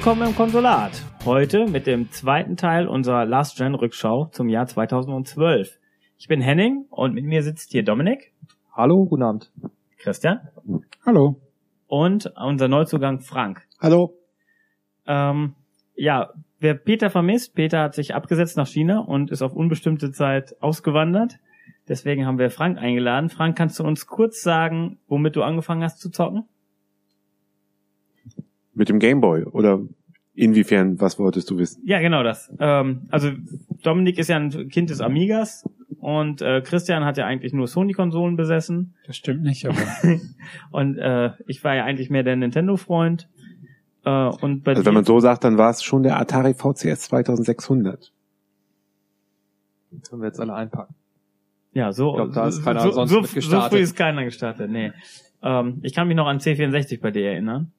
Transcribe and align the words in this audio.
Willkommen 0.00 0.28
im 0.28 0.34
Konsulat. 0.34 0.92
Heute 1.26 1.66
mit 1.66 1.86
dem 1.86 2.10
zweiten 2.10 2.56
Teil 2.56 2.88
unserer 2.88 3.26
Last 3.26 3.58
Gen 3.58 3.74
Rückschau 3.74 4.30
zum 4.32 4.48
Jahr 4.48 4.66
2012. 4.66 5.78
Ich 6.16 6.26
bin 6.26 6.40
Henning 6.40 6.86
und 6.88 7.12
mit 7.12 7.26
mir 7.26 7.42
sitzt 7.42 7.72
hier 7.72 7.84
Dominik, 7.84 8.32
Hallo, 8.72 9.04
guten 9.04 9.22
Abend. 9.22 9.52
Christian 9.98 10.40
Hallo. 11.04 11.38
und 11.86 12.32
unser 12.34 12.66
Neuzugang 12.68 13.20
Frank. 13.20 13.68
Hallo. 13.78 14.14
Ähm, 15.06 15.54
ja, 15.94 16.30
wer 16.60 16.76
Peter 16.76 17.10
vermisst, 17.10 17.54
Peter 17.54 17.82
hat 17.82 17.94
sich 17.94 18.14
abgesetzt 18.14 18.56
nach 18.56 18.68
China 18.68 19.00
und 19.00 19.30
ist 19.30 19.42
auf 19.42 19.52
unbestimmte 19.52 20.12
Zeit 20.12 20.56
ausgewandert. 20.62 21.36
Deswegen 21.88 22.24
haben 22.24 22.38
wir 22.38 22.48
Frank 22.48 22.78
eingeladen. 22.78 23.28
Frank, 23.28 23.58
kannst 23.58 23.78
du 23.78 23.84
uns 23.84 24.06
kurz 24.06 24.40
sagen, 24.40 24.98
womit 25.08 25.36
du 25.36 25.42
angefangen 25.42 25.82
hast 25.82 26.00
zu 26.00 26.08
zocken? 26.08 26.48
Mit 28.74 28.88
dem 28.88 28.98
Gameboy 28.98 29.44
oder 29.44 29.80
inwiefern, 30.34 31.00
was 31.00 31.18
wolltest 31.18 31.50
du 31.50 31.58
wissen? 31.58 31.82
Ja, 31.84 32.00
genau 32.00 32.22
das. 32.22 32.52
Ähm, 32.58 33.08
also 33.10 33.30
Dominik 33.82 34.18
ist 34.18 34.28
ja 34.28 34.36
ein 34.36 34.68
Kind 34.68 34.90
des 34.90 35.00
Amigas 35.00 35.68
und 35.98 36.40
äh, 36.40 36.62
Christian 36.62 37.04
hat 37.04 37.18
ja 37.18 37.26
eigentlich 37.26 37.52
nur 37.52 37.66
Sony-Konsolen 37.66 38.36
besessen 38.36 38.94
Das 39.06 39.16
stimmt 39.16 39.42
nicht, 39.42 39.66
aber 39.66 39.76
und 40.70 40.96
äh, 40.98 41.32
ich 41.46 41.62
war 41.64 41.74
ja 41.74 41.84
eigentlich 41.84 42.10
mehr 42.10 42.22
der 42.22 42.36
Nintendo-Freund. 42.36 43.28
Äh, 44.04 44.10
und 44.10 44.62
bei 44.64 44.72
Also 44.72 44.86
wenn 44.86 44.94
man 44.94 45.04
so 45.04 45.20
sagt, 45.20 45.44
dann 45.44 45.58
war 45.58 45.70
es 45.70 45.82
schon 45.82 46.02
der 46.02 46.18
Atari 46.18 46.54
VCS 46.54 47.02
2600. 47.02 48.12
Können 50.08 50.22
wir 50.22 50.28
jetzt 50.28 50.40
alle 50.40 50.54
einpacken. 50.54 50.94
ja, 51.72 51.92
so, 51.92 52.10
Ich 52.10 52.16
glaub, 52.16 52.32
da 52.32 52.48
ist 52.48 52.56
so, 52.56 52.62
keiner 52.62 52.80
so, 52.80 52.92
sonst 52.92 53.10
so, 53.10 53.20
mit 53.20 53.28
so 53.30 53.34
gestartet. 53.34 53.70
früh 53.72 53.82
ist 53.82 53.96
keiner 53.96 54.24
gestartet, 54.24 54.70
nee. 54.70 54.92
Ähm, 55.42 55.80
ich 55.82 55.92
kann 55.94 56.06
mich 56.08 56.16
noch 56.16 56.26
an 56.26 56.38
C64 56.38 57.00
bei 57.00 57.10
dir 57.10 57.30
erinnern. 57.30 57.72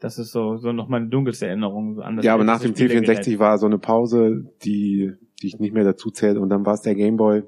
Das 0.00 0.18
ist 0.18 0.32
so, 0.32 0.56
so 0.56 0.72
noch 0.72 0.88
meine 0.88 1.08
dunkelste 1.08 1.46
Erinnerung 1.46 2.00
an 2.00 2.16
das 2.16 2.24
Ja, 2.24 2.34
aber 2.34 2.44
nach 2.44 2.60
dem 2.60 2.74
Spielegerät. 2.74 3.20
C64 3.20 3.38
war 3.38 3.58
so 3.58 3.66
eine 3.66 3.78
Pause, 3.78 4.50
die, 4.64 5.12
die 5.42 5.46
ich 5.46 5.58
nicht 5.58 5.74
mehr 5.74 5.84
dazu 5.84 6.10
zähle. 6.10 6.40
Und 6.40 6.48
dann 6.48 6.64
war 6.64 6.74
es 6.74 6.80
der 6.80 6.94
Gameboy, 6.94 7.42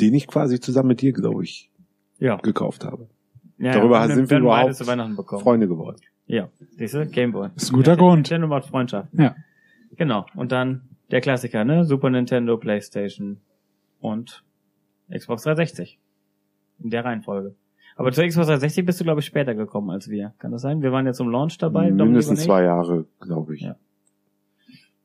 den 0.00 0.14
ich 0.14 0.26
quasi 0.26 0.58
zusammen 0.60 0.88
mit 0.88 1.00
dir, 1.00 1.12
glaube 1.12 1.44
ich, 1.44 1.70
Ja. 2.18 2.36
gekauft 2.38 2.84
habe. 2.84 3.08
ja 3.58 3.72
Darüber 3.72 4.00
ja, 4.00 4.08
sind 4.14 4.28
wir 4.28 4.38
überhaupt 4.38 4.74
zu 4.74 4.86
Weihnachten 4.88 5.14
bekommen. 5.14 5.42
Freunde 5.42 5.68
geworden. 5.68 5.96
Ja, 6.26 6.48
siehste, 6.76 7.06
Gameboy. 7.06 7.50
ist 7.54 7.70
ein 7.70 7.76
guter 7.76 7.96
Grund. 7.96 8.16
Nintendo 8.16 8.48
macht 8.48 8.66
Freundschaft. 8.66 9.10
Ja. 9.12 9.36
Genau. 9.96 10.26
Und 10.34 10.50
dann 10.50 10.88
der 11.12 11.20
Klassiker, 11.20 11.64
ne? 11.64 11.84
Super 11.84 12.10
Nintendo, 12.10 12.56
Playstation 12.56 13.40
und 14.00 14.42
Xbox 15.08 15.42
360. 15.44 16.00
In 16.82 16.90
der 16.90 17.04
Reihenfolge. 17.04 17.54
Aber 17.96 18.10
zur 18.12 18.26
Xbox 18.26 18.46
360 18.48 18.84
bist 18.84 19.00
du, 19.00 19.04
glaube 19.04 19.20
ich, 19.20 19.26
später 19.26 19.54
gekommen 19.54 19.90
als 19.90 20.08
wir. 20.08 20.34
Kann 20.38 20.50
das 20.50 20.62
sein? 20.62 20.82
Wir 20.82 20.90
waren 20.92 21.06
ja 21.06 21.12
zum 21.12 21.28
Launch 21.30 21.58
dabei. 21.58 21.90
Mindestens 21.90 22.42
zwei 22.42 22.64
Jahre, 22.64 23.06
glaube 23.20 23.54
ich. 23.54 23.62
Ja. 23.62 23.76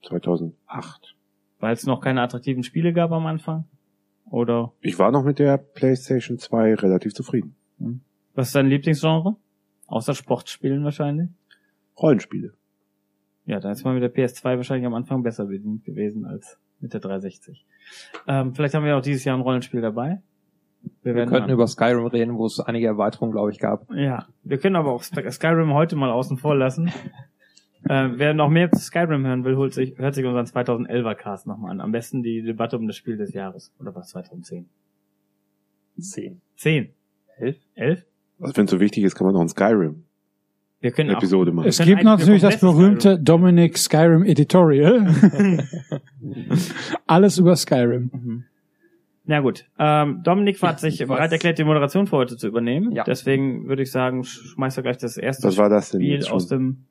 2008. 0.04 1.16
Weil 1.60 1.74
es 1.74 1.86
noch 1.86 2.02
keine 2.02 2.22
attraktiven 2.22 2.64
Spiele 2.64 2.94
gab 2.94 3.12
am 3.12 3.26
Anfang? 3.26 3.66
Oder 4.30 4.74
Ich 4.82 4.98
war 5.00 5.12
noch 5.12 5.24
mit 5.24 5.40
der 5.40 5.58
PlayStation 5.58 6.38
2 6.38 6.76
relativ 6.76 7.14
zufrieden. 7.14 7.56
was 8.34 8.48
ist 8.48 8.56
dein 8.56 8.68
Lieblingsgenre? 8.68 9.36
Außer 9.88 10.14
Sportspielen 10.14 10.84
wahrscheinlich? 10.84 11.30
Rollenspiele. 11.98 12.54
Ja, 13.46 13.60
da 13.60 13.72
ist 13.72 13.84
man 13.84 13.96
mit 13.96 14.04
der 14.04 14.14
PS2 14.14 14.58
wahrscheinlich 14.58 14.86
am 14.86 14.94
Anfang 14.94 15.24
besser 15.24 15.46
bedient 15.46 15.84
gewesen 15.84 16.26
als 16.26 16.60
mit 16.80 16.94
der 16.94 17.00
360. 17.00 17.66
Ähm, 18.28 18.54
vielleicht 18.54 18.76
haben 18.76 18.86
wir 18.86 18.96
auch 18.96 19.02
dieses 19.02 19.24
Jahr 19.24 19.36
ein 19.36 19.42
Rollenspiel 19.42 19.82
dabei. 19.82 20.22
Wir 21.04 21.16
werden 21.16 21.30
könnten 21.30 21.50
über 21.50 21.66
Skyrim 21.68 22.06
reden, 22.08 22.38
wo 22.38 22.46
es 22.46 22.60
einige 22.60 22.88
Erweiterungen, 22.88 23.32
glaube 23.32 23.52
ich, 23.52 23.60
gab. 23.60 23.90
Ja, 23.94 24.28
wir 24.44 24.58
können 24.58 24.76
aber 24.76 24.92
auch 24.92 25.04
Sky- 25.04 25.30
Skyrim 25.32 25.74
heute 25.74 25.96
mal 25.96 26.12
außen 26.12 26.38
vor 26.38 26.56
lassen. 26.56 26.88
äh, 27.90 28.10
wer 28.14 28.34
noch 28.34 28.50
mehr 28.50 28.72
zu 28.72 28.80
Skyrim 28.82 29.26
hören 29.26 29.44
will, 29.46 29.56
holt 29.56 29.74
sich, 29.74 29.98
hört 29.98 30.14
sich 30.16 30.26
unseren 30.26 30.46
2011er 30.46 31.16
Cast 31.16 31.48
nochmal 31.48 31.72
an. 31.72 31.82
Am 31.82 31.92
besten 31.92 32.22
die 32.22 32.42
Debatte 32.42 32.78
um 32.78 32.88
das 32.88 32.96
Spiel 32.98 33.18
des 33.18 33.34
Jahres. 33.34 33.74
Oder 33.80 33.96
was, 33.96 34.10
2010? 34.10 34.70
Zehn. 36.00 36.42
10? 36.58 36.90
Elf? 37.38 37.58
11? 37.76 38.06
Also 38.42 38.58
wenn 38.58 38.66
es 38.66 38.72
so 38.72 38.80
wichtig 38.80 39.04
ist, 39.04 39.16
kann 39.16 39.26
man 39.26 39.34
noch 39.34 39.42
ein 39.42 39.50
Skyrim 39.50 40.04
Wir 40.80 40.92
können 40.92 41.12
auch, 41.12 41.18
Episode 41.18 41.52
machen. 41.52 41.68
Es 41.68 41.80
gibt 41.80 42.04
natürlich 42.04 42.42
das 42.42 42.60
berühmte 42.60 43.18
Dominic 43.20 43.78
Skyrim 43.78 44.24
Editorial. 44.24 45.14
Alles 47.08 47.38
über 47.38 47.56
Skyrim. 47.56 48.10
Mhm. 48.14 48.44
Na 49.30 49.42
gut, 49.42 49.70
ähm, 49.78 50.22
Dominik 50.24 50.60
hat 50.64 50.80
sich 50.80 51.06
bereit 51.06 51.32
erklärt, 51.32 51.60
die 51.60 51.64
Moderation 51.64 52.08
für 52.08 52.18
heute 52.18 52.36
zu 52.36 52.48
übernehmen. 52.48 52.92
Ja. 52.94 53.04
Deswegen 53.04 53.68
würde 53.68 53.84
ich 53.84 53.92
sagen, 53.92 54.24
schmeißt 54.24 54.78
er 54.78 54.82
gleich 54.82 54.98
das 54.98 55.18
erste 55.18 55.50
Was 55.50 55.58
war 55.60 55.70
das 55.70 55.92
denn 55.92 56.02
Spiel 56.02 56.26
aus 56.26 56.48
dem... 56.48 56.86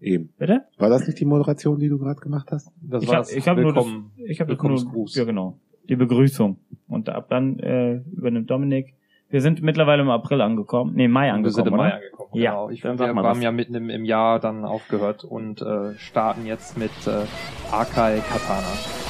Eben. 0.00 0.30
Bitte? 0.36 0.64
War 0.76 0.90
das 0.90 1.06
nicht 1.06 1.20
die 1.20 1.24
Moderation, 1.24 1.78
die 1.78 1.88
du 1.88 1.98
gerade 1.98 2.18
gemacht 2.18 2.50
hast? 2.50 2.72
Das 2.82 3.04
ich 3.04 3.08
war 3.08 3.18
habe 3.18 3.26
das 3.26 3.32
ich 3.32 3.46
hab 3.46 3.58
nur 3.58 3.72
das, 3.72 3.86
ich 4.26 4.40
hab 4.40 4.48
nur, 4.48 5.06
ja 5.06 5.24
genau, 5.24 5.60
die 5.88 5.94
Begrüßung. 5.94 6.58
Und 6.88 7.08
ab 7.10 7.28
dann 7.28 7.60
äh, 7.60 8.00
übernimmt 8.10 8.50
Dominik. 8.50 8.94
Wir 9.30 9.40
sind 9.40 9.62
mittlerweile 9.62 10.02
im 10.02 10.10
April 10.10 10.40
angekommen, 10.40 10.94
nee, 10.96 11.06
Mai 11.06 11.26
wir 11.26 11.48
sind 11.52 11.60
angekommen, 11.60 11.68
im 11.68 11.76
Mai 11.76 11.94
angekommen. 11.94 12.30
Ja, 12.32 12.50
genau. 12.50 12.70
Ich, 12.70 12.80
dann 12.80 12.98
wir 12.98 13.06
haben 13.06 13.40
ja 13.40 13.52
mitten 13.52 13.76
im, 13.76 13.88
im 13.88 14.04
Jahr 14.04 14.40
dann 14.40 14.64
aufgehört 14.64 15.22
und 15.22 15.62
äh, 15.62 15.94
starten 15.94 16.44
jetzt 16.44 16.76
mit 16.76 16.90
äh, 17.06 17.24
Akai 17.70 18.18
Katana. 18.18 19.03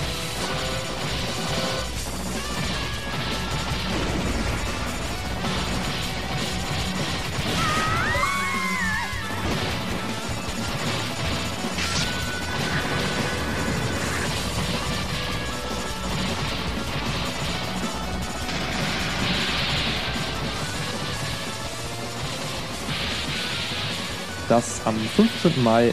Am 24.85 24.95
15. 24.95 25.63
Mai 25.63 25.93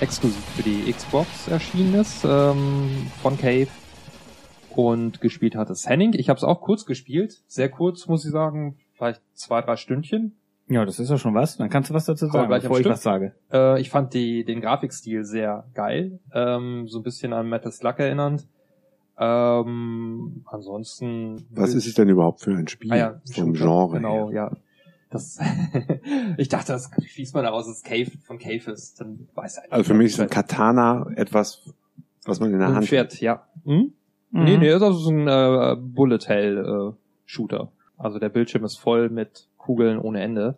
exklusiv 0.00 0.44
für 0.56 0.62
die 0.62 0.92
Xbox 0.92 1.48
erschienen 1.48 1.94
ist 1.94 2.24
ähm, 2.24 2.88
von 3.22 3.36
Cave 3.36 3.66
und 4.74 5.20
gespielt 5.20 5.56
hat 5.56 5.70
es 5.70 5.88
Henning. 5.88 6.12
Ich 6.14 6.28
habe 6.28 6.36
es 6.36 6.44
auch 6.44 6.60
kurz 6.60 6.86
gespielt, 6.86 7.42
sehr 7.46 7.68
kurz 7.68 8.06
muss 8.06 8.24
ich 8.24 8.30
sagen, 8.30 8.76
vielleicht 8.94 9.22
zwei 9.34 9.60
drei 9.62 9.76
Stündchen. 9.76 10.36
Ja, 10.70 10.84
das 10.84 10.98
ist 10.98 11.08
ja 11.10 11.16
schon 11.16 11.34
was. 11.34 11.56
Dann 11.56 11.70
kannst 11.70 11.88
du 11.90 11.94
was 11.94 12.04
dazu 12.04 12.26
sagen, 12.26 12.46
gleich 12.48 12.62
bevor 12.62 12.76
ich 12.76 12.82
Stück. 12.82 12.92
was 12.92 13.02
sage. 13.02 13.34
Äh, 13.50 13.80
ich 13.80 13.88
fand 13.90 14.12
die, 14.12 14.44
den 14.44 14.60
Grafikstil 14.60 15.24
sehr 15.24 15.64
geil, 15.74 16.20
ähm, 16.32 16.86
so 16.88 16.98
ein 16.98 17.02
bisschen 17.02 17.32
an 17.32 17.48
Metal 17.48 17.72
Slug 17.72 17.98
erinnernd. 17.98 18.46
Ähm, 19.18 20.42
ansonsten 20.46 21.46
Was 21.50 21.74
ist 21.74 21.86
es 21.86 21.94
denn 21.94 22.08
überhaupt 22.08 22.40
für 22.40 22.52
ein 22.52 22.68
Spiel 22.68 22.92
Ah 22.92 22.96
ja, 22.96 23.20
vom 23.34 23.52
Genre 23.54 23.96
Genau, 23.96 24.30
her? 24.30 24.34
ja. 24.52 24.56
Das 25.10 25.38
ich 26.36 26.48
dachte, 26.48 26.72
das 26.72 26.90
schließt 27.06 27.34
man 27.34 27.44
daraus, 27.44 27.66
dass 27.66 27.78
es 27.78 27.82
Cave 27.82 28.10
von 28.24 28.38
Cave 28.38 28.70
ist. 28.70 29.00
Dann 29.00 29.28
weiß 29.34 29.58
er 29.58 29.72
Also 29.72 29.84
für 29.84 29.94
mich 29.94 30.12
ist 30.12 30.20
ein 30.20 30.28
Katana 30.28 31.10
etwas, 31.16 31.72
was 32.24 32.40
man 32.40 32.52
in 32.52 32.58
der 32.58 32.68
ein 32.68 32.74
Hand 32.76 32.86
Schwert, 32.86 33.20
ja. 33.20 33.46
Hm? 33.64 33.92
Mhm. 34.30 34.44
Nee, 34.44 34.56
nee, 34.58 34.78
das 34.78 34.96
ist 34.96 35.08
ein 35.08 35.26
äh, 35.26 35.76
Bullet 35.78 36.26
Hell 36.26 36.58
äh, 36.58 36.96
Shooter. 37.24 37.72
Also 37.96 38.18
der 38.18 38.28
Bildschirm 38.28 38.64
ist 38.64 38.76
voll 38.76 39.08
mit 39.08 39.48
Kugeln 39.56 39.98
ohne 39.98 40.20
Ende. 40.20 40.56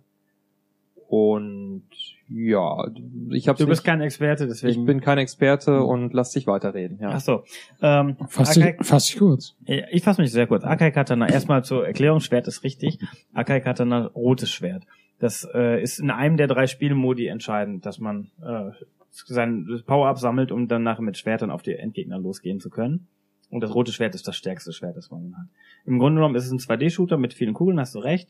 Und 1.08 1.84
ja, 2.32 2.86
ich 3.30 3.48
hab's 3.48 3.58
Du 3.58 3.66
bist 3.66 3.80
nicht, 3.80 3.84
kein 3.86 4.00
Experte, 4.00 4.46
deswegen. 4.46 4.80
ich 4.80 4.86
bin 4.86 5.00
kein 5.00 5.18
Experte 5.18 5.82
und 5.82 6.14
lass 6.14 6.30
dich 6.30 6.46
weiterreden, 6.46 6.98
ja. 7.00 7.10
Ach 7.14 7.20
so. 7.20 7.42
Ähm, 7.82 8.16
Fass 8.28 8.56
Akai- 8.56 8.76
dich, 8.78 8.86
fass 8.86 9.06
dich 9.06 9.18
kurz. 9.18 9.56
Ich 9.64 10.02
fasse 10.04 10.20
mich 10.22 10.30
sehr 10.30 10.46
kurz. 10.46 10.64
Akai 10.64 10.90
Katana, 10.92 11.28
erstmal 11.28 11.64
zur 11.64 11.86
Erklärung, 11.86 12.20
Schwert 12.20 12.46
ist 12.46 12.62
richtig. 12.64 12.98
Akai 13.34 13.60
Katana, 13.60 14.06
rotes 14.06 14.50
Schwert. 14.50 14.84
Das 15.18 15.46
äh, 15.54 15.82
ist 15.82 15.98
in 15.98 16.10
einem 16.10 16.36
der 16.36 16.46
drei 16.46 16.66
Spielmodi 16.66 17.26
entscheidend, 17.26 17.84
dass 17.84 17.98
man 17.98 18.30
äh, 18.42 18.70
sein 19.10 19.66
Power-Up 19.86 20.18
sammelt, 20.18 20.52
um 20.52 20.68
dann 20.68 20.82
nachher 20.82 21.02
mit 21.02 21.18
Schwertern 21.18 21.50
auf 21.50 21.62
die 21.62 21.74
Endgegner 21.74 22.18
losgehen 22.18 22.60
zu 22.60 22.70
können. 22.70 23.06
Und 23.50 23.60
das 23.62 23.74
rote 23.74 23.92
Schwert 23.92 24.14
ist 24.14 24.28
das 24.28 24.36
stärkste 24.36 24.72
Schwert, 24.72 24.96
das 24.96 25.10
man 25.10 25.34
hat. 25.36 25.46
Im 25.84 25.98
Grunde 25.98 26.20
genommen 26.20 26.36
ist 26.36 26.46
es 26.46 26.52
ein 26.52 26.58
2D-Shooter 26.60 27.16
mit 27.18 27.34
vielen 27.34 27.52
Kugeln, 27.54 27.80
hast 27.80 27.94
du 27.96 27.98
recht. 27.98 28.28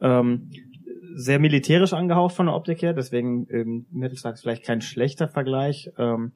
Ähm, 0.00 0.48
sehr 1.14 1.38
militärisch 1.38 1.92
angehaucht 1.92 2.34
von 2.34 2.46
der 2.46 2.54
Optik 2.54 2.82
her, 2.82 2.92
deswegen 2.92 3.46
ähm, 3.50 3.86
ist 4.02 4.26
vielleicht 4.40 4.64
kein 4.64 4.80
schlechter 4.80 5.28
Vergleich. 5.28 5.90
Ähm, 5.98 6.32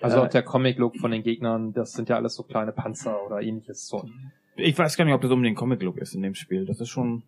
Also 0.00 0.16
äh, 0.16 0.20
auch 0.20 0.28
der 0.28 0.42
Comic-Look 0.42 0.96
von 0.96 1.10
den 1.10 1.22
Gegnern, 1.22 1.72
das 1.72 1.92
sind 1.92 2.08
ja 2.08 2.16
alles 2.16 2.34
so 2.34 2.42
kleine 2.42 2.72
Panzer 2.72 3.24
oder 3.26 3.40
ähnliches 3.42 3.86
so. 3.86 4.08
Ich 4.56 4.76
weiß 4.78 4.96
gar 4.96 5.04
nicht, 5.04 5.14
ob 5.14 5.20
das 5.20 5.30
unbedingt 5.30 5.56
Comic-Look 5.56 5.98
ist 5.98 6.14
in 6.14 6.22
dem 6.22 6.34
Spiel. 6.34 6.66
Das 6.66 6.80
ist 6.80 6.88
schon 6.88 7.22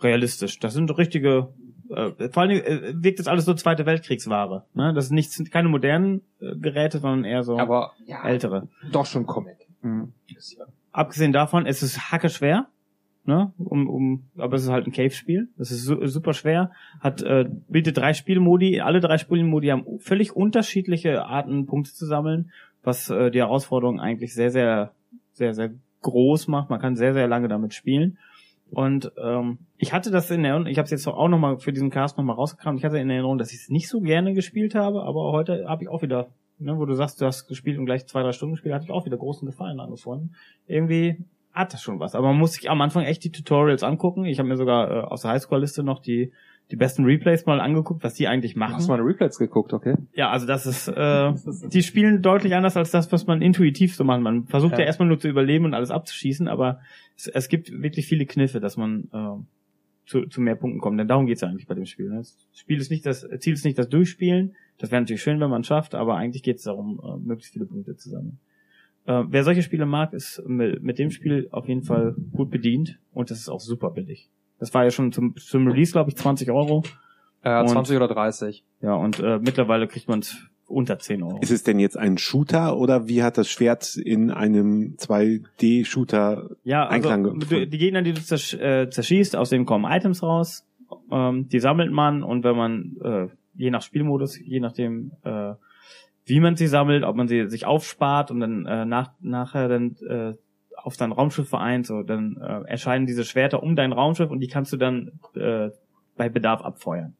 realistisch. 0.00 0.58
Das 0.58 0.74
sind 0.74 0.96
richtige, 0.96 1.48
äh, 1.90 2.28
vor 2.30 2.42
allem 2.42 2.50
äh, 2.50 2.92
wirkt 3.02 3.18
das 3.18 3.26
alles 3.26 3.44
so 3.44 3.54
Zweite 3.54 3.86
Weltkriegsware. 3.86 4.64
Ne? 4.74 4.92
Das 4.94 5.08
sind 5.08 5.14
nichts, 5.14 5.42
keine 5.50 5.68
modernen 5.68 6.22
äh, 6.40 6.56
Geräte, 6.56 6.98
sondern 6.98 7.24
eher 7.24 7.42
so 7.42 7.58
Aber 7.58 7.92
ja, 8.06 8.24
ältere. 8.24 8.68
doch 8.90 9.06
schon 9.06 9.26
Comic. 9.26 9.56
Mhm. 9.82 10.12
Abgesehen 10.92 11.32
davon, 11.32 11.66
es 11.66 11.82
ist 11.82 12.12
hacke 12.12 12.28
schwer. 12.28 12.68
Ne? 13.24 13.52
um, 13.58 13.88
um, 13.88 14.24
aber 14.36 14.56
es 14.56 14.64
ist 14.64 14.70
halt 14.70 14.86
ein 14.86 14.92
Cave-Spiel. 14.92 15.48
Das 15.56 15.70
ist 15.70 15.84
su 15.84 16.04
super 16.06 16.34
schwer. 16.34 16.72
Hat 17.00 17.22
äh, 17.22 17.48
bietet 17.68 17.96
drei 17.96 18.14
Spielmodi. 18.14 18.80
Alle 18.80 18.98
drei 18.98 19.16
Spielmodi 19.16 19.68
haben 19.68 19.84
völlig 20.00 20.34
unterschiedliche 20.34 21.24
Arten, 21.24 21.66
Punkte 21.66 21.92
zu 21.92 22.06
sammeln, 22.06 22.50
was 22.82 23.10
äh, 23.10 23.30
die 23.30 23.38
Herausforderung 23.38 24.00
eigentlich 24.00 24.34
sehr, 24.34 24.50
sehr, 24.50 24.92
sehr, 25.32 25.54
sehr 25.54 25.70
groß 26.00 26.48
macht. 26.48 26.68
Man 26.68 26.80
kann 26.80 26.96
sehr, 26.96 27.14
sehr 27.14 27.28
lange 27.28 27.46
damit 27.46 27.74
spielen. 27.74 28.18
Und 28.72 29.12
ähm, 29.22 29.58
ich 29.76 29.92
hatte 29.92 30.10
das 30.10 30.30
in 30.30 30.44
Erinnerung, 30.44 30.66
ich 30.66 30.78
habe 30.78 30.86
es 30.86 30.90
jetzt 30.90 31.06
auch 31.06 31.28
nochmal 31.28 31.58
für 31.58 31.72
diesen 31.72 31.90
Cast 31.90 32.16
nochmal 32.16 32.36
rausgekramt, 32.36 32.78
ich 32.78 32.84
hatte 32.86 32.98
in 32.98 33.10
Erinnerung, 33.10 33.36
dass 33.36 33.52
ich 33.52 33.60
es 33.60 33.68
nicht 33.68 33.86
so 33.86 34.00
gerne 34.00 34.32
gespielt 34.32 34.74
habe, 34.74 35.02
aber 35.02 35.30
heute 35.30 35.66
habe 35.68 35.82
ich 35.82 35.90
auch 35.90 36.00
wieder, 36.00 36.30
ne, 36.58 36.78
wo 36.78 36.86
du 36.86 36.94
sagst, 36.94 37.20
du 37.20 37.26
hast 37.26 37.48
gespielt 37.48 37.78
und 37.78 37.84
gleich 37.84 38.06
zwei, 38.06 38.22
drei 38.22 38.32
Stunden 38.32 38.54
gespielt, 38.54 38.74
hatte 38.74 38.86
ich 38.86 38.90
auch 38.90 39.04
wieder 39.04 39.18
großen 39.18 39.44
Gefallen 39.44 39.78
angefunden. 39.78 40.34
Irgendwie 40.66 41.22
hat 41.52 41.72
das 41.72 41.82
schon 41.82 42.00
was. 42.00 42.14
Aber 42.14 42.28
man 42.28 42.38
muss 42.38 42.52
sich 42.54 42.70
am 42.70 42.80
Anfang 42.80 43.04
echt 43.04 43.24
die 43.24 43.30
Tutorials 43.32 43.82
angucken. 43.82 44.24
Ich 44.24 44.38
habe 44.38 44.48
mir 44.48 44.56
sogar 44.56 44.90
äh, 44.90 45.00
aus 45.04 45.22
der 45.22 45.32
Highscore-Liste 45.32 45.82
noch 45.82 46.00
die 46.00 46.32
die 46.70 46.76
besten 46.76 47.04
Replays 47.04 47.44
mal 47.44 47.60
angeguckt, 47.60 48.02
was 48.02 48.14
die 48.14 48.28
eigentlich 48.28 48.56
machen. 48.56 48.76
Hast 48.76 48.88
du 48.88 48.92
mal 48.92 49.00
Replays 49.00 49.38
geguckt, 49.38 49.74
okay? 49.74 49.94
Ja, 50.14 50.30
also 50.30 50.46
das 50.46 50.64
ist, 50.64 50.88
äh, 50.88 51.32
die 51.68 51.82
spielen 51.82 52.22
deutlich 52.22 52.54
anders 52.54 52.78
als 52.78 52.90
das, 52.90 53.12
was 53.12 53.26
man 53.26 53.42
intuitiv 53.42 53.94
so 53.94 54.04
macht. 54.04 54.22
Man 54.22 54.46
versucht 54.46 54.72
ja, 54.72 54.78
Ja. 54.78 54.86
erstmal 54.86 55.06
nur 55.08 55.18
zu 55.18 55.28
überleben 55.28 55.66
und 55.66 55.74
alles 55.74 55.90
abzuschießen, 55.90 56.48
aber 56.48 56.80
es, 57.14 57.26
es 57.26 57.48
gibt 57.48 57.70
wirklich 57.82 58.06
viele 58.06 58.24
Kniffe, 58.24 58.58
dass 58.58 58.78
man 58.78 59.10
äh, 59.12 59.42
zu, 60.06 60.26
zu 60.28 60.40
mehr 60.40 60.54
Punkten 60.54 60.80
kommt. 60.80 60.98
Denn 60.98 61.08
darum 61.08 61.26
geht's 61.26 61.42
ja 61.42 61.48
eigentlich 61.48 61.66
bei 61.66 61.74
dem 61.74 61.84
Spiel. 61.84 62.08
Ne? 62.08 62.18
Das 62.18 62.34
Spiel 62.54 62.78
ist 62.78 62.90
nicht 62.90 63.04
das, 63.04 63.28
Ziel 63.40 63.52
ist 63.52 63.66
nicht 63.66 63.76
das 63.76 63.90
Durchspielen. 63.90 64.54
Das 64.78 64.90
wäre 64.90 65.02
natürlich 65.02 65.22
schön, 65.22 65.40
wenn 65.40 65.50
man 65.50 65.60
es 65.60 65.66
schafft, 65.66 65.94
aber 65.94 66.16
eigentlich 66.16 66.42
geht's 66.42 66.62
darum, 66.62 67.00
äh, 67.04 67.18
möglichst 67.18 67.52
viele 67.52 67.66
Punkte 67.66 67.96
zu 67.96 68.08
sammeln. 68.08 68.38
Äh, 69.06 69.22
wer 69.28 69.44
solche 69.44 69.62
Spiele 69.62 69.86
mag, 69.86 70.12
ist 70.12 70.42
mit, 70.46 70.82
mit 70.82 70.98
dem 70.98 71.10
Spiel 71.10 71.48
auf 71.50 71.66
jeden 71.68 71.82
Fall 71.82 72.14
gut 72.32 72.50
bedient 72.50 72.98
und 73.12 73.30
das 73.30 73.38
ist 73.38 73.48
auch 73.48 73.60
super 73.60 73.90
billig. 73.90 74.28
Das 74.58 74.72
war 74.74 74.84
ja 74.84 74.90
schon 74.90 75.10
zum, 75.12 75.36
zum 75.36 75.66
Release, 75.66 75.90
glaube 75.92 76.10
ich, 76.10 76.16
20 76.16 76.50
Euro. 76.50 76.84
Äh, 77.42 77.60
Und- 77.60 77.68
20 77.70 77.96
oder 77.96 78.06
30. 78.08 78.62
Ja, 78.80 78.94
und 78.94 79.18
äh, 79.18 79.38
mittlerweile 79.40 79.88
kriegt 79.88 80.06
man 80.08 80.20
es 80.20 80.36
unter 80.68 80.98
10 81.00 81.22
Euro. 81.24 81.38
Ist 81.40 81.50
es 81.50 81.64
denn 81.64 81.80
jetzt 81.80 81.98
ein 81.98 82.16
Shooter 82.16 82.76
oder 82.78 83.08
wie 83.08 83.22
hat 83.24 83.36
das 83.36 83.50
Schwert 83.50 83.96
in 83.96 84.30
einem 84.30 84.94
2D-Shooter 84.96 86.50
Ja, 86.64 86.86
also 86.86 87.08
Einklang 87.10 87.40
du, 87.40 87.66
die 87.66 87.78
Gegner, 87.78 88.02
die 88.02 88.12
du 88.12 88.22
zersch 88.22 88.54
äh, 88.54 88.88
zerschießt, 88.88 89.36
aus 89.36 89.50
denen 89.50 89.66
kommen 89.66 89.84
Items 89.90 90.22
raus. 90.22 90.64
Ähm, 91.10 91.48
die 91.48 91.58
sammelt 91.60 91.92
man 91.92 92.22
und 92.22 92.44
wenn 92.44 92.56
man, 92.56 92.96
äh, 93.02 93.26
je 93.54 93.70
nach 93.70 93.82
Spielmodus, 93.82 94.38
je 94.38 94.60
nachdem, 94.60 95.12
äh, 95.24 95.54
wie 96.24 96.40
man 96.40 96.56
sie 96.56 96.66
sammelt, 96.66 97.04
ob 97.04 97.16
man 97.16 97.28
sie 97.28 97.48
sich 97.48 97.66
aufspart 97.66 98.30
und 98.30 98.40
dann 98.40 98.66
äh, 98.66 98.84
nach, 98.84 99.12
nachher 99.20 99.68
dann 99.68 99.96
äh, 100.08 100.34
auf 100.76 100.96
dein 100.96 101.12
Raumschiff 101.12 101.48
vereint, 101.48 101.86
so, 101.86 102.02
dann 102.02 102.36
äh, 102.40 102.68
erscheinen 102.68 103.06
diese 103.06 103.24
Schwerter 103.24 103.62
um 103.62 103.76
dein 103.76 103.92
Raumschiff 103.92 104.30
und 104.30 104.40
die 104.40 104.48
kannst 104.48 104.72
du 104.72 104.76
dann 104.76 105.12
äh, 105.34 105.70
bei 106.16 106.28
Bedarf 106.28 106.62
abfeuern. 106.62 107.14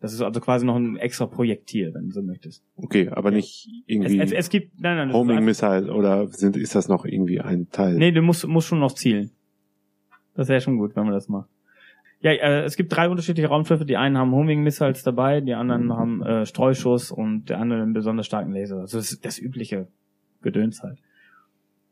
Das 0.00 0.14
ist 0.14 0.22
also 0.22 0.40
quasi 0.40 0.64
noch 0.64 0.76
ein 0.76 0.96
extra 0.96 1.26
Projektil, 1.26 1.92
wenn 1.92 2.06
du 2.06 2.12
so 2.12 2.22
möchtest. 2.22 2.64
Okay, 2.76 3.10
aber 3.10 3.30
nicht 3.30 3.66
Es, 3.66 3.82
irgendwie 3.86 4.18
es, 4.18 4.32
es 4.32 4.48
gibt, 4.48 4.80
nein, 4.80 4.96
nein, 4.96 5.12
Homing 5.12 5.44
Missile 5.44 5.92
oder 5.92 6.26
sind, 6.28 6.56
ist 6.56 6.74
das 6.74 6.88
noch 6.88 7.04
irgendwie 7.04 7.40
ein 7.40 7.68
Teil? 7.70 7.96
Nee, 7.96 8.10
du 8.10 8.22
musst, 8.22 8.46
musst 8.46 8.68
schon 8.68 8.80
noch 8.80 8.94
zielen. 8.94 9.30
Das 10.34 10.48
wäre 10.48 10.62
schon 10.62 10.78
gut, 10.78 10.96
wenn 10.96 11.04
man 11.04 11.12
das 11.12 11.28
macht. 11.28 11.50
Ja, 12.22 12.32
äh, 12.32 12.64
es 12.64 12.76
gibt 12.76 12.94
drei 12.94 13.08
unterschiedliche 13.08 13.48
Raumschiffe. 13.48 13.84
Die 13.86 13.96
einen 13.96 14.18
haben 14.18 14.32
Homing 14.32 14.62
Missiles 14.62 15.02
dabei, 15.02 15.40
die 15.40 15.54
anderen 15.54 15.92
haben 15.96 16.22
äh, 16.22 16.44
Streuschuss 16.44 17.10
und 17.10 17.46
der 17.48 17.58
andere 17.58 17.80
einen 17.82 17.94
besonders 17.94 18.26
starken 18.26 18.52
Laser. 18.52 18.80
Also 18.80 18.98
das 18.98 19.10
ist 19.12 19.24
das 19.24 19.38
übliche 19.38 19.88
Gedöns 20.42 20.82
halt. 20.82 20.98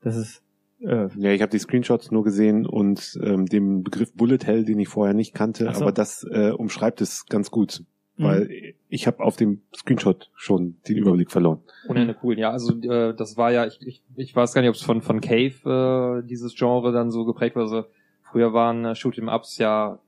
Das 0.02 0.16
ist 0.16 0.42
äh, 0.80 1.08
Ja, 1.16 1.32
ich 1.32 1.40
habe 1.40 1.50
die 1.50 1.58
Screenshots 1.58 2.10
nur 2.10 2.24
gesehen 2.24 2.66
und 2.66 3.18
ähm, 3.22 3.46
den 3.46 3.82
Begriff 3.82 4.12
Bullet 4.14 4.38
Hell, 4.44 4.64
den 4.64 4.78
ich 4.78 4.88
vorher 4.88 5.14
nicht 5.14 5.34
kannte, 5.34 5.64
so. 5.72 5.82
aber 5.82 5.92
das 5.92 6.24
äh, 6.30 6.50
umschreibt 6.50 7.00
es 7.00 7.26
ganz 7.26 7.50
gut, 7.50 7.82
Mhm. 8.18 8.24
weil 8.24 8.74
ich 8.88 9.06
habe 9.06 9.20
auf 9.22 9.36
dem 9.36 9.62
Screenshot 9.74 10.30
schon 10.34 10.76
den 10.88 10.96
Überblick 10.96 11.30
verloren. 11.30 11.60
Ohne 11.88 12.00
eine 12.00 12.16
cool. 12.22 12.36
Ja, 12.36 12.50
also 12.50 12.76
äh, 12.80 13.14
das 13.14 13.36
war 13.36 13.52
ja, 13.52 13.64
ich, 13.64 13.78
ich, 13.86 14.02
ich 14.16 14.34
weiß 14.34 14.52
gar 14.54 14.60
nicht, 14.60 14.68
ob 14.70 14.74
es 14.74 14.82
von, 14.82 15.02
von 15.02 15.20
Cave 15.20 16.20
äh, 16.24 16.26
dieses 16.26 16.54
Genre 16.56 16.90
dann 16.92 17.12
so 17.12 17.24
geprägt 17.24 17.54
war. 17.54 17.62
Also 17.62 17.84
früher 18.22 18.52
waren 18.52 18.84
äh, 18.84 18.88
Shoot'em 18.94 19.32
Ups 19.32 19.58
ja 19.58 20.00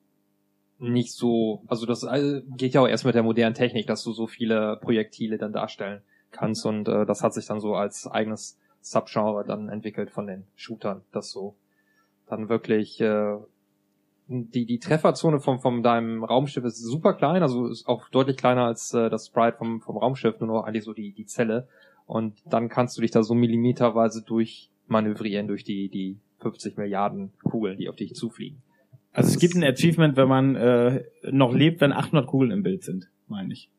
nicht 0.80 1.12
so, 1.12 1.62
also 1.66 1.84
das 1.84 2.02
äh, 2.04 2.42
geht 2.56 2.72
ja 2.72 2.80
auch 2.80 2.88
erst 2.88 3.04
mit 3.04 3.14
der 3.14 3.22
modernen 3.22 3.54
Technik, 3.54 3.86
dass 3.86 4.02
du 4.02 4.12
so 4.12 4.26
viele 4.26 4.78
Projektile 4.80 5.36
dann 5.36 5.52
darstellen 5.52 6.00
kannst 6.30 6.64
und 6.64 6.88
äh, 6.88 7.04
das 7.04 7.22
hat 7.22 7.34
sich 7.34 7.46
dann 7.46 7.60
so 7.60 7.74
als 7.74 8.06
eigenes 8.06 8.58
Subgenre 8.80 9.44
dann 9.44 9.68
entwickelt 9.68 10.10
von 10.10 10.26
den 10.26 10.44
Shootern, 10.56 11.02
das 11.12 11.30
so 11.30 11.54
dann 12.28 12.48
wirklich 12.48 13.00
äh, 13.00 13.36
die 14.26 14.64
die 14.64 14.78
Trefferzone 14.78 15.40
vom 15.40 15.60
vom 15.60 15.82
deinem 15.82 16.24
Raumschiff 16.24 16.64
ist 16.64 16.78
super 16.78 17.12
klein, 17.12 17.42
also 17.42 17.66
ist 17.66 17.86
auch 17.86 18.08
deutlich 18.08 18.38
kleiner 18.38 18.64
als 18.64 18.94
äh, 18.94 19.10
das 19.10 19.26
Sprite 19.26 19.58
vom 19.58 19.82
vom 19.82 19.98
Raumschiff, 19.98 20.40
nur 20.40 20.48
noch 20.48 20.64
eigentlich 20.64 20.84
so 20.84 20.94
die 20.94 21.12
die 21.12 21.26
Zelle 21.26 21.68
und 22.06 22.40
dann 22.46 22.70
kannst 22.70 22.96
du 22.96 23.02
dich 23.02 23.10
da 23.10 23.22
so 23.22 23.34
millimeterweise 23.34 24.22
durchmanövrieren 24.22 25.46
durch 25.46 25.64
die 25.64 25.90
die 25.90 26.18
50 26.38 26.78
Milliarden 26.78 27.32
Kugeln, 27.42 27.76
die 27.76 27.90
auf 27.90 27.96
dich 27.96 28.14
zufliegen. 28.14 28.62
Also 29.12 29.28
es 29.28 29.38
gibt 29.38 29.54
ein 29.54 29.64
Achievement, 29.64 30.16
wenn 30.16 30.28
man 30.28 30.56
äh, 30.56 31.04
noch 31.30 31.52
lebt, 31.52 31.80
wenn 31.80 31.92
800 31.92 32.26
Kugeln 32.26 32.50
im 32.50 32.62
Bild 32.62 32.84
sind, 32.84 33.10
meine 33.28 33.52
ich. 33.52 33.70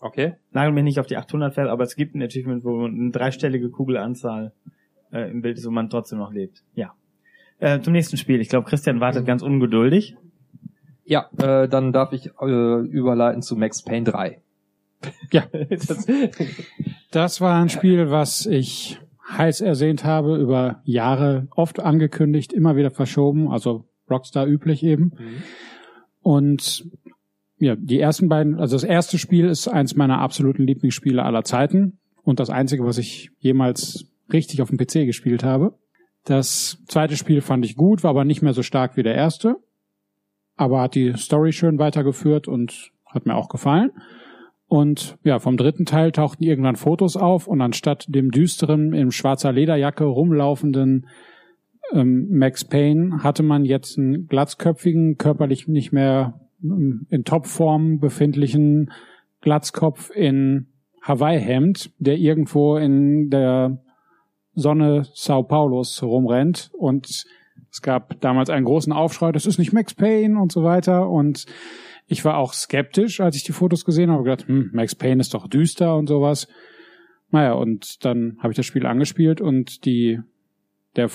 Okay. 0.00 0.34
Nagel 0.52 0.72
mich 0.72 0.84
nicht 0.84 1.00
auf 1.00 1.06
die 1.06 1.16
800 1.16 1.54
fest, 1.54 1.68
aber 1.68 1.84
es 1.84 1.96
gibt 1.96 2.14
ein 2.14 2.22
Achievement, 2.22 2.64
wo 2.64 2.84
eine 2.84 3.10
dreistellige 3.10 3.70
Kugelanzahl 3.70 4.52
äh, 5.12 5.30
im 5.30 5.42
Bild 5.42 5.58
ist 5.58 5.66
und 5.66 5.74
man 5.74 5.90
trotzdem 5.90 6.18
noch 6.18 6.32
lebt. 6.32 6.62
Ja. 6.74 6.94
Äh, 7.58 7.80
zum 7.80 7.92
nächsten 7.92 8.16
Spiel. 8.16 8.40
Ich 8.40 8.48
glaube, 8.48 8.68
Christian 8.68 9.00
wartet 9.00 9.26
ganz 9.26 9.42
ungeduldig. 9.42 10.16
Ja, 11.04 11.28
äh, 11.38 11.68
dann 11.68 11.92
darf 11.92 12.12
ich 12.12 12.30
äh, 12.40 12.80
überleiten 12.80 13.42
zu 13.42 13.56
Max 13.56 13.82
Payne 13.82 14.04
3. 14.04 14.42
Ja. 15.30 15.44
das, 15.70 16.06
Das 17.12 17.40
war 17.40 17.60
ein 17.60 17.68
Spiel, 17.68 18.10
was 18.10 18.46
ich 18.46 18.98
heiß 19.30 19.60
ersehnt 19.60 20.04
habe, 20.04 20.36
über 20.36 20.80
Jahre 20.84 21.46
oft 21.54 21.80
angekündigt, 21.80 22.52
immer 22.52 22.76
wieder 22.76 22.90
verschoben, 22.90 23.48
also 23.48 23.87
Rockstar 24.10 24.46
üblich 24.46 24.82
eben. 24.82 25.12
Und 26.22 26.86
ja, 27.58 27.74
die 27.76 28.00
ersten 28.00 28.28
beiden, 28.28 28.58
also 28.58 28.76
das 28.76 28.84
erste 28.84 29.18
Spiel 29.18 29.46
ist 29.46 29.68
eins 29.68 29.96
meiner 29.96 30.20
absoluten 30.20 30.66
Lieblingsspiele 30.66 31.22
aller 31.22 31.44
Zeiten 31.44 31.98
und 32.22 32.40
das 32.40 32.50
einzige, 32.50 32.84
was 32.84 32.98
ich 32.98 33.30
jemals 33.38 34.06
richtig 34.32 34.62
auf 34.62 34.68
dem 34.68 34.78
PC 34.78 35.06
gespielt 35.06 35.42
habe. 35.42 35.74
Das 36.24 36.82
zweite 36.86 37.16
Spiel 37.16 37.40
fand 37.40 37.64
ich 37.64 37.76
gut, 37.76 38.04
war 38.04 38.10
aber 38.10 38.24
nicht 38.24 38.42
mehr 38.42 38.52
so 38.52 38.62
stark 38.62 38.96
wie 38.96 39.02
der 39.02 39.14
erste, 39.14 39.56
aber 40.56 40.82
hat 40.82 40.94
die 40.94 41.14
Story 41.16 41.52
schön 41.52 41.78
weitergeführt 41.78 42.46
und 42.46 42.92
hat 43.06 43.26
mir 43.26 43.34
auch 43.34 43.48
gefallen. 43.48 43.90
Und 44.66 45.16
ja, 45.24 45.38
vom 45.38 45.56
dritten 45.56 45.86
Teil 45.86 46.12
tauchten 46.12 46.44
irgendwann 46.44 46.76
Fotos 46.76 47.16
auf 47.16 47.46
und 47.48 47.62
anstatt 47.62 48.04
dem 48.08 48.30
düsteren, 48.30 48.92
in 48.92 49.10
schwarzer 49.10 49.50
Lederjacke 49.50 50.04
rumlaufenden 50.04 51.06
ähm, 51.92 52.28
Max 52.30 52.64
Payne 52.64 53.22
hatte 53.22 53.42
man 53.42 53.64
jetzt 53.64 53.98
einen 53.98 54.26
glatzköpfigen, 54.26 55.16
körperlich 55.16 55.68
nicht 55.68 55.92
mehr 55.92 56.40
ähm, 56.62 57.06
in 57.10 57.24
Topform 57.24 57.98
befindlichen 57.98 58.90
Glatzkopf 59.40 60.10
in 60.10 60.66
Hawaii-Hemd, 61.02 61.92
der 61.98 62.18
irgendwo 62.18 62.76
in 62.76 63.30
der 63.30 63.82
Sonne 64.54 65.06
Sao 65.14 65.42
Paulos 65.42 66.02
rumrennt. 66.02 66.70
Und 66.74 67.24
es 67.70 67.82
gab 67.82 68.20
damals 68.20 68.50
einen 68.50 68.64
großen 68.64 68.92
Aufschrei, 68.92 69.32
das 69.32 69.46
ist 69.46 69.58
nicht 69.58 69.72
Max 69.72 69.94
Payne 69.94 70.40
und 70.40 70.52
so 70.52 70.64
weiter. 70.64 71.08
Und 71.08 71.46
ich 72.06 72.24
war 72.24 72.36
auch 72.36 72.52
skeptisch, 72.52 73.20
als 73.20 73.36
ich 73.36 73.44
die 73.44 73.52
Fotos 73.52 73.84
gesehen 73.84 74.10
habe, 74.10 74.24
gedacht, 74.24 74.48
hm, 74.48 74.70
Max 74.72 74.94
Payne 74.94 75.20
ist 75.20 75.34
doch 75.34 75.46
düster 75.46 75.96
und 75.96 76.08
sowas. 76.08 76.48
Naja, 77.30 77.52
und 77.52 78.04
dann 78.04 78.38
habe 78.38 78.52
ich 78.52 78.56
das 78.56 78.66
Spiel 78.66 78.86
angespielt 78.86 79.40
und 79.40 79.84
die, 79.84 80.20
der 80.96 81.08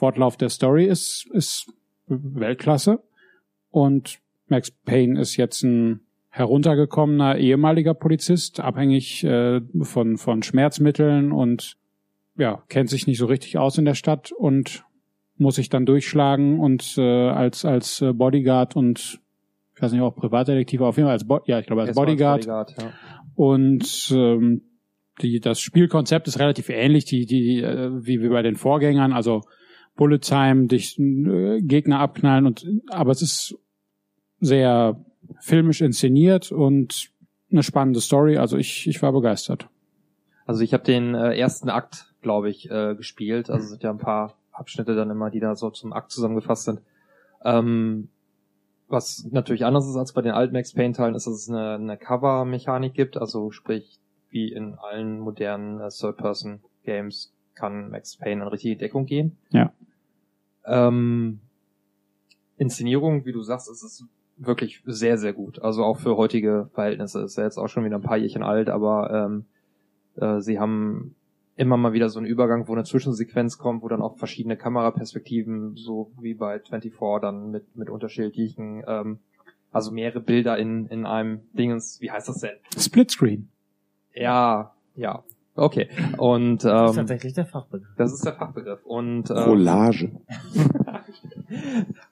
Fortlauf 0.00 0.38
der 0.38 0.48
Story 0.48 0.86
ist, 0.86 1.26
ist 1.30 1.70
Weltklasse. 2.06 3.00
Und 3.70 4.18
Max 4.48 4.70
Payne 4.70 5.20
ist 5.20 5.36
jetzt 5.36 5.62
ein 5.62 6.00
heruntergekommener 6.30 7.36
ehemaliger 7.36 7.92
Polizist, 7.92 8.60
abhängig 8.60 9.22
äh, 9.24 9.60
von, 9.82 10.16
von 10.16 10.42
Schmerzmitteln 10.42 11.32
und 11.32 11.76
ja, 12.38 12.62
kennt 12.68 12.88
sich 12.88 13.06
nicht 13.06 13.18
so 13.18 13.26
richtig 13.26 13.58
aus 13.58 13.76
in 13.76 13.84
der 13.84 13.94
Stadt 13.94 14.32
und 14.32 14.84
muss 15.36 15.56
sich 15.56 15.68
dann 15.68 15.84
durchschlagen 15.84 16.60
und 16.60 16.96
äh, 16.96 17.28
als, 17.28 17.66
als 17.66 18.00
äh, 18.00 18.14
Bodyguard 18.14 18.76
und 18.76 19.20
ich 19.74 19.82
weiß 19.82 19.92
nicht, 19.92 20.00
auch 20.00 20.16
Privatdetektiv, 20.16 20.80
auf 20.80 20.96
jeden 20.96 21.08
Fall 21.08 21.14
als 21.14 21.26
Bo 21.26 21.40
ja, 21.44 21.58
ich 21.58 21.66
glaube 21.66 21.82
als 21.82 21.94
Bodyguard. 21.94 22.46
Bodyguard 22.46 22.74
ja. 22.80 22.92
Und 23.34 24.10
ähm, 24.14 24.62
die, 25.20 25.40
das 25.40 25.60
Spielkonzept 25.60 26.26
ist 26.26 26.38
relativ 26.38 26.70
ähnlich 26.70 27.04
die, 27.04 27.26
die, 27.26 27.60
äh, 27.60 27.90
wie, 28.02 28.22
wie 28.22 28.28
bei 28.30 28.40
den 28.40 28.56
Vorgängern, 28.56 29.12
also 29.12 29.42
Bullet 30.00 30.20
Time, 30.20 30.66
dich 30.66 30.98
äh, 30.98 31.60
Gegner 31.60 32.00
abknallen 32.00 32.46
und 32.46 32.66
aber 32.88 33.10
es 33.10 33.20
ist 33.20 33.58
sehr 34.40 34.98
filmisch 35.40 35.82
inszeniert 35.82 36.52
und 36.52 37.10
eine 37.52 37.62
spannende 37.62 38.00
Story. 38.00 38.38
Also 38.38 38.56
ich, 38.56 38.88
ich 38.88 39.02
war 39.02 39.12
begeistert. 39.12 39.68
Also 40.46 40.62
ich 40.62 40.72
habe 40.72 40.84
den 40.84 41.14
äh, 41.14 41.36
ersten 41.36 41.68
Akt, 41.68 42.14
glaube 42.22 42.48
ich, 42.48 42.70
äh, 42.70 42.94
gespielt. 42.94 43.50
Also 43.50 43.64
es 43.64 43.70
sind 43.72 43.82
ja 43.82 43.90
ein 43.90 43.98
paar 43.98 44.38
Abschnitte 44.52 44.94
dann 44.94 45.10
immer, 45.10 45.28
die 45.28 45.38
da 45.38 45.54
so 45.54 45.68
zum 45.68 45.92
Akt 45.92 46.10
zusammengefasst 46.12 46.64
sind. 46.64 46.80
Ähm, 47.44 48.08
was 48.88 49.28
natürlich 49.30 49.66
anders 49.66 49.86
ist 49.86 49.96
als 49.96 50.14
bei 50.14 50.22
den 50.22 50.32
alten 50.32 50.54
Max 50.54 50.72
Payne 50.72 50.94
Teilen, 50.94 51.14
ist, 51.14 51.26
dass 51.26 51.34
es 51.34 51.50
eine, 51.50 51.74
eine 51.74 51.98
Cover-Mechanik 51.98 52.94
gibt, 52.94 53.18
also 53.18 53.50
sprich, 53.50 54.00
wie 54.30 54.50
in 54.50 54.76
allen 54.76 55.20
modernen 55.20 55.78
äh, 55.78 55.90
Third-Person-Games 55.90 57.34
kann 57.54 57.90
Max 57.90 58.16
Payne 58.16 58.42
in 58.42 58.48
richtige 58.48 58.76
Deckung 58.76 59.04
gehen. 59.04 59.36
Ja. 59.50 59.74
Ähm, 60.66 61.40
Inszenierung, 62.56 63.24
wie 63.24 63.32
du 63.32 63.42
sagst, 63.42 63.70
ist 63.70 63.82
es 63.82 64.04
wirklich 64.36 64.82
sehr, 64.84 65.18
sehr 65.18 65.32
gut. 65.32 65.60
Also 65.62 65.84
auch 65.84 65.98
für 65.98 66.16
heutige 66.16 66.68
Verhältnisse. 66.72 67.22
Ist 67.22 67.36
ja 67.36 67.44
jetzt 67.44 67.58
auch 67.58 67.68
schon 67.68 67.84
wieder 67.84 67.96
ein 67.96 68.02
paar 68.02 68.16
Jährchen 68.16 68.42
alt, 68.42 68.68
aber 68.68 69.10
ähm, 69.12 69.44
äh, 70.16 70.40
sie 70.40 70.58
haben 70.58 71.14
immer 71.56 71.76
mal 71.76 71.92
wieder 71.92 72.08
so 72.08 72.18
einen 72.18 72.26
Übergang, 72.26 72.68
wo 72.68 72.72
eine 72.72 72.84
Zwischensequenz 72.84 73.58
kommt, 73.58 73.82
wo 73.82 73.88
dann 73.88 74.00
auch 74.00 74.16
verschiedene 74.16 74.56
Kameraperspektiven, 74.56 75.76
so 75.76 76.10
wie 76.18 76.34
bei 76.34 76.58
24 76.58 76.94
dann 77.20 77.50
mit, 77.50 77.76
mit 77.76 77.90
unterschiedlichen, 77.90 78.82
ähm, 78.86 79.18
also 79.70 79.92
mehrere 79.92 80.20
Bilder 80.20 80.56
in, 80.56 80.86
in 80.86 81.04
einem 81.06 81.42
Dingens, 81.52 82.00
wie 82.00 82.10
heißt 82.10 82.28
das 82.28 82.38
denn? 82.38 82.56
Splitscreen. 82.76 83.50
Ja, 84.14 84.74
ja. 84.96 85.22
Okay. 85.56 85.88
Und 86.16 86.64
Das 86.64 86.90
ist 86.90 86.96
ähm, 86.96 87.00
tatsächlich 87.02 87.32
der 87.34 87.46
Fachbegriff. 87.46 87.88
das 87.96 88.12
ist 88.12 88.24
der 88.24 88.34
Fachbegriff. 88.34 88.80
Und 88.84 89.30
ähm, 89.30 89.36
Collage. 89.36 90.12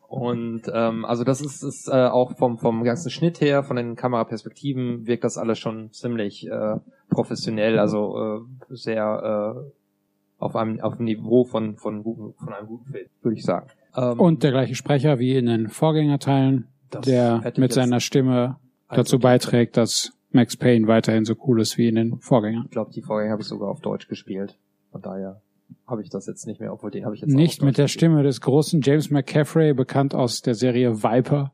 Und 0.09 0.63
ähm, 0.73 1.05
also 1.05 1.23
das 1.23 1.41
ist, 1.41 1.63
ist 1.63 1.89
äh, 1.89 1.93
auch 2.07 2.37
vom, 2.37 2.59
vom 2.59 2.83
ganzen 2.83 3.11
Schnitt 3.11 3.41
her, 3.41 3.63
von 3.63 3.77
den 3.77 3.95
Kameraperspektiven 3.95 5.07
wirkt 5.07 5.23
das 5.23 5.37
alles 5.39 5.59
schon 5.59 5.93
ziemlich 5.93 6.49
äh, 6.49 6.77
professionell, 7.11 7.79
also 7.79 8.17
äh, 8.19 8.41
sehr 8.71 9.55
äh, 9.57 10.43
auf 10.43 10.57
einem 10.57 10.81
auf 10.81 10.95
einem 10.95 11.05
Niveau 11.05 11.45
von 11.45 11.77
von, 11.77 12.03
guten, 12.03 12.35
von 12.35 12.53
einem 12.53 12.67
guten 12.67 12.91
Film, 12.91 13.07
würde 13.23 13.37
ich 13.37 13.45
sagen. 13.45 13.69
Ähm, 13.97 14.19
Und 14.19 14.43
der 14.43 14.51
gleiche 14.51 14.75
Sprecher 14.75 15.19
wie 15.19 15.37
in 15.37 15.47
den 15.47 15.69
Vorgängerteilen, 15.69 16.69
der 17.07 17.53
mit 17.57 17.73
seiner 17.73 18.01
Stimme 18.01 18.57
dazu 18.89 19.19
beiträgt, 19.19 19.77
dass 19.77 20.13
Max 20.31 20.57
Payne 20.57 20.87
weiterhin 20.87 21.25
so 21.25 21.35
cool 21.47 21.61
ist 21.61 21.79
wie 21.79 21.89
in 21.89 21.95
den 21.95 22.19
Vorgängern. 22.19 22.65
Ich 22.65 22.71
glaube, 22.71 22.93
die 22.93 23.03
Vorgänger 23.03 23.33
habe 23.33 23.43
ich 23.43 23.49
sogar 23.49 23.69
auf 23.69 23.81
Deutsch 23.81 24.09
gespielt. 24.09 24.59
Von 24.93 25.03
daher 25.03 25.41
habe 25.87 26.03
ich 26.03 26.11
das 26.11 26.27
jetzt 26.27 26.47
nicht 26.47 26.61
mehr, 26.61 26.73
obwohl 26.73 26.91
den 26.91 27.05
habe 27.05 27.15
ich 27.15 27.23
jetzt 27.23 27.33
Nicht 27.33 27.63
mit 27.63 27.79
der 27.79 27.89
Stimme 27.89 28.23
des 28.23 28.41
großen 28.41 28.81
James 28.83 29.11
McCaffrey, 29.11 29.73
bekannt 29.75 30.15
aus 30.15 30.43
der 30.43 30.55
Serie 30.55 31.03
Viper. 31.03 31.53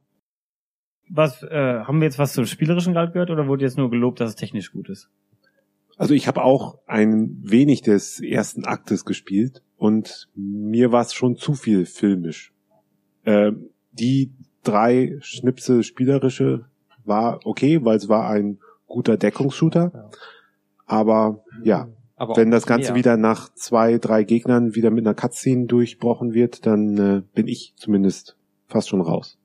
Was, 1.09 1.43
äh, 1.43 1.81
haben 1.85 2.01
wir 2.01 2.07
jetzt 2.07 2.19
was 2.19 2.33
zum 2.33 2.47
Spielerischen 2.47 2.95
gerade 2.95 3.13
gehört 3.13 3.31
oder 3.31 3.47
wurde 3.47 3.65
jetzt 3.65 3.77
nur 3.77 3.91
gelobt, 3.91 4.21
dass 4.21 4.31
es 4.31 4.37
technisch 4.37 4.73
gut 4.73 4.89
ist? 4.89 5.09
Also 5.97 6.15
ich 6.15 6.27
habe 6.27 6.43
auch 6.43 6.79
ein 6.87 7.39
wenig 7.43 7.83
des 7.83 8.21
ersten 8.21 8.65
Aktes 8.65 9.05
gespielt 9.05 9.63
und 9.77 10.29
mir 10.35 10.91
war 10.91 11.03
es 11.03 11.15
schon 11.15 11.37
zu 11.37 11.55
viel 11.55 11.87
filmisch. 11.87 12.53
Ähm, 13.25 13.71
die 13.93 14.33
drei 14.65 15.17
Schnipsel 15.21 15.83
spielerische 15.83 16.67
war 17.05 17.41
okay, 17.45 17.85
weil 17.85 17.97
es 17.97 18.09
war 18.09 18.29
ein 18.29 18.59
guter 18.87 19.17
Deckungsshooter. 19.17 19.91
Ja. 19.95 20.11
Aber 20.87 21.45
ja, 21.63 21.89
Aber 22.17 22.37
wenn 22.37 22.51
das 22.51 22.67
Ganze 22.67 22.93
mehr. 22.93 22.99
wieder 22.99 23.17
nach 23.17 23.53
zwei, 23.55 23.99
drei 23.99 24.25
Gegnern 24.25 24.75
wieder 24.75 24.91
mit 24.91 25.07
einer 25.07 25.15
Cutscene 25.15 25.67
durchbrochen 25.67 26.35
wird, 26.35 26.67
dann 26.67 26.99
äh, 26.99 27.23
bin 27.35 27.49
ich 27.49 27.75
zumindest 27.77 28.37
fast 28.67 28.89
schon 28.89 29.01
raus. 29.01 29.39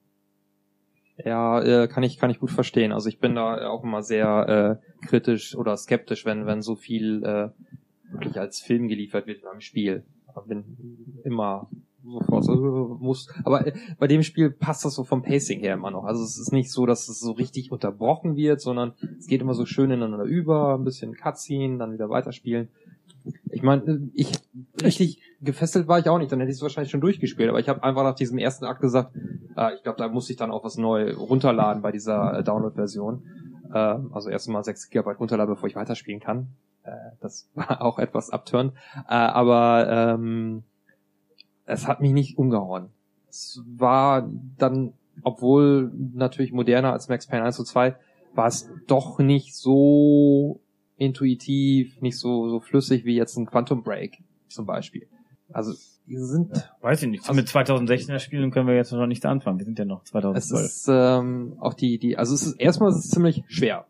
Ja, 1.24 1.62
äh, 1.62 1.88
kann 1.88 2.04
ich 2.04 2.18
kann 2.18 2.30
ich 2.30 2.40
gut 2.40 2.52
verstehen. 2.52 2.92
Also 2.94 3.10
ich 3.10 3.20
bin 3.20 3.36
da 3.36 3.70
auch 3.70 3.84
immer 3.84 4.04
sehr 4.04 4.80
äh, 5.02 5.06
kritisch 5.06 5.56
oder 5.56 5.76
skeptisch, 5.76 6.26
wenn 6.26 6.46
wenn 6.46 6.62
so 6.62 6.76
viel 6.76 7.24
äh, 7.24 7.50
wirklich 8.12 8.40
als 8.40 8.62
Film 8.62 8.88
geliefert 8.88 9.28
wird 9.28 9.42
in 9.42 9.48
einem 9.48 9.62
Spiel. 9.62 10.04
Ich 10.28 10.48
bin 10.48 11.22
immer 11.26 11.70
muss. 12.10 13.30
Aber 13.44 13.68
äh, 13.68 13.74
bei 13.98 14.08
dem 14.08 14.24
Spiel 14.24 14.50
passt 14.50 14.86
das 14.86 14.96
so 14.96 15.04
vom 15.04 15.22
Pacing 15.22 15.60
her 15.60 15.74
immer 15.74 15.92
noch. 15.92 16.04
Also 16.04 16.24
es 16.24 16.38
ist 16.38 16.52
nicht 16.52 16.72
so, 16.72 16.86
dass 16.86 17.10
es 17.10 17.20
so 17.20 17.32
richtig 17.32 17.72
unterbrochen 17.72 18.36
wird, 18.36 18.62
sondern 18.62 18.94
es 19.18 19.28
geht 19.28 19.42
immer 19.42 19.54
so 19.54 19.66
schön 19.66 19.92
ineinander 19.92 20.26
über, 20.26 20.76
ein 20.76 20.84
bisschen 20.84 21.16
Cutscene, 21.16 21.78
dann 21.78 21.94
wieder 21.94 22.10
weiterspielen. 22.10 22.70
Ich 23.52 23.64
meine, 23.64 24.10
ich 24.14 24.32
richtig 24.82 25.22
gefesselt 25.42 25.88
war 25.88 26.00
ich 26.00 26.08
auch 26.10 26.18
nicht, 26.18 26.32
dann 26.32 26.40
hätte 26.40 26.52
ich 26.52 26.58
es 26.58 26.62
wahrscheinlich 26.62 26.92
schon 26.92 27.02
durchgespielt, 27.02 27.50
aber 27.50 27.60
ich 27.60 27.70
habe 27.70 27.84
einfach 27.84 28.04
nach 28.04 28.16
diesem 28.16 28.38
ersten 28.38 28.66
Akt 28.66 28.82
gesagt, 28.82 29.16
äh, 29.58 29.76
ich 29.76 29.84
glaube, 29.84 29.98
da 29.98 30.08
muss 30.08 30.30
ich 30.30 30.38
dann 30.38 30.52
auch 30.52 30.64
was 30.64 30.78
neu 30.78 31.14
runterladen 31.14 31.82
bei 31.82 31.92
dieser 31.92 32.40
äh, 32.40 32.44
Download-Version. 32.44 33.24
Äh, 33.74 33.78
also 34.12 34.30
erstmal 34.30 34.64
6 34.64 34.90
GB 34.90 35.12
runterladen, 35.12 35.54
bevor 35.54 35.68
ich 35.68 35.76
weiterspielen 35.76 36.20
kann. 36.20 36.50
Äh, 36.84 36.92
das 37.20 37.50
war 37.56 37.82
auch 37.82 38.00
etwas 38.00 38.30
abturnt. 38.30 38.74
Äh, 39.08 39.14
aber 39.14 39.88
ähm, 39.90 40.64
es 41.70 41.88
hat 41.88 42.02
mich 42.02 42.12
nicht 42.14 42.38
umgehauen. 42.38 42.90
Es 43.30 43.62
war 43.78 44.28
dann, 44.58 44.94
obwohl 45.24 45.92
natürlich 46.14 46.52
moderner 46.52 46.94
als 46.94 47.10
Max 47.10 47.28
Payne 47.28 47.44
1 47.44 47.56
zu 47.56 47.64
2, 47.64 47.96
war 48.34 48.48
es 48.48 48.70
doch 48.88 49.20
nicht 49.20 49.56
so 49.56 50.60
intuitiv, 50.98 52.02
nicht 52.02 52.18
so, 52.18 52.50
so 52.50 52.60
flüssig 52.60 53.06
wie 53.06 53.16
jetzt 53.16 53.38
ein 53.38 53.46
Quantum 53.46 53.84
Break 53.84 54.20
zum 54.48 54.66
Beispiel. 54.66 55.08
Also, 55.52 55.74
die 56.08 56.18
sind 56.18 56.52
Weiß 56.82 57.02
ich 57.04 57.10
nicht. 57.10 57.22
Also- 57.24 57.34
mit 57.34 57.48
2016er 57.48 58.20
Spielen 58.20 58.52
können 58.52 58.68
wir 58.68 58.76
jetzt 58.76 58.92
noch 58.92 59.06
nichts 59.08 59.26
anfangen. 59.26 59.58
Wir 59.60 59.66
sind 59.66 59.80
ja 59.80 59.86
noch 59.86 60.04
Es 60.04 60.10
2012. 60.10 60.66
ist 60.66 60.88
ähm, 60.92 61.54
auch 61.60 61.74
die, 61.74 61.98
die, 61.98 62.18
also 62.18 62.34
es 62.36 62.44
ist 62.46 62.60
erstmal 62.60 62.90
ist 62.90 62.98
es 62.98 63.10
ziemlich 63.10 63.44
schwer. 63.48 63.86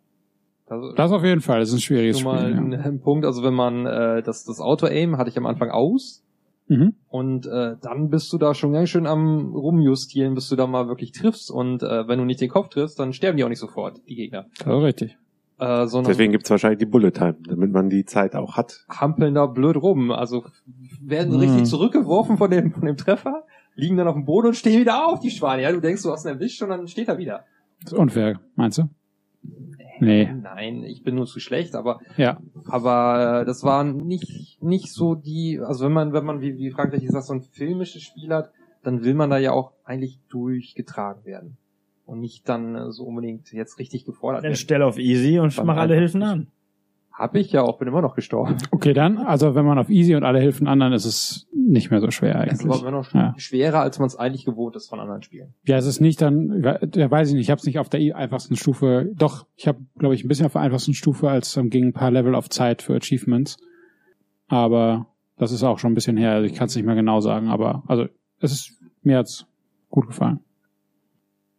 Also, 0.67 0.93
Das 0.93 1.11
auf 1.11 1.23
jeden 1.23 1.41
Fall, 1.41 1.59
das 1.61 1.69
ist 1.69 1.75
ein 1.75 1.81
schwieriges 1.81 2.23
mal 2.23 2.41
Spiel. 2.51 2.57
ein, 2.57 2.71
Ja. 2.73 2.79
ein 2.81 2.99
Punkt, 3.01 3.25
also 3.25 3.41
wenn 3.43 3.55
man 3.55 3.85
äh, 3.87 4.21
das, 4.21 4.45
das 4.45 4.59
Auto-Aim 4.61 5.17
hatte 5.17 5.29
ich 5.29 5.37
am 5.37 5.47
Anfang 5.47 5.71
aus 5.71 6.23
Mhm. 6.69 6.93
und 7.09 7.45
äh, 7.47 7.75
dann 7.81 8.09
bist 8.09 8.31
du 8.31 8.37
da 8.37 8.53
schon 8.53 8.71
ganz 8.73 8.89
schön 8.89 9.07
am 9.07 9.53
rumjustieren, 9.55 10.35
bis 10.35 10.47
du 10.49 10.55
da 10.55 10.67
mal 10.67 10.87
wirklich 10.87 11.11
triffst 11.11 11.49
und 11.51 11.81
äh, 11.83 12.07
wenn 12.07 12.19
du 12.19 12.25
nicht 12.25 12.39
den 12.41 12.49
Kopf 12.49 12.69
triffst, 12.69 12.99
dann 12.99 13.11
sterben 13.11 13.37
die 13.37 13.43
auch 13.43 13.49
nicht 13.49 13.59
sofort, 13.59 13.99
die 14.07 14.15
Gegner. 14.15 14.45
Ist 14.59 14.67
richtig. 14.67 15.17
Äh, 15.57 15.87
sondern 15.87 16.11
Deswegen 16.11 16.31
gibt's 16.31 16.49
wahrscheinlich 16.49 16.79
die 16.79 16.85
Bullet 16.85 17.11
Time, 17.11 17.35
damit 17.47 17.71
man 17.73 17.89
die 17.89 18.05
Zeit 18.05 18.33
auch 18.35 18.55
hat. 18.55 18.85
hampeln 18.87 19.33
da 19.33 19.45
blöd 19.47 19.75
rum. 19.75 20.11
Also 20.11 20.45
werden 21.01 21.33
Mhm. 21.33 21.39
richtig 21.39 21.65
zurückgeworfen 21.65 22.37
von 22.37 22.49
dem, 22.49 22.71
von 22.71 22.85
dem 22.85 22.95
Treffer, 22.95 23.43
liegen 23.75 23.97
dann 23.97 24.07
auf 24.07 24.13
dem 24.15 24.23
Boden 24.25 24.47
und 24.47 24.53
stehen 24.55 24.79
wieder 24.79 25.05
auf, 25.07 25.19
die 25.19 25.31
Schweine. 25.31 25.63
Ja, 25.63 25.71
du 25.73 25.81
denkst, 25.81 26.03
du 26.03 26.11
hast 26.11 26.23
ihn 26.25 26.29
erwischt 26.29 26.61
und 26.61 26.69
dann 26.69 26.87
steht 26.87 27.09
er 27.09 27.17
wieder. 27.17 27.43
Das 27.83 27.91
ist 27.93 27.97
unfair, 27.99 28.39
meinst 28.55 28.77
du? 28.77 28.83
Nee. 29.99 30.29
Nein, 30.41 30.83
ich 30.83 31.03
bin 31.03 31.15
nur 31.15 31.25
zu 31.25 31.39
schlecht, 31.39 31.75
aber 31.75 31.99
Ja. 32.17 32.39
aber 32.67 33.41
äh, 33.41 33.45
das 33.45 33.63
war 33.63 33.83
nicht 33.83 34.57
nicht 34.61 34.91
so 34.91 35.15
die, 35.15 35.59
also 35.59 35.85
wenn 35.85 35.93
man 35.93 36.13
wenn 36.13 36.25
man 36.25 36.41
wie 36.41 36.57
wie 36.57 36.71
Frankreich 36.71 37.01
gesagt 37.01 37.25
so 37.25 37.33
ein 37.33 37.41
filmisches 37.41 38.01
Spiel 38.03 38.33
hat, 38.33 38.51
dann 38.83 39.03
will 39.03 39.13
man 39.13 39.29
da 39.29 39.37
ja 39.37 39.51
auch 39.51 39.73
eigentlich 39.83 40.19
durchgetragen 40.29 41.25
werden 41.25 41.57
und 42.05 42.19
nicht 42.19 42.47
dann 42.49 42.75
äh, 42.75 42.91
so 42.91 43.03
unbedingt 43.05 43.51
jetzt 43.51 43.77
richtig 43.79 44.05
gefordert 44.05 44.39
Dann 44.39 44.49
werden. 44.51 44.55
stell 44.57 44.81
auf 44.83 44.97
easy 44.97 45.39
und 45.39 45.55
mach 45.63 45.77
alle 45.77 45.95
Hilfen 45.95 46.19
nicht. 46.21 46.29
an. 46.29 46.47
Hab 47.19 47.35
ich 47.35 47.51
ja 47.51 47.63
auch, 47.63 47.77
bin 47.77 47.87
immer 47.89 48.01
noch 48.01 48.15
gestorben. 48.15 48.55
Okay, 48.71 48.93
dann, 48.93 49.17
also 49.17 49.53
wenn 49.53 49.65
man 49.65 49.77
auf 49.77 49.89
Easy 49.89 50.15
und 50.15 50.23
alle 50.23 50.39
Hilfen 50.39 50.67
anderen, 50.67 50.93
ist 50.93 51.03
es 51.03 51.47
nicht 51.53 51.91
mehr 51.91 51.99
so 51.99 52.11
schwer 52.11 52.35
Es 52.47 52.61
eigentlich. 52.61 52.69
war 52.69 52.79
immer 52.79 52.91
noch 52.91 53.13
Ja. 53.13 53.33
schwerer, 53.37 53.81
als 53.81 53.99
man 53.99 54.07
es 54.07 54.15
eigentlich 54.15 54.45
gewohnt 54.45 54.77
ist 54.77 54.87
von 54.89 55.01
anderen 55.01 55.21
Spielen. 55.21 55.53
Ja, 55.65 55.75
es 55.77 55.85
ist 55.85 55.99
nicht 55.99 56.21
dann, 56.21 56.63
ja, 56.95 57.11
weiß 57.11 57.27
ich 57.27 57.33
nicht, 57.35 57.43
ich 57.43 57.49
habe 57.51 57.59
es 57.59 57.65
nicht 57.65 57.77
auf 57.77 57.89
der 57.89 58.15
einfachsten 58.15 58.55
Stufe, 58.55 59.11
doch, 59.15 59.45
ich 59.57 59.67
habe, 59.67 59.79
glaube 59.97 60.15
ich, 60.15 60.23
ein 60.23 60.29
bisschen 60.29 60.45
auf 60.45 60.53
der 60.53 60.61
einfachsten 60.61 60.93
Stufe, 60.93 61.29
als 61.29 61.57
ähm, 61.57 61.69
ging 61.69 61.87
ein 61.87 61.93
paar 61.93 62.09
Level 62.09 62.33
auf 62.35 62.49
Zeit 62.49 62.81
für 62.81 62.95
Achievements. 62.95 63.57
Aber 64.47 65.07
das 65.37 65.51
ist 65.51 65.63
auch 65.63 65.77
schon 65.77 65.91
ein 65.91 65.95
bisschen 65.95 66.15
her, 66.17 66.31
also 66.31 66.45
ich 66.45 66.53
kann 66.55 66.67
es 66.67 66.75
nicht 66.75 66.85
mehr 66.85 66.95
genau 66.95 67.19
sagen, 67.19 67.49
aber 67.49 67.83
also 67.87 68.05
es 68.39 68.51
ist 68.53 68.71
mir 69.03 69.17
hat's 69.17 69.45
gut 69.89 70.07
gefallen. 70.07 70.39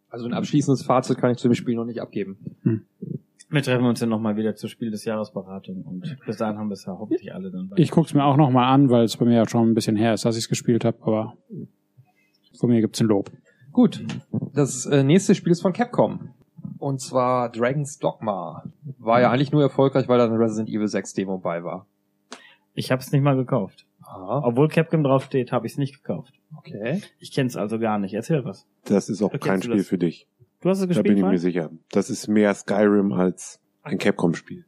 Also 0.09 0.25
ein 0.25 0.33
abschließendes 0.33 0.83
Fazit 0.83 1.17
kann 1.19 1.31
ich 1.31 1.37
zu 1.37 1.47
dem 1.47 1.53
Spiel 1.55 1.75
noch 1.75 1.85
nicht 1.85 2.01
abgeben. 2.01 2.87
Wir 3.51 3.61
treffen 3.61 3.85
uns 3.85 3.99
ja 3.99 4.07
nochmal 4.07 4.37
wieder 4.37 4.55
zur 4.55 4.69
Spiel 4.69 4.91
des 4.91 5.03
Jahresberatung 5.05 5.83
und 5.83 6.17
bis 6.25 6.37
dahin 6.37 6.57
haben 6.57 6.69
wir 6.69 6.73
es 6.73 6.85
ja 6.85 6.93
hoffentlich 6.97 7.33
alle 7.33 7.51
dann. 7.51 7.67
bei. 7.69 7.75
Ich 7.77 7.91
guck's 7.91 8.13
mir 8.13 8.23
auch 8.23 8.37
noch 8.37 8.49
mal 8.49 8.71
an, 8.71 8.89
weil 8.89 9.03
es 9.03 9.17
bei 9.17 9.25
mir 9.25 9.35
ja 9.35 9.47
schon 9.47 9.69
ein 9.69 9.73
bisschen 9.73 9.97
her 9.97 10.13
ist, 10.13 10.23
dass 10.25 10.37
ich 10.37 10.43
es 10.45 10.49
gespielt 10.49 10.85
habe, 10.85 10.97
aber 11.01 11.35
von 12.57 12.69
mir 12.69 12.79
gibt's 12.81 13.01
ein 13.01 13.07
Lob. 13.07 13.29
Gut, 13.73 14.05
das 14.53 14.85
äh, 14.85 15.03
nächste 15.03 15.35
Spiel 15.35 15.51
ist 15.51 15.61
von 15.61 15.73
Capcom. 15.73 16.29
Und 16.77 16.99
zwar 17.01 17.49
Dragon's 17.51 17.99
Dogma. 17.99 18.63
War 18.97 19.21
ja 19.21 19.31
eigentlich 19.31 19.51
nur 19.51 19.61
erfolgreich, 19.61 20.07
weil 20.07 20.17
da 20.17 20.25
eine 20.25 20.39
Resident 20.39 20.69
Evil 20.69 20.87
6 20.87 21.13
Demo 21.13 21.37
bei 21.37 21.63
war. 21.63 21.85
Ich 22.73 22.91
habe 22.91 23.01
es 23.01 23.11
nicht 23.11 23.21
mal 23.21 23.35
gekauft. 23.35 23.85
Ah, 24.01 24.41
Obwohl 24.43 24.67
Capcom 24.67 25.03
draufsteht, 25.03 25.51
habe 25.51 25.67
ich 25.67 25.73
es 25.73 25.77
nicht 25.77 26.01
gekauft. 26.03 26.33
okay. 26.57 27.01
Ich 27.19 27.31
kenne 27.33 27.47
es 27.47 27.55
also 27.57 27.79
gar 27.79 27.99
nicht. 27.99 28.13
Erzähl 28.13 28.43
was. 28.45 28.65
Das 28.85 29.09
ist 29.09 29.21
auch 29.21 29.27
Okay, 29.33 29.37
kein 29.39 29.61
Spiel 29.61 29.77
das- 29.77 29.87
für 29.87 29.97
dich. 29.97 30.27
Du 30.61 30.69
hast 30.69 30.77
es 30.77 30.81
Da 30.83 30.87
gespielt, 30.87 31.07
bin 31.15 31.17
ich 31.17 31.23
mir 31.31 31.37
sicher. 31.39 31.69
Das 31.91 32.09
ist 32.09 32.27
mehr 32.27 32.53
Skyrim 32.53 33.11
als 33.13 33.59
ein 33.83 33.97
Capcom-Spiel. 33.97 34.65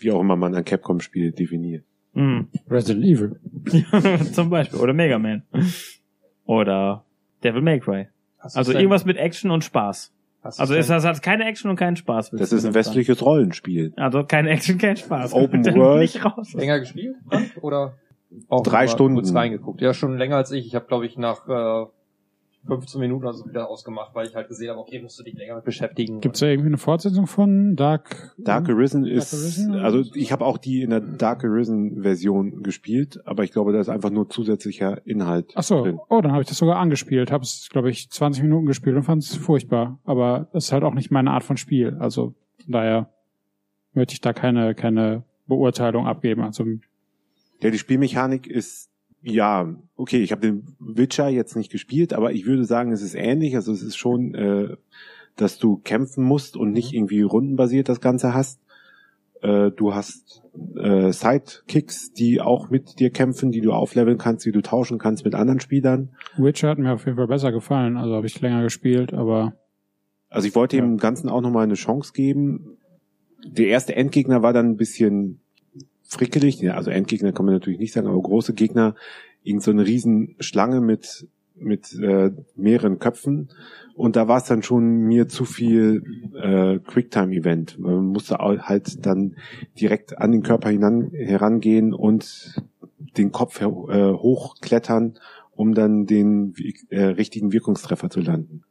Wie 0.00 0.10
auch 0.12 0.20
immer 0.20 0.36
man 0.36 0.54
ein 0.54 0.64
Capcom-Spiel 0.64 1.32
definiert. 1.32 1.84
Mhm. 2.14 2.48
Resident 2.68 3.04
Evil. 3.04 3.38
Zum 4.32 4.50
Beispiel. 4.50 4.78
Oder 4.80 4.92
Mega 4.92 5.18
Man. 5.18 5.42
Oder 6.44 7.04
Devil 7.44 7.62
May 7.62 7.80
Cry. 7.80 8.08
Also 8.38 8.72
denn- 8.72 8.80
irgendwas 8.80 9.04
mit 9.04 9.16
Action 9.16 9.50
und 9.50 9.64
Spaß. 9.64 10.12
Also 10.40 10.74
es 10.74 10.88
hat 10.88 11.20
keine 11.22 11.44
Action 11.46 11.68
und 11.68 11.76
keinen 11.76 11.96
Spaß. 11.96 12.32
willst 12.32 12.40
Das 12.42 12.52
ist 12.52 12.64
ein 12.64 12.72
damit 12.72 12.84
sagen? 12.84 12.96
westliches 12.96 13.22
Rollenspiel. 13.26 13.92
Also 13.96 14.24
keine 14.24 14.50
Action, 14.50 14.78
kein 14.78 14.96
Spaß. 14.96 15.34
Open 15.34 15.64
World. 15.74 16.00
Nicht 16.00 16.24
raus. 16.24 16.54
länger 16.54 16.78
gespielt? 16.80 17.16
Oder 17.60 17.94
auch 18.48 18.62
Drei 18.62 18.86
Stunden. 18.86 19.16
kurz 19.16 19.34
reingeguckt? 19.34 19.80
Ja, 19.80 19.92
schon 19.92 20.16
länger 20.16 20.36
als 20.36 20.50
ich. 20.52 20.66
Ich 20.66 20.74
habe, 20.74 20.86
glaube 20.86 21.06
ich, 21.06 21.18
nach 21.18 21.48
äh, 21.48 21.86
15 22.66 23.00
Minuten 23.00 23.26
also 23.26 23.46
wieder 23.46 23.68
ausgemacht, 23.68 24.14
weil 24.14 24.26
ich 24.26 24.34
halt 24.34 24.48
gesehen 24.48 24.70
habe, 24.70 24.80
okay, 24.80 25.00
musst 25.00 25.18
du 25.18 25.22
dich 25.22 25.34
länger 25.34 25.56
mit 25.56 25.64
beschäftigen. 25.64 26.20
Gibt's 26.20 26.40
da 26.40 26.46
irgendwie 26.46 26.68
eine 26.68 26.76
Fortsetzung 26.76 27.26
von 27.26 27.76
Dark? 27.76 28.34
Dark 28.38 28.68
Arisen 28.68 29.06
ist, 29.06 29.32
Arisen 29.32 29.74
also 29.74 30.02
ich 30.14 30.32
habe 30.32 30.44
auch 30.44 30.58
die 30.58 30.82
in 30.82 30.90
der 30.90 31.00
Dark 31.00 31.44
Arisen 31.44 32.02
Version 32.02 32.62
gespielt, 32.62 33.20
aber 33.24 33.44
ich 33.44 33.52
glaube, 33.52 33.72
da 33.72 33.80
ist 33.80 33.88
einfach 33.88 34.10
nur 34.10 34.28
zusätzlicher 34.28 35.06
Inhalt 35.06 35.52
Ach 35.54 35.62
so, 35.62 35.82
drin. 35.82 35.98
oh, 36.08 36.20
dann 36.20 36.32
habe 36.32 36.42
ich 36.42 36.48
das 36.48 36.58
sogar 36.58 36.76
angespielt. 36.76 37.30
Habe 37.32 37.44
es, 37.44 37.68
glaube 37.70 37.90
ich, 37.90 38.10
20 38.10 38.42
Minuten 38.42 38.66
gespielt 38.66 38.96
und 38.96 39.04
fand 39.04 39.22
es 39.22 39.34
furchtbar. 39.36 39.98
Aber 40.04 40.48
das 40.52 40.66
ist 40.66 40.72
halt 40.72 40.84
auch 40.84 40.94
nicht 40.94 41.10
meine 41.10 41.30
Art 41.30 41.44
von 41.44 41.56
Spiel. 41.56 41.96
Also 42.00 42.34
von 42.64 42.72
daher 42.72 43.10
möchte 43.94 44.12
ich 44.12 44.20
da 44.20 44.32
keine 44.32 44.74
keine 44.74 45.24
Beurteilung 45.46 46.06
abgeben. 46.06 46.42
Also 46.42 46.64
Ja, 47.60 47.70
die 47.70 47.78
Spielmechanik 47.78 48.46
ist, 48.46 48.90
ja, 49.22 49.74
okay, 49.96 50.18
ich 50.18 50.32
habe 50.32 50.42
den 50.42 50.76
Witcher 50.78 51.28
jetzt 51.28 51.56
nicht 51.56 51.70
gespielt, 51.72 52.12
aber 52.12 52.32
ich 52.32 52.46
würde 52.46 52.64
sagen, 52.64 52.92
es 52.92 53.02
ist 53.02 53.14
ähnlich. 53.14 53.56
Also 53.56 53.72
es 53.72 53.82
ist 53.82 53.96
schon, 53.96 54.34
äh, 54.34 54.76
dass 55.36 55.58
du 55.58 55.76
kämpfen 55.78 56.24
musst 56.24 56.56
und 56.56 56.72
nicht 56.72 56.92
irgendwie 56.92 57.22
rundenbasiert 57.22 57.88
das 57.88 58.00
Ganze 58.00 58.34
hast. 58.34 58.60
Äh, 59.40 59.70
du 59.70 59.94
hast 59.94 60.42
äh, 60.76 61.12
Sidekicks, 61.12 62.12
die 62.12 62.40
auch 62.40 62.70
mit 62.70 62.98
dir 62.98 63.10
kämpfen, 63.10 63.52
die 63.52 63.60
du 63.60 63.72
aufleveln 63.72 64.18
kannst, 64.18 64.44
die 64.46 64.52
du 64.52 64.62
tauschen 64.62 64.98
kannst 64.98 65.24
mit 65.24 65.34
anderen 65.34 65.60
Spielern. 65.60 66.10
Witcher 66.36 66.68
hat 66.70 66.78
mir 66.78 66.92
auf 66.92 67.04
jeden 67.04 67.16
Fall 67.16 67.28
besser 67.28 67.52
gefallen. 67.52 67.96
Also 67.96 68.14
habe 68.14 68.26
ich 68.26 68.40
länger 68.40 68.62
gespielt, 68.62 69.12
aber 69.14 69.54
Also 70.30 70.46
ich 70.48 70.54
wollte 70.54 70.76
Ja. 70.76 70.82
dem 70.82 70.96
Ganzen 70.98 71.28
auch 71.28 71.40
nochmal 71.40 71.64
eine 71.64 71.74
Chance 71.74 72.12
geben. 72.12 72.78
Der 73.46 73.68
erste 73.68 73.94
Endgegner 73.94 74.42
war 74.42 74.52
dann 74.52 74.70
ein 74.70 74.76
bisschen 74.76 75.40
frickelig. 76.08 76.60
Ja, 76.60 76.74
also 76.74 76.90
Endgegner 76.90 77.32
kann 77.32 77.44
man 77.44 77.54
natürlich 77.54 77.78
nicht 77.78 77.92
sagen, 77.92 78.08
aber 78.08 78.20
große 78.20 78.54
Gegner. 78.54 78.96
Irgend 79.44 79.62
so 79.62 79.70
eine 79.70 79.86
riesen 79.86 80.34
Schlange 80.40 80.80
mit, 80.80 81.28
mit 81.54 81.94
äh, 81.94 82.32
mehreren 82.56 82.98
Köpfen. 82.98 83.50
Und 83.94 84.16
da 84.16 84.26
war 84.26 84.38
es 84.38 84.44
dann 84.44 84.62
schon 84.62 85.00
mir 85.02 85.28
zu 85.28 85.44
viel 85.44 86.02
äh, 86.34 86.78
Quicktime-Event. 86.78 87.78
Man 87.78 88.06
musste 88.06 88.38
halt 88.38 89.06
dann 89.06 89.36
direkt 89.78 90.18
an 90.18 90.32
den 90.32 90.42
Körper 90.42 90.70
hinan, 90.70 91.10
herangehen 91.12 91.92
und 91.92 92.62
den 93.16 93.32
Kopf 93.32 93.60
äh, 93.60 93.66
hochklettern, 93.66 95.18
um 95.54 95.74
dann 95.74 96.06
den 96.06 96.54
äh, 96.90 97.02
richtigen 97.02 97.52
Wirkungstreffer 97.52 98.10
zu 98.10 98.20
landen. 98.20 98.62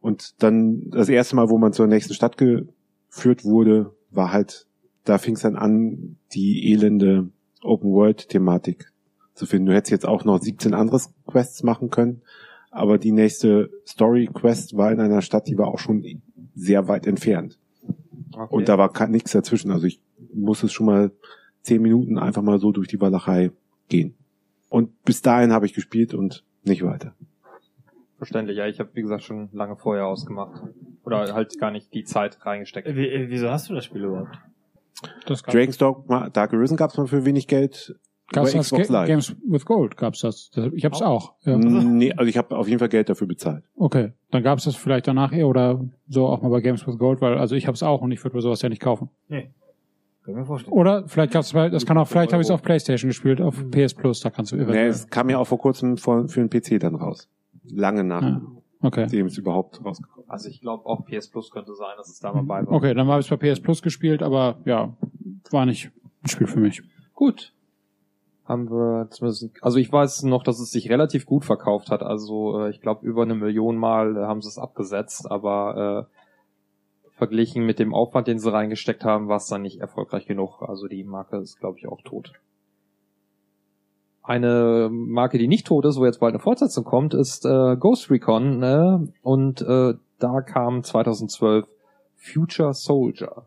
Und 0.00 0.42
dann 0.42 0.90
das 0.90 1.08
erste 1.08 1.36
Mal, 1.36 1.48
wo 1.48 1.58
man 1.58 1.72
zur 1.72 1.86
nächsten 1.86 2.14
Stadt 2.14 2.36
geführt 2.36 3.44
wurde, 3.44 3.94
war 4.10 4.32
halt, 4.32 4.66
da 5.04 5.18
fing 5.18 5.34
es 5.34 5.42
dann 5.42 5.56
an, 5.56 6.16
die 6.32 6.72
elende 6.72 7.28
Open-World-Thematik 7.62 8.92
zu 9.34 9.46
finden. 9.46 9.66
Du 9.66 9.74
hättest 9.74 9.90
jetzt 9.90 10.06
auch 10.06 10.24
noch 10.24 10.40
17 10.40 10.74
andere 10.74 11.00
Quests 11.26 11.62
machen 11.62 11.90
können, 11.90 12.22
aber 12.70 12.98
die 12.98 13.12
nächste 13.12 13.70
Story-Quest 13.86 14.76
war 14.76 14.92
in 14.92 15.00
einer 15.00 15.22
Stadt, 15.22 15.46
die 15.46 15.58
war 15.58 15.68
auch 15.68 15.78
schon 15.78 16.22
sehr 16.54 16.88
weit 16.88 17.06
entfernt. 17.06 17.58
Okay. 18.32 18.54
Und 18.54 18.68
da 18.68 18.78
war 18.78 19.08
nichts 19.08 19.32
dazwischen. 19.32 19.70
Also 19.70 19.86
ich 19.86 20.00
muss 20.32 20.62
es 20.62 20.72
schon 20.72 20.86
mal 20.86 21.10
zehn 21.62 21.82
Minuten 21.82 22.18
einfach 22.18 22.42
mal 22.42 22.58
so 22.58 22.72
durch 22.72 22.88
die 22.88 23.00
Walachei 23.00 23.50
gehen. 23.88 24.14
Und 24.68 25.02
bis 25.04 25.20
dahin 25.22 25.52
habe 25.52 25.66
ich 25.66 25.74
gespielt 25.74 26.14
und 26.14 26.44
nicht 26.64 26.82
weiter. 26.82 27.14
Verständlich, 28.16 28.56
ja, 28.56 28.66
ich 28.66 28.78
habe 28.78 28.90
wie 28.94 29.02
gesagt 29.02 29.22
schon 29.22 29.48
lange 29.52 29.76
vorher 29.76 30.06
ausgemacht. 30.06 30.62
Oder 31.04 31.34
halt 31.34 31.58
gar 31.58 31.70
nicht 31.70 31.92
die 31.92 32.04
Zeit 32.04 32.46
reingesteckt. 32.46 32.88
Wie, 32.94 33.08
äh, 33.08 33.28
wieso 33.28 33.50
hast 33.50 33.68
du 33.68 33.74
das 33.74 33.84
Spiel 33.84 34.04
überhaupt? 34.04 34.38
Das 35.26 35.42
Dragon's 35.42 35.78
Dogma 35.78 36.28
Dark 36.30 36.52
Arisen 36.54 36.76
gab 36.76 36.90
es 36.90 36.96
mal 36.96 37.06
für 37.06 37.24
wenig 37.24 37.46
Geld 37.48 37.94
gab's 38.30 38.52
das 38.52 38.66
Xbox 38.66 38.88
Ga 38.88 38.92
Live. 38.94 39.08
Games 39.08 39.36
with 39.46 39.64
Gold 39.66 39.96
gab's 39.96 40.20
das. 40.20 40.50
das 40.54 40.72
ich 40.72 40.84
hab's 40.84 41.02
auch. 41.02 41.34
Ja. 41.42 41.56
Nee, 41.56 42.12
also 42.12 42.28
ich 42.28 42.36
habe 42.38 42.56
auf 42.56 42.66
jeden 42.66 42.78
Fall 42.78 42.88
Geld 42.88 43.08
dafür 43.08 43.26
bezahlt. 43.26 43.64
Okay, 43.76 44.12
dann 44.30 44.42
gab's 44.42 44.64
das 44.64 44.74
vielleicht 44.76 45.06
danach 45.06 45.32
eh 45.32 45.44
oder 45.44 45.84
so 46.08 46.26
auch 46.26 46.40
mal 46.40 46.48
bei 46.48 46.60
Games 46.60 46.86
with 46.86 46.98
Gold, 46.98 47.20
weil 47.20 47.36
also 47.36 47.54
ich 47.56 47.66
hab's 47.66 47.82
auch 47.82 48.00
und 48.00 48.10
ich 48.12 48.22
würde 48.24 48.36
mir 48.36 48.42
sowas 48.42 48.62
ja 48.62 48.68
nicht 48.68 48.80
kaufen. 48.80 49.10
Nee. 49.28 49.50
Kann 50.24 50.34
ich 50.34 50.38
mir 50.38 50.46
vorstellen. 50.46 50.72
Oder 50.72 51.08
vielleicht 51.08 51.32
gab's 51.32 51.52
bei, 51.52 51.68
das 51.68 51.84
kann 51.84 51.98
auch, 51.98 52.06
vielleicht 52.06 52.32
habe 52.32 52.40
ich 52.40 52.46
es 52.46 52.50
auf 52.52 52.62
PlayStation 52.62 53.08
gespielt, 53.10 53.40
auf 53.40 53.56
PS 53.72 53.92
Plus, 53.94 54.20
da 54.20 54.30
kannst 54.30 54.52
du 54.52 54.56
Nee, 54.56 54.62
eventuell. 54.62 54.88
es 54.88 55.08
kam 55.08 55.28
ja 55.28 55.38
auch 55.38 55.46
vor 55.48 55.58
kurzem 55.58 55.96
für, 55.96 56.28
für 56.28 56.46
den 56.46 56.48
PC 56.48 56.78
dann 56.80 56.94
raus. 56.94 57.28
Lange 57.64 58.04
nachdem 58.04 58.28
Ja. 58.28 58.61
Okay. 58.82 59.04
es 59.04 59.38
überhaupt 59.38 59.84
rausgekommen 59.84 60.28
Also 60.28 60.48
ich 60.48 60.60
glaube 60.60 60.86
auch 60.86 61.04
PS 61.04 61.28
Plus 61.28 61.50
könnte 61.50 61.74
sein, 61.74 61.94
dass 61.96 62.08
es 62.08 62.18
da 62.18 62.32
mal 62.32 62.42
bei 62.42 62.66
war. 62.66 62.72
Okay, 62.72 62.94
dann 62.94 63.06
habe 63.06 63.20
ich 63.20 63.30
bei 63.30 63.36
PS 63.36 63.60
Plus 63.60 63.80
gespielt, 63.80 64.22
aber 64.22 64.58
ja, 64.64 64.94
war 65.50 65.66
nicht 65.66 65.90
ein 66.22 66.28
Spiel 66.28 66.46
für 66.46 66.60
mich. 66.60 66.82
Gut. 67.14 67.52
Haben 68.44 68.70
wir 68.70 69.08
zumindest, 69.10 69.50
also 69.60 69.78
ich 69.78 69.92
weiß 69.92 70.24
noch, 70.24 70.42
dass 70.42 70.58
es 70.58 70.72
sich 70.72 70.90
relativ 70.90 71.26
gut 71.26 71.44
verkauft 71.44 71.90
hat. 71.90 72.02
Also 72.02 72.60
äh, 72.60 72.70
ich 72.70 72.80
glaube 72.80 73.06
über 73.06 73.22
eine 73.22 73.36
Million 73.36 73.76
Mal 73.76 74.16
äh, 74.16 74.20
haben 74.22 74.42
sie 74.42 74.48
es 74.48 74.58
abgesetzt, 74.58 75.30
aber 75.30 76.08
äh, 76.08 77.08
verglichen 77.12 77.64
mit 77.64 77.78
dem 77.78 77.94
Aufwand, 77.94 78.26
den 78.26 78.40
sie 78.40 78.52
reingesteckt 78.52 79.04
haben, 79.04 79.28
war 79.28 79.36
es 79.36 79.46
dann 79.46 79.62
nicht 79.62 79.80
erfolgreich 79.80 80.26
genug. 80.26 80.60
Also 80.62 80.88
die 80.88 81.04
Marke 81.04 81.36
ist, 81.36 81.60
glaube 81.60 81.78
ich, 81.78 81.86
auch 81.86 82.00
tot. 82.02 82.32
Eine 84.22 84.88
Marke, 84.90 85.38
die 85.38 85.48
nicht 85.48 85.66
tot 85.66 85.84
ist, 85.84 85.98
wo 85.98 86.04
jetzt 86.04 86.20
bald 86.20 86.34
eine 86.34 86.42
Fortsetzung 86.42 86.84
kommt, 86.84 87.12
ist 87.12 87.44
äh, 87.44 87.76
Ghost 87.76 88.10
Recon. 88.10 88.58
Ne? 88.58 89.08
Und 89.22 89.62
äh, 89.62 89.94
da 90.18 90.40
kam 90.42 90.84
2012 90.84 91.66
Future 92.16 92.72
Soldier. 92.72 93.46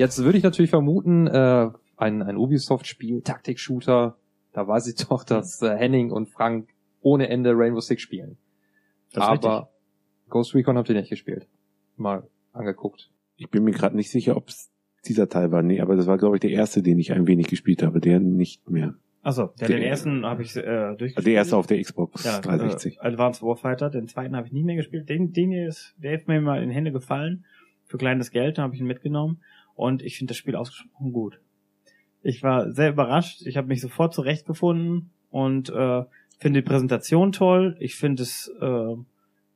Jetzt 0.00 0.24
würde 0.24 0.38
ich 0.38 0.44
natürlich 0.44 0.70
vermuten, 0.70 1.26
äh, 1.26 1.68
ein, 1.98 2.22
ein 2.22 2.38
Ubisoft-Spiel, 2.38 3.20
Taktik-Shooter, 3.20 4.16
da 4.54 4.66
weiß 4.66 4.86
ich 4.86 4.94
doch, 5.08 5.24
dass 5.24 5.60
äh, 5.60 5.76
Henning 5.76 6.10
und 6.10 6.30
Frank 6.30 6.70
ohne 7.02 7.28
Ende 7.28 7.52
Rainbow 7.54 7.80
Six 7.80 8.00
spielen. 8.00 8.38
Das 9.12 9.24
Aber 9.24 9.68
Ghost 10.30 10.54
Recon 10.54 10.78
habt 10.78 10.88
ihr 10.88 10.94
nicht 10.94 11.10
gespielt. 11.10 11.48
Mal 11.98 12.26
angeguckt. 12.54 13.10
Ich 13.36 13.50
bin 13.50 13.62
mir 13.62 13.72
gerade 13.72 13.94
nicht 13.94 14.10
sicher, 14.10 14.38
ob 14.38 14.48
es 14.48 14.70
dieser 15.04 15.28
Teil 15.28 15.52
war. 15.52 15.62
Nee, 15.62 15.82
aber 15.82 15.96
das 15.96 16.06
war, 16.06 16.16
glaube 16.16 16.36
ich, 16.36 16.40
der 16.40 16.50
erste, 16.50 16.82
den 16.82 16.98
ich 16.98 17.12
ein 17.12 17.26
wenig 17.26 17.48
gespielt 17.48 17.82
habe. 17.82 18.00
Der 18.00 18.20
nicht 18.20 18.70
mehr. 18.70 18.94
Achso, 19.22 19.48
Der- 19.60 19.68
den 19.68 19.82
ersten 19.82 20.24
habe 20.24 20.42
ich 20.42 20.56
äh, 20.56 20.62
durchgespielt. 20.96 21.26
Der 21.26 21.34
erste 21.34 21.58
auf 21.58 21.66
der 21.66 21.78
Xbox 21.78 22.24
ja, 22.24 22.40
360. 22.40 22.96
Äh, 22.96 23.00
Advanced 23.00 23.42
Warfighter, 23.42 23.90
den 23.90 24.08
zweiten 24.08 24.34
habe 24.34 24.46
ich 24.46 24.54
nicht 24.54 24.64
mehr 24.64 24.76
gespielt. 24.76 25.10
Den, 25.10 25.34
den 25.34 25.52
ist, 25.52 25.94
der 25.98 26.14
ist 26.14 26.26
mir 26.26 26.40
mal 26.40 26.62
in 26.62 26.70
die 26.70 26.74
Hände 26.74 26.90
gefallen. 26.90 27.44
Für 27.84 27.98
kleines 27.98 28.30
Geld, 28.30 28.56
da 28.56 28.62
habe 28.62 28.74
ich 28.74 28.80
ihn 28.80 28.86
mitgenommen. 28.86 29.42
Und 29.74 30.02
ich 30.02 30.18
finde 30.18 30.32
das 30.32 30.38
Spiel 30.38 30.56
ausgesprochen 30.56 31.12
gut. 31.12 31.40
Ich 32.22 32.42
war 32.42 32.72
sehr 32.72 32.90
überrascht. 32.90 33.42
Ich 33.46 33.56
habe 33.56 33.68
mich 33.68 33.80
sofort 33.80 34.12
zurechtgefunden 34.12 35.10
und 35.30 35.70
äh, 35.70 36.04
finde 36.38 36.62
die 36.62 36.68
Präsentation 36.68 37.32
toll. 37.32 37.76
Ich 37.80 37.96
finde 37.96 38.22
das 38.22 38.50
äh, 38.60 38.94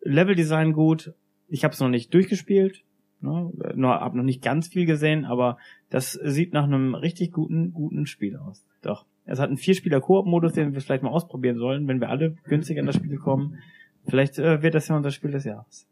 Leveldesign 0.03 0.73
gut. 0.73 1.13
Ich 1.49 1.65
habe 1.65 1.73
es 1.73 1.81
noch 1.81 1.89
nicht 1.89 2.13
durchgespielt. 2.15 2.85
Ne? 3.21 3.51
Nur 3.75 4.01
habe 4.01 4.17
noch 4.17 4.25
nicht 4.25 4.43
ganz 4.43 4.69
viel 4.69 4.87
gesehen, 4.87 5.25
aber 5.25 5.59
das 5.91 6.13
sieht 6.13 6.53
nach 6.53 6.65
einem 6.65 6.95
richtig 6.95 7.33
guten, 7.33 7.73
guten 7.73 8.07
Spiel 8.07 8.37
aus. 8.37 8.65
Doch. 8.83 9.07
Es 9.27 9.39
hat 9.41 9.49
einen 9.49 9.57
Vierspieler-Koop-Modus, 9.57 10.53
den 10.53 10.75
wir 10.75 10.81
vielleicht 10.83 11.03
mal 11.03 11.11
ausprobieren 11.11 11.57
sollen, 11.57 11.89
wenn 11.89 12.01
wir 12.01 12.11
alle 12.11 12.37
günstig 12.45 12.79
an 12.79 12.85
das 12.85 12.97
Spiel 12.97 13.17
kommen. 13.17 13.59
Vielleicht 14.07 14.39
äh, 14.39 14.63
wird 14.63 14.75
das 14.75 14.89
ja 14.89 14.97
unser 14.97 15.11
Spiel 15.11 15.31
des 15.31 15.45
Jahres. 15.45 15.87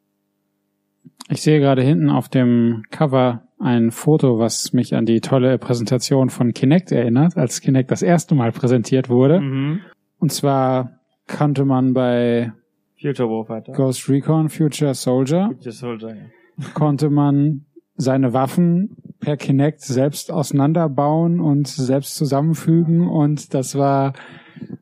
Ich 1.28 1.42
sehe 1.42 1.60
gerade 1.60 1.82
hinten 1.82 2.10
auf 2.10 2.28
dem 2.28 2.82
Cover 2.90 3.48
ein 3.58 3.90
Foto, 3.90 4.38
was 4.38 4.72
mich 4.72 4.94
an 4.94 5.06
die 5.06 5.20
tolle 5.20 5.56
Präsentation 5.58 6.30
von 6.30 6.52
Kinect 6.52 6.90
erinnert, 6.90 7.36
als 7.36 7.60
Kinect 7.60 7.90
das 7.90 8.02
erste 8.02 8.34
Mal 8.34 8.52
präsentiert 8.52 9.08
wurde. 9.08 9.40
Mhm. 9.40 9.80
Und 10.18 10.32
zwar 10.32 11.00
kannte 11.26 11.64
man 11.64 11.94
bei 11.94 12.52
Future 13.00 13.28
Warfighter. 13.28 13.72
Ghost 13.72 14.08
Recon 14.08 14.48
Future 14.48 14.94
Soldier, 14.94 15.48
Future 15.52 15.72
Soldier, 15.72 16.08
ja. 16.16 16.24
konnte 16.74 17.08
man 17.08 17.66
seine 17.94 18.32
Waffen 18.32 18.96
per 19.20 19.36
Kinect 19.36 19.80
selbst 19.80 20.32
auseinanderbauen 20.32 21.40
und 21.40 21.68
selbst 21.68 22.16
zusammenfügen 22.16 23.08
und 23.08 23.54
das 23.54 23.76
war 23.76 24.14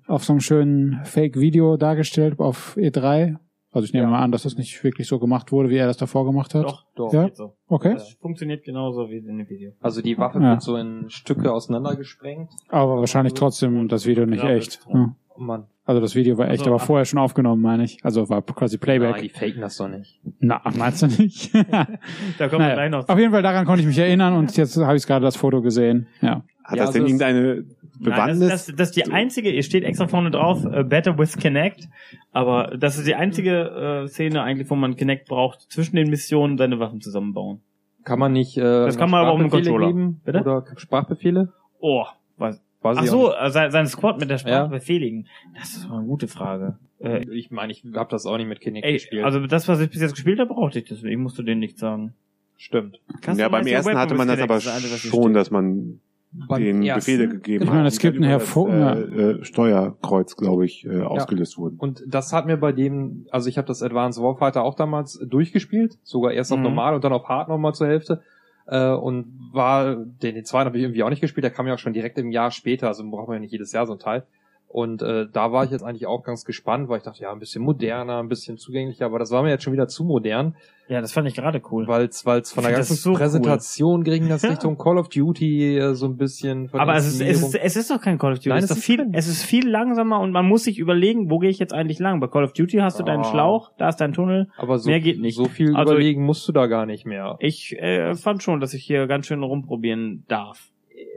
auf 0.07 0.25
so 0.25 0.33
einem 0.33 0.41
schönen 0.41 1.05
Fake-Video 1.05 1.77
dargestellt 1.77 2.39
auf 2.39 2.77
E3 2.77 3.37
Also 3.73 3.85
ich 3.85 3.93
nehme 3.93 4.07
Ja. 4.07 4.11
mal 4.11 4.23
an, 4.23 4.33
dass 4.33 4.43
das 4.43 4.57
nicht 4.57 4.83
wirklich 4.83 5.07
so 5.07 5.19
gemacht 5.21 5.53
wurde, 5.53 5.71
wie 5.71 5.77
er 5.77 5.87
das 5.87 5.97
davor 5.97 6.25
gemacht 6.27 6.55
hat. 6.55 6.65
Doch, 6.65 6.85
Doch. 6.97 7.13
Ja? 7.13 7.25
geht 7.27 7.37
so. 7.37 7.55
Okay. 7.69 7.95
Das 7.95 8.15
funktioniert 8.21 8.65
genauso 8.65 9.09
wie 9.11 9.19
in 9.19 9.39
dem 9.39 9.49
Video. 9.49 9.73
Also 9.81 10.03
die 10.03 10.19
Waffe 10.19 10.39
Ja. 10.41 10.51
wird 10.51 10.63
so 10.63 10.77
in 10.77 11.05
Stücke 11.09 11.53
auseinandergesprengt. 11.53 12.51
Aber 12.69 12.99
wahrscheinlich 12.99 13.35
trotzdem 13.35 13.87
das 13.89 14.07
Video 14.07 14.27
nicht 14.27 14.43
Ja, 14.43 14.51
echt. 14.51 14.81
Ja. 14.93 15.15
Oh 15.37 15.41
Mann, 15.43 15.67
Also 15.87 16.01
das 16.01 16.15
Video 16.15 16.37
war 16.37 16.49
echt, 16.49 16.61
Also, 16.61 16.71
aber 16.73 16.79
vorher 16.81 17.05
schon 17.05 17.19
aufgenommen, 17.19 17.63
meine 17.63 17.85
ich. 17.85 17.99
Also 18.05 18.29
war 18.29 18.43
quasi 18.43 18.77
Playback. 18.79 19.13
nein, 19.13 19.23
die 19.23 19.29
faken 19.29 19.61
das 19.61 19.77
doch 19.77 19.89
nicht. 19.89 20.21
Na, 20.41 20.61
meinst 20.77 21.03
du 21.03 21.07
nicht? 21.07 21.53
Da 22.39 22.49
kommen 22.49 22.65
wir 22.67 22.75
gleich 22.75 22.77
naja, 22.77 22.89
noch 22.91 23.09
auf 23.09 23.19
jeden 23.19 23.33
Fall 23.33 23.43
daran 23.43 23.65
konnte 23.67 23.81
ich 23.83 23.87
mich 23.87 23.99
erinnern 23.99 24.35
und 24.37 24.57
jetzt 24.57 24.77
habe 24.77 24.97
ich 24.97 25.07
gerade 25.07 25.25
das 25.25 25.37
Foto 25.37 25.63
gesehen. 25.63 26.09
Ja. 26.21 26.43
Hat 26.65 26.77
Ja, 26.77 26.85
das 26.85 26.93
denn 26.93 27.03
also 27.03 27.15
es- 27.15 27.21
irgendeine 27.21 27.65
Nein, 28.03 28.13
Bewandtnis? 28.13 28.49
das, 28.49 28.67
das, 28.67 28.77
das 28.77 28.89
ist 28.89 28.97
die 28.97 29.13
einzige, 29.13 29.51
ihr 29.51 29.63
steht 29.63 29.85
extra 29.85 30.09
vorne 30.09 30.31
drauf, 30.31 30.65
äh, 30.65 30.85
Better 30.85 31.19
with 31.19 31.37
Connect, 31.39 31.89
aber 32.33 32.77
das 32.79 32.97
ist 32.97 33.07
die 33.07 33.15
einzige 33.15 34.05
äh, 34.05 34.09
Szene 34.09 34.43
eigentlich, 34.43 34.71
wo 34.71 34.75
man 34.75 34.97
Connect 34.97 35.29
braucht, 35.29 35.71
zwischen 35.71 35.97
den 35.97 36.09
Missionen 36.09 36.57
seine 36.57 36.79
Waffen 36.79 37.01
zusammenbauen. 37.01 37.61
Kann 38.05 38.19
man 38.19 38.33
nicht 38.33 38.57
äh, 38.57 38.63
Das 38.63 38.97
kann 38.97 39.11
man 39.11 39.21
aber 39.21 39.33
auch 39.33 39.39
mit 39.39 39.49
dem 39.49 39.51
Controller. 39.51 39.89
geben? 39.89 40.21
Bitte? 40.25 40.41
Oder 40.41 40.65
Sprachbefehle? 40.77 41.53
Oh, 41.79 42.07
was? 42.39 42.63
Weiß 42.83 42.97
Ach 42.99 43.05
so, 43.05 43.35
äh, 43.35 43.51
sein, 43.51 43.71
sein 43.71 43.87
Squad 43.87 44.19
mit 44.19 44.31
der 44.31 44.39
Sprache 44.39 44.55
Ja. 44.55 44.67
befehligen. 44.67 45.27
Das 45.59 45.77
ist 45.77 45.87
mal 45.87 45.99
eine 45.99 46.07
gute 46.07 46.29
Frage. 46.29 46.79
Äh. 46.99 47.29
Ich 47.31 47.51
meine, 47.51 47.73
ich 47.73 47.85
habe 47.95 48.11
das 48.11 48.25
auch 48.25 48.39
nicht 48.39 48.49
mit 48.49 48.61
Kinect 48.61 48.87
ey, 48.87 48.95
gespielt. 48.95 49.23
also 49.23 49.47
das, 49.47 49.69
was 49.69 49.81
ich 49.81 49.91
bis 49.91 50.01
jetzt 50.01 50.15
gespielt 50.15 50.39
habe, 50.41 50.55
brauchte 50.55 50.79
ich 50.79 50.87
deswegen. 50.87 51.13
Ich 51.13 51.19
musste 51.19 51.45
denen 51.45 51.61
nicht 51.61 51.79
sagen. 51.79 52.15
Stimmt. 52.57 52.99
ja, 53.37 53.49
beim 53.51 53.67
ersten 53.67 53.91
weapon 53.91 54.01
hatte 54.01 54.15
man 54.15 54.29
das 54.29 54.41
aber 54.41 54.55
das 54.55 54.83
ist 54.83 55.07
schon, 55.07 55.35
dass 55.35 55.51
man 55.51 56.01
den 56.33 56.83
ersten- 56.83 56.99
Befehle 57.13 57.29
gegeben 57.29 57.65
Ich 57.65 57.69
meine, 57.71 57.83
hat, 57.83 57.89
es 57.89 57.99
die 57.99 58.03
gibt 58.03 58.17
eine 58.17 58.27
über 58.27 58.35
das, 58.39 58.49
Hervor- 58.49 58.71
äh, 58.71 59.01
äh, 59.41 59.45
Steuerkreuz, 59.45 60.37
glaube 60.37 60.65
ich, 60.65 60.87
äh, 60.87 61.01
ausgelöst 61.03 61.59
wurden. 61.59 61.77
Und 61.79 62.05
das 62.07 62.33
hat 62.33 62.47
mir 62.47 62.57
bei 62.57 62.73
dem, 62.73 63.27
also 63.31 63.49
ich 63.49 63.59
habe 63.59 63.67
das 63.67 63.83
Advanced 63.83 64.23
Warfighter 64.23 64.63
auch 64.63 64.75
damals 64.75 65.19
durchgespielt, 65.27 65.99
sogar 66.03 66.33
erst 66.33 66.53
auf 66.53 66.59
Mhm. 66.59 66.65
normal 66.65 66.95
und 66.95 67.03
dann 67.05 67.13
auf 67.13 67.29
hart 67.29 67.49
nochmal 67.49 67.75
zur 67.75 67.89
Hälfte. 67.89 68.23
Äh, 68.67 68.93
und 68.93 69.27
war, 69.53 69.97
den, 69.97 70.37
den 70.37 70.45
zweiten 70.45 70.67
habe 70.67 70.77
ich 70.77 70.85
irgendwie 70.85 71.03
auch 71.03 71.11
nicht 71.11 71.21
gespielt, 71.21 71.43
der 71.43 71.51
kam 71.51 71.67
ja 71.67 71.75
auch 71.75 71.79
schon 71.79 71.93
direkt 71.93 72.17
im 72.19 72.31
Jahr 72.31 72.53
später, 72.53 72.87
also 72.87 73.03
braucht 73.11 73.27
man 73.27 73.37
ja 73.37 73.41
nicht 73.41 73.51
jedes 73.53 73.73
Jahr 73.73 73.87
so 73.87 73.95
ein 73.95 73.99
Teil. 73.99 74.23
Und 74.73 75.03
äh, 75.03 75.27
da 75.33 75.51
war 75.51 75.65
ich 75.65 75.73
jetzt 75.73 75.83
eigentlich 75.83 76.07
auch 76.07 76.23
ganz 76.23 76.45
gespannt, 76.45 76.89
weil 76.89 76.99
ich 76.99 77.03
dachte, 77.03 77.21
ja, 77.21 77.33
ein 77.33 77.41
bisschen 77.41 77.61
moderner, 77.61 78.19
ein 78.23 78.29
bisschen 78.29 78.57
zugänglicher, 78.57 79.05
aber 79.05 79.19
das 79.19 79.33
war 79.33 79.43
mir 79.43 79.49
jetzt 79.51 79.65
schon 79.65 79.73
wieder 79.73 79.89
zu 79.89 80.05
modern, 80.05 80.55
Ja, 80.87 81.01
das 81.01 81.11
fand 81.13 81.27
ich 81.27 81.35
gerade 81.35 81.61
cool. 81.73 81.89
weil 81.89 82.05
es 82.05 82.23
von 82.23 82.41
der 82.63 82.71
Ich 82.71 82.77
ganzen 82.77 82.95
so 82.95 83.11
cool. 83.11 83.17
Präsentation 83.17 84.05
ging 84.05 84.29
das 84.29 84.43
Ja. 84.43 84.51
Richtung 84.51 84.79
Call 84.79 84.97
of 84.99 85.09
Duty 85.09 85.77
äh, 85.77 85.95
so 85.95 86.07
ein 86.07 86.17
bisschen. 86.17 86.69
von 86.69 86.79
Aber 86.79 86.95
es 86.95 87.09
ist, 87.09 87.21
es, 87.21 87.43
ist, 87.43 87.55
es 87.57 87.75
ist 87.75 87.91
doch 87.91 88.01
kein 88.01 88.17
Call 88.17 88.31
of 88.31 88.39
Duty. 88.39 88.51
Nein, 88.51 88.59
es, 88.63 88.71
ist 88.71 88.77
ist 88.77 88.85
viel, 88.85 89.09
es 89.13 89.27
ist 89.27 89.43
viel 89.45 89.69
langsamer 89.69 90.21
und 90.21 90.31
man 90.31 90.47
muss 90.47 90.63
sich 90.63 90.79
überlegen, 90.79 91.31
wo 91.33 91.39
gehe 91.41 91.51
ich 91.51 91.59
jetzt 91.59 91.73
eigentlich 91.75 91.99
lang. 91.99 92.21
Bei 92.21 92.29
Call 92.29 92.45
of 92.45 92.53
Duty 92.53 92.77
hast 92.79 93.01
du 93.01 93.03
deinen 93.03 93.23
Ah. 93.23 93.25
Schlauch, 93.25 93.73
da 93.77 93.89
ist 93.89 93.97
dein 93.97 94.13
Tunnel. 94.13 94.51
aber 94.57 94.79
so, 94.79 94.89
mehr 94.89 95.01
geht 95.01 95.21
nicht. 95.21 95.35
so 95.37 95.47
viel 95.47 95.75
Also- 95.75 95.95
überlegen 95.95 96.25
musst 96.25 96.47
du 96.47 96.53
da 96.53 96.69
gar 96.69 96.87
nicht 96.87 97.05
mehr. 97.07 97.35
Ich 97.41 97.77
äh, 97.77 98.15
fand 98.15 98.45
schon, 98.45 98.61
dass 98.61 98.73
ich 98.73 98.85
hier 98.85 99.09
ganz 99.09 99.27
schön 99.27 99.43
rumprobieren 99.43 100.23
darf. 100.29 100.71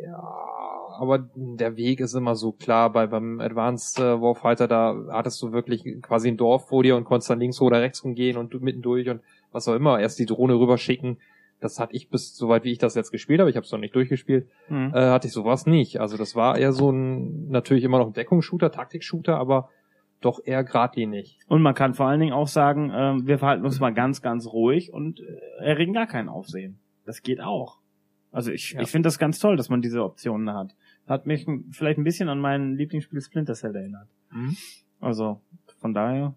Ja, 0.03 0.23
aber 0.99 1.29
der 1.35 1.75
Weg 1.75 1.99
ist 1.99 2.13
immer 2.13 2.35
so 2.35 2.51
klar. 2.51 2.91
Bei 2.91 3.07
beim 3.07 3.39
Advanced 3.39 3.99
äh, 3.99 4.21
Warfighter, 4.21 4.67
da 4.67 4.95
hattest 5.11 5.41
du 5.41 5.51
wirklich 5.51 5.83
quasi 6.01 6.29
ein 6.29 6.37
Dorf 6.37 6.67
vor 6.67 6.83
dir 6.83 6.95
und 6.95 7.03
konntest 7.05 7.29
dann 7.29 7.39
links 7.39 7.61
oder 7.61 7.81
rechts 7.81 8.03
rumgehen 8.03 8.37
und 8.37 8.53
du 8.53 8.59
mittendurch 8.59 9.09
und 9.09 9.21
was 9.51 9.67
auch 9.67 9.75
immer. 9.75 9.99
Erst 9.99 10.19
die 10.19 10.25
Drohne 10.25 10.55
rüberschicken. 10.55 11.17
Das 11.59 11.79
hatte 11.79 11.95
ich 11.95 12.09
bis 12.09 12.35
soweit 12.35 12.65
wie 12.65 12.71
ich 12.71 12.77
das 12.77 12.95
jetzt 12.95 13.11
gespielt 13.11 13.39
habe. 13.39 13.49
Ich 13.49 13.55
habe 13.55 13.65
es 13.65 13.71
noch 13.71 13.79
nicht 13.79 13.95
durchgespielt. 13.95 14.47
Hm. 14.67 14.91
Äh, 14.93 15.09
hatte 15.09 15.27
ich 15.27 15.33
sowas 15.33 15.65
nicht. 15.65 16.01
Also 16.01 16.17
das 16.17 16.35
war 16.35 16.57
eher 16.57 16.73
so 16.73 16.91
ein 16.91 17.49
natürlich 17.49 17.83
immer 17.83 17.99
noch 17.99 18.07
ein 18.07 18.13
Deckungsshooter, 18.13 18.71
Taktikshooter, 18.71 19.37
aber 19.37 19.69
doch 20.19 20.39
eher 20.43 20.63
geradlinig. 20.63 21.39
Und 21.47 21.61
man 21.61 21.73
kann 21.75 21.93
vor 21.93 22.07
allen 22.07 22.19
Dingen 22.19 22.33
auch 22.33 22.47
sagen, 22.47 22.91
ähm, 22.93 23.27
wir 23.27 23.37
verhalten 23.39 23.65
uns 23.65 23.79
mal 23.79 23.93
ganz, 23.93 24.21
ganz 24.21 24.47
ruhig 24.47 24.91
und 24.93 25.19
äh, 25.19 25.63
erregen 25.63 25.93
gar 25.93 26.07
kein 26.07 26.29
Aufsehen. 26.29 26.79
Das 27.05 27.21
geht 27.21 27.41
auch. 27.41 27.79
Also 28.31 28.51
ich, 28.51 28.71
Ja. 28.71 28.81
ich 28.81 28.89
finde 28.89 29.07
das 29.07 29.19
ganz 29.19 29.39
toll, 29.39 29.57
dass 29.57 29.69
man 29.69 29.81
diese 29.81 30.03
Optionen 30.03 30.53
hat. 30.53 30.75
Hat 31.07 31.25
mich 31.27 31.45
vielleicht 31.71 31.97
ein 31.97 32.03
bisschen 32.03 32.29
an 32.29 32.39
mein 32.39 32.75
Lieblingsspiel 32.75 33.21
Splinter 33.21 33.53
Cell 33.55 33.75
erinnert. 33.75 34.07
Also 34.99 35.41
von 35.79 35.93
daher, 35.93 36.33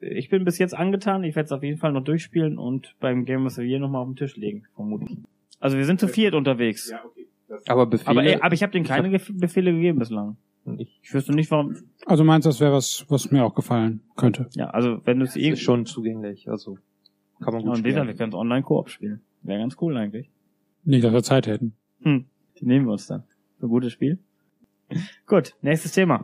ich 0.00 0.28
bin 0.28 0.44
bis 0.44 0.58
jetzt 0.58 0.74
angetan. 0.74 1.24
Ich 1.24 1.34
werde 1.34 1.46
es 1.46 1.52
auf 1.52 1.62
jeden 1.62 1.78
Fall 1.78 1.92
noch 1.92 2.04
durchspielen 2.04 2.58
und 2.58 2.94
beim 3.00 3.24
Game 3.24 3.46
of 3.46 3.52
the 3.54 3.62
Year 3.62 3.80
nochmal 3.80 4.02
auf 4.02 4.08
den 4.08 4.16
Tisch 4.16 4.36
legen, 4.36 4.64
vermutlich. 4.74 5.18
Also 5.58 5.76
wir 5.76 5.84
sind 5.84 5.98
zu 6.00 6.08
viert 6.08 6.34
unterwegs. 6.34 6.92
okay. 7.04 7.26
Das 7.48 7.66
Aber 7.68 7.86
Befehle. 7.86 8.10
Aber, 8.10 8.24
ey, 8.24 8.36
aber 8.40 8.54
ich 8.54 8.62
habe 8.62 8.72
denen 8.72 8.86
keine 8.86 9.08
Gef- 9.08 9.38
Befehle 9.38 9.72
gegeben 9.72 9.98
bislang. 9.98 10.36
ich, 10.78 10.98
Ich 11.02 11.12
wüsste 11.12 11.32
nicht, 11.32 11.50
warum. 11.50 11.76
Also 12.06 12.24
meinst 12.24 12.46
du, 12.46 12.48
das 12.50 12.60
wäre 12.60 12.72
was, 12.72 13.04
was 13.08 13.30
mir 13.30 13.44
auch 13.44 13.54
gefallen 13.54 14.00
könnte? 14.16 14.48
Ja, 14.54 14.70
also 14.70 15.00
wenn 15.04 15.18
du 15.18 15.24
es 15.24 15.36
ist 15.36 15.42
eh 15.42 15.56
schon 15.56 15.84
zugänglich. 15.86 16.48
Also 16.48 16.78
kann 17.40 17.52
man 17.52 17.62
Ja, 17.62 17.68
gut 17.68 17.78
und 17.78 17.84
wieder, 17.84 17.96
wir 17.96 18.02
spielen. 18.04 18.16
können 18.16 18.32
es 18.32 18.36
online-Koop 18.38 18.88
spielen. 18.88 19.20
Wäre 19.42 19.58
ganz 19.60 19.76
cool 19.82 19.96
eigentlich. 19.96 20.30
Nicht, 20.84 21.04
dass 21.04 21.12
wir 21.12 21.22
Zeit 21.22 21.46
hätten. 21.46 21.74
Hm, 22.02 22.24
die 22.58 22.64
nehmen 22.64 22.86
wir 22.86 22.92
uns 22.92 23.06
dann. 23.06 23.24
Ein 23.62 23.68
gutes 23.68 23.92
Spiel. 23.92 24.18
Gut, 25.26 25.54
nächstes 25.62 25.92
Thema. 25.92 26.22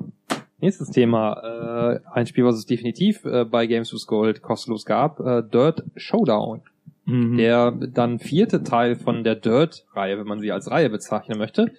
Nächstes 0.60 0.90
Thema, 0.90 1.94
äh, 1.94 2.00
ein 2.12 2.26
Spiel, 2.26 2.44
was 2.44 2.56
es 2.56 2.66
definitiv 2.66 3.24
äh, 3.24 3.44
bei 3.44 3.66
Games 3.66 3.92
with 3.92 4.06
Gold 4.06 4.42
kostenlos 4.42 4.84
gab, 4.84 5.20
äh, 5.20 5.42
Dirt 5.42 5.84
Showdown. 5.96 6.62
Mhm. 7.04 7.36
Der 7.36 7.70
dann 7.70 8.18
vierte 8.18 8.64
Teil 8.64 8.96
von 8.96 9.22
der 9.24 9.36
Dirt-Reihe, 9.36 10.18
wenn 10.18 10.26
man 10.26 10.40
sie 10.40 10.52
als 10.52 10.70
Reihe 10.70 10.90
bezeichnen 10.90 11.38
möchte. 11.38 11.70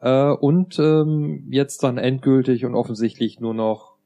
Äh, 0.00 0.30
und 0.30 0.78
ähm, 0.78 1.46
jetzt 1.50 1.82
dann 1.82 1.98
endgültig 1.98 2.64
und 2.64 2.74
offensichtlich 2.74 3.40
nur 3.40 3.54
noch 3.54 3.96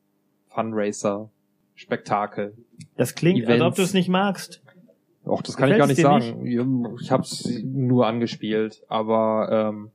Funracer, 0.49 1.29
Spektakel. 1.75 2.55
das 2.97 3.15
klingt, 3.15 3.47
als 3.47 3.61
ob 3.61 3.61
Events. 3.61 3.77
du 3.77 3.83
es 3.83 3.95
nicht 3.95 4.09
magst. 4.09 4.63
Auch 5.27 5.43
das 5.43 5.57
kann 5.57 5.71
ich 5.71 5.77
gar 5.77 5.87
nicht 5.87 5.97
Gefällt's 5.97 6.27
sagen. 6.27 6.47
Ja, 6.47 6.65
Ich 7.01 7.11
habe 7.11 7.23
es 7.23 7.63
nur 7.63 8.07
angespielt, 8.07 8.83
aber 8.89 9.73
ähm, 9.75 9.91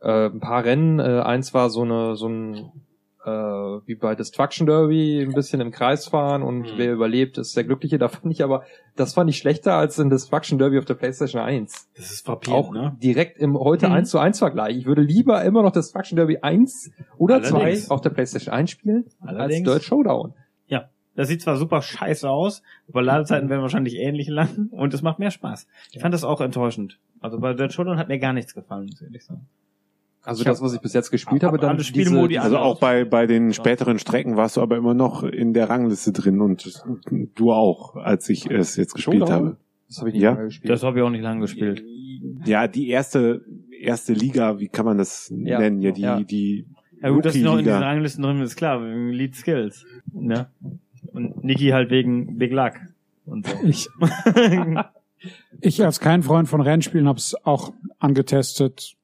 äh, 0.00 0.26
ein 0.26 0.40
paar 0.40 0.64
Rennen. 0.64 0.98
Äh, 0.98 1.20
eins 1.20 1.54
war 1.54 1.70
so 1.70 1.82
eine 1.82 2.16
so 2.16 2.28
ein 2.28 2.72
äh, 3.24 3.30
wie 3.30 3.94
bei 3.94 4.14
Destruction 4.14 4.66
Derby 4.66 5.22
ein 5.22 5.32
bisschen 5.32 5.60
im 5.62 5.70
Kreis 5.70 6.06
fahren 6.08 6.42
und 6.42 6.58
Mhm. 6.60 6.72
wer 6.76 6.92
überlebt, 6.92 7.38
ist 7.38 7.56
der 7.56 7.64
Glückliche. 7.64 7.96
Da 7.96 8.08
fand 8.08 8.30
ich 8.30 8.44
aber, 8.44 8.64
das 8.96 9.14
fand 9.14 9.30
ich 9.30 9.38
schlechter 9.38 9.74
als 9.76 9.98
in 9.98 10.10
Destruction 10.10 10.58
Derby 10.58 10.78
auf 10.78 10.84
der 10.84 10.92
PlayStation 10.94 11.40
1. 11.40 11.88
Das 11.96 12.10
ist 12.10 12.28
Auch 12.28 12.74
direkt 13.02 13.38
im 13.38 13.58
heute 13.58 13.86
Mhm. 13.88 13.94
1 13.94 14.10
zu 14.10 14.18
1 14.18 14.38
Vergleich. 14.40 14.76
Ich 14.76 14.84
würde 14.84 15.00
lieber 15.00 15.42
immer 15.42 15.62
noch 15.62 15.72
Destruction 15.72 16.16
Derby 16.16 16.38
1 16.42 16.90
oder 17.16 17.36
Allerdings. 17.36 17.86
2 17.86 17.94
auf 17.94 18.02
der 18.02 18.10
PlayStation 18.10 18.52
1 18.52 18.70
spielen 18.70 19.06
Allerdings. 19.22 19.66
als 19.68 19.76
Dirt 19.78 19.84
Showdown. 19.84 20.34
Das 21.16 21.28
sieht 21.28 21.42
zwar 21.42 21.56
super 21.56 21.80
scheiße 21.80 22.28
aus, 22.28 22.60
aber 22.88 23.00
Ladezeiten 23.00 23.48
werden 23.48 23.62
wahrscheinlich 23.62 23.94
ähnlich 23.98 24.26
lang 24.26 24.68
und 24.72 24.92
es 24.94 25.00
macht 25.00 25.20
mehr 25.20 25.30
Spaß. 25.30 25.68
Ich 25.92 26.00
fand 26.00 26.12
das 26.12 26.24
auch 26.24 26.40
enttäuschend. 26.40 26.98
Also 27.20 27.38
bei 27.38 27.54
Dirt 27.54 27.72
Showdown 27.72 27.98
hat 27.98 28.08
mir 28.08 28.18
gar 28.18 28.32
nichts 28.32 28.52
gefallen, 28.52 28.86
muss 28.86 29.00
ich 29.00 29.06
ehrlich 29.06 29.24
sagen. 29.24 29.46
Also 30.24 30.40
Ich 30.40 30.46
das, 30.46 30.62
was 30.62 30.72
ich 30.74 30.80
bis 30.80 30.92
jetzt 30.94 31.10
gespielt 31.10 31.42
hab 31.42 31.48
habe, 31.48 31.58
dann 31.58 31.70
alle 31.70 31.84
Spielmodi 31.84 32.38
Also 32.38 32.56
alle 32.56 32.64
auch 32.64 32.80
bei, 32.80 33.04
bei 33.04 33.26
den 33.26 33.52
späteren 33.52 33.98
Strecken 33.98 34.36
warst 34.36 34.56
du 34.56 34.62
aber 34.62 34.76
immer 34.76 34.94
noch 34.94 35.22
in 35.22 35.52
der 35.52 35.68
Rangliste 35.68 36.12
drin 36.12 36.40
und 36.40 36.72
du 37.34 37.52
auch, 37.52 37.96
als 37.96 38.28
ich 38.30 38.50
es 38.50 38.76
jetzt 38.76 38.94
gespielt 38.94 39.30
habe. 39.30 39.56
Das 39.88 39.98
habe 39.98 40.08
ich 40.08 40.14
nicht 40.14 40.22
Ja. 40.22 40.34
mehr 40.34 40.44
gespielt. 40.44 40.70
Das 40.70 40.82
habe 40.82 40.98
ich 40.98 41.04
auch 41.04 41.10
nicht 41.10 41.22
lange 41.22 41.40
gespielt. 41.42 41.84
Ja, 42.46 42.66
die 42.68 42.88
erste, 42.88 43.42
erste 43.78 44.14
Liga, 44.14 44.58
wie 44.58 44.68
kann 44.68 44.86
man 44.86 44.96
das 44.98 45.32
Ja. 45.36 45.58
nennen? 45.58 45.82
Ja, 45.82 45.90
die, 45.92 46.00
Ja. 46.00 46.20
die 46.20 46.66
Ja 47.02 47.10
gut, 47.10 47.24
dass 47.26 47.34
ich 47.34 47.42
noch 47.42 47.58
in 47.58 47.64
diesen. 47.64 47.82
Ranglisten 47.82 48.22
drin 48.24 48.36
bin, 48.36 48.44
ist 48.46 48.56
klar, 48.56 48.82
wegen 48.82 49.10
Lead 49.10 49.34
Skills. 49.36 49.84
Ne? 50.12 50.46
Und 51.12 51.44
Niki 51.44 51.68
halt 51.68 51.90
wegen 51.90 52.38
Big 52.38 52.50
Luck. 52.52 52.72
Und 53.26 53.46
so. 53.46 53.56
Ich, 53.62 53.88
ich 55.60 55.84
als 55.84 56.00
kein 56.00 56.22
Freund 56.22 56.48
von 56.48 56.60
Rennspielen 56.60 57.08
habe 57.08 57.18
es 57.18 57.36
auch 57.44 57.72
angetestet 57.98 58.94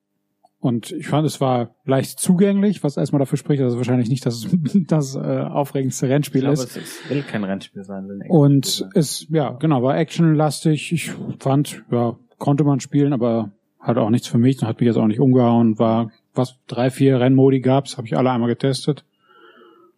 und 0.60 0.92
ich 0.92 1.08
fand, 1.08 1.26
es 1.26 1.40
war 1.40 1.74
leicht 1.86 2.20
zugänglich, 2.20 2.84
was 2.84 2.98
erstmal 2.98 3.18
dafür 3.18 3.38
spricht, 3.38 3.62
dass 3.62 3.72
es 3.72 3.78
wahrscheinlich 3.78 4.10
nicht 4.10 4.26
das, 4.26 4.46
das 4.74 5.16
äh, 5.16 5.18
aufregendste 5.18 6.08
Rennspiel 6.08 6.42
Ich 6.42 6.46
glaube, 6.46 6.60
ist. 6.62 6.76
es 6.76 7.10
will 7.10 7.22
kein 7.22 7.44
Rennspiel 7.44 7.82
sein. 7.82 8.06
Will 8.08 8.20
ein 8.22 8.30
Und 8.30 8.66
sein. 8.66 8.90
es, 8.94 9.26
ja, 9.30 9.52
genau, 9.52 9.82
war 9.82 9.96
actionlastig. 9.96 10.92
Ich 10.92 11.12
fand, 11.38 11.82
ja, 11.90 12.16
konnte 12.36 12.64
man 12.64 12.80
spielen, 12.80 13.14
aber 13.14 13.52
hat 13.78 13.96
auch 13.96 14.10
nichts 14.10 14.28
für 14.28 14.36
mich. 14.36 14.58
Dann 14.58 14.68
hat 14.68 14.80
mich 14.80 14.86
jetzt 14.86 14.96
auch 14.96 15.06
nicht 15.06 15.20
umgehauen. 15.20 15.78
War, 15.78 16.10
was, 16.34 16.56
drei, 16.66 16.90
vier 16.90 17.20
Rennmodi 17.20 17.60
gab's, 17.60 17.96
habe 17.96 18.06
ich 18.06 18.16
alle 18.18 18.30
einmal 18.30 18.48
getestet. 18.50 19.04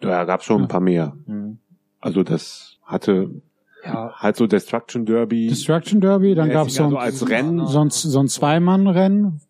Da 0.01 0.25
gab's 0.25 0.45
schon 0.45 0.63
ein 0.63 0.69
paar 0.69 0.81
mehr. 0.81 1.17
Hm. 1.27 1.59
Also 2.01 2.23
das 2.23 2.79
hatte 2.85 3.31
ja, 3.85 4.13
halt 4.15 4.37
so 4.37 4.47
Destruction 4.47 5.07
Derby. 5.07 5.49
Destruction 5.49 6.01
Derby, 6.01 6.37
dann 6.37 6.51
gab's 6.51 6.75
so 6.75 6.85
also 6.85 6.97
ein, 6.97 7.03
als 7.03 7.29
Rennen. 7.29 7.67
so 7.67 7.81
ein, 7.81 7.91
so 7.91 8.21
ein 8.21 8.29
Zweimann-Rennen, 8.29 9.41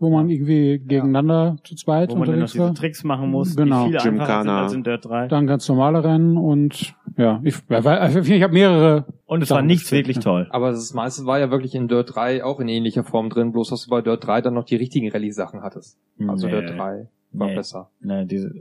wo 0.00 0.10
man 0.10 0.28
irgendwie 0.28 0.78
gegeneinander 0.78 1.56
zu 1.64 1.74
zweit 1.74 2.10
Wo 2.10 2.16
man 2.16 2.26
dann 2.28 2.38
noch 2.38 2.42
unterwegs 2.44 2.52
diese 2.52 2.64
war. 2.64 2.74
Tricks 2.74 3.04
machen 3.04 3.30
muss, 3.30 3.56
Genau. 3.56 3.84
die 3.86 3.90
viel 3.90 3.96
einfacher 3.98 4.04
sind 4.04 4.16
Gymkhana. 4.18 4.62
als 4.62 4.72
in 4.74 4.84
Dirt 4.84 5.04
3. 5.04 5.28
Dann 5.28 5.46
ganz 5.46 5.68
normale 5.68 6.04
Rennen 6.04 6.36
und 6.36 6.94
ja, 7.16 7.40
ich, 7.42 7.56
ja, 7.68 7.84
weil- 7.84 7.98
also 7.98 8.20
ich 8.20 8.42
habe 8.42 8.52
mehrere. 8.52 9.04
Und 9.26 9.42
es 9.42 9.50
war 9.50 9.62
nichts 9.62 9.90
wirklich 9.92 10.16
ja. 10.16 10.22
toll. 10.22 10.46
aber 10.50 10.70
das 10.70 10.94
meiste 10.94 11.26
war 11.26 11.38
ja 11.38 11.50
wirklich 11.50 11.74
in 11.74 11.88
Dirt 11.88 12.14
3 12.14 12.44
auch 12.44 12.60
in 12.60 12.68
ähnlicher 12.68 13.02
Form 13.04 13.28
drin, 13.30 13.52
bloß 13.52 13.70
dass 13.70 13.84
du 13.84 13.90
bei 13.90 14.00
Dirt 14.02 14.26
3 14.26 14.40
dann 14.40 14.54
noch 14.54 14.64
die 14.64 14.76
richtigen 14.76 15.10
Rallye-Sachen 15.10 15.62
hattest. 15.62 15.98
Also 16.26 16.46
Nee. 16.46 16.52
Dirt 16.52 16.70
3 16.78 17.08
war 17.32 17.48
Nee. 17.48 17.54
besser. 17.56 17.90
Ne, 18.00 18.24
diese, 18.24 18.52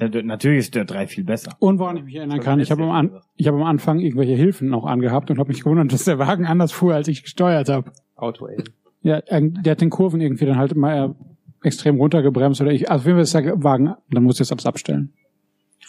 Der, 0.00 0.08
der, 0.10 0.22
natürlich 0.24 0.58
ist 0.58 0.74
Dirt 0.74 0.90
3 0.90 1.06
viel 1.06 1.24
besser. 1.24 1.52
Und 1.58 1.78
woran 1.78 1.96
ich 1.96 2.04
mich 2.04 2.16
erinnern 2.16 2.40
kann, 2.40 2.58
ich 2.60 2.70
habe 2.70 2.82
am, 2.82 2.90
An 2.90 3.10
ich 3.36 3.46
hab 3.48 3.54
am 3.54 3.62
Anfang 3.62 3.98
irgendwelche 4.00 4.34
Hilfen 4.34 4.68
noch 4.68 4.84
angehabt 4.84 5.30
und 5.30 5.38
habe 5.38 5.48
mich 5.48 5.62
gewundert, 5.62 5.92
dass 5.92 6.04
der 6.04 6.18
Wagen 6.18 6.44
anders 6.46 6.72
fuhr, 6.72 6.94
als 6.94 7.08
ich 7.08 7.22
gesteuert 7.22 7.68
habe. 7.68 7.90
Auto-Aim. 8.16 8.64
Ja, 9.06 9.18
äh, 9.26 9.40
der 9.50 9.70
hat 9.72 9.80
den 9.80 9.90
Kurven 9.90 10.20
irgendwie 10.20 10.46
dann 10.46 10.56
halt 10.58 10.74
mal 10.74 11.10
äh, 11.10 11.66
extrem 11.66 11.96
runtergebremst 12.00 12.60
oder 12.60 12.72
ich, 12.72 12.90
also 12.90 13.02
auf 13.02 13.06
jeden 13.06 13.16
Fall 13.16 13.22
ist 13.22 13.34
der 13.34 13.62
Wagen, 13.62 13.94
dann 14.10 14.24
muss 14.24 14.34
ich 14.36 14.40
jetzt 14.40 14.50
alles 14.52 14.66
abstellen. 14.66 15.12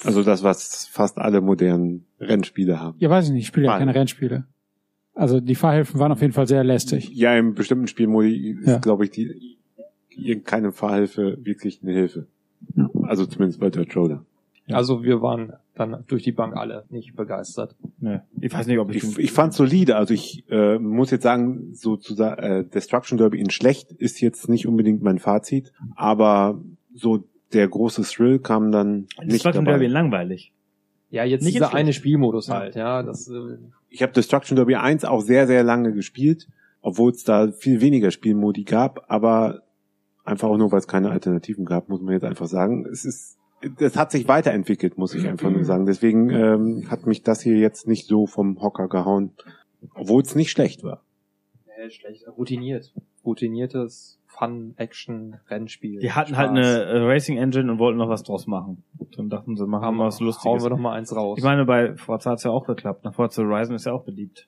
Also 0.03 0.21
das, 0.21 0.43
was 0.43 0.87
fast 0.91 1.17
alle 1.17 1.41
modernen 1.41 2.05
Rennspiele 2.19 2.79
haben. 2.79 2.95
Ja, 2.99 3.09
weiß 3.09 3.25
ich 3.25 3.31
nicht, 3.31 3.41
ich 3.41 3.47
spiele 3.47 3.65
ja 3.65 3.77
keine 3.79 3.95
Rennspiele. 3.95 4.45
Also 5.15 5.39
die 5.39 5.55
Fahrhilfen 5.55 5.99
waren 5.99 6.11
auf 6.11 6.21
jeden 6.21 6.33
Fall 6.33 6.45
sehr 6.47 6.63
lästig. 6.63 7.09
Ja, 7.11 7.35
im 7.35 7.55
bestimmten 7.55 7.87
Spielmodi 7.87 8.51
ist, 8.51 8.67
Ja. 8.67 8.77
glaube 8.77 9.05
ich, 9.05 9.09
die 9.09 9.57
keine 10.43 10.71
Fahrhilfe 10.71 11.39
wirklich 11.41 11.81
eine 11.81 11.93
Hilfe. 11.93 12.27
Ja. 12.75 12.87
Also 13.03 13.25
zumindest 13.25 13.59
bei 13.59 13.71
Dirt 13.71 13.95
Roller. 13.95 14.23
Also 14.75 15.03
wir 15.03 15.21
waren 15.21 15.53
dann 15.75 16.03
durch 16.07 16.23
die 16.23 16.31
Bank 16.31 16.55
alle 16.57 16.85
nicht 16.89 17.15
begeistert. 17.15 17.75
Nee. 17.99 18.19
Ich 18.41 18.53
weiß 18.53 18.67
nicht, 18.67 18.79
ob 18.79 18.89
ich, 18.89 19.03
Ich, 19.03 19.17
ich 19.17 19.31
fand 19.31 19.53
solide. 19.53 19.95
Also 19.95 20.13
ich 20.13 20.43
äh, 20.49 20.77
muss 20.77 21.11
jetzt 21.11 21.23
sagen, 21.23 21.73
sozusagen 21.73 22.41
äh, 22.41 22.63
Destruction 22.65 23.17
Derby 23.17 23.39
in 23.39 23.49
schlecht 23.49 23.91
ist 23.91 24.19
jetzt 24.19 24.49
nicht 24.49 24.67
unbedingt 24.67 25.01
mein 25.01 25.19
Fazit, 25.19 25.71
aber 25.95 26.59
so 26.93 27.23
der 27.53 27.67
große 27.67 28.01
Thrill 28.03 28.39
kam 28.39 28.71
dann 28.71 29.07
nicht 29.21 29.33
Destruction 29.33 29.65
Derby 29.65 29.85
dabei. 29.85 29.93
langweilig. 29.93 30.51
Ja, 31.09 31.23
jetzt 31.23 31.43
Nicht 31.43 31.55
dieser 31.55 31.73
eine. 31.73 31.93
Spielmodus 31.93 32.49
halt, 32.49 32.75
ja. 32.75 33.01
Das, 33.03 33.29
äh, 33.29 33.57
Ich 33.89 34.01
habe 34.01 34.11
Destruction 34.11 34.57
Derby 34.57 34.75
1 34.75 35.05
auch 35.05 35.21
sehr, 35.21 35.47
sehr 35.47 35.63
lange 35.63 35.93
gespielt, 35.93 36.47
obwohl 36.81 37.11
es 37.11 37.23
da 37.23 37.49
viel 37.51 37.79
weniger 37.79 38.11
Spielmodi 38.11 38.63
gab, 38.65 39.05
aber 39.07 39.61
einfach 40.25 40.49
auch 40.49 40.57
nur, 40.57 40.69
weil 40.73 40.79
es 40.79 40.87
keine 40.87 41.09
Alternativen 41.09 41.63
gab, 41.63 41.87
muss 41.87 42.01
man 42.01 42.13
jetzt 42.13 42.25
einfach 42.25 42.47
sagen. 42.47 42.85
Es 42.91 43.05
ist, 43.05 43.36
das 43.79 43.95
hat 43.95 44.11
sich 44.11 44.27
weiterentwickelt, 44.27 44.97
muss 44.97 45.13
ich 45.13 45.27
einfach 45.27 45.49
nur 45.49 45.63
sagen. 45.63 45.85
Deswegen 45.85 46.29
ähm, 46.29 46.87
hat 46.89 47.05
mich 47.05 47.23
das 47.23 47.41
hier 47.41 47.57
jetzt 47.57 47.87
nicht 47.87 48.07
so 48.07 48.27
vom 48.27 48.61
Hocker 48.61 48.87
gehauen, 48.87 49.31
obwohl 49.95 50.21
es 50.21 50.35
nicht 50.35 50.51
schlecht 50.51 50.83
war. 50.83 51.03
nee, 51.65 51.89
schlecht. 51.89 52.27
Routiniert. 52.37 52.93
Routiniertes 53.25 54.19
Fun-Action-Rennspiel. 54.27 55.99
Die 55.99 56.11
hatten 56.11 56.35
Spaß. 56.35 56.37
halt 56.37 56.49
eine 56.51 57.07
Racing 57.07 57.37
Engine 57.37 57.71
und 57.71 57.79
wollten 57.79 57.97
noch 57.97 58.09
was 58.09 58.23
draus 58.23 58.45
machen. 58.47 58.83
Dann 59.15 59.29
dachten 59.29 59.55
sie, 59.55 59.65
machen 59.65 59.97
wir 59.97 60.05
was 60.05 60.19
Hauen 60.19 60.27
Lustiges. 60.27 60.63
wir 60.63 60.69
doch 60.69 60.77
mal 60.77 60.93
eins 60.93 61.15
raus. 61.15 61.37
Ich 61.37 61.43
meine, 61.43 61.65
bei 61.65 61.95
Forza 61.95 62.31
hat's 62.31 62.43
ja 62.43 62.51
auch 62.51 62.65
geklappt. 62.65 63.03
Nach 63.03 63.13
Forza 63.13 63.41
Horizon 63.43 63.75
ist 63.75 63.85
ja 63.85 63.93
auch 63.93 64.03
beliebt. 64.03 64.47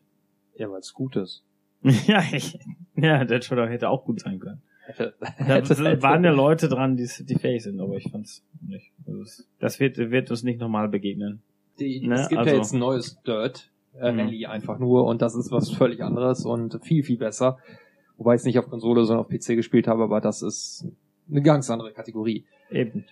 ja, 0.55 0.69
weil 0.69 0.79
es 0.79 0.93
gut 0.93 1.15
ist. 1.15 1.43
ja, 1.81 2.21
ich, 2.31 2.59
ja, 2.95 3.23
Dead 3.25 3.43
Shadow 3.43 3.65
hätte 3.67 3.89
auch 3.89 4.03
gut 4.05 4.19
sein 4.19 4.39
können. 4.39 4.61
Hätte, 4.97 5.13
Da 5.19 5.25
hätte- 5.45 6.01
waren 6.01 6.23
ja 6.23 6.31
Leute 6.31 6.67
dran, 6.69 6.95
die, 6.97 7.07
die 7.21 7.35
fähig 7.35 7.63
sind, 7.63 7.79
aber 7.79 7.95
ich 7.97 8.09
fand's 8.11 8.43
nicht. 8.67 8.91
Also 9.07 9.43
Das 9.59 9.79
wird, 9.79 9.97
wird 9.97 10.29
uns 10.31 10.43
nicht 10.43 10.59
nochmal 10.59 10.89
begegnen. 10.89 11.41
Die, 11.79 12.07
Ne, 12.07 12.15
es 12.15 12.29
gibt 12.29 12.39
also- 12.39 12.51
ja 12.51 12.57
jetzt 12.57 12.73
ein 12.73 12.79
neues 12.79 13.21
Dirt 13.25 13.69
äh, 13.99 14.11
Mhm. 14.11 14.19
Rally 14.19 14.45
einfach 14.45 14.79
nur 14.79 15.05
und 15.05 15.21
das 15.21 15.35
ist 15.35 15.51
was 15.51 15.71
völlig 15.71 16.01
anderes 16.03 16.45
und 16.45 16.79
viel, 16.83 17.03
viel 17.03 17.17
besser. 17.17 17.57
Wobei 18.17 18.35
ich 18.35 18.39
es 18.39 18.45
nicht 18.45 18.59
auf 18.59 18.69
Konsole, 18.69 19.05
sondern 19.05 19.25
auf 19.25 19.29
PC 19.31 19.55
gespielt 19.55 19.87
habe, 19.87 20.03
aber 20.03 20.21
das 20.21 20.41
ist 20.41 20.85
eine 21.29 21.41
ganz 21.41 21.69
andere 21.69 21.91
Kategorie. 21.93 22.45
Eben. 22.69 23.05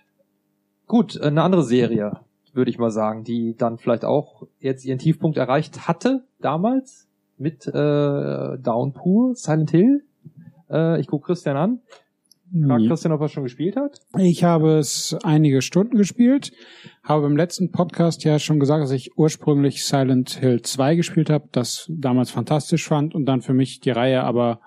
Gut, 0.86 1.16
äh, 1.16 1.24
eine 1.24 1.42
andere 1.42 1.62
Serie, 1.64 2.20
würde 2.52 2.70
ich 2.70 2.78
mal 2.78 2.90
sagen, 2.90 3.24
die 3.24 3.54
dann 3.56 3.78
vielleicht 3.78 4.04
auch 4.04 4.46
jetzt 4.60 4.84
ihren 4.84 4.98
Tiefpunkt 4.98 5.36
erreicht 5.36 5.86
hatte, 5.88 6.24
damals, 6.40 7.08
mit 7.36 7.66
äh, 7.66 7.72
Downpour, 8.58 9.34
Silent 9.34 9.70
Hill. 9.70 10.04
Äh, 10.70 11.00
ich 11.00 11.06
gucke 11.06 11.26
Christian 11.26 11.56
an. 11.56 11.80
Frag 12.66 12.80
Ja. 12.80 12.88
Christian, 12.88 13.12
ob 13.12 13.20
er 13.20 13.28
schon 13.28 13.42
gespielt 13.42 13.76
hat. 13.76 14.00
Ich 14.16 14.42
habe 14.42 14.78
es 14.78 15.14
einige 15.22 15.60
Stunden 15.60 15.98
gespielt, 15.98 16.50
habe 17.02 17.26
im 17.26 17.36
letzten 17.36 17.72
Podcast 17.72 18.24
ja 18.24 18.38
schon 18.38 18.58
gesagt, 18.58 18.82
dass 18.82 18.90
ich 18.90 19.18
ursprünglich 19.18 19.84
Silent 19.84 20.30
Hill 20.30 20.62
2 20.62 20.96
gespielt 20.96 21.28
habe, 21.28 21.48
das 21.52 21.90
damals 21.94 22.30
fantastisch 22.30 22.88
fand 22.88 23.14
und 23.14 23.26
dann 23.26 23.42
für 23.42 23.52
mich 23.52 23.80
die 23.80 23.90
Reihe 23.90 24.24
aber 24.24 24.60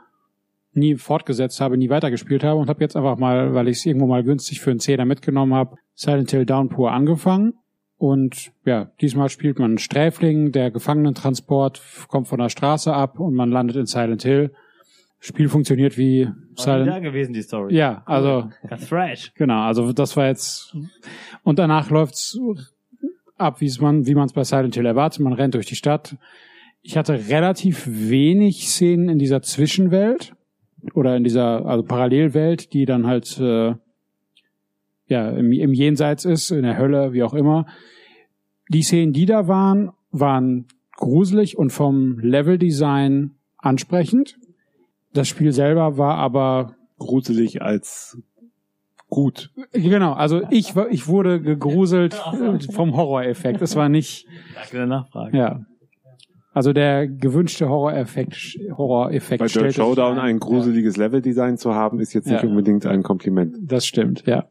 nie 0.74 0.96
fortgesetzt 0.96 1.60
habe, 1.60 1.76
nie 1.76 1.90
weitergespielt 1.90 2.44
habe 2.44 2.60
und 2.60 2.70
habe 2.70 2.82
jetzt 2.82 2.96
einfach 2.96 3.18
mal, 3.18 3.56
weil 3.56 3.68
ich 3.68 3.78
es 3.78 3.86
irgendwo 3.86 4.06
mal 4.08 4.24
günstig 4.24 4.62
für 4.62 4.70
einen 4.70 4.80
Zehner 4.80 5.06
mitgenommen 5.06 5.56
habe, 5.56 5.76
Silent 5.96 6.30
Hill 6.32 6.46
Downpour 6.46 6.92
angefangen. 6.92 7.54
Und 7.98 8.52
ja, 8.66 8.92
diesmal 9.02 9.30
spielt 9.30 9.60
man 9.60 9.72
einen 9.72 9.78
Sträfling, 9.78 10.52
der 10.52 10.72
Gefangenentransport 10.72 11.82
kommt 12.08 12.28
von 12.28 12.40
der 12.40 12.50
Straße 12.50 12.94
ab 12.94 13.20
und 13.20 13.34
man 13.34 13.52
landet 13.52 13.76
in 13.76 13.86
Silent 13.86 14.24
Hill. 14.24 14.54
Spiel 15.24 15.50
funktioniert 15.50 16.00
wie 16.00 16.26
nie 16.26 16.32
da 16.58 16.64
Silent 16.64 17.04
gewesen, 17.04 17.34
die 17.34 17.44
Story. 17.44 17.76
Ja, 17.76 18.02
also 18.08 18.50
Ganz 18.68 18.88
fresh. 18.88 19.32
Genau, 19.36 19.62
also 19.62 19.94
das 19.94 20.18
war 20.18 20.26
jetzt 20.28 20.76
und 21.44 21.60
danach 21.60 21.92
läuft's 21.92 22.40
ab, 23.38 23.62
wie 23.62 23.68
es 23.68 23.80
man, 23.80 24.08
wie 24.08 24.16
man 24.16 24.26
es 24.26 24.34
bei 24.34 24.44
Silent 24.44 24.74
Hill 24.74 24.88
erwartet. 24.88 25.20
Man 25.20 25.34
rennt 25.34 25.54
durch 25.54 25.68
die 25.68 25.76
Stadt. 25.76 26.18
Ich 26.82 26.98
hatte 26.98 27.30
relativ 27.30 27.86
wenig 27.88 28.68
Szenen 28.68 29.10
in 29.10 29.20
dieser 29.20 29.44
Zwischenwelt 29.44 30.34
oder 30.96 31.16
in 31.16 31.24
dieser 31.24 31.68
also 31.68 31.84
Parallelwelt, 31.84 32.74
die 32.74 32.86
dann 32.86 33.06
halt 33.06 33.40
äh, 33.40 33.76
ja 35.06 35.30
im, 35.30 35.52
im 35.52 35.74
Jenseits 35.74 36.26
ist, 36.26 36.50
in 36.50 36.64
der 36.64 36.80
Hölle, 36.80 37.14
wie 37.14 37.22
auch 37.22 37.36
immer. 37.36 37.68
Die 38.70 38.82
Szenen, 38.82 39.14
die 39.14 39.28
da 39.28 39.48
waren, 39.48 39.92
waren 40.10 40.66
gruselig 40.96 41.60
und 41.60 41.70
vom 41.70 42.18
Leveldesign 42.18 43.36
ansprechend. 43.58 44.38
Das 45.14 45.28
Spiel 45.28 45.52
selber 45.52 45.98
war 45.98 46.16
aber 46.18 46.76
Gruselig 47.00 47.62
als 47.62 48.18
gut. 49.10 49.50
Genau, 49.74 50.14
also 50.14 50.42
ich, 50.52 50.76
war- 50.76 50.90
ich 50.90 51.08
wurde 51.08 51.42
gegruselt 51.42 52.14
äh, 52.14 52.60
vom 52.72 52.96
Horroreffekt. 52.96 53.62
Es 53.62 53.76
war 53.76 53.90
nicht, 53.90 54.28
Danke 54.56 54.78
der 54.78 54.86
Nachfrage. 54.86 55.38
ja. 55.38 55.66
Also 56.54 56.74
der 56.74 57.08
gewünschte 57.08 57.70
Horroreffekt, 57.70 58.58
Horroreffekt 58.78 59.40
Bei 59.40 59.48
Dirt 59.48 59.74
Showdown 59.74 60.20
ein. 60.20 60.36
ein 60.36 60.40
gruseliges 60.40 60.98
Leveldesign 60.98 61.58
zu 61.58 61.74
haben, 61.74 62.00
ist 62.02 62.14
jetzt 62.14 62.28
nicht 62.28 62.44
Ja. 62.44 62.50
unbedingt 62.50 62.86
ein 62.86 63.04
Kompliment. 63.04 63.56
Das 63.62 63.86
stimmt, 63.86 64.26
ja. 64.26 64.46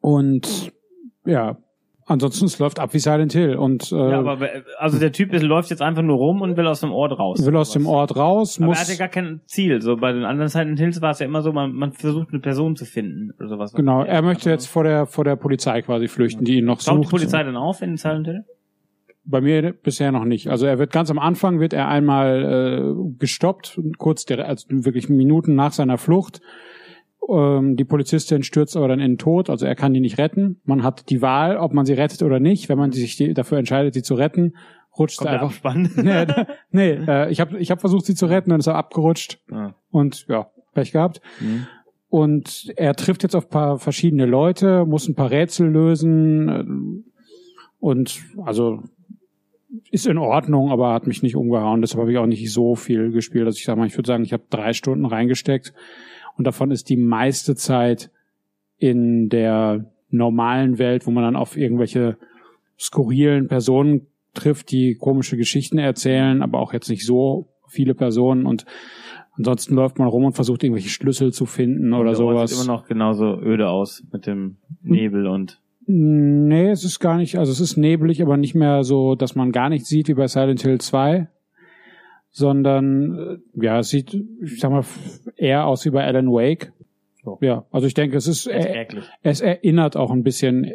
Und 0.00 0.72
ja, 1.26 1.58
ansonsten 2.10 2.44
es 2.46 2.58
läuft 2.58 2.78
ab 2.78 2.92
wie 2.92 2.98
Silent 2.98 3.32
Hill 3.32 3.56
und 3.56 3.90
äh, 3.92 3.96
Ja, 3.96 4.18
aber 4.18 4.40
wer- 4.40 4.62
also 4.78 4.98
der 4.98 5.12
Typ 5.12 5.32
ist, 5.32 5.42
läuft 5.42 5.70
jetzt 5.70 5.80
einfach 5.82 6.02
nur 6.02 6.16
rum 6.16 6.42
und 6.42 6.56
will 6.56 6.66
aus 6.66 6.80
dem 6.80 6.92
Ort 6.92 7.18
raus. 7.18 7.44
will 7.44 7.56
aus 7.56 7.72
dem 7.72 7.86
Ort 7.86 8.16
raus, 8.16 8.58
Aber 8.58 8.66
muss 8.68 8.76
er 8.78 8.82
hat 8.82 8.88
ja 8.90 8.96
gar 8.96 9.08
kein 9.08 9.40
Ziel. 9.46 9.80
So 9.80 9.96
bei 9.96 10.12
den 10.12 10.24
anderen 10.24 10.48
Silent 10.48 10.78
Hills 10.78 11.00
war 11.00 11.12
es 11.12 11.20
ja 11.20 11.26
immer 11.26 11.42
so, 11.42 11.52
man, 11.52 11.72
man 11.72 11.92
versucht 11.92 12.28
eine 12.30 12.40
Person 12.40 12.76
zu 12.76 12.84
finden 12.84 13.32
oder 13.38 13.48
sowas. 13.48 13.72
genau. 13.72 14.02
Er 14.02 14.22
möchte 14.22 14.44
Aber- 14.50 14.52
jetzt 14.52 14.66
vor 14.66 14.84
der 14.84 15.06
vor 15.06 15.24
der 15.24 15.36
Polizei 15.36 15.82
quasi 15.82 16.08
flüchten, 16.08 16.44
die 16.44 16.58
ihn 16.58 16.64
noch 16.66 16.82
Taucht 16.82 16.98
die 16.98 17.02
sucht. 17.04 17.10
Polizei 17.10 17.42
dann 17.42 17.56
auf 17.56 17.80
in 17.82 17.96
Silent 17.96 18.26
Hill? 18.26 18.44
Bei 19.24 19.40
mir 19.40 19.72
bisher 19.72 20.10
noch 20.12 20.24
nicht. 20.24 20.48
Also 20.48 20.66
er 20.66 20.78
wird 20.78 20.90
ganz 20.92 21.10
am 21.10 21.18
Anfang 21.18 21.60
wird 21.60 21.72
er 21.72 21.86
einmal 21.88 22.94
äh, 22.96 23.12
gestoppt, 23.18 23.78
kurz 23.98 24.24
der, 24.24 24.48
also 24.48 24.66
wirklich 24.70 25.08
Minuten 25.08 25.54
nach 25.54 25.72
seiner 25.72 25.98
Flucht. 25.98 26.40
Ähm, 27.30 27.76
die 27.76 27.84
Polizistin 27.84 28.42
stürzt 28.42 28.76
aber 28.76 28.88
dann 28.88 28.98
in 28.98 29.12
den 29.12 29.18
Tod, 29.18 29.50
also 29.50 29.64
er 29.64 29.76
kann 29.76 29.94
die 29.94 30.00
nicht 30.00 30.18
retten. 30.18 30.60
Man 30.64 30.82
hat 30.82 31.10
die 31.10 31.22
Wahl, 31.22 31.56
ob 31.56 31.72
man 31.72 31.86
sie 31.86 31.92
rettet 31.92 32.22
oder 32.22 32.40
nicht. 32.40 32.68
Wenn 32.68 32.78
man 32.78 32.90
sich 32.90 33.16
die, 33.16 33.34
dafür 33.34 33.58
entscheidet, 33.58 33.94
sie 33.94 34.02
zu 34.02 34.14
retten, 34.14 34.56
rutscht 34.98 35.18
Kommt 35.18 35.30
einfach. 35.30 35.46
Abspann? 35.46 35.90
nee, 35.96 36.26
nee 36.72 36.90
äh, 37.06 37.30
ich 37.30 37.40
habe 37.40 37.58
ich 37.58 37.70
hab 37.70 37.80
versucht, 37.80 38.06
sie 38.06 38.16
zu 38.16 38.26
retten, 38.26 38.50
dann 38.50 38.58
ist 38.58 38.66
er 38.66 38.74
abgerutscht 38.74 39.38
Ah. 39.52 39.74
und 39.90 40.26
ja, 40.28 40.48
Pech 40.74 40.90
gehabt. 40.92 41.20
Mhm. 41.40 41.66
Und 42.08 42.72
er 42.76 42.94
trifft 42.94 43.22
jetzt 43.22 43.36
auf 43.36 43.48
paar 43.48 43.78
verschiedene 43.78 44.26
Leute, 44.26 44.84
muss 44.84 45.08
ein 45.08 45.14
paar 45.14 45.30
Rätsel 45.30 45.68
lösen 45.68 46.48
äh, 46.48 46.64
und 47.78 48.20
also 48.44 48.82
ist 49.92 50.08
in 50.08 50.18
Ordnung, 50.18 50.72
aber 50.72 50.92
hat 50.92 51.06
mich 51.06 51.22
nicht 51.22 51.36
umgehauen. 51.36 51.80
Deshalb 51.80 52.00
habe 52.00 52.10
ich 52.10 52.18
auch 52.18 52.26
nicht 52.26 52.52
so 52.52 52.74
viel 52.74 53.12
gespielt. 53.12 53.46
Also 53.46 53.56
ich 53.56 53.64
sag 53.64 53.76
mal, 53.76 53.86
ich 53.86 53.96
würde 53.96 54.08
sagen, 54.08 54.24
ich 54.24 54.32
habe 54.32 54.42
drei 54.50 54.72
Stunden 54.72 55.04
reingesteckt 55.04 55.72
und 56.36 56.46
davon 56.46 56.70
ist 56.70 56.88
die 56.88 56.96
meiste 56.96 57.54
Zeit 57.54 58.10
in 58.76 59.28
der 59.28 59.84
normalen 60.10 60.78
Welt, 60.78 61.06
wo 61.06 61.10
man 61.10 61.24
dann 61.24 61.36
auf 61.36 61.56
irgendwelche 61.56 62.16
skurrilen 62.78 63.48
Personen 63.48 64.06
trifft, 64.34 64.70
die 64.70 64.94
komische 64.94 65.36
Geschichten 65.36 65.78
erzählen, 65.78 66.42
aber 66.42 66.60
auch 66.60 66.72
jetzt 66.72 66.88
nicht 66.88 67.04
so 67.04 67.48
viele 67.68 67.94
Personen. 67.94 68.46
Und 68.46 68.64
ansonsten 69.36 69.74
läuft 69.74 69.98
man 69.98 70.08
rum 70.08 70.24
und 70.24 70.32
versucht 70.32 70.62
irgendwelche 70.64 70.88
Schlüssel 70.88 71.32
zu 71.32 71.46
finden 71.46 71.92
oder 71.92 72.14
sowas. 72.14 72.50
Sieht 72.50 72.64
immer 72.64 72.72
noch 72.72 72.86
genauso 72.86 73.38
öde 73.40 73.68
aus 73.68 74.02
mit 74.12 74.26
dem 74.26 74.56
Nebel 74.82 75.26
und 75.26 75.60
Nee, 75.92 76.70
es 76.70 76.84
ist 76.84 77.00
gar 77.00 77.16
nicht, 77.16 77.36
also 77.36 77.50
es 77.50 77.58
ist 77.58 77.76
neblig, 77.76 78.22
aber 78.22 78.36
nicht 78.36 78.54
mehr 78.54 78.84
so, 78.84 79.16
dass 79.16 79.34
man 79.34 79.50
gar 79.50 79.68
nichts 79.68 79.88
sieht 79.88 80.06
wie 80.06 80.14
bei 80.14 80.28
Silent 80.28 80.62
Hill 80.62 80.80
2, 80.80 81.26
sondern 82.30 83.40
äh, 83.56 83.64
ja, 83.64 83.78
es 83.80 83.88
sieht, 83.90 84.14
ich 84.42 84.60
sag 84.60 84.70
mal, 84.70 84.84
eher 85.36 85.66
aus 85.66 85.84
wie 85.84 85.90
bei 85.90 86.04
Alan 86.04 86.28
Wake. 86.30 86.72
So. 87.24 87.38
Ja, 87.42 87.64
also 87.70 87.86
ich 87.86 87.94
denke, 87.94 88.16
es 88.16 88.26
ist, 88.26 88.46
erträglich. 88.46 89.04
es 89.22 89.40
erinnert 89.40 89.96
auch 89.96 90.10
ein 90.10 90.22
bisschen, 90.22 90.70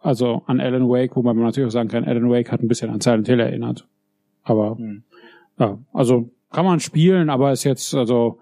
also 0.00 0.42
an 0.46 0.60
Alan 0.60 0.88
Wake, 0.88 1.14
wobei 1.16 1.34
man 1.34 1.44
natürlich 1.44 1.68
auch 1.68 1.72
sagen 1.72 1.88
kann, 1.90 2.04
Alan 2.04 2.30
Wake 2.30 2.50
hat 2.50 2.62
ein 2.62 2.68
bisschen 2.68 2.90
an 2.90 3.00
Silent 3.00 3.26
Hill 3.28 3.40
erinnert. 3.40 3.86
Aber 4.42 4.76
Hm. 4.76 5.02
ja, 5.58 5.78
also 5.92 6.30
kann 6.50 6.64
man 6.64 6.80
spielen, 6.80 7.28
aber 7.28 7.52
ist 7.52 7.64
jetzt 7.64 7.94
also 7.94 8.38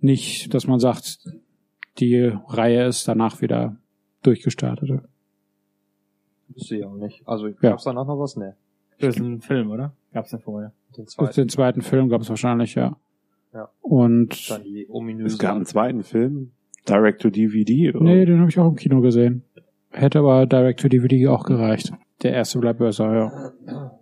nicht, 0.00 0.52
dass 0.52 0.66
man 0.66 0.78
sagt, 0.80 1.28
die 1.98 2.32
Reihe 2.48 2.86
ist 2.86 3.06
danach 3.08 3.40
wieder 3.40 3.76
durchgestartet. 4.22 4.90
Wüsste 6.48 6.76
ich 6.76 6.84
auch 6.84 6.94
nicht. 6.96 7.22
Also 7.26 7.46
Ja. 7.48 7.54
gab's 7.60 7.84
danach 7.84 8.06
noch 8.06 8.18
was? 8.18 8.36
Ne. 8.36 8.56
Das 8.98 9.16
ist 9.16 9.22
ein 9.22 9.40
Film, 9.40 9.70
oder? 9.70 9.92
Gab's 10.12 10.30
den 10.30 10.40
vorher? 10.40 10.72
Den 10.96 11.06
zweiten. 11.06 11.34
den 11.34 11.48
zweiten 11.48 11.82
Film 11.82 12.08
gab 12.08 12.20
es 12.20 12.28
wahrscheinlich, 12.28 12.74
ja. 12.74 12.96
Ja. 13.52 13.68
Und 13.80 14.50
Dann 14.50 14.64
die 14.64 14.86
ominöse. 14.88 15.34
Es 15.34 15.38
gab 15.38 15.56
einen 15.56 15.66
zweiten 15.66 16.02
Film, 16.02 16.52
Direct 16.88 17.20
to 17.22 17.30
DVD. 17.30 17.90
oder? 17.94 18.04
nee, 18.04 18.24
den 18.24 18.40
habe 18.40 18.48
ich 18.48 18.58
auch 18.58 18.68
im 18.68 18.76
Kino 18.76 19.00
gesehen. 19.00 19.44
Hätte 19.90 20.20
aber 20.20 20.46
Direct 20.46 20.80
to 20.80 20.88
DVD 20.88 21.28
auch 21.28 21.44
gereicht. 21.44 21.92
Der 22.22 22.32
erste 22.32 22.58
bleibt 22.58 22.78
besser, 22.78 23.12
ja. 23.14 23.92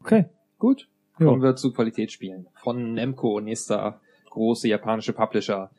Okay. 0.00 0.26
Gut. 0.58 0.88
Ja. 1.18 1.26
Kommen 1.26 1.42
wir 1.42 1.56
zu 1.56 1.72
Qualitätsspielen. 1.72 2.46
Von 2.62 2.94
Nemco, 2.94 3.40
nächster 3.40 4.00
große 4.30 4.68
japanische 4.68 5.12
Publisher. 5.12 5.70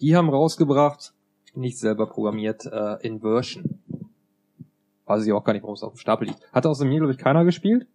Die 0.00 0.14
haben 0.16 0.28
rausgebracht, 0.28 1.12
nicht 1.54 1.78
selber 1.78 2.06
programmiert, 2.06 2.66
äh, 2.66 2.96
Inversion. 3.06 3.78
Weiß 5.06 5.26
ich 5.26 5.32
auch 5.32 5.44
gar 5.44 5.52
nicht, 5.52 5.62
warum 5.62 5.74
es 5.74 5.82
auf 5.82 5.94
dem 5.94 5.98
Stapel 5.98 6.28
liegt. 6.28 6.52
Hat 6.52 6.66
außer 6.66 6.84
mir, 6.84 6.98
glaube 6.98 7.12
ich, 7.12 7.18
keiner 7.18 7.44
gespielt, 7.44 7.86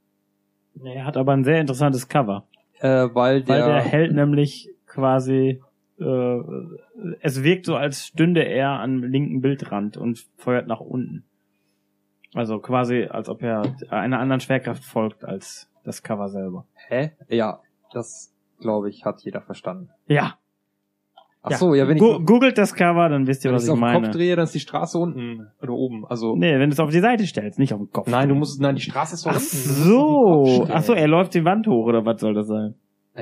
Nee, 0.76 0.96
er 0.96 1.06
hat 1.06 1.18
aber 1.18 1.34
ein 1.34 1.44
sehr 1.44 1.60
interessantes 1.62 2.08
Cover. 2.08 2.46
äh, 2.80 3.08
weil 3.14 3.44
der, 3.44 3.56
Weil 3.66 3.72
der 3.74 3.82
hält 3.82 4.14
nämlich 4.14 4.70
quasi, 4.88 5.62
äh, 6.00 6.40
es 7.22 7.44
wirkt 7.44 7.66
so, 7.66 7.76
als 7.76 8.08
stünde 8.08 8.44
er 8.44 8.80
am 8.80 9.04
linken 9.04 9.42
Bildrand 9.42 9.98
und 9.98 10.26
feuert 10.38 10.68
nach 10.68 10.80
unten. 10.80 11.26
Also 12.34 12.60
quasi, 12.60 13.06
als 13.10 13.28
ob 13.30 13.44
er 13.44 13.76
einer 13.90 14.20
anderen 14.20 14.40
Schwerkraft 14.40 14.84
folgt 14.84 15.26
als 15.26 15.70
das 15.84 16.02
Cover 16.02 16.30
selber. 16.30 16.66
Hä? 16.88 17.12
Ja, 17.28 17.60
das, 17.92 18.34
glaube 18.60 18.90
ich, 18.90 19.04
hat 19.06 19.22
jeder 19.22 19.42
verstanden. 19.42 19.90
Ja. 20.08 20.36
Ach 21.44 21.54
so, 21.54 21.74
ja, 21.74 21.88
wenn 21.88 21.98
ich, 21.98 22.02
Gu 22.04 22.20
googelt 22.24 22.58
das 22.60 22.76
Cover, 22.76 23.10
dann 23.10 23.26
wisst 23.26 23.44
ihr, 23.44 23.50
wenn 23.50 23.56
was 23.56 23.64
ich 23.64 23.68
ich 23.68 23.72
auf 23.72 23.78
den 23.78 23.82
meine. 23.82 24.02
Kopf 24.08 24.16
drehe, 24.16 24.36
dann 24.36 24.44
ist 24.44 24.54
die 24.54 24.60
Straße 24.60 24.98
unten 25.00 25.48
oder 25.62 25.74
oben. 25.74 26.06
Also, 26.06 26.36
Nee, 26.36 26.60
wenn 26.60 26.70
du 26.70 26.74
es 26.74 26.80
auf 26.80 26.92
die 26.92 27.00
Seite 27.00 27.26
stellst, 27.26 27.58
nicht 27.58 27.74
auf 27.74 27.80
den 27.80 27.92
Kopf. 27.92 28.08
nein, 28.08 28.30
du 28.30 28.36
musst, 28.36 28.62
nein, 28.62 28.76
die 28.76 28.82
Straße 28.82 29.16
ist 29.16 29.26
doch 29.26 29.32
Ach 29.32 29.36
unten. 29.38 29.48
Es 29.48 29.70
auf 29.72 29.86
so. 29.86 30.68
Ach 30.70 30.84
so, 30.84 30.94
er 30.94 31.08
läuft 31.08 31.34
die 31.34 31.44
Wand 31.44 31.66
hoch, 31.68 31.86
oder 31.88 32.06
was 32.06 32.22
soll 32.22 32.36
das 32.36 32.48
sein? 32.48 32.76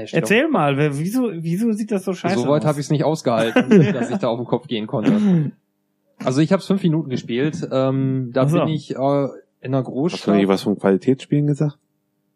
Steht 0.06 0.14
Erzähl 0.22 0.48
mal, 0.50 0.76
wer- 0.78 0.98
wieso, 1.00 1.30
wieso 1.34 1.72
sieht 1.72 1.92
das 1.92 2.04
so 2.04 2.12
auf- 2.12 2.18
scheiße 2.18 2.40
So 2.40 2.50
weit 2.50 2.62
aus? 2.64 2.68
habe 2.68 2.80
ich 2.82 2.86
es 2.88 2.92
nicht 2.92 3.04
ausgehalten, 3.06 3.70
dass 3.94 4.10
ich 4.12 4.18
da 4.18 4.28
auf 4.28 4.38
den 4.38 4.46
Kopf 4.46 4.68
gehen 4.68 4.86
konnte. 4.86 5.52
Also 6.24 6.42
ich 6.42 6.52
habe 6.52 6.62
fünf 6.62 6.84
Minuten 6.84 7.10
gespielt. 7.10 7.68
Ähm, 7.72 8.32
da 8.34 8.48
so. 8.48 8.60
bin 8.60 8.68
ich 8.68 8.92
äh, 8.92 8.96
in 8.98 9.00
einer 9.00 9.30
Hast 9.30 9.38
du 9.62 9.72
nicht 9.72 9.86
Großstadt. 9.86 10.48
was 10.48 10.62
von 10.64 10.78
Qualitätsspielen 10.78 11.48
gesagt? 11.48 11.78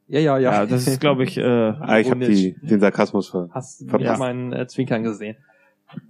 Ja, 0.07 0.19
ja, 0.19 0.37
ja. 0.37 0.51
Ja, 0.53 0.65
das 0.65 0.87
ist, 0.87 0.99
glaube 0.99 1.23
ich, 1.25 1.37
äh, 1.37 1.43
Ah, 1.43 1.99
ich 1.99 2.09
habe 2.09 2.19
den 2.25 2.79
Sarkasmus 2.79 3.29
ver. 3.29 3.49
Hast 3.51 3.87
Verpasst. 3.87 4.03
ja 4.11 4.17
meinen 4.17 4.51
äh, 4.53 4.65
Zwinkern 4.67 5.03
gesehen. 5.03 5.35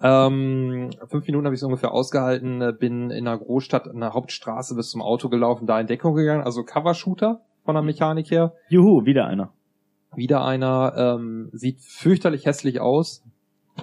Ähm, 0.02 0.90
fünf 1.08 1.28
Minuten 1.28 1.46
habe 1.46 1.56
ich 1.56 1.60
es 1.60 1.64
ungefähr 1.64 1.92
ausgehalten, 1.92 2.62
äh, 2.62 2.74
bin 2.78 3.12
in 3.12 3.28
einer 3.28 3.38
Großstadt, 3.38 3.88
in 3.88 3.98
einer 3.98 4.14
Hauptstraße 4.14 4.76
bis 4.76 4.90
zum 4.90 5.02
Auto 5.02 5.30
gelaufen, 5.30 5.66
da 5.66 5.80
in 5.80 5.88
Deckung 5.88 6.16
gegangen, 6.16 6.44
also 6.44 6.64
Cover-Shooter 6.64 7.42
von 7.64 7.76
der 7.76 7.84
Mechanik 7.84 8.30
her. 8.32 8.54
juhu, 8.70 9.06
wieder 9.06 9.28
einer. 9.28 9.52
Wieder 10.16 10.46
einer, 10.46 10.94
ähm, 10.96 11.50
sieht 11.54 11.82
fürchterlich 11.82 12.46
hässlich 12.46 12.80
aus, 12.80 13.24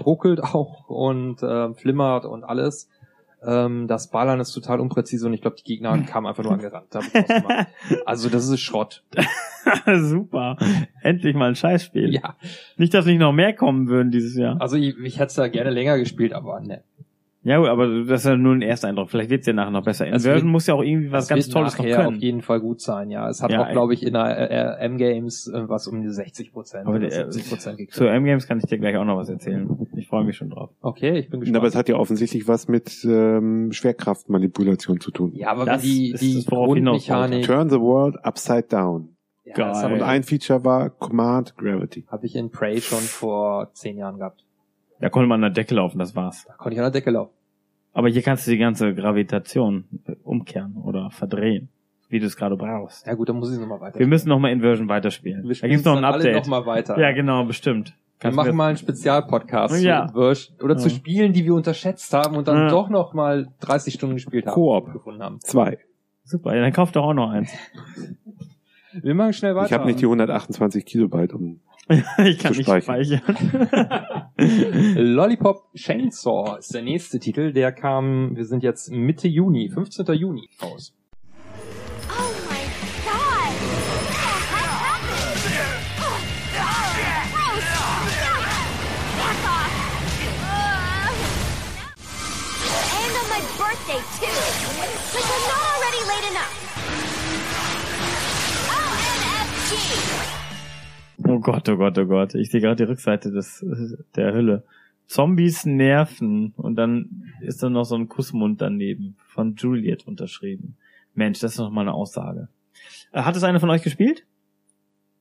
ruckelt 0.05 0.41
auch 0.43 0.89
und 0.89 1.43
äh, 1.43 1.75
flimmert 1.75 2.25
und 2.25 2.45
alles. 2.45 2.89
Ähm, 3.43 3.87
das 3.89 4.11
Ballern 4.11 4.41
ist 4.41 4.53
total 4.53 4.81
unpräzise 4.81 5.27
und 5.27 5.33
ich 5.33 5.41
glaube, 5.41 5.57
die 5.57 5.65
Gegner 5.65 5.97
kamen 6.03 6.27
einfach 6.27 6.43
nur 6.43 6.53
angerannt. 6.53 6.89
Also 8.07 8.29
das 8.29 8.49
ist 8.49 8.61
Schrott. 8.61 9.03
Super. 9.95 10.57
Endlich 11.03 11.35
mal 11.35 11.49
ein 11.49 11.55
Scheißspiel. 11.57 12.13
Ja, 12.13 12.37
Nicht, 12.77 12.93
dass 12.95 13.07
nicht 13.07 13.19
noch 13.19 13.33
mehr 13.33 13.55
kommen 13.55 13.89
würden 13.89 14.11
dieses 14.11 14.37
Jahr. 14.37 14.61
also 14.61 14.77
ich, 14.77 14.97
ich 14.99 15.17
hätte 15.17 15.27
es 15.29 15.35
da 15.35 15.49
gerne 15.49 15.71
länger 15.71 15.99
gespielt, 15.99 16.33
aber 16.33 16.61
ne. 16.61 16.83
Ja, 17.43 17.57
gut, 17.59 17.69
aber 17.69 18.05
das 18.05 18.21
ist 18.21 18.27
ja 18.27 18.37
nur 18.37 18.53
ein 18.55 18.61
Ersteindruck. 18.61 19.09
Vielleicht 19.11 19.31
wird's 19.31 19.47
ja 19.47 19.55
nachher 19.55 19.71
noch 19.71 19.83
besser. 19.83 20.05
Es 20.07 20.25
Inversion 20.25 20.35
wird- 20.49 20.53
muss 20.53 20.67
ja 20.67 20.75
auch 20.75 20.83
irgendwie 20.83 21.11
was 21.11 21.27
ganz 21.27 21.49
Tolles 21.49 21.73
noch 21.79 21.85
nachher 21.87 21.97
können. 22.05 22.17
auf 22.17 22.23
jeden 22.23 22.43
Fall 22.43 22.61
gut 22.61 22.83
sein, 22.83 23.11
ja. 23.11 23.31
Es 23.31 23.43
hat 23.43 23.51
Ja, 23.51 23.63
auch, 23.65 23.71
glaube 23.71 23.95
ich, 23.95 24.03
in 24.05 24.13
der 24.13 24.51
äh, 24.51 24.83
äh, 24.83 24.85
M-Games 24.87 25.49
äh, 25.49 25.67
was 25.67 25.87
um 25.89 26.03
die 26.03 26.11
60 26.11 26.53
Prozent 26.53 26.87
Aber 26.87 26.97
oder 26.97 27.09
der- 27.09 27.33
70 27.33 27.49
Prozent 27.49 27.79
gekriegt. 27.79 27.95
Zu 27.95 28.05
M-Games 28.07 28.47
kann 28.47 28.59
ich 28.59 28.65
dir 28.65 28.77
gleich 28.79 28.95
auch 28.99 29.07
noch 29.07 29.17
was 29.17 29.31
erzählen. 29.31 29.67
Ich 29.97 30.07
freue 30.09 30.25
mich 30.25 30.37
schon 30.37 30.51
drauf. 30.51 30.69
Okay, 30.83 31.19
ich 31.19 31.31
bin 31.31 31.39
Aber 31.39 31.45
gespannt. 31.47 31.65
es 31.67 31.75
hat 31.77 31.89
ja 31.89 31.97
offensichtlich 31.97 32.47
was 32.47 32.69
mit 32.69 33.05
ähm, 33.09 33.73
Schwerkraftmanipulation 33.73 35.01
zu 35.01 35.11
tun. 35.11 35.33
ja, 35.35 35.49
aber 35.51 35.65
Das 35.65 35.83
die, 35.83 36.11
ist 36.13 36.21
die 36.23 36.45
Grundmechanik... 36.45 37.45
Turn 37.47 37.71
the 37.71 37.81
world 37.81 38.17
upside 38.25 38.65
down. 38.65 39.17
Ja, 39.45 39.55
Geil. 39.55 39.71
Und 39.71 39.77
habe 40.01 40.05
ein 40.07 40.23
Feature 40.25 40.65
war 40.65 40.91
Command 40.91 41.57
Gravity. 41.57 42.05
hab 42.09 42.23
ich 42.23 42.37
in 42.37 42.51
Prey 42.51 42.81
schon 42.81 42.99
vor 42.99 43.71
zehn 43.73 43.97
Jahren 43.97 44.19
gehabt. 44.19 44.45
Da 45.01 45.09
konnte 45.09 45.27
man 45.29 45.43
an 45.43 45.53
der 45.53 45.63
Decke 45.65 45.75
laufen, 45.75 45.99
das 45.99 46.15
war's. 46.15 46.45
Da 46.47 46.55
konnte 46.55 46.75
ich 46.75 46.79
an 46.81 46.85
der 46.85 46.91
Decke 46.93 47.11
laufen. 47.11 47.33
Aber 47.93 48.09
hier 48.09 48.23
kannst 48.23 48.47
du 48.47 48.51
die 48.53 48.59
ganze 48.59 48.95
Gravitation 48.95 49.85
äh, 50.07 50.13
umkehren 50.23 50.77
oder 50.77 51.11
verdrehen, 51.11 51.69
wie 52.09 52.21
du 52.21 52.27
es 52.27 52.37
gerade 52.37 52.57
brauchst. 52.57 53.07
Ja 53.07 53.15
gut, 53.15 53.29
dann 53.29 53.37
muss 53.37 53.53
ich 53.53 53.59
nochmal 53.59 53.81
weiter. 53.81 53.99
Wir 53.99 54.07
müssen 54.07 54.29
noch 54.29 54.39
mal 54.39 54.51
Inversion 54.53 54.89
weiterspielen. 54.89 55.43
Wir 55.43 55.49
Da 55.49 55.55
spielen 55.55 55.71
gibt's 55.73 55.85
noch 55.87 55.97
ein 55.97 56.03
dann 56.03 56.13
alle 56.13 56.17
Update. 56.25 56.37
noch 56.37 56.47
mal 56.47 56.67
weiter. 56.67 56.99
Ja, 57.01 57.13
genau, 57.13 57.45
bestimmt. 57.45 57.89
Wir 57.89 57.95
Kannst 58.25 58.37
machen 58.37 58.49
mir- 58.49 58.55
mal 58.55 58.69
einen 58.69 58.77
Spezialpodcast 58.77 59.83
Ja. 59.83 60.07
zu 60.07 60.13
Inversion 60.13 60.57
oder 60.63 60.77
zu 60.77 60.89
Ja. 60.89 60.95
Spielen, 60.95 61.33
die 61.33 61.45
wir 61.45 61.55
unterschätzt 61.55 62.13
haben 62.13 62.37
und 62.37 62.47
dann 62.47 62.57
Ja. 62.65 62.69
doch 62.69 62.91
noch 62.91 63.15
mal 63.15 63.49
30 63.61 63.95
Stunden 63.95 64.15
gespielt 64.17 64.47
haben. 64.47 64.55
Koop. 64.55 64.93
gefunden 64.93 65.23
haben. 65.23 65.41
Zwei. 65.41 65.79
Super, 66.25 66.55
ja, 66.55 66.61
dann 66.61 66.73
kauft 66.73 66.95
doch 66.95 67.03
auch 67.05 67.15
noch 67.15 67.31
eins. 67.31 67.51
Wir 68.93 69.15
machen 69.15 69.33
schnell 69.33 69.55
weiter. 69.55 69.67
Ich 69.67 69.73
habe 69.73 69.87
nicht 69.87 70.01
die 70.01 70.07
128 70.07 70.85
Kilobyte 70.85 71.33
um. 71.33 71.61
ich 72.25 72.39
kann 72.39 72.53
nicht 72.53 72.67
speichern. 72.67 73.05
speichern. 73.05 74.29
Lollipop 74.97 75.75
Chainsaw 75.75 76.59
ist 76.59 76.73
der 76.73 76.83
nächste 76.83 77.19
Titel. 77.19 77.53
Der 77.53 77.73
kam, 77.73 78.37
wir 78.37 78.45
sind 78.45 78.63
jetzt 78.63 78.93
Mitte 78.93 79.27
Juni, 79.27 79.69
15. 79.69 80.07
Juni 80.15 80.49
raus. 80.63 80.95
Oh 82.09 82.51
birthday, 93.59 94.01
too! 94.17 94.31
Like 94.79 95.27
we're 95.27 95.47
not 95.49 95.63
already 95.75 96.03
late 96.07 96.27
enough! 96.31 96.55
OMFG! 98.71 100.40
Oh 101.27 101.39
Gott, 101.41 101.69
oh 101.69 101.77
Gott, 101.77 101.99
oh 101.99 102.07
Gott. 102.07 102.35
Ich 102.35 102.51
sehe 102.51 102.61
gerade 102.61 102.77
die 102.77 102.91
Rückseite 102.91 103.31
des 103.31 103.65
der 104.17 104.35
Hülle. 104.35 104.65
Zombies 105.07 105.67
nerven 105.67 106.55
und 106.57 106.77
dann 106.77 107.25
ist 107.41 107.63
da 107.63 107.69
noch 107.69 107.83
so 107.85 107.97
ein 107.97 108.09
Kussmund 108.09 108.61
daneben 108.61 109.17
von 109.27 109.57
Juliet 109.57 110.07
unterschrieben. 110.07 110.77
Mensch, 111.15 111.41
das 111.41 111.53
ist 111.53 111.59
noch 111.59 111.71
mal 111.71 111.81
eine 111.81 111.95
Aussage. 111.95 112.49
Äh, 113.13 113.23
Hat 113.23 113.35
es 113.35 113.43
einer 113.43 113.59
von 113.59 113.71
euch 113.71 113.83
gespielt? 113.83 114.25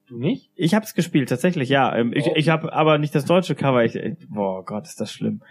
Du 0.07 0.19
nicht? 0.19 0.51
Ich 0.55 0.75
habe 0.75 0.85
es 0.85 0.93
gespielt, 0.93 1.29
tatsächlich, 1.29 1.69
ja. 1.69 1.95
Ähm, 1.95 2.13
Ich, 2.13 2.27
ich 2.27 2.49
habe 2.49 2.71
aber 2.71 2.99
nicht 2.99 3.15
das 3.15 3.25
deutsche 3.25 3.55
Cover. 3.55 3.83
Ich, 3.83 3.97
boah 4.27 4.63
Gott, 4.63 4.85
ist 4.85 5.01
das 5.01 5.11
schlimm. 5.11 5.41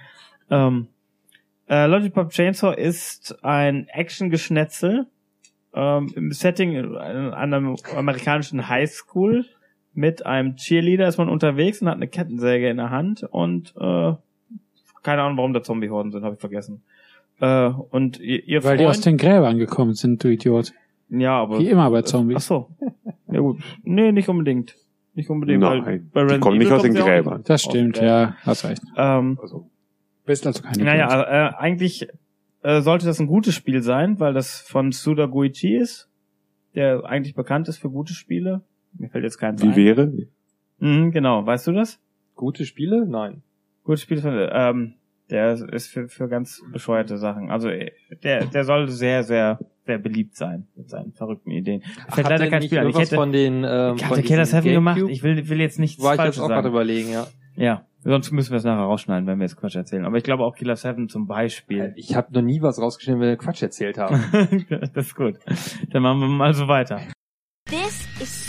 Ähm, 0.51 0.87
äh, 1.69 1.87
Lollipop 1.87 2.31
Chainsaw 2.31 2.75
ist 2.75 3.45
ein 3.45 3.89
Action-Geschnetzel 3.89 5.07
ähm, 5.75 6.13
im 6.15 6.33
Setting 6.33 6.77
an 6.77 7.35
einer 7.35 7.77
amerikanischen 7.97 8.69
Highschool 8.69 9.47
mit 9.99 10.25
einem 10.25 10.55
Cheerleader 10.55 11.09
ist 11.09 11.19
man 11.19 11.29
unterwegs 11.29 11.83
und 11.83 11.89
hat 11.89 11.97
eine 11.97 12.07
Kettensäge 12.07 12.69
in 12.69 12.77
der 12.77 12.91
Hand 12.91 13.25
und 13.25 13.75
äh, 13.77 14.13
keine 15.03 15.23
Ahnung, 15.23 15.37
warum 15.37 15.53
da 15.53 15.61
Zombie-Horden 15.61 16.13
sind, 16.13 16.23
habe 16.23 16.35
ich 16.35 16.41
vergessen. 16.41 16.83
Äh, 17.41 17.71
und 17.91 18.21
ihr, 18.21 18.47
ihr 18.47 18.63
Weil 18.63 18.71
Freund, 18.77 18.81
die 18.81 18.87
aus 18.87 19.01
den 19.01 19.17
Gräbern 19.17 19.59
gekommen 19.59 19.95
sind, 19.95 20.23
du 20.23 20.29
Idiot. 20.29 20.73
ja, 21.09 21.33
aber 21.41 21.59
Wie 21.59 21.69
immer 21.69 21.91
bei 21.91 21.99
Ach 21.99 22.05
Zombies. 22.05 22.47
so. 22.47 22.69
Ja 23.31 23.41
gut. 23.41 23.59
Nee, 23.83 24.13
nicht 24.13 24.29
unbedingt. 24.29 24.77
Nicht 25.15 25.31
unbedingt. 25.31 25.61
Nein, 25.61 25.85
weil 25.85 25.99
die 25.99 26.05
bei 26.13 26.21
Resident 26.21 26.43
kommen 26.45 26.59
nicht 26.59 26.71
aus 26.71 26.83
den 26.83 26.95
Gräbern. 26.95 27.43
Das 27.45 27.63
stimmt, 27.63 27.97
Gräbern. 27.97 28.09
ja, 28.09 28.37
hast 28.43 28.65
recht. 28.65 28.83
Ähm, 28.97 29.37
Also, 29.43 29.69
Bist 30.27 30.47
also 30.47 30.63
keine 30.63 30.85
naja, 30.85 31.23
äh, 31.49 31.55
eigentlich 31.57 32.07
äh, 32.63 32.81
sollte 32.83 33.05
das 33.07 33.19
ein 33.19 33.27
gutes 33.27 33.55
Spiel 33.57 33.83
sein, 33.83 34.21
weil 34.21 34.33
das 34.33 34.61
von 34.61 34.93
Suda 34.93 35.27
Goichi 35.27 35.77
ist, 35.77 36.09
der 36.77 37.05
eigentlich 37.05 37.35
bekannt 37.35 37.67
ist 37.67 37.79
für 37.79 37.91
gute 37.91 38.15
Spiele. 38.15 38.63
Mir 38.95 39.09
fällt 39.09 39.25
jetzt 39.25 39.39
keins 39.39 39.63
wie 39.63 39.69
ein. 39.69 39.77
wäre? 39.77 40.13
Mhm, 40.79 41.11
genau, 41.11 41.45
weißt 41.45 41.67
du 41.67 41.73
das? 41.73 42.01
Gute 42.35 42.65
Spiele? 42.65 43.07
Nein. 43.07 43.43
Gute 43.85 43.99
Spiele 43.99 44.21
von, 44.21 44.49
ähm, 44.53 44.95
der 45.31 45.53
ist 45.73 45.89
für, 45.89 46.09
für 46.09 46.29
ganz 46.29 46.63
bescheuerte 46.73 47.19
Sachen. 47.19 47.51
Also 47.51 47.69
äh, 47.69 47.93
der, 48.23 48.47
der 48.47 48.65
soll 48.65 48.89
sehr, 48.89 49.25
sehr, 49.25 49.59
sehr 49.85 49.99
beliebt 49.99 50.37
sein 50.37 50.67
mit 50.75 50.89
seinen 50.89 51.13
verrückten 51.13 51.51
Ideen. 51.51 51.83
Fällt 51.83 52.09
Hat 52.09 52.25
leider 52.25 52.39
der 52.39 52.51
kein 52.51 52.61
nicht 52.61 52.69
Spiel 52.69 52.79
an. 52.79 52.89
Ich 52.89 52.99
hätte, 52.99 53.17
von 53.17 53.33
den 53.33 53.65
ähm, 53.67 53.97
ich 53.97 54.03
von 54.03 54.17
hatte 54.17 54.23
Killer 54.23 54.45
diesen 54.45 54.63
7 54.63 54.75
gemacht. 54.75 55.01
Ich 55.09 55.23
will, 55.23 55.49
will 55.49 55.61
jetzt 55.61 55.79
nichts 55.79 56.03
War 56.03 56.15
ich 56.15 56.23
jetzt 56.23 56.39
auch 56.39 56.49
gerade 56.49 56.69
überlegen, 56.69 57.11
ja. 57.11 57.27
Ja, 57.57 57.87
sonst 58.05 58.31
müssen 58.31 58.53
wir 58.53 58.59
es 58.59 58.65
nachher 58.65 58.85
rausschneiden, 58.85 59.27
wenn 59.27 59.39
wir 59.39 59.45
jetzt 59.45 59.57
Quatsch 59.57 59.75
erzählen. 59.75 60.05
Aber 60.05 60.17
ich 60.17 60.25
glaube 60.25 60.45
auch 60.45 60.55
Killer 60.55 60.77
7 60.77 61.09
zum 61.09 61.27
Beispiel. 61.27 61.93
Ich 61.97 62.15
habe 62.15 62.33
noch 62.33 62.43
nie 62.43 62.63
was 62.63 62.81
rausgeschnitten, 62.81 63.21
wenn 63.21 63.31
wir 63.31 63.37
Quatsch 63.37 63.63
erzählt 63.63 63.99
haben. 63.99 64.23
das 64.95 65.09
ist 65.09 65.17
gut. 65.17 65.39
Dann 65.91 66.03
machen 66.03 66.21
wir 66.21 66.29
mal 66.29 66.55
so 66.55 66.69
weiter. 66.69 67.01
This 67.67 68.01
is 68.01 68.08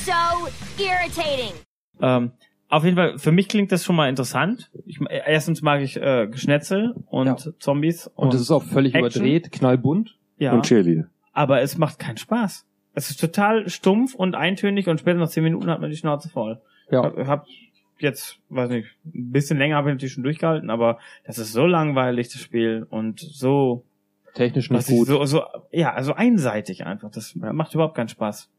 so 0.10 0.48
irritating! 0.84 1.54
Ähm, 2.02 2.32
auf 2.70 2.84
jeden 2.84 2.96
Fall, 2.96 3.18
für 3.18 3.32
mich 3.32 3.48
klingt 3.48 3.72
das 3.72 3.84
schon 3.84 3.96
mal 3.96 4.10
interessant. 4.10 4.70
Ich, 4.86 5.00
erstens 5.10 5.62
mag 5.62 5.82
ich 5.82 5.98
äh, 5.98 6.28
Geschnetzel 6.28 6.94
und 7.08 7.26
Ja. 7.28 7.36
Zombies. 7.60 8.08
Und 8.16 8.34
es 8.34 8.42
ist 8.42 8.52
auch 8.52 8.64
völlig 8.64 8.94
Action. 8.96 9.24
überdreht, 9.24 9.52
knallbunt. 9.52 10.18
ja, 10.38 10.54
Und 10.54 10.66
Cheerleader. 10.66 11.08
aber 11.34 11.62
es 11.62 11.78
macht 11.78 12.00
keinen 12.00 12.18
Spaß. 12.18 12.66
Es 12.94 13.10
ist 13.10 13.20
total 13.20 13.70
stumpf 13.70 14.16
und 14.16 14.36
eintönig 14.36 14.88
und 14.88 15.00
später 15.00 15.20
nach 15.20 15.30
zehn 15.30 15.44
Minuten 15.44 15.70
hat 15.70 15.80
man 15.82 15.90
die 15.90 15.96
Schnauze 15.98 16.30
voll. 16.30 16.62
Ja. 16.92 17.04
Hab, 17.04 17.18
hab 17.28 17.46
jetzt, 18.00 18.40
weiß 18.50 18.70
nicht, 18.70 18.88
ein 19.06 19.32
bisschen 19.32 19.58
länger 19.58 19.76
habe 19.76 19.90
ich 19.90 19.94
natürlich 19.96 20.14
schon 20.14 20.24
durchgehalten, 20.24 20.70
aber 20.70 21.00
das 21.26 21.38
ist 21.38 21.54
so 21.54 21.66
langweilig, 21.66 22.30
das 22.30 22.42
Spiel, 22.42 22.86
und 22.90 23.20
so, 23.20 23.84
Technisch 24.34 24.70
nicht 24.70 24.88
gut. 24.88 25.08
so, 25.08 25.24
so, 25.26 25.44
ja, 25.72 25.94
also 25.94 26.14
einseitig 26.14 26.86
einfach. 26.86 27.12
Das 27.12 27.36
macht 27.36 27.74
überhaupt 27.74 27.96
keinen 27.96 28.10
Spaß. 28.10 28.50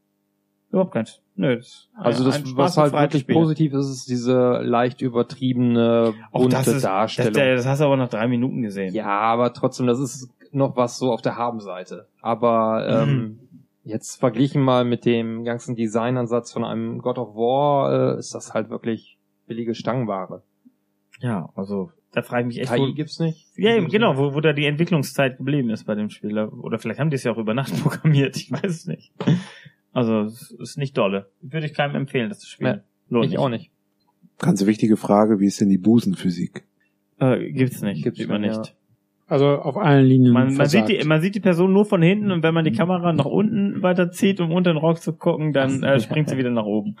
Überhaupt 0.69 0.93
keinen. 0.93 1.07
Nö, 1.41 1.55
das 1.57 1.89
Also 1.95 2.23
das, 2.23 2.41
was 2.55 2.77
halt 2.77 2.93
wirklich 2.93 3.23
Spiel. 3.23 3.35
positiv 3.35 3.73
ist, 3.73 3.89
ist 3.89 4.09
diese 4.09 4.59
leicht 4.63 5.01
übertriebene, 5.01 6.13
bunte 6.31 6.49
das 6.55 6.67
ist, 6.67 6.73
das, 6.75 6.81
Darstellung. 6.83 7.33
das 7.33 7.65
hast 7.65 7.81
du 7.81 7.85
aber 7.85 7.97
nach 7.97 8.09
drei 8.09 8.27
Minuten 8.27 8.61
gesehen. 8.61 8.93
ja, 8.93 9.07
aber 9.07 9.53
trotzdem, 9.53 9.87
das 9.87 9.99
ist 9.99 10.29
noch 10.51 10.75
was 10.75 10.97
so 10.97 11.11
auf 11.11 11.21
der 11.21 11.35
Habenseite. 11.37 12.07
Aber 12.21 12.85
ähm, 12.87 13.17
Mhm. 13.17 13.39
jetzt 13.83 14.19
verglichen 14.19 14.61
mal 14.61 14.85
mit 14.85 15.05
dem 15.05 15.43
ganzen 15.43 15.75
Designansatz 15.75 16.51
von 16.51 16.63
einem 16.63 16.99
God 16.99 17.17
of 17.17 17.35
War, 17.35 18.15
äh, 18.15 18.19
ist 18.19 18.35
das 18.35 18.53
halt 18.53 18.69
wirklich 18.69 19.17
billige 19.47 19.73
Stangenware. 19.73 20.43
Ja, 21.21 21.49
also 21.55 21.91
da 22.13 22.21
frage 22.21 22.41
ich 22.41 22.47
mich 22.47 22.59
echt, 22.61 22.73
KI 22.73 22.79
wo, 22.81 22.93
gibt's 22.93 23.19
nicht. 23.19 23.47
ja, 23.55 23.75
eben, 23.75 23.87
genau, 23.87 24.17
wo, 24.17 24.33
wo 24.33 24.41
da 24.41 24.51
die 24.53 24.65
Entwicklungszeit 24.65 25.37
geblieben 25.37 25.69
ist 25.69 25.85
bei 25.85 25.95
dem 25.95 26.09
Spieler. 26.09 26.51
Oder 26.61 26.77
vielleicht 26.77 26.99
haben 26.99 27.09
die 27.09 27.15
es 27.15 27.23
ja 27.23 27.31
auch 27.31 27.37
über 27.37 27.53
Nacht 27.53 27.71
programmiert, 27.81 28.35
ich 28.35 28.51
weiß 28.51 28.65
es 28.65 28.85
nicht. 28.85 29.11
Also, 29.93 30.21
es 30.21 30.51
ist 30.51 30.77
nicht 30.77 30.97
dolle. 30.97 31.29
Würde 31.41 31.65
ich 31.65 31.73
keinem 31.73 31.95
empfehlen, 31.95 32.29
das 32.29 32.39
zu 32.39 32.47
spielen. 32.47 32.81
Nee, 33.09 33.15
Lohnt 33.17 33.25
Ich 33.27 33.37
auch 33.37 33.49
nicht. 33.49 33.71
Ganz 34.37 34.65
wichtige 34.65 34.97
Frage, 34.97 35.39
wie 35.39 35.45
ist 35.47 35.59
denn 35.61 35.69
die 35.69 35.77
Busenphysik? 35.77 36.63
Äh, 37.19 37.51
gibt's 37.51 37.81
nicht. 37.81 38.03
Gibt's 38.03 38.21
schon, 38.23 38.41
nicht. 38.41 38.75
Also 39.27 39.45
auf 39.47 39.77
allen 39.77 40.05
Linien. 40.05 40.33
Man, 40.33 40.55
man, 40.55 40.67
sieht 40.67 40.81
versagt. 40.81 41.03
die, 41.03 41.07
man 41.07 41.21
sieht 41.21 41.35
die 41.35 41.39
Person 41.39 41.71
nur 41.71 41.85
von 41.85 42.01
hinten 42.01 42.31
und 42.31 42.41
wenn 42.43 42.53
man 42.53 42.65
die 42.65 42.71
Kamera 42.71 43.13
nach 43.13 43.25
unten 43.25 43.81
weiterzieht, 43.81 44.41
um 44.41 44.51
unter 44.51 44.73
den 44.73 44.77
Rock 44.77 44.99
zu 45.01 45.13
gucken, 45.13 45.53
dann 45.53 45.83
äh, 45.83 45.99
springt 45.99 46.27
sie 46.29 46.37
wieder 46.39 46.49
nach 46.49 46.65
oben. 46.65 46.95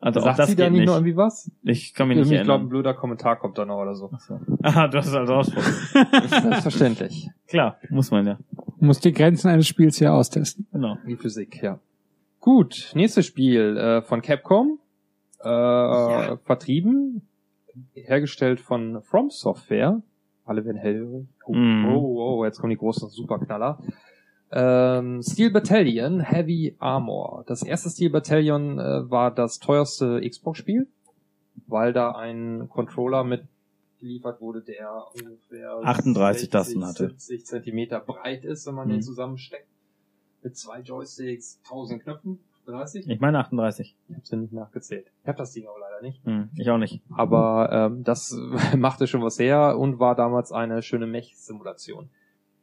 Also 0.00 0.20
auch 0.20 0.24
Sagt 0.24 0.38
das 0.40 0.48
sie 0.50 0.56
da 0.56 0.68
nicht 0.68 0.80
nicht. 0.80 0.86
noch 0.86 0.94
irgendwie 0.96 1.16
was? 1.16 1.50
Ich 1.62 1.94
kann 1.94 2.08
mich 2.08 2.18
Ich 2.18 2.28
nicht 2.28 2.30
glaube, 2.30 2.44
ein 2.44 2.48
erinnern. 2.50 2.68
blöder 2.68 2.94
Kommentar 2.94 3.36
kommt 3.38 3.56
da 3.58 3.64
noch 3.64 3.78
oder 3.80 3.94
so. 3.94 4.10
Aha, 4.62 4.88
du 4.88 4.98
hast 4.98 5.06
es 5.06 5.14
also 5.14 5.34
ausprobiert. 5.34 6.28
Selbstverständlich. 6.28 7.28
Klar, 7.48 7.78
muss 7.88 8.10
man 8.10 8.26
ja. 8.26 8.38
Muss 8.80 9.00
die 9.00 9.12
Grenzen 9.12 9.48
eines 9.48 9.66
Spiels 9.68 9.98
hier 9.98 10.12
austesten. 10.12 10.66
Genau. 10.72 10.98
Die 11.06 11.16
Physik, 11.16 11.62
ja. 11.62 11.78
Gut, 12.48 12.90
nächstes 12.94 13.24
Spiel 13.24 13.78
äh, 13.78 14.02
von 14.02 14.20
Capcom. 14.20 14.78
Äh, 15.40 16.36
Vertrieben, 16.44 17.22
hergestellt 17.94 18.60
von 18.60 19.00
From 19.00 19.30
Software. 19.30 20.02
Alle 20.44 20.62
werden 20.66 20.76
hellhörig. 20.76 21.26
Oh, 21.46 21.54
Mhm. 21.54 21.86
oh, 21.86 22.18
oh, 22.40 22.44
jetzt 22.44 22.58
kommen 22.58 22.68
die 22.68 22.76
großen 22.76 23.08
Superknaller. 23.08 23.78
Ähm, 24.52 25.22
Steel 25.22 25.52
Battalion 25.52 26.20
Heavy 26.20 26.76
Armor. 26.78 27.44
Das 27.46 27.62
erste 27.62 27.88
Steel 27.88 28.10
Battalion 28.10 28.78
äh, 28.78 29.10
war 29.10 29.30
das 29.30 29.58
teuerste 29.58 30.20
Xbox-Spiel, 30.20 30.86
weil 31.66 31.94
da 31.94 32.10
ein 32.12 32.68
Controller 32.68 33.24
mit 33.24 33.44
geliefert 34.00 34.42
wurde, 34.42 34.60
der 34.60 35.02
ungefähr 35.14 35.78
38 35.82 36.50
Tasten 36.50 36.84
hatte. 36.86 37.06
70 37.16 37.46
Zentimeter 37.46 38.00
breit 38.00 38.44
ist, 38.44 38.66
wenn 38.66 38.74
man 38.74 38.88
Mhm. 38.88 38.92
den 38.92 39.02
zusammensteckt. 39.02 39.66
Mit 40.44 40.56
zwei 40.56 40.80
Joysticks, 40.80 41.58
1000 41.64 42.02
Knöpfen, 42.02 42.38
30. 42.66 43.08
Ich 43.08 43.20
meine 43.20 43.38
38. 43.38 43.96
Ich 44.08 44.16
hab's 44.16 44.30
ja 44.30 44.36
nicht 44.36 44.52
nachgezählt. 44.52 45.06
Ich 45.22 45.28
hab 45.28 45.36
das 45.36 45.52
Ding 45.52 45.66
auch 45.66 45.78
leider 45.80 46.02
nicht. 46.02 46.24
Hm, 46.24 46.50
ich 46.56 46.70
auch 46.70 46.78
nicht. 46.78 47.02
Aber 47.10 47.70
ähm, 47.72 48.04
das 48.04 48.36
machte 48.76 49.06
schon 49.06 49.22
was 49.22 49.38
her 49.38 49.78
und 49.78 49.98
war 49.98 50.14
damals 50.14 50.52
eine 50.52 50.82
schöne 50.82 51.06
Mech-Simulation. 51.06 52.10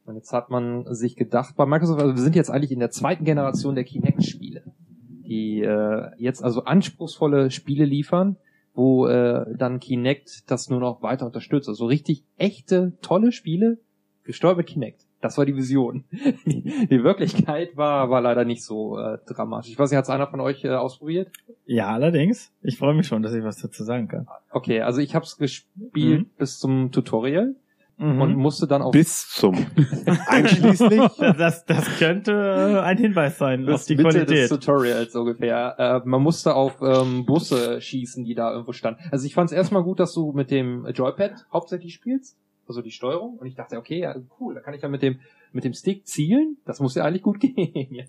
Und 0.04 0.14
jetzt 0.14 0.32
hat 0.32 0.48
man 0.48 0.92
sich 0.94 1.16
gedacht, 1.16 1.56
bei 1.56 1.66
Microsoft, 1.66 2.00
also 2.00 2.14
wir 2.14 2.22
sind 2.22 2.34
jetzt 2.34 2.50
eigentlich 2.50 2.72
in 2.72 2.80
der 2.80 2.90
zweiten 2.90 3.24
Generation 3.24 3.74
der 3.74 3.84
Kinect-Spiele, 3.84 4.62
die 5.08 5.62
äh, 5.62 6.10
jetzt 6.18 6.42
also 6.42 6.64
anspruchsvolle 6.64 7.50
Spiele 7.50 7.84
liefern, 7.84 8.36
wo 8.74 9.06
äh, 9.06 9.44
dann 9.56 9.80
Kinect 9.80 10.50
das 10.50 10.70
nur 10.70 10.80
noch 10.80 11.02
weiter 11.02 11.26
unterstützt. 11.26 11.68
Also 11.68 11.86
richtig 11.86 12.24
echte, 12.36 12.92
tolle 13.02 13.32
Spiele, 13.32 13.78
gesteuert 14.24 14.56
mit 14.56 14.66
Kinect. 14.66 15.06
Das 15.22 15.38
war 15.38 15.46
die 15.46 15.56
Vision. 15.56 16.04
die 16.44 17.02
Wirklichkeit 17.02 17.76
war, 17.76 18.10
war 18.10 18.20
leider 18.20 18.44
nicht 18.44 18.62
so 18.64 18.98
äh, 18.98 19.18
dramatisch. 19.26 19.70
Ich 19.70 19.78
weiß 19.78 19.90
nicht, 19.90 19.96
hat 19.96 20.04
es 20.04 20.10
einer 20.10 20.26
von 20.26 20.40
euch 20.40 20.64
äh, 20.64 20.70
ausprobiert? 20.70 21.30
Ja, 21.64 21.88
allerdings. 21.88 22.52
Ich 22.60 22.76
freue 22.76 22.92
mich 22.94 23.06
schon, 23.06 23.22
dass 23.22 23.32
ich 23.32 23.42
was 23.44 23.56
dazu 23.62 23.84
sagen 23.84 24.08
kann. 24.08 24.26
Okay, 24.50 24.82
also 24.82 25.00
ich 25.00 25.14
habe 25.14 25.24
es 25.24 25.36
gespielt 25.38 26.20
Mhm. 26.22 26.30
bis 26.36 26.58
zum 26.58 26.92
Tutorial 26.92 27.54
Mhm. 27.98 28.20
und 28.20 28.36
musste 28.36 28.66
dann 28.66 28.82
auf 28.82 28.90
Bis 28.92 29.28
zum 29.28 29.54
einschließlich. 30.26 31.02
das, 31.38 31.64
das 31.66 31.98
könnte 31.98 32.32
äh, 32.32 32.80
ein 32.80 32.98
Hinweis 32.98 33.38
sein 33.38 33.62
auf 33.68 33.74
bis 33.74 33.84
die 33.86 33.96
Mitte 33.96 34.24
des 34.24 34.26
Qualität. 34.26 34.48
Tutorials 34.48 35.14
ungefähr. 35.14 35.74
Äh, 36.04 36.08
man 36.08 36.22
musste 36.22 36.54
auf 36.54 36.80
ähm, 36.82 37.24
Busse 37.26 37.80
schießen, 37.80 38.24
die 38.24 38.34
da 38.34 38.50
irgendwo 38.50 38.72
standen. 38.72 39.02
Also 39.10 39.26
ich 39.26 39.34
fand 39.34 39.50
es 39.50 39.56
erstmal 39.56 39.82
gut, 39.84 40.00
dass 40.00 40.14
du 40.14 40.32
mit 40.32 40.50
dem 40.50 40.86
Joypad 40.86 41.46
hauptsächlich 41.52 41.94
spielst, 41.94 42.36
also 42.72 42.82
die 42.82 42.90
Steuerung. 42.90 43.38
Und 43.38 43.46
ich 43.46 43.54
dachte, 43.54 43.76
okay, 43.76 44.00
ja, 44.00 44.14
cool, 44.40 44.54
da 44.54 44.60
kann 44.60 44.74
ich 44.74 44.80
dann 44.80 44.90
mit 44.90 45.02
dem 45.02 45.20
mit 45.52 45.64
dem 45.64 45.74
Stick 45.74 46.06
zielen. 46.06 46.56
Das 46.64 46.80
muss 46.80 46.94
ja 46.94 47.04
eigentlich 47.04 47.22
gut 47.22 47.38
gehen. 47.40 48.08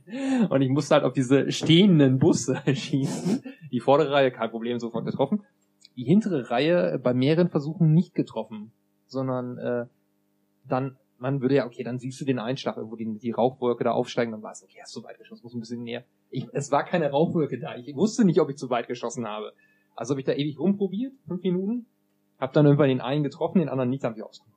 Und 0.49 0.61
ich 0.61 0.69
musste 0.69 0.95
halt 0.95 1.03
auf 1.03 1.13
diese 1.13 1.51
stehenden 1.51 2.17
Busse 2.19 2.61
schießen. 2.73 3.43
Die 3.71 3.79
vordere 3.79 4.11
Reihe 4.11 4.31
kein 4.31 4.49
Problem, 4.49 4.79
sofort 4.79 5.05
getroffen. 5.05 5.43
Die 5.95 6.05
hintere 6.05 6.49
Reihe 6.49 6.99
bei 7.03 7.13
mehreren 7.13 7.49
Versuchen 7.49 7.93
nicht 7.93 8.15
getroffen, 8.15 8.71
sondern 9.07 9.57
äh, 9.57 9.85
dann 10.67 10.97
man 11.23 11.41
würde 11.41 11.55
ja, 11.55 11.65
okay, 11.65 11.83
dann 11.83 11.99
siehst 11.99 12.19
du 12.19 12.25
den 12.25 12.37
Einschlag 12.37 12.75
irgendwo, 12.75 12.97
die, 12.97 13.17
die 13.17 13.31
Rauchwolke 13.31 13.85
da 13.85 13.91
aufsteigen, 13.91 14.33
dann 14.33 14.43
weißt 14.43 14.61
du, 14.61 14.65
okay, 14.65 14.79
hast 14.81 14.93
du 14.93 15.03
weit 15.03 15.17
geschossen, 15.17 15.43
muss 15.43 15.53
ein 15.53 15.61
bisschen 15.61 15.83
näher. 15.83 16.03
Ich, 16.29 16.47
es 16.51 16.69
war 16.69 16.83
keine 16.83 17.09
Rauchwolke 17.11 17.57
da. 17.59 17.77
Ich 17.77 17.95
wusste 17.95 18.25
nicht, 18.25 18.41
ob 18.41 18.49
ich 18.49 18.57
zu 18.57 18.69
weit 18.69 18.87
geschossen 18.87 19.25
habe. 19.25 19.53
Also 19.95 20.11
habe 20.11 20.19
ich 20.19 20.25
da 20.25 20.33
ewig 20.33 20.59
rumprobiert, 20.59 21.13
fünf 21.25 21.41
Minuten, 21.43 21.85
hab 22.39 22.51
dann 22.51 22.65
irgendwann 22.65 22.89
den 22.89 22.99
einen 22.99 23.23
getroffen, 23.23 23.59
den 23.59 23.69
anderen 23.69 23.89
nicht, 23.89 24.03
dann 24.03 24.11
hab 24.11 24.17
ich 24.17 24.23
ausgemacht. 24.23 24.52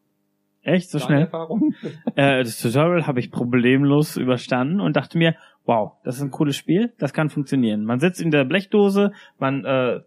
Echt 0.67 0.91
so 0.91 0.99
schnell? 0.99 1.23
Erfahrung? 1.23 1.75
Äh, 2.17 2.43
das 2.43 2.61
Tutorial 2.61 3.07
habe 3.07 3.21
ich 3.21 3.31
problemlos 3.31 4.17
überstanden 4.17 4.81
und 4.81 4.97
dachte 4.97 5.19
mir, 5.19 5.35
wow, 5.65 5.93
das 6.05 6.17
ist 6.17 6.23
ein 6.23 6.31
cooles 6.31 6.57
Spiel, 6.57 6.93
das 6.99 7.13
kann 7.13 7.29
funktionieren. 7.29 7.85
Man 7.85 8.01
sitzt 8.01 8.21
in 8.21 8.31
der 8.31 8.45
Blechdose, 8.45 9.13
man 9.39 9.65
äh, 9.65 10.01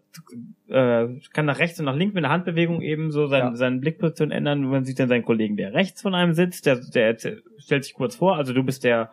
äh, 0.68 1.20
kann 1.32 1.46
nach 1.46 1.58
rechts 1.58 1.78
und 1.78 1.86
nach 1.86 1.94
links 1.96 2.14
mit 2.14 2.24
der 2.24 2.30
Handbewegung 2.30 2.82
eben 2.82 3.10
so 3.10 3.26
sein, 3.26 3.40
Ja. 3.40 3.54
seine 3.54 3.78
Blickposition 3.78 4.30
ändern. 4.32 4.62
Man 4.62 4.84
sieht 4.84 4.98
dann 4.98 5.08
seinen 5.08 5.24
Kollegen, 5.24 5.56
der 5.56 5.72
rechts 5.72 6.02
von 6.02 6.14
einem 6.14 6.32
sitzt, 6.32 6.66
der, 6.66 6.76
der 6.76 7.16
stellt 7.58 7.84
sich 7.84 7.94
kurz 7.94 8.16
vor, 8.16 8.36
also 8.36 8.52
du 8.52 8.62
bist 8.62 8.84
der 8.84 9.10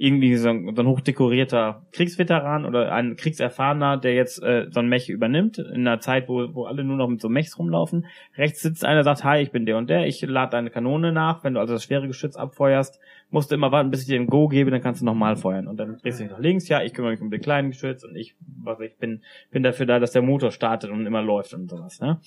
irgendwie 0.00 0.34
so 0.36 0.48
ein, 0.48 0.74
so 0.74 0.80
ein 0.80 0.88
hochdekorierter 0.88 1.82
Kriegsveteran 1.92 2.64
oder 2.64 2.90
ein 2.90 3.16
Kriegserfahrener, 3.16 3.98
der 3.98 4.14
jetzt 4.14 4.42
äh, 4.42 4.66
so 4.70 4.80
ein 4.80 4.88
Mech 4.88 5.10
übernimmt, 5.10 5.58
in 5.58 5.86
einer 5.86 6.00
Zeit, 6.00 6.26
wo, 6.26 6.54
wo 6.54 6.64
alle 6.64 6.84
nur 6.84 6.96
noch 6.96 7.06
mit 7.06 7.20
so 7.20 7.28
Mechs 7.28 7.58
rumlaufen. 7.58 8.06
Rechts 8.38 8.62
sitzt 8.62 8.82
einer, 8.82 9.04
sagt, 9.04 9.24
hi, 9.24 9.42
ich 9.42 9.50
bin 9.52 9.66
der 9.66 9.76
und 9.76 9.90
der, 9.90 10.06
ich 10.06 10.22
lade 10.22 10.52
deine 10.52 10.70
Kanone 10.70 11.12
nach. 11.12 11.44
Wenn 11.44 11.52
du 11.52 11.60
also 11.60 11.74
das 11.74 11.84
schwere 11.84 12.06
Geschütz 12.06 12.36
abfeuerst, 12.36 12.98
musst 13.28 13.50
du 13.50 13.56
immer 13.56 13.72
warten, 13.72 13.90
bis 13.90 14.00
ich 14.00 14.06
dir 14.06 14.18
ein 14.18 14.26
Go 14.26 14.48
gebe, 14.48 14.70
dann 14.70 14.80
kannst 14.80 15.02
du 15.02 15.04
nochmal 15.04 15.36
feuern. 15.36 15.68
Und 15.68 15.76
dann 15.76 15.98
drehst 15.98 16.18
du 16.18 16.24
dich 16.24 16.32
nach 16.32 16.40
links, 16.40 16.66
ja, 16.68 16.82
ich 16.82 16.94
kümmere 16.94 17.12
mich 17.12 17.20
um 17.20 17.30
den 17.30 17.42
kleinen 17.42 17.68
Geschütz 17.68 18.02
und 18.02 18.16
ich, 18.16 18.34
was 18.64 18.80
ich 18.80 18.96
bin, 18.96 19.20
bin 19.50 19.62
dafür 19.62 19.84
da, 19.84 19.98
dass 19.98 20.12
der 20.12 20.22
Motor 20.22 20.50
startet 20.50 20.90
und 20.90 21.04
immer 21.04 21.20
läuft 21.20 21.52
und 21.52 21.68
sowas, 21.68 22.00
ne? 22.00 22.18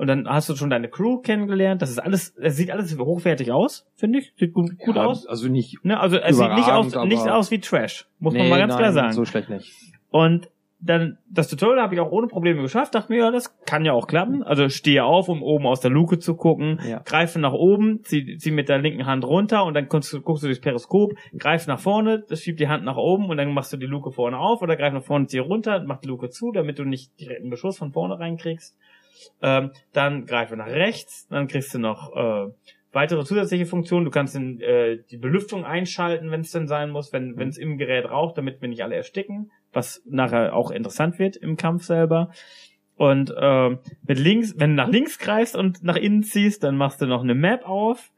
Und 0.00 0.06
dann 0.06 0.26
hast 0.26 0.48
du 0.48 0.56
schon 0.56 0.70
deine 0.70 0.88
Crew 0.88 1.18
kennengelernt. 1.18 1.82
Das 1.82 1.90
ist 1.90 1.98
alles, 1.98 2.34
es 2.40 2.56
sieht 2.56 2.70
alles 2.70 2.96
hochwertig 2.98 3.52
aus, 3.52 3.86
finde 3.96 4.20
ich. 4.20 4.32
Sieht 4.38 4.54
gut, 4.54 4.78
gut 4.78 4.96
Ja, 4.96 5.04
aus. 5.04 5.26
Also 5.26 5.48
nicht, 5.48 5.84
Ne? 5.84 6.00
Also 6.00 6.16
es 6.16 6.38
sieht 6.38 6.54
nicht 6.54 6.70
aus, 6.70 6.94
nicht 7.04 7.28
aus 7.28 7.50
wie 7.50 7.58
Trash. 7.60 8.06
Muss 8.18 8.32
man 8.32 8.44
nee, 8.44 8.48
mal 8.48 8.58
ganz 8.58 8.72
nein, 8.72 8.78
klar 8.80 8.92
sagen. 8.94 9.12
so 9.12 9.26
schlecht 9.26 9.50
nicht. 9.50 9.70
Und 10.08 10.48
dann 10.82 11.18
das 11.28 11.48
Tutorial 11.48 11.82
habe 11.82 11.94
ich 11.94 12.00
auch 12.00 12.10
ohne 12.10 12.28
Probleme 12.28 12.62
geschafft. 12.62 12.94
Dachte 12.94 13.12
mir, 13.12 13.18
ja, 13.18 13.30
das 13.30 13.54
kann 13.66 13.84
ja 13.84 13.92
auch 13.92 14.06
klappen. 14.06 14.42
Also 14.42 14.70
stehe 14.70 15.04
auf, 15.04 15.28
um 15.28 15.42
oben 15.42 15.66
aus 15.66 15.80
der 15.82 15.90
Luke 15.90 16.18
zu 16.18 16.34
gucken, 16.34 16.80
Ja. 16.88 17.02
greife 17.04 17.38
nach 17.38 17.52
oben, 17.52 18.00
zieh, 18.02 18.38
zieh 18.38 18.52
mit 18.52 18.70
der 18.70 18.78
linken 18.78 19.04
Hand 19.04 19.26
runter 19.26 19.66
und 19.66 19.74
dann 19.74 19.88
guckst 19.88 20.10
du, 20.14 20.22
guckst 20.22 20.42
du 20.42 20.46
durchs 20.46 20.62
Periskop, 20.62 21.12
greif 21.38 21.66
nach 21.66 21.78
vorne, 21.78 22.24
das 22.26 22.40
schiebt 22.40 22.58
die 22.58 22.68
Hand 22.68 22.86
nach 22.86 22.96
oben 22.96 23.26
und 23.28 23.36
dann 23.36 23.52
machst 23.52 23.70
du 23.74 23.76
die 23.76 23.84
Luke 23.84 24.12
vorne 24.12 24.38
auf 24.38 24.62
oder 24.62 24.76
greif 24.76 24.94
nach 24.94 25.02
vorne, 25.04 25.26
zieh 25.26 25.40
runter, 25.40 25.84
mach 25.86 25.98
die 25.98 26.08
Luke 26.08 26.30
zu, 26.30 26.50
damit 26.52 26.78
du 26.78 26.84
nicht 26.84 27.20
direkt 27.20 27.42
einen 27.42 27.50
Beschuss 27.50 27.76
von 27.76 27.92
vorne 27.92 28.18
reinkriegst. 28.18 28.74
Ähm, 29.42 29.72
dann 29.92 30.26
greife 30.26 30.56
nach 30.56 30.66
rechts, 30.66 31.26
dann 31.28 31.48
kriegst 31.48 31.74
du 31.74 31.78
noch 31.78 32.14
äh, 32.14 32.52
weitere 32.92 33.24
zusätzliche 33.24 33.66
Funktionen. 33.66 34.04
Du 34.04 34.10
kannst 34.10 34.34
in, 34.36 34.60
äh, 34.60 34.98
die 35.10 35.16
Belüftung 35.16 35.64
einschalten, 35.64 36.30
wenn 36.30 36.40
es 36.40 36.50
denn 36.50 36.66
sein 36.66 36.90
muss, 36.90 37.12
wenn 37.12 37.36
wenn 37.36 37.48
es 37.48 37.58
im 37.58 37.78
Gerät 37.78 38.06
raucht, 38.10 38.38
damit 38.38 38.60
wir 38.60 38.68
nicht 38.68 38.82
alle 38.82 38.96
ersticken, 38.96 39.50
was 39.72 40.02
nachher 40.06 40.54
auch 40.54 40.70
interessant 40.70 41.18
wird 41.18 41.36
im 41.36 41.56
Kampf 41.56 41.84
selber. 41.84 42.30
Und 42.96 43.34
ähm, 43.38 43.78
mit 44.06 44.18
links, 44.18 44.54
wenn 44.58 44.70
du 44.70 44.76
nach 44.76 44.90
links 44.90 45.18
greifst 45.18 45.56
und 45.56 45.82
nach 45.82 45.96
innen 45.96 46.22
ziehst, 46.22 46.62
dann 46.62 46.76
machst 46.76 47.00
du 47.00 47.06
noch 47.06 47.22
eine 47.22 47.34
Map 47.34 47.66
auf. 47.66 48.10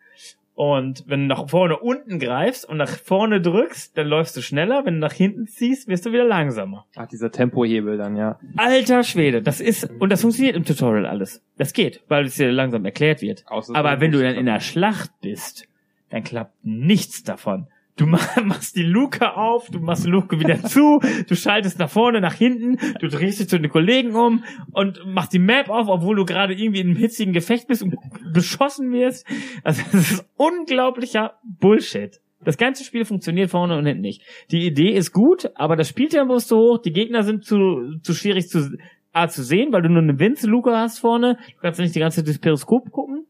Und 0.55 1.05
wenn 1.07 1.20
du 1.20 1.26
nach 1.26 1.48
vorne 1.48 1.78
unten 1.78 2.18
greifst 2.18 2.68
und 2.68 2.76
nach 2.76 2.90
vorne 2.90 3.40
drückst, 3.40 3.96
dann 3.96 4.07
läufst 4.07 4.36
du 4.36 4.42
schneller. 4.42 4.84
Wenn 4.84 4.94
du 4.94 5.00
nach 5.00 5.12
hinten 5.12 5.46
ziehst, 5.46 5.88
wirst 5.88 6.05
du 6.05 6.12
wieder 6.12 6.24
langsamer. 6.24 6.86
Ach, 6.94 7.07
dieser 7.07 7.30
Tempohebel 7.30 7.96
dann, 7.96 8.16
ja. 8.16 8.38
Alter 8.57 9.03
Schwede, 9.03 9.40
das 9.40 9.61
ist, 9.61 9.88
und 9.98 10.11
das 10.11 10.20
funktioniert 10.20 10.55
im 10.55 10.64
Tutorial 10.64 11.07
alles. 11.07 11.42
Das 11.57 11.72
geht, 11.72 12.03
weil 12.09 12.26
es 12.26 12.34
dir 12.34 12.53
langsam 12.53 12.84
erklärt 12.84 13.22
wird. 13.22 13.44
Außer 13.46 13.74
Aber 13.74 14.00
wenn 14.00 14.12
du 14.12 14.22
dann 14.22 14.34
in 14.34 14.46
der 14.46 14.61
Schlacht 14.61 15.11
bist, 15.22 15.68
dann 16.11 16.22
klappt 16.22 16.55
nichts 16.62 17.22
davon. 17.22 17.68
Du 17.97 18.07
ma- 18.07 18.18
machst 18.45 18.74
die 18.76 18.82
Luke 18.82 19.36
auf, 19.36 19.68
du 19.68 19.78
machst 19.78 20.05
die 20.07 20.11
Luke 20.11 20.38
wieder 20.40 20.62
zu, 20.64 21.01
du 21.28 21.34
schaltest 21.36 21.78
nach 21.78 21.90
vorne, 21.90 22.20
nach 22.20 22.34
hinten, 22.34 22.78
du 23.01 23.09
drehst 23.09 23.40
dich 23.40 23.49
zu 23.49 23.61
den 23.61 23.70
Kollegen 23.70 24.14
um 24.14 24.45
und 24.72 25.05
machst 25.07 25.32
die 25.32 25.38
Map 25.38 25.68
auf, 25.68 25.88
obwohl 25.88 26.16
du 26.16 26.24
gerade 26.24 26.55
irgendwie 26.55 26.80
in 26.80 26.88
einem 26.88 26.97
hitzigen 26.97 27.32
Gefecht 27.34 27.68
bist 27.68 27.82
und 27.82 27.95
beschossen 28.32 28.93
wirst. 28.93 29.26
Also 29.62 29.82
das 29.93 30.11
ist 30.12 30.24
unglaublicher 30.36 31.34
Bullshit. 31.45 32.20
Das 32.45 32.57
ganze 32.59 32.82
Spiel 32.82 33.05
funktioniert 33.05 33.51
vorne 33.51 33.76
und 33.78 33.86
hinten 33.86 34.01
nicht. 34.01 34.22
Die 34.51 34.66
Idee 34.66 34.90
ist 34.90 35.12
gut, 35.12 35.51
aber 35.55 35.76
das 35.76 35.88
Spieltempo 35.88 36.34
ist 36.34 36.49
zu 36.49 36.57
hoch, 36.57 36.78
die 36.78 36.93
Gegner 36.93 37.22
sind 37.22 37.45
zu, 37.45 37.99
zu 38.03 38.14
schwierig 38.14 38.49
zu, 38.49 38.76
A, 39.12 39.28
zu 39.28 39.45
sehen, 39.45 39.72
weil 39.72 39.82
du 39.82 39.90
nur 39.90 40.03
eine 40.03 40.18
Winze-Luke 40.18 40.74
hast 40.76 40.99
vorne, 40.99 41.36
du 41.55 41.61
kannst 41.61 41.78
nicht 41.78 41.95
die 41.95 42.01
ganze 42.01 42.16
Zeit 42.16 42.26
durchs 42.26 42.40
Periskop 42.40 42.90
gucken. 42.90 43.26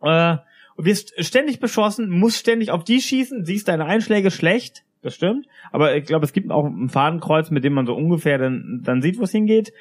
Äh, 0.00 0.36
und 0.76 0.84
wirst 0.84 1.12
ständig 1.24 1.60
beschossen, 1.60 2.10
musst 2.10 2.38
ständig 2.38 2.70
auf 2.70 2.84
die 2.84 3.00
schießen, 3.00 3.44
siehst 3.44 3.68
deine 3.68 3.86
Einschläge 3.86 4.30
schlecht, 4.30 4.84
das 5.02 5.14
stimmt. 5.14 5.46
Aber 5.70 5.96
ich 5.96 6.04
glaube, 6.04 6.24
es 6.24 6.32
gibt 6.32 6.50
auch 6.50 6.64
ein 6.64 6.88
Fadenkreuz, 6.88 7.50
mit 7.50 7.64
dem 7.64 7.74
man 7.74 7.86
so 7.86 7.94
ungefähr 7.94 8.38
dann, 8.38 8.80
dann 8.84 9.02
sieht, 9.02 9.18
wo 9.18 9.24
es 9.24 9.32
hingeht. 9.32 9.72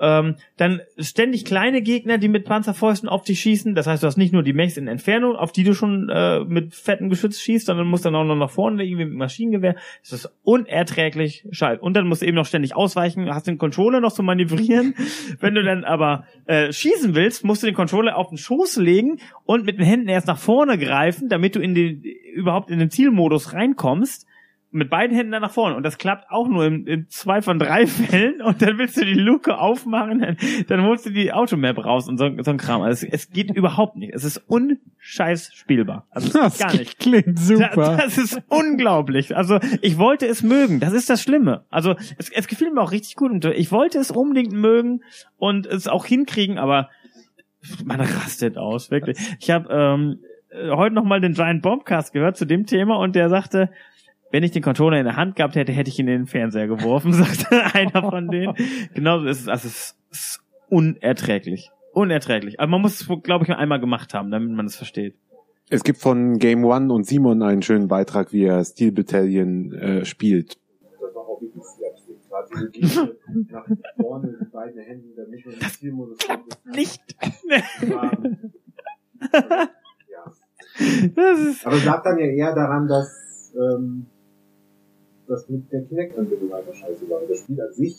Ähm, 0.00 0.36
dann 0.56 0.80
ständig 0.98 1.44
kleine 1.44 1.82
Gegner, 1.82 2.18
die 2.18 2.28
mit 2.28 2.46
Panzerfäusten 2.46 3.08
auf 3.08 3.22
dich 3.22 3.40
schießen. 3.40 3.74
Das 3.74 3.86
heißt, 3.86 4.02
du 4.02 4.06
hast 4.06 4.16
nicht 4.16 4.32
nur 4.32 4.42
die 4.42 4.54
Mechs 4.54 4.76
in 4.76 4.88
Entfernung, 4.88 5.36
auf 5.36 5.52
die 5.52 5.62
du 5.62 5.74
schon 5.74 6.08
äh, 6.08 6.40
mit 6.40 6.74
fettem 6.74 7.10
Geschütz 7.10 7.38
schießt, 7.40 7.66
sondern 7.66 7.86
musst 7.86 8.06
dann 8.06 8.14
auch 8.14 8.24
noch 8.24 8.36
nach 8.36 8.50
vorne 8.50 8.82
irgendwie 8.82 9.04
mit 9.04 9.14
Maschinengewehr. 9.14 9.76
Das 10.02 10.12
ist 10.12 10.32
unerträglich 10.42 11.46
scheiße. 11.50 11.82
Und 11.82 11.94
dann 11.94 12.06
musst 12.06 12.22
du 12.22 12.26
eben 12.26 12.36
noch 12.36 12.46
ständig 12.46 12.74
ausweichen, 12.74 13.32
hast 13.34 13.46
den 13.46 13.58
Controller 13.58 14.00
noch 14.00 14.12
zu 14.12 14.22
manövrieren. 14.22 14.94
Wenn 15.40 15.54
du 15.54 15.62
dann 15.62 15.84
aber 15.84 16.24
äh, 16.46 16.72
schießen 16.72 17.14
willst, 17.14 17.44
musst 17.44 17.62
du 17.62 17.66
den 17.66 17.74
Controller 17.74 18.16
auf 18.16 18.30
den 18.30 18.38
Schoß 18.38 18.78
legen 18.78 19.18
und 19.44 19.66
mit 19.66 19.78
den 19.78 19.84
Händen 19.84 20.08
erst 20.08 20.26
nach 20.26 20.38
vorne 20.38 20.78
greifen, 20.78 21.28
damit 21.28 21.56
du 21.56 21.60
in 21.60 21.74
den 21.74 22.02
überhaupt 22.34 22.70
in 22.70 22.78
den 22.78 22.90
Zielmodus 22.90 23.52
reinkommst 23.52 24.26
mit 24.72 24.88
beiden 24.88 25.16
Händen 25.16 25.32
dann 25.32 25.42
nach 25.42 25.50
vorne. 25.50 25.74
Und 25.74 25.82
das 25.82 25.98
klappt 25.98 26.30
auch 26.30 26.46
nur 26.48 26.64
in, 26.64 26.86
in 26.86 27.06
zwei 27.08 27.42
von 27.42 27.58
drei 27.58 27.86
Fällen. 27.88 28.40
Und 28.40 28.62
dann 28.62 28.78
willst 28.78 28.96
du 28.96 29.04
die 29.04 29.14
Luke 29.14 29.58
aufmachen, 29.58 30.20
dann, 30.20 30.36
dann 30.68 30.82
holst 30.82 31.06
du 31.06 31.10
die 31.10 31.32
Automap 31.32 31.84
raus 31.84 32.08
und 32.08 32.18
so, 32.18 32.30
so 32.42 32.50
ein 32.50 32.56
Kram. 32.56 32.82
Also 32.82 33.06
es, 33.06 33.12
es 33.12 33.30
geht 33.30 33.50
überhaupt 33.54 33.96
nicht. 33.96 34.14
Es 34.14 34.24
ist 34.24 34.38
unscheiß 34.46 35.52
spielbar. 35.54 36.06
Also 36.10 36.32
Das 36.32 36.58
gar 36.58 36.72
nicht. 36.72 36.98
klingt 36.98 37.38
super. 37.38 37.68
Da, 37.74 37.96
das 37.96 38.16
ist 38.16 38.40
unglaublich. 38.48 39.36
Also 39.36 39.58
ich 39.82 39.98
wollte 39.98 40.26
es 40.26 40.42
mögen. 40.42 40.78
Das 40.78 40.92
ist 40.92 41.10
das 41.10 41.22
Schlimme. 41.22 41.64
Also 41.70 41.96
es, 42.18 42.30
es 42.30 42.46
gefiel 42.46 42.70
mir 42.70 42.80
auch 42.80 42.92
richtig 42.92 43.16
gut. 43.16 43.30
Und 43.32 43.44
ich 43.46 43.72
wollte 43.72 43.98
es 43.98 44.10
unbedingt 44.10 44.52
mögen 44.52 45.02
und 45.36 45.66
es 45.66 45.88
auch 45.88 46.06
hinkriegen, 46.06 46.58
aber 46.58 46.90
man 47.84 48.00
rastet 48.00 48.56
aus, 48.56 48.90
wirklich. 48.90 49.18
Ich 49.40 49.50
habe 49.50 49.68
ähm, 49.70 50.20
äh, 50.50 50.70
heute 50.70 50.94
noch 50.94 51.04
mal 51.04 51.20
den 51.20 51.34
Giant 51.34 51.62
Bombcast 51.62 52.12
gehört 52.12 52.36
zu 52.36 52.44
dem 52.44 52.66
Thema 52.66 52.96
und 52.96 53.14
der 53.14 53.28
sagte, 53.28 53.70
wenn 54.30 54.42
ich 54.42 54.52
den 54.52 54.62
Controller 54.62 54.98
in 54.98 55.04
der 55.04 55.16
Hand 55.16 55.36
gehabt 55.36 55.56
hätte, 55.56 55.72
hätte 55.72 55.90
ich 55.90 55.98
ihn 55.98 56.08
in 56.08 56.20
den 56.20 56.26
Fernseher 56.26 56.66
geworfen, 56.66 57.12
sagte 57.12 57.74
einer 57.74 58.10
von 58.10 58.28
denen. 58.28 58.54
Genauso 58.94 59.26
ist 59.26 59.40
es. 59.40 59.48
Also 59.48 59.68
es 59.68 59.96
ist 60.10 60.40
unerträglich. 60.68 61.70
Unerträglich. 61.92 62.60
Aber 62.60 62.70
man 62.70 62.82
muss 62.82 63.00
es, 63.00 63.22
glaube 63.22 63.44
ich, 63.44 63.50
einmal 63.50 63.80
gemacht 63.80 64.14
haben, 64.14 64.30
damit 64.30 64.50
man 64.50 64.66
es 64.66 64.76
versteht. 64.76 65.16
Es 65.68 65.84
gibt 65.84 66.00
von 66.00 66.38
Game 66.38 66.64
One 66.64 66.92
und 66.92 67.06
Simon 67.06 67.42
einen 67.42 67.62
schönen 67.62 67.88
Beitrag, 67.88 68.32
wie 68.32 68.44
er 68.44 68.64
Steel 68.64 68.92
Battalion 68.92 69.72
äh, 69.72 70.04
spielt. 70.04 70.58
Das 71.00 71.14
war 71.14 71.22
auch 71.22 71.40
wirklich. 71.40 71.64
Gerade 72.28 72.70
Geste 72.70 73.18
nach 73.48 73.66
vorne 73.96 74.36
mit 74.38 74.52
beiden 74.52 74.80
Händen, 74.80 75.10
damit 75.16 75.46
man 75.46 75.54
das 75.60 75.78
Zielmodus 75.78 76.18
Nicht. 76.64 77.02
Ja. 77.88 78.10
Das 81.14 81.40
ist 81.40 81.66
Aber 81.66 81.76
es 81.76 81.84
lag 81.84 82.02
dann 82.02 82.18
ja 82.18 82.26
eher 82.26 82.54
daran, 82.54 82.88
dass 82.88 83.52
ähm, 83.54 84.06
das 85.30 85.48
mit 85.48 85.70
der 85.72 85.84
Kinect-Anbindung 85.84 86.52
einfach 86.52 86.74
scheiße 86.74 87.08
war. 87.08 87.20
Das 87.28 87.40
Spiel 87.40 87.60
an 87.60 87.72
sich 87.72 87.96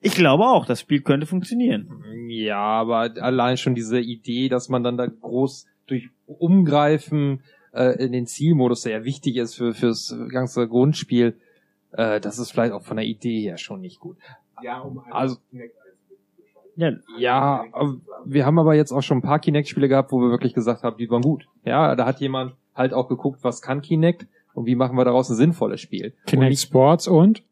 Ich 0.00 0.14
glaube 0.14 0.44
auch, 0.44 0.66
das 0.66 0.80
Spiel 0.80 1.02
könnte 1.02 1.26
funktionieren. 1.26 2.02
Ja, 2.28 2.58
aber 2.58 3.10
allein 3.20 3.56
schon 3.56 3.74
diese 3.74 4.00
Idee, 4.00 4.48
dass 4.48 4.68
man 4.68 4.82
dann 4.82 4.96
da 4.96 5.06
groß 5.06 5.66
durch 5.86 6.08
Umgreifen 6.26 7.42
äh, 7.72 8.02
in 8.02 8.12
den 8.12 8.26
Zielmodus, 8.26 8.82
der 8.82 8.98
ja 8.98 9.04
wichtig 9.04 9.36
ist 9.36 9.54
für 9.54 9.74
fürs 9.74 10.16
ganze 10.30 10.66
Grundspiel, 10.66 11.38
äh, 11.92 12.20
das 12.20 12.38
ist 12.38 12.50
vielleicht 12.50 12.72
auch 12.72 12.82
von 12.82 12.96
der 12.96 13.06
Idee 13.06 13.40
her 13.40 13.58
schon 13.58 13.80
nicht 13.80 14.00
gut. 14.00 14.16
ja 14.62 14.80
um 14.80 14.98
Also-. 15.10 15.38
Ja, 16.78 16.90
Ja, 17.18 17.64
wir 18.26 18.44
haben 18.44 18.58
aber 18.58 18.74
jetzt 18.74 18.92
auch 18.92 19.00
schon 19.00 19.18
ein 19.18 19.22
paar 19.22 19.38
Kinect-Spiele 19.38 19.88
gehabt, 19.88 20.12
wo 20.12 20.20
wir 20.20 20.28
wirklich 20.28 20.52
gesagt 20.52 20.82
haben, 20.82 20.98
die 20.98 21.08
waren 21.08 21.22
gut. 21.22 21.46
Ja, 21.64 21.94
da 21.96 22.04
hat 22.04 22.20
jemand 22.20 22.54
halt 22.74 22.92
auch 22.92 23.08
geguckt, 23.08 23.38
was 23.42 23.62
kann 23.62 23.80
Kinect 23.80 24.26
und 24.56 24.66
wie 24.66 24.74
machen 24.74 24.96
wir 24.96 25.04
daraus 25.04 25.28
ein 25.30 25.36
sinnvolles 25.36 25.80
Spiel. 25.80 26.06
Und 26.06 26.26
Kinect 26.26 26.50
nicht 26.50 26.62
Sports 26.62 27.06
und? 27.06 27.42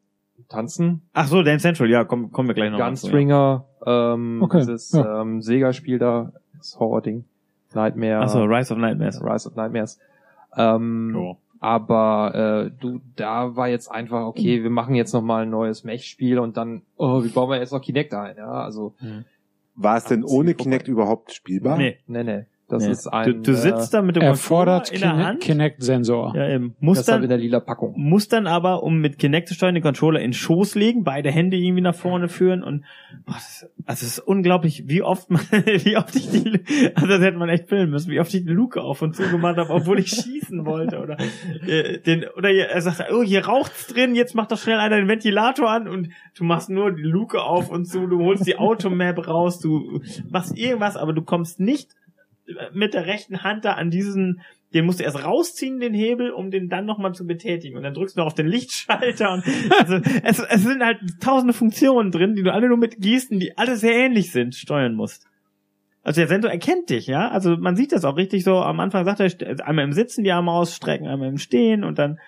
tanzen, 0.49 1.01
Ach 1.13 1.27
so, 1.27 1.41
Dance 1.41 1.63
Central, 1.63 1.89
ja, 1.89 2.03
komm, 2.03 2.31
kommen 2.31 2.49
wir 2.49 2.53
gleich 2.53 2.69
noch 2.71 2.77
dazu, 2.77 3.07
Gunstringer, 3.07 3.65
ähm, 3.85 4.41
Okay, 4.43 4.59
dieses 4.59 4.91
ja. 4.91 5.21
ähm, 5.21 5.41
Sega-Spiel 5.41 5.97
da, 5.97 6.33
das 6.57 6.79
Horror-Ding, 6.79 7.25
Nightmare, 7.73 8.11
Ja. 8.11 8.21
Ach 8.21 8.29
so, 8.29 8.43
Rise 8.43 8.73
of 8.73 8.79
Nightmares. 8.79 9.21
Rise 9.23 9.49
of 9.49 9.55
Nightmares. 9.55 9.99
Ähm, 10.55 11.11
Jo. 11.13 11.37
Aber 11.59 12.67
äh, 12.67 12.71
du, 12.79 13.01
da 13.15 13.55
war 13.55 13.69
jetzt 13.69 13.89
einfach, 13.89 14.27
okay, 14.27 14.61
wir 14.61 14.69
machen 14.69 14.93
jetzt 14.93 15.13
noch 15.13 15.23
mal 15.23 15.43
ein 15.43 15.49
neues 15.49 15.83
Mech-Spiel 15.83 16.37
und 16.37 16.57
dann, 16.57 16.83
oh, 16.97 17.23
wie 17.23 17.29
bauen 17.29 17.49
wir 17.49 17.57
jetzt 17.57 17.71
noch 17.71 17.81
Kinect 17.81 18.13
ein? 18.13 18.37
Ja, 18.37 18.51
also, 18.51 18.93
War 19.75 19.97
es 19.97 20.03
denn 20.05 20.23
ohne 20.23 20.53
Kinect 20.53 20.87
überhaupt 20.87 21.33
spielbar? 21.33 21.77
Nee. 21.77 21.97
nee, 22.07 22.23
nee. 22.23 22.45
Das 22.67 22.83
nee. 22.83 22.91
ist 22.91 23.07
ein. 23.07 23.25
du, 23.25 23.33
du 23.41 23.55
sitzt 23.55 23.93
da 23.93 24.01
mit 24.01 24.15
dem 24.15 24.23
Erfordert 24.23 24.89
Controller 24.89 25.13
in 25.13 25.17
der 25.17 25.27
Hand. 25.27 25.41
Kinect-Sensor. 25.41 26.33
Ja, 26.35 26.49
eben. 26.49 26.75
Muss 26.79 26.97
das 26.97 27.09
halt 27.09 27.17
in 27.17 27.21
dann, 27.21 27.29
der 27.29 27.37
lila 27.37 27.59
Packung. 27.59 27.93
muss 27.95 28.27
dann 28.27 28.47
aber, 28.47 28.81
um 28.81 28.97
mit 28.97 29.19
Kinect 29.19 29.49
zu 29.49 29.53
steuern, 29.53 29.75
den 29.75 29.83
Controller 29.83 30.19
in 30.19 30.31
den 30.31 30.33
Schoß 30.33 30.73
legen, 30.73 31.03
beide 31.03 31.29
Hände 31.29 31.57
irgendwie 31.57 31.83
nach 31.83 31.93
vorne 31.93 32.27
führen 32.27 32.63
und 32.63 32.83
boah, 33.25 33.33
das, 33.33 33.69
also 33.85 34.05
es 34.05 34.17
ist 34.17 34.19
unglaublich, 34.19 34.85
wie 34.87 35.03
oft 35.03 35.29
man, 35.29 35.41
wie 35.51 35.95
oft 35.95 36.15
ich 36.15 36.27
die, 36.29 36.59
also 36.95 37.07
das 37.07 37.21
hätte 37.21 37.37
man 37.37 37.49
echt 37.49 37.69
filmen 37.69 37.91
müssen, 37.91 38.09
wie 38.09 38.19
oft 38.19 38.33
ich 38.33 38.43
die 38.43 38.51
Luke 38.51 38.81
auf 38.81 39.03
und 39.03 39.15
zu 39.15 39.29
gemacht 39.29 39.57
habe, 39.57 39.69
obwohl 39.69 39.99
ich 39.99 40.09
schießen 40.09 40.65
wollte 40.65 40.99
oder 40.99 41.17
äh, 41.67 41.99
den, 41.99 42.25
oder 42.35 42.49
er 42.49 42.81
sagt, 42.81 43.11
oh 43.11 43.21
hier 43.21 43.45
raucht's 43.45 43.87
drin, 43.87 44.15
jetzt 44.15 44.33
macht 44.33 44.51
doch 44.51 44.57
schnell 44.57 44.79
einer 44.79 44.95
den 44.95 45.07
Ventilator 45.07 45.69
an 45.69 45.87
und 45.87 46.09
du 46.35 46.43
machst 46.43 46.71
nur 46.71 46.91
die 46.91 47.03
Luke 47.03 47.43
auf 47.43 47.69
und 47.69 47.85
zu, 47.85 48.07
du 48.07 48.23
holst 48.23 48.47
die 48.47 48.57
Automap 48.57 49.27
raus, 49.27 49.59
du 49.59 50.01
machst 50.31 50.57
irgendwas, 50.57 50.97
aber 50.97 51.13
du 51.13 51.21
kommst 51.21 51.59
nicht 51.59 51.91
mit 52.73 52.93
der 52.93 53.05
rechten 53.07 53.43
Hand 53.43 53.65
da 53.65 53.73
an 53.73 53.89
diesen, 53.89 54.41
den 54.73 54.85
musst 54.85 54.99
du 54.99 55.03
erst 55.03 55.23
rausziehen, 55.23 55.79
den 55.79 55.93
Hebel, 55.93 56.31
um 56.31 56.51
den 56.51 56.69
dann 56.69 56.85
nochmal 56.85 57.13
zu 57.13 57.25
betätigen. 57.25 57.75
Und 57.77 57.83
dann 57.83 57.93
drückst 57.93 58.15
du 58.15 58.19
noch 58.21 58.27
auf 58.27 58.33
den 58.35 58.47
Lichtschalter 58.47 59.31
und 59.33 59.43
also 59.79 59.95
es, 60.23 60.39
es 60.39 60.63
sind 60.63 60.83
halt 60.83 60.99
tausende 61.21 61.53
Funktionen 61.53 62.11
drin, 62.11 62.35
die 62.35 62.43
du 62.43 62.53
alle 62.53 62.67
nur 62.67 62.77
mit 62.77 62.99
Gesten, 63.01 63.39
die 63.39 63.57
alle 63.57 63.77
sehr 63.77 63.93
ähnlich 63.95 64.31
sind, 64.31 64.55
steuern 64.55 64.93
musst. 64.93 65.25
Also 66.03 66.21
der 66.21 66.27
Sensor 66.27 66.51
erkennt 66.51 66.91
dich, 66.91 67.07
ja. 67.07 67.29
Also 67.29 67.57
man 67.57 67.75
sieht 67.75 67.91
das 67.91 68.05
auch 68.05 68.15
richtig 68.15 68.43
so. 68.43 68.57
Am 68.57 68.79
Anfang 68.79 69.05
sagt 69.05 69.19
er 69.21 69.27
st- 69.27 69.61
einmal 69.61 69.85
im 69.85 69.93
Sitzen 69.93 70.23
die 70.23 70.31
Arme 70.31 70.51
ausstrecken, 70.51 71.07
einmal 71.07 71.29
im 71.29 71.39
Stehen 71.39 71.83
und 71.83 71.97
dann, 71.97 72.19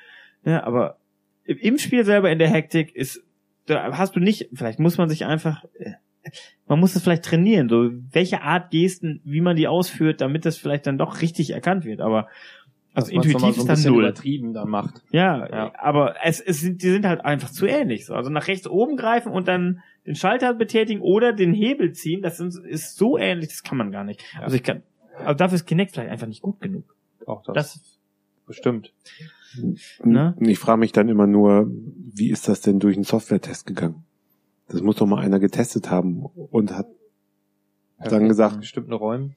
ja, 0.45 0.63
aber 0.63 0.97
im- 1.45 1.59
im 1.59 1.77
Spiel 1.77 2.03
selber 2.05 2.31
in 2.31 2.39
der 2.39 2.49
Hektik 2.49 2.95
ist, 2.95 3.21
da 3.67 3.95
hast 3.97 4.15
du 4.15 4.19
nicht, 4.19 4.49
vielleicht 4.53 4.79
muss 4.79 4.97
man 4.97 5.09
sich 5.09 5.25
einfach, 5.25 5.63
äh, 5.77 5.91
man 6.67 6.79
muss 6.79 6.95
es 6.95 7.03
vielleicht 7.03 7.23
trainieren, 7.25 7.69
so 7.69 7.89
welche 8.11 8.41
Art 8.41 8.71
Gesten, 8.71 9.21
wie 9.23 9.41
man 9.41 9.55
die 9.55 9.67
ausführt, 9.67 10.21
damit 10.21 10.45
das 10.45 10.57
vielleicht 10.57 10.87
dann 10.87 10.97
doch 10.97 11.21
richtig 11.21 11.51
erkannt 11.51 11.85
wird. 11.85 12.01
Aber 12.01 12.27
also 12.93 13.11
intuitiv 13.11 13.39
so 13.41 13.47
ist 13.49 13.59
ein 13.59 13.67
dann 13.67 13.75
bisschen 13.75 13.93
null. 13.93 14.03
übertrieben 14.03 14.53
dann 14.53 14.69
macht. 14.69 15.03
Ja, 15.11 15.47
Ja. 15.49 15.73
aber 15.77 16.15
es, 16.23 16.39
es 16.41 16.61
sind, 16.61 16.81
die 16.81 16.89
sind 16.89 17.05
halt 17.05 17.23
einfach 17.23 17.49
zu 17.51 17.65
ähnlich. 17.67 18.05
So. 18.05 18.15
Also 18.15 18.29
nach 18.31 18.47
rechts 18.47 18.67
oben 18.67 18.97
greifen 18.97 19.31
und 19.31 19.47
dann 19.47 19.81
den 20.05 20.15
Schalter 20.15 20.53
betätigen 20.53 21.01
oder 21.01 21.31
den 21.33 21.53
Hebel 21.53 21.91
ziehen, 21.91 22.21
das 22.21 22.37
sind, 22.37 22.55
ist 22.65 22.97
so 22.97 23.17
ähnlich, 23.17 23.49
das 23.49 23.61
kann 23.63 23.77
man 23.77 23.91
gar 23.91 24.03
nicht. 24.03 24.23
Ja. 24.33 24.41
Also 24.41 24.55
ich 24.55 24.63
kann, 24.63 24.81
also 25.19 25.33
dafür 25.35 25.55
ist 25.57 25.65
Kinect 25.65 25.91
vielleicht 25.93 26.09
einfach 26.09 26.27
nicht 26.27 26.41
gut 26.41 26.59
genug. 26.59 26.95
Auch 27.27 27.43
das, 27.43 27.53
Das, 27.53 27.97
bestimmt. 28.47 28.93
Ne? 30.03 30.35
Ich 30.39 30.59
frage 30.59 30.79
mich 30.79 30.91
dann 30.91 31.09
immer 31.09 31.27
nur, 31.27 31.69
wie 32.13 32.29
ist 32.29 32.47
das 32.47 32.61
denn 32.61 32.79
durch 32.79 32.95
einen 32.95 33.03
Software-Test 33.03 33.65
gegangen? 33.65 34.03
Das 34.69 34.81
muss 34.81 34.97
doch 34.97 35.05
mal 35.05 35.19
einer 35.23 35.39
getestet 35.39 35.89
haben 35.89 36.23
und 36.25 36.73
hat 36.75 36.87
dann 37.99 38.27
gesagt, 38.27 38.59
bestimmten 38.59 38.93
Räumen. 38.93 39.35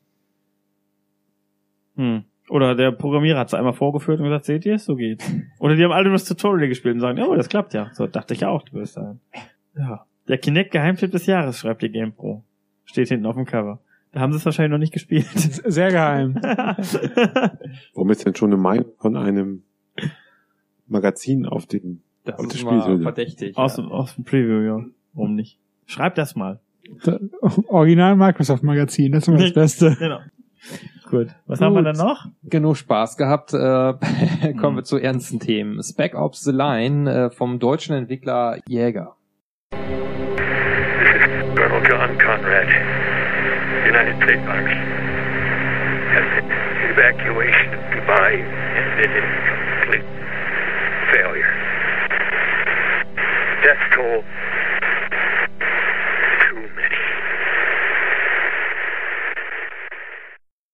hm. 1.96 2.24
Oder 2.48 2.74
der 2.74 2.90
Programmierer 2.90 3.38
hat 3.38 3.46
es 3.46 3.54
einmal 3.54 3.74
vorgeführt 3.74 4.18
und 4.18 4.24
gesagt, 4.24 4.44
seht 4.44 4.66
ihr 4.66 4.74
es, 4.74 4.84
so 4.84 4.96
geht's. 4.96 5.24
Oder 5.60 5.76
die 5.76 5.84
haben 5.84 5.92
alle 5.92 6.06
nur 6.08 6.14
das 6.14 6.24
Tutorial 6.24 6.68
gespielt 6.68 6.94
und 6.94 7.00
sagen, 7.00 7.22
oh, 7.22 7.36
das 7.36 7.48
klappt 7.48 7.74
ja. 7.74 7.90
So 7.92 8.08
dachte 8.08 8.34
ich 8.34 8.44
auch, 8.44 8.62
du 8.64 8.72
wirst 8.72 8.94
sein. 8.94 9.20
Ja. 9.78 10.04
Der 10.26 10.36
Kinect 10.38 10.72
Geheimtipp 10.72 11.12
des 11.12 11.26
Jahres, 11.26 11.58
schreibt 11.60 11.80
die 11.82 11.90
GamePro. 11.90 12.42
Steht 12.84 13.06
hinten 13.08 13.26
auf 13.26 13.36
dem 13.36 13.44
Cover. 13.44 13.78
Da 14.10 14.18
haben 14.18 14.32
sie 14.32 14.38
es 14.38 14.44
wahrscheinlich 14.44 14.72
noch 14.72 14.78
nicht 14.78 14.92
gespielt. 14.92 15.26
Sehr 15.32 15.90
geheim. 15.92 16.34
warum 17.94 18.10
ist 18.10 18.26
denn 18.26 18.34
schon 18.34 18.50
eine 18.52 18.60
Meinung 18.60 18.86
von 18.98 19.16
einem 19.16 19.62
Magazin 20.88 21.46
auf 21.46 21.66
dem 21.66 22.02
Das 22.24 22.36
das 22.36 22.46
ist 22.46 22.58
Spiel 22.58 22.72
mal 22.72 22.96
so- 22.96 23.02
verdächtig. 23.02 23.56
aus, 23.56 23.76
ja. 23.76 23.84
dem, 23.84 23.92
aus 23.92 24.16
dem 24.16 24.24
Preview, 24.24 24.60
ja. 24.62 24.84
Warum 25.20 25.34
nicht? 25.34 25.58
Schreib 25.84 26.14
das 26.14 26.34
mal. 26.34 26.60
Original 27.68 28.16
Microsoft 28.16 28.62
Magazin, 28.62 29.12
das 29.12 29.24
ist 29.24 29.28
immer 29.28 29.38
das. 29.38 29.52
Beste. 29.52 29.96
Genau. 29.98 30.20
Gut. 31.10 31.28
Was 31.46 31.60
haben 31.60 31.74
wir 31.74 31.82
dann 31.82 31.96
noch? 31.96 32.26
Genug 32.44 32.76
Spaß 32.76 33.16
gehabt. 33.16 33.52
Äh, 33.52 34.54
kommen 34.60 34.76
wir 34.76 34.84
zu 34.84 34.96
ernsten 34.96 35.40
Themen. 35.40 35.82
Spec 35.82 36.14
Ops 36.14 36.42
The 36.42 36.52
Line 36.52 37.10
äh, 37.12 37.30
vom 37.30 37.58
deutschen 37.58 37.94
Entwickler 37.96 38.58
Jäger. 38.66 39.16
Colonel 41.54 41.82
John 41.88 42.16
Conrad, 42.18 42.68
United 43.86 44.16
States 44.22 44.46
Army. 44.48 44.74
Has 46.14 46.24
the 46.36 46.42
evacuation 46.92 47.74
of 47.74 47.80
Dubai 47.92 48.40
ended 48.74 49.10
in 49.10 49.24
complete 49.50 50.06
failure. 51.12 51.52
Death 53.62 53.82
toll 53.94 54.22
too 56.50 56.60
many. 56.74 56.96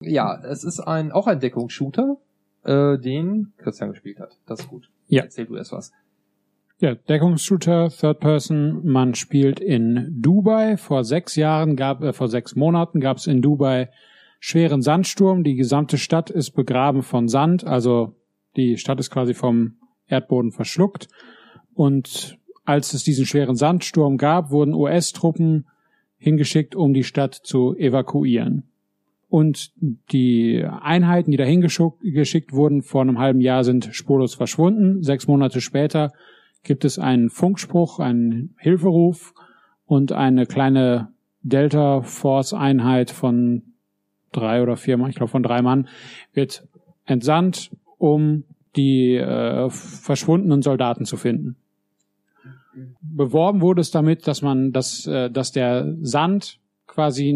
Ja, 0.01 0.42
es 0.44 0.64
ist 0.64 0.80
ein 0.80 1.12
auch 1.12 1.26
ein 1.26 1.40
Deckungsshooter, 1.40 2.16
äh, 2.64 2.99
den 2.99 3.53
Christian 3.57 3.90
gespielt 3.90 4.20
hat. 4.20 4.36
Das 4.47 4.61
ist 4.61 4.68
gut. 4.68 4.90
Ja. 5.09 5.22
Erzähl 5.22 5.47
du 5.47 5.57
erst 5.57 5.72
was. 5.72 5.92
Ja, 6.78 6.94
Deckungsshooter, 6.94 7.88
Third 7.88 8.20
Person. 8.20 8.86
Man 8.86 9.14
spielt 9.14 9.61
in 9.61 10.20
Dubai. 10.20 10.76
Vor 10.76 11.05
sechs 11.05 11.34
Jahren 11.34 11.74
gab, 11.76 12.03
äh, 12.03 12.12
vor 12.12 12.28
sechs 12.28 12.55
Monaten 12.55 13.01
gab 13.01 13.16
es 13.16 13.26
in 13.26 13.40
Dubai 13.40 13.90
schweren 14.40 14.82
Sandsturm. 14.82 15.42
Die 15.42 15.55
gesamte 15.55 15.97
Stadt 15.97 16.28
ist 16.28 16.51
begraben 16.51 17.03
von 17.03 17.28
Sand. 17.28 17.64
Also 17.64 18.14
die 18.57 18.76
Stadt 18.76 19.01
ist 19.01 19.11
quasi 19.11 19.32
vom 19.32 19.76
Erdboden 20.07 20.53
verschluckt. 20.53 21.09
Und 21.72 22.38
als 22.66 22.92
es 22.92 23.05
diesen 23.05 23.24
schweren 23.24 23.57
Sandsturm 23.57 24.18
gab, 24.18 24.51
wurden 24.51 24.74
US-Truppen 24.74 25.66
hingeschickt, 26.18 26.74
um 26.74 26.92
die 26.92 27.05
Stadt 27.05 27.34
zu 27.34 27.74
evakuieren. 27.76 28.64
Und 29.29 29.72
die 30.12 30.64
Einheiten, 30.64 31.31
die 31.31 31.37
dahin 31.37 31.61
geschickt 31.61 32.53
wurden, 32.53 32.83
vor 32.83 33.03
einem 33.03 33.18
halben 33.18 33.41
Jahr 33.41 33.64
sind 33.64 33.89
spurlos 33.93 34.35
verschwunden. 34.35 35.03
Sechs 35.03 35.27
Monate 35.27 35.61
später 35.61 36.12
gibt 36.62 36.85
es 36.85 36.99
einen 36.99 37.31
Funkspruch, 37.31 37.99
einen 37.99 38.55
Hilferuf 38.59 39.35
und 39.85 40.12
eine 40.12 40.47
kleine 40.47 41.09
Delta 41.43 42.03
Force 42.03 42.53
Einheit 42.53 43.11
von 43.11 43.62
drei 44.33 44.62
oder 44.62 44.77
vier 44.77 44.97
Mann, 44.97 45.11
ich 45.11 45.16
glaube 45.16 45.31
von 45.31 45.43
drei 45.43 45.62
Mann, 45.62 45.89
wird 46.33 46.66
entsandt, 47.05 47.70
um 47.99 48.45
die 48.77 49.14
äh, 49.14 49.70
verschwundenen 49.70 50.62
Soldaten 50.62 51.05
zu 51.05 51.16
finden. 51.16 51.57
Beworben 53.01 53.62
wurde 53.62 53.81
es 53.81 53.91
damit, 53.91 54.27
dass 54.27 54.43
man, 54.43 54.72
dass, 54.72 55.07
äh, 55.07 55.31
dass 55.31 55.53
der 55.53 55.97
Sand 56.03 56.59
quasi 56.97 57.28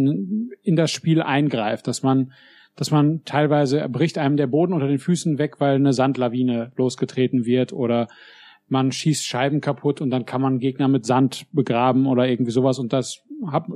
in 0.63 0.77
das 0.77 0.91
Spiel 0.91 1.21
eingreift, 1.21 1.87
dass 1.87 2.03
man, 2.03 2.33
dass 2.77 2.91
man 2.91 3.25
teilweise 3.25 3.87
bricht 3.91 4.17
einem 4.17 4.39
der 4.39 4.47
Boden 4.47 4.73
unter 4.73 4.89
den 4.89 4.99
Füßen 4.99 5.37
weg, 5.37 5.61
weil 5.61 5.75
eine 5.75 5.93
Sandlawine 5.93 6.73
losgetreten 6.77 7.45
wird 7.45 7.75
oder 7.75 8.09
man 8.69 8.91
schießt 8.91 9.25
Scheiben 9.25 9.61
kaputt 9.61 10.01
und 10.01 10.11
dann 10.11 10.25
kann 10.25 10.41
man 10.41 10.61
Gegner 10.61 10.89
mit 10.89 11.05
Sand 11.05 11.47
begraben 11.53 12.07
oder 12.07 12.27
irgendwie 12.27 12.53
sowas 12.53 12.79
und 12.79 12.93
das 12.93 13.23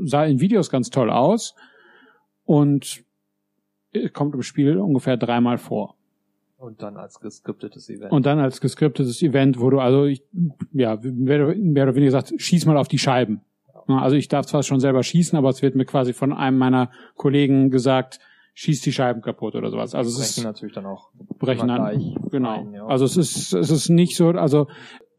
sah 0.05 0.25
in 0.25 0.41
Videos 0.41 0.71
ganz 0.71 0.89
toll 0.89 1.11
aus 1.11 1.55
und 2.47 3.05
äh, 3.93 4.09
kommt 4.09 4.35
im 4.35 4.43
Spiel 4.43 4.79
ungefähr 4.79 5.19
dreimal 5.19 5.59
vor. 5.59 5.97
Und 6.57 6.81
dann 6.81 6.97
als 6.97 7.21
geskriptetes 7.21 7.91
Event. 7.91 8.11
Und 8.11 8.25
dann 8.25 8.39
als 8.39 8.59
geskriptetes 8.59 9.21
Event, 9.21 9.61
wo 9.61 9.69
du 9.69 9.81
also, 9.81 10.07
ich, 10.07 10.23
ja, 10.73 10.99
mehr 11.03 11.39
oder 11.39 11.95
weniger 11.95 12.05
gesagt, 12.05 12.33
schieß 12.39 12.65
mal 12.65 12.79
auf 12.79 12.89
die 12.89 12.99
Scheiben. 12.99 13.43
Ja, 13.89 13.99
Also 13.99 14.17
ich 14.17 14.29
darf 14.29 14.47
zwar 14.47 14.63
schon 14.63 14.81
selber 14.81 15.03
schießen, 15.03 15.37
aber 15.37 15.49
es 15.51 15.63
wird 15.63 15.75
mir 15.75 15.85
quasi 15.85 16.13
von 16.13 16.33
einem 16.33 16.59
meiner 16.59 16.91
Kollegen 17.17 17.71
gesagt, 17.71 18.21
schieß 18.55 18.83
die 18.83 18.93
Scheiben 18.93 19.21
kaputt 19.21 19.55
oder 19.57 19.71
sowas. 19.71 19.95
Also 19.95 20.11
es 20.11 20.17
brechen 20.17 20.41
ist 20.41 20.45
natürlich 20.45 20.75
dann 20.75 20.87
auch 20.87 21.11
brechen 21.39 21.67
gleich 21.67 22.15
Genau. 22.31 22.61
ein, 22.61 22.73
ja. 22.73 22.87
Also 22.87 23.05
es 23.05 23.17
ist, 23.17 23.53
es 23.53 23.71
ist 23.71 23.89
nicht 23.89 24.17
so, 24.17 24.29
also 24.29 24.69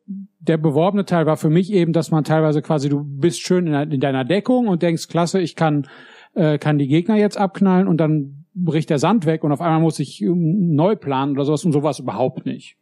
der 0.07 0.57
beworbene 0.57 1.05
Teil 1.05 1.25
war 1.25 1.37
für 1.37 1.49
mich 1.49 1.71
eben, 1.71 1.91
dass 1.91 2.11
man 2.11 2.23
teilweise 2.23 2.61
quasi, 2.61 2.89
du 2.89 3.03
bist 3.03 3.41
schön 3.41 3.67
in 3.67 3.99
deiner 3.99 4.23
Deckung 4.23 4.67
und 4.67 4.83
denkst, 4.83 5.07
klasse, 5.07 5.41
ich 5.41 5.55
kann, 5.55 5.87
äh, 6.33 6.57
kann 6.59 6.77
die 6.77 6.87
Gegner 6.87 7.15
jetzt 7.17 7.37
abknallen 7.37 7.87
und 7.87 7.97
dann 7.97 8.45
bricht 8.53 8.89
der 8.89 8.99
Sand 8.99 9.25
weg 9.25 9.43
und 9.43 9.51
auf 9.51 9.61
einmal 9.61 9.81
muss 9.81 9.99
ich 9.99 10.21
ähm, 10.21 10.75
neu 10.75 10.95
planen 10.95 11.33
oder 11.33 11.45
sowas 11.45 11.65
und 11.65 11.73
sowas 11.73 11.99
überhaupt 11.99 12.45
nicht. 12.45 12.77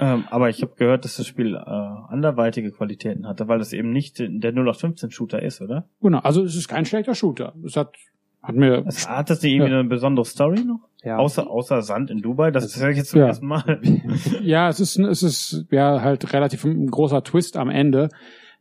Ähm, 0.00 0.24
aber 0.30 0.48
ich 0.48 0.62
habe 0.62 0.72
gehört, 0.76 1.04
dass 1.04 1.16
das 1.16 1.26
Spiel 1.26 1.54
äh, 1.54 1.58
anderweitige 1.58 2.70
Qualitäten 2.70 3.26
hatte, 3.26 3.48
weil 3.48 3.58
das 3.58 3.72
eben 3.72 3.90
nicht 3.92 4.18
der 4.18 4.52
0815-Shooter 4.54 5.42
ist, 5.42 5.60
oder? 5.60 5.88
Genau, 6.00 6.18
also 6.18 6.42
es 6.44 6.54
ist 6.56 6.68
kein 6.68 6.84
schlechter 6.84 7.14
Shooter. 7.14 7.52
Es 7.64 7.76
hat, 7.76 7.94
hat 8.42 8.54
mir, 8.54 8.84
Es, 8.86 9.08
hat 9.08 9.28
das 9.30 9.42
nicht 9.42 9.52
irgendwie 9.54 9.72
Ja. 9.72 9.80
eine 9.80 9.88
besondere 9.88 10.24
Story 10.24 10.60
noch? 10.64 10.80
Ja. 11.02 11.16
Außer, 11.18 11.48
außer 11.48 11.82
Sand 11.82 12.10
in 12.10 12.22
Dubai? 12.22 12.50
Das, 12.50 12.64
das 12.64 12.80
höre 12.82 12.90
ich 12.90 12.96
jetzt 12.98 13.10
zum 13.10 13.20
Ja. 13.20 13.26
ersten 13.28 13.46
Mal. 13.46 13.80
ja, 14.42 14.68
es 14.68 14.80
ist, 14.80 14.98
es 14.98 15.22
ist 15.22 15.66
ja 15.70 16.00
halt 16.02 16.32
relativ 16.32 16.64
ein 16.64 16.86
großer 16.86 17.22
Twist 17.24 17.56
am 17.56 17.70
Ende. 17.70 18.08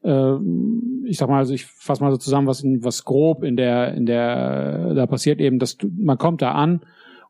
Äh, 0.03 0.33
ich 1.05 1.17
sag 1.17 1.29
mal, 1.29 1.37
also 1.39 1.53
ich 1.53 1.65
fasse 1.65 2.03
mal 2.03 2.11
so 2.11 2.17
zusammen, 2.17 2.47
was, 2.47 2.63
was 2.63 3.05
grob 3.05 3.43
in 3.43 3.55
der, 3.57 3.93
in 3.93 4.05
der, 4.05 4.93
da 4.93 5.05
passiert 5.07 5.39
eben, 5.39 5.57
dass 5.59 5.77
du, 5.77 5.89
man 5.97 6.17
kommt 6.17 6.41
da 6.41 6.51
an 6.53 6.81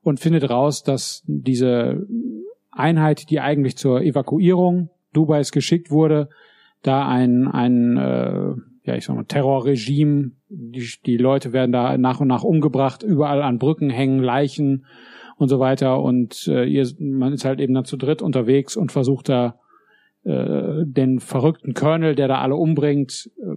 und 0.02 0.20
findet 0.20 0.50
raus, 0.50 0.84
dass 0.84 1.24
diese 1.26 2.06
Einheit, 2.78 3.30
die 3.30 3.40
eigentlich 3.40 3.78
zur 3.78 4.02
Evakuierung 4.02 4.90
Dubais 5.14 5.52
geschickt 5.52 5.92
wurde, 5.92 6.30
da 6.84 7.08
ein, 7.08 7.48
ein 7.48 7.98
äh, 7.98 8.54
ja, 8.84 8.96
ich 8.96 9.06
sag 9.06 9.16
mal, 9.16 9.26
Terrorregime, 9.26 10.32
die, 10.50 10.88
die 11.06 11.18
Leute 11.18 11.52
werden 11.54 11.72
da 11.72 11.98
nach 11.98 12.22
und 12.22 12.28
nach 12.28 12.44
umgebracht, 12.44 13.04
überall 13.04 13.42
an 13.42 13.60
Brücken 13.60 13.90
hängen 13.90 14.22
Leichen 14.22 14.86
und 15.36 15.50
so 15.50 15.60
weiter 15.60 16.02
und 16.02 16.48
äh, 16.48 16.66
ihr, 16.66 16.88
man 17.00 17.34
ist 17.34 17.46
halt 17.46 17.60
eben 17.60 17.74
dann 17.74 17.86
zu 17.86 17.98
dritt 17.98 18.22
unterwegs 18.22 18.76
und 18.78 18.92
versucht 18.92 19.30
da 19.30 19.60
äh, 20.24 20.84
den 20.86 21.20
verrückten 21.20 21.74
Colonel, 21.74 22.16
der 22.16 22.28
da 22.28 22.40
alle 22.40 22.56
umbringt, 22.56 23.30
äh, 23.38 23.56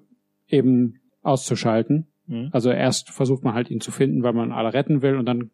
eben 0.54 1.00
auszuschalten. 1.22 2.08
Mhm. 2.26 2.48
Also 2.52 2.70
erst 2.70 3.10
versucht 3.10 3.44
man 3.44 3.54
halt 3.54 3.70
ihn 3.70 3.80
zu 3.80 3.92
finden, 3.92 4.22
weil 4.22 4.32
man 4.32 4.52
alle 4.52 4.72
retten 4.74 5.02
will 5.02 5.16
und 5.16 5.26
dann 5.26 5.50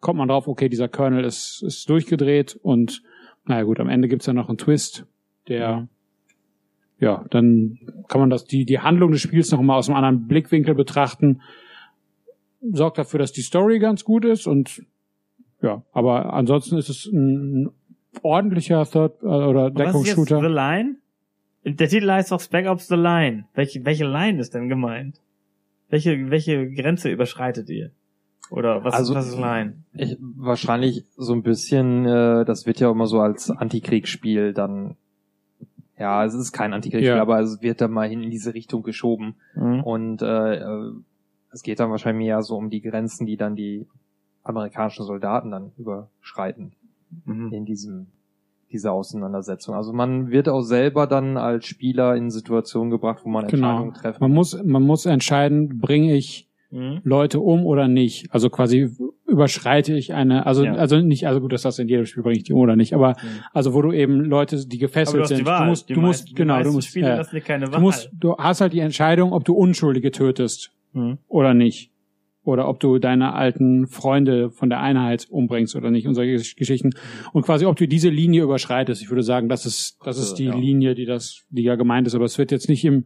kommt 0.00 0.18
man 0.18 0.28
drauf, 0.28 0.48
okay, 0.48 0.68
dieser 0.68 0.88
Colonel 0.88 1.24
ist, 1.24 1.62
ist 1.66 1.88
durchgedreht 1.88 2.58
und 2.62 3.02
naja 3.44 3.62
gut, 3.62 3.80
am 3.80 3.88
Ende 3.88 4.08
gibt's 4.08 4.26
dann 4.26 4.36
noch 4.36 4.48
einen 4.48 4.58
Twist, 4.58 5.06
der 5.48 5.88
ja, 6.98 7.24
dann 7.30 7.78
kann 8.08 8.20
man 8.20 8.30
das, 8.30 8.44
die, 8.44 8.64
die 8.64 8.78
Handlung 8.78 9.10
des 9.10 9.20
Spiels 9.20 9.50
noch 9.52 9.60
mal 9.60 9.76
aus 9.76 9.88
einem 9.88 9.96
anderen 9.96 10.26
Blickwinkel 10.28 10.74
betrachten. 10.74 11.42
Sorgt 12.62 12.98
dafür, 12.98 13.18
dass 13.18 13.32
die 13.32 13.42
Story 13.42 13.78
ganz 13.78 14.04
gut 14.04 14.24
ist 14.24 14.46
und 14.46 14.82
ja, 15.62 15.82
aber 15.92 16.32
ansonsten 16.32 16.78
ist 16.78 16.88
es 16.88 17.06
ein 17.06 17.70
ordentlicher 18.22 18.84
Third 18.84 19.22
äh, 19.22 19.26
oder 19.26 19.66
jetzt 19.66 19.76
The 19.76 19.84
Deckungsshooter. 19.84 20.48
Line? 20.48 20.96
Der 21.64 21.88
Titel 21.88 22.10
heißt 22.10 22.32
doch 22.32 22.40
Spec 22.40 22.66
Ops 22.66 22.88
The 22.88 22.94
Line. 22.94 23.46
Welche, 23.54 23.84
welche 23.84 24.04
Line 24.04 24.38
ist 24.38 24.54
denn 24.54 24.68
gemeint? 24.68 25.20
Welche, 25.88 26.30
welche 26.30 26.70
Grenze 26.70 27.10
überschreitet 27.10 27.68
ihr? 27.70 27.90
Oder 28.50 28.84
was, 28.84 28.94
Also- 28.94 29.14
was 29.14 29.28
ist 29.28 29.38
Line? 29.38 29.82
Ich, 29.92 30.16
wahrscheinlich 30.20 31.04
so 31.16 31.32
ein 31.32 31.42
bisschen, 31.42 32.04
äh, 32.06 32.44
das 32.44 32.66
wird 32.66 32.78
ja 32.80 32.90
immer 32.90 33.06
so 33.06 33.20
als 33.20 33.50
Antikriegsspiel 33.50 34.52
dann, 34.52 34.96
ja, 35.98 36.24
es 36.24 36.34
ist 36.34 36.52
kein 36.52 36.72
Antikriegsspiel, 36.72 37.16
Ja. 37.16 37.22
aber 37.22 37.40
es 37.40 37.60
wird 37.62 37.80
dann 37.80 37.90
mal 37.92 38.08
hin 38.08 38.22
in 38.22 38.30
diese 38.30 38.54
Richtung 38.54 38.82
geschoben. 38.82 39.34
Mhm. 39.54 39.82
Und 39.82 40.22
äh, 40.22 40.56
äh, 40.56 40.92
es 41.52 41.62
geht 41.62 41.80
dann 41.80 41.90
wahrscheinlich 41.90 42.26
mehr 42.26 42.42
so 42.42 42.56
um 42.56 42.70
die 42.70 42.82
Grenzen, 42.82 43.26
die 43.26 43.36
dann 43.36 43.56
die 43.56 43.86
amerikanischen 44.42 45.04
Soldaten 45.04 45.50
dann 45.50 45.72
überschreiten 45.76 46.72
Mhm. 47.24 47.52
in 47.52 47.64
diesem 47.64 48.06
dieser 48.72 48.92
Auseinandersetzung. 48.92 49.76
Also 49.76 49.92
man 49.92 50.30
wird 50.30 50.48
auch 50.48 50.60
selber 50.62 51.06
dann 51.06 51.36
als 51.36 51.66
Spieler 51.66 52.16
in 52.16 52.30
Situationen 52.30 52.90
gebracht, 52.90 53.20
wo 53.24 53.28
man 53.28 53.46
Genau. 53.46 53.68
Entscheidungen 53.68 53.94
treffen 53.94 54.18
Man 54.20 54.32
muss, 54.32 54.60
man 54.62 54.82
muss 54.82 55.06
entscheiden, 55.06 55.78
bringe 55.78 56.14
ich 56.16 56.48
Mhm. 56.76 57.00
Leute 57.04 57.40
um 57.40 57.64
oder 57.64 57.88
nicht. 57.88 58.26
Also 58.32 58.50
quasi 58.50 58.90
überschreite 59.26 59.96
ich 59.96 60.12
eine, 60.14 60.46
also 60.46 60.64
Ja. 60.64 60.74
also 60.74 61.00
nicht, 61.00 61.26
also 61.26 61.40
gut, 61.40 61.52
das 61.52 61.64
hast 61.64 61.78
du 61.78 61.82
in 61.82 61.88
jedem 61.88 62.06
Spiel 62.06 62.22
bringe 62.22 62.36
ich 62.36 62.44
die 62.44 62.52
um 62.52 62.60
oder 62.60 62.76
nicht, 62.76 62.92
aber 62.94 63.16
also 63.52 63.72
wo 63.74 63.82
du 63.82 63.92
eben 63.92 64.20
Leute, 64.24 64.56
die 64.66 64.76
du 64.78 64.86
gefesselt 64.86 65.24
die 65.30 65.36
sind, 65.36 65.46
du 65.46 65.64
musst, 65.64 65.88
Die 65.88 65.94
du 65.94 66.00
musst, 66.00 66.36
genau, 66.36 66.58
die 66.58 66.62
du 66.64 66.68
meisten 66.68 66.74
musst, 66.76 66.88
Spiele 66.88 67.08
ja, 67.08 67.16
lassen 67.16 67.34
dir 67.34 67.40
keine 67.42 67.64
du 67.66 67.80
musst, 67.80 68.10
du 68.12 68.36
hast 68.36 68.60
halt 68.60 68.72
die 68.72 68.80
Entscheidung, 68.80 69.32
ob 69.32 69.44
du 69.44 69.54
Unschuldige 69.54 70.10
tötest 70.10 70.70
Mhm. 70.92 71.18
oder 71.28 71.54
nicht. 71.54 71.90
Oder 72.46 72.68
ob 72.68 72.80
du 72.80 72.98
deine 72.98 73.34
alten 73.34 73.86
Freunde 73.88 74.50
von 74.50 74.70
der 74.70 74.80
Einheit 74.80 75.26
umbringst 75.28 75.74
oder 75.76 75.90
nicht 75.90 76.06
und 76.06 76.14
solche 76.14 76.36
Gesch- 76.36 76.56
Geschichten. 76.56 76.90
Und 77.32 77.42
quasi, 77.42 77.66
ob 77.66 77.76
du 77.76 77.86
diese 77.88 78.08
Linie 78.08 78.44
überschreitest. 78.44 79.02
Ich 79.02 79.10
würde 79.10 79.22
sagen, 79.22 79.48
das 79.48 79.66
ist, 79.66 79.98
das 80.04 80.16
ist 80.16 80.34
die 80.34 80.44
Ja. 80.44 80.54
Linie, 80.54 80.94
die 80.94 81.06
das, 81.06 81.44
die 81.50 81.64
ja 81.64 81.74
gemeint 81.74 82.06
ist. 82.06 82.14
Aber 82.14 82.24
es 82.24 82.38
wird 82.38 82.52
jetzt 82.52 82.68
nicht 82.68 82.84
im 82.84 83.04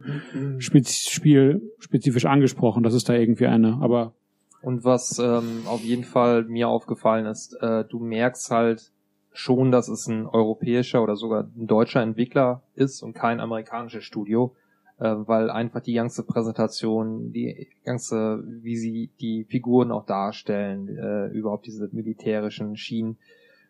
Spez 0.59 1.09
Spiel 1.09 1.61
spezifisch 1.79 2.25
angesprochen. 2.25 2.83
Das 2.83 2.93
ist 2.93 3.09
da 3.09 3.15
irgendwie 3.15 3.47
eine. 3.47 3.79
Aber 3.81 4.13
Und 4.61 4.83
was 4.85 5.17
ähm, 5.17 5.63
auf 5.65 5.83
jeden 5.83 6.03
Fall 6.03 6.43
mir 6.43 6.69
aufgefallen 6.69 7.25
ist, 7.25 7.57
äh, 7.61 7.83
du 7.89 7.99
merkst 7.99 8.51
halt 8.51 8.91
schon, 9.33 9.71
dass 9.71 9.87
es 9.87 10.07
ein 10.07 10.27
europäischer 10.27 11.01
oder 11.01 11.15
sogar 11.15 11.47
ein 11.57 11.65
deutscher 11.65 12.01
Entwickler 12.01 12.61
ist 12.75 13.01
und 13.01 13.13
kein 13.13 13.39
amerikanisches 13.39 14.03
Studio. 14.03 14.53
Äh, 15.01 15.15
weil 15.27 15.49
einfach 15.49 15.81
die 15.81 15.93
ganze 15.93 16.23
Präsentation, 16.23 17.33
die 17.33 17.67
ganze, 17.83 18.43
wie 18.45 18.77
sie 18.77 19.09
die 19.19 19.45
Figuren 19.49 19.91
auch 19.91 20.05
darstellen, 20.05 20.87
äh, 20.87 21.27
überhaupt 21.27 21.65
diese 21.65 21.89
militärischen 21.91 22.77
Schienen, 22.77 23.17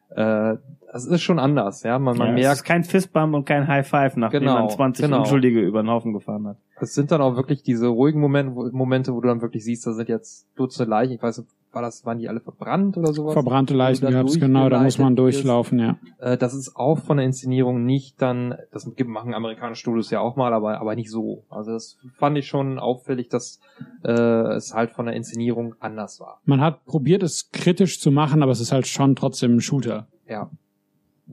äh, 0.10 0.58
das 0.92 1.06
ist 1.06 1.22
schon 1.22 1.40
anders, 1.40 1.84
ja. 1.84 1.98
Man, 1.98 2.18
man 2.18 2.28
ja, 2.28 2.34
Es 2.34 2.42
merkt, 2.42 2.56
ist 2.58 2.64
kein 2.66 2.84
Fistbump 2.84 3.34
und 3.34 3.46
kein 3.46 3.66
High 3.68 3.88
Five, 3.88 4.18
nachdem 4.18 4.42
Genau, 4.42 4.56
man 4.60 4.70
20 4.70 5.06
genau. 5.06 5.20
Unschuldige 5.20 5.62
über 5.62 5.82
den 5.82 5.90
Haufen 5.90 6.12
gefahren 6.12 6.48
hat. 6.48 6.58
es 6.82 6.94
sind 6.94 7.12
dann 7.12 7.22
auch 7.22 7.38
wirklich 7.38 7.64
diese 7.64 7.88
ruhigen 7.88 8.20
Momente, 8.20 8.54
wo, 8.54 8.70
Momente, 8.72 9.14
wo 9.14 9.22
du 9.22 9.30
dann 9.30 9.42
wirklich 9.42 9.64
siehst, 9.64 9.88
da 9.88 9.94
sind 9.94 10.10
jetzt 10.10 10.50
Dutzende 10.58 10.90
Leichen. 10.90 11.14
Ich 11.14 11.24
weiß 11.24 11.38
nicht, 11.38 11.50
war 11.74 11.82
das, 11.82 12.06
waren 12.06 12.18
die 12.18 12.28
alle 12.28 12.40
verbrannt 12.40 12.98
oder 12.98 13.14
sowas? 13.14 13.34
Verbrannte 13.34 13.74
Leichen 13.74 14.06
da 14.06 14.12
gab's, 14.12 14.40
genau, 14.40 14.70
da 14.70 14.82
muss 14.82 14.98
man 14.98 15.16
durchlaufen, 15.16 15.80
ja. 15.80 15.98
Äh, 16.20 16.38
das 16.38 16.54
ist 16.54 16.76
auch 16.76 17.00
von 17.00 17.18
der 17.18 17.26
Inszenierung 17.26 17.86
nicht 17.86 18.22
dann, 18.22 18.56
das 18.72 18.90
machen 19.06 19.34
amerikanische 19.34 19.82
Studios 19.82 20.12
ja 20.12 20.20
auch 20.20 20.36
mal, 20.36 20.54
aber, 20.54 20.80
aber 20.80 20.96
nicht 20.96 21.10
so. 21.10 21.44
Also 21.50 21.72
das 21.72 21.98
fand 22.18 22.38
ich 22.38 22.48
schon 22.48 22.80
auffällig, 22.80 23.30
dass 23.30 23.60
äh, 24.04 24.12
es 24.12 24.74
halt 24.74 24.92
von 24.92 25.06
der 25.06 25.16
Inszenierung 25.16 25.76
anders 25.80 26.20
war. 26.20 26.42
Man 26.46 26.62
hat 26.62 26.86
probiert, 26.86 27.24
es 27.24 27.50
kritisch 27.52 28.00
zu 28.00 28.12
machen, 28.12 28.44
aber 28.44 28.52
es 28.52 28.60
ist 28.60 28.72
halt 28.72 28.88
schon 28.88 29.16
trotzdem 29.16 29.56
ein 29.56 29.62
Shooter. 29.62 30.08
Ja. 30.28 30.50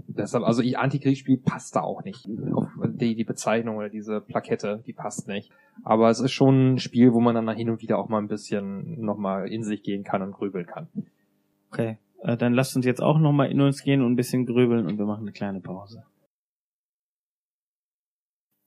Deshalb, 0.07 0.44
also 0.44 0.62
Antikriegsspiel 0.62 1.38
passt 1.38 1.76
da 1.76 1.80
auch 1.80 2.05
nicht. 2.05 2.26
Die, 2.26 3.14
die 3.14 3.24
Bezeichnung 3.24 3.76
oder 3.76 3.88
diese 3.88 4.20
Plakette, 4.20 4.82
die 4.86 4.92
passt 4.92 5.28
nicht. 5.28 5.51
Aber 5.84 6.11
es 6.11 6.20
ist 6.20 6.32
schon 6.32 6.74
ein 6.74 6.78
Spiel, 6.78 7.12
wo 7.12 7.20
man 7.20 7.34
dann 7.34 7.49
hin 7.57 7.70
und 7.70 7.82
wieder 7.82 7.99
auch 7.99 8.09
mal 8.09 8.18
ein 8.18 8.28
bisschen 8.28 9.01
nochmal 9.01 9.49
in 9.49 9.62
sich 9.62 9.82
gehen 9.82 10.05
kann 10.05 10.22
und 10.22 10.32
grübeln 10.32 10.66
kann. 10.66 10.88
Okay. 11.70 11.99
Äh, 12.20 12.36
dann 12.36 12.55
lasst 12.55 12.76
uns 12.76 12.84
jetzt 12.84 13.03
auch 13.03 13.18
nochmal 13.18 13.51
in 13.51 13.61
uns 13.61 13.82
gehen 13.82 14.03
und 14.03 14.12
ein 14.12 14.16
bisschen 14.16 14.46
grübeln 14.46 14.86
und 14.86 14.99
wir 14.99 15.07
machen 15.07 15.22
eine 15.22 15.32
kleine 15.32 15.61
Pause. 15.61 16.05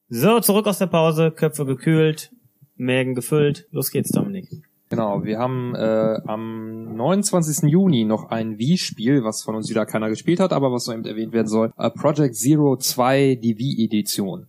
So, 0.07 0.39
zurück 0.39 0.67
aus 0.67 0.79
der 0.79 0.87
Pause, 0.87 1.31
Köpfe 1.31 1.65
gekühlt, 1.65 2.33
Mägen 2.75 3.15
gefüllt. 3.15 3.67
Los 3.71 3.91
geht's, 3.91 4.11
Dominik. 4.11 4.49
Genau, 4.91 5.23
wir 5.23 5.39
haben 5.39 5.73
äh, 5.73 6.19
am 6.27 6.95
29. 6.95 7.69
Juni 7.69 8.03
noch 8.03 8.29
ein 8.29 8.59
Wii-Spiel, 8.59 9.23
was 9.23 9.41
von 9.41 9.55
uns 9.55 9.69
wieder 9.69 9.85
keiner 9.85 10.09
gespielt 10.09 10.39
hat, 10.41 10.51
aber 10.53 10.71
was 10.71 10.85
noch 10.85 10.93
eben 10.93 11.05
erwähnt 11.05 11.31
werden 11.33 11.47
soll. 11.47 11.71
Äh, 11.77 11.89
Project 11.89 12.35
Zero 12.35 12.75
2, 12.77 13.35
die 13.41 13.57
Wii-Edition. 13.57 14.47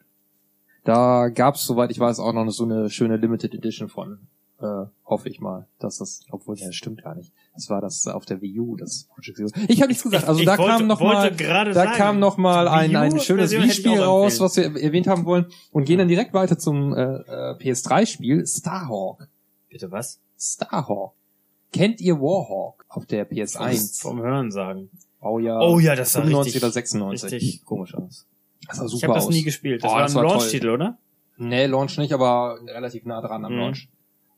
Da 0.85 1.29
gab's, 1.29 1.65
soweit 1.65 1.91
ich 1.93 1.99
weiß, 2.01 2.19
auch 2.19 2.33
noch 2.33 2.51
so 2.51 2.65
eine 2.65 2.91
schöne 2.91 3.17
Limited 3.17 3.55
Edition 3.55 3.89
von. 3.89 4.19
Äh, 4.61 4.87
hoffe 5.05 5.29
ich 5.29 5.41
mal, 5.41 5.67
dass 5.79 5.99
das, 5.99 6.25
obwohl 6.31 6.57
ja, 6.57 6.67
das 6.67 6.75
stimmt 6.77 7.03
gar 7.03 7.15
nicht. 7.15 7.33
Das 7.55 7.69
war 7.71 7.81
das 7.81 8.07
auf 8.07 8.25
der 8.25 8.41
Wii 8.41 8.61
U, 8.61 8.77
das 8.77 9.09
Project 9.15 9.37
Zero. 9.37 9.49
Ich 9.69 9.81
habe 9.81 9.89
nichts 9.89 10.03
gesagt. 10.03 10.27
Also 10.29 10.41
Ich 10.41 10.47
da 10.47 10.59
wollte- 10.59 10.73
kam 10.79 10.87
noch 10.89 11.01
mal, 11.01 11.31
da 11.33 11.73
sagen, 11.73 11.93
kam 11.97 12.19
noch 12.19 12.37
mal 12.37 12.67
ein, 12.69 12.95
ein 12.95 13.19
schönes 13.21 13.53
ich 13.53 13.63
Wii-Spiel 13.63 14.01
raus, 14.01 14.41
was 14.41 14.57
wir 14.57 14.65
erwähnt 14.77 15.07
haben 15.07 15.25
wollen, 15.25 15.47
und 15.71 15.85
gehen 15.85 15.99
dann 15.99 16.09
direkt 16.09 16.35
weiter 16.35 16.59
zum 16.59 16.95
äh, 16.95 17.01
äh, 17.01 17.55
PS3-Spiel 17.59 18.45
Starhawk. 18.47 19.29
Bitte 19.69 19.91
was? 19.91 20.21
Starhawk. 20.43 21.15
Kennt 21.73 22.01
ihr 22.01 22.21
Warhawk 22.21 22.85
auf 22.89 23.07
der 23.07 23.31
PS1? 23.31 24.01
Vom 24.03 24.21
Hören 24.21 24.51
sagen. 24.51 24.91
Oh 25.21 25.39
ja. 25.39 25.59
Oh 25.61 25.79
ja, 25.79 25.95
das 25.95 26.13
sah 26.13 26.21
95 26.21 26.55
richtig, 26.55 26.63
oder 26.65 26.73
96. 26.73 27.33
richtig 27.33 27.65
komisch 27.65 27.95
aus. 27.95 28.27
Das 28.67 28.77
sah 28.79 28.89
super 28.89 28.97
ich 28.97 29.05
habe 29.05 29.15
das 29.15 29.29
nie 29.29 29.43
gespielt. 29.43 29.83
Das 29.85 29.91
Oh, 29.91 29.95
war 29.95 30.05
ein. 30.07 30.13
Launch-Titel, 30.13 30.69
oder? 30.71 30.99
Nee, 31.37 31.67
Launch 31.67 31.97
nicht, 31.99 32.13
aber 32.13 32.59
relativ 32.67 33.05
nah 33.05 33.21
dran 33.21 33.45
am 33.45 33.53
Mhm. 33.53 33.59
Launch. 33.59 33.89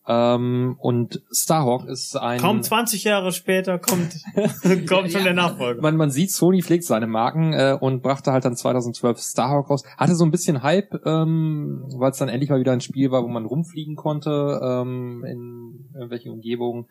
Ähm, 0.06 0.76
und 0.80 1.22
Starhawk 1.32 1.86
ist 1.86 2.16
ein... 2.16 2.38
Kaum 2.38 2.62
20 2.62 3.04
Jahre 3.04 3.32
später 3.32 3.78
kommt, 3.78 4.14
kommt 4.88 5.10
schon 5.10 5.24
der 5.24 5.32
Nachfolger. 5.32 5.80
Man, 5.80 5.96
man 5.96 6.10
sieht, 6.10 6.30
Sony 6.30 6.62
pflegt 6.62 6.84
seine 6.84 7.06
Marken 7.06 7.54
äh, 7.54 7.76
und 7.78 8.02
brachte 8.02 8.30
halt 8.30 8.44
dann 8.44 8.54
2012 8.54 9.18
Starhawk 9.18 9.70
raus. 9.70 9.82
Hatte 9.96 10.14
so 10.14 10.24
ein 10.24 10.30
bisschen 10.30 10.62
Hype, 10.62 11.06
ähm, 11.06 11.84
weil 11.96 12.10
es 12.10 12.18
dann 12.18 12.28
endlich 12.28 12.50
mal 12.50 12.60
wieder 12.60 12.72
ein 12.72 12.82
Spiel 12.82 13.10
war, 13.10 13.22
wo 13.22 13.28
man 13.28 13.46
rumfliegen 13.46 13.96
konnte 13.96 14.60
ähm, 14.62 15.24
in 15.26 15.88
irgendwelchen 15.94 16.32
Umgebungen. 16.32 16.86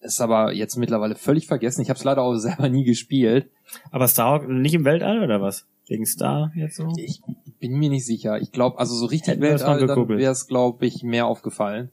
Ist 0.00 0.20
aber 0.20 0.52
jetzt 0.52 0.76
mittlerweile 0.76 1.16
völlig 1.16 1.46
vergessen. 1.46 1.80
Ich 1.80 1.88
habe 1.88 1.98
es 1.98 2.04
leider 2.04 2.22
auch 2.22 2.34
selber 2.36 2.68
nie 2.68 2.84
gespielt. 2.84 3.50
Aber 3.90 4.08
Star 4.08 4.46
nicht 4.46 4.74
im 4.74 4.84
Weltall 4.84 5.22
oder 5.22 5.40
was? 5.40 5.66
Wegen 5.88 6.04
Star 6.04 6.52
jetzt 6.54 6.76
so? 6.76 6.92
Ich 6.96 7.22
bin 7.60 7.78
mir 7.78 7.88
nicht 7.88 8.04
sicher. 8.04 8.38
Ich 8.40 8.52
glaube, 8.52 8.78
also 8.78 8.94
so 8.94 9.06
richtig 9.06 9.32
Hätten 9.32 9.42
Weltall, 9.42 9.80
wäre 9.88 10.30
es, 10.30 10.46
glaube 10.46 10.84
ich, 10.84 11.02
mehr 11.02 11.26
aufgefallen. 11.26 11.90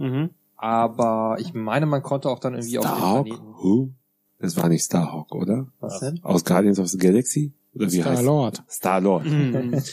Mhm. 0.00 0.30
Aber 0.56 1.36
ich 1.38 1.54
meine, 1.54 1.86
man 1.86 2.02
konnte 2.02 2.28
auch 2.28 2.38
dann 2.38 2.54
irgendwie 2.54 2.78
auf 2.78 2.84
den 2.84 2.90
Starhawk? 2.90 3.26
Planeten. 3.26 3.54
Who? 3.62 3.90
Das 4.38 4.56
war 4.56 4.68
nicht 4.68 4.84
Starhawk, 4.84 5.34
oder? 5.34 5.68
Was 5.80 6.00
denn? 6.00 6.20
Aus 6.22 6.44
Guardians 6.44 6.78
of 6.78 6.88
the 6.88 6.98
Galaxy? 6.98 7.52
Oder 7.74 7.92
wie 7.92 8.02
heißt 8.02 8.22
Star-Lord. 8.22 8.62
Star-Lord. 8.68 9.26
Mhm. 9.26 9.82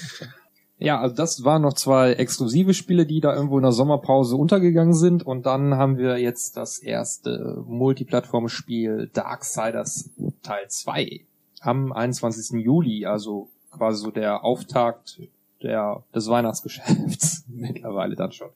Ja, 0.79 1.01
also 1.01 1.15
das 1.15 1.43
waren 1.43 1.63
noch 1.63 1.73
zwei 1.73 2.13
exklusive 2.13 2.75
Spiele, 2.75 3.07
die 3.07 3.19
da 3.19 3.33
irgendwo 3.33 3.57
in 3.57 3.63
der 3.63 3.71
Sommerpause 3.71 4.35
untergegangen 4.35 4.93
sind. 4.93 5.25
Und 5.25 5.47
dann 5.47 5.75
haben 5.75 5.97
wir 5.97 6.19
jetzt 6.19 6.55
das 6.55 6.77
erste 6.77 7.63
Multiplattform-Spiel 7.65 9.09
Darksiders 9.11 10.11
Teil 10.43 10.67
2 10.67 11.21
am 11.61 11.91
21. 11.91 12.63
Juli, 12.63 13.07
also 13.07 13.49
quasi 13.71 14.03
so 14.03 14.11
der 14.11 14.43
Auftakt 14.43 15.19
der, 15.63 16.03
des 16.13 16.29
Weihnachtsgeschäfts 16.29 17.45
mittlerweile 17.47 18.15
dann 18.15 18.31
schon. 18.31 18.49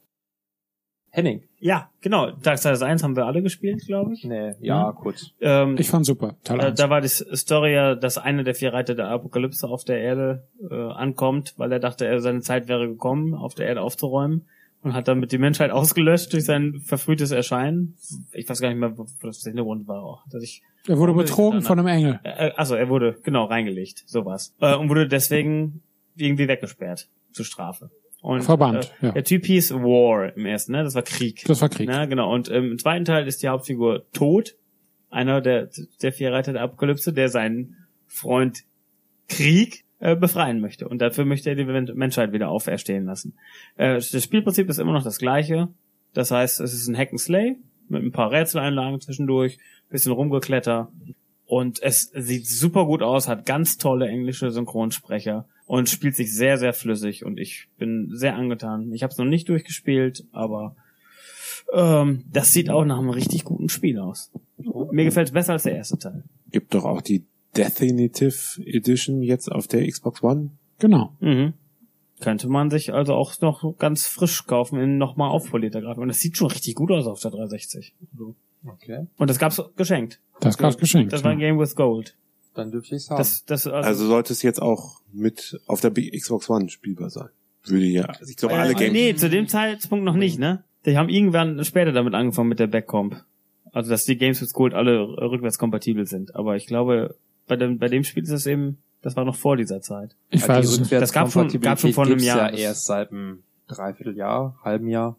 Henning. 1.14 1.44
Ja, 1.60 1.90
genau. 2.00 2.32
Darksiders 2.32 2.82
1 2.82 3.04
haben 3.04 3.16
wir 3.18 3.26
alle 3.26 3.42
gespielt, 3.42 3.86
glaube 3.86 4.14
ich. 4.14 4.24
Nee, 4.24 4.52
ja, 4.62 4.86
Ja. 4.86 4.92
kurz. 4.94 5.32
Ähm, 5.42 5.76
Ich 5.78 5.90
fand 5.90 6.06
super. 6.06 6.36
Teil 6.44 6.60
äh, 6.60 6.64
1. 6.68 6.80
da 6.80 6.90
war 6.90 7.02
die 7.02 7.10
Story 7.10 7.74
ja, 7.74 7.96
dass 7.96 8.18
einer 8.18 8.44
der 8.44 8.56
vier 8.56 8.74
Reiter 8.74 8.96
der 8.96 9.10
Apokalypse 9.10 9.68
auf 9.68 9.84
der 9.84 10.00
Erde 10.00 10.48
äh, 10.70 10.74
ankommt, 10.74 11.54
weil 11.58 11.72
er 11.72 11.80
dachte, 11.80 12.06
er 12.06 12.22
seine 12.22 12.40
Zeit 12.42 12.68
wäre 12.70 12.88
gekommen, 12.88 13.34
auf 13.36 13.56
der 13.56 13.68
Erde 13.68 13.82
aufzuräumen 13.82 14.48
und 14.84 14.94
hat 14.94 15.10
damit 15.10 15.34
die 15.34 15.38
Menschheit 15.38 15.70
ausgelöscht 15.72 16.32
durch 16.32 16.46
sein 16.46 16.80
verfrühtes 16.86 17.32
Erscheinen. 17.32 17.98
Ich 18.32 18.48
weiß 18.48 18.62
gar 18.62 18.70
nicht 18.70 18.80
mehr, 18.80 18.98
wo 18.98 19.06
wo 19.20 19.28
das 19.28 19.42
der 19.42 19.52
Hintergrund 19.52 19.88
war. 19.90 20.04
Auch, 20.04 20.24
dass 20.30 20.42
ich 20.44 20.62
Er 20.88 20.98
wurde 20.98 21.14
betrogen 21.14 21.62
von 21.62 21.78
einem 21.78 21.88
Engel. 21.90 22.20
Äh, 22.24 22.52
also 22.56 22.76
er 22.76 22.88
wurde 22.88 23.18
genau 23.22 23.46
reingelegt, 23.46 24.04
sowas. 24.08 24.56
Äh, 24.62 24.76
und 24.76 24.88
wurde 24.90 25.10
deswegen 25.10 25.82
irgendwie 26.16 26.48
weggesperrt 26.48 27.10
zur 27.34 27.44
Strafe. 27.46 27.92
Und, 28.22 28.44
Verbannt, 28.44 28.94
äh, 29.02 29.08
ja. 29.08 29.12
Der 29.14 29.24
Typ 29.24 29.46
hieß 29.46 29.74
War 29.74 30.36
im 30.36 30.46
ersten, 30.46 30.74
ne? 30.74 30.84
Das 30.84 30.94
war 30.94 31.02
Krieg. 31.02 31.44
Das 31.48 31.60
war 31.62 31.70
Krieg. 31.70 31.90
Ja, 31.90 32.06
genau. 32.06 32.32
Und 32.32 32.50
ähm, 32.52 32.72
im 32.72 32.78
zweiten 32.78 33.04
Teil 33.04 33.28
ist 33.28 33.42
die 33.42 33.48
Hauptfigur 33.48 34.06
tot. 34.14 34.56
Einer 35.10 35.42
der, 35.42 35.70
der 36.02 36.14
vier 36.14 36.32
Reiter 36.32 36.54
der 36.54 36.62
Apokalypse, 36.62 37.14
der 37.14 37.30
seinen 37.30 37.78
Freund 38.08 38.64
Krieg 39.28 39.84
äh, 40.00 40.16
befreien 40.16 40.62
möchte. 40.62 40.88
Und 40.88 41.00
dafür 41.00 41.26
möchte 41.26 41.50
er 41.50 41.56
die 41.56 41.66
Men- 41.66 41.92
Menschheit 41.96 42.32
wieder 42.32 42.50
auferstehen 42.50 43.06
lassen. 43.06 43.34
Äh, 43.76 43.96
das 43.96 44.24
Spielprinzip 44.24 44.70
ist 44.70 44.78
immer 44.78 44.94
noch 44.94 45.04
das 45.04 45.18
gleiche. 45.18 45.70
Das 46.14 46.30
heißt, 46.30 46.60
es 46.60 46.74
ist 46.74 46.88
ein 46.88 46.98
Hack 46.98 47.10
and 47.12 47.20
Slay 47.20 47.58
mit 47.90 48.04
ein 48.04 48.12
paar 48.12 48.32
Rätseleinlagen 48.32 49.02
zwischendurch, 49.02 49.58
bisschen 49.90 50.12
rumgekletter. 50.12 50.92
Und 51.46 51.82
es 51.82 52.12
sieht 52.14 52.48
super 52.48 52.86
gut 52.86 53.02
aus, 53.02 53.28
hat 53.28 53.46
ganz 53.46 53.78
tolle 53.78 54.08
englische 54.08 54.52
Synchronsprecher 54.52 55.48
und 55.72 55.88
spielt 55.88 56.18
sich 56.18 56.36
sehr, 56.36 56.58
sehr 56.58 56.74
flüssig. 56.74 57.24
Und 57.24 57.40
ich 57.40 57.70
bin 57.78 58.10
sehr 58.12 58.36
angetan. 58.36 58.92
Ich 58.92 59.04
habe 59.04 59.12
es 59.12 59.18
noch 59.18 59.24
nicht 59.24 59.48
durchgespielt, 59.48 60.26
aber 60.34 60.76
ähm, 61.72 62.26
das 62.30 62.52
sieht 62.52 62.70
auch 62.70 62.84
nach 62.84 63.00
einem 63.00 63.10
richtig 63.10 63.46
guten 63.46 63.70
Spiel 63.70 63.98
aus. 63.98 64.34
Mir 64.58 65.06
gefällt 65.06 65.30
es 65.30 65.34
besser 65.34 65.54
als 65.54 65.64
der 65.64 65.78
erste 65.78 65.98
Teil. 65.98 66.26
Gibt 66.52 66.74
doch 66.74 66.84
auch 66.84 67.00
die 67.00 67.24
Definitive 67.56 68.62
Edition 68.66 69.24
jetzt 69.24 69.50
auf 69.50 69.70
der 69.70 69.88
Xbox 69.88 70.22
One. 70.22 70.50
Genau. 70.80 71.16
Mhm. 71.22 71.54
Könnte 72.20 72.50
man 72.50 72.70
sich 72.70 72.92
also 72.94 73.14
auch 73.14 73.40
noch 73.40 73.78
ganz 73.78 74.06
frisch 74.06 74.46
kaufen 74.48 74.78
in 74.78 74.98
nochmal 74.98 75.30
aufpolierter 75.30 75.80
Grafik. 75.80 76.02
Und 76.02 76.10
das 76.10 76.20
sieht 76.20 76.36
schon 76.36 76.52
richtig 76.52 76.76
gut 76.76 76.92
aus 76.92 77.08
auf 77.08 77.22
der 77.22 77.32
360. 77.32 77.96
Also. 78.12 78.36
Okay. 78.66 79.08
Und 79.16 79.30
das 79.30 79.40
gab's 79.40 79.64
geschenkt. 79.78 80.20
Das 80.42 80.58
gab's 80.58 80.78
geschenkt. 80.78 81.14
Das 81.14 81.24
war 81.24 81.32
ein. 81.32 81.40
Game 81.40 81.58
with 81.58 81.78
Gold. 81.78 82.18
Dann 82.54 82.72
dürfte 82.72 82.96
ich 82.96 83.04
es 83.04 83.10
haben. 83.10 83.18
Das, 83.18 83.46
das, 83.46 83.66
also, 83.68 83.88
Also 83.88 84.06
sollte 84.08 84.34
es 84.34 84.42
jetzt 84.42 84.62
auch 84.62 85.02
mit 85.14 85.60
auf 85.68 85.82
der 85.82 85.92
Xbox 85.92 86.50
One 86.50 86.70
spielbar 86.70 87.10
sein. 87.10 87.30
Würde 87.64 87.86
ja, 87.86 88.06
also 88.06 88.26
ich 88.30 88.38
glaube 88.38 88.56
alle 88.56 88.72
äh, 88.72 88.76
Games. 88.76 88.92
Nee, 88.94 89.16
zu 89.16 89.30
dem 89.30 89.48
Zeitpunkt 89.48 90.04
noch 90.04 90.16
nicht, 90.16 90.40
ne? 90.40 90.64
Die 90.86 90.98
haben 90.98 91.10
irgendwann 91.10 91.64
später 91.64 91.92
damit 91.92 92.14
angefangen 92.16 92.50
mit 92.50 92.60
der 92.60 92.68
Backcomp. 92.68 93.24
Also, 93.72 93.90
dass 93.92 94.04
die 94.06 94.18
Games 94.18 94.42
with 94.42 94.52
Gold 94.54 94.74
alle 94.74 95.00
rückwärtskompatibel 95.02 96.06
sind. 96.08 96.36
Aber 96.36 96.56
ich 96.58 96.66
glaube, 96.66 97.16
bei 97.48 97.56
dem, 97.56 97.78
bei 97.78 97.88
dem 97.88 98.04
Spiel 98.04 98.24
ist 98.24 98.32
es 98.32 98.46
eben, 98.48 98.80
das 99.02 99.16
war 99.16 99.24
noch 99.24 99.36
vor 99.36 99.56
dieser 99.58 99.82
Zeit. 99.82 100.16
Ich 100.30 100.46
weiß 100.48 100.66
es 100.66 100.74
die 100.76 100.80
nicht. 100.82 100.92
Das 100.92 101.14
gab 101.14 101.32
schon- 101.32 101.48
gab 101.62 101.80
schon 101.80 101.94
vor 101.94 102.06
einem 102.06 102.20
Jahr. 102.20 102.52
ja 102.52 102.58
erst 102.58 102.86
seit 102.86 103.12
einem 103.12 103.44
Dreivierteljahr, 103.68 104.60
halben 104.64 104.88
Jahr. 104.90 105.16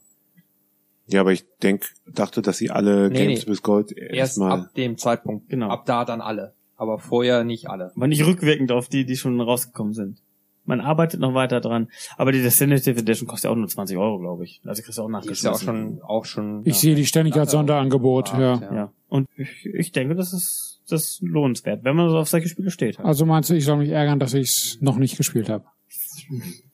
Ja, 1.07 1.21
aber 1.21 1.33
ich 1.33 1.45
denk, 1.63 1.87
dachte, 2.07 2.43
dass 2.43 2.59
sie 2.59 2.71
alle 2.71 3.09
Nee, 3.09 3.27
Games 3.27 3.47
nee. 3.47 3.53
with 3.53 3.63
Gold 3.63 3.93
Erst 3.97 4.15
erstmal. 4.15 4.53
ab 4.61 4.75
dem 4.77 4.99
Zeitpunkt. 4.99 5.49
Genau. 5.49 5.69
Ab 5.69 5.87
da 5.87 6.05
dann 6.05 6.21
alle. 6.21 6.55
Aber 6.77 6.99
vorher 6.99 7.45
nicht 7.45 7.69
alle. 7.69 7.93
Aber 7.95 8.07
nicht 8.09 8.25
rückwirkend 8.27 8.73
auf 8.73 8.89
die, 8.89 9.05
die 9.05 9.17
schon 9.17 9.41
rausgekommen 9.41 9.93
sind. 9.93 10.19
Man 10.65 10.81
arbeitet 10.81 11.21
noch 11.21 11.35
weiter 11.35 11.61
dran. 11.61 11.89
Aber 12.17 12.31
die 12.31 12.41
Definitive 12.43 12.99
Edition 13.01 13.27
kostet 13.27 13.49
ja 13.49 13.51
auch 13.51 13.57
nur 13.57 13.67
20 13.67 13.97
Euro, 13.99 14.19
glaube 14.19 14.45
ich. 14.45 14.61
Also 14.65 14.83
kriegst 14.83 14.99
du 14.99 15.03
auch 15.03 15.09
Die 15.23 15.29
ist 15.31 15.43
ja 15.43 15.51
nachgeschmissen. 15.51 15.51
auch 15.51 15.61
schon, 15.61 16.03
auch 16.03 16.25
schon. 16.25 16.61
Ich 16.65 16.79
sehe 16.79 16.95
die 16.95 17.05
ständig 17.07 17.37
als 17.37 17.51
Sonderangebot, 17.51 18.33
ja. 18.35 18.39
Ja. 18.61 18.75
Ja. 18.75 18.93
Und 19.09 19.29
ich, 19.37 19.67
ich 19.67 19.93
denke, 19.93 20.15
das 20.15 20.33
ist, 20.33 20.81
das 20.89 21.03
ist 21.05 21.23
lohnenswert, 21.23 21.83
wenn 21.85 21.97
man 21.97 22.09
so 22.11 22.19
auf 22.19 22.29
solche 22.29 22.49
Spiele 22.49 22.71
steht. 22.71 23.01
Also 23.01 23.27
meinst 23.27 23.51
du, 23.51 23.55
ich 23.55 23.65
soll 23.65 23.79
mich 23.79 23.91
ärgern, 23.91 24.21
dass 24.21 24.35
ich 24.35 24.49
es 24.51 24.79
noch 24.81 24.99
nicht 24.99 25.17
gespielt 25.17 25.49
habe? 25.49 25.65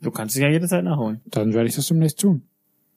Du 0.02 0.10
kannst 0.10 0.36
dich 0.36 0.42
ja 0.42 0.48
jederzeit 0.50 0.84
nachholen. 0.84 1.22
Dann 1.26 1.54
werde 1.54 1.68
ich 1.68 1.74
das 1.74 1.88
demnächst 1.88 2.20
tun. 2.20 2.42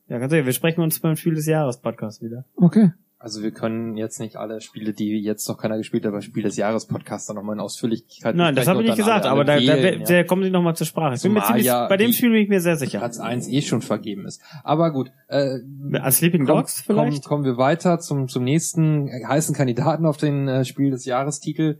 Ja, 0.09 0.17
ganz 0.19 0.33
ehrlich, 0.33 0.45
wir 0.45 0.53
sprechen 0.53 0.81
uns 0.81 0.99
beim 0.99 1.15
Spiel 1.15 1.35
des 1.35 1.45
Jahres 1.47 1.79
Podcast 1.79 2.21
wieder. 2.21 2.43
Okay. 2.57 2.91
Also 3.23 3.43
wir 3.43 3.51
können 3.51 3.97
jetzt 3.97 4.19
nicht 4.19 4.35
alle 4.35 4.61
Spiele, 4.61 4.93
die 4.93 5.19
jetzt 5.19 5.47
noch 5.47 5.59
keiner 5.59 5.77
gespielt 5.77 6.03
hat, 6.05 6.09
aber 6.09 6.23
Spiel 6.23 6.41
des 6.41 6.57
Jahres 6.57 6.87
Podcast 6.87 7.29
dann 7.29 7.35
nochmal 7.35 7.55
in 7.55 7.59
Ausführlichkeit 7.59 8.35
Nein, 8.35 8.55
das 8.55 8.67
habe 8.67 8.81
ich 8.81 8.87
nicht 8.87 8.97
gesagt, 8.97 9.25
alle 9.25 9.33
aber 9.33 9.45
da, 9.45 9.59
da, 9.59 9.61
wählen, 9.61 9.99
da, 9.99 10.13
da 10.13 10.23
kommen 10.23 10.41
sie 10.43 10.49
nochmal 10.49 10.75
zur 10.75 10.87
Sprache. 10.87 11.15
Ich 11.15 11.21
bin 11.21 11.33
mir 11.33 11.43
ziemlich, 11.43 11.65
ja 11.67 11.87
bei 11.87 11.97
dem 11.97 12.13
Spiel 12.13 12.31
bin 12.31 12.41
ich 12.41 12.49
mir 12.49 12.61
sehr 12.61 12.77
sicher. 12.77 12.97
Platz 12.97 13.19
1 13.19 13.47
eh 13.47 13.61
schon 13.61 13.81
vergeben 13.83 14.25
ist. 14.25 14.41
Aber 14.63 14.91
gut, 14.91 15.11
äh, 15.27 15.59
Als 15.99 16.17
Sleeping 16.17 16.47
komm, 16.47 16.55
Dogs 16.57 16.83
komm, 16.87 16.95
vielleicht? 16.95 17.23
kommen 17.25 17.45
wir 17.45 17.57
weiter 17.57 17.99
zum, 17.99 18.27
zum 18.27 18.43
nächsten 18.43 19.07
heißen 19.27 19.53
Kandidaten 19.53 20.07
auf 20.07 20.17
den 20.17 20.47
äh, 20.47 20.65
Spiel 20.65 20.89
des 20.89 21.05
Jahrestitel. 21.05 21.79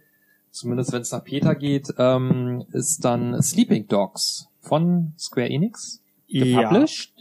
Zumindest 0.52 0.94
wenn 0.94 1.02
es 1.02 1.12
nach 1.12 1.24
Peter 1.24 1.56
geht, 1.56 1.94
ähm, 1.98 2.66
ist 2.72 3.04
dann 3.04 3.42
Sleeping 3.42 3.88
Dogs 3.88 4.48
von 4.60 5.14
Square 5.18 5.50
Enix, 5.50 6.04
Ja. 6.28 6.44
gepublished 6.62 7.14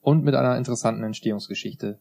und 0.00 0.24
mit 0.24 0.34
einer 0.34 0.56
interessanten 0.56 1.04
Entstehungsgeschichte. 1.04 2.00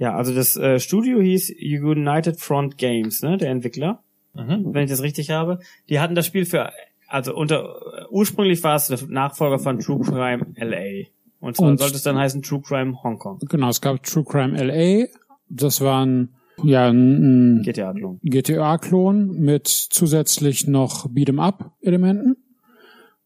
Ja, 0.00 0.16
also 0.16 0.34
das 0.34 0.56
äh, 0.56 0.80
Studio 0.80 1.20
hieß 1.20 1.54
United 1.60 2.40
Front 2.40 2.76
Games, 2.78 3.22
ne, 3.22 3.36
der 3.36 3.50
Entwickler, 3.50 4.02
Mhm. 4.34 4.74
wenn 4.74 4.84
ich 4.84 4.90
das 4.90 5.02
richtig 5.02 5.30
habe. 5.30 5.58
Die 5.88 6.00
hatten 6.00 6.14
das 6.16 6.26
Spiel 6.26 6.44
für, 6.46 6.70
also 7.08 7.34
unter, 7.36 8.08
ursprünglich 8.10 8.62
war 8.64 8.74
es 8.76 8.88
der 8.88 8.98
Nachfolger 9.08 9.58
von 9.58 9.78
True 9.78 10.00
Crime 10.04 10.46
LA. 10.56 11.06
Und 11.40 11.56
zwar 11.56 11.68
Und- 11.70 11.78
sollte 11.78 11.96
es 11.96 12.02
dann 12.02 12.16
heißen 12.18 12.42
True 12.42 12.60
Crime 12.60 13.02
Hong 13.02 13.18
Kong. 13.18 13.38
Genau, 13.48 13.68
es 13.68 13.80
gab 13.80 14.02
True 14.02 14.24
Crime 14.24 14.56
LA. 14.56 15.06
Das 15.48 15.80
war 15.80 16.04
ein, 16.06 16.28
ja, 16.62 16.88
ein, 16.88 17.58
ein 17.58 17.62
GTA-Klon. 17.62 18.20
GTA-Klon 18.22 19.30
mit 19.40 19.66
zusätzlich 19.66 20.66
noch 20.68 21.06
Beat'em-up-Elementen. 21.08 22.36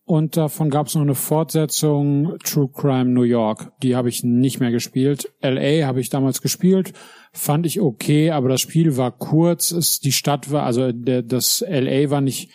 Und 0.07 0.37
davon 0.37 0.69
gab 0.69 0.89
es 0.89 0.95
noch 0.95 1.03
eine 1.03 1.15
Fortsetzung 1.15 2.37
True 2.45 2.69
Crime 2.69 3.07
New 3.07 3.23
York. 3.23 3.73
Die 3.83 3.97
habe 3.97 4.11
ich 4.11 4.23
nicht 4.23 4.61
mehr 4.61 4.71
gespielt. 4.71 5.33
LA 5.41 5.87
habe 5.87 6.01
ich 6.01 6.11
damals 6.11 6.43
gespielt, 6.43 6.93
fand 7.33 7.65
ich 7.65 7.81
okay, 7.81 8.31
aber 8.31 8.51
das 8.51 8.61
Spiel 8.61 8.99
war 8.99 9.13
kurz. 9.13 9.71
Es, 9.71 10.01
die 10.01 10.13
Stadt 10.13 10.53
war, 10.53 10.65
also 10.65 10.93
der, 10.93 11.23
das 11.23 11.65
LA 11.67 12.11
war 12.11 12.21
nicht 12.21 12.51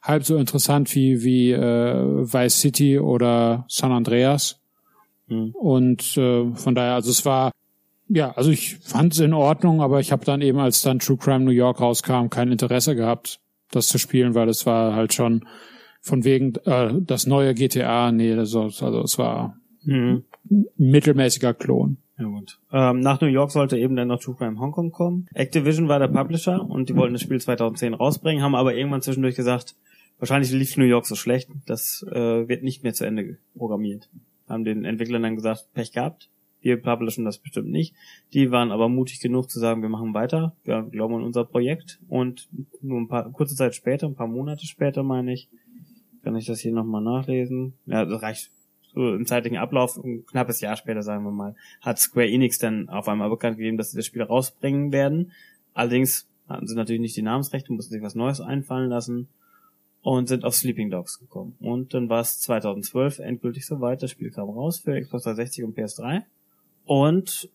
halb 0.00 0.24
so 0.24 0.36
interessant 0.36 0.94
wie 0.94 1.22
wie 1.22 1.52
äh, 1.52 2.32
Vice 2.32 2.60
City 2.60 2.98
oder 2.98 3.66
San 3.68 3.92
Andreas. 3.92 4.60
Hm. 5.28 5.54
Und 5.54 6.16
äh, 6.16 6.54
von 6.54 6.74
daher, 6.74 6.94
also 6.94 7.10
es 7.10 7.26
war 7.26 7.52
ja, 8.08 8.32
also 8.32 8.50
ich 8.50 8.76
fand 8.76 9.12
es 9.12 9.20
in 9.20 9.32
Ordnung, 9.32 9.82
aber 9.82 10.00
ich 10.00 10.12
habe 10.12 10.24
dann 10.24 10.42
eben, 10.42 10.58
als 10.58 10.82
dann 10.82 10.98
True 10.98 11.16
Crime 11.18 11.44
New 11.44 11.50
York 11.50 11.80
rauskam, 11.80 12.28
kein 12.28 12.52
Interesse 12.52 12.94
gehabt, 12.94 13.40
das 13.70 13.88
zu 13.88 13.98
spielen, 13.98 14.34
weil 14.34 14.48
es 14.48 14.66
war 14.66 14.94
halt 14.94 15.14
schon 15.14 15.44
von 16.04 16.22
wegen 16.24 16.54
äh, 16.66 17.00
das 17.00 17.26
neue 17.26 17.54
GTA, 17.54 18.12
nee, 18.12 18.36
das, 18.36 18.54
also 18.54 19.00
es 19.00 19.18
war 19.18 19.56
Mhm. 19.86 20.24
mittelmäßiger 20.76 21.54
Klon. 21.54 21.98
Ja 22.18 22.24
gut. 22.26 22.58
Ähm, 22.72 23.00
nach 23.00 23.20
New 23.20 23.26
York 23.26 23.50
sollte 23.50 23.76
eben 23.78 23.96
dann 23.96 24.08
noch 24.08 24.20
True 24.20 24.36
Crime 24.36 24.58
Hong 24.60 24.72
Kong 24.72 24.92
kommen. 24.92 25.26
Activision 25.34 25.88
war 25.88 25.98
der 25.98 26.08
Publisher 26.08 26.62
und 26.62 26.88
die 26.88 26.96
wollten 26.96 27.14
das 27.14 27.22
Spiel 27.22 27.40
2010 27.40 27.92
rausbringen, 27.94 28.42
haben 28.42 28.54
aber 28.54 28.74
irgendwann 28.74 29.02
zwischendurch 29.02 29.34
gesagt, 29.34 29.74
wahrscheinlich 30.18 30.52
lief 30.52 30.76
New 30.76 30.84
York 30.84 31.06
so 31.06 31.16
schlecht, 31.16 31.50
das 31.66 32.04
äh, 32.10 32.48
wird 32.48 32.62
nicht 32.62 32.82
mehr 32.82 32.94
zu 32.94 33.04
Ende 33.04 33.38
programmiert. 33.56 34.08
Haben 34.48 34.64
den 34.64 34.84
Entwicklern 34.84 35.22
dann 35.22 35.34
gesagt, 35.36 35.68
Pech 35.74 35.92
gehabt, 35.92 36.30
wir 36.60 36.80
publishen 36.80 37.24
das 37.24 37.38
bestimmt 37.38 37.68
nicht. 37.70 37.94
Die 38.32 38.50
waren 38.50 38.70
aber 38.70 38.88
mutig 38.88 39.20
genug 39.20 39.50
zu 39.50 39.58
sagen, 39.58 39.82
wir 39.82 39.90
machen 39.90 40.14
weiter, 40.14 40.54
wir 40.64 40.82
glauben 40.82 41.16
an 41.16 41.24
unser 41.24 41.44
Projekt 41.44 41.98
und 42.08 42.48
nur 42.80 43.00
ein 43.00 43.08
paar, 43.08 43.30
kurze 43.32 43.54
Zeit 43.56 43.74
später, 43.74 44.06
ein 44.06 44.14
paar 44.14 44.28
Monate 44.28 44.66
später 44.66 45.02
meine 45.02 45.32
ich, 45.32 45.48
kann 46.24 46.36
ich 46.36 46.46
das 46.46 46.60
hier 46.60 46.72
nochmal 46.72 47.02
nachlesen. 47.02 47.74
Ja, 47.86 48.04
das 48.04 48.22
reicht 48.22 48.50
so 48.94 49.14
im 49.14 49.26
zeitlichen 49.26 49.58
Ablauf, 49.58 49.96
ein 49.96 50.24
knappes 50.26 50.60
Jahr 50.60 50.76
später, 50.76 51.02
sagen 51.02 51.24
wir 51.24 51.32
mal, 51.32 51.54
hat 51.80 51.98
Square 51.98 52.28
Enix 52.28 52.58
dann 52.58 52.88
auf 52.88 53.08
einmal 53.08 53.28
bekannt 53.28 53.56
gegeben, 53.58 53.76
dass 53.76 53.90
sie 53.90 53.96
das 53.96 54.06
Spiel 54.06 54.22
rausbringen 54.22 54.92
werden. 54.92 55.32
Allerdings 55.74 56.28
hatten 56.48 56.66
sie 56.66 56.76
natürlich 56.76 57.00
nicht 57.00 57.16
die 57.16 57.22
Namensrechte, 57.22 57.72
mussten 57.72 57.92
sich 57.92 58.02
was 58.02 58.14
Neues 58.14 58.40
einfallen 58.40 58.88
lassen 58.88 59.28
und 60.02 60.28
sind 60.28 60.44
auf 60.44 60.54
Sleeping 60.54 60.90
Dogs 60.90 61.18
gekommen. 61.18 61.56
Und 61.60 61.94
dann 61.94 62.08
war 62.08 62.20
es 62.20 62.38
2012 62.40 63.18
endgültig 63.18 63.66
soweit, 63.66 64.02
das 64.02 64.10
Spiel 64.10 64.30
kam 64.30 64.50
raus 64.50 64.78
für 64.78 65.00
Xbox 65.00 65.24
360 65.24 65.64
und 65.64 65.76
PS3. 65.76 66.22
Und 66.84 67.48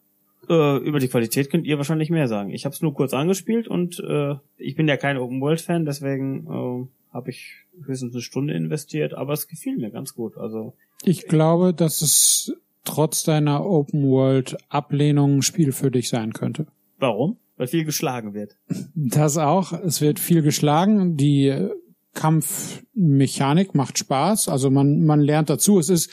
äh, 0.49 0.77
über 0.77 0.99
die 0.99 1.07
Qualität 1.07 1.49
könnt 1.49 1.67
ihr 1.67 1.77
wahrscheinlich 1.77 2.09
mehr 2.09 2.27
sagen. 2.27 2.49
Ich 2.49 2.65
habe 2.65 2.73
es 2.73 2.81
nur 2.81 2.93
kurz 2.93 3.13
angespielt 3.13 3.67
und 3.67 3.99
äh, 3.99 4.35
ich 4.57 4.75
bin 4.75 4.87
ja 4.87 4.97
kein 4.97 5.17
Open 5.17 5.41
World 5.41 5.61
Fan, 5.61 5.85
deswegen 5.85 6.47
äh, 6.47 6.87
habe 7.11 7.31
ich 7.31 7.55
höchstens 7.83 8.13
eine 8.13 8.21
Stunde 8.21 8.53
investiert, 8.53 9.13
aber 9.13 9.33
es 9.33 9.47
gefiel 9.47 9.77
mir 9.77 9.89
ganz 9.89 10.13
gut. 10.13 10.37
Also 10.37 10.73
Ich 11.03 11.27
glaube, 11.27 11.73
dass 11.73 12.01
es 12.01 12.53
trotz 12.83 13.23
deiner 13.23 13.65
Open 13.65 14.03
World 14.03 14.57
Ablehnung 14.69 15.37
ein 15.37 15.41
Spiel 15.41 15.71
für 15.71 15.91
dich 15.91 16.09
sein 16.09 16.33
könnte. 16.33 16.67
warum? 16.97 17.37
Weil 17.57 17.67
viel 17.67 17.83
geschlagen 17.83 18.33
wird. 18.33 18.55
Das 18.95 19.37
auch. 19.37 19.73
Es 19.73 19.99
wird 19.99 20.17
viel 20.17 20.41
geschlagen. 20.43 21.17
Die 21.17 21.69
Kampfmechanik 22.13 23.75
macht 23.75 23.97
Spaß. 23.97 24.47
Also 24.47 24.69
man, 24.69 25.03
man 25.05 25.19
lernt 25.19 25.49
dazu. 25.49 25.77
Es 25.77 25.89
ist 25.89 26.09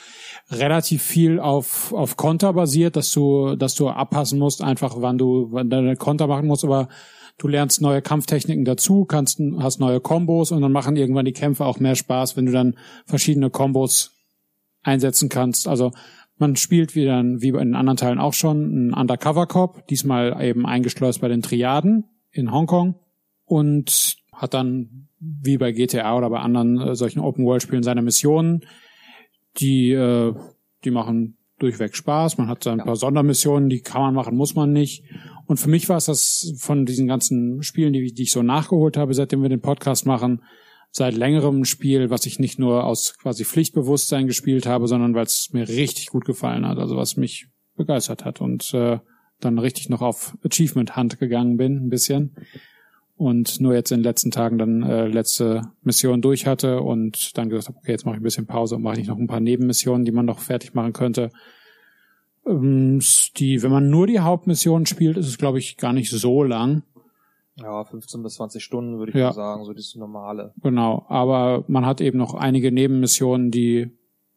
relativ 0.50 1.02
viel 1.02 1.38
auf, 1.38 1.92
auf 1.92 2.16
Konter 2.16 2.52
basiert, 2.52 2.96
dass 2.96 3.12
du, 3.12 3.54
dass 3.54 3.76
du 3.76 3.88
abpassen 3.88 4.40
musst, 4.40 4.60
einfach 4.60 4.96
wann 4.98 5.18
du, 5.18 5.48
wann 5.52 5.70
deine 5.70 5.94
Konter 5.96 6.26
machen 6.26 6.48
musst, 6.48 6.64
aber 6.64 6.88
du 7.38 7.48
lernst 7.48 7.80
neue 7.80 8.02
Kampftechniken 8.02 8.64
dazu, 8.64 9.04
kannst, 9.04 9.40
hast 9.58 9.78
neue 9.78 10.00
Kombos 10.00 10.52
und 10.52 10.62
dann 10.62 10.72
machen 10.72 10.96
irgendwann 10.96 11.24
die 11.24 11.32
Kämpfe 11.32 11.64
auch 11.64 11.80
mehr 11.80 11.94
Spaß, 11.94 12.36
wenn 12.36 12.46
du 12.46 12.52
dann 12.52 12.76
verschiedene 13.04 13.50
Kombos 13.50 14.12
einsetzen 14.82 15.28
kannst. 15.28 15.68
Also 15.68 15.92
man 16.38 16.56
spielt 16.56 16.94
wie 16.94 17.06
bei 17.52 17.64
den 17.64 17.74
anderen 17.74 17.96
Teilen 17.96 18.18
auch 18.18 18.34
schon, 18.34 18.64
einen 18.64 18.94
Undercover-Cop, 18.94 19.86
diesmal 19.88 20.42
eben 20.42 20.66
eingeschleust 20.66 21.20
bei 21.20 21.28
den 21.28 21.42
Triaden 21.42 22.04
in 22.30 22.52
Hongkong 22.52 22.96
und 23.44 24.16
hat 24.32 24.54
dann, 24.54 25.08
wie 25.18 25.56
bei 25.56 25.72
GTA 25.72 26.16
oder 26.16 26.28
bei 26.28 26.40
anderen 26.40 26.78
äh, 26.78 26.94
solchen 26.94 27.20
Open-World-Spielen, 27.20 27.82
seine 27.82 28.02
Missionen, 28.02 28.66
die, 29.58 29.92
äh, 29.92 30.34
die 30.84 30.90
machen 30.90 31.38
durchweg 31.58 31.96
Spaß. 31.96 32.36
Man 32.36 32.48
hat 32.48 32.64
so 32.64 32.70
ein 32.70 32.78
paar 32.78 32.96
Sondermissionen, 32.96 33.70
die 33.70 33.80
kann 33.80 34.02
man 34.02 34.14
machen, 34.14 34.36
muss 34.36 34.54
man 34.54 34.72
nicht. 34.72 35.04
Und 35.46 35.58
für 35.58 35.70
mich 35.70 35.88
war 35.88 35.96
es 35.96 36.06
das 36.06 36.52
von 36.58 36.86
diesen 36.86 37.06
ganzen 37.06 37.62
Spielen, 37.62 37.92
die, 37.92 38.12
die 38.12 38.22
ich 38.24 38.32
so 38.32 38.42
nachgeholt 38.42 38.96
habe, 38.96 39.14
seitdem 39.14 39.42
wir 39.42 39.48
den 39.48 39.60
Podcast 39.60 40.06
machen, 40.06 40.42
seit 40.90 41.14
längerem 41.14 41.60
ein 41.60 41.64
Spiel, 41.64 42.10
was 42.10 42.26
ich 42.26 42.38
nicht 42.38 42.58
nur 42.58 42.84
aus 42.84 43.16
quasi 43.18 43.44
Pflichtbewusstsein 43.44 44.26
gespielt 44.26 44.66
habe, 44.66 44.88
sondern 44.88 45.14
weil 45.14 45.26
es 45.26 45.50
mir 45.52 45.68
richtig 45.68 46.08
gut 46.08 46.24
gefallen 46.24 46.66
hat, 46.66 46.78
also 46.78 46.96
was 46.96 47.16
mich 47.16 47.48
begeistert 47.76 48.24
hat 48.24 48.40
und 48.40 48.72
äh, 48.74 48.98
dann 49.40 49.58
richtig 49.58 49.88
noch 49.88 50.02
auf 50.02 50.36
Achievement 50.44 50.96
Hunt 50.96 51.18
gegangen 51.18 51.56
bin, 51.56 51.86
ein 51.86 51.90
bisschen. 51.90 52.34
Und 53.16 53.60
nur 53.60 53.74
jetzt 53.74 53.92
in 53.92 53.98
den 53.98 54.04
letzten 54.04 54.30
Tagen 54.30 54.58
dann 54.58 54.82
äh, 54.82 55.06
letzte 55.06 55.62
Mission 55.82 56.20
durch 56.20 56.46
hatte 56.46 56.80
und 56.80 57.36
dann 57.36 57.48
gesagt 57.48 57.68
habe, 57.68 57.78
okay, 57.78 57.92
jetzt 57.92 58.04
mache 58.04 58.16
ich 58.16 58.20
ein 58.20 58.24
bisschen 58.24 58.46
Pause 58.46 58.76
und 58.76 58.82
mache 58.82 59.00
ich 59.00 59.06
noch 59.06 59.18
ein 59.18 59.26
paar 59.26 59.40
Nebenmissionen, 59.40 60.04
die 60.04 60.12
man 60.12 60.26
noch 60.26 60.40
fertig 60.40 60.74
machen 60.74 60.92
könnte. 60.92 61.30
Ähm, 62.46 63.00
die, 63.36 63.62
wenn 63.62 63.70
man 63.70 63.90
nur 63.90 64.06
die 64.06 64.20
Hauptmissionen 64.20 64.86
spielt, 64.86 65.16
ist 65.16 65.26
es, 65.28 65.38
glaube 65.38 65.58
ich, 65.58 65.76
gar 65.76 65.92
nicht 65.92 66.10
so 66.10 66.42
lang. 66.42 66.82
Ja, 67.58 67.84
15 67.84 68.22
bis 68.22 68.34
20 68.34 68.62
Stunden 68.62 68.98
würde 68.98 69.10
ich 69.12 69.16
Ja. 69.18 69.26
mal 69.28 69.32
sagen, 69.32 69.64
so 69.64 69.72
das 69.72 69.94
normale. 69.96 70.52
Genau, 70.62 71.06
aber 71.08 71.64
man 71.68 71.86
hat 71.86 72.00
eben 72.00 72.18
noch 72.18 72.34
einige 72.34 72.70
Nebenmissionen, 72.70 73.50
die 73.50 73.90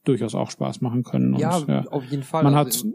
durchaus 0.05 0.35
auch 0.35 0.49
Spaß 0.49 0.81
machen 0.81 1.03
können. 1.03 1.33
Und, 1.33 1.39
ja, 1.41 1.59
ja. 1.67 1.85
auf 1.91 2.03
jeden 2.05 2.23
Fall. 2.23 2.43
Man 2.43 2.55
Also, 2.55 2.87
hat 2.87 2.93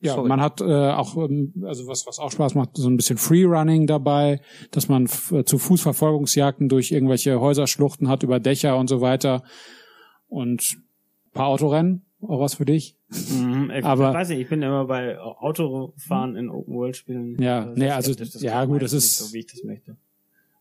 ja, 0.00 0.14
sorry. 0.14 0.28
man 0.28 0.40
hat 0.40 0.60
äh, 0.60 0.64
auch, 0.92 1.16
ähm, 1.16 1.52
also 1.66 1.86
was, 1.86 2.06
was 2.06 2.18
auch 2.18 2.30
Spaß 2.30 2.54
macht, 2.54 2.76
so 2.76 2.88
ein 2.88 2.96
bisschen 2.96 3.18
Freerunning 3.18 3.86
dabei, 3.86 4.40
dass 4.70 4.88
man 4.88 5.06
äh, 5.32 5.44
zu 5.44 5.58
Fußverfolgungsjagden 5.58 6.68
durch 6.68 6.90
irgendwelche 6.92 7.38
Häuserschluchten 7.40 8.08
hat, 8.08 8.22
über 8.22 8.40
Dächer 8.40 8.76
und 8.78 8.88
so 8.88 9.00
weiter. 9.02 9.42
Und 10.28 10.62
ein 10.78 11.32
paar 11.32 11.48
Autorennen, 11.48 12.06
auch 12.22 12.40
was 12.40 12.54
für 12.54 12.64
dich. 12.64 12.96
Mhm, 13.10 13.70
ich 13.74 13.84
Aber- 13.84 14.12
weiß 14.12 14.28
nicht, 14.28 14.40
ich 14.40 14.48
bin 14.48 14.60
immer 14.62 14.84
bei 14.84 15.18
Autofahren 15.18 16.36
in 16.36 16.50
Open 16.50 16.74
World 16.74 16.96
Spielen. 16.96 17.40
Ja, 17.40 17.64
äh, 17.64 17.72
nee, 17.74 17.90
also- 17.90 18.12
ja, 18.40 18.64
gut, 18.66 18.82
das 18.82 18.92
ist- 18.92 19.20
nicht 19.20 19.28
so, 19.28 19.34
wie 19.34 19.38
ich 19.40 19.46
das 19.46 19.62
möchte. 19.64 19.96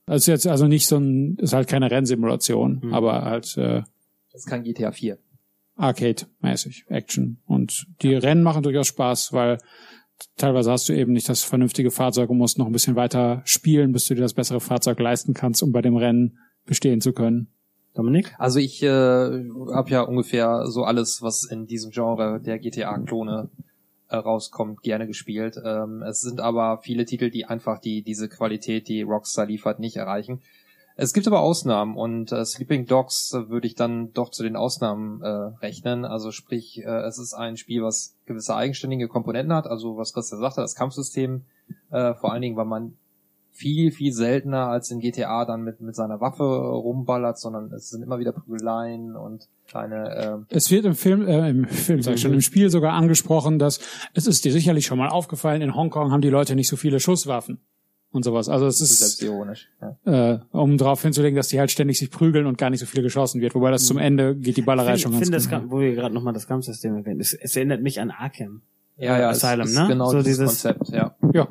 Das 0.05 0.21
ist 0.21 0.27
jetzt 0.27 0.47
also 0.47 0.67
nicht 0.67 0.87
so 0.87 0.97
ein, 0.97 1.35
ist 1.37 1.51
halt 1.53 1.67
keine 1.67 1.91
Rennsimulation, 1.91 2.79
Mhm. 2.81 2.93
aber 2.93 3.23
halt 3.25 3.57
äh, 3.57 3.81
das 4.31 4.41
ist 4.43 4.47
kein 4.47 4.63
GTA 4.63 4.91
4. 4.91 5.17
Arcade-mäßig, 5.75 6.85
Action. 6.89 7.37
Und 7.45 7.85
die 8.01 8.13
Rennen 8.15 8.41
machen 8.43 8.63
durchaus 8.63 8.87
Spaß, 8.87 9.33
weil 9.33 9.57
teilweise 10.37 10.71
hast 10.71 10.89
du 10.89 10.93
eben 10.93 11.11
nicht 11.13 11.29
das 11.29 11.43
vernünftige 11.43 11.91
Fahrzeug 11.91 12.29
und 12.29 12.37
musst 12.37 12.57
noch 12.57 12.65
ein 12.65 12.71
bisschen 12.71 12.95
weiter 12.95 13.41
spielen, 13.45 13.91
bis 13.91 14.05
du 14.05 14.15
dir 14.15 14.21
das 14.21 14.33
bessere 14.33 14.59
Fahrzeug 14.59 14.99
leisten 14.99 15.33
kannst, 15.33 15.61
um 15.61 15.71
bei 15.71 15.81
dem 15.81 15.95
Rennen 15.95 16.39
bestehen 16.65 17.01
zu 17.01 17.13
können. 17.13 17.49
Dominik? 17.97 18.35
Also 18.37 18.59
ich 18.59 18.83
äh, 18.83 18.87
habe 18.87 19.89
ja 19.89 20.01
ungefähr 20.01 20.67
so 20.67 20.83
alles, 20.83 21.21
was 21.21 21.43
in 21.45 21.65
diesem 21.65 21.91
Genre 21.91 22.39
der 22.39 22.59
GTA-Klone 22.59 23.49
äh, 24.09 24.15
rauskommt, 24.15 24.83
gerne 24.83 25.07
gespielt. 25.07 25.59
Ähm, 25.63 26.03
es 26.03 26.21
sind 26.21 26.39
aber 26.39 26.79
viele 26.83 27.05
Titel, 27.05 27.31
die 27.31 27.45
einfach 27.45 27.79
die 27.79 28.03
diese 28.03 28.29
Qualität, 28.29 28.87
die 28.87 29.01
Rockstar 29.01 29.47
liefert, 29.47 29.79
nicht 29.79 29.97
erreichen. 29.97 30.41
Es 30.95 31.13
gibt 31.13 31.27
aber 31.27 31.41
Ausnahmen 31.41 31.95
und 31.95 32.31
äh, 32.31 32.43
Sleeping 32.43 32.85
Dogs 32.85 33.33
äh, 33.33 33.49
würde 33.49 33.67
ich 33.67 33.75
dann 33.75 34.13
doch 34.13 34.29
zu 34.29 34.43
den 34.43 34.55
Ausnahmen 34.55 35.21
äh, 35.21 35.27
rechnen. 35.27 36.05
Also 36.05 36.31
sprich, 36.31 36.83
äh, 36.83 37.01
es 37.01 37.19
ist 37.19 37.33
ein 37.33 37.57
Spiel, 37.57 37.83
was 37.83 38.15
gewisse 38.25 38.55
eigenständige 38.55 39.07
Komponenten 39.07 39.53
hat. 39.53 39.67
Also 39.67 39.97
was 39.97 40.13
Christian 40.13 40.41
sagte, 40.41 40.61
das 40.61 40.75
Kampfsystem, 40.75 41.45
äh, 41.91 42.13
vor 42.13 42.31
allen 42.31 42.41
Dingen, 42.41 42.57
weil 42.57 42.65
man 42.65 42.97
viel, 43.57 43.91
viel 43.91 44.13
seltener 44.13 44.67
als 44.67 44.91
in 44.91 44.99
GTA 44.99 45.45
dann 45.45 45.63
mit, 45.63 45.81
mit 45.81 45.95
seiner 45.95 46.21
Waffe 46.21 46.43
rumballert, 46.43 47.39
sondern 47.39 47.71
es 47.73 47.89
sind 47.89 48.03
immer 48.03 48.19
wieder 48.19 48.31
Prügeleien 48.31 49.15
und 49.15 49.47
kleine... 49.67 50.45
Äh, 50.49 50.55
Es 50.55 50.69
wird 50.71 50.85
im 50.85 50.93
Film, 50.95 51.27
äh, 51.27 51.49
im 51.49 51.65
Film, 51.65 52.01
sag 52.01 52.13
ich 52.15 52.21
schon, 52.21 52.33
im 52.33 52.41
Spiel 52.41 52.69
sogar 52.69 52.93
angesprochen, 52.93 53.57
dass 53.59 53.79
es 54.13 54.27
ist 54.27 54.45
dir 54.45 54.51
sicherlich 54.51 54.85
schon 54.85 54.97
mal 54.97 55.09
aufgefallen, 55.09 55.61
in 55.61 55.75
Hongkong 55.75 56.11
haben 56.11 56.21
die 56.21 56.29
Leute 56.29 56.55
nicht 56.55 56.67
so 56.69 56.75
viele 56.77 56.99
Schusswaffen 56.99 57.59
und 58.11 58.23
sowas. 58.23 58.47
Also 58.47 58.67
es 58.67 58.77
das 58.79 58.91
ist 58.91 59.01
ist, 59.01 59.17
selbstironisch. 59.17 59.67
Ja. 60.05 60.33
äh, 60.33 60.39
um 60.51 60.77
darauf 60.77 61.01
hinzulegen, 61.01 61.35
dass 61.35 61.47
die 61.47 61.59
halt 61.59 61.71
ständig 61.71 61.97
sich 61.99 62.11
prügeln 62.11 62.45
und 62.45 62.57
gar 62.57 62.69
nicht 62.69 62.79
so 62.79 62.85
viel 62.85 63.01
geschossen 63.01 63.41
wird. 63.41 63.55
Wobei 63.55 63.71
das 63.71 63.85
zum 63.85 63.97
Ende 63.97 64.35
geht 64.35 64.57
die 64.57 64.61
Ballerei 64.61 64.93
Ich 64.95 65.01
schon 65.01 65.13
finde, 65.13 65.31
ganz 65.31 65.43
find 65.45 65.53
das, 65.53 65.59
gut. 65.61 65.69
Kam- 65.69 65.71
wo 65.71 65.79
wir 65.81 65.93
gerade 65.95 66.13
nochmal 66.13 66.33
das 66.33 66.47
Kampfsystem 66.47 66.95
erwähnen, 66.95 67.19
es, 67.19 67.33
es 67.33 67.55
erinnert 67.55 67.81
mich 67.81 67.99
an 67.99 68.11
Arkham. 68.11 68.61
Ja, 68.99 69.19
ja, 69.19 69.29
Asylum, 69.29 69.65
es 69.65 69.71
ist 69.71 69.77
ne? 69.79 69.87
genau 69.89 70.09
So 70.09 70.17
dieses, 70.23 70.37
dieses- 70.39 70.63
Konzept, 70.63 70.89
ja. 70.89 71.15
Ja. 71.33 71.47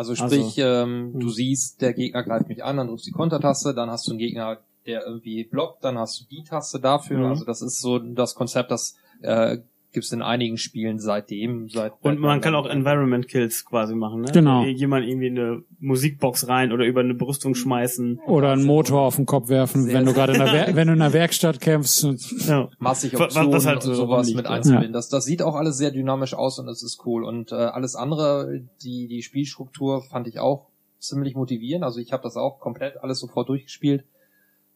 Also 0.00 0.14
sprich, 0.14 0.56
ähm, 0.56 1.12
du 1.14 1.28
siehst, 1.28 1.82
der 1.82 1.92
Gegner 1.92 2.22
greift 2.22 2.48
mich 2.48 2.64
an, 2.64 2.78
dann 2.78 2.88
drückst 2.88 3.04
du 3.04 3.10
die 3.10 3.14
Kontertaste, 3.14 3.74
dann 3.74 3.90
hast 3.90 4.06
du 4.06 4.12
einen 4.12 4.18
Gegner, 4.18 4.56
der 4.86 5.04
irgendwie 5.06 5.44
blockt, 5.44 5.84
dann 5.84 5.98
hast 5.98 6.18
du 6.18 6.24
die 6.24 6.42
Taste 6.42 6.80
dafür. 6.80 7.18
Mhm. 7.18 7.24
Also 7.26 7.44
das 7.44 7.60
ist 7.60 7.82
so 7.82 7.98
das 7.98 8.34
Konzept, 8.34 8.70
das 8.70 8.96
äh, 9.20 9.58
gibt's 9.92 10.12
in 10.12 10.22
einigen 10.22 10.56
Spielen 10.56 10.98
seitdem. 10.98 11.68
Seit 11.68 11.92
Und 12.02 12.20
man 12.20 12.40
kann 12.40 12.54
auch 12.54 12.66
Environment 12.66 13.26
Kills 13.26 13.64
quasi 13.64 13.94
machen, 13.94 14.20
ne? 14.22 14.30
Genau. 14.32 14.64
Jemand 14.64 15.06
irgendwie 15.06 15.26
in 15.26 15.38
eine 15.38 15.62
Musikbox 15.80 16.48
rein 16.48 16.72
oder 16.72 16.84
über 16.84 17.00
eine 17.00 17.14
Brüstung 17.14 17.54
schmeißen. 17.54 18.20
Oder 18.26 18.52
einen 18.52 18.64
Motor 18.64 19.00
auf 19.02 19.16
den 19.16 19.26
Kopf 19.26 19.48
werfen, 19.48 19.84
Sehr, 19.84 19.94
wenn 19.94 20.06
du 20.06 20.12
gerade 20.12 20.32
in 20.34 20.38
der, 20.38 20.76
wenn 20.76 20.86
du 20.86 20.92
in 20.92 20.98
der 21.00 21.12
Werkstatt 21.12 21.60
kämpfst. 21.60 22.04
und- 22.04 22.46
Ja. 22.46 22.68
massig 22.78 23.18
Optionen 23.18 23.52
was 23.52 23.66
halt 23.66 23.76
und 23.78 23.82
so 23.82 23.94
sowas 23.94 24.18
rumliegt, 24.28 24.36
mit 24.36 24.44
ja. 24.46 24.50
einzubinden. 24.52 24.92
Das, 24.92 25.08
das 25.08 25.24
sieht 25.24 25.42
auch 25.42 25.54
alles 25.56 25.76
sehr 25.76 25.90
dynamisch 25.90 26.34
aus 26.34 26.58
und 26.58 26.68
es 26.68 26.82
ist 26.82 27.02
cool. 27.06 27.24
Und 27.24 27.52
äh, 27.52 27.56
alles 27.56 27.96
andere, 27.96 28.62
die, 28.82 29.08
die 29.08 29.22
Spielstruktur 29.22 30.02
fand 30.02 30.28
ich 30.28 30.38
auch 30.38 30.68
ziemlich 30.98 31.34
motivierend. 31.34 31.84
Also 31.84 31.98
ich 31.98 32.12
habe 32.12 32.22
das 32.22 32.36
auch 32.36 32.60
komplett 32.60 33.02
alles 33.02 33.18
sofort 33.18 33.48
durchgespielt, 33.48 34.04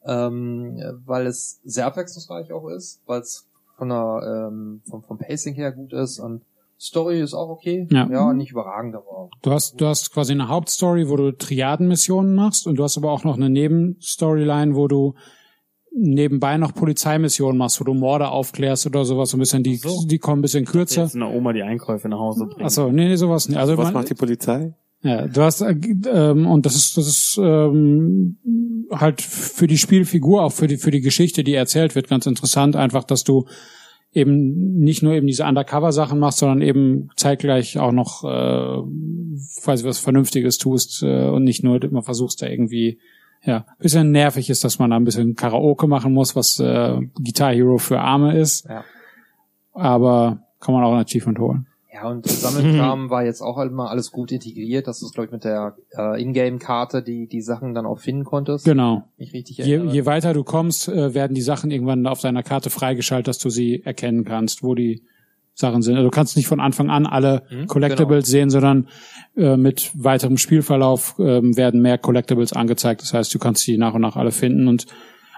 ähm, 0.07 0.81
weil 1.07 1.27
es 1.27 1.61
sehr 1.65 1.87
abwechslungsreich 1.87 2.53
auch 2.53 2.69
ist, 2.69 3.03
weil 3.07 3.21
es 3.21 3.47
von 3.77 3.89
der, 3.89 4.49
ähm, 4.51 4.83
vom, 4.89 5.03
vom 5.03 5.19
Pacing 5.19 5.55
her 5.55 5.73
gut 5.73 5.93
ist 5.93 6.19
und 6.19 6.43
Story 6.79 7.21
ist 7.21 7.35
auch 7.35 7.49
okay. 7.49 7.87
Ja. 7.91 8.09
ja 8.11 8.33
nicht 8.33 8.51
überragend, 8.51 8.95
aber 8.95 9.31
Du 9.43 9.51
hast, 9.51 9.81
du 9.81 9.87
hast 9.87 10.13
quasi 10.13 10.33
eine 10.33 10.49
Hauptstory, 10.49 11.09
wo 11.09 11.17
du 11.17 11.33
Triadenmissionen 11.33 12.35
machst 12.35 12.67
und 12.67 12.77
du 12.77 12.83
hast 12.83 12.97
aber 12.97 13.11
auch 13.13 13.25
noch 13.25 13.37
eine 13.37 13.49
Nebenstoryline, 13.49 14.75
wo 14.75 14.89
du 14.89 15.15
nebenbei 15.97 16.57
noch 16.57 16.75
Polizeimissionen 16.75 17.57
machst, 17.57 17.81
wo 17.81 17.85
du 17.85 17.95
Morde 17.95 18.29
aufklärst 18.29 18.87
oder 18.87 19.05
sowas, 19.05 19.31
so 19.31 19.37
ein 19.37 19.41
bisschen, 19.41 19.63
die, 19.63 19.77
so. 19.77 20.05
die 20.07 20.19
kommen 20.19 20.41
ein 20.41 20.43
bisschen 20.43 20.65
kürzer. 20.65 21.03
Jetzt 21.03 21.15
einer 21.15 21.33
Oma 21.33 21.53
die 21.53 21.63
Einkäufe 21.63 22.09
nach 22.09 22.19
Hause 22.19 22.47
bringen. 22.47 22.67
Achso, 22.67 22.91
nee, 22.91 23.09
nee, 23.09 23.17
sowas 23.17 23.49
nicht. 23.49 23.59
Also 23.59 23.77
Was 23.79 23.85
man, 23.85 23.95
macht 23.95 24.11
die 24.11 24.15
Polizei? 24.15 24.75
Ja, 25.05 25.27
du 25.27 25.43
hast 25.43 25.61
äh, 25.61 25.77
ähm, 26.11 26.47
und 26.47 26.65
das 26.65 26.77
ist 26.77 26.97
das 26.97 27.07
ist 27.07 27.39
ähm, 27.41 28.39
halt 28.91 29.21
für 29.21 29.67
die 29.67 29.77
Spielfigur 29.77 30.43
auch 30.43 30.53
für 30.53 30.67
die 30.67 30.79
für 30.79 30.91
die 30.91 31.03
Geschichte, 31.03 31.45
die 31.45 31.53
erzählt 31.53 31.95
wird, 31.95 32.09
ganz 32.09 32.25
interessant. 32.25 32.75
Einfach, 32.75 33.05
dass 33.05 33.23
du 33.23 33.45
eben 34.13 34.79
nicht 34.79 35.03
nur 35.03 35.13
eben 35.13 35.27
diese 35.27 35.45
Undercover-Sachen 35.45 36.19
machst, 36.19 36.39
sondern 36.39 36.63
eben 36.63 37.11
zeitgleich 37.17 37.79
auch 37.79 37.93
noch 37.93 38.25
äh, 38.25 38.83
quasi 39.63 39.85
was 39.85 39.99
Vernünftiges 39.99 40.57
tust 40.57 41.03
äh, 41.03 41.29
und 41.29 41.45
nicht 41.45 41.63
nur 41.63 41.83
immer 41.83 42.03
versuchst 42.03 42.41
da 42.41 42.47
irgendwie 42.47 42.99
ja 43.43 43.67
bisschen 43.79 44.11
nervig 44.11 44.49
ist, 44.49 44.65
dass 44.65 44.79
man 44.79 44.89
da 44.89 44.97
ein 44.97 45.05
bisschen 45.05 45.35
Karaoke 45.35 45.87
machen 45.87 46.15
muss, 46.15 46.35
was 46.35 46.59
äh, 46.61 46.99
Guitar 47.23 47.53
Hero 47.53 47.77
für 47.77 48.01
Arme 48.01 48.39
ist. 48.39 48.67
Ja. 48.67 48.85
Aber 49.75 50.45
kann 50.61 50.73
man 50.73 50.83
auch 50.83 50.95
ein 50.95 51.05
Achievement 51.05 51.39
holen. 51.39 51.67
Ja, 51.95 52.09
und 52.09 52.27
Sammelkram 52.27 53.09
war 53.11 53.25
jetzt 53.25 53.41
auch 53.41 53.57
halt 53.57 53.71
mal 53.71 53.87
alles 53.87 54.11
gut 54.11 54.33
integriert, 54.33 54.89
dass 54.89 54.99
du 54.99 55.07
es, 55.07 55.13
glaube 55.13 55.27
ich, 55.27 55.33
mit 55.33 55.45
der 55.45 55.77
äh, 55.97 56.21
Ingame-Karte 56.21 57.05
die, 57.05 57.29
die 57.29 57.41
Sachen 57.41 57.73
dann 57.73 57.87
auch 57.87 58.01
finden 58.01 58.25
konntest. 58.25 58.65
Genau. 58.65 59.05
Mich 59.17 59.33
richtig 59.33 59.59
Je, 59.59 59.81
je 59.81 60.05
weiter 60.05 60.35
du 60.35 60.43
kommst, 60.43 60.89
äh, 60.89 61.15
werden 61.15 61.35
die 61.35 61.43
Sachen 61.43 61.71
irgendwann 61.71 62.07
auf 62.09 62.21
deiner 62.21 62.43
Karte 62.43 62.69
freigeschaltet, 62.69 63.29
dass 63.29 63.39
du 63.39 63.49
sie 63.49 63.83
erkennen 63.85 64.25
kannst, 64.25 64.65
wo 64.65 64.75
die 64.75 65.05
Sachen 65.55 65.83
sind. 65.83 65.95
Also 65.95 66.09
du 66.09 66.11
kannst 66.11 66.37
nicht 66.37 66.49
von 66.49 66.59
Anfang 66.59 66.91
an 66.91 67.07
alle 67.07 67.45
Mhm, 67.49 67.69
Collectibles 67.69 68.27
sehen, 68.27 68.51
sondern 68.51 68.89
äh, 69.37 69.57
mit 69.57 69.93
weiterem 69.95 70.37
Spielverlauf 70.37 71.15
ähm, 71.21 71.57
werden 71.57 71.81
mehr 71.81 71.99
Collectibles 71.99 72.53
angezeigt. 72.53 73.03
Das 73.03 73.15
heißt, 73.15 73.33
du 73.33 73.39
kannst 73.39 73.63
sie 73.63 73.79
nach 73.79 73.95
und 73.95 74.01
nach 74.01 74.17
alle 74.17 74.33
finden 74.33 74.67
und 74.67 74.87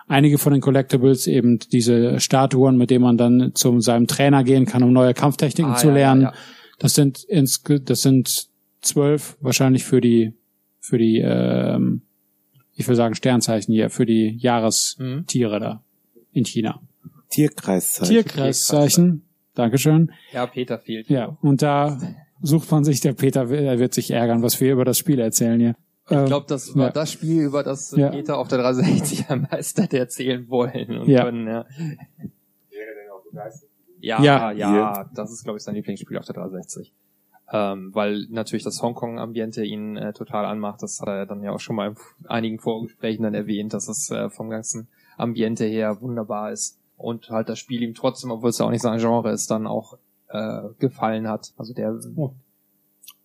einige 0.07 0.39
von 0.39 0.53
den 0.53 0.63
Collectibles 0.63 1.27
eben 1.27 1.59
diese 1.59 2.21
Statuen, 2.21 2.77
mit 2.77 2.91
denen 2.91 3.03
man 3.05 3.17
dann 3.19 3.53
zu 3.55 3.81
seinem 3.81 4.07
Trainer 4.07 4.45
gehen 4.45 4.67
kann, 4.67 4.83
um 4.83 4.93
neue 4.93 5.15
Kampftechniken 5.15 5.73
Ah, 5.73 5.77
zu 5.77 5.89
ja, 5.89 5.93
ja, 5.93 5.99
lernen. 5.99 6.23
ja. 6.23 6.33
Das 6.79 6.95
sind 6.95 7.25
ins, 7.25 7.63
das 7.63 8.03
sind 8.03 8.49
zwölf 8.83 9.37
wahrscheinlich 9.41 9.85
für 9.85 10.01
die 10.01 10.33
für 10.79 10.99
die 10.99 11.19
ähm, 11.25 12.03
ich 12.75 12.87
will 12.87 12.95
sagen 12.95 13.15
Sternzeichen 13.15 13.73
hier 13.73 13.91
für 13.91 14.07
die 14.07 14.37
Jahrestiere 14.39 15.57
Mhm. 15.59 15.61
da 15.63 15.83
in 16.33 16.45
China. 16.45 16.81
Tierkreiszeichen. 17.31 18.15
Tierkreiszeichen. 18.15 19.23
Dankeschön. 19.55 20.13
Ja, 20.33 20.47
Peter 20.47 20.79
fehlt. 20.79 21.09
Ja, 21.09 21.37
und 21.41 21.63
da 21.63 21.99
sucht 22.43 22.71
man 22.71 22.85
sich, 22.85 23.01
der 23.01 23.15
Peter 23.15 23.49
will- 23.49 23.61
er 23.65 23.79
wird 23.79 23.95
sich 23.95 24.11
ärgern, 24.11 24.43
was 24.43 24.61
wir 24.61 24.73
über 24.73 24.85
das 24.85 24.99
Spiel 24.99 25.19
erzählen 25.19 25.59
hier. 25.59 25.77
Ähm, 26.11 26.21
Ich 26.21 26.27
glaube, 26.27 26.47
das 26.49 26.75
war 26.77 26.87
ja. 26.87 26.91
das 26.93 27.11
Spiel, 27.13 27.43
über 27.45 27.63
das 27.63 27.91
Ja. 27.97 28.11
Peter 28.11 28.39
auf 28.39 28.49
der 28.49 28.59
360 28.59 29.29
am 29.31 29.47
meisten 29.51 29.83
hätte 29.83 29.99
erzählen 29.99 30.49
wollen 30.49 30.99
und 30.99 31.09
Ja. 31.09 31.25
können. 31.25 31.47
Ja, 34.01 34.23
ja, 34.23 34.23
Ja. 34.23 34.53
ja, 34.53 35.11
das 35.15 35.33
ist, 35.33 35.45
glaube 35.45 35.57
ich, 35.59 35.65
sein 35.65 35.75
Lieblingsspiel 35.75 36.17
auf 36.19 36.25
der 36.27 36.35
360. 36.35 36.93
Ähm, 37.53 37.91
weil 37.95 38.27
natürlich 38.29 38.65
das 38.65 38.83
Hongkong-Ambiente 38.83 39.65
ihn 39.65 39.97
äh, 39.97 40.13
total 40.13 40.45
anmacht. 40.47 40.83
Das 40.83 41.01
hat 41.01 41.09
er 41.09 41.27
dann 41.27 41.43
ja 41.43 41.53
auch 41.53 41.61
schon 41.61 41.77
mal 41.77 41.91
in 41.91 42.27
einigen 42.27 42.59
Vorgesprächen 42.59 43.23
dann 43.23 43.35
erwähnt, 43.35 43.73
dass 43.73 43.89
es 43.89 44.11
äh, 44.11 44.31
vom 44.31 44.51
ganzen 44.51 44.89
Ambiente 45.17 45.65
her 45.65 46.01
wunderbar 46.01 46.51
ist. 46.51 46.79
Und 46.97 47.31
halt 47.31 47.49
das 47.49 47.59
Spiel 47.61 47.83
ihm 47.83 47.95
trotzdem, 47.95 48.31
obwohl 48.33 48.51
es 48.51 48.59
ja 48.59 48.67
auch 48.67 48.71
nicht 48.71 48.83
sein 48.83 48.99
Genre 48.99 49.31
ist, 49.31 49.51
dann 49.51 49.67
auch 49.69 49.97
äh, 50.29 50.63
gefallen 50.81 51.29
hat. 51.29 51.53
Also 51.57 51.73
der 51.73 51.97
Oh. 52.17 52.33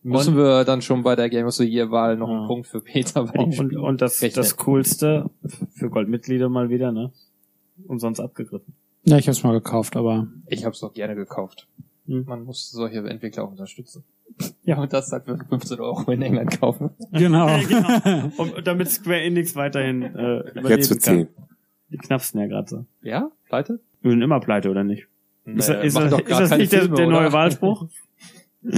Müssen 0.03 0.35
wir 0.35 0.63
dann 0.65 0.81
schon 0.81 1.03
bei 1.03 1.15
der 1.15 1.29
Game 1.29 1.45
of 1.47 1.53
the 1.53 1.65
Year 1.65 1.91
Wahl 1.91 2.17
noch 2.17 2.29
einen 2.29 2.41
Ja. 2.41 2.47
Punkt 2.47 2.67
für 2.67 2.81
Peter 2.81 3.23
bei 3.25 3.39
und, 3.43 3.53
Spiel. 3.53 3.77
und 3.77 4.01
das, 4.01 4.21
rechnen. 4.21 4.35
das 4.41 4.57
Coolste 4.57 5.29
für 5.75 5.89
Goldmitglieder 5.89 6.49
mal 6.49 6.69
wieder, 6.69 6.91
ne? 6.91 7.11
Umsonst 7.87 8.19
abgegriffen. 8.21 8.73
ja, 9.03 9.17
ich 9.17 9.25
habe 9.27 9.31
es 9.31 9.43
mal 9.43 9.53
gekauft, 9.53 9.95
aber 9.95 10.27
Ich 10.47 10.63
habe 10.65 10.73
es 10.73 10.79
doch 10.79 10.93
gerne 10.93 11.15
gekauft. 11.15 11.67
Hm. 12.07 12.25
Man 12.27 12.43
muss 12.43 12.71
solche 12.71 12.99
Entwickler 13.07 13.43
auch 13.43 13.51
unterstützen. 13.51 14.03
Ja. 14.63 14.77
Und 14.79 14.93
das 14.93 15.11
halt 15.11 15.25
für 15.25 15.37
15 15.37 15.79
Euro 15.81 16.09
in 16.11 16.21
England 16.21 16.59
kaufen. 16.61 16.91
genau. 17.11 17.47
genau. 17.67 18.31
Und 18.37 18.65
damit 18.65 18.89
Square 18.89 19.21
Enix 19.21 19.55
weiterhin 19.55 20.03
äh, 20.03 20.39
überleben 20.51 20.67
Jetzt 20.69 20.87
für 20.87 20.95
kann. 20.99 21.17
10. 21.17 21.27
Die 21.89 21.97
knapsen 21.97 22.39
ja 22.39 22.47
gerade 22.47 22.69
so. 22.69 22.85
Ja? 23.01 23.29
Pleite? 23.49 23.79
Wir 24.01 24.11
sind 24.11 24.21
immer 24.21 24.39
pleite, 24.39 24.69
oder 24.69 24.83
nicht? 24.85 25.07
ist, 25.45 25.67
Naja, 25.67 25.81
ist, 25.81 25.97
ist 25.99 26.09
grad 26.25 26.29
das 26.29 26.57
nicht 26.57 26.71
der, 26.71 26.81
Filme, 26.83 26.95
der 26.95 27.07
oder? 27.07 27.19
neue 27.21 27.33
Wahlspruch? 27.33 27.87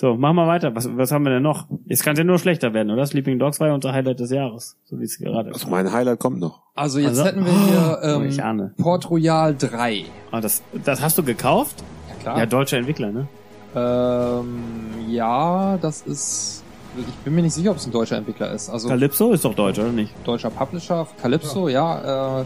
so, 0.00 0.14
machen 0.14 0.36
wir 0.36 0.46
weiter. 0.46 0.74
Was, 0.74 0.88
was 0.96 1.12
haben 1.12 1.24
wir 1.24 1.30
denn 1.30 1.42
noch? 1.42 1.66
Jetzt 1.84 2.02
kann 2.02 2.14
es 2.14 2.18
ja 2.18 2.24
nur 2.24 2.38
schlechter 2.38 2.72
werden, 2.72 2.90
oder? 2.90 3.04
Sleeping 3.04 3.38
Dogs 3.38 3.60
war 3.60 3.66
ja 3.68 3.74
unser 3.74 3.92
Highlight 3.92 4.18
des 4.18 4.30
Jahres. 4.30 4.78
So 4.86 4.98
wie 4.98 5.04
es 5.04 5.18
gerade 5.18 5.52
Also 5.52 5.68
mein 5.68 5.92
Highlight 5.92 6.18
kommt 6.18 6.40
noch. 6.40 6.62
Also 6.74 7.00
jetzt 7.00 7.10
Also- 7.18 7.24
hätten 7.26 7.44
wir 7.44 7.52
hier 7.52 8.16
Oh, 8.18 8.22
ich 8.22 8.38
ähm, 8.38 8.44
ahne. 8.44 8.74
Port 8.78 9.10
Royal 9.10 9.54
3. 9.54 10.06
Ah, 10.30 10.40
das, 10.40 10.62
das 10.84 11.02
hast 11.02 11.18
du 11.18 11.22
gekauft? 11.22 11.84
Ja 12.08 12.14
klar. 12.14 12.38
Ja, 12.38 12.46
deutscher 12.46 12.78
Entwickler, 12.78 13.12
ne? 13.12 13.28
ähm, 13.76 14.62
ja, 15.08 15.76
das 15.82 16.00
ist... 16.02 16.64
Ich 16.98 17.14
bin 17.24 17.34
mir 17.34 17.42
nicht 17.42 17.52
sicher, 17.52 17.70
ob 17.72 17.76
es 17.76 17.86
ein 17.86 17.92
deutscher 17.92 18.16
Entwickler 18.16 18.50
ist. 18.52 18.70
Also 18.70 18.88
Calypso 18.88 19.32
ist 19.32 19.44
doch 19.44 19.54
deutsch, 19.54 19.78
oder 19.78 19.92
nicht? 19.92 20.12
deutscher 20.24 20.48
Publisher, 20.50 21.06
Calypso, 21.20 21.68
ja, 21.68 22.40
äh, 22.40 22.44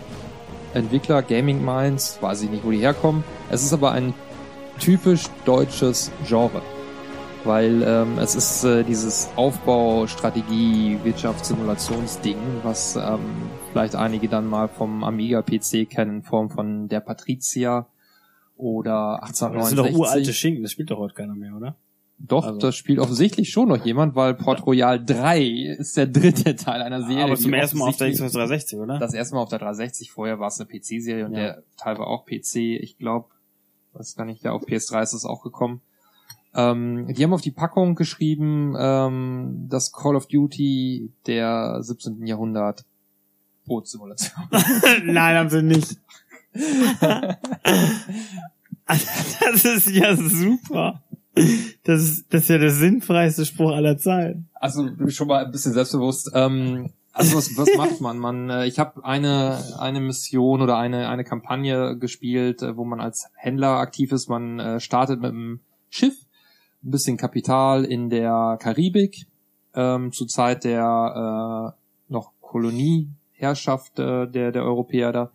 Entwickler, 0.75 1.23
Gaming 1.23 1.65
Minds, 1.65 2.19
weiß 2.21 2.43
ich 2.43 2.51
nicht, 2.51 2.65
wo 2.65 2.71
die 2.73 2.79
herkommen. 2.79 3.23
Es 3.49 3.63
ist 3.63 3.73
aber 3.73 3.93
ein 3.93 4.13
typisch 4.81 5.27
deutsches 5.45 6.11
Genre. 6.27 6.61
Weil 7.45 7.83
ähm, 7.87 8.19
es 8.19 8.35
ist 8.35 8.65
äh, 8.65 8.85
dieses 8.85 9.29
Aufbau, 9.37 10.07
Strategie, 10.07 10.99
Wirtschaftssimulationsding, 11.05 12.37
was 12.63 12.97
ähm, 12.97 13.21
vielleicht 13.71 13.97
einige 13.97 14.29
dann 14.29 14.47
mal 14.47 14.69
vom 14.69 15.05
Amiga-PC 15.05 15.89
kennen, 15.91 16.17
in 16.17 16.23
Form 16.23 16.49
von 16.49 16.89
der 16.89 17.01
Patricia 17.01 17.87
oder 18.57 19.19
Das 19.29 19.39
sind 19.39 19.49
1869. 19.49 19.77
doch 19.93 19.99
uralte 19.99 20.33
Schinken, 20.33 20.63
das 20.63 20.73
spielt 20.73 20.91
doch 20.91 20.99
heute 20.99 21.15
keiner 21.15 21.35
mehr, 21.35 21.55
oder? 21.55 21.77
Doch, 22.19 22.47
Also- 22.47 22.61
das 22.61 22.77
spielt 22.77 22.99
offensichtlich 22.99 23.51
schon 23.51 23.69
noch 23.69 23.85
jemand, 23.85 24.15
weil 24.15 24.33
Port 24.35 24.65
Royal 24.65 25.05
3 25.05 25.43
ist 25.79 25.97
der 25.99 26.07
dritte 26.07 26.55
Teil 26.57 26.81
einer 26.81 27.03
Serie. 27.03 27.25
Aber 27.25 27.37
zum 27.37 27.53
ersten 27.53 27.77
Mal 27.79 27.89
auf 27.91 27.97
der 27.99 28.11
Xbox 28.11 28.33
360, 28.33 28.79
oder? 28.79 28.99
das 28.99 29.13
erste 29.13 29.35
Mal 29.35 29.43
auf 29.43 29.49
der 29.51 29.59
360, 29.59 30.13
vorher 30.13 30.39
war 30.41 30.49
es 30.49 30.59
eine 30.61 30.69
PC-Serie 30.69 31.27
und 31.27 31.33
Ja. 31.33 31.39
der 31.41 31.63
Teil 31.77 31.99
war 31.99 32.07
auch 32.07 32.25
PC, 32.25 32.57
ich 32.81 32.97
glaube, 32.97 33.27
weiß 33.93 34.15
gar 34.17 34.25
nicht, 34.25 34.43
ja, 34.45 34.53
auf 34.53 34.63
PS3 34.67 35.03
ist 35.03 35.13
es 35.13 35.25
auch 35.27 35.43
gekommen. 35.43 35.83
Ähm, 36.55 37.13
die 37.15 37.23
haben 37.25 37.33
auf 37.33 37.41
die 37.41 37.51
Packung 37.51 37.95
geschrieben, 37.95 38.75
ähm, 38.79 39.67
das 39.69 39.93
Call 39.93 40.17
of 40.17 40.27
Duty 40.27 41.11
der 41.27 41.83
17. 41.83 42.27
Jahrhundert 42.27 42.85
Bootssimulation. 43.67 44.49
Nein, 45.05 45.37
haben 45.37 45.51
sie 45.51 45.63
nicht. 45.63 45.97
das 48.87 49.65
ist 49.65 49.91
ja 49.91 50.17
super. 50.17 51.03
Das 51.83 52.01
ist, 52.01 52.33
das 52.33 52.43
ist 52.43 52.49
ja 52.49 52.59
der 52.59 52.71
sinnfreiste 52.71 53.45
Spruch 53.45 53.73
aller 53.73 53.99
Zeiten. 53.99 54.49
Also 54.55 54.89
schon 55.09 55.27
mal 55.27 55.45
ein 55.45 55.51
bisschen 55.51 55.73
selbstbewusst. 55.73 56.31
Ähm, 56.35 56.91
also 57.13 57.37
was, 57.37 57.57
was 57.57 57.77
macht 57.77 58.01
man? 58.01 58.19
Man, 58.19 58.51
äh, 58.51 58.67
ich 58.67 58.79
habe 58.79 59.05
eine 59.05 59.59
eine 59.79 60.01
Mission 60.01 60.63
oder 60.63 60.77
eine 60.77 61.09
eine 61.09 61.25
Kampagne 61.25 61.97
gespielt, 61.99 62.63
äh, 62.63 62.77
wo 62.77 62.85
man 62.85 63.01
als 63.01 63.29
Händler 63.35 63.79
aktiv 63.79 64.13
ist. 64.13 64.29
Man 64.29 64.61
äh, 64.61 64.81
startet 64.81 65.21
mit 65.21 65.31
einem 65.31 65.61
Schiff, 65.91 66.15
ein 66.85 66.91
bisschen 66.91 67.17
Kapital 67.17 67.85
in 67.85 68.11
der 68.11 68.59
Karibik 68.61 69.27
ähm, 69.75 70.13
zur 70.13 70.29
Zeit 70.29 70.65
der 70.65 71.75
äh, 71.75 72.13
noch 72.13 72.33
Kolonieherrschaft 72.41 73.99
äh, 73.99 74.27
der 74.27 74.53
der 74.53 74.63
Europäer 74.65 75.13
da. 75.13 75.31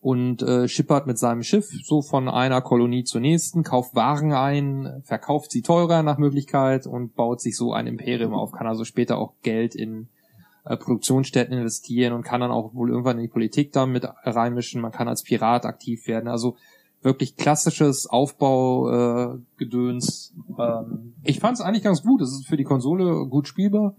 Und 0.00 0.42
äh, 0.42 0.68
schippert 0.68 1.08
mit 1.08 1.18
seinem 1.18 1.42
Schiff 1.42 1.66
so 1.84 2.02
von 2.02 2.28
einer 2.28 2.60
Kolonie 2.60 3.02
zur 3.02 3.20
nächsten, 3.20 3.64
kauft 3.64 3.96
Waren 3.96 4.32
ein, 4.32 5.02
verkauft 5.02 5.50
sie 5.50 5.62
teurer 5.62 6.04
nach 6.04 6.18
Möglichkeit 6.18 6.86
und 6.86 7.16
baut 7.16 7.40
sich 7.40 7.56
so 7.56 7.72
ein 7.72 7.88
Imperium 7.88 8.32
auf, 8.32 8.52
kann 8.52 8.68
also 8.68 8.84
später 8.84 9.18
auch 9.18 9.34
Geld 9.42 9.74
in 9.74 10.08
äh, 10.64 10.76
Produktionsstätten 10.76 11.56
investieren 11.56 12.12
und 12.12 12.22
kann 12.22 12.40
dann 12.40 12.52
auch 12.52 12.74
wohl 12.74 12.90
irgendwann 12.90 13.16
in 13.16 13.22
die 13.22 13.28
Politik 13.28 13.72
da 13.72 13.86
mit 13.86 14.06
reinmischen, 14.22 14.82
man 14.82 14.92
kann 14.92 15.08
als 15.08 15.24
Pirat 15.24 15.64
aktiv 15.64 16.06
werden, 16.06 16.28
also 16.28 16.56
wirklich 17.02 17.36
klassisches 17.36 18.06
Aufbaugedöns. 18.06 19.40
Äh, 19.40 19.58
Gedöns. 19.58 20.34
ähm, 20.58 21.14
ich 21.22 21.40
fand 21.40 21.58
es 21.58 21.60
eigentlich 21.60 21.84
ganz 21.84 22.02
gut, 22.02 22.20
es 22.22 22.32
ist 22.32 22.46
für 22.46 22.56
die 22.56 22.64
Konsole 22.64 23.26
gut 23.26 23.48
spielbar. 23.48 23.94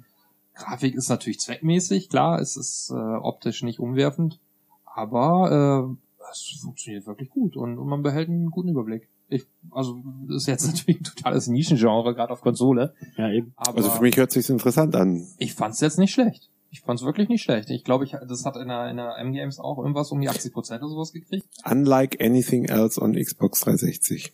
Grafik 0.56 0.96
ist 0.96 1.10
natürlich 1.10 1.40
zweckmäßig, 1.40 2.10
klar, 2.10 2.40
es 2.40 2.58
ist 2.58 2.92
äh, 2.92 2.96
optisch 2.96 3.64
nicht 3.64 3.80
umwerfend, 3.80 4.40
aber 4.86 5.98
äh, 5.98 6.24
es 6.32 6.60
funktioniert 6.62 7.08
wirklich 7.08 7.30
gut 7.30 7.56
und, 7.56 7.78
und 7.78 7.88
man 7.88 8.02
behält 8.04 8.28
einen 8.30 8.52
guten 8.52 8.70
Überblick. 8.70 9.08
Ich, 9.30 9.46
also 9.72 10.04
das 10.28 10.38
ist 10.44 10.48
jetzt 10.48 10.68
natürlich 10.74 11.00
ein 11.02 11.04
totales 11.04 11.48
Nischengenre, 11.48 12.14
gerade 12.14 12.34
auf 12.34 12.42
Konsole. 12.42 12.94
Ja, 13.18 13.32
eben. 13.32 13.54
Aber 13.56 13.78
Also 13.78 13.90
für 13.90 14.02
mich 14.02 14.18
hört 14.18 14.32
sich's 14.32 14.50
interessant 14.50 14.96
an. 14.96 15.26
ich 15.38 15.54
fand's 15.54 15.80
jetzt 15.80 15.98
nicht 16.00 16.12
schlecht. 16.12 16.50
Ich 16.72 16.82
fand's 16.82 17.04
wirklich 17.04 17.30
nicht 17.30 17.42
schlecht. 17.42 17.70
Ich 17.72 17.84
glaube, 17.84 18.06
ich, 18.06 18.12
das 18.12 18.46
hat 18.46 18.56
in 18.56 18.68
der, 18.68 18.90
in 18.90 18.98
der 18.98 19.18
M-Games 19.18 19.60
auch 19.60 19.80
irgendwas 19.80 20.12
um 20.12 20.22
die 20.22 20.30
80 20.30 20.54
Prozent 20.54 20.82
oder 20.82 20.92
sowas 20.92 21.12
gekriegt. 21.12 21.46
Unlike 21.66 22.24
anything 22.24 22.66
else 22.66 23.02
on 23.02 23.14
Xbox 23.14 23.62
360. 23.62 24.34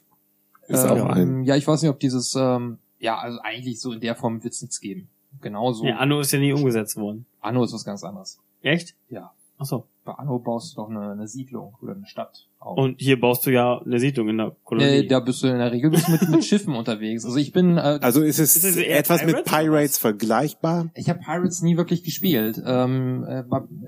Ist 0.67 0.83
ähm, 0.83 0.89
auch 0.89 1.05
ein. 1.05 1.43
Ja, 1.43 1.55
ich 1.55 1.65
weiß 1.65 1.81
nicht, 1.81 1.91
ob 1.91 1.99
dieses, 1.99 2.35
ähm, 2.35 2.79
ja, 2.99 3.17
also 3.17 3.39
eigentlich 3.41 3.79
so 3.79 3.93
in 3.93 4.01
der 4.01 4.15
Form 4.15 4.43
wird's 4.43 4.61
nichts 4.61 4.81
geben. 4.81 5.09
Genauso. 5.41 5.85
Ja, 5.85 5.97
Anno 5.97 6.19
ist 6.19 6.31
ja 6.31 6.39
nie 6.39 6.53
umgesetzt 6.53 6.97
worden. 6.97 7.25
Anno 7.39 7.63
ist 7.63 7.73
was 7.73 7.85
ganz 7.85 8.03
anderes. 8.03 8.39
Echt? 8.61 8.95
Ja. 9.09 9.31
Ach 9.57 9.65
so. 9.65 9.85
Bei 10.03 10.13
Anno 10.13 10.37
baust 10.37 10.73
du 10.73 10.81
doch 10.81 10.89
eine, 10.89 11.11
eine 11.11 11.27
Siedlung 11.27 11.75
oder 11.81 11.93
eine 11.95 12.05
Stadt 12.05 12.47
auf. 12.59 12.77
Und 12.77 13.01
hier 13.01 13.19
baust 13.19 13.45
du 13.45 13.51
ja 13.51 13.81
eine 13.83 13.99
Siedlung 13.99 14.29
in 14.29 14.37
der 14.37 14.55
Kolonie. 14.63 14.87
äh, 14.87 15.07
da 15.07 15.19
bist 15.19 15.41
du 15.41 15.47
in 15.47 15.57
der 15.57 15.71
Regel 15.71 15.89
bist 15.89 16.07
du 16.07 16.11
mit, 16.11 16.29
mit 16.29 16.45
Schiffen 16.45 16.75
unterwegs. 16.75 17.25
Also 17.25 17.37
ich 17.37 17.51
bin, 17.51 17.77
äh, 17.77 17.99
Also 18.01 18.21
ist 18.21 18.37
es 18.37 18.55
Ist 18.55 18.65
es 18.65 18.77
etwas 18.77 19.25
mit 19.25 19.35
Pirates 19.35 19.49
oder 19.49 19.57
Pirates 19.63 19.97
vergleichbar? 19.97 20.89
Ich 20.93 21.09
habe 21.09 21.19
Pirates 21.19 21.61
nie 21.63 21.77
wirklich 21.77 22.03
gespielt. 22.03 22.61
Ähm, 22.63 23.25
äh, 23.27 23.43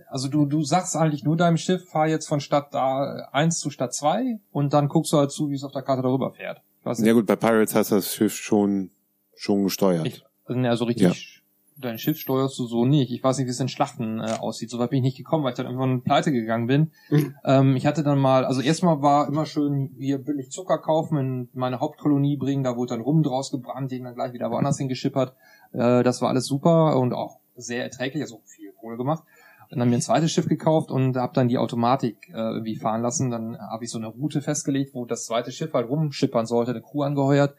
also 0.09 0.27
du, 0.27 0.45
du 0.45 0.63
sagst 0.63 0.95
eigentlich 0.95 1.23
nur 1.23 1.37
deinem 1.37 1.57
Schiff, 1.57 1.87
fahr 1.87 2.07
jetzt 2.07 2.27
von 2.27 2.39
Stadt 2.39 2.73
da 2.73 3.27
1 3.31 3.59
zu 3.59 3.69
Stadt 3.69 3.93
2 3.93 4.39
und 4.51 4.73
dann 4.73 4.87
guckst 4.87 5.13
du 5.13 5.17
halt 5.17 5.31
zu, 5.31 5.51
wie 5.51 5.55
es 5.55 5.63
auf 5.63 5.71
der 5.71 5.83
Karte 5.83 6.01
darüber 6.01 6.31
fährt. 6.31 6.61
Ja 6.97 7.13
gut, 7.13 7.25
bei 7.25 7.35
Pirates 7.35 7.75
hast 7.75 7.91
du 7.91 7.95
das 7.95 8.11
Schiff 8.13 8.33
schon 8.33 8.89
schon 9.35 9.65
gesteuert. 9.65 10.07
Ich, 10.07 10.23
also 10.45 10.85
richtig, 10.85 11.36
dein 11.79 11.97
Schiff 11.97 12.17
steuerst 12.17 12.57
du 12.59 12.65
so 12.65 12.85
nicht. 12.85 13.11
Ich 13.11 13.23
weiß 13.23 13.37
nicht, 13.37 13.47
wie 13.47 13.51
es 13.51 13.59
in 13.59 13.67
Schlachten 13.67 14.19
äh, 14.19 14.33
aussieht. 14.39 14.69
So 14.69 14.79
weit 14.79 14.89
bin 14.89 14.97
ich 14.97 15.03
nicht 15.03 15.17
gekommen, 15.17 15.43
weil 15.43 15.51
ich 15.51 15.57
dann 15.57 15.65
irgendwann 15.65 16.01
pleite 16.01 16.31
gegangen 16.31 16.67
bin. 16.67 16.91
ähm, 17.45 17.75
ich 17.75 17.85
hatte 17.85 18.03
dann 18.03 18.19
mal, 18.19 18.45
also 18.45 18.61
erstmal 18.61 19.01
war 19.01 19.27
immer 19.27 19.45
schön 19.45 19.91
hier 19.97 20.17
billig 20.17 20.51
Zucker 20.51 20.79
kaufen, 20.79 21.17
in 21.17 21.49
meine 21.53 21.79
Hauptkolonie 21.79 22.37
bringen, 22.37 22.63
da 22.63 22.75
wurde 22.75 22.95
dann 22.95 23.01
Rum 23.01 23.23
draus 23.23 23.51
gebrannt, 23.51 23.91
den 23.91 24.03
dann 24.03 24.15
gleich 24.15 24.33
wieder 24.33 24.49
woanders 24.49 24.77
hingeschippert. 24.77 25.35
Äh, 25.73 26.03
das 26.03 26.21
war 26.21 26.29
alles 26.29 26.45
super 26.45 26.97
und 26.97 27.13
auch 27.13 27.39
sehr 27.55 27.83
erträglich, 27.83 28.23
also 28.23 28.41
viel 28.45 28.71
Kohle 28.73 28.97
gemacht. 28.97 29.23
Dann 29.69 29.81
haben 29.81 29.89
wir 29.89 29.97
ein 29.97 30.01
zweites 30.01 30.31
Schiff 30.31 30.47
gekauft 30.47 30.91
und 30.91 31.17
habe 31.17 31.33
dann 31.33 31.49
die 31.49 31.57
Automatik 31.57 32.29
äh, 32.29 32.37
irgendwie 32.37 32.77
fahren 32.77 33.01
lassen. 33.01 33.29
Dann 33.29 33.57
habe 33.57 33.83
ich 33.83 33.91
so 33.91 33.97
eine 33.97 34.07
Route 34.07 34.41
festgelegt, 34.41 34.93
wo 34.93 35.05
das 35.05 35.25
zweite 35.25 35.51
Schiff 35.51 35.73
halt 35.73 35.89
rumschippern 35.89 36.45
sollte, 36.45 36.71
eine 36.71 36.81
Crew 36.81 37.01
angeheuert. 37.01 37.53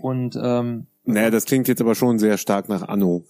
Und 0.00 0.36
ähm, 0.42 0.88
Naja, 1.04 1.30
das 1.30 1.44
klingt 1.44 1.68
jetzt 1.68 1.80
aber 1.80 1.94
schon 1.94 2.18
sehr 2.18 2.38
stark 2.38 2.68
nach 2.68 2.88
Anno. 2.88 3.22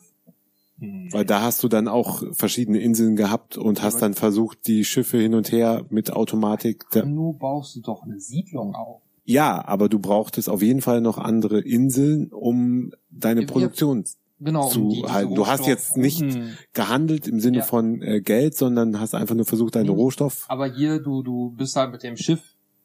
Hm, 0.79 1.09
Weil 1.13 1.25
da 1.25 1.43
hast 1.43 1.63
du 1.63 1.69
dann 1.69 1.89
auch 1.89 2.23
verschiedene 2.33 2.79
Inseln 2.81 3.17
gehabt 3.17 3.57
und 3.57 3.83
hast 3.83 4.03
dann 4.03 4.15
versucht, 4.15 4.67
die 4.67 4.85
Schiffe 4.85 5.19
hin 5.19 5.35
und 5.35 5.53
her 5.53 5.85
mit 5.91 6.13
Automatik. 6.13 6.85
Nur 7.05 7.35
baust 7.39 7.77
du 7.77 7.81
doch 7.81 8.03
eine 8.03 8.19
Siedlung 8.21 8.75
auf. 8.75 9.01
ja, 9.25 9.65
aber 9.67 9.89
du 9.89 9.99
brauchtest 9.99 10.49
auf 10.49 10.61
jeden 10.63 10.81
Fall 10.83 11.01
noch 11.01 11.17
andere 11.19 11.61
Inseln, 11.61 12.29
um 12.33 12.93
deine 13.11 13.43
Ja, 13.43 13.47
Produktion 13.47 14.05
Genau. 14.41 14.67
zu 14.69 14.89
diese 14.89 15.13
halten. 15.13 15.35
Du 15.37 15.47
hast 15.47 15.67
jetzt 15.67 15.97
nicht 15.97 16.21
Rohstoffrouten. 16.23 16.59
gehandelt 16.75 17.29
im 17.29 17.39
Sinne 17.41 17.59
Ja. 17.59 17.63
von 17.65 18.03
äh, 18.03 18.21
Geld, 18.21 18.57
sondern 18.57 18.99
hast 19.01 19.15
einfach 19.15 19.37
nur 19.37 19.47
versucht, 19.47 19.77
deinen 19.77 19.87
Mhm. 19.87 19.95
Rohstoff. 19.95 20.45
Aber 20.49 20.67
hier, 20.67 20.99
du, 20.99 21.23
du 21.23 21.51
bist 21.53 21.77
halt 21.77 21.93
mit 21.93 22.03
dem 22.03 22.17
Schiff 22.17 22.43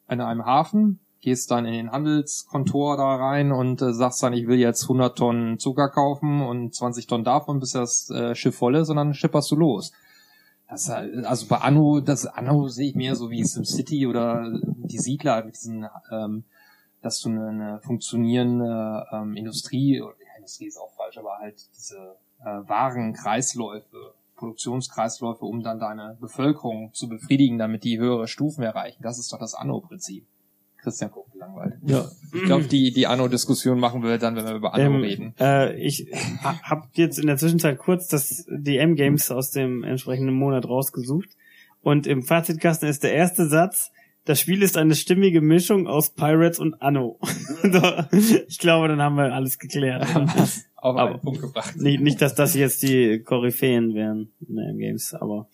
in 0.08 0.20
einem 0.20 0.46
Hafen, 0.46 1.00
gehst 1.20 1.50
dann 1.50 1.66
in 1.66 1.72
den 1.72 1.92
Handelskontor 1.92 2.96
da 2.96 3.16
rein 3.16 3.52
und 3.52 3.82
äh, 3.82 3.92
sagst 3.92 4.22
dann, 4.22 4.32
ich 4.32 4.46
will 4.46 4.58
jetzt 4.58 4.84
100 4.84 5.16
Tonnen 5.18 5.58
Zucker 5.58 5.88
kaufen 5.88 6.40
und 6.42 6.74
20 6.74 7.06
Tonnen 7.06 7.24
davon, 7.24 7.60
bis 7.60 7.72
das 7.72 8.08
äh, 8.10 8.34
Schiff 8.34 8.56
voll 8.56 8.76
ist, 8.76 8.88
und 8.88 8.96
dann 8.96 9.14
schipperst 9.14 9.50
du 9.50 9.56
los. 9.56 9.92
Das, 10.68 10.88
halt- 10.88 11.24
also 11.24 11.46
bei 11.46 11.58
Anno, 11.58 12.00
das 12.00 12.26
Anno 12.26 12.68
sehe 12.68 12.88
ich 12.90 12.94
mehr 12.94 13.16
so 13.16 13.30
wie 13.30 13.44
SimCity 13.44 14.06
oder 14.06 14.50
die 14.76 14.98
Siedler 14.98 15.44
mit 15.44 15.56
diesen, 15.56 15.86
ähm, 16.10 16.44
dass 17.02 17.20
du 17.20 17.28
eine, 17.28 17.48
eine 17.48 17.80
funktionierende 17.80 19.04
ähm, 19.12 19.36
Industrie, 19.36 20.02
Industrie 20.36 20.66
ist 20.66 20.78
auch 20.78 20.92
falsch, 20.96 21.18
aber 21.18 21.38
halt 21.38 21.68
diese 21.76 22.16
äh, 22.40 22.44
Warenkreisläufe, 22.66 24.14
Produktionskreisläufe, 24.36 25.44
um 25.44 25.62
dann 25.62 25.78
deine 25.78 26.16
Bevölkerung 26.20 26.94
zu 26.94 27.08
befriedigen, 27.08 27.58
damit 27.58 27.84
die 27.84 27.98
höhere 27.98 28.26
Stufen 28.26 28.62
erreichen. 28.62 29.02
Das 29.02 29.18
ist 29.18 29.32
doch 29.32 29.38
das 29.38 29.54
Anno-Prinzip. 29.54 30.26
Christian 30.82 31.10
guckt 31.10 31.32
gelangweilt. 31.32 31.74
Ja. 31.86 32.08
Ich 32.34 32.42
glaube, 32.44 32.64
die, 32.64 32.92
die 32.92 33.06
Anno-Diskussion 33.06 33.78
machen 33.78 34.02
wir 34.02 34.18
dann, 34.18 34.36
wenn 34.36 34.44
wir 34.46 34.54
über 34.54 34.74
Anno 34.74 34.84
Ähm, 34.96 35.00
reden. 35.02 35.34
Äh, 35.38 35.76
ich 35.80 36.06
ha- 36.42 36.60
hab 36.62 36.88
jetzt 36.94 37.18
in 37.18 37.26
der 37.26 37.36
Zwischenzeit 37.36 37.78
kurz 37.78 38.08
das 38.08 38.46
die 38.50 38.78
M-Games 38.78 39.30
aus 39.30 39.50
dem 39.50 39.82
entsprechenden 39.84 40.34
Monat 40.34 40.66
rausgesucht. 40.66 41.28
Und 41.82 42.06
im 42.06 42.22
Fazitkasten 42.22 42.88
ist 42.88 43.02
der 43.02 43.14
erste 43.14 43.46
Satz, 43.48 43.90
das 44.26 44.38
Spiel 44.38 44.62
ist 44.62 44.76
eine 44.76 44.94
stimmige 44.94 45.40
Mischung 45.40 45.86
aus 45.86 46.10
Pirates 46.10 46.58
und 46.58 46.80
Anno. 46.82 47.18
Ich 48.48 48.58
glaube, 48.58 48.88
dann 48.88 49.00
haben 49.00 49.16
wir 49.16 49.32
alles 49.34 49.58
geklärt. 49.58 50.04
Auf 50.14 50.64
aber- 50.76 51.10
einen 51.10 51.20
Punkt 51.20 51.40
gebracht. 51.40 51.76
nicht, 51.76 52.00
nicht, 52.00 52.20
dass 52.22 52.34
das 52.34 52.54
jetzt 52.54 52.82
die 52.82 53.20
Koryphäen 53.24 53.94
wären 53.94 54.30
in 54.46 54.56
der 54.56 54.68
M-Games, 54.70 55.14
aber 55.14 55.48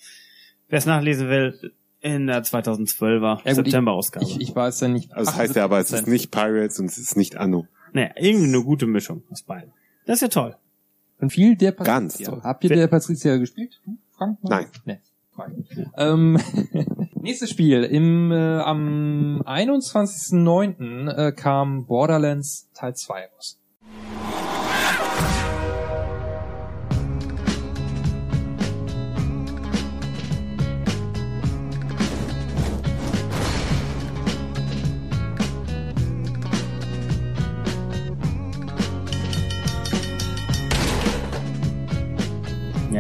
wer 0.69 0.79
es 0.79 0.87
nachlesen 0.87 1.29
will, 1.29 1.73
in 2.15 2.27
der 2.27 2.43
2012er 2.45 3.21
Ja, 3.21 3.35
gut, 3.45 3.55
September-Ausgabe. 3.55 4.25
Ich, 4.25 4.41
ich 4.41 4.55
weiß 4.55 4.81
ja 4.81 4.89
nicht. 4.89 5.13
Also 5.13 5.31
das 5.31 5.39
heißt 5.39 5.57
ja 5.57 5.65
aber, 5.65 5.79
es 5.79 5.91
ist 5.91 6.05
78%. 6.07 6.11
nicht 6.11 6.31
Pirates 6.31 6.79
und 6.79 6.87
es 6.87 6.99
ist 6.99 7.17
nicht 7.17 7.37
Anno. 7.37 7.67
Naja, 7.93 8.11
irgendwie 8.17 8.49
eine 8.49 8.63
gute 8.63 8.87
Mischung 8.87 9.23
aus 9.31 9.43
beiden. 9.43 9.73
Das 10.07 10.17
ist 10.17 10.23
ja 10.23 10.29
toll. 10.29 10.57
Und 11.19 11.31
viel 11.31 11.57
der 11.57 11.73
Ganz 11.73 12.15
Patricia. 12.15 12.31
toll. 12.31 12.43
Habt 12.43 12.65
ihr 12.65 12.71
der 12.71 12.87
Patricia 12.87 13.37
gespielt? 13.37 13.81
Du, 13.85 13.97
Frank? 14.17 14.39
Nein. 14.43 14.67
Nee. 14.85 15.01
Ähm, 15.97 16.39
nächstes 17.15 17.51
Spiel. 17.51 17.85
Im, 17.85 18.31
äh, 18.33 18.59
am 18.61 19.43
21.09. 19.45 21.09
Äh, 21.11 21.33
kam 21.33 21.87
Borderlands 21.87 22.69
Teil 22.75 22.95
2 22.95 23.27
raus. 23.35 23.59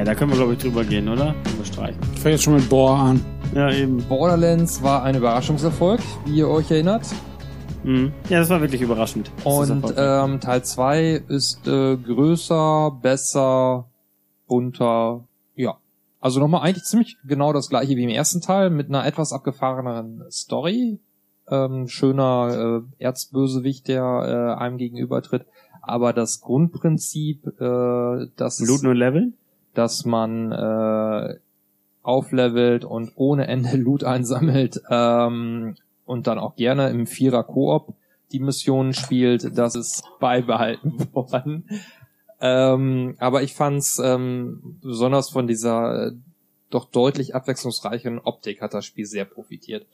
Da 0.06 0.14
können 0.14 0.30
wir, 0.30 0.36
glaube 0.36 0.52
ich, 0.52 0.60
drüber 0.60 0.84
gehen, 0.84 1.08
oder? 1.08 1.34
Können 1.42 1.58
wir 1.58 1.64
streichen. 1.64 2.00
Ich 2.14 2.20
fange 2.20 2.34
jetzt 2.34 2.44
schon 2.44 2.54
mit 2.54 2.68
Bohr 2.68 2.96
an. 2.96 3.20
Ja, 3.56 3.72
eben. 3.72 3.96
Borderlands 4.04 4.80
war 4.80 5.02
ein 5.02 5.16
Überraschungserfolg, 5.16 6.00
wie 6.26 6.38
ihr 6.38 6.48
euch 6.48 6.70
erinnert. 6.70 7.02
Mhm. 7.82 8.12
Ja, 8.28 8.38
das 8.38 8.48
war 8.48 8.60
wirklich 8.60 8.82
überraschend. 8.82 9.32
das 9.36 9.44
Und 9.44 9.94
ähm, 9.96 10.38
Teil 10.38 10.62
2 10.62 11.24
ist 11.26 11.66
äh, 11.66 11.96
größer, 11.96 12.96
besser, 13.02 13.90
bunter, 14.46 15.24
ja. 15.56 15.76
Also 16.20 16.38
nochmal 16.38 16.62
eigentlich 16.62 16.84
ziemlich 16.84 17.16
genau 17.26 17.52
das 17.52 17.68
gleiche 17.68 17.96
wie 17.96 18.04
im 18.04 18.08
ersten 18.08 18.40
Teil, 18.40 18.70
mit 18.70 18.88
einer 18.88 19.04
etwas 19.04 19.32
abgefahreneren 19.32 20.22
Story. 20.30 21.00
Ähm, 21.48 21.88
schöner 21.88 22.84
äh, 22.98 23.02
Erzbösewicht, 23.02 23.88
der 23.88 24.56
äh, 24.58 24.62
einem 24.62 24.78
gegenübertritt. 24.78 25.46
Aber 25.82 26.12
das 26.12 26.40
Grundprinzip, 26.40 27.44
äh, 27.60 28.26
dass, 28.36 28.60
Looten 28.60 28.86
und 28.86 28.96
Leveln? 28.96 29.34
Dass 29.76 30.04
man 30.04 30.52
äh, 30.52 31.38
auflevelt 32.02 32.84
und 32.84 33.12
ohne 33.16 33.48
Ende 33.48 33.76
Loot 33.76 34.04
einsammelt 34.04 34.80
ähm, 34.90 35.76
und 36.04 36.26
dann 36.26 36.38
auch 36.38 36.56
gerne 36.56 36.90
im 36.90 37.06
Vierer 37.06 37.44
Koop 37.44 37.94
die 38.32 38.40
Missionen 38.40 38.92
spielt, 38.92 39.56
das 39.56 39.74
ist 39.74 40.02
beibehalten 40.20 41.08
worden. 41.12 41.68
Ähm, 42.40 43.16
aber 43.18 43.42
ich 43.42 43.54
fand's 43.54 43.98
ähm, 43.98 44.78
besonders 44.82 45.30
von 45.30 45.46
dieser 45.46 46.08
äh, 46.08 46.12
doch 46.70 46.86
deutlich 46.86 47.34
abwechslungsreicheren 47.34 48.18
Optik 48.18 48.60
hat 48.60 48.74
das 48.74 48.84
Spiel 48.84 49.06
sehr 49.06 49.24
profitiert. 49.24 49.86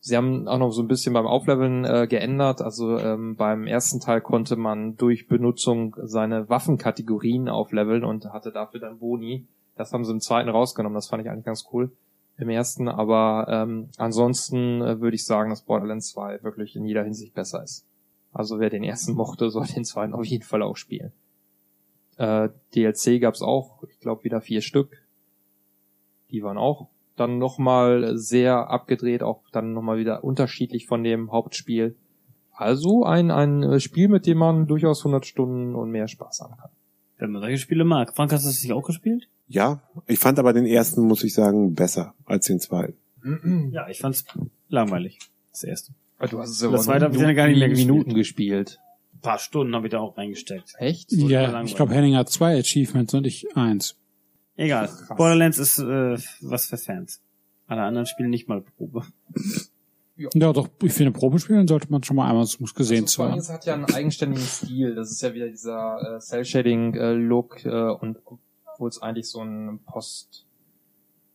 Sie 0.00 0.16
haben 0.16 0.46
auch 0.46 0.58
noch 0.58 0.70
so 0.70 0.82
ein 0.82 0.88
bisschen 0.88 1.12
beim 1.12 1.26
Aufleveln 1.26 1.84
äh, 1.84 2.06
geändert. 2.08 2.62
Also 2.62 2.98
ähm, 2.98 3.34
beim 3.36 3.66
ersten 3.66 4.00
Teil 4.00 4.20
konnte 4.20 4.56
man 4.56 4.96
durch 4.96 5.26
Benutzung 5.26 5.96
seine 6.02 6.48
Waffenkategorien 6.48 7.48
aufleveln 7.48 8.04
und 8.04 8.26
hatte 8.26 8.52
dafür 8.52 8.80
dann 8.80 8.98
Boni. 8.98 9.46
Das 9.76 9.92
haben 9.92 10.04
sie 10.04 10.12
im 10.12 10.20
zweiten 10.20 10.48
rausgenommen. 10.48 10.94
Das 10.94 11.08
fand 11.08 11.22
ich 11.22 11.30
eigentlich 11.30 11.44
ganz 11.44 11.64
cool 11.72 11.90
im 12.36 12.48
ersten. 12.48 12.88
Aber 12.88 13.46
ähm, 13.48 13.88
ansonsten 13.96 14.80
äh, 14.82 15.00
würde 15.00 15.16
ich 15.16 15.24
sagen, 15.24 15.50
dass 15.50 15.62
Borderlands 15.62 16.10
2 16.10 16.42
wirklich 16.42 16.76
in 16.76 16.84
jeder 16.84 17.02
Hinsicht 17.02 17.34
besser 17.34 17.62
ist. 17.62 17.84
Also 18.32 18.60
wer 18.60 18.70
den 18.70 18.84
ersten 18.84 19.12
mochte, 19.14 19.50
soll 19.50 19.66
den 19.66 19.84
zweiten 19.84 20.14
auf 20.14 20.24
jeden 20.24 20.44
Fall 20.44 20.62
auch 20.62 20.76
spielen. 20.76 21.12
Äh, 22.18 22.50
DLC 22.74 23.20
gab's 23.20 23.42
auch, 23.42 23.82
ich 23.90 23.98
glaube 24.00 24.24
wieder 24.24 24.40
vier 24.40 24.60
Stück. 24.60 25.04
Die 26.30 26.42
waren 26.42 26.58
auch 26.58 26.88
dann 27.18 27.38
nochmal 27.38 28.16
sehr 28.16 28.70
abgedreht, 28.70 29.22
auch 29.22 29.42
dann 29.52 29.72
nochmal 29.72 29.98
wieder 29.98 30.24
unterschiedlich 30.24 30.86
von 30.86 31.02
dem 31.02 31.32
Hauptspiel. 31.32 31.96
Also 32.52 33.04
ein, 33.04 33.30
ein 33.30 33.80
Spiel, 33.80 34.08
mit 34.08 34.26
dem 34.26 34.38
man 34.38 34.66
durchaus 34.66 35.00
100 35.00 35.24
Stunden 35.26 35.74
und 35.74 35.90
mehr 35.90 36.08
Spaß 36.08 36.40
haben 36.40 36.56
kann. 36.56 36.70
Wenn 37.18 37.30
man 37.30 37.42
solche 37.42 37.58
Spiele 37.58 37.84
mag. 37.84 38.14
Frank, 38.14 38.32
hast 38.32 38.44
du 38.44 38.48
das 38.48 38.62
nicht 38.62 38.72
auch 38.72 38.84
gespielt? 38.84 39.28
Ja, 39.48 39.80
ich 40.06 40.18
fand 40.18 40.38
aber 40.38 40.52
den 40.52 40.66
ersten, 40.66 41.02
muss 41.02 41.24
ich 41.24 41.34
sagen, 41.34 41.74
besser 41.74 42.14
als 42.26 42.46
den 42.46 42.60
zweiten. 42.60 42.96
Ja, 43.72 43.88
ich 43.88 43.98
fand's 43.98 44.24
langweilig. 44.68 45.18
Das 45.50 45.64
erste. 45.64 45.92
Du 46.30 46.38
hast 46.38 46.50
es 46.50 46.58
Das 46.58 46.84
zweite 46.84 47.06
hab 47.06 47.12
ich 47.12 47.20
dann 47.20 47.34
gar 47.34 47.48
nicht 47.48 47.58
mehr 47.58 47.68
gespielt. 47.68 47.88
Minuten 47.88 48.14
gespielt. 48.14 48.78
Ein 49.14 49.20
paar 49.20 49.38
Stunden 49.38 49.74
habe 49.74 49.86
ich 49.86 49.90
da 49.90 50.00
auch 50.00 50.16
reingesteckt. 50.16 50.74
Echt? 50.78 51.12
Ja, 51.12 51.42
langweilig. 51.42 51.70
ich 51.70 51.76
glaube, 51.76 51.94
Henning 51.94 52.16
hat 52.16 52.28
zwei 52.28 52.58
Achievements 52.58 53.14
und 53.14 53.26
ich 53.26 53.56
eins. 53.56 53.96
Egal. 54.58 54.90
Borderlands 55.16 55.56
ist 55.58 55.78
äh, 55.78 56.18
was 56.40 56.66
für 56.66 56.76
Fans. 56.76 57.22
Alle 57.68 57.82
anderen 57.82 58.06
spielen 58.06 58.30
nicht 58.30 58.48
mal 58.48 58.60
Probe. 58.60 59.04
Ja, 60.16 60.52
doch, 60.52 60.68
ich 60.82 60.92
finde, 60.92 61.12
Probe 61.12 61.38
spielen 61.38 61.68
sollte 61.68 61.90
man 61.92 62.02
schon 62.02 62.16
mal 62.16 62.28
einmal, 62.28 62.42
es 62.42 62.58
muss 62.58 62.74
gesehen 62.74 63.04
Also, 63.04 63.24
haben. 63.24 63.38
es 63.38 63.48
hat 63.50 63.64
ja 63.66 63.74
einen 63.74 63.84
eigenständigen 63.84 64.44
Stil. 64.44 64.96
Das 64.96 65.12
ist 65.12 65.22
ja 65.22 65.32
wieder 65.32 65.48
dieser 65.48 66.16
äh, 66.16 66.20
Cell-Shading-Look 66.20 67.64
äh, 67.64 67.90
und 67.90 68.18
obwohl 68.26 68.88
es 68.88 69.00
eigentlich 69.00 69.28
so 69.28 69.42
ein 69.42 69.78
post 69.86 70.44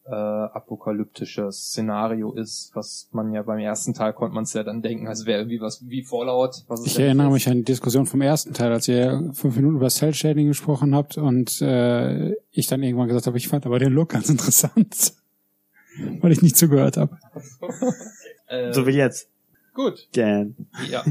äh, 0.05 0.11
apokalyptisches 0.13 1.67
Szenario 1.69 2.33
ist, 2.33 2.71
was 2.73 3.07
man 3.13 3.31
ja 3.33 3.41
beim 3.43 3.59
ersten 3.59 3.93
Teil 3.93 4.11
konnte 4.13 4.35
man 4.35 4.43
es 4.43 4.53
ja 4.53 4.63
dann 4.63 4.81
denken, 4.81 5.07
als 5.07 5.25
wäre 5.25 5.39
irgendwie 5.39 5.61
was 5.61 5.87
wie 5.87 6.03
Fallout. 6.03 6.63
Was 6.67 6.81
es 6.81 6.87
Ich 6.87 6.99
erinnere 6.99 7.27
nicht 7.27 7.33
mich 7.33 7.47
an 7.49 7.57
die 7.59 7.63
Diskussion 7.63 8.05
vom 8.05 8.21
ersten 8.21 8.53
Teil, 8.53 8.71
als 8.73 8.87
ihr 8.87 9.31
fünf 9.33 9.55
Minuten 9.55 9.77
über 9.77 9.89
Cell 9.89 10.13
Shading 10.13 10.47
gesprochen 10.47 10.93
habt 10.93 11.17
und 11.17 11.61
äh, 11.61 12.33
ich 12.51 12.67
dann 12.67 12.83
irgendwann 12.83 13.07
gesagt 13.07 13.27
habe, 13.27 13.37
ich 13.37 13.47
fand 13.47 13.65
aber 13.65 13.79
den 13.79 13.93
Look 13.93 14.09
ganz 14.09 14.29
interessant, 14.29 15.13
weil 16.19 16.31
ich 16.33 16.41
nicht 16.41 16.57
zugehört 16.57 16.97
habe. 16.97 17.17
ist. 17.35 17.59
Äh, 18.47 18.73
So 18.73 18.85
wie 18.85 18.91
jetzt. 18.91 19.29
gut. 19.73 20.07
Gern. 20.11 20.55
Ja. 20.91 21.05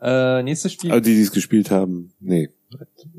äh, 0.00 0.42
nächstes 0.44 0.72
Spiel. 0.72 0.92
Also 0.92 1.02
die, 1.02 1.16
die 1.16 1.22
es 1.22 1.32
gespielt 1.32 1.70
haben, 1.72 2.12
nee. 2.20 2.48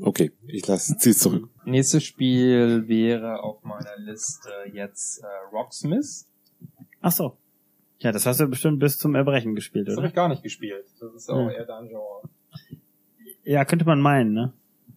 Okay, 0.00 0.30
ich 0.46 0.66
lasse, 0.66 0.96
zieh's 0.96 1.18
zurück. 1.18 1.48
Nächstes 1.70 2.04
Spiel 2.04 2.88
wäre 2.88 3.42
auf 3.42 3.62
meiner 3.64 3.96
Liste 3.98 4.50
jetzt 4.72 5.22
äh, 5.22 5.26
Rocksmith. 5.52 6.26
Ach 7.00 7.12
so. 7.12 7.36
Ja, 8.00 8.12
das 8.12 8.24
hast 8.26 8.40
du 8.40 8.46
bestimmt 8.46 8.78
bis 8.78 8.98
zum 8.98 9.14
Erbrechen 9.14 9.54
gespielt, 9.54 9.86
Das 9.88 9.92
habe 9.94 10.00
oder? 10.02 10.08
ich 10.08 10.14
gar 10.14 10.28
nicht 10.28 10.42
gespielt. 10.42 10.84
Das 11.00 11.14
ist 11.14 11.28
auch 11.30 11.46
Hm. 11.48 11.50
eher 11.50 11.66
dein 11.66 11.88
Genre. 11.88 12.22
Ja, 13.44 13.64
könnte 13.64 13.84
man 13.84 14.00
meinen, 14.00 14.32
ne? 14.32 14.52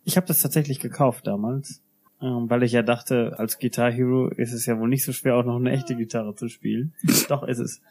Ich 0.05 0.17
habe 0.17 0.27
das 0.27 0.41
tatsächlich 0.41 0.79
gekauft 0.79 1.27
damals, 1.27 1.81
ähm, 2.21 2.49
weil 2.49 2.63
ich 2.63 2.71
ja 2.73 2.81
dachte, 2.81 3.37
als 3.37 3.59
Guitar 3.59 3.91
Hero 3.91 4.27
ist 4.29 4.51
es 4.53 4.65
ja 4.65 4.77
wohl 4.79 4.89
nicht 4.89 5.03
so 5.05 5.11
schwer, 5.13 5.35
auch 5.35 5.45
noch 5.45 5.55
eine 5.57 5.71
echte 5.71 5.95
Gitarre 5.95 6.35
zu 6.35 6.49
spielen. 6.49 6.93
Doch 7.29 7.43
ist 7.43 7.59
es. 7.59 7.81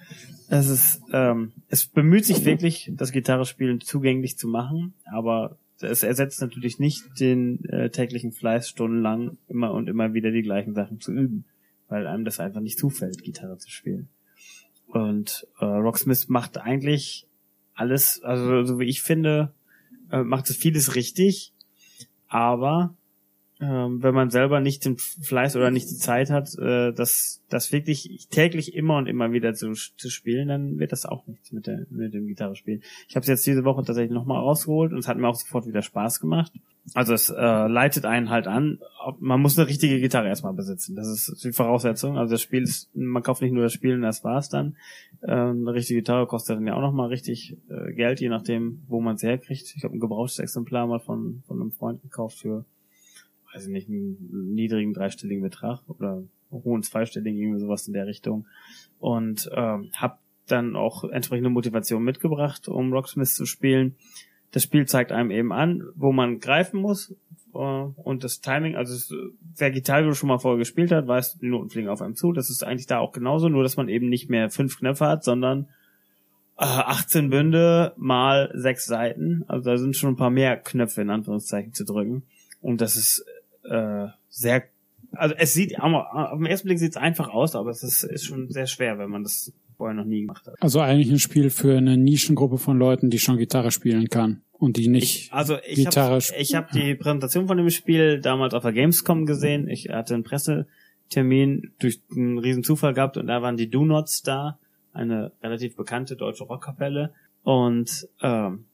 Es 0.48 0.68
ist, 0.68 1.02
ähm, 1.12 1.52
es 1.68 1.86
bemüht 1.86 2.26
sich 2.26 2.44
wirklich, 2.44 2.90
das 2.94 3.12
Gitarrespielen 3.12 3.80
zugänglich 3.80 4.36
zu 4.38 4.48
machen, 4.48 4.92
aber 5.10 5.56
es 5.82 6.02
ersetzt 6.02 6.40
natürlich 6.40 6.78
nicht 6.78 7.02
den 7.20 7.64
äh, 7.66 7.90
täglichen 7.90 8.32
Fleiß, 8.32 8.68
stundenlang 8.68 9.38
immer 9.48 9.72
und 9.72 9.88
immer 9.88 10.14
wieder 10.14 10.30
die 10.30 10.42
gleichen 10.42 10.74
Sachen 10.74 11.00
zu 11.00 11.12
üben, 11.12 11.44
weil 11.88 12.06
einem 12.06 12.24
das 12.24 12.40
einfach 12.40 12.60
nicht 12.60 12.78
zufällt, 12.78 13.22
Gitarre 13.22 13.59
zu 13.59 13.70
spielen. 13.70 14.09
Und 14.86 15.46
äh, 15.59 15.64
Rocksmith 15.64 16.28
macht 16.28 16.59
eigentlich 16.59 17.26
alles, 17.74 18.22
also 18.22 18.64
so 18.64 18.78
wie 18.78 18.88
ich 18.88 19.02
finde, 19.02 19.54
äh, 20.10 20.22
macht 20.22 20.50
es 20.50 20.56
vieles 20.56 20.94
richtig, 20.94 21.52
aber 22.28 22.94
ähm, 23.62 24.02
wenn 24.02 24.14
man 24.14 24.30
selber 24.30 24.60
nicht 24.60 24.84
den 24.84 24.98
Fleiß 24.98 25.55
oder 25.55 25.70
nicht 25.70 25.89
die 25.89 25.97
Zeit 25.97 26.30
hat, 26.30 26.52
äh, 26.59 26.93
das, 26.93 27.44
das 27.48 27.70
wirklich 27.70 28.26
täglich 28.28 28.74
immer 28.74 28.97
und 28.97 29.06
immer 29.06 29.30
wieder 29.30 29.55
zu, 29.55 29.72
zu 29.72 30.10
spielen, 30.10 30.48
dann 30.48 30.78
wird 30.80 30.90
das 30.90 31.06
auch 31.06 31.28
nichts 31.28 31.52
mit, 31.52 31.68
der, 31.68 31.86
mit 31.89 32.12
dem 32.12 32.26
Gitarrespielen. 32.26 32.82
Ich 33.09 33.14
habe 33.14 33.22
es 33.22 33.28
jetzt 33.28 33.47
diese 33.47 33.64
Woche 33.64 33.84
tatsächlich 33.84 34.12
nochmal 34.12 34.40
rausgeholt 34.40 34.93
und 34.93 34.98
es 34.98 35.06
hat 35.06 35.16
mir 35.16 35.28
auch 35.28 35.36
sofort 35.36 35.68
wieder 35.68 35.80
Spaß 35.80 36.18
gemacht. 36.18 36.52
Also 36.94 37.14
es 37.14 37.30
äh, 37.30 37.68
leitet 37.68 38.05
einen 38.05 38.30
halt 38.30 38.48
an. 38.48 38.80
Man 39.20 39.40
muss 39.40 39.56
eine 39.56 39.68
richtige 39.68 40.01
Gitarre 40.01 40.26
erstmal 40.26 40.55
besitzen. 40.55 40.97
Das 40.97 41.06
ist 41.06 41.44
die 41.44 41.52
Voraussetzung. 41.52 42.18
Also 42.18 42.32
das 42.32 42.43
Spiel 42.43 42.64
ist, 42.64 42.90
man 42.97 43.22
kauft 43.22 43.43
nicht 43.43 43.52
nur 43.52 43.62
das 43.62 43.72
Spiel 43.72 43.94
und 43.94 44.02
das 44.02 44.24
war's 44.24 44.48
dann. 44.48 44.76
Ähm, 45.22 45.60
eine 45.68 45.74
richtige 45.74 46.01
Gitarre 46.01 46.26
kostet 46.26 46.56
dann 46.56 46.66
ja 46.66 46.74
auch 46.74 46.80
nochmal 46.80 47.10
richtig 47.10 47.56
äh, 47.70 47.93
Geld, 47.93 48.20
je 48.20 48.28
nachdem, 48.28 48.82
wo 48.89 49.01
man 49.01 49.14
es 49.14 49.22
herkriegt. 49.22 49.72
Ich 49.76 49.84
habe 49.84 49.94
ein 49.94 50.01
gebrauchtes 50.01 50.40
Exemplar 50.40 50.89
mal 50.89 50.98
von, 50.98 51.44
von 51.47 51.60
einem 51.60 51.70
Freund 51.70 52.02
gekauft 52.02 52.40
für, 52.40 52.64
weiß 53.54 53.66
ich 53.66 53.72
nicht, 53.72 53.88
einen 53.88 54.54
niedrigen 54.54 54.94
dreistelligen 54.94 55.42
Betrag 55.42 55.80
oder 55.88 56.22
hohen 56.50 56.82
zweistelligen, 56.82 57.40
irgendwie 57.40 57.60
sowas 57.60 57.86
in 57.86 57.94
der 57.94 58.06
Richtung. 58.06 58.46
Und 58.98 59.50
ähm, 59.54 59.90
habe 59.94 60.18
dann 60.46 60.76
auch 60.76 61.04
entsprechende 61.04 61.50
Motivation 61.50 62.02
mitgebracht, 62.02 62.68
um 62.68 62.92
Rocksmith 62.92 63.34
zu 63.34 63.46
spielen. 63.46 63.96
Das 64.50 64.62
Spiel 64.64 64.86
zeigt 64.86 65.12
einem 65.12 65.30
eben 65.30 65.52
an, 65.52 65.82
wo 65.94 66.12
man 66.12 66.40
greifen 66.40 66.80
muss 66.80 67.14
äh, 67.54 67.58
und 67.58 68.24
das 68.24 68.40
Timing, 68.40 68.76
also 68.76 69.14
wer 69.56 69.70
Gitarre 69.70 70.14
schon 70.14 70.28
mal 70.28 70.38
vorher 70.38 70.58
gespielt 70.58 70.92
hat, 70.92 71.06
weiß, 71.06 71.38
die 71.38 71.48
Noten 71.48 71.70
fliegen 71.70 71.88
auf 71.88 72.02
einem 72.02 72.16
zu. 72.16 72.32
Das 72.32 72.50
ist 72.50 72.64
eigentlich 72.64 72.86
da 72.86 72.98
auch 72.98 73.12
genauso, 73.12 73.48
nur 73.48 73.62
dass 73.62 73.76
man 73.76 73.88
eben 73.88 74.08
nicht 74.08 74.30
mehr 74.30 74.50
fünf 74.50 74.78
Knöpfe 74.78 75.06
hat, 75.06 75.24
sondern 75.24 75.68
äh, 76.58 76.64
18 76.64 77.30
Bünde 77.30 77.92
mal 77.96 78.50
sechs 78.54 78.84
Seiten. 78.84 79.44
Also 79.48 79.70
da 79.70 79.76
sind 79.78 79.96
schon 79.96 80.10
ein 80.14 80.16
paar 80.16 80.30
mehr 80.30 80.56
Knöpfe 80.56 81.02
in 81.02 81.10
Anführungszeichen 81.10 81.72
zu 81.72 81.84
drücken. 81.84 82.24
Und 82.60 82.80
das 82.80 82.96
ist 82.96 83.24
äh, 83.64 84.06
sehr, 84.28 84.64
also 85.12 85.34
es 85.39 85.55
sieht, 85.55 85.78
am, 85.78 85.94
am 85.94 86.47
ersten 86.47 86.68
Blick 86.68 86.78
sieht 86.78 86.93
es 86.93 86.97
einfach 86.97 87.28
aus, 87.28 87.55
aber 87.55 87.70
es 87.70 87.82
ist, 87.82 88.02
ist 88.05 88.24
schon 88.24 88.51
sehr 88.51 88.66
schwer, 88.66 88.98
wenn 88.98 89.10
man 89.10 89.22
das 89.22 89.52
vorher 89.76 89.94
noch 89.94 90.05
nie 90.05 90.20
gemacht 90.22 90.47
hat. 90.47 90.55
Also 90.60 90.80
eigentlich 90.80 91.10
ein 91.10 91.18
Spiel 91.18 91.51
für 91.51 91.76
eine 91.76 91.97
Nischengruppe 91.97 92.59
von 92.59 92.78
Leuten, 92.78 93.10
die 93.10 93.18
schon 93.18 93.36
Gitarre 93.39 93.70
spielen 93.70 94.09
kann 94.09 94.43
und 94.52 94.76
die 94.76 94.89
nicht. 94.89 95.32
Also 95.32 95.56
ich 95.66 95.76
Gitarre 95.76 96.10
habe 96.12 96.18
sp- 96.22 96.39
ich 96.39 96.55
hab 96.55 96.70
die 96.70 96.94
Präsentation 96.94 97.47
von 97.47 97.56
dem 97.56 97.68
Spiel 97.70 98.20
damals 98.20 98.55
auf 98.55 98.62
der 98.62 98.72
Gamescom 98.72 99.26
gesehen. 99.26 99.68
Ich 99.68 99.89
hatte 99.89 100.14
einen 100.14 100.22
Pressetermin 100.22 101.72
durch 101.78 102.01
einen 102.14 102.39
riesen 102.39 102.62
Zufall 102.64 102.94
gehabt 102.94 103.16
und 103.16 103.26
da 103.26 103.43
waren 103.43 103.56
die 103.56 103.70
Do 103.70 103.84
Nots 103.84 104.22
da, 104.22 104.59
eine 104.93 105.32
relativ 105.43 105.74
bekannte 105.76 106.16
deutsche 106.16 106.44
Rockkapelle 106.44 107.12
und 107.43 108.09
ähm, 108.22 108.66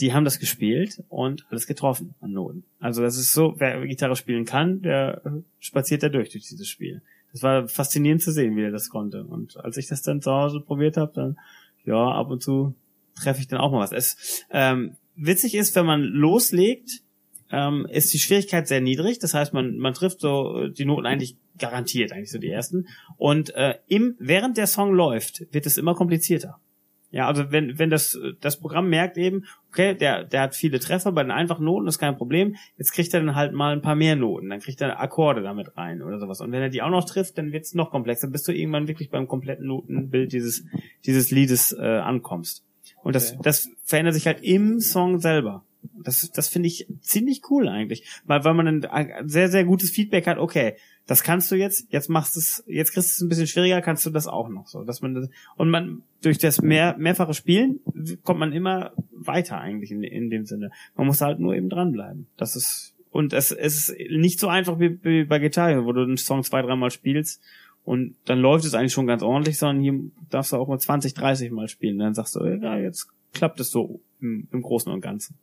die 0.00 0.12
haben 0.12 0.24
das 0.24 0.38
gespielt 0.38 1.02
und 1.08 1.46
alles 1.50 1.66
getroffen 1.66 2.14
an 2.20 2.32
Noten. 2.32 2.64
Also 2.78 3.02
das 3.02 3.16
ist 3.16 3.32
so, 3.32 3.54
wer 3.58 3.86
Gitarre 3.86 4.16
spielen 4.16 4.44
kann, 4.44 4.82
der 4.82 5.22
äh, 5.24 5.30
spaziert 5.58 6.02
da 6.02 6.08
durch 6.08 6.30
durch 6.30 6.48
dieses 6.48 6.68
Spiel. 6.68 7.02
Das 7.32 7.42
war 7.42 7.68
faszinierend 7.68 8.22
zu 8.22 8.32
sehen, 8.32 8.56
wie 8.56 8.62
er 8.62 8.70
das 8.70 8.88
konnte. 8.88 9.24
Und 9.24 9.56
als 9.58 9.76
ich 9.76 9.88
das 9.88 10.02
dann 10.02 10.22
zu 10.22 10.30
Hause 10.30 10.60
probiert 10.60 10.96
habe, 10.96 11.12
dann 11.14 11.38
ja 11.84 12.10
ab 12.12 12.30
und 12.30 12.42
zu 12.42 12.74
treffe 13.14 13.40
ich 13.40 13.48
dann 13.48 13.60
auch 13.60 13.72
mal 13.72 13.80
was. 13.80 13.92
Es 13.92 14.44
ähm, 14.50 14.96
witzig 15.16 15.54
ist, 15.54 15.74
wenn 15.76 15.86
man 15.86 16.02
loslegt, 16.02 17.02
ähm, 17.50 17.86
ist 17.90 18.12
die 18.12 18.18
Schwierigkeit 18.18 18.68
sehr 18.68 18.80
niedrig. 18.80 19.18
Das 19.18 19.34
heißt, 19.34 19.52
man, 19.52 19.78
man 19.78 19.94
trifft 19.94 20.20
so 20.20 20.62
äh, 20.62 20.70
die 20.70 20.84
Noten 20.84 21.06
eigentlich 21.06 21.36
garantiert, 21.58 22.12
eigentlich 22.12 22.30
so 22.30 22.38
die 22.38 22.50
ersten. 22.50 22.88
Und 23.16 23.54
äh, 23.54 23.76
im, 23.86 24.16
während 24.18 24.56
der 24.56 24.66
Song 24.66 24.92
läuft, 24.92 25.46
wird 25.52 25.66
es 25.66 25.78
immer 25.78 25.94
komplizierter. 25.94 26.60
Ja, 27.16 27.28
also 27.28 27.50
wenn, 27.50 27.78
wenn 27.78 27.88
das, 27.88 28.18
das 28.42 28.60
Programm 28.60 28.90
merkt 28.90 29.16
eben, 29.16 29.46
okay, 29.70 29.94
der, 29.94 30.22
der 30.24 30.42
hat 30.42 30.54
viele 30.54 30.78
Treffer 30.78 31.12
bei 31.12 31.22
den 31.22 31.30
einfachen 31.30 31.64
Noten, 31.64 31.86
ist 31.86 31.98
kein 31.98 32.18
Problem. 32.18 32.56
Jetzt 32.76 32.92
kriegt 32.92 33.14
er 33.14 33.20
dann 33.20 33.34
halt 33.34 33.54
mal 33.54 33.72
ein 33.72 33.80
paar 33.80 33.94
mehr 33.94 34.16
Noten, 34.16 34.50
dann 34.50 34.60
kriegt 34.60 34.82
er 34.82 35.00
Akkorde 35.00 35.40
damit 35.42 35.78
rein 35.78 36.02
oder 36.02 36.18
sowas. 36.18 36.42
Und 36.42 36.52
wenn 36.52 36.60
er 36.60 36.68
die 36.68 36.82
auch 36.82 36.90
noch 36.90 37.06
trifft, 37.06 37.38
dann 37.38 37.52
wird 37.52 37.64
es 37.64 37.72
noch 37.72 37.90
komplexer, 37.90 38.28
bis 38.28 38.42
du 38.42 38.52
irgendwann 38.52 38.86
wirklich 38.86 39.08
beim 39.08 39.28
kompletten 39.28 39.66
Notenbild 39.66 40.30
dieses, 40.30 40.66
dieses 41.06 41.30
Liedes 41.30 41.72
äh, 41.72 41.82
ankommst. 41.82 42.64
Und 43.02 43.14
das, 43.16 43.32
Okay. 43.32 43.40
das 43.44 43.70
verändert 43.82 44.12
sich 44.12 44.26
halt 44.26 44.42
im 44.42 44.80
Song 44.80 45.18
selber. 45.18 45.64
Das, 46.02 46.30
das 46.30 46.48
finde 46.48 46.68
ich 46.68 46.86
ziemlich 47.00 47.42
cool 47.50 47.68
eigentlich, 47.68 48.04
weil, 48.24 48.44
weil 48.44 48.54
man 48.54 48.84
ein 48.84 49.28
sehr, 49.28 49.48
sehr 49.48 49.64
gutes 49.64 49.90
Feedback 49.90 50.26
hat, 50.26 50.38
okay, 50.38 50.74
das 51.06 51.22
kannst 51.22 51.50
du 51.50 51.54
jetzt, 51.54 51.92
jetzt 51.92 52.08
machst 52.08 52.34
du 52.36 52.40
es, 52.40 52.64
jetzt 52.66 52.92
kriegst 52.92 53.10
du 53.10 53.12
es 53.12 53.20
ein 53.20 53.28
bisschen 53.28 53.46
schwieriger, 53.46 53.80
kannst 53.80 54.04
du 54.04 54.10
das 54.10 54.26
auch 54.26 54.48
noch 54.48 54.66
so, 54.66 54.84
dass 54.84 55.02
man 55.02 55.14
das, 55.14 55.28
und 55.56 55.70
man, 55.70 56.02
durch 56.22 56.38
das 56.38 56.60
mehr, 56.60 56.96
mehrfache 56.98 57.34
Spielen 57.34 57.80
kommt 58.24 58.40
man 58.40 58.52
immer 58.52 58.92
weiter 59.12 59.58
eigentlich 59.58 59.92
in, 59.92 60.02
in 60.02 60.30
dem 60.30 60.46
Sinne. 60.46 60.70
Man 60.96 61.06
muss 61.06 61.20
halt 61.20 61.38
nur 61.38 61.54
eben 61.54 61.68
dranbleiben. 61.68 62.26
Das 62.36 62.56
ist, 62.56 62.94
und 63.10 63.32
es, 63.32 63.52
es 63.52 63.88
ist 63.88 64.10
nicht 64.10 64.40
so 64.40 64.48
einfach 64.48 64.80
wie, 64.80 64.98
wie 65.04 65.24
bei 65.24 65.38
Guitar, 65.38 65.70
Hero, 65.70 65.84
wo 65.84 65.92
du 65.92 66.04
den 66.04 66.16
Song 66.16 66.42
zwei, 66.42 66.62
dreimal 66.62 66.90
spielst 66.90 67.40
und 67.86 68.16
dann 68.24 68.40
läuft 68.40 68.64
es 68.64 68.74
eigentlich 68.74 68.92
schon 68.92 69.06
ganz 69.06 69.22
ordentlich, 69.22 69.58
sondern 69.58 69.80
hier 69.80 69.94
darfst 70.28 70.52
du 70.52 70.56
auch 70.56 70.66
mal 70.66 70.78
20, 70.78 71.14
30 71.14 71.52
Mal 71.52 71.68
spielen. 71.68 71.98
Dann 71.98 72.14
sagst 72.14 72.34
du, 72.34 72.44
ja, 72.44 72.76
jetzt 72.78 73.06
klappt 73.32 73.60
es 73.60 73.70
so 73.70 74.00
im, 74.20 74.48
im 74.50 74.60
Großen 74.60 74.92
und 74.92 75.00
Ganzen. 75.00 75.36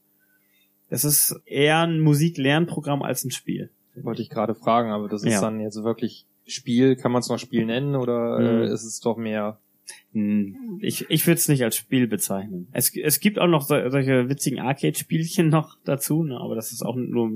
Es 0.94 1.04
ist 1.04 1.42
eher 1.46 1.80
ein 1.80 2.00
Musiklernprogramm 2.00 3.02
als 3.02 3.24
ein 3.24 3.32
Spiel. 3.32 3.72
Wollte 3.96 4.22
ich 4.22 4.30
gerade 4.30 4.54
fragen, 4.54 4.92
aber 4.92 5.08
das 5.08 5.24
ist 5.24 5.34
Ja. 5.34 5.42
dann 5.42 5.60
jetzt 5.60 5.84
wirklich 5.84 6.26
Spiel, 6.46 6.96
kann 6.96 7.12
man 7.12 7.22
es 7.22 7.30
noch 7.30 7.40
Spiel 7.40 7.66
nennen 7.66 7.96
oder 7.96 8.40
Mhm. 8.40 8.62
äh, 8.64 8.66
ist 8.74 8.84
es 8.84 9.00
doch 9.00 9.18
mehr 9.18 9.60
Hm, 10.14 10.80
Ich, 10.82 11.10
ich 11.10 11.28
würde 11.28 11.40
es 11.40 11.50
nicht 11.50 11.62
als 11.64 11.76
Spiel 11.76 12.08
bezeichnen. 12.08 12.68
Es, 12.72 12.96
es 12.96 13.20
gibt 13.20 13.38
auch 13.38 13.48
noch 13.48 13.64
so, 13.64 13.76
solche 13.90 14.30
witzigen 14.30 14.60
Arcade-Spielchen 14.60 15.50
noch 15.50 15.78
dazu, 15.84 16.24
ne? 16.24 16.40
aber 16.40 16.56
das 16.56 16.72
ist 16.72 16.84
auch 16.84 16.96
nur, 16.96 17.30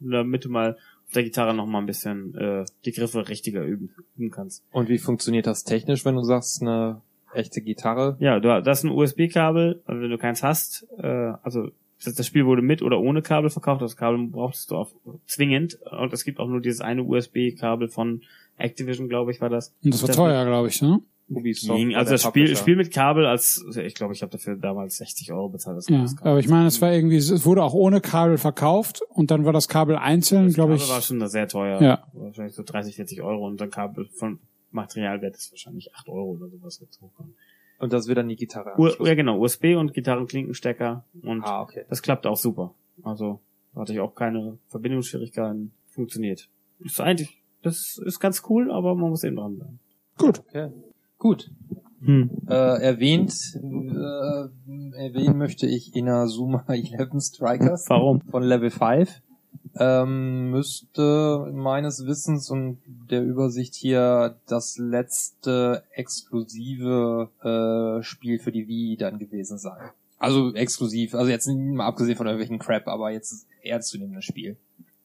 damit 0.00 0.44
du 0.44 0.50
mal 0.50 0.72
auf 1.06 1.12
der 1.14 1.22
Gitarre 1.24 1.54
noch 1.54 1.64
mal 1.66 1.78
ein 1.78 1.86
bisschen 1.86 2.34
äh, 2.34 2.64
die 2.84 2.92
Griffe 2.92 3.28
richtiger 3.28 3.64
üben, 3.64 3.90
üben 4.16 4.30
kannst. 4.30 4.62
Und 4.72 4.88
wie 4.90 4.98
funktioniert 4.98 5.46
das 5.46 5.64
technisch, 5.64 6.04
wenn 6.04 6.16
du 6.16 6.22
sagst, 6.22 6.60
eine 6.60 7.00
echte 7.32 7.62
Gitarre? 7.62 8.16
Ja, 8.20 8.40
du 8.40 8.60
das 8.62 8.78
ist 8.80 8.84
ein 8.84 8.90
USB-Kabel, 8.90 9.80
also 9.86 10.02
wenn 10.02 10.10
du 10.10 10.18
keins 10.18 10.42
hast, 10.42 10.86
äh, 10.98 11.32
also 11.42 11.70
das 12.04 12.14
das 12.14 12.26
Spiel 12.26 12.46
wurde 12.46 12.62
mit 12.62 12.82
oder 12.82 13.00
ohne 13.00 13.22
Kabel 13.22 13.50
verkauft, 13.50 13.82
das 13.82 13.96
Kabel 13.96 14.26
brauchst 14.28 14.70
du 14.70 14.76
auch 14.76 14.90
zwingend 15.26 15.78
und 15.98 16.12
es 16.12 16.24
gibt 16.24 16.38
auch 16.40 16.48
nur 16.48 16.60
dieses 16.60 16.80
eine 16.80 17.02
USB-Kabel 17.02 17.88
von 17.88 18.22
Activision, 18.58 19.08
glaube 19.08 19.30
ich, 19.32 19.40
war 19.40 19.48
das. 19.50 19.74
Und 19.84 19.92
das 19.94 20.02
war 20.02 20.06
Das- 20.08 20.16
teuer, 20.16 20.44
glaube 20.44 20.68
ich, 20.68 20.80
ne? 20.82 21.00
Ubisoft 21.28 21.76
Ging, 21.76 21.96
also 21.96 22.12
das 22.12 22.22
Spiel. 22.22 22.54
Spiel 22.56 22.76
mit 22.76 22.92
Kabel 22.92 23.26
als, 23.26 23.60
ich 23.84 23.94
glaube, 23.96 24.14
ich 24.14 24.22
habe 24.22 24.30
dafür 24.30 24.54
damals 24.56 24.98
60 24.98 25.32
Euro 25.32 25.48
bezahlt. 25.48 25.76
Das 25.76 25.88
Ja, 25.88 26.02
das 26.02 26.14
Kabel. 26.14 26.30
aber 26.30 26.38
ich 26.40 26.46
meine, 26.48 26.68
es 26.68 26.80
war 26.80 26.92
irgendwie, 26.92 27.16
es 27.16 27.44
wurde 27.44 27.64
auch 27.64 27.74
ohne 27.74 28.00
Kabel 28.00 28.38
verkauft 28.38 29.00
und 29.08 29.32
dann 29.32 29.44
war 29.44 29.52
das 29.52 29.66
Kabel 29.66 29.96
einzeln, 29.96 30.44
das 30.46 30.54
glaube 30.54 30.74
Kabel 30.74 30.84
ich. 30.84 30.88
war 30.90 31.02
schon 31.02 31.28
sehr 31.28 31.48
teuer. 31.48 31.82
Ja. 31.82 32.04
Wahrscheinlich 32.12 32.54
so 32.54 32.62
30, 32.62 32.94
40 32.94 33.22
Euro 33.22 33.44
und 33.44 33.60
dann 33.60 33.70
Kabel 33.70 34.06
von 34.14 34.38
Materialwert 34.70 35.34
ist 35.34 35.50
wahrscheinlich 35.50 35.92
8 35.96 36.08
Euro 36.08 36.30
oder 36.36 36.48
sowas 36.48 36.78
jetzt 36.80 37.00
hochkommen. 37.00 37.34
Und 37.78 37.92
das 37.92 38.06
wird 38.08 38.18
dann 38.18 38.28
die 38.28 38.36
Gitarre. 38.36 38.74
U 38.78 38.88
ja 39.04 39.14
genau, 39.14 39.38
USB 39.38 39.76
und 39.76 39.92
Gitarrenklinkenstecker 39.92 41.04
und 41.22 41.42
ah, 41.44 41.62
okay. 41.62 41.84
das 41.88 42.02
klappt 42.02 42.26
auch 42.26 42.36
super. 42.36 42.74
Also 43.02 43.40
da 43.74 43.82
hatte 43.82 43.92
ich 43.92 44.00
auch 44.00 44.14
keine 44.14 44.58
Verbindungsschwierigkeiten. 44.68 45.72
Funktioniert. 45.88 46.48
Ist 46.80 47.00
eigentlich, 47.00 47.42
das 47.62 47.98
ist 48.04 48.20
ganz 48.20 48.42
cool, 48.48 48.70
aber 48.70 48.94
man 48.94 49.10
muss 49.10 49.24
eben 49.24 49.36
dranbleiben. 49.36 49.78
Gut. 50.18 50.40
okay. 50.40 50.70
Gut. 51.18 51.50
Hm. 52.00 52.30
Äh, 52.46 52.52
erwähnt, 52.52 53.32
äh, 53.54 54.98
erwähnen 54.98 55.38
möchte 55.38 55.66
ich 55.66 55.94
Inazuma 55.96 56.64
11 56.68 57.08
Strikers 57.20 57.86
Warum? 57.88 58.20
von 58.20 58.42
Level 58.42 58.70
5. 58.70 59.22
Ähm, 59.78 60.50
müsste 60.50 61.50
meines 61.52 62.06
Wissens 62.06 62.50
und 62.50 62.78
der 63.10 63.22
Übersicht 63.22 63.74
hier 63.74 64.36
das 64.48 64.78
letzte 64.78 65.82
exklusive 65.92 67.30
äh, 67.42 68.02
Spiel 68.02 68.38
für 68.38 68.52
die 68.52 68.68
Wii 68.68 68.96
dann 68.96 69.18
gewesen 69.18 69.58
sein. 69.58 69.90
Also 70.18 70.54
exklusiv, 70.54 71.14
also 71.14 71.30
jetzt 71.30 71.46
mal 71.48 71.86
abgesehen 71.86 72.16
von 72.16 72.26
irgendwelchen 72.26 72.58
Crap, 72.58 72.88
aber 72.88 73.10
jetzt 73.10 73.46
ernstzunehmendes 73.62 74.24
Spiel. 74.24 74.56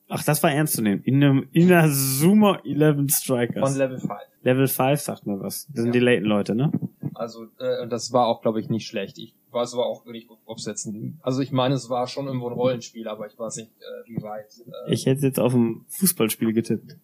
Ach, 0.07 0.23
das 0.23 0.41
war 0.43 0.51
ernst 0.51 0.73
zu 0.75 0.81
nehmen. 0.81 1.01
In 1.03 1.23
einem 1.23 1.47
Inazuma 1.51 2.59
11 2.65 3.11
Strikers. 3.13 3.69
Von 3.69 3.77
Level 3.77 3.99
5. 3.99 4.11
Level 4.43 4.67
5 4.67 4.99
sagt 4.99 5.25
mir 5.25 5.39
was. 5.39 5.67
Das 5.67 5.75
sind 5.83 5.87
Ja. 5.87 5.91
die 5.93 5.99
Layton-Leute, 5.99 6.55
ne? 6.55 6.71
Also 7.13 7.45
äh, 7.59 7.81
und 7.81 7.91
das 7.91 8.11
war 8.11 8.27
auch, 8.27 8.41
glaube 8.41 8.59
ich, 8.59 8.69
nicht 8.69 8.87
schlecht. 8.87 9.17
Ich 9.17 9.35
weiß 9.53 9.73
aber 9.73 9.85
auch 9.85 10.05
nicht, 10.05 10.29
ob 10.45 10.57
es 10.57 10.65
jetzt 10.65 10.85
ein, 10.85 11.19
also 11.21 11.41
ich 11.41 11.51
meine, 11.51 11.75
es 11.75 11.89
war 11.89 12.07
schon 12.07 12.27
irgendwo 12.27 12.47
ein 12.47 12.53
Rollenspiel, 12.53 13.07
aber 13.07 13.27
ich 13.27 13.37
weiß 13.37 13.57
nicht, 13.57 13.69
äh, 13.79 14.09
wie 14.09 14.21
weit. 14.21 14.45
Äh, 14.87 14.93
Ich 14.93 15.05
hätte 15.05 15.25
jetzt 15.25 15.39
auf 15.39 15.53
ein 15.53 15.85
Fußballspiel 15.89 16.53
getippt. 16.53 16.97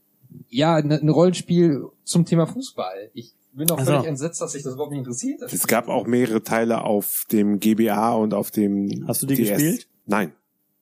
ja, 0.50 0.76
ein, 0.76 0.92
ein 0.92 1.10
Rollenspiel 1.10 1.86
zum 2.04 2.26
Thema 2.26 2.46
Fußball. 2.48 3.12
Ich 3.14 3.34
bin 3.54 3.70
auch 3.72 3.78
Ach 3.80 3.86
so. 3.86 3.92
völlig 3.94 4.08
entsetzt, 4.08 4.40
dass 4.42 4.52
sich 4.52 4.64
das 4.64 4.74
überhaupt 4.74 4.92
nicht 4.92 5.00
interessiert. 5.00 5.42
Es 5.42 5.66
gab 5.68 5.88
auch 5.88 6.06
mehrere 6.06 6.44
Teile 6.44 6.84
auf 6.84 7.26
dem 7.32 7.60
GBA 7.60 8.14
und 8.14 8.34
auf 8.34 8.52
dem 8.52 9.06
Hast 9.08 9.24
du 9.24 9.26
die 9.28 9.36
DS. 9.36 9.50
gespielt? 9.58 9.88
Nein. 10.06 10.32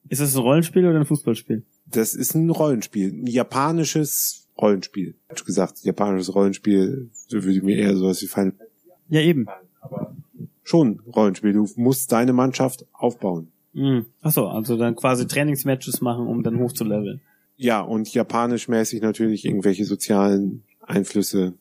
Ist 0.09 0.21
das 0.21 0.35
ein 0.35 0.41
Rollenspiel 0.41 0.85
oder 0.85 0.99
ein 0.99 1.05
Fußballspiel? 1.05 1.63
Das 1.87 2.13
ist 2.13 2.35
ein 2.35 2.49
Rollenspiel. 2.49 3.11
Ein 3.11 3.27
japanisches 3.27 4.47
Rollenspiel. 4.57 5.15
Hab 5.29 5.43
gesagt, 5.45 5.79
japanisches 5.83 6.33
Rollenspiel, 6.35 7.09
so 7.27 7.43
würde 7.43 7.61
mir 7.61 7.77
eher 7.77 7.95
sowas 7.95 8.21
wie 8.21 8.27
Final 8.27 8.53
Ja, 9.09 9.21
eben. 9.21 9.47
Schon 10.65 10.99
Rollenspiel. 11.15 11.53
Du 11.53 11.69
musst 11.77 12.11
deine 12.11 12.33
Mannschaft 12.33 12.85
aufbauen. 12.91 13.51
Mhm. 13.71 14.07
Achso, 14.21 14.47
also 14.47 14.75
dann 14.75 14.95
quasi 14.95 15.27
Trainingsmatches 15.27 16.01
machen, 16.01 16.27
um 16.27 16.43
dann 16.43 16.59
hochzuleveln. 16.59 17.21
Ja, 17.55 17.79
und 17.81 18.13
japanisch 18.13 18.67
mäßig 18.67 19.01
natürlich 19.01 19.45
irgendwelche 19.45 19.85
sozialen 19.85 20.63
Einflüsse. 20.81 21.53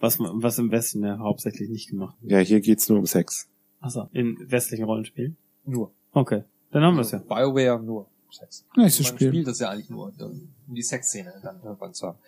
Was, 0.00 0.18
was 0.20 0.58
im 0.58 0.70
Westen 0.70 1.02
ja 1.02 1.18
hauptsächlich 1.18 1.70
nicht 1.70 1.88
gemacht. 1.88 2.14
Ja, 2.22 2.38
hier 2.38 2.60
geht's 2.60 2.88
nur 2.88 2.98
um 2.98 3.06
Sex. 3.06 3.48
Achso, 3.80 4.08
in 4.12 4.36
westlichen 4.46 4.84
Rollenspielen? 4.84 5.36
nur. 5.64 5.92
Okay, 6.12 6.42
dann 6.70 6.82
haben 6.82 6.96
wir 6.96 7.02
es 7.02 7.12
ja. 7.12 7.18
BioWare 7.18 7.82
nur 7.82 8.06
Sex. 8.30 8.64
Nächstes 8.76 9.06
Man 9.06 9.16
Spiel. 9.16 9.28
spielt 9.28 9.46
das 9.46 9.58
ja 9.58 9.70
eigentlich 9.70 9.90
nur, 9.90 10.12
um 10.20 10.48
die 10.74 10.82
Sexszene 10.82 11.32
dann 11.42 11.60
irgendwann 11.64 11.94
zu 11.94 12.08
haben. 12.08 12.18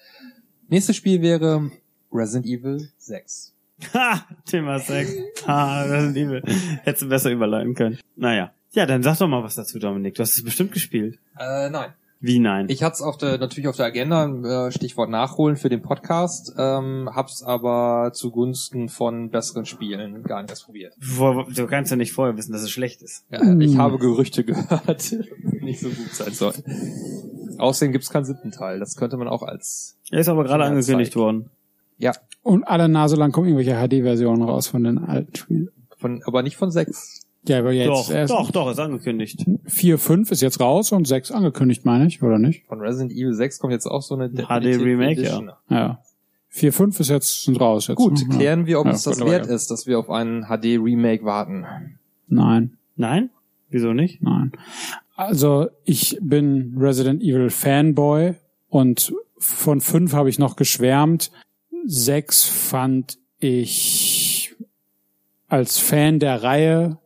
Nächstes 0.68 0.96
Spiel 0.96 1.20
wäre 1.20 1.70
Resident 2.12 2.46
Evil 2.46 2.88
6. 2.98 3.54
Ha! 3.94 4.24
Thema 4.46 4.78
Sex. 4.78 5.12
Ha, 5.46 5.84
Evil. 6.10 6.42
Hättest 6.82 7.02
du 7.02 7.08
besser 7.08 7.30
überleiten 7.30 7.74
können. 7.74 7.98
Naja. 8.16 8.52
Ja, 8.72 8.86
dann 8.86 9.02
sag 9.02 9.18
doch 9.18 9.28
mal 9.28 9.42
was 9.42 9.54
dazu, 9.54 9.78
Dominik. 9.78 10.14
Du 10.14 10.22
hast 10.22 10.36
es 10.36 10.44
bestimmt 10.44 10.72
gespielt. 10.72 11.18
Äh, 11.38 11.68
nein. 11.70 11.92
Wie 12.24 12.38
nein? 12.38 12.66
Ich 12.68 12.84
hatte 12.84 12.94
es 12.94 13.02
auf 13.02 13.18
der, 13.18 13.36
natürlich 13.38 13.66
auf 13.66 13.76
der 13.76 13.86
Agenda, 13.86 14.28
äh, 14.68 14.70
Stichwort 14.70 15.10
Nachholen 15.10 15.56
für 15.56 15.68
den 15.68 15.82
Podcast, 15.82 16.54
ähm, 16.56 17.10
hab's 17.12 17.42
aber 17.42 18.12
zugunsten 18.14 18.88
von 18.88 19.30
besseren 19.30 19.66
Spielen 19.66 20.22
gar 20.22 20.40
nicht 20.40 20.50
erst 20.50 20.66
probiert. 20.66 20.94
Du 21.00 21.66
kannst 21.66 21.90
ja 21.90 21.96
nicht 21.96 22.12
vorher 22.12 22.36
wissen, 22.36 22.52
dass 22.52 22.62
es 22.62 22.70
schlecht 22.70 23.02
ist. 23.02 23.24
Ja, 23.28 23.42
Ich 23.58 23.76
habe 23.76 23.98
Gerüchte 23.98 24.44
gehört, 24.44 25.16
nicht 25.60 25.80
so 25.80 25.88
gut 25.88 26.14
sein 26.14 26.32
soll. 26.32 26.54
Außerdem 27.58 27.90
gibt's 27.90 28.10
keinen 28.10 28.24
siebten 28.24 28.52
Teil. 28.52 28.78
Das 28.78 28.94
könnte 28.94 29.16
man 29.16 29.26
auch 29.26 29.42
als 29.42 29.98
Er 30.12 30.20
ist 30.20 30.28
aber 30.28 30.44
gerade 30.44 30.62
angekündigt 30.62 31.16
worden. 31.16 31.50
Ja 32.02 32.12
Und 32.42 32.64
alle 32.64 32.88
Nase 32.88 33.16
lang 33.16 33.32
kommen 33.32 33.48
irgendwelche 33.48 33.76
HD-Versionen 33.76 34.42
raus 34.42 34.66
von 34.66 34.84
den 34.84 34.98
alten 34.98 35.34
Spielen. 35.34 35.70
von, 35.96 36.22
aber 36.24 36.42
nicht 36.42 36.56
von 36.56 36.70
sechs. 36.70 37.20
Ja, 37.48 37.58
aber 37.58 37.72
jetzt 37.72 37.88
doch, 37.88 38.10
erst 38.10 38.32
doch, 38.32 38.50
doch, 38.52 38.70
ist 38.70 38.78
angekündigt. 38.78 39.44
4, 39.64 39.98
5 39.98 40.30
ist 40.30 40.42
jetzt 40.42 40.60
raus 40.60 40.92
und 40.92 41.08
6 41.08 41.32
angekündigt, 41.32 41.84
meine 41.84 42.06
ich, 42.06 42.22
oder 42.22 42.38
nicht? 42.38 42.66
Von 42.66 42.80
Resident 42.80 43.10
Evil 43.12 43.34
6 43.34 43.58
kommt 43.58 43.72
jetzt 43.72 43.86
auch 43.86 44.02
so 44.02 44.14
eine 44.14 44.28
HD 44.30 44.80
Remake, 44.80 45.20
Edition. 45.20 45.50
Ja. 45.68 45.98
4, 46.50 46.72
5 46.72 47.00
ist 47.00 47.08
jetzt, 47.10 47.44
sind 47.44 47.60
raus 47.60 47.88
jetzt. 47.88 47.96
Gut, 47.96 48.20
ne? 48.28 48.36
klären 48.36 48.66
wir, 48.66 48.78
ob 48.78 48.86
Ja, 48.86 48.92
es 48.92 49.02
das 49.02 49.18
wert 49.18 49.46
ja. 49.46 49.54
ist, 49.54 49.70
dass 49.72 49.86
wir 49.88 49.98
auf 49.98 50.08
einen 50.08 50.44
HD 50.44 50.78
Remake 50.78 51.24
warten. 51.24 51.64
Nein. 52.28 52.76
Nein? 52.94 53.30
Wieso 53.70 53.92
nicht? 53.92 54.22
Nein. 54.22 54.52
Also 55.16 55.68
ich 55.84 56.18
bin 56.20 56.74
Resident 56.78 57.22
Evil 57.22 57.50
Fanboy 57.50 58.34
und 58.68 59.12
von 59.38 59.80
fünf 59.80 60.12
habe 60.12 60.28
ich 60.28 60.38
noch 60.38 60.54
geschwärmt. 60.54 61.32
Sechs 61.86 62.44
fand 62.44 63.18
ich 63.38 64.54
als 65.48 65.78
Fan 65.78 66.18
der 66.18 66.42
Reihe 66.42 66.98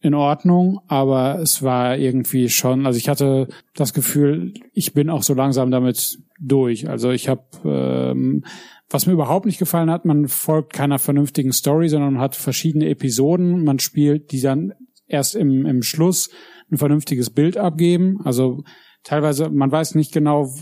in 0.00 0.14
Ordnung, 0.14 0.80
aber 0.86 1.40
es 1.40 1.62
war 1.62 1.98
irgendwie 1.98 2.48
schon, 2.48 2.86
also 2.86 2.96
ich 2.96 3.08
hatte 3.08 3.48
das 3.74 3.92
Gefühl, 3.92 4.54
ich 4.72 4.94
bin 4.94 5.10
auch 5.10 5.22
so 5.22 5.34
langsam 5.34 5.70
damit 5.70 6.18
durch. 6.40 6.88
Also 6.88 7.10
ich 7.10 7.28
habe, 7.28 7.44
ähm, 7.64 8.44
was 8.88 9.06
mir 9.06 9.12
überhaupt 9.12 9.44
nicht 9.44 9.58
gefallen 9.58 9.90
hat, 9.90 10.06
man 10.06 10.28
folgt 10.28 10.72
keiner 10.72 10.98
vernünftigen 10.98 11.52
Story, 11.52 11.88
sondern 11.90 12.14
man 12.14 12.22
hat 12.22 12.34
verschiedene 12.34 12.88
Episoden, 12.88 13.62
man 13.62 13.78
spielt 13.78 14.32
die 14.32 14.40
dann 14.40 14.72
erst 15.06 15.36
im, 15.36 15.66
im 15.66 15.82
Schluss 15.82 16.30
ein 16.70 16.78
vernünftiges 16.78 17.30
Bild 17.30 17.58
abgeben. 17.58 18.20
Also 18.24 18.64
teilweise, 19.02 19.50
man 19.50 19.70
weiß 19.70 19.94
nicht 19.94 20.12
genau, 20.12 20.52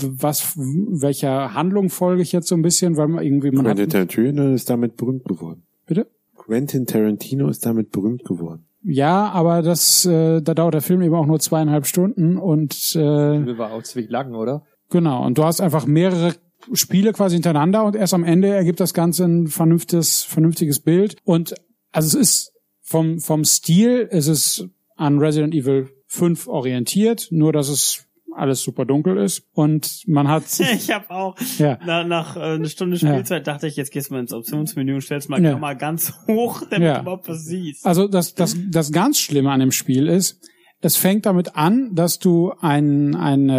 was, 0.00 0.56
welcher 0.56 1.54
Handlung 1.54 1.90
folge 1.90 2.22
ich 2.22 2.32
jetzt 2.32 2.48
so 2.48 2.54
ein 2.54 2.62
bisschen, 2.62 2.96
weil 2.96 3.08
man 3.08 3.24
irgendwie, 3.24 3.50
man 3.50 3.64
Quentin 3.64 3.90
Tarantino 3.90 4.52
ist 4.54 4.70
damit 4.70 4.96
berühmt 4.96 5.24
geworden. 5.24 5.62
bitte? 5.86 6.06
Quentin 6.36 6.86
Tarantino 6.86 7.48
ist 7.48 7.64
damit 7.64 7.90
berühmt 7.90 8.24
geworden. 8.24 8.66
Ja, 8.84 9.28
aber 9.30 9.62
das, 9.62 10.04
äh, 10.06 10.40
da 10.42 10.54
dauert 10.54 10.74
der 10.74 10.80
Film 10.80 11.02
eben 11.02 11.14
auch 11.14 11.26
nur 11.26 11.38
zweieinhalb 11.38 11.86
Stunden 11.86 12.36
und 12.36 12.96
äh, 12.96 12.98
Wir 13.46 13.58
war 13.58 13.72
auch 13.72 13.82
ziemlich 13.82 14.10
lang, 14.10 14.34
oder? 14.34 14.64
genau. 14.90 15.24
Und 15.24 15.38
du 15.38 15.44
hast 15.44 15.60
einfach 15.60 15.86
mehrere 15.86 16.34
Spiele 16.72 17.12
quasi 17.12 17.36
hintereinander 17.36 17.84
und 17.84 17.96
erst 17.96 18.14
am 18.14 18.24
Ende 18.24 18.48
ergibt 18.48 18.80
das 18.80 18.92
Ganze 18.94 19.24
ein 19.24 19.46
vernünftiges, 19.48 20.24
vernünftiges 20.24 20.80
Bild. 20.80 21.16
Und 21.24 21.54
also 21.92 22.18
es 22.18 22.28
ist 22.28 22.52
vom 22.80 23.20
vom 23.20 23.44
Stil 23.44 24.08
ist 24.10 24.28
es 24.28 24.68
an 24.96 25.18
Resident 25.18 25.54
Evil 25.54 25.88
fünf 26.12 26.46
orientiert, 26.46 27.28
nur 27.30 27.52
dass 27.54 27.68
es 27.70 28.06
alles 28.34 28.62
super 28.62 28.84
dunkel 28.84 29.16
ist 29.18 29.44
und 29.54 30.02
man 30.06 30.28
hat 30.28 30.44
Ich 30.74 30.90
habe 30.90 31.10
auch 31.10 31.36
ja 31.58 31.78
nach, 31.86 32.06
nach 32.06 32.36
äh, 32.36 32.40
einer 32.54 32.68
Stunde 32.68 32.96
Ja. 32.96 33.08
Spielzeit 33.12 33.46
dachte 33.46 33.66
ich, 33.66 33.76
jetzt 33.76 33.90
gehst 33.92 34.10
du 34.10 34.14
mal 34.14 34.20
ins 34.20 34.32
Optionsmenü 34.32 34.94
und 34.94 35.00
stellst 35.00 35.28
mal 35.30 35.42
Ja. 35.42 35.52
Kamera 35.52 35.72
ganz 35.74 36.12
hoch, 36.26 36.62
damit 36.70 36.86
Ja. 36.86 36.94
du 36.96 37.00
überhaupt 37.02 37.28
was 37.28 37.44
siehst. 37.44 37.86
Also 37.86 38.08
das, 38.08 38.34
das, 38.34 38.56
das 38.70 38.92
ganz 38.92 39.18
Schlimme 39.18 39.50
an 39.50 39.60
dem 39.60 39.72
Spiel 39.72 40.06
ist, 40.06 40.38
es 40.82 40.96
fängt 40.96 41.24
damit 41.26 41.56
an, 41.56 41.94
dass 41.94 42.18
du 42.18 42.52
ein, 42.60 43.14
eine, 43.14 43.58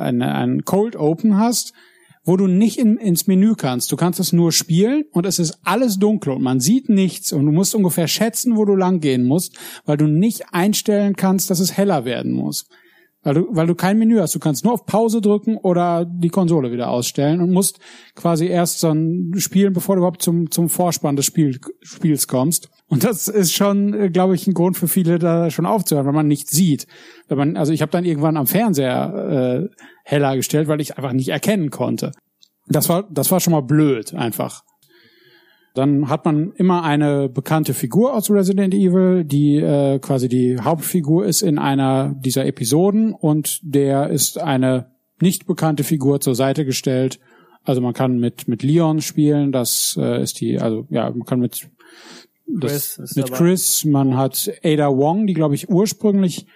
äh, 0.00 0.02
eine, 0.02 0.34
ein 0.34 0.64
Cold 0.64 0.96
Open 0.96 1.38
hast, 1.38 1.72
wo 2.26 2.36
du 2.36 2.48
nicht 2.48 2.78
in, 2.78 2.98
ins 2.98 3.26
Menü 3.26 3.54
kannst. 3.54 3.90
Du 3.92 3.96
kannst 3.96 4.20
es 4.20 4.32
nur 4.32 4.52
spielen 4.52 5.04
und 5.12 5.24
es 5.24 5.38
ist 5.38 5.58
alles 5.62 5.98
dunkel 5.98 6.32
und 6.32 6.42
man 6.42 6.60
sieht 6.60 6.88
nichts 6.88 7.32
und 7.32 7.46
du 7.46 7.52
musst 7.52 7.74
ungefähr 7.74 8.08
schätzen, 8.08 8.56
wo 8.56 8.64
du 8.64 8.74
lang 8.74 9.00
gehen 9.00 9.24
musst, 9.24 9.56
weil 9.86 9.96
du 9.96 10.06
nicht 10.06 10.52
einstellen 10.52 11.14
kannst, 11.14 11.48
dass 11.50 11.60
es 11.60 11.76
heller 11.76 12.04
werden 12.04 12.32
muss. 12.32 12.66
Weil 13.22 13.34
du, 13.34 13.46
weil 13.50 13.66
du 13.66 13.74
kein 13.74 13.98
Menü 13.98 14.20
hast. 14.20 14.36
Du 14.36 14.38
kannst 14.38 14.62
nur 14.62 14.72
auf 14.72 14.86
Pause 14.86 15.20
drücken 15.20 15.56
oder 15.56 16.04
die 16.04 16.28
Konsole 16.28 16.70
wieder 16.70 16.90
ausstellen 16.90 17.40
und 17.40 17.50
musst 17.50 17.80
quasi 18.14 18.46
erst 18.46 18.78
so 18.78 18.90
ein 18.90 19.32
spielen, 19.38 19.72
bevor 19.72 19.96
du 19.96 20.00
überhaupt 20.00 20.22
zum, 20.22 20.50
zum 20.50 20.68
Vorspann 20.68 21.16
des 21.16 21.26
Spiel, 21.26 21.58
Spiels 21.80 22.28
kommst. 22.28 22.70
Und 22.86 23.02
das 23.02 23.26
ist 23.26 23.52
schon, 23.52 23.94
äh, 23.94 24.10
glaube 24.10 24.36
ich, 24.36 24.46
ein 24.46 24.54
Grund 24.54 24.76
für 24.76 24.86
viele, 24.86 25.18
da 25.18 25.50
schon 25.50 25.66
aufzuhören, 25.66 26.06
weil 26.06 26.12
man 26.12 26.28
nichts 26.28 26.52
sieht. 26.52 26.86
Wenn 27.26 27.38
man, 27.38 27.56
also 27.56 27.72
ich 27.72 27.82
habe 27.82 27.90
dann 27.90 28.04
irgendwann 28.04 28.36
am 28.36 28.46
Fernseher 28.46 29.68
äh, 29.72 29.76
heller 30.06 30.36
gestellt, 30.36 30.68
weil 30.68 30.80
ich 30.80 30.96
einfach 30.96 31.12
nicht 31.12 31.28
erkennen 31.28 31.70
konnte. 31.70 32.12
Das 32.68 32.88
war, 32.88 33.08
das 33.10 33.30
war 33.32 33.40
schon 33.40 33.52
mal 33.52 33.62
blöd, 33.62 34.14
einfach. 34.14 34.62
Dann 35.74 36.08
hat 36.08 36.24
man 36.24 36.52
immer 36.52 36.84
eine 36.84 37.28
bekannte 37.28 37.74
Figur 37.74 38.14
aus 38.14 38.30
Resident 38.30 38.72
Evil, 38.72 39.24
die 39.24 39.56
äh, 39.56 39.98
quasi 39.98 40.28
die 40.28 40.58
Hauptfigur 40.60 41.26
ist 41.26 41.42
in 41.42 41.58
einer 41.58 42.14
dieser 42.14 42.46
Episoden 42.46 43.12
und 43.12 43.58
der 43.62 44.08
ist 44.08 44.38
eine 44.38 44.92
nicht 45.20 45.46
bekannte 45.46 45.82
Figur 45.84 46.20
zur 46.20 46.34
Seite 46.34 46.64
gestellt. 46.64 47.18
Also 47.64 47.80
man 47.80 47.92
kann 47.92 48.18
mit 48.18 48.46
mit 48.46 48.62
Leon 48.62 49.02
spielen, 49.02 49.50
das 49.50 49.98
äh, 50.00 50.22
ist 50.22 50.40
die, 50.40 50.60
also 50.60 50.86
ja, 50.88 51.10
man 51.10 51.24
kann 51.24 51.40
mit 51.40 51.68
das, 52.46 52.94
Chris 52.96 53.16
mit. 53.16 53.32
Chris, 53.32 53.84
man 53.84 54.16
hat 54.16 54.50
Ada 54.62 54.88
Wong, 54.96 55.26
die 55.26 55.34
glaube 55.34 55.56
ich 55.56 55.68
ursprünglich 55.68 56.46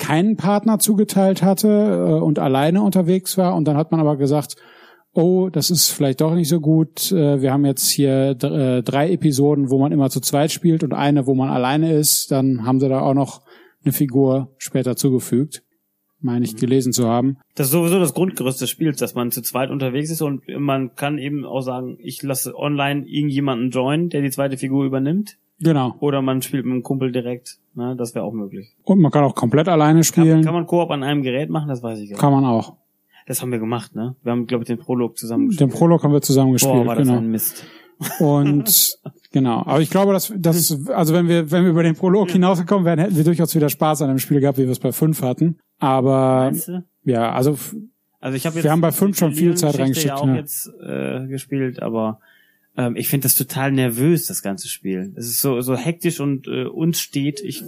keinen 0.00 0.36
Partner 0.36 0.80
zugeteilt 0.80 1.42
hatte 1.42 1.68
äh, 1.68 2.20
und 2.20 2.40
alleine 2.40 2.82
unterwegs 2.82 3.38
war 3.38 3.54
und 3.54 3.68
dann 3.68 3.76
hat 3.76 3.92
man 3.92 4.00
aber 4.00 4.16
gesagt, 4.16 4.56
oh, 5.12 5.48
das 5.50 5.70
ist 5.70 5.90
vielleicht 5.90 6.20
doch 6.20 6.34
nicht 6.34 6.48
so 6.48 6.60
gut. 6.60 7.12
Äh, 7.12 7.40
wir 7.42 7.52
haben 7.52 7.64
jetzt 7.64 7.88
hier 7.88 8.30
äh, 8.30 8.82
drei 8.82 9.12
Episoden, 9.12 9.70
wo 9.70 9.78
man 9.78 9.92
immer 9.92 10.10
zu 10.10 10.20
zweit 10.20 10.50
spielt 10.50 10.82
und 10.82 10.94
eine, 10.94 11.26
wo 11.26 11.34
man 11.34 11.50
alleine 11.50 11.92
ist. 11.92 12.32
Dann 12.32 12.64
haben 12.64 12.80
sie 12.80 12.88
da 12.88 13.00
auch 13.00 13.14
noch 13.14 13.42
eine 13.84 13.92
Figur 13.92 14.54
später 14.58 14.96
zugefügt, 14.96 15.62
meine 16.20 16.44
ich 16.44 16.56
gelesen 16.56 16.92
zu 16.92 17.08
haben. 17.08 17.38
Das 17.54 17.66
ist 17.68 17.72
sowieso 17.72 17.98
das 17.98 18.14
Grundgerüst 18.14 18.60
des 18.60 18.70
Spiels, 18.70 18.98
dass 18.98 19.14
man 19.14 19.30
zu 19.30 19.42
zweit 19.42 19.70
unterwegs 19.70 20.10
ist 20.10 20.22
und 20.22 20.42
man 20.48 20.94
kann 20.94 21.18
eben 21.18 21.44
auch 21.44 21.62
sagen, 21.62 21.96
ich 22.00 22.22
lasse 22.22 22.56
online 22.56 23.06
irgendjemanden 23.06 23.70
joinen, 23.70 24.08
der 24.10 24.22
die 24.22 24.30
zweite 24.30 24.56
Figur 24.56 24.84
übernimmt. 24.84 25.36
Genau. 25.60 25.94
Oder 26.00 26.22
man 26.22 26.40
spielt 26.42 26.64
mit 26.64 26.72
einem 26.72 26.82
Kumpel 26.82 27.12
direkt. 27.12 27.58
Ne, 27.74 27.94
das 27.96 28.14
wäre 28.14 28.24
auch 28.24 28.32
möglich. 28.32 28.74
Und 28.82 29.00
man 29.00 29.12
kann 29.12 29.24
auch 29.24 29.34
komplett 29.34 29.68
alleine 29.68 30.00
Kann, 30.00 30.04
spielen. 30.04 30.44
kann 30.44 30.54
man 30.54 30.66
Koop 30.66 30.90
an 30.90 31.02
einem 31.02 31.22
Gerät 31.22 31.50
machen? 31.50 31.68
Das 31.68 31.82
weiß 31.82 31.98
ich 32.00 32.10
nicht. 32.10 32.18
Kann 32.18 32.32
man 32.32 32.44
auch. 32.44 32.76
Das 33.26 33.42
haben 33.42 33.52
wir 33.52 33.58
gemacht, 33.58 33.94
ne? 33.94 34.16
Wir 34.22 34.32
haben, 34.32 34.46
glaube 34.46 34.64
ich, 34.64 34.68
den 34.68 34.78
Prolog 34.78 35.16
zusammen 35.16 35.50
Den 35.50 35.68
Prolog 35.68 36.02
haben 36.02 36.12
wir 36.12 36.22
zusammen 36.22 36.52
gespielt, 36.52 36.74
Boah, 36.74 36.86
war 36.86 36.96
das 36.96 37.06
genau. 37.06 37.20
ein 37.20 37.30
Mist. 37.30 37.64
Und 38.18 38.98
genau, 39.32 39.62
aber 39.66 39.80
ich 39.80 39.90
glaube, 39.90 40.12
dass 40.12 40.32
dass 40.36 40.88
also 40.88 41.14
wenn 41.14 41.28
wir 41.28 41.50
wenn 41.50 41.64
wir 41.64 41.70
über 41.70 41.82
den 41.82 41.96
Prolog 41.96 42.30
hinausgekommen 42.30 42.84
wären, 42.84 42.98
hätten 42.98 43.16
wir 43.16 43.24
durchaus 43.24 43.54
wieder 43.54 43.68
Spaß 43.68 44.02
an 44.02 44.08
dem 44.08 44.18
Spiel 44.18 44.40
gehabt, 44.40 44.58
wie 44.58 44.64
wir 44.64 44.70
es 44.70 44.78
bei 44.78 44.92
fünf 44.92 45.22
hatten. 45.22 45.58
Aber 45.78 46.52
ja, 47.04 47.32
also 47.32 47.58
Also 48.20 48.36
ich 48.36 48.46
habe 48.46 48.56
jetzt 48.56 48.64
Wir 48.64 48.70
haben 48.70 48.80
bei 48.80 48.92
fünf 48.92 49.18
schon 49.18 49.32
viel 49.32 49.56
Zeit 49.56 49.78
reingesteckt, 49.78 50.08
Ja 50.08 50.16
auch 50.16 50.26
ne? 50.26 50.36
jetzt 50.36 50.70
äh, 50.82 51.26
gespielt, 51.26 51.82
aber 51.82 52.20
ähm, 52.76 52.96
ich 52.96 53.08
finde 53.08 53.24
das 53.24 53.34
total 53.34 53.72
nervös, 53.72 54.26
das 54.26 54.42
ganze 54.42 54.68
Spiel. 54.68 55.12
Es 55.16 55.26
ist 55.26 55.40
so 55.40 55.60
so 55.60 55.76
hektisch 55.76 56.20
und 56.20 56.46
äh, 56.46 56.64
unstet. 56.64 57.40
Ich 57.40 57.62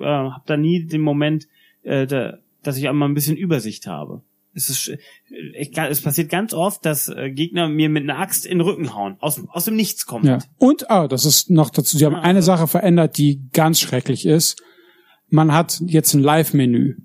äh, 0.00 0.04
habe 0.04 0.42
da 0.46 0.56
nie 0.56 0.86
den 0.86 1.02
Moment, 1.02 1.46
äh, 1.82 2.06
da, 2.06 2.38
dass 2.62 2.76
ich 2.76 2.88
einmal 2.88 3.08
ein 3.08 3.14
bisschen 3.14 3.36
Übersicht 3.36 3.86
habe. 3.86 4.22
Es 4.54 4.68
ist, 4.68 4.88
äh, 4.88 4.98
ich, 5.58 5.76
es 5.76 6.00
passiert 6.00 6.30
ganz 6.30 6.52
oft, 6.54 6.84
dass 6.86 7.08
äh, 7.08 7.30
Gegner 7.30 7.68
mir 7.68 7.88
mit 7.88 8.04
einer 8.04 8.18
Axt 8.18 8.46
in 8.46 8.58
den 8.58 8.60
Rücken 8.66 8.94
hauen, 8.94 9.16
aus, 9.20 9.40
aus 9.48 9.64
dem 9.64 9.76
Nichts 9.76 10.06
kommen. 10.06 10.26
ja. 10.26 10.38
Und 10.58 10.90
ah, 10.90 11.08
das 11.08 11.24
ist 11.24 11.50
noch 11.50 11.70
dazu. 11.70 11.98
Sie 11.98 12.04
haben 12.06 12.14
Ah, 12.14 12.20
eine 12.22 12.38
also- 12.38 12.46
Sache 12.46 12.66
verändert, 12.68 13.18
die 13.18 13.40
ganz 13.52 13.80
schrecklich 13.80 14.26
ist. 14.26 14.62
Man 15.28 15.52
hat 15.52 15.80
jetzt 15.86 16.14
ein 16.14 16.22
Live-Menü. 16.22 16.96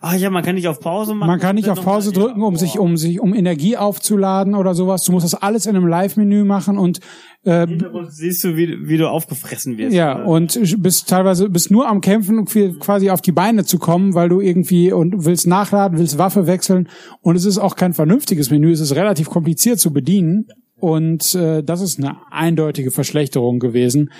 Ah 0.00 0.14
ja, 0.14 0.30
man 0.30 0.44
kann 0.44 0.54
nicht 0.54 0.68
auf 0.68 0.78
Pause 0.78 1.14
machen. 1.14 1.26
Man 1.28 1.40
kann 1.40 1.56
nicht 1.56 1.68
auf 1.68 1.78
mal- 1.78 1.84
Pause 1.84 2.12
ja, 2.12 2.20
drücken, 2.20 2.42
um 2.42 2.54
boah. 2.54 2.58
sich, 2.58 2.78
um 2.78 2.96
sich, 2.96 3.18
um 3.18 3.34
Energie 3.34 3.76
aufzuladen 3.76 4.54
oder 4.54 4.72
sowas. 4.74 5.02
Du 5.02 5.10
musst 5.10 5.24
das 5.24 5.34
alles 5.34 5.66
in 5.66 5.74
einem 5.74 5.88
Live-Menü 5.88 6.44
machen 6.44 6.78
und 6.78 7.00
äh, 7.42 7.66
siehst 8.08 8.44
du, 8.44 8.56
wie, 8.56 8.88
wie 8.88 8.96
du 8.96 9.08
aufgefressen 9.08 9.76
wirst. 9.76 9.94
Ja, 9.94 10.22
und 10.22 10.58
bist 10.80 11.08
teilweise 11.08 11.48
bist 11.48 11.72
nur 11.72 11.88
am 11.88 12.00
Kämpfen, 12.00 12.38
um 12.38 12.44
quasi 12.46 13.10
auf 13.10 13.20
die 13.20 13.32
Beine 13.32 13.64
zu 13.64 13.78
kommen, 13.78 14.14
weil 14.14 14.28
du 14.28 14.40
irgendwie 14.40 14.92
und 14.92 15.24
willst 15.24 15.46
nachladen, 15.46 15.98
willst 15.98 16.18
Waffe 16.18 16.46
wechseln 16.46 16.88
und 17.20 17.34
es 17.34 17.44
ist 17.44 17.58
auch 17.58 17.74
kein 17.74 17.94
vernünftiges 17.94 18.50
Menü, 18.50 18.70
es 18.70 18.80
ist 18.80 18.94
relativ 18.94 19.28
kompliziert 19.28 19.80
zu 19.80 19.92
bedienen 19.92 20.46
und 20.84 21.34
äh, 21.34 21.62
das 21.62 21.80
ist 21.80 21.98
eine 21.98 22.18
eindeutige 22.30 22.90
Verschlechterung 22.90 23.58
gewesen. 23.58 24.12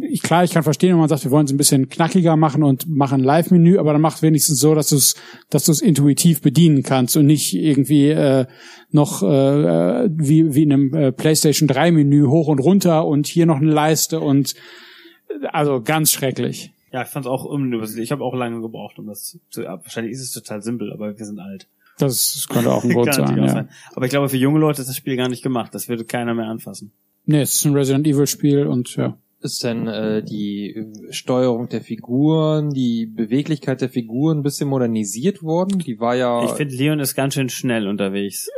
Ich, 0.00 0.20
klar, 0.20 0.42
ich 0.42 0.50
kann 0.50 0.64
verstehen, 0.64 0.90
wenn 0.90 0.98
man 0.98 1.08
sagt, 1.08 1.22
wir 1.22 1.30
wollen 1.30 1.46
es 1.46 1.52
ein 1.52 1.58
bisschen 1.58 1.88
knackiger 1.88 2.34
machen 2.34 2.64
und 2.64 2.88
machen 2.88 3.20
ein 3.20 3.24
Live-Menü, 3.24 3.78
aber 3.78 3.92
dann 3.92 4.02
macht 4.02 4.20
wenigstens 4.20 4.58
so, 4.58 4.74
dass 4.74 4.88
du 4.88 4.96
es 4.96 5.14
dass 5.48 5.64
du 5.66 5.70
es 5.70 5.80
intuitiv 5.80 6.42
bedienen 6.42 6.82
kannst 6.82 7.16
und 7.16 7.26
nicht 7.26 7.54
irgendwie 7.54 8.08
äh, 8.08 8.46
noch 8.90 9.22
äh, 9.22 10.08
wie, 10.10 10.56
wie 10.56 10.64
in 10.64 10.72
einem 10.72 10.92
äh, 10.92 11.12
PlayStation 11.12 11.68
3 11.68 11.92
Menü 11.92 12.26
hoch 12.26 12.48
und 12.48 12.58
runter 12.58 13.06
und 13.06 13.28
hier 13.28 13.46
noch 13.46 13.58
eine 13.58 13.70
Leiste 13.70 14.18
und 14.18 14.56
also 15.52 15.80
ganz 15.82 16.10
schrecklich. 16.10 16.72
Ja, 16.90 17.02
ich 17.02 17.08
fand's 17.08 17.28
auch 17.28 17.44
unübersichtlich. 17.44 18.06
Ich 18.06 18.12
habe 18.12 18.24
auch 18.24 18.34
lange 18.34 18.60
gebraucht, 18.60 18.98
um 18.98 19.06
das 19.06 19.38
zu. 19.50 19.62
Ja, 19.62 19.80
wahrscheinlich 19.80 20.14
ist 20.14 20.22
es 20.22 20.32
total 20.32 20.62
simpel, 20.62 20.92
aber 20.92 21.16
wir 21.16 21.24
sind 21.24 21.38
alt. 21.38 21.68
Das 21.98 22.46
könnte 22.48 22.72
auch 22.72 22.84
ein 22.84 22.90
Grund 22.94 23.14
sein, 23.14 23.36
ja. 23.42 23.66
Aber 23.94 24.04
ich 24.04 24.10
glaube, 24.10 24.28
für 24.28 24.36
junge 24.36 24.58
Leute 24.60 24.80
ist 24.82 24.88
das 24.88 24.96
Spiel 24.96 25.16
gar 25.16 25.28
nicht 25.28 25.42
gemacht. 25.42 25.74
Das 25.74 25.88
würde 25.88 26.04
keiner 26.04 26.34
mehr 26.34 26.46
anfassen. 26.46 26.92
Nee, 27.24 27.40
es 27.40 27.54
ist 27.54 27.64
ein 27.64 27.74
Resident 27.74 28.06
Evil 28.06 28.26
Spiel 28.26 28.66
und 28.66 28.94
ja. 28.96 29.16
Ist 29.40 29.62
denn 29.64 29.86
äh, 29.86 30.22
die 30.24 30.70
äh, 30.74 31.12
Steuerung 31.12 31.68
der 31.68 31.82
Figuren, 31.82 32.70
die 32.70 33.06
Beweglichkeit 33.06 33.80
der 33.82 33.90
Figuren 33.90 34.38
ein 34.38 34.42
bisschen 34.42 34.68
modernisiert 34.68 35.42
worden? 35.42 35.78
Die 35.78 36.00
war 36.00 36.14
ja 36.16 36.44
Ich 36.44 36.52
finde, 36.52 36.74
Leon 36.74 37.00
ist 37.00 37.14
ganz 37.14 37.34
schön 37.34 37.48
schnell 37.50 37.86
unterwegs. 37.86 38.48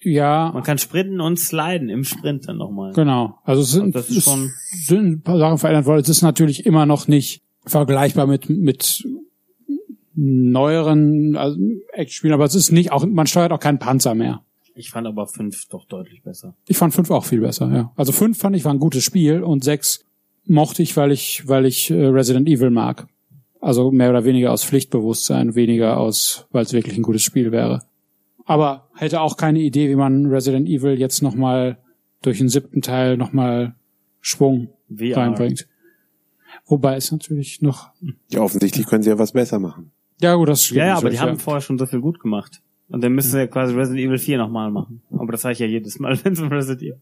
Ja, 0.00 0.50
Man 0.52 0.62
kann 0.62 0.78
sprinten 0.78 1.20
und 1.20 1.38
sliden 1.38 1.88
im 1.90 2.02
Sprint 2.04 2.48
dann 2.48 2.56
nochmal. 2.56 2.92
genau. 2.92 3.38
Also 3.44 3.62
es 3.62 3.70
sind, 3.72 3.94
Das 3.94 4.08
ist 4.10 4.16
es 4.18 4.24
schon- 4.24 4.50
sind 4.84 5.06
ein 5.06 5.20
paar 5.22 5.38
Sachen 5.38 5.58
verändert 5.58 5.86
worden. 5.86 6.00
Es 6.00 6.08
ist 6.08 6.22
natürlich 6.22 6.64
immer 6.66 6.86
noch 6.86 7.08
nicht 7.08 7.42
vergleichbar 7.66 8.26
mit 8.26 8.48
mit 8.48 9.06
neueren 10.14 11.36
also 11.36 11.58
Action-Spielen, 11.92 12.34
aber 12.34 12.44
es 12.44 12.54
ist 12.54 12.72
nicht 12.72 12.92
auch, 12.92 13.06
man 13.06 13.26
steuert 13.26 13.52
auch 13.52 13.60
keinen 13.60 13.78
Panzer 13.78 14.14
mehr. 14.14 14.42
Ich 14.74 14.90
fand 14.90 15.06
aber 15.06 15.26
fünf 15.26 15.68
doch 15.68 15.84
deutlich 15.84 16.22
besser. 16.22 16.54
Ich 16.66 16.76
fand 16.76 16.94
fünf 16.94 17.10
auch 17.10 17.24
viel 17.24 17.40
besser, 17.40 17.70
ja. 17.72 17.92
Also 17.96 18.12
fünf 18.12 18.38
fand 18.38 18.56
ich 18.56 18.64
war 18.64 18.72
ein 18.72 18.78
gutes 18.78 19.04
Spiel 19.04 19.42
und 19.42 19.64
sechs 19.64 20.04
mochte 20.46 20.82
ich, 20.82 20.96
weil 20.96 21.12
ich, 21.12 21.46
weil 21.46 21.66
ich 21.66 21.90
äh, 21.90 22.06
Resident 22.06 22.48
Evil 22.48 22.70
mag. 22.70 23.06
Also 23.60 23.90
mehr 23.90 24.10
oder 24.10 24.24
weniger 24.24 24.50
aus 24.50 24.64
Pflichtbewusstsein, 24.64 25.54
weniger 25.54 25.98
aus, 25.98 26.46
weil 26.50 26.64
es 26.64 26.72
wirklich 26.72 26.96
ein 26.96 27.02
gutes 27.02 27.22
Spiel 27.22 27.52
wäre. 27.52 27.82
Aber 28.44 28.88
hätte 28.96 29.20
auch 29.20 29.36
keine 29.36 29.60
Idee, 29.60 29.88
wie 29.88 29.94
man 29.94 30.26
Resident 30.26 30.68
Evil 30.68 30.98
jetzt 30.98 31.22
nochmal 31.22 31.78
durch 32.22 32.38
den 32.38 32.48
siebten 32.48 32.82
Teil 32.82 33.16
nochmal 33.16 33.76
Schwung 34.20 34.70
VR. 34.88 35.16
reinbringt. 35.16 35.68
Wobei 36.66 36.96
es 36.96 37.12
natürlich 37.12 37.62
noch, 37.62 37.90
Ja, 38.30 38.40
offensichtlich 38.40 38.86
können 38.86 39.02
sie 39.02 39.10
ja 39.10 39.18
was 39.18 39.32
besser 39.32 39.58
machen. 39.58 39.92
Ja 40.20 40.34
gut, 40.34 40.48
das 40.48 40.68
Ja, 40.70 40.86
ja, 40.86 40.92
aber 40.96 41.10
die 41.10 41.16
natürlich, 41.16 41.20
haben 41.20 41.38
vorher 41.38 41.60
schon 41.60 41.78
so 41.78 41.86
viel 41.86 42.00
gut 42.00 42.20
gemacht. 42.20 42.62
Und 42.88 43.02
dann 43.02 43.12
müssen 43.12 43.30
sie 43.30 43.38
ja 43.38 43.46
quasi 43.46 43.74
Resident 43.74 44.06
Evil 44.06 44.18
4 44.18 44.38
nochmal 44.38 44.70
machen. 44.70 45.02
Aber 45.10 45.32
das 45.32 45.42
sage 45.42 45.54
ich 45.54 45.58
ja 45.60 45.66
jedes 45.66 45.98
Mal, 45.98 46.18
wenn 46.24 46.34
es 46.34 46.40
um 46.40 46.48
Resident 46.48 46.82
Evil 46.82 47.00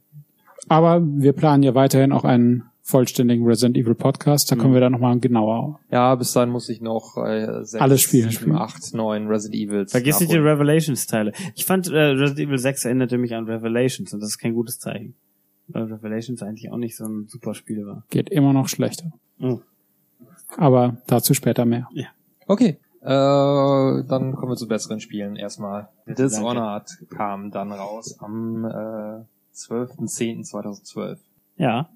Aber 0.68 1.02
wir 1.02 1.32
planen 1.32 1.62
ja 1.62 1.74
weiterhin 1.74 2.12
auch 2.12 2.24
einen 2.24 2.64
vollständigen 2.82 3.46
Resident 3.46 3.76
Evil 3.76 3.94
Podcast. 3.94 4.50
Da 4.50 4.56
können 4.56 4.74
wir 4.74 4.80
dann 4.80 4.92
nochmal 4.92 5.18
genauer 5.18 5.80
ja 5.90 6.14
bis 6.14 6.32
dahin 6.32 6.50
muss 6.50 6.68
ich 6.68 6.80
noch 6.80 7.16
äh, 7.16 7.64
sechs, 7.64 7.80
Alles 7.80 8.02
spielen, 8.02 8.30
sieben, 8.30 8.42
spielen. 8.42 8.56
acht, 8.56 8.94
neun 8.94 9.28
Resident 9.28 9.60
Evils. 9.60 9.92
Vergiss 9.92 10.20
nicht 10.20 10.32
die. 10.32 10.36
Revelations-Teile. 10.36 11.32
Ich 11.54 11.64
fand, 11.64 11.88
äh, 11.88 11.98
Resident 11.98 12.48
Evil 12.48 12.58
6 12.58 12.84
erinnerte 12.84 13.18
mich 13.18 13.34
an 13.34 13.44
Revelations 13.44 14.12
und 14.12 14.20
das 14.20 14.30
ist 14.30 14.38
kein 14.38 14.54
gutes 14.54 14.78
Zeichen. 14.78 15.14
Weil 15.68 15.84
Revelations 15.84 16.42
eigentlich 16.42 16.70
auch 16.70 16.76
nicht 16.76 16.96
so 16.96 17.04
ein 17.04 17.26
super 17.28 17.54
Spiel 17.54 17.86
war. 17.86 18.04
geht 18.10 18.28
immer 18.30 18.52
noch 18.52 18.68
schlechter. 18.68 19.12
Oh. 19.40 19.60
Aber 20.56 20.98
dazu 21.06 21.34
später 21.34 21.64
mehr. 21.64 21.88
Okay. 22.46 22.78
Äh, 23.02 23.06
dann 23.06 24.34
kommen 24.36 24.52
wir 24.52 24.56
zu 24.56 24.68
besseren 24.68 25.00
Spielen 25.00 25.36
erstmal. 25.36 25.88
Dishonored 26.06 26.88
kam 27.10 27.50
dann 27.50 27.72
raus 27.72 28.16
am 28.20 28.64
äh, 28.64 29.24
12.10.2012. 29.54 31.18
Ja. 31.56 31.88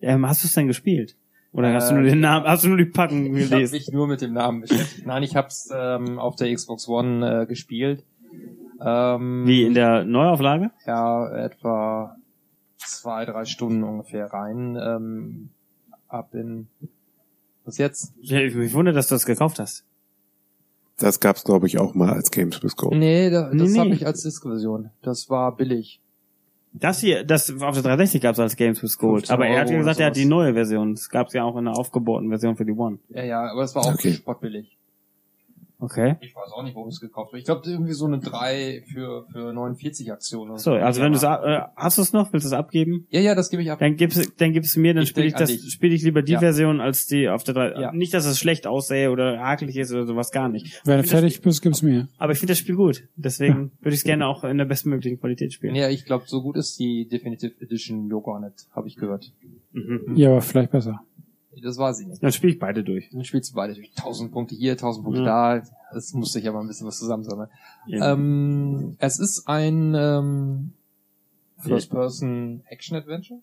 Ähm, 0.00 0.26
hast 0.26 0.42
du 0.42 0.46
es 0.48 0.54
denn 0.54 0.66
gespielt? 0.68 1.16
Oder 1.52 1.74
hast 1.74 1.90
du 1.90 1.94
Äh, 1.94 1.98
nur 1.98 2.08
den 2.08 2.20
Namen, 2.20 2.46
hast 2.46 2.64
du 2.64 2.68
nur 2.68 2.78
die 2.78 2.86
Packung 2.86 3.26
Ich 3.36 3.44
habe 3.44 3.48
gelesen? 3.50 3.74
mich 3.74 3.90
nur 3.92 4.06
mit 4.06 4.20
dem 4.20 4.32
Namen 4.32 4.60
beschäftigt. 4.62 5.06
Nein, 5.06 5.22
ich 5.22 5.36
habe 5.36 5.48
es 5.48 5.68
ähm, 5.74 6.18
auf 6.18 6.36
der 6.36 6.52
Xbox 6.54 6.88
One 6.88 7.42
äh, 7.42 7.46
gespielt. 7.46 8.04
Ähm, 8.84 9.46
Wie 9.46 9.64
in 9.64 9.74
der 9.74 10.04
Neuauflage? 10.04 10.70
Ja, 10.86 11.28
etwa 11.36 12.16
zwei, 12.78 13.24
drei 13.24 13.44
Stunden 13.44 13.82
ungefähr 13.84 14.32
rein. 14.32 14.76
Ähm, 14.80 15.50
ab 16.08 16.34
in 16.34 16.68
was 17.64 17.78
jetzt? 17.78 18.12
Ich 18.20 18.32
mich 18.32 18.74
wundere, 18.74 18.94
dass 18.94 19.08
du 19.08 19.14
das 19.14 19.24
gekauft 19.26 19.58
hast. 19.60 19.84
Das 21.02 21.20
gab's, 21.20 21.44
glaube 21.44 21.66
ich, 21.66 21.78
auch 21.78 21.94
mal 21.94 22.12
als 22.12 22.30
Games 22.30 22.62
with 22.62 22.76
Gold. 22.76 22.96
Nee, 22.98 23.28
da, 23.30 23.50
das 23.52 23.70
Nee, 23.72 23.78
habe 23.78 23.88
nee. 23.90 23.96
ich 23.96 24.06
als 24.06 24.22
Disk-Version. 24.22 24.90
Das 25.02 25.28
war 25.30 25.56
billig. 25.56 26.00
Das 26.74 27.00
hier, 27.00 27.24
das 27.24 27.50
auf 27.50 27.74
der 27.74 27.82
360 27.82 28.20
gab's 28.22 28.38
als 28.38 28.56
Games 28.56 28.82
with 28.82 28.96
Gold. 28.96 29.26
15 29.26 29.34
Aber 29.34 29.46
er 29.46 29.60
hat 29.60 29.70
ja 29.70 29.76
gesagt, 29.76 30.00
er 30.00 30.06
hat 30.06 30.16
die 30.16 30.24
neue 30.24 30.54
Version. 30.54 30.94
Das 30.94 31.10
gab's 31.10 31.34
ja 31.34 31.44
auch 31.44 31.56
in 31.56 31.66
einer 31.68 31.76
aufgebohrten 31.78 32.28
Version 32.30 32.56
für 32.56 32.64
die 32.64 32.72
One. 32.72 32.98
Ja, 33.10 33.24
ja, 33.24 33.50
aber 33.50 33.62
es 33.62 33.74
war 33.74 33.84
auch 33.84 33.94
Okay. 33.94 34.12
spottbillig. 34.12 34.78
Okay. 35.82 36.14
Ich 36.20 36.32
weiß 36.34 36.52
auch 36.52 36.62
nicht, 36.62 36.76
warum 36.76 36.88
ich 36.88 36.94
es 36.94 37.00
gekauft 37.00 37.30
habe. 37.32 37.38
Ich 37.40 37.44
glaube 37.44 37.68
irgendwie 37.68 37.92
so 37.92 38.06
eine 38.06 38.20
3 38.20 38.84
für 38.86 39.26
für 39.32 39.52
49 39.52 40.12
Aktion. 40.12 40.50
oder 40.50 40.58
So, 40.58 40.74
also 40.74 41.02
wenn 41.02 41.12
du 41.12 41.18
äh, 41.18 41.60
hast 41.74 41.98
du 41.98 42.02
es 42.02 42.12
noch? 42.12 42.32
Willst 42.32 42.44
du 42.44 42.48
es 42.48 42.52
abgeben? 42.52 43.06
ja, 43.10 43.20
ja, 43.20 43.34
das 43.34 43.50
gebe 43.50 43.62
ich 43.62 43.70
ab. 43.72 43.80
Dann 43.80 43.96
gib's, 43.96 44.32
dann 44.36 44.52
gib's 44.52 44.76
mir, 44.76 44.94
dann 44.94 45.02
Ich 45.02 45.08
spiele 45.08 45.26
ich 45.26 45.32
denk 45.34 45.50
an 45.50 45.56
das, 45.56 45.72
spiele 45.72 45.94
ich 45.94 46.02
lieber 46.04 46.22
die 46.22 46.32
Ja. 46.32 46.38
Version 46.38 46.80
als 46.80 47.06
die 47.06 47.28
auf 47.28 47.42
der 47.42 47.54
3. 47.54 47.80
Ja. 47.80 47.92
Nicht, 47.92 48.14
dass 48.14 48.26
es 48.26 48.38
schlecht 48.38 48.68
aussähe 48.68 49.10
oder 49.10 49.40
hakelig 49.40 49.76
ist 49.76 49.92
oder 49.92 50.06
sowas 50.06 50.30
gar 50.30 50.48
nicht. 50.48 50.80
Wenn 50.84 50.98
du 50.98 51.04
Ich 51.04 51.10
fertig 51.10 51.40
bist, 51.42 51.60
gib's 51.62 51.82
mir. 51.82 52.08
Aber 52.16 52.32
ich 52.32 52.38
finde 52.38 52.52
das 52.52 52.58
Spiel 52.58 52.76
gut. 52.76 53.02
Deswegen 53.16 53.72
würde 53.80 53.94
ich 53.94 54.00
es 54.00 54.04
gerne 54.04 54.28
auch 54.28 54.44
in 54.44 54.58
der 54.58 54.66
bestmöglichen 54.66 55.18
Qualität 55.18 55.52
spielen. 55.52 55.74
Ja, 55.74 55.88
ich 55.88 56.04
glaube, 56.04 56.24
so 56.28 56.42
gut 56.42 56.56
ist 56.56 56.78
die 56.78 57.08
Definitive 57.08 57.54
Edition 57.60 58.08
Yoga 58.08 58.38
nicht, 58.38 58.68
habe 58.70 58.86
ich 58.86 58.94
gehört. 58.94 59.32
Mhm. 59.72 60.12
Ja, 60.14 60.28
aber 60.30 60.42
vielleicht 60.42 60.70
besser. 60.70 61.00
Das 61.62 61.78
weiß 61.78 62.00
ich 62.00 62.06
nicht. 62.08 62.22
Dann 62.22 62.32
spiele 62.32 62.52
ich 62.52 62.58
beide 62.58 62.82
durch. 62.82 63.08
Dann 63.10 63.24
spielst 63.24 63.52
du 63.52 63.54
beide 63.54 63.74
durch 63.74 63.90
1000 63.96 64.32
Punkte 64.32 64.54
hier, 64.54 64.72
1000 64.72 65.04
Punkte 65.04 65.22
Ja. 65.22 65.58
da. 65.58 65.66
Das 65.92 66.12
musste 66.14 66.38
ich 66.38 66.48
aber 66.48 66.60
ein 66.60 66.66
bisschen 66.66 66.86
was 66.86 66.98
zusammensammeln. 66.98 67.48
Ja. 67.86 68.12
Ähm, 68.12 68.96
es 68.98 69.18
ist 69.18 69.46
ein 69.46 69.94
ähm, 69.94 70.72
First-Person-Action-Adventure. 71.58 73.40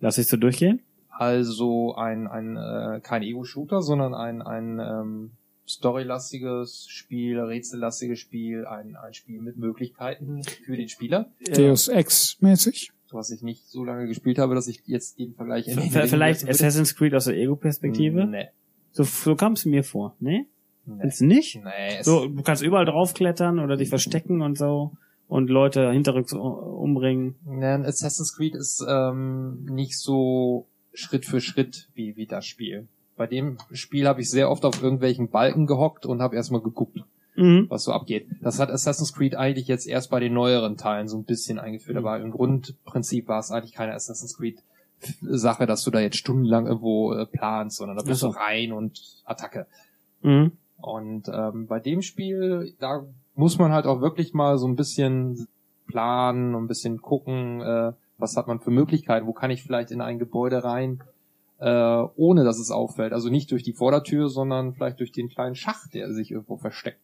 Lass 0.00 0.18
ich 0.18 0.26
so 0.26 0.36
durchgehen? 0.36 0.80
Also 1.10 1.94
ein, 1.94 2.26
ein 2.26 2.56
äh, 2.56 3.00
kein 3.00 3.22
Ego-Shooter, 3.22 3.82
sondern 3.82 4.14
ein, 4.14 4.42
ein 4.42 4.80
ähm, 4.80 5.30
storylastiges 5.66 6.86
Spiel, 6.88 7.38
rätsellastiges 7.38 8.18
Spiel, 8.18 8.66
ein, 8.66 8.96
ein 8.96 9.14
Spiel 9.14 9.40
mit 9.40 9.56
Möglichkeiten 9.56 10.42
für 10.42 10.76
den 10.76 10.88
Spieler. 10.88 11.30
Deus 11.54 11.88
Ex 11.88 12.36
mäßig. 12.40 12.90
Was 13.14 13.30
ich 13.30 13.42
nicht 13.42 13.66
so 13.68 13.84
lange 13.84 14.06
gespielt 14.08 14.38
habe, 14.38 14.54
dass 14.54 14.66
ich 14.68 14.82
jetzt 14.86 15.18
den 15.18 15.34
Vergleich 15.34 15.72
V- 15.72 15.80
Vielleicht. 16.06 16.48
Assassin's 16.48 16.94
Creed 16.96 17.14
aus 17.14 17.24
der 17.26 17.36
Ego-Perspektive? 17.36 18.26
Nee. 18.26 18.48
So, 18.92 19.04
so 19.04 19.34
kam 19.36 19.52
es 19.54 19.64
mir 19.64 19.84
vor. 19.84 20.16
Ne? 20.20 20.46
nee. 20.84 20.94
Findest 20.98 21.20
du 21.20 21.26
nicht? 21.26 21.56
Nee, 21.64 22.02
So, 22.02 22.26
du 22.28 22.42
kannst 22.42 22.62
überall 22.62 22.84
draufklettern 22.84 23.58
oder 23.60 23.76
dich 23.76 23.88
verstecken 23.88 24.42
und 24.42 24.58
so 24.58 24.92
und 25.28 25.48
Leute 25.48 25.90
hinterrücks 25.90 26.32
umbringen. 26.32 27.36
Nein, 27.46 27.84
Assassin's 27.84 28.36
Creed 28.36 28.54
ist 28.54 28.84
ähm, 28.86 29.64
nicht 29.64 29.98
so 29.98 30.66
Schritt 30.92 31.24
für 31.24 31.40
Schritt 31.40 31.88
wie, 31.94 32.16
wie 32.16 32.26
das 32.26 32.44
Spiel. 32.46 32.86
Bei 33.16 33.26
dem 33.26 33.58
Spiel 33.72 34.06
habe 34.08 34.20
ich 34.20 34.30
sehr 34.30 34.50
oft 34.50 34.64
auf 34.64 34.82
irgendwelchen 34.82 35.28
Balken 35.28 35.66
gehockt 35.66 36.04
und 36.04 36.20
habe 36.20 36.36
erstmal 36.36 36.60
geguckt, 36.60 36.98
Mhm. 37.36 37.66
was 37.68 37.84
so 37.84 37.92
abgeht. 37.92 38.28
Das 38.42 38.60
hat 38.60 38.70
Assassin's 38.70 39.12
Creed 39.12 39.34
eigentlich 39.34 39.66
jetzt 39.66 39.86
erst 39.86 40.10
bei 40.10 40.20
den 40.20 40.34
neueren 40.34 40.76
Teilen 40.76 41.08
so 41.08 41.16
ein 41.16 41.24
bisschen 41.24 41.58
eingeführt, 41.58 41.96
aber 41.96 42.20
im 42.20 42.30
Grundprinzip 42.30 43.26
war 43.28 43.40
es 43.40 43.50
eigentlich 43.50 43.72
keine 43.72 43.94
Assassin's 43.94 44.36
Creed 44.36 44.62
Sache, 45.20 45.66
dass 45.66 45.82
du 45.82 45.90
da 45.90 46.00
jetzt 46.00 46.16
stundenlang 46.16 46.66
irgendwo 46.66 47.12
äh, 47.12 47.26
planst, 47.26 47.76
sondern 47.76 47.96
da 47.96 48.02
bist 48.02 48.22
du 48.22 48.28
rein 48.28 48.72
und 48.72 49.00
Attacke. 49.24 49.66
Mhm. 50.22 50.52
Und 50.80 51.28
ähm, 51.32 51.66
bei 51.66 51.80
dem 51.80 52.02
Spiel, 52.02 52.74
da 52.78 53.04
muss 53.34 53.58
man 53.58 53.72
halt 53.72 53.86
auch 53.86 54.00
wirklich 54.00 54.34
mal 54.34 54.58
so 54.58 54.66
ein 54.66 54.76
bisschen 54.76 55.48
planen 55.86 56.54
und 56.54 56.64
ein 56.64 56.68
bisschen 56.68 57.00
gucken, 57.00 57.60
äh, 57.60 57.92
was 58.18 58.36
hat 58.36 58.46
man 58.46 58.60
für 58.60 58.70
Möglichkeiten, 58.70 59.26
wo 59.26 59.32
kann 59.32 59.50
ich 59.50 59.62
vielleicht 59.62 59.90
in 59.90 60.00
ein 60.00 60.18
Gebäude 60.18 60.62
rein, 60.64 61.02
äh, 61.58 62.04
ohne 62.16 62.44
dass 62.44 62.58
es 62.58 62.70
auffällt. 62.70 63.12
Also 63.12 63.28
nicht 63.28 63.50
durch 63.50 63.62
die 63.62 63.72
Vordertür, 63.72 64.28
sondern 64.28 64.72
vielleicht 64.74 65.00
durch 65.00 65.12
den 65.12 65.28
kleinen 65.28 65.54
Schacht, 65.54 65.94
der 65.94 66.12
sich 66.12 66.30
irgendwo 66.30 66.56
versteckt. 66.56 67.00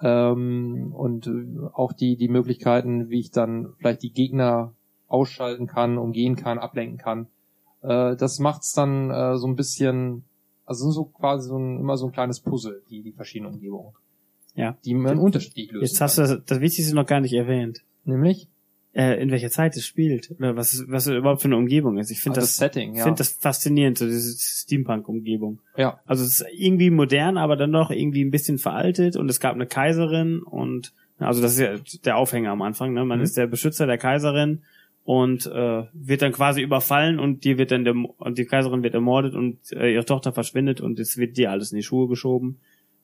Ähm, 0.00 0.92
und 0.94 1.30
auch 1.72 1.92
die, 1.92 2.16
die 2.16 2.28
Möglichkeiten, 2.28 3.10
wie 3.10 3.20
ich 3.20 3.30
dann 3.30 3.74
vielleicht 3.78 4.02
die 4.02 4.12
Gegner 4.12 4.74
ausschalten 5.08 5.66
kann, 5.66 5.98
umgehen 5.98 6.36
kann, 6.36 6.58
ablenken 6.58 6.98
kann. 6.98 7.26
Äh, 7.82 8.16
das 8.16 8.38
macht's 8.38 8.72
dann 8.72 9.10
äh, 9.10 9.36
so 9.36 9.46
ein 9.46 9.56
bisschen, 9.56 10.24
also 10.64 10.90
so 10.90 11.04
quasi 11.04 11.48
so 11.48 11.58
ein, 11.58 11.80
immer 11.80 11.96
so 11.96 12.06
ein 12.06 12.12
kleines 12.12 12.40
Puzzle, 12.40 12.82
die, 12.90 13.02
die 13.02 13.12
verschiedenen 13.12 13.54
Umgebungen. 13.54 13.94
Ja. 14.54 14.76
Die 14.84 14.94
man 14.94 15.18
unterschiedlich 15.18 15.70
lösen 15.70 15.86
Jetzt 15.86 16.00
hast 16.00 16.16
kann. 16.16 16.26
du 16.26 16.34
das, 16.36 16.44
das 16.44 16.60
Wichtigste 16.60 16.94
noch 16.94 17.06
gar 17.06 17.20
nicht 17.20 17.32
erwähnt. 17.32 17.82
Nämlich 18.04 18.48
Äh, 18.98 19.22
in 19.22 19.30
welcher 19.30 19.48
Zeit 19.50 19.76
es 19.76 19.86
spielt 19.86 20.32
oder 20.40 20.56
was 20.56 20.74
es, 20.74 20.90
was 20.90 21.06
es 21.06 21.14
überhaupt 21.14 21.40
für 21.40 21.46
eine 21.46 21.56
Umgebung 21.56 21.98
ist. 21.98 22.10
Ich 22.10 22.20
finde 22.20 22.38
ah, 22.38 22.40
das, 22.40 22.56
Setting, 22.56 22.96
ja. 22.96 23.04
finde 23.04 23.18
das 23.18 23.28
faszinierend, 23.28 23.96
so 23.96 24.06
diese 24.06 24.36
Steampunk-Umgebung. 24.36 25.60
ja. 25.76 26.00
Also 26.04 26.24
es 26.24 26.40
ist 26.40 26.46
irgendwie 26.52 26.90
modern, 26.90 27.36
aber 27.36 27.54
dann 27.54 27.70
doch 27.70 27.92
irgendwie 27.92 28.24
ein 28.24 28.32
bisschen 28.32 28.58
veraltet 28.58 29.14
und 29.16 29.30
es 29.30 29.38
gab 29.38 29.54
eine 29.54 29.66
Kaiserin 29.66 30.42
und 30.42 30.92
also 31.20 31.40
das 31.40 31.52
ist 31.52 31.60
ja 31.60 31.76
der 32.04 32.16
Aufhänger 32.16 32.50
am 32.50 32.62
Anfang, 32.62 32.92
ne? 32.92 33.04
Man 33.04 33.18
Mhm. 33.18 33.24
ist 33.24 33.36
der 33.36 33.46
Beschützer 33.46 33.86
der 33.86 33.98
Kaiserin 33.98 34.62
und 35.04 35.46
äh, 35.46 35.84
wird 35.92 36.22
dann 36.22 36.32
quasi 36.32 36.60
überfallen 36.62 37.20
und 37.20 37.44
die 37.44 37.56
wird 37.56 37.70
dann 37.70 37.84
der, 37.84 37.94
und 37.94 38.36
die 38.36 38.46
Kaiserin 38.46 38.82
wird 38.82 38.94
ermordet 38.94 39.34
und 39.34 39.58
äh, 39.72 39.94
ihre 39.94 40.04
Tochter 40.06 40.32
verschwindet 40.32 40.80
und 40.80 40.98
es 40.98 41.16
wird 41.16 41.36
dir 41.36 41.52
alles 41.52 41.70
in 41.70 41.76
die 41.76 41.84
Schuhe 41.84 42.08
geschoben 42.08 42.58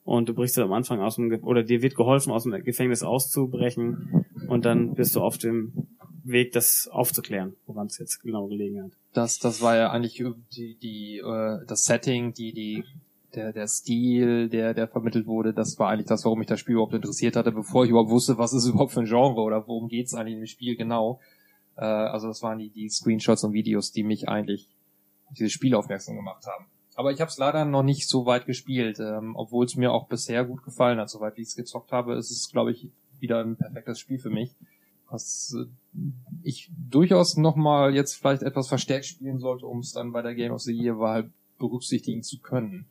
und 0.04 0.28
du 0.28 0.34
brichst 0.34 0.56
dann 0.56 0.64
am 0.64 0.72
Anfang 0.72 1.00
aus 1.00 1.14
dem 1.16 1.32
oder 1.44 1.62
dir 1.62 1.82
wird 1.82 1.94
geholfen 1.94 2.32
aus 2.32 2.42
dem 2.42 2.52
Gefängnis 2.64 3.02
auszubrechen 3.02 4.26
und 4.48 4.64
dann 4.64 4.94
bist 4.94 5.14
du 5.16 5.20
auf 5.20 5.38
dem 5.38 5.88
Weg, 6.24 6.52
das 6.52 6.88
aufzuklären, 6.90 7.54
woran 7.66 7.86
es 7.86 7.98
jetzt 7.98 8.22
genau 8.22 8.46
gelegen 8.46 8.82
hat. 8.82 8.92
Das, 9.12 9.38
das 9.38 9.60
war 9.60 9.76
ja 9.76 9.90
eigentlich 9.90 10.24
die, 10.56 10.76
die, 10.76 11.18
äh, 11.18 11.64
das 11.66 11.84
Setting, 11.84 12.32
die, 12.32 12.52
die, 12.52 12.84
der, 13.34 13.52
der 13.52 13.68
Stil, 13.68 14.48
der, 14.48 14.74
der 14.74 14.88
vermittelt 14.88 15.26
wurde, 15.26 15.52
das 15.52 15.78
war 15.78 15.90
eigentlich 15.90 16.06
das, 16.06 16.24
warum 16.24 16.38
mich 16.38 16.48
das 16.48 16.60
Spiel 16.60 16.74
überhaupt 16.74 16.94
interessiert 16.94 17.36
hatte, 17.36 17.52
bevor 17.52 17.84
ich 17.84 17.90
überhaupt 17.90 18.10
wusste, 18.10 18.38
was 18.38 18.54
ist 18.54 18.66
überhaupt 18.68 18.92
für 18.92 19.00
ein 19.00 19.06
Genre 19.06 19.40
oder 19.40 19.66
worum 19.68 19.88
geht's 19.88 20.14
eigentlich 20.14 20.38
im 20.38 20.46
Spiel 20.46 20.76
genau. 20.76 21.20
Äh, 21.76 21.84
also 21.84 22.28
das 22.28 22.42
waren 22.42 22.58
die, 22.58 22.70
die 22.70 22.88
Screenshots 22.88 23.44
und 23.44 23.52
Videos, 23.52 23.92
die 23.92 24.02
mich 24.02 24.28
eigentlich 24.28 24.68
auf 25.26 25.34
dieses 25.34 25.52
Spiel 25.52 25.74
aufmerksam 25.74 26.16
gemacht 26.16 26.46
haben. 26.46 26.66
Aber 26.96 27.10
ich 27.10 27.20
habe 27.20 27.28
es 27.28 27.38
leider 27.38 27.64
noch 27.64 27.82
nicht 27.82 28.08
so 28.08 28.24
weit 28.24 28.46
gespielt, 28.46 29.00
ähm, 29.00 29.34
obwohl 29.36 29.66
es 29.66 29.76
mir 29.76 29.92
auch 29.92 30.06
bisher 30.06 30.44
gut 30.44 30.62
gefallen 30.62 31.00
hat. 31.00 31.10
Soweit 31.10 31.36
ich 31.38 31.48
es 31.48 31.56
gezockt 31.56 31.90
habe, 31.92 32.14
ist 32.14 32.30
es, 32.30 32.50
glaube 32.50 32.70
ich, 32.70 32.88
wieder 33.24 33.40
ein 33.40 33.56
perfektes 33.56 33.98
Spiel 33.98 34.18
für 34.18 34.30
mich. 34.30 34.54
Was 35.10 35.56
äh, 35.58 35.66
ich 36.42 36.70
durchaus 36.90 37.36
nochmal 37.36 37.94
jetzt 37.94 38.14
vielleicht 38.14 38.42
etwas 38.42 38.68
verstärkt 38.68 39.06
spielen 39.06 39.38
sollte, 39.38 39.66
um 39.66 39.80
es 39.80 39.92
dann 39.92 40.12
bei 40.12 40.22
der 40.22 40.34
Game 40.34 40.52
of 40.52 40.62
the 40.62 40.72
Year 40.72 40.98
Wahl 40.98 41.30
berücksichtigen 41.58 42.22
zu 42.22 42.38
können. 42.38 42.86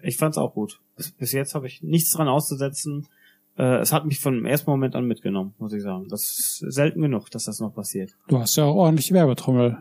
Ich 0.00 0.16
fand's 0.16 0.38
auch 0.38 0.54
gut. 0.54 0.80
Bis, 0.96 1.10
bis 1.10 1.32
jetzt 1.32 1.54
habe 1.54 1.66
ich 1.66 1.82
nichts 1.82 2.12
dran 2.12 2.28
auszusetzen. 2.28 3.08
Äh, 3.56 3.80
es 3.80 3.92
hat 3.92 4.06
mich 4.06 4.20
von 4.20 4.34
dem 4.34 4.46
ersten 4.46 4.70
Moment 4.70 4.94
an 4.94 5.06
mitgenommen, 5.06 5.54
muss 5.58 5.72
ich 5.72 5.82
sagen. 5.82 6.08
Das 6.08 6.22
ist 6.22 6.58
selten 6.72 7.02
genug, 7.02 7.30
dass 7.30 7.44
das 7.44 7.60
noch 7.60 7.74
passiert. 7.74 8.16
Du 8.28 8.38
hast 8.38 8.56
ja 8.56 8.64
auch 8.64 8.76
ordentlich 8.76 9.08
die 9.08 9.14
Werbetrommel 9.14 9.78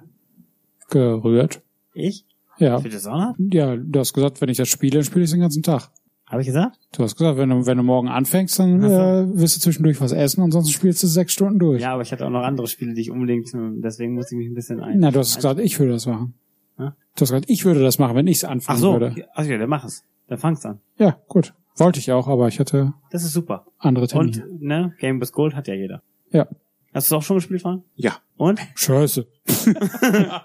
gerührt. 0.90 1.62
Ich? 1.94 2.26
Ja. 2.58 2.80
Für 2.80 3.12
auch 3.12 3.36
Ja, 3.38 3.76
du 3.76 4.00
hast 4.00 4.14
gesagt, 4.14 4.42
wenn 4.42 4.50
ich 4.50 4.58
das 4.58 4.68
spiele, 4.68 4.96
dann 4.96 5.04
spiele 5.04 5.26
ich 5.26 5.32
den 5.32 5.40
ganzen 5.40 5.64
Tag. 5.64 5.90
Habe 6.32 6.42
ich 6.42 6.48
gesagt? 6.48 6.80
Du 6.94 7.04
hast 7.04 7.18
gesagt, 7.18 7.38
wenn 7.38 7.50
du, 7.50 7.66
wenn 7.66 7.78
du 7.78 7.84
morgen 7.84 8.08
anfängst, 8.08 8.58
dann 8.58 8.82
Ach 8.84 8.88
so. 8.88 8.94
äh, 8.96 9.38
wirst 9.40 9.58
du 9.58 9.60
zwischendurch 9.60 10.00
was 10.00 10.14
essen, 10.14 10.42
ansonsten 10.42 10.72
spielst 10.72 11.04
du 11.04 11.08
sechs 11.08 11.34
Stunden 11.34 11.60
durch. 11.60 11.82
Ja, 11.82 11.94
aber 11.94 12.04
ich 12.04 12.12
hatte 12.14 12.26
auch 12.26 12.30
noch 12.30 12.44
andere 12.44 12.68
Spiele, 12.68 12.94
die 12.94 13.02
ich 13.02 13.12
unbedingt, 13.12 13.50
deswegen 13.54 14.14
musste 14.14 14.36
ich 14.36 14.40
mich 14.40 14.48
ein 14.48 14.54
bisschen 14.54 14.80
ein. 14.80 15.00
Na, 15.00 15.12
du 15.12 15.20
hast 15.20 15.36
gesagt, 15.36 15.60
ich 15.60 15.78
würde 15.80 15.92
das 15.92 16.06
machen. 16.08 16.34
Hä? 16.78 16.84
Du 17.16 17.22
hast 17.22 17.30
gesagt, 17.30 17.46
ich 17.50 17.66
würde 17.66 17.82
das 17.84 18.00
machen, 18.00 18.16
wenn 18.16 18.28
ich 18.28 18.38
es 18.38 18.46
Ach 18.46 18.52
anfangen 18.52 18.80
so, 18.80 18.94
würde. 18.94 19.28
ach 19.36 19.46
ja, 19.46 19.58
dann 19.58 19.70
mach 19.70 19.84
es. 19.84 20.04
Dann 20.28 20.38
fang's 20.38 20.66
an. 20.66 20.80
Ja, 20.98 21.18
gut. 21.28 21.54
Wollte 21.78 22.00
ich 22.00 22.12
auch, 22.12 22.28
aber 22.30 22.48
ich 22.48 22.60
hatte 22.60 22.94
Das 23.12 23.24
ist 23.24 23.34
super. 23.34 23.66
andere 23.78 24.08
Termine. 24.08 24.46
Und, 24.46 24.62
ne, 24.62 24.94
Game 25.00 25.20
with 25.20 25.34
Gold 25.34 25.56
hat 25.56 25.68
ja 25.68 25.74
jeder. 25.74 26.02
Ja. 26.32 26.48
Hast 26.94 27.12
du 27.12 27.16
es 27.16 27.20
auch 27.20 27.24
schon 27.24 27.38
gespielt, 27.38 27.62
Frank? 27.62 27.84
Ja. 27.96 28.18
Und? 28.38 28.60
Scheiße. 28.76 29.28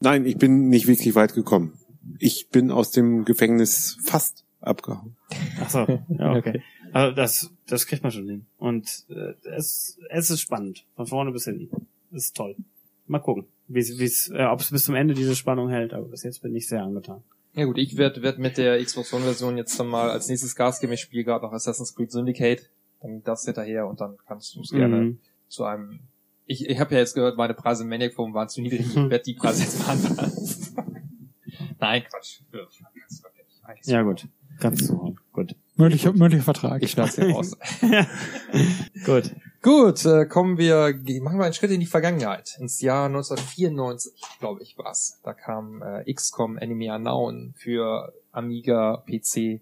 Nein, 0.00 0.26
ich 0.26 0.36
bin 0.36 0.68
nicht 0.68 0.86
wirklich 0.88 1.14
weit 1.14 1.34
gekommen. 1.34 1.74
Ich 2.18 2.48
bin 2.50 2.70
aus 2.70 2.90
dem 2.90 3.24
Gefängnis 3.24 3.98
fast 4.04 4.44
abgehauen. 4.60 5.16
Ach 5.60 5.70
so, 5.70 5.78
ja, 6.08 6.32
okay. 6.36 6.62
Also 6.92 7.14
das, 7.14 7.50
das 7.66 7.86
kriegt 7.86 8.02
man 8.02 8.12
schon 8.12 8.28
hin. 8.28 8.46
Und 8.58 9.04
äh, 9.08 9.34
es, 9.48 9.98
es 10.10 10.30
ist 10.30 10.40
spannend, 10.40 10.84
von 10.96 11.06
vorne 11.06 11.32
bis 11.32 11.44
hinten. 11.44 11.86
Das 12.10 12.24
ist 12.26 12.36
toll. 12.36 12.54
Mal 13.06 13.18
gucken, 13.20 13.46
wie 13.68 13.80
es, 13.80 14.28
äh, 14.30 14.44
ob 14.44 14.60
es 14.60 14.70
bis 14.70 14.84
zum 14.84 14.94
Ende 14.94 15.14
diese 15.14 15.34
Spannung 15.34 15.68
hält. 15.70 15.94
Aber 15.94 16.06
bis 16.06 16.22
jetzt 16.22 16.42
bin 16.42 16.54
ich 16.54 16.68
sehr 16.68 16.82
angetan. 16.82 17.22
Ja 17.54 17.64
gut, 17.64 17.78
ich 17.78 17.96
werde 17.96 18.22
werd 18.22 18.38
mit 18.38 18.56
der 18.56 18.82
Xbox 18.82 19.12
One 19.12 19.24
Version 19.24 19.56
jetzt 19.56 19.78
dann 19.78 19.88
mal 19.88 20.10
als 20.10 20.28
nächstes 20.28 20.54
Gas 20.54 20.80
geben. 20.80 20.92
Ich 20.92 21.00
spiele 21.00 21.24
gerade 21.24 21.44
noch 21.44 21.52
Assassin's 21.52 21.94
Creed 21.94 22.10
Syndicate. 22.12 22.68
Dann 23.00 23.22
das 23.24 23.44
hinterher 23.44 23.86
und 23.88 24.00
dann 24.00 24.16
kannst 24.26 24.54
du 24.54 24.60
es 24.60 24.70
gerne 24.70 24.96
Mhm. 24.96 25.18
zu 25.48 25.64
einem 25.64 26.00
Ich, 26.46 26.66
ich 26.68 26.78
habe 26.78 26.94
ja 26.94 27.00
jetzt 27.00 27.14
gehört, 27.14 27.36
meine 27.36 27.54
Preise 27.54 27.82
im 27.82 27.88
Maniac 27.88 28.14
Forum 28.14 28.32
waren 28.34 28.48
zu 28.48 28.60
niedrig. 28.62 28.80
Ich 28.86 28.94
werde 28.96 29.22
die 29.24 29.34
Preise 29.34 29.62
jetzt 29.64 29.80
mal 29.80 29.92
anpassen. 29.92 30.76
Nein, 31.82 32.04
Quatsch. 32.08 32.40
Ja, 33.84 34.02
gut. 34.02 34.28
Kannst 34.60 34.88
du. 34.88 35.16
Gut. 35.32 35.56
Mündlicher, 35.74 36.12
mündlicher 36.12 36.44
Vertrag. 36.44 36.80
Ich 36.82 36.92
schneid's 36.92 37.16
dir 37.16 37.30
raus. 37.30 37.56
Gut. 39.04 39.34
Gut, 39.62 40.04
äh, 40.04 40.26
kommen 40.26 40.58
wir, 40.58 40.94
machen 41.22 41.38
wir 41.38 41.44
einen 41.44 41.54
Schritt 41.54 41.70
in 41.72 41.80
die 41.80 41.86
Vergangenheit. 41.86 42.56
Ins 42.60 42.80
Jahr 42.80 43.06
1994, 43.06 44.12
glaube 44.38 44.62
ich, 44.62 44.78
war's. 44.78 45.20
Da 45.24 45.32
kam 45.34 45.82
äh, 45.82 46.12
XCOM 46.12 46.56
Enemy 46.58 46.90
Unknown 46.90 47.54
für 47.56 48.12
Amiga, 48.30 49.04
PC. 49.08 49.60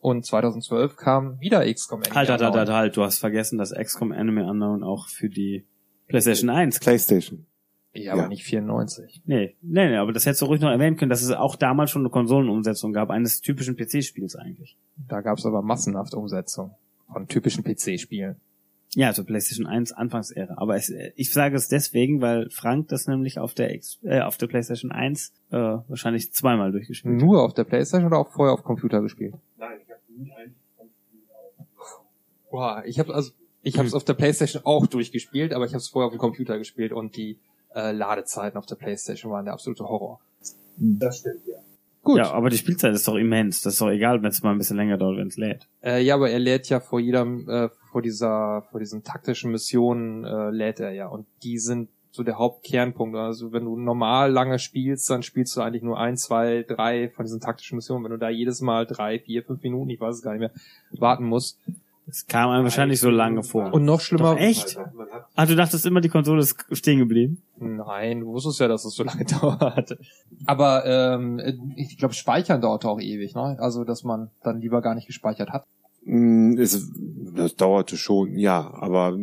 Und 0.00 0.24
2012 0.24 0.96
kam 0.96 1.40
wieder 1.40 1.72
XCOM 1.72 2.02
Enemy 2.02 2.14
Halt, 2.14 2.28
halt, 2.28 2.40
halt, 2.40 2.54
Unknown. 2.54 2.68
halt, 2.68 2.70
halt. 2.70 2.96
Du 2.96 3.02
hast 3.02 3.18
vergessen, 3.18 3.58
dass 3.58 3.72
XCOM 3.72 4.10
Enemy 4.10 4.42
Unknown 4.42 4.82
auch 4.82 5.08
für 5.08 5.28
die 5.28 5.64
PlayStation 6.08 6.50
1 6.50 6.80
PlayStation. 6.80 7.46
Ja, 7.94 8.12
aber 8.12 8.22
Ja. 8.22 8.28
nicht 8.28 8.44
94. 8.44 9.22
Nee, 9.24 9.54
nee, 9.62 9.88
nee, 9.88 9.96
aber 9.96 10.12
das 10.12 10.26
hättest 10.26 10.42
du 10.42 10.46
ruhig 10.46 10.60
noch 10.60 10.70
erwähnen 10.70 10.96
können, 10.96 11.10
dass 11.10 11.22
es 11.22 11.30
auch 11.30 11.56
damals 11.56 11.90
schon 11.90 12.02
eine 12.02 12.10
Konsolenumsetzung 12.10 12.92
gab, 12.92 13.10
eines 13.10 13.40
typischen 13.40 13.76
PC-Spiels 13.76 14.34
eigentlich. 14.36 14.76
Da 15.08 15.20
gab's 15.20 15.46
aber 15.46 15.62
massenhaft 15.62 16.14
Umsetzung 16.14 16.72
von 17.12 17.28
typischen 17.28 17.62
PC-Spielen. 17.62 18.36
Ja, 18.96 19.08
also 19.08 19.24
PlayStation 19.24 19.66
1 19.66 19.92
Anfangsära. 19.92 20.54
Aber 20.56 20.76
es, 20.76 20.92
ich 21.16 21.32
sage 21.32 21.56
es 21.56 21.68
deswegen, 21.68 22.20
weil 22.20 22.48
Frank 22.50 22.88
das 22.88 23.06
nämlich 23.08 23.38
auf 23.38 23.54
der 23.54 23.74
X, 23.74 23.98
äh, 24.04 24.20
auf 24.20 24.36
der 24.36 24.46
PlayStation 24.46 24.92
1 24.92 25.32
äh, 25.50 25.56
wahrscheinlich 25.56 26.32
zweimal 26.32 26.70
durchgespielt 26.70 27.14
hat. 27.14 27.20
Nur 27.20 27.42
auf 27.42 27.54
der 27.54 27.64
Playstation 27.64 28.06
oder 28.06 28.18
auch 28.18 28.28
vorher 28.28 28.52
auf 28.54 28.62
Computer 28.62 29.00
gespielt? 29.02 29.34
Nein, 29.56 29.78
ich 29.82 29.90
habe 29.90 30.00
nie 30.16 30.32
einen 30.32 30.54
Boah, 32.50 32.82
ich 32.86 32.98
habe 32.98 33.12
also 33.14 33.32
ich 33.62 33.78
habe 33.78 33.88
es 33.88 33.94
auf 33.94 34.04
der 34.04 34.14
Playstation 34.14 34.62
auch 34.64 34.86
durchgespielt, 34.86 35.52
aber 35.52 35.64
ich 35.64 35.72
habe 35.72 35.78
es 35.78 35.88
vorher 35.88 36.06
auf 36.06 36.12
dem 36.12 36.18
Computer 36.18 36.58
gespielt 36.58 36.92
und 36.92 37.16
die 37.16 37.38
äh, 37.74 37.92
Ladezeiten 37.92 38.58
auf 38.58 38.66
der 38.66 38.76
Playstation 38.76 39.32
waren 39.32 39.44
der 39.44 39.54
absolute 39.54 39.84
Horror. 39.84 40.20
Das 40.76 41.18
stimmt, 41.18 41.46
ja. 41.46 41.58
Gut. 42.02 42.18
Ja, 42.18 42.32
aber 42.32 42.50
die 42.50 42.58
Spielzeit 42.58 42.94
ist 42.94 43.08
doch 43.08 43.16
immens. 43.16 43.62
Das 43.62 43.74
ist 43.74 43.80
doch 43.80 43.88
egal, 43.88 44.22
wenn 44.22 44.28
es 44.28 44.42
mal 44.42 44.52
ein 44.52 44.58
bisschen 44.58 44.76
länger 44.76 44.98
dauert, 44.98 45.16
wenn 45.16 45.28
es 45.28 45.38
lädt. 45.38 45.66
Äh, 45.82 46.02
ja, 46.02 46.16
aber 46.16 46.30
er 46.30 46.38
lädt 46.38 46.68
ja 46.68 46.78
vor 46.80 47.00
jedem, 47.00 47.48
äh, 47.48 47.70
vor 47.90 48.02
dieser, 48.02 48.62
vor 48.70 48.78
diesen 48.78 49.04
taktischen 49.04 49.50
Missionen 49.50 50.24
äh, 50.24 50.50
lädt 50.50 50.80
er 50.80 50.92
ja 50.92 51.06
und 51.06 51.26
die 51.42 51.58
sind 51.58 51.88
so 52.10 52.22
der 52.22 52.38
Hauptkernpunkt. 52.38 53.16
Also 53.16 53.52
wenn 53.52 53.64
du 53.64 53.76
normal 53.76 54.30
lange 54.30 54.58
spielst, 54.58 55.08
dann 55.08 55.22
spielst 55.22 55.56
du 55.56 55.62
eigentlich 55.62 55.82
nur 55.82 55.98
ein, 55.98 56.18
zwei, 56.18 56.62
drei 56.62 57.08
von 57.08 57.24
diesen 57.24 57.40
taktischen 57.40 57.76
Missionen. 57.76 58.04
Wenn 58.04 58.12
du 58.12 58.18
da 58.18 58.28
jedes 58.28 58.60
Mal 58.60 58.86
drei, 58.86 59.18
vier, 59.18 59.42
fünf 59.42 59.62
Minuten, 59.62 59.88
ich 59.88 60.00
weiß 60.00 60.16
es 60.16 60.22
gar 60.22 60.32
nicht 60.32 60.40
mehr, 60.40 60.52
warten 60.92 61.24
musst. 61.24 61.58
Das 62.06 62.26
kam 62.26 62.50
einem 62.50 62.64
wahrscheinlich 62.64 63.00
so 63.00 63.08
lange 63.08 63.42
vor. 63.42 63.72
Und 63.72 63.84
noch 63.84 64.00
schlimmer. 64.00 64.34
Doch, 64.34 64.40
echt? 64.40 64.76
Ah, 65.34 65.46
du 65.46 65.56
dachtest 65.56 65.86
immer, 65.86 66.00
die 66.02 66.10
Konsole 66.10 66.40
ist 66.40 66.56
stehen 66.72 66.98
geblieben? 66.98 67.42
Nein, 67.58 68.20
du 68.20 68.26
wusstest 68.26 68.60
ja, 68.60 68.68
dass 68.68 68.84
es 68.84 68.94
so 68.94 69.04
lange 69.04 69.24
dauert. 69.24 69.96
Aber 70.44 70.84
ähm, 70.84 71.40
ich 71.76 71.96
glaube, 71.96 72.14
Speichern 72.14 72.60
dauert 72.60 72.84
auch 72.84 73.00
ewig, 73.00 73.34
ne? 73.34 73.56
Also, 73.58 73.84
dass 73.84 74.04
man 74.04 74.30
dann 74.42 74.60
lieber 74.60 74.82
gar 74.82 74.94
nicht 74.94 75.06
gespeichert 75.06 75.50
hat. 75.50 75.64
Mm, 76.04 76.56
Es, 76.58 76.90
das 77.34 77.56
dauerte 77.56 77.96
schon, 77.96 78.36
ja, 78.36 78.72
aber 78.74 79.16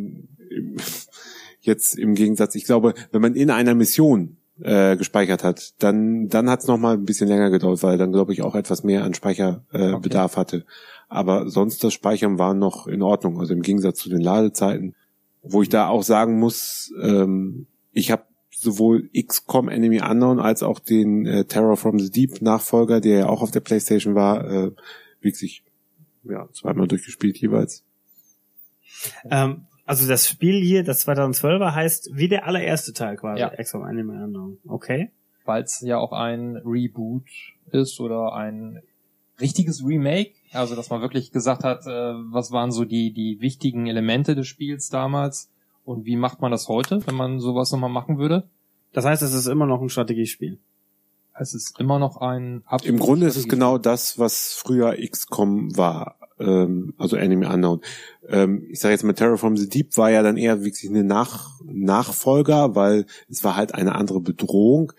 jetzt 1.60 1.98
im 1.98 2.14
Gegensatz, 2.14 2.54
ich 2.54 2.64
glaube, 2.64 2.94
wenn 3.12 3.22
man 3.22 3.34
in 3.34 3.50
einer 3.50 3.74
Mission 3.74 4.36
äh, 4.60 4.96
gespeichert 4.96 5.44
hat, 5.44 5.72
dann 5.78 6.28
dann 6.28 6.50
hat 6.50 6.60
es 6.60 6.66
noch 6.66 6.78
mal 6.78 6.94
ein 6.94 7.04
bisschen 7.04 7.28
länger 7.28 7.50
gedauert, 7.50 7.82
weil 7.82 7.98
dann 7.98 8.12
glaube 8.12 8.32
ich 8.32 8.42
auch 8.42 8.54
etwas 8.54 8.84
mehr 8.84 9.04
an 9.04 9.14
Speicherbedarf 9.14 9.72
äh, 9.72 9.92
Okay. 9.92 10.00
Bedarf 10.02 10.36
hatte. 10.36 10.64
Aber 11.12 11.50
sonst 11.50 11.84
das 11.84 11.92
Speichern 11.92 12.38
war 12.38 12.54
noch 12.54 12.86
in 12.86 13.02
Ordnung, 13.02 13.38
also 13.38 13.52
im 13.52 13.60
Gegensatz 13.60 13.98
zu 13.98 14.08
den 14.08 14.22
Ladezeiten, 14.22 14.94
wo 15.42 15.60
ich 15.60 15.68
da 15.68 15.88
auch 15.88 16.02
sagen 16.02 16.38
muss, 16.38 16.90
ähm, 17.02 17.66
ich 17.92 18.10
habe 18.10 18.24
sowohl 18.50 19.10
XCOM 19.14 19.68
Enemy 19.68 20.00
Unknown 20.00 20.40
als 20.40 20.62
auch 20.62 20.78
den 20.78 21.26
äh, 21.26 21.44
Terror 21.44 21.76
from 21.76 21.98
the 21.98 22.10
Deep 22.10 22.40
Nachfolger, 22.40 23.02
der 23.02 23.18
ja 23.18 23.28
auch 23.28 23.42
auf 23.42 23.50
der 23.50 23.60
PlayStation 23.60 24.14
war, 24.14 24.50
äh, 24.50 24.70
wirklich 25.20 25.64
ja, 26.24 26.48
zweimal 26.54 26.88
durchgespielt 26.88 27.36
jeweils. 27.36 27.84
Ähm, 29.30 29.66
also 29.84 30.08
das 30.08 30.26
Spiel 30.26 30.62
hier, 30.62 30.82
das 30.82 31.06
2012er, 31.06 31.74
heißt 31.74 32.12
wie 32.14 32.28
der 32.28 32.46
allererste 32.46 32.94
Teil 32.94 33.16
quasi. 33.16 33.40
Ja. 33.40 33.50
XCOM 33.50 33.82
Anime 33.82 34.24
Unknown. 34.24 34.58
Okay. 34.66 35.10
weil 35.44 35.64
es 35.64 35.80
ja 35.82 35.98
auch 35.98 36.12
ein 36.12 36.56
Reboot 36.64 37.26
ist 37.70 38.00
oder 38.00 38.32
ein 38.32 38.80
richtiges 39.42 39.84
Remake. 39.84 40.32
Also, 40.52 40.74
dass 40.74 40.88
man 40.88 41.02
wirklich 41.02 41.32
gesagt 41.32 41.64
hat, 41.64 41.86
äh, 41.86 42.14
was 42.32 42.52
waren 42.52 42.72
so 42.72 42.84
die, 42.84 43.12
die 43.12 43.40
wichtigen 43.40 43.86
Elemente 43.86 44.34
des 44.34 44.46
Spiels 44.46 44.88
damals 44.88 45.50
und 45.84 46.06
wie 46.06 46.16
macht 46.16 46.40
man 46.40 46.50
das 46.50 46.68
heute, 46.68 47.06
wenn 47.06 47.14
man 47.14 47.40
sowas 47.40 47.70
nochmal 47.72 47.90
machen 47.90 48.18
würde? 48.18 48.48
Das 48.92 49.04
heißt, 49.04 49.22
es 49.22 49.32
ist 49.32 49.46
immer 49.46 49.66
noch 49.66 49.80
ein 49.80 49.88
Strategiespiel. 49.88 50.58
Es 51.34 51.54
ist 51.54 51.80
immer 51.80 51.98
noch 51.98 52.18
ein 52.18 52.62
absolutes 52.66 52.88
Im 52.88 52.98
Grunde 52.98 53.26
ist 53.26 53.36
es 53.36 53.48
genau 53.48 53.78
das, 53.78 54.18
was 54.18 54.52
früher 54.52 54.94
XCOM 54.96 55.76
war, 55.76 56.16
ähm, 56.38 56.92
also 56.98 57.16
Enemy 57.16 57.46
Unknown. 57.46 57.80
Ähm, 58.28 58.66
ich 58.70 58.80
sage 58.80 58.92
jetzt 58.92 59.02
mal, 59.02 59.14
Terror 59.14 59.38
from 59.38 59.56
the 59.56 59.68
Deep 59.68 59.96
war 59.96 60.10
ja 60.10 60.22
dann 60.22 60.36
eher 60.36 60.62
wirklich 60.62 60.90
eine 60.90 61.04
Nach 61.04 61.58
Nachfolger, 61.64 62.74
weil 62.74 63.06
es 63.30 63.42
war 63.44 63.56
halt 63.56 63.74
eine 63.74 63.94
andere 63.94 64.20
Bedrohung, 64.20 64.92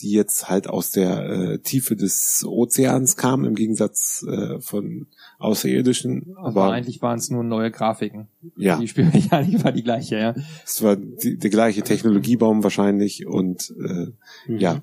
die 0.00 0.10
jetzt 0.12 0.48
halt 0.48 0.68
aus 0.68 0.90
der 0.90 1.24
äh, 1.28 1.58
Tiefe 1.58 1.96
des 1.96 2.44
Ozeans 2.46 3.16
kam, 3.16 3.44
im 3.44 3.54
Gegensatz 3.54 4.24
äh, 4.28 4.60
von 4.60 5.06
Außerirdischen. 5.38 6.34
Aber 6.36 6.64
Aber 6.64 6.72
eigentlich 6.72 7.00
waren 7.02 7.18
es 7.18 7.30
nur 7.30 7.42
neue 7.44 7.70
Grafiken. 7.70 8.28
ja, 8.56 8.78
Die 8.78 8.88
Spielmechanik 8.88 9.64
war 9.64 9.72
die 9.72 9.82
gleiche, 9.82 10.18
ja. 10.18 10.34
es 10.64 10.82
war 10.82 10.96
die, 10.96 11.38
der 11.38 11.50
gleiche 11.50 11.82
Technologiebaum 11.82 12.62
wahrscheinlich 12.62 13.26
und 13.26 13.72
äh, 13.78 14.06
Mhm. 14.46 14.58
Ja. 14.58 14.82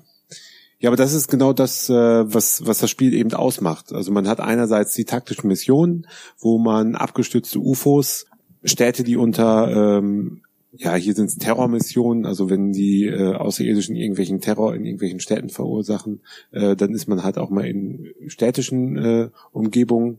Ja, 0.80 0.90
aber 0.90 0.96
das 0.96 1.14
ist 1.14 1.28
genau 1.28 1.54
das, 1.54 1.88
äh, 1.88 1.94
was, 1.94 2.66
was 2.66 2.78
das 2.80 2.90
Spiel 2.90 3.14
eben 3.14 3.32
ausmacht. 3.32 3.92
Also 3.92 4.12
man 4.12 4.28
hat 4.28 4.40
einerseits 4.40 4.92
die 4.94 5.06
taktischen 5.06 5.48
Missionen, 5.48 6.06
wo 6.38 6.58
man 6.58 6.94
abgestützte 6.94 7.58
UFOs, 7.58 8.26
Städte, 8.64 9.02
die 9.02 9.16
unter, 9.16 9.98
ähm, 9.98 10.42
ja, 10.76 10.94
hier 10.94 11.14
sind 11.14 11.26
es 11.26 11.36
Terrormissionen, 11.36 12.26
also 12.26 12.50
wenn 12.50 12.72
die 12.72 13.06
äh, 13.06 13.34
Außerirdischen 13.34 13.96
irgendwelchen 13.96 14.40
Terror 14.40 14.74
in 14.74 14.84
irgendwelchen 14.84 15.20
Städten 15.20 15.48
verursachen, 15.48 16.20
äh, 16.50 16.74
dann 16.74 16.92
ist 16.92 17.06
man 17.06 17.22
halt 17.22 17.38
auch 17.38 17.50
mal 17.50 17.66
in 17.66 18.12
städtischen 18.26 18.96
äh, 18.96 19.30
Umgebungen. 19.52 20.18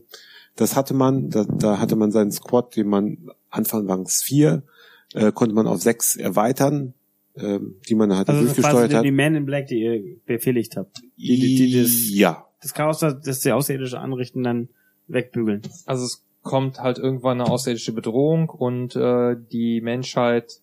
Das 0.54 0.74
hatte 0.74 0.94
man, 0.94 1.28
da, 1.30 1.44
da 1.44 1.78
hatte 1.78 1.96
man 1.96 2.10
seinen 2.10 2.32
Squad, 2.32 2.76
den 2.76 2.88
man 2.88 3.30
anfangs 3.50 4.22
vier, 4.22 4.62
äh, 5.12 5.30
konnte 5.32 5.54
man 5.54 5.66
auf 5.66 5.82
sechs 5.82 6.16
erweitern, 6.16 6.94
ähm, 7.36 7.76
die 7.88 7.94
man 7.94 8.16
halt 8.16 8.28
Also 8.28 8.44
durchgesteuert 8.44 8.90
die, 8.90 8.96
hat. 8.96 9.04
die 9.04 9.10
Men 9.10 9.34
in 9.34 9.44
Black, 9.44 9.66
die 9.66 9.82
ihr 9.82 10.16
befehligt 10.24 10.76
habt. 10.76 11.02
Die, 11.18 11.38
die, 11.38 11.56
die 11.56 11.82
das, 11.82 12.10
ja, 12.10 12.46
das 12.62 12.72
Chaos, 12.72 13.00
das 13.00 13.20
das 13.20 13.40
die 13.40 13.52
Außerirdische 13.52 13.98
anrichten, 13.98 14.42
dann 14.42 14.68
wegbügeln. 15.08 15.62
Also 15.84 16.04
es 16.04 16.25
kommt 16.46 16.80
halt 16.80 16.98
irgendwann 16.98 17.40
eine 17.40 17.50
außerirdische 17.50 17.92
Bedrohung 17.92 18.48
und 18.48 18.94
äh, 18.94 19.34
die 19.50 19.80
Menschheit 19.80 20.60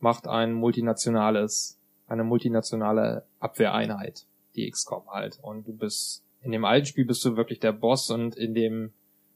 macht 0.00 0.26
ein 0.26 0.52
multinationales, 0.52 1.78
eine 2.08 2.24
multinationale 2.24 3.24
Abwehreinheit, 3.38 4.26
die 4.56 4.68
XCOM 4.68 5.04
halt. 5.08 5.38
Und 5.40 5.68
du 5.68 5.72
bist, 5.72 6.24
in 6.42 6.50
dem 6.50 6.64
alten 6.64 6.86
Spiel 6.86 7.04
bist 7.04 7.24
du 7.24 7.36
wirklich 7.36 7.60
der 7.60 7.70
Boss 7.70 8.10
und 8.10 8.34
in 8.34 8.54
dem 8.54 8.92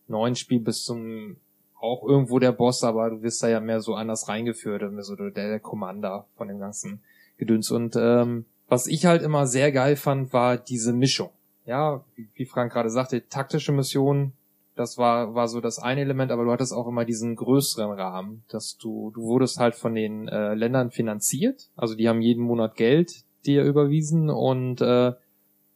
neuen 0.08 0.34
Spiel 0.34 0.58
bist 0.58 0.88
du 0.88 1.36
auch 1.78 2.02
irgendwo 2.02 2.40
der 2.40 2.52
Boss, 2.52 2.82
aber 2.82 3.10
du 3.10 3.22
wirst 3.22 3.42
da 3.44 3.48
ja 3.48 3.60
mehr 3.60 3.80
so 3.80 3.94
anders 3.94 4.28
reingeführt, 4.28 4.82
und 4.82 4.94
mehr 4.94 5.04
so 5.04 5.14
der, 5.14 5.30
der 5.30 5.60
Commander 5.60 6.26
von 6.36 6.48
dem 6.48 6.58
ganzen 6.58 7.02
Gedöns. 7.36 7.70
Und 7.70 7.94
ähm, 7.96 8.46
was 8.68 8.88
ich 8.88 9.06
halt 9.06 9.22
immer 9.22 9.46
sehr 9.46 9.70
geil 9.70 9.94
fand, 9.94 10.32
war 10.32 10.56
diese 10.56 10.92
Mischung. 10.92 11.30
Ja, 11.66 12.04
wie 12.34 12.46
Frank 12.46 12.72
gerade 12.72 12.90
sagte, 12.90 13.28
taktische 13.28 13.70
Missionen, 13.70 14.32
das 14.76 14.98
war, 14.98 15.34
war 15.34 15.48
so 15.48 15.60
das 15.60 15.78
eine 15.78 16.01
Element, 16.01 16.32
aber 16.32 16.44
du 16.44 16.51
hattest 16.51 16.72
auch 16.72 16.86
immer 16.86 17.05
diesen 17.05 17.36
größeren 17.36 17.92
Rahmen, 17.92 18.44
dass 18.48 18.76
du, 18.76 19.12
du 19.14 19.22
wurdest 19.22 19.59
halt 19.59 19.74
von 19.74 19.94
den 19.94 20.28
äh, 20.28 20.55
Ländern 20.55 20.90
finanziert, 20.90 21.70
also 21.76 21.94
die 21.94 22.09
haben 22.09 22.20
jeden 22.20 22.42
Monat 22.42 22.74
Geld 22.74 23.24
dir 23.46 23.62
überwiesen 23.64 24.30
und 24.30 24.80
äh, 24.80 25.12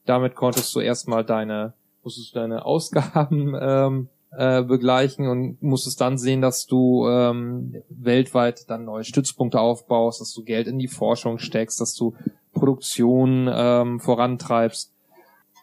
damit 0.05 0.35
konntest 0.35 0.75
du 0.75 0.81
erstmal 0.81 1.25
deine, 1.25 1.75
musstest 2.03 2.35
du 2.35 2.41
deine 2.41 2.65
Ausgaben 2.67 3.55
ähm, 3.61 4.09
äh, 4.31 4.63
begleichen 4.63 5.29
und 5.29 5.63
musstest 5.63 6.01
dann 6.01 6.19
sehen, 6.19 6.41
dass 6.41 6.67
du 6.67 7.07
ähm, 7.09 7.83
weltweit 7.89 8.69
dann 8.69 8.85
neue 8.85 9.05
Stützpunkte 9.05 9.61
aufbaust, 9.61 10.21
dass 10.21 10.33
du 10.35 10.43
Geld 10.45 10.67
in 10.67 10.79
die 10.79 10.89
Forschung 10.89 11.39
steckst, 11.39 11.81
dass 11.81 11.95
du 11.95 12.15
Produktion 12.53 13.49
ähm, 13.53 14.01
vorantreibst 14.01 14.93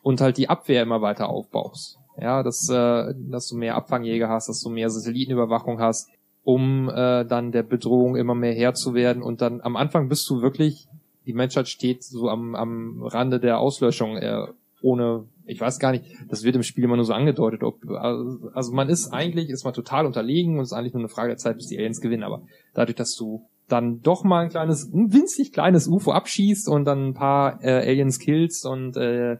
und 0.01 0.21
halt 0.21 0.37
die 0.37 0.49
Abwehr 0.49 0.83
immer 0.83 1.01
weiter 1.01 1.29
aufbaust. 1.29 1.99
Ja, 2.19 2.43
dass, 2.43 2.69
äh, 2.69 3.13
dass 3.29 3.47
du 3.47 3.57
mehr 3.57 3.75
Abfangjäger 3.75 4.29
hast, 4.29 4.47
dass 4.47 4.61
du 4.61 4.69
mehr 4.69 4.89
Satellitenüberwachung 4.89 5.79
hast, 5.79 6.09
um 6.43 6.89
äh, 6.89 7.25
dann 7.25 7.51
der 7.51 7.63
Bedrohung 7.63 8.15
immer 8.15 8.35
mehr 8.35 8.53
Herr 8.53 8.73
zu 8.73 8.93
werden. 8.93 9.21
Und 9.21 9.41
dann 9.41 9.61
am 9.61 9.75
Anfang 9.75 10.07
bist 10.07 10.29
du 10.29 10.41
wirklich, 10.41 10.87
die 11.25 11.33
Menschheit 11.33 11.67
steht 11.67 12.03
so 12.03 12.29
am, 12.29 12.55
am 12.55 13.03
Rande 13.03 13.39
der 13.39 13.59
Auslöschung, 13.59 14.17
äh, 14.17 14.47
ohne, 14.81 15.25
ich 15.45 15.59
weiß 15.59 15.79
gar 15.79 15.91
nicht, 15.91 16.05
das 16.29 16.43
wird 16.43 16.55
im 16.55 16.63
Spiel 16.63 16.83
immer 16.83 16.95
nur 16.95 17.05
so 17.05 17.13
angedeutet. 17.13 17.63
Ob, 17.63 17.77
also 17.89 18.71
man 18.71 18.87
ist 18.87 19.11
eigentlich, 19.11 19.49
ist 19.49 19.65
man 19.65 19.73
total 19.73 20.05
unterlegen 20.05 20.57
und 20.57 20.61
es 20.61 20.71
ist 20.71 20.77
eigentlich 20.77 20.93
nur 20.93 21.01
eine 21.01 21.09
Frage 21.09 21.29
der 21.29 21.37
Zeit, 21.37 21.57
bis 21.57 21.67
die 21.67 21.77
Aliens 21.77 22.01
gewinnen. 22.01 22.23
Aber 22.23 22.43
dadurch, 22.73 22.95
dass 22.95 23.15
du 23.15 23.45
dann 23.67 24.01
doch 24.01 24.23
mal 24.23 24.43
ein 24.43 24.49
kleines, 24.49 24.93
ein 24.93 25.11
winzig 25.11 25.51
kleines 25.51 25.87
UFO 25.87 26.11
abschießt 26.11 26.69
und 26.69 26.85
dann 26.85 27.09
ein 27.09 27.13
paar 27.13 27.63
äh, 27.63 27.89
Aliens 27.89 28.19
kills 28.19 28.63
und 28.63 28.95
äh, 28.95 29.37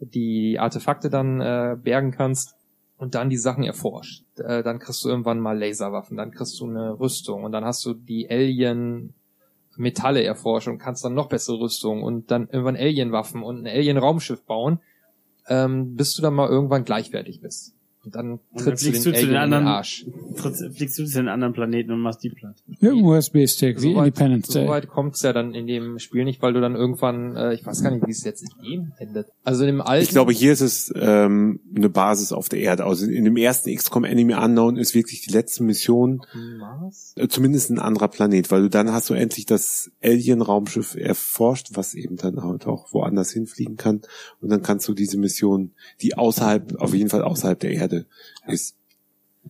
die 0.00 0.58
Artefakte 0.58 1.10
dann 1.10 1.40
äh, 1.40 1.76
bergen 1.80 2.10
kannst 2.10 2.54
und 2.96 3.14
dann 3.14 3.30
die 3.30 3.36
Sachen 3.36 3.64
erforscht. 3.64 4.24
Äh, 4.38 4.62
dann 4.62 4.78
kriegst 4.78 5.04
du 5.04 5.08
irgendwann 5.08 5.40
mal 5.40 5.58
Laserwaffen, 5.58 6.16
dann 6.16 6.30
kriegst 6.30 6.58
du 6.60 6.68
eine 6.68 6.98
Rüstung 6.98 7.44
und 7.44 7.52
dann 7.52 7.64
hast 7.64 7.84
du 7.84 7.94
die 7.94 8.28
Alien 8.30 9.14
Metalle 9.78 10.24
erforscht 10.24 10.68
und 10.68 10.78
kannst 10.78 11.04
dann 11.04 11.14
noch 11.14 11.28
bessere 11.28 11.60
Rüstung 11.60 12.02
und 12.02 12.30
dann 12.30 12.48
irgendwann 12.48 12.76
Alien-Waffen 12.76 13.42
und 13.42 13.60
ein 13.62 13.66
Alien-Raumschiff 13.66 14.44
bauen, 14.44 14.80
ähm, 15.46 15.94
bis 15.94 16.14
du 16.14 16.22
dann 16.22 16.34
mal 16.34 16.48
irgendwann 16.48 16.84
gleichwertig 16.84 17.40
bist. 17.40 17.74
Und 18.04 18.14
dann 18.14 18.30
Und 18.32 18.40
dann 18.54 18.64
trittst 18.64 18.86
du 18.86 18.90
fliegst 18.90 19.04
den 19.06 19.12
du 19.12 19.18
den 19.18 19.24
in 19.26 19.28
den 19.34 19.36
anderen- 19.38 19.66
Arsch. 19.66 20.06
Trittst- 20.36 20.64
Fliegst 20.76 20.98
du 20.98 21.04
zu 21.04 21.18
den 21.18 21.28
anderen 21.28 21.52
Planeten 21.52 21.92
und 21.92 22.00
machst 22.00 22.22
die 22.22 22.30
platt. 22.30 22.56
Dem 22.80 23.04
USB-Stick, 23.04 23.82
wie 23.82 23.92
Soweit- 23.92 24.06
Independence 24.08 24.48
Day. 24.48 24.64
So 24.64 24.70
weit 24.70 24.88
kommt's 24.88 25.22
ja 25.22 25.32
dann 25.32 25.52
in 25.54 25.66
dem 25.66 25.98
Spiel 25.98 26.24
nicht, 26.24 26.40
weil 26.40 26.52
du 26.52 26.60
dann 26.60 26.74
irgendwann, 26.76 27.36
äh, 27.36 27.54
ich 27.54 27.66
weiß 27.66 27.82
gar 27.82 27.90
nicht, 27.90 28.06
wie 28.06 28.10
es 28.12 28.24
jetzt 28.24 28.42
in 28.42 28.64
dem 28.64 28.92
endet. 28.98 29.26
Also 29.44 29.62
in 29.64 29.68
dem 29.68 29.80
alten. 29.80 30.04
Ich 30.04 30.10
glaube, 30.10 30.32
hier 30.32 30.52
ist 30.52 30.60
es 30.60 30.92
ähm, 30.96 31.60
eine 31.74 31.88
Basis 31.88 32.32
auf 32.32 32.48
der 32.48 32.60
Erde. 32.60 32.84
Also 32.84 33.06
in 33.06 33.24
dem 33.24 33.36
ersten 33.36 33.74
XCOM 33.74 34.04
Enemy 34.04 34.34
Unknown 34.34 34.76
ist 34.76 34.94
wirklich 34.94 35.22
die 35.22 35.32
letzte 35.32 35.64
Mission 35.64 36.22
Mars? 36.58 37.14
äh, 37.16 37.28
zumindest 37.28 37.70
ein 37.70 37.78
anderer 37.78 38.08
Planet, 38.08 38.50
weil 38.50 38.62
du 38.62 38.70
dann 38.70 38.92
hast 38.92 39.10
du 39.10 39.14
endlich 39.14 39.44
das 39.46 39.90
Alien-Raumschiff 40.02 40.94
erforscht, 40.96 41.70
was 41.74 41.94
eben 41.94 42.16
dann 42.16 42.42
halt 42.42 42.66
auch 42.66 42.92
woanders 42.92 43.32
hinfliegen 43.32 43.76
kann. 43.76 44.02
Und 44.40 44.50
dann 44.50 44.62
kannst 44.62 44.86
du 44.88 44.94
diese 44.94 45.18
Mission, 45.18 45.72
die 46.00 46.14
außerhalb, 46.16 46.76
auf 46.80 46.94
jeden 46.94 47.10
Fall 47.10 47.22
außerhalb 47.22 47.58
der 47.58 47.72
Erde 47.72 47.87
ist. 48.46 48.76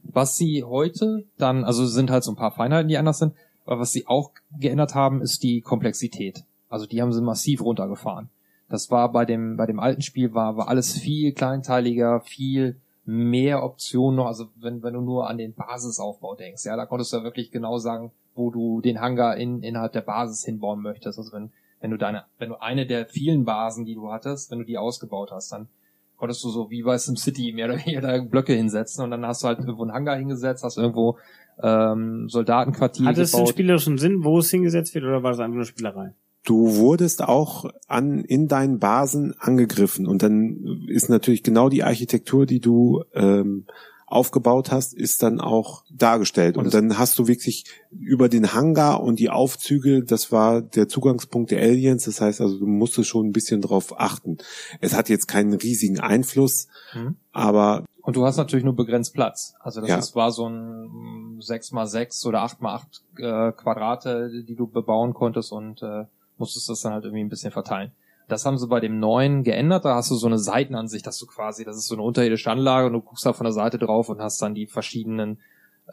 Was 0.05 0.37
sie 0.37 0.65
heute 0.65 1.25
dann, 1.37 1.65
also 1.65 1.87
sind 1.87 2.11
halt 2.11 2.25
so 2.25 2.33
ein 2.33 2.37
paar 2.37 2.53
Feinheiten, 2.53 2.89
die 2.89 2.99
anders 2.99 3.19
sind, 3.19 3.35
aber 3.65 3.81
was 3.81 3.93
sie 3.93 4.07
auch 4.07 4.31
geändert 4.59 4.95
haben, 4.95 5.21
ist 5.21 5.43
die 5.43 5.61
Komplexität. 5.61 6.45
Also 6.69 6.87
die 6.87 7.03
haben 7.03 7.13
sie 7.13 7.23
massiv 7.23 7.63
runtergefahren. 7.63 8.29
Das 8.69 8.91
war 8.91 9.11
bei 9.13 9.25
dem, 9.25 9.57
bei 9.57 9.67
dem 9.67 9.81
alten 9.81 10.03
Spiel 10.03 10.35
war, 10.35 10.57
war 10.57 10.69
alles 10.69 10.93
viel 10.93 11.33
kleinteiliger, 11.33 12.21
viel 12.21 12.81
mehr 13.05 13.63
Optionen 13.63 14.17
noch. 14.17 14.27
Also 14.27 14.49
wenn, 14.57 14.83
wenn 14.83 14.93
du 14.93 15.01
nur 15.01 15.29
an 15.29 15.39
den 15.39 15.55
Basisaufbau 15.55 16.35
denkst, 16.35 16.67
ja, 16.67 16.77
da 16.77 16.85
konntest 16.85 17.13
du 17.13 17.19
ja 17.19 17.25
wirklich 17.25 17.51
genau 17.51 17.79
sagen, 17.79 18.13
wo 18.35 18.51
du 18.51 18.81
den 18.83 19.01
Hangar 19.01 19.37
in, 19.37 19.63
innerhalb 19.63 19.93
der 19.93 20.03
Basis 20.03 20.45
hinbauen 20.45 20.83
möchtest. 20.83 21.19
Also 21.19 21.33
wenn, 21.33 21.51
wenn 21.81 21.91
du 21.91 21.97
deine, 21.97 22.25
wenn 22.39 22.51
du 22.51 22.61
eine 22.61 22.87
der 22.87 23.07
vielen 23.07 23.45
Basen, 23.45 23.87
die 23.87 23.95
du 23.95 24.11
hattest, 24.11 24.51
wenn 24.51 24.59
du 24.59 24.65
die 24.65 24.79
ausgebaut 24.79 25.33
hast, 25.33 25.51
dann 25.53 25.69
konntest 26.19 26.45
du 26.45 26.51
so 26.51 26.71
wie 26.71 26.83
bei 26.83 26.99
SimCity 26.99 27.53
mehr 27.53 27.67
oder 27.67 27.79
weniger 27.79 28.01
da 28.01 28.21
Blöcke 28.21 28.53
hinsetzen 28.53 29.05
und 29.05 29.11
dann 29.11 29.25
hast 29.25 29.43
du 29.43 29.47
halt 29.49 29.61
irgendwo 29.61 29.83
einen 29.83 29.93
Hangar 29.93 30.17
hingesetzt, 30.17 30.65
hast 30.65 30.77
irgendwo 30.77 31.17
ähm, 31.63 32.29
Soldatenquartiere 32.29 33.09
Hat 33.09 33.19
es 33.19 33.31
den 33.31 33.39
gebaut. 33.39 33.51
spielerischen 33.51 33.99
Sinn, 33.99 34.25
wo 34.25 34.39
es 34.39 34.51
hingesetzt 34.51 34.95
wird, 34.95 35.05
oder 35.05 35.23
war 35.23 35.33
es 35.33 35.39
einfach 35.39 35.55
nur 35.57 35.65
Spielerei? 35.65 36.13
Du 36.45 36.77
wurdest 36.77 37.23
auch 37.23 37.67
an 37.89 38.21
in 38.25 38.49
deinen 38.49 38.79
Basen 38.79 39.35
angegriffen 39.39 40.07
und 40.07 40.23
dann 40.23 40.87
ist 40.89 41.11
natürlich 41.11 41.43
genau 41.43 41.69
die 41.69 41.83
Architektur, 41.85 42.47
die 42.47 42.61
du 42.61 43.05
ähm, 43.13 43.67
aufgebaut 44.11 44.71
hast, 44.71 44.95
ist 44.95 45.23
dann 45.23 45.41
auch 45.41 45.85
dargestellt. 45.91 46.57
Und 46.57 46.67
Und, 46.67 46.75
dann 46.75 46.99
hast 46.99 47.19
du 47.19 47.29
wirklich 47.29 47.65
über 47.91 48.29
den 48.29 48.55
Hangar 48.55 49.03
und 49.03 49.19
die 49.19 49.31
Aufzüge, 49.31 50.03
das 50.03 50.33
war 50.33 50.63
der 50.63 50.89
Zugangspunkt 50.89 51.51
der 51.51 51.61
Aliens. 51.63 52.05
Das 52.05 52.21
heißt 52.21 52.41
also, 52.41 52.59
du 52.59 52.67
musstest 52.67 53.09
schon 53.09 53.27
ein 53.27 53.33
bisschen 53.33 53.61
drauf 53.61 54.01
achten. 54.01 54.39
Es 54.81 54.95
hat 54.95 55.09
jetzt 55.09 55.29
keinen 55.29 55.53
riesigen 55.55 56.01
Einfluss, 56.01 56.69
Mhm. 56.95 57.17
aber 57.33 57.85
Und 58.03 58.17
du 58.17 58.25
hast 58.25 58.39
natürlich 58.39 58.65
nur 58.65 58.75
begrenzt 58.75 59.13
Platz. 59.13 59.55
Also 59.61 59.81
das 59.83 59.91
Ja. 59.91 59.99
ist, 59.99 60.15
war 60.17 60.33
so 60.33 60.49
ein 60.49 61.41
6x6 61.41 62.27
oder 62.27 62.43
8x8 62.43 63.03
äh, 63.19 63.53
Quadrate, 63.53 64.31
die 64.47 64.55
du 64.55 64.67
bebauen 64.67 65.13
konntest 65.13 65.53
und 65.53 65.83
äh, 65.83 66.05
musstest 66.39 66.69
das 66.71 66.81
dann 66.81 66.95
halt 66.95 67.05
irgendwie 67.05 67.23
ein 67.25 67.29
bisschen 67.29 67.51
verteilen. 67.53 67.93
Das 68.29 68.45
haben 68.45 68.59
sie 68.59 68.69
bei 68.69 68.81
dem 68.81 69.01
neuen 69.01 69.43
geändert. 69.43 69.85
Da 69.85 69.95
hast 69.95 70.11
du 70.11 70.15
so 70.15 70.27
eine 70.27 70.39
Seitenansicht, 70.39 71.07
dass 71.07 71.19
du 71.19 71.27
quasi, 71.27 71.65
das 71.65 71.77
ist 71.77 71.87
so 71.87 71.95
eine 71.95 72.03
unterirdische 72.03 72.51
Anlage 72.51 72.87
und 72.87 72.93
du 72.93 73.01
guckst 73.01 73.25
da 73.25 73.33
von 73.33 73.45
der 73.45 73.53
Seite 73.53 73.79
drauf 73.79 74.11
und 74.11 74.21
hast 74.21 74.41
dann 74.43 74.55
die 74.55 74.67
verschiedenen 74.67 75.39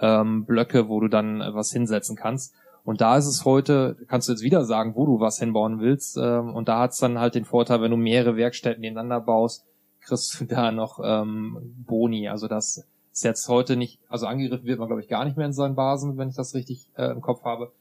ähm, 0.02 0.46
Blöcke, 0.46 0.90
wo 0.90 1.00
du 1.00 1.08
dann 1.08 1.42
äh, 1.42 1.54
was 1.54 1.72
hinsetzen 1.72 2.18
kannst. 2.18 2.54
Und 2.84 3.02
da 3.02 3.18
ist 3.18 3.26
es 3.26 3.46
heute, 3.46 3.98
kannst 4.08 4.28
du 4.28 4.34
jetzt 4.34 4.44
wieder 4.44 4.64
sagen, 4.66 4.96
wo 4.96 5.06
du 5.06 5.20
was 5.20 5.40
hinbauen 5.40 5.80
willst. 5.80 6.18
Ähm, 6.18 6.54
und 6.54 6.68
da 6.68 6.80
hat's 6.80 7.00
dann 7.00 7.20
halt 7.20 7.36
den 7.36 7.46
Vorteil, 7.46 7.82
wenn 7.82 7.92
du 7.92 7.98
mehrere 7.98 8.36
Werkstätten 8.36 8.82
nebeneinander 8.82 9.22
baust, 9.22 9.66
kriegst 10.02 10.40
du 10.40 10.46
da 10.54 10.72
noch 10.72 11.00
ähm, 11.04 11.74
Boni. 11.88 12.28
Also 12.28 12.48
das 12.48 12.86
ist 13.14 13.24
jetzt 13.24 13.48
heute 13.48 13.78
nicht, 13.78 14.00
also 14.10 14.28
angegriffen 14.28 14.66
wird 14.66 14.78
man, 14.78 14.88
glaube 14.88 15.02
ich, 15.02 15.08
gar 15.08 15.24
nicht 15.24 15.38
mehr 15.38 15.46
in 15.46 15.54
seinen 15.54 15.76
Basen, 15.76 16.18
wenn 16.18 16.30
ich 16.30 16.36
das 16.36 16.54
richtig 16.54 16.90
äh, 16.98 17.12
im 17.12 17.22
Kopf 17.22 17.44
habe. 17.46 17.72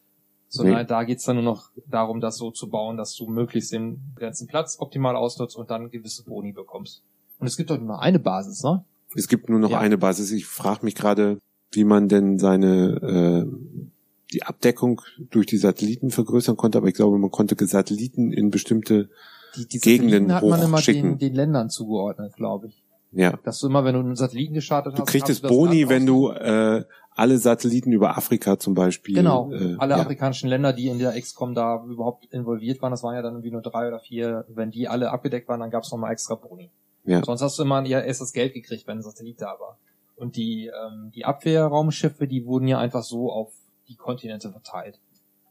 Sondern 0.54 0.76
Nee. 0.82 0.86
da 0.86 1.02
geht's 1.02 1.24
dann 1.24 1.34
nur 1.36 1.44
noch 1.44 1.70
darum, 1.88 2.20
das 2.20 2.36
so 2.36 2.52
zu 2.52 2.68
bauen, 2.68 2.96
dass 2.96 3.16
du 3.16 3.26
möglichst 3.26 3.72
den 3.72 4.00
ganzen 4.14 4.46
Platz 4.46 4.76
optimal 4.78 5.16
ausnutzt 5.16 5.56
und 5.56 5.68
dann 5.68 5.90
gewisse 5.90 6.22
Boni 6.24 6.52
bekommst. 6.52 7.02
Und 7.40 7.48
es 7.48 7.56
gibt 7.56 7.70
doch 7.70 7.78
nur 7.80 8.00
eine 8.00 8.20
Basis, 8.20 8.62
ne? 8.62 8.84
es 9.16 9.26
gibt 9.28 9.48
nur 9.48 9.58
noch 9.58 9.70
Ja. 9.70 9.80
eine 9.80 9.98
Basis. 9.98 10.30
Ich 10.30 10.46
frage 10.46 10.84
mich 10.84 10.94
gerade, 10.94 11.38
wie 11.72 11.82
man 11.84 12.08
denn 12.08 12.38
seine 12.38 13.46
äh, 13.48 13.84
die 14.32 14.44
Abdeckung 14.44 15.00
durch 15.30 15.46
die 15.46 15.56
Satelliten 15.56 16.10
vergrößern 16.10 16.56
konnte, 16.56 16.78
aber 16.78 16.86
ich 16.88 16.94
glaube, 16.94 17.18
man 17.18 17.30
konnte 17.32 17.56
Satelliten 17.66 18.32
in 18.32 18.50
bestimmte 18.50 19.10
Die, 19.56 19.66
die 19.66 19.78
Gegenden 19.78 20.32
hat 20.32 20.44
man 20.44 20.62
immer 20.62 20.80
den, 20.80 21.18
den 21.18 21.34
Ländern 21.34 21.68
zugeordnet, 21.68 22.34
glaube 22.36 22.68
ich. 22.68 22.83
Ja, 23.14 23.38
Dass 23.44 23.58
du 23.60 23.68
immer, 23.68 23.84
wenn 23.84 23.94
du 23.94 24.00
einen 24.00 24.16
Satelliten 24.16 24.54
gestartet 24.54 24.94
Du 24.94 25.02
hast, 25.02 25.08
kriegst 25.08 25.28
hast 25.28 25.36
es 25.36 25.42
das 25.42 25.50
Boni, 25.50 25.88
wenn 25.88 26.06
du 26.06 26.30
äh, 26.30 26.84
alle 27.10 27.38
Satelliten 27.38 27.92
über 27.92 28.16
Afrika 28.16 28.58
zum 28.58 28.74
Beispiel. 28.74 29.14
Genau, 29.14 29.52
äh, 29.52 29.76
alle 29.78 29.94
ja. 29.94 30.00
afrikanischen 30.00 30.48
Länder, 30.48 30.72
die 30.72 30.88
in 30.88 30.98
der 30.98 31.18
XCOM 31.20 31.54
da 31.54 31.84
überhaupt 31.84 32.26
involviert 32.26 32.82
waren, 32.82 32.90
das 32.90 33.02
waren 33.02 33.14
ja 33.14 33.22
dann 33.22 33.34
irgendwie 33.34 33.52
nur 33.52 33.62
drei 33.62 33.88
oder 33.88 34.00
vier, 34.00 34.44
wenn 34.48 34.70
die 34.70 34.88
alle 34.88 35.10
abgedeckt 35.10 35.48
waren, 35.48 35.60
dann 35.60 35.70
gab's 35.70 35.92
nochmal 35.92 36.12
extra 36.12 36.34
Boni. 36.34 36.70
Ja. 37.04 37.22
Sonst 37.22 37.42
hast 37.42 37.58
du 37.58 37.62
immer 37.62 37.84
ja 37.86 38.00
erst 38.00 38.20
das 38.20 38.32
Geld 38.32 38.54
gekriegt, 38.54 38.86
wenn 38.86 38.98
ein 38.98 39.02
Satellit 39.02 39.40
da 39.40 39.56
war. 39.60 39.78
Und 40.16 40.36
die, 40.36 40.66
ähm, 40.66 41.10
die 41.14 41.24
Abwehrraumschiffe, 41.24 42.26
die 42.26 42.46
wurden 42.46 42.66
ja 42.66 42.78
einfach 42.78 43.02
so 43.02 43.30
auf 43.30 43.52
die 43.88 43.96
Kontinente 43.96 44.50
verteilt. 44.50 44.98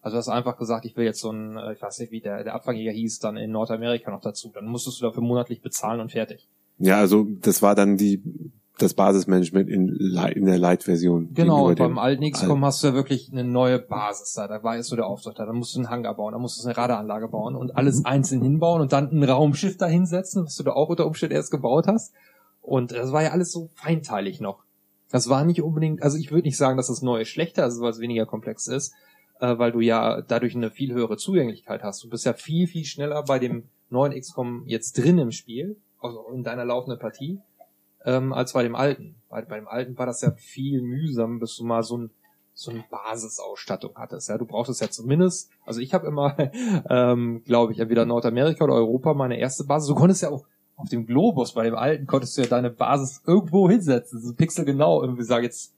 Also 0.01 0.15
du 0.15 0.19
hast 0.19 0.29
einfach 0.29 0.57
gesagt, 0.57 0.85
ich 0.85 0.97
will 0.97 1.05
jetzt 1.05 1.21
so 1.21 1.31
ein, 1.31 1.57
äh, 1.57 1.73
ich 1.73 1.81
weiß 1.81 1.99
nicht, 1.99 2.11
wie 2.11 2.21
der, 2.21 2.43
der 2.43 2.55
Abfangjäger 2.55 2.91
hieß, 2.91 3.19
dann 3.19 3.37
in 3.37 3.51
Nordamerika 3.51 4.11
noch 4.11 4.21
dazu. 4.21 4.51
Dann 4.53 4.65
musstest 4.65 4.99
du 4.99 5.05
dafür 5.05 5.23
monatlich 5.23 5.61
bezahlen 5.61 6.01
und 6.01 6.11
fertig. 6.11 6.49
Ja, 6.77 6.99
also 6.99 7.27
das 7.41 7.61
war 7.61 7.75
dann 7.75 7.97
die 7.97 8.21
das 8.79 8.95
Basismanagement 8.95 9.69
in, 9.69 9.89
in 9.89 10.45
der 10.45 10.57
Light-Version. 10.57 11.33
Genau, 11.33 11.67
und 11.67 11.77
beim 11.77 11.99
alten 11.99 12.29
XCOM 12.29 12.65
hast 12.65 12.83
du 12.83 12.87
ja 12.87 12.93
wirklich 12.93 13.31
eine 13.31 13.43
neue 13.43 13.77
Basis 13.77 14.33
da. 14.33 14.47
Da 14.47 14.63
war 14.63 14.77
jetzt 14.77 14.87
so 14.87 14.95
der 14.95 15.05
Auftrag 15.05 15.35
da. 15.35 15.45
Da 15.45 15.53
musst 15.53 15.75
du 15.75 15.79
einen 15.79 15.89
Hangar 15.89 16.15
bauen, 16.15 16.33
da 16.33 16.39
musst 16.39 16.59
du 16.59 16.67
eine 16.67 16.75
Radaranlage 16.75 17.27
bauen 17.27 17.55
und 17.55 17.77
alles 17.77 18.03
einzeln 18.03 18.41
hinbauen 18.41 18.81
und 18.81 18.91
dann 18.91 19.11
ein 19.11 19.23
Raumschiff 19.23 19.77
da 19.77 19.85
hinsetzen, 19.85 20.45
was 20.45 20.55
du 20.55 20.63
da 20.63 20.71
auch 20.71 20.89
unter 20.89 21.05
Umständen 21.05 21.35
erst 21.35 21.51
gebaut 21.51 21.87
hast. 21.87 22.13
Und 22.61 22.91
das 22.91 23.11
war 23.11 23.21
ja 23.21 23.31
alles 23.31 23.51
so 23.51 23.69
feinteilig 23.75 24.41
noch. 24.41 24.63
Das 25.11 25.29
war 25.29 25.45
nicht 25.45 25.61
unbedingt, 25.61 26.01
also 26.01 26.17
ich 26.17 26.31
würde 26.31 26.47
nicht 26.47 26.57
sagen, 26.57 26.77
dass 26.77 26.87
das 26.87 27.03
Neue 27.03 27.25
schlechter 27.25 27.67
ist, 27.67 27.79
weil 27.79 27.91
es 27.91 27.99
weniger 27.99 28.25
komplex 28.25 28.65
ist, 28.65 28.93
äh, 29.39 29.59
weil 29.59 29.71
du 29.71 29.81
ja 29.81 30.21
dadurch 30.21 30.55
eine 30.55 30.71
viel 30.71 30.91
höhere 30.93 31.17
Zugänglichkeit 31.17 31.83
hast. 31.83 32.03
Du 32.03 32.09
bist 32.09 32.25
ja 32.25 32.33
viel, 32.33 32.65
viel 32.65 32.85
schneller 32.85 33.23
bei 33.23 33.37
dem 33.37 33.65
neuen 33.91 34.19
XCOM 34.19 34.63
jetzt 34.65 34.97
drin 34.97 35.19
im 35.19 35.31
Spiel, 35.31 35.77
also 36.03 36.27
in 36.33 36.43
deiner 36.43 36.65
laufenden 36.65 36.99
Partie, 36.99 37.39
ähm, 38.05 38.33
als 38.33 38.53
bei 38.53 38.63
dem 38.63 38.75
alten. 38.75 39.15
Bei, 39.29 39.41
bei 39.41 39.55
dem 39.55 39.67
alten 39.67 39.97
war 39.97 40.05
das 40.05 40.21
ja 40.21 40.31
viel 40.31 40.81
mühsam, 40.81 41.39
bis 41.39 41.57
du 41.57 41.63
mal 41.63 41.83
so 41.83 41.97
ein 41.97 42.11
so 42.55 42.71
eine 42.71 42.83
Basisausstattung 42.89 43.93
hattest. 43.95 44.29
Ja, 44.29 44.37
du 44.37 44.45
brauchtest 44.45 44.81
ja 44.81 44.89
zumindest, 44.89 45.49
also 45.65 45.79
ich 45.79 45.93
habe 45.93 46.07
immer, 46.07 46.37
ähm, 46.89 47.41
glaube 47.45 47.73
ich, 47.73 47.79
entweder 47.79 48.05
Nordamerika 48.05 48.63
oder 48.63 48.75
Europa 48.75 49.13
meine 49.13 49.39
erste 49.39 49.63
Basis. 49.63 49.89
Du 49.89 49.95
konntest 49.95 50.21
ja 50.21 50.29
auch 50.29 50.45
auf 50.75 50.89
dem 50.89 51.05
Globus, 51.05 51.53
bei 51.53 51.63
dem 51.63 51.75
alten, 51.75 52.07
konntest 52.07 52.37
du 52.37 52.41
ja 52.41 52.47
deine 52.47 52.69
Basis 52.69 53.21
irgendwo 53.25 53.69
hinsetzen. 53.69 54.21
So 54.21 54.33
pixelgenau, 54.33 55.01
irgendwie 55.01 55.23
sag 55.23 55.43
jetzt 55.43 55.73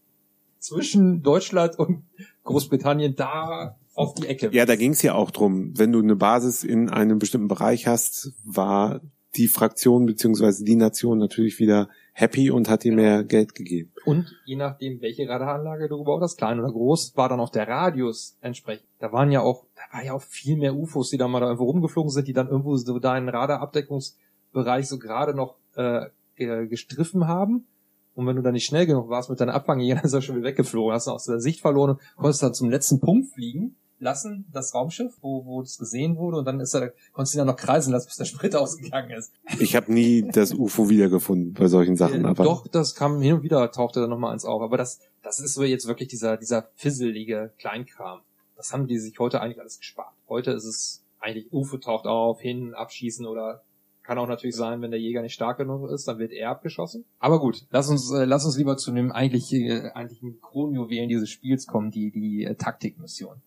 zwischen 0.60 1.22
Deutschland 1.22 1.77
und 1.77 2.03
Großbritannien 2.43 3.15
da 3.15 3.77
auf 3.93 4.14
die 4.14 4.27
Ecke. 4.27 4.49
Ja, 4.52 4.65
da 4.65 4.76
ging 4.76 4.91
es 4.91 5.02
ja 5.02 5.14
auch 5.14 5.31
drum. 5.31 5.77
Wenn 5.77 5.91
du 5.91 5.99
eine 5.99 6.15
Basis 6.15 6.64
in 6.64 6.89
einem 6.89 7.19
bestimmten 7.19 7.47
Bereich 7.47 7.88
hast, 7.88 8.34
war 8.43 8.99
die 9.38 9.48
Fraktion 9.48 10.06
beziehungsweise 10.06 10.64
die 10.64 10.76
Nation 10.76 11.18
natürlich 11.18 11.60
wieder 11.60 11.90
happy 12.14 12.49
und 12.49 12.70
hat 12.70 12.84
dir 12.84 12.94
mehr 12.94 13.24
Geld 13.24 13.56
gegeben. 13.56 13.91
Und 14.06 14.34
je 14.45 14.56
nachdem, 14.56 15.02
welche 15.02 15.28
Radaranlage 15.28 15.90
du 15.90 15.98
gebaut 15.98 16.22
hast, 16.22 16.38
klein 16.38 16.60
oder 16.60 16.72
groß, 16.72 17.16
war 17.18 17.28
dann 17.28 17.40
auch 17.40 17.49
der 17.49 17.68
Radius 17.68 18.38
entsprechend. 18.41 18.88
Da 18.99 19.12
waren 19.12 19.32
ja 19.32 19.41
auch, 19.41 19.66
da 19.76 19.98
war 19.98 20.06
ja 20.06 20.14
auch 20.14 20.22
viel 20.22 20.56
mehr 20.57 20.76
UFOs, 20.76 21.10
die 21.10 21.18
da 21.18 21.28
mal 21.28 21.40
da 21.41 21.48
irgendwo 21.48 21.66
rumgeflogen 21.66 22.10
sind, 22.12 22.28
die 22.28 22.34
dann 22.34 22.48
irgendwo 22.48 22.78
so 22.78 22.99
deinen 22.99 23.28
Radarabdeckungsbereich 23.30 24.88
so 24.88 24.98
gerade 24.99 25.34
noch 25.36 25.56
äh, 25.76 26.06
ge- 26.36 26.68
gestriffen 26.68 27.28
haben. 27.28 27.66
Und 28.14 28.28
wenn 28.28 28.38
du 28.38 28.41
dann 28.41 28.53
nicht 28.53 28.66
schnell 28.66 28.86
genug 28.86 29.10
warst 29.10 29.30
mit 29.30 29.40
deiner 29.41 29.53
Abfangjäger, 29.53 29.95
dann 29.98 30.06
ist 30.06 30.14
er 30.14 30.22
schon 30.22 30.38
wieder 30.38 30.48
weggeflogen, 30.48 30.94
hast 30.94 31.07
du 31.07 31.12
aus 31.12 31.26
der 31.26 31.40
Sicht 31.40 31.60
verloren 31.60 31.91
und 31.91 31.99
konntest 32.16 32.44
dann 32.44 32.53
zum 32.53 32.70
letzten 32.70 32.99
Punkt 33.02 33.34
fliegen 33.34 33.76
lassen, 34.06 34.45
das 34.53 34.73
Raumschiff, 34.73 35.14
wo, 35.19 35.45
wo 35.45 35.61
es 35.61 35.77
gesehen 35.77 36.15
wurde, 36.15 36.38
und 36.38 36.45
dann 36.45 36.61
ist 36.61 36.73
er, 36.73 36.94
konntest 37.11 37.34
du 37.34 37.38
ihn 37.38 37.40
dann 37.40 37.48
noch 37.48 37.57
kreisen 37.57 37.91
lassen, 37.91 38.07
bis 38.07 38.15
der 38.15 38.23
Sprit 38.23 38.56
ausgegangen 38.56 39.11
ist. 39.11 39.34
Ich 39.60 39.76
habe 39.76 39.91
nie 39.91 40.22
das 40.22 40.53
UFO 40.53 40.88
wiedergefunden 40.88 41.53
bei 41.53 41.68
solchen 41.68 41.98
Sachen, 41.98 42.26
aber 42.26 42.45
Doch, 42.45 42.68
das 42.68 42.95
kam 42.95 43.22
hin 43.22 43.34
und 43.34 43.44
wieder, 43.44 43.69
tauchte 43.72 43.99
da 43.99 44.07
noch 44.07 44.18
mal 44.18 44.32
eins 44.32 44.45
auf. 44.45 44.61
Aber 44.61 44.77
das, 44.77 45.02
das 45.22 45.40
ist 45.41 45.56
so 45.56 45.64
jetzt 45.64 45.88
wirklich 45.88 46.07
dieser, 46.07 46.38
dieser 46.38 46.69
fisselige 46.76 47.52
Kleinkram. 47.60 48.22
Das 48.56 48.72
haben 48.72 48.88
die 48.88 48.99
sich 48.99 49.19
heute 49.19 49.41
eigentlich 49.41 49.60
alles 49.60 49.80
gespart. 49.80 50.14
Heute 50.30 50.52
ist 50.52 50.64
es 50.64 51.03
eigentlich 51.19 51.52
Ufe 51.52 51.80
taucht 51.80 52.06
auf, 52.06 52.40
hin, 52.40 52.73
abschießen 52.73 53.26
oder 53.26 53.64
kann 54.06 54.19
auch 54.19 54.27
natürlich 54.27 54.56
sein, 54.56 54.82
wenn 54.82 54.91
der 54.91 54.99
Jäger 54.99 55.22
nicht 55.22 55.34
stark 55.34 55.57
genug 55.57 55.90
ist, 55.90 56.07
dann 56.07 56.19
wird 56.19 56.32
er 56.32 56.52
abgeschossen. 56.52 57.06
Aber 57.19 57.40
gut, 57.40 57.65
lass 57.72 57.90
uns, 57.90 58.11
äh, 58.11 58.26
lass 58.26 58.45
uns 58.45 58.57
lieber 58.57 58.77
zu 58.77 58.91
dem 58.91 59.11
eigentlich, 59.11 59.52
äh, 59.52 59.90
eigentlichen 59.94 60.40
Kronjuwelen 60.41 61.10
dieses 61.10 61.30
Spiels 61.30 61.65
kommen, 61.65 61.90
die, 61.91 62.11
die 62.11 62.44
äh, 62.44 62.56
Taktikmission. 62.56 63.41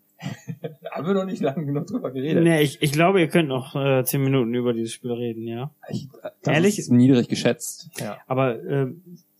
Da 0.82 0.90
haben 0.92 1.06
wir 1.06 1.14
noch 1.14 1.24
nicht 1.24 1.40
lange 1.42 1.64
genug 1.64 1.86
drüber 1.86 2.10
geredet. 2.10 2.42
Nee, 2.44 2.62
ich, 2.62 2.82
ich 2.82 2.92
glaube, 2.92 3.20
ihr 3.20 3.28
könnt 3.28 3.48
noch 3.48 3.74
äh, 3.74 4.04
zehn 4.04 4.22
Minuten 4.22 4.54
über 4.54 4.72
dieses 4.72 4.92
Spiel 4.92 5.12
reden, 5.12 5.46
ja. 5.46 5.70
Ich, 5.88 6.04
äh, 6.22 6.30
das 6.42 6.54
Ehrlich? 6.54 6.78
Ist 6.78 6.90
niedrig 6.90 7.28
geschätzt. 7.28 7.90
Ja. 7.98 8.18
Aber 8.26 8.62
äh, 8.62 8.88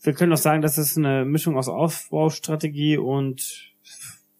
wir 0.03 0.13
können 0.13 0.31
doch 0.31 0.37
sagen, 0.39 0.63
das 0.63 0.79
ist 0.79 0.97
eine 0.97 1.25
Mischung 1.25 1.57
aus 1.57 1.69
Aufbaustrategie 1.69 2.99
und 2.99 3.73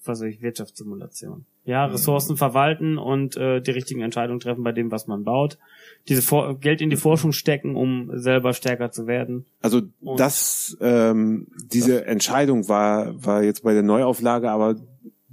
was 0.05 0.21
weiß 0.21 0.29
ich, 0.29 0.41
Wirtschaftssimulation. 0.43 1.45
Ja, 1.65 1.85
Ressourcen 1.85 2.39
verwalten 2.39 2.97
und 2.97 3.37
äh, 3.37 3.61
die 3.61 3.73
richtigen 3.73 4.01
Entscheidungen 4.01 4.41
treffen 4.41 4.65
bei 4.65 4.73
dem, 4.73 4.91
was 4.91 5.07
man 5.07 5.23
baut. 5.25 5.59
Diese 6.09 6.23
For 6.23 6.59
Geld 6.59 6.81
in 6.81 6.89
die 6.89 6.97
Forschung 6.97 7.33
stecken, 7.33 7.77
um 7.77 8.11
selber 8.15 8.55
stärker 8.55 8.91
zu 8.91 9.07
werden. 9.07 9.45
Also 9.61 9.83
Und- 10.01 10.19
das, 10.19 10.79
ähm, 10.81 11.49
diese 11.71 12.07
Entscheidung 12.07 12.71
war, 12.71 13.23
war 13.23 13.43
jetzt 13.43 13.65
bei 13.65 13.75
der 13.75 13.83
Neuauflage 13.83 14.51
aber 14.51 14.77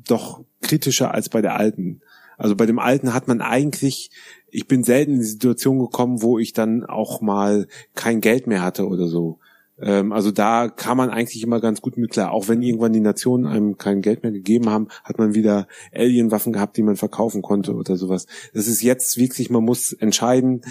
doch 0.06 0.44
kritischer 0.62 1.14
als 1.14 1.30
bei 1.30 1.42
der 1.42 1.56
alten. 1.56 2.02
Also 2.38 2.56
bei 2.56 2.66
dem 2.66 2.80
alten 2.80 3.14
hat 3.14 3.28
man 3.28 3.42
eigentlich, 3.42 4.12
ich 4.50 4.68
bin 4.68 4.84
selten 4.84 5.14
in 5.14 5.20
die 5.20 5.26
Situation 5.26 5.80
gekommen, 5.80 6.22
wo 6.22 6.40
ich 6.40 6.54
dann 6.54 6.84
auch 6.84 7.22
mal 7.22 7.68
kein 7.94 8.22
Geld 8.22 8.48
mehr 8.48 8.62
hatte 8.62 8.88
oder 8.88 9.08
so. 9.08 9.40
Ähm, 9.80 10.12
also 10.12 10.32
da 10.32 10.70
kam 10.70 10.98
man 10.98 11.10
eigentlich 11.10 11.44
immer 11.44 11.60
ganz 11.60 11.82
gut 11.82 11.98
mit 11.98 12.12
klar. 12.12 12.32
Auch 12.32 12.48
wenn 12.48 12.62
irgendwann 12.62 12.94
die 12.94 13.00
Nationen 13.00 13.46
einem 13.46 13.78
kein 13.78 14.02
Geld 14.02 14.24
mehr 14.24 14.32
gegeben 14.32 14.70
haben, 14.70 14.88
hat 15.04 15.18
man 15.18 15.34
wieder 15.34 15.68
Alien-Waffen 15.94 16.54
gehabt, 16.54 16.78
die 16.78 16.84
man 16.84 16.96
verkaufen 16.96 17.42
konnte 17.42 17.74
oder 17.74 17.96
sowas. 17.96 18.28
Das 18.54 18.68
ist 18.68 18.82
jetzt 18.82 19.18
wirklich, 19.18 19.50
man 19.50 19.64
muss 19.64 19.94
entscheiden, 19.94 20.62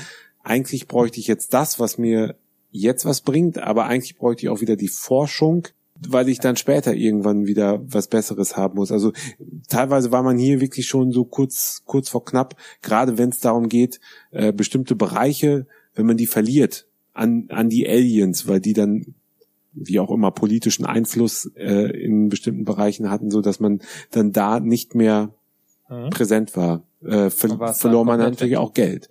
eigentlich 0.42 0.88
bräuchte 0.88 1.20
ich 1.20 1.26
jetzt 1.26 1.54
das, 1.54 1.80
was 1.80 1.98
mir 1.98 2.36
jetzt 2.70 3.04
was 3.04 3.20
bringt, 3.20 3.58
aber 3.58 3.86
eigentlich 3.86 4.16
bräuchte 4.16 4.44
ich 4.44 4.50
auch 4.50 4.60
wieder 4.60 4.76
die 4.76 4.88
Forschung, 4.88 5.68
weil 5.98 6.28
ich 6.28 6.40
dann 6.40 6.56
später 6.56 6.94
irgendwann 6.94 7.46
wieder 7.46 7.80
was 7.84 8.08
Besseres 8.08 8.56
haben 8.56 8.76
muss. 8.76 8.90
Also 8.90 9.12
teilweise 9.68 10.12
war 10.12 10.22
man 10.22 10.38
hier 10.38 10.60
wirklich 10.60 10.86
schon 10.86 11.12
so 11.12 11.24
kurz, 11.24 11.82
kurz 11.86 12.08
vor 12.08 12.24
knapp, 12.24 12.56
gerade 12.82 13.16
wenn 13.18 13.30
es 13.30 13.40
darum 13.40 13.68
geht, 13.68 14.00
äh, 14.30 14.52
bestimmte 14.52 14.96
Bereiche, 14.96 15.66
wenn 15.94 16.06
man 16.06 16.16
die 16.16 16.26
verliert 16.26 16.86
an, 17.12 17.46
an 17.50 17.68
die 17.68 17.88
Aliens, 17.88 18.48
weil 18.48 18.60
die 18.60 18.72
dann 18.72 19.14
wie 19.72 19.98
auch 20.00 20.10
immer 20.10 20.30
politischen 20.30 20.86
Einfluss 20.86 21.50
äh, 21.56 21.90
in 21.90 22.28
bestimmten 22.28 22.64
Bereichen 22.64 23.10
hatten, 23.10 23.30
so 23.30 23.40
dass 23.40 23.60
man 23.60 23.80
dann 24.10 24.32
da 24.32 24.60
nicht 24.60 24.94
mehr 24.94 25.32
Mhm. 25.88 26.10
präsent 26.10 26.56
war, 26.56 26.82
äh, 27.02 27.30
ver 27.30 27.74
verlor 27.74 28.04
man 28.04 28.18
natürlich 28.18 28.56
auch 28.56 28.72
Geld. 28.72 29.08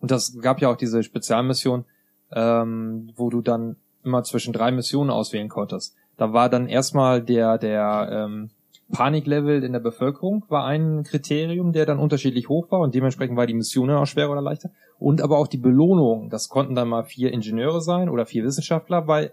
Und 0.00 0.10
das 0.10 0.38
gab 0.40 0.60
ja 0.60 0.70
auch 0.70 0.76
diese 0.76 1.02
Spezialmission, 1.02 1.84
ähm, 2.32 3.10
wo 3.16 3.30
du 3.30 3.40
dann 3.40 3.76
immer 4.04 4.22
zwischen 4.22 4.52
drei 4.52 4.70
Missionen 4.70 5.10
auswählen 5.10 5.48
konntest. 5.48 5.96
Da 6.18 6.34
war 6.34 6.50
dann 6.50 6.68
erstmal 6.68 7.22
der, 7.22 7.56
der 7.56 8.08
ähm, 8.12 8.50
Paniklevel 8.92 9.64
in 9.64 9.72
der 9.72 9.80
Bevölkerung 9.80 10.44
war 10.48 10.64
ein 10.64 11.04
Kriterium, 11.04 11.72
der 11.72 11.86
dann 11.86 11.98
unterschiedlich 11.98 12.48
hoch 12.48 12.70
war 12.70 12.80
und 12.80 12.94
dementsprechend 12.94 13.36
war 13.36 13.46
die 13.46 13.54
Mission 13.54 13.90
auch 13.90 14.06
schwerer 14.06 14.32
oder 14.32 14.42
leichter. 14.42 14.70
Und 14.98 15.22
aber 15.22 15.38
auch 15.38 15.46
die 15.46 15.58
Belohnung. 15.58 16.28
Das 16.28 16.48
konnten 16.48 16.74
dann 16.74 16.88
mal 16.88 17.04
vier 17.04 17.32
Ingenieure 17.32 17.80
sein 17.80 18.08
oder 18.08 18.26
vier 18.26 18.44
Wissenschaftler 18.44 19.02
bei 19.02 19.32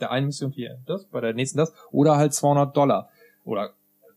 der 0.00 0.10
einen 0.10 0.26
Mission 0.26 0.52
vier 0.52 0.78
das, 0.86 1.04
bei 1.04 1.20
der 1.20 1.34
nächsten 1.34 1.58
das 1.58 1.74
oder 1.90 2.16
halt 2.16 2.32
200 2.32 2.74
Dollar 2.74 3.10
oder 3.44 3.70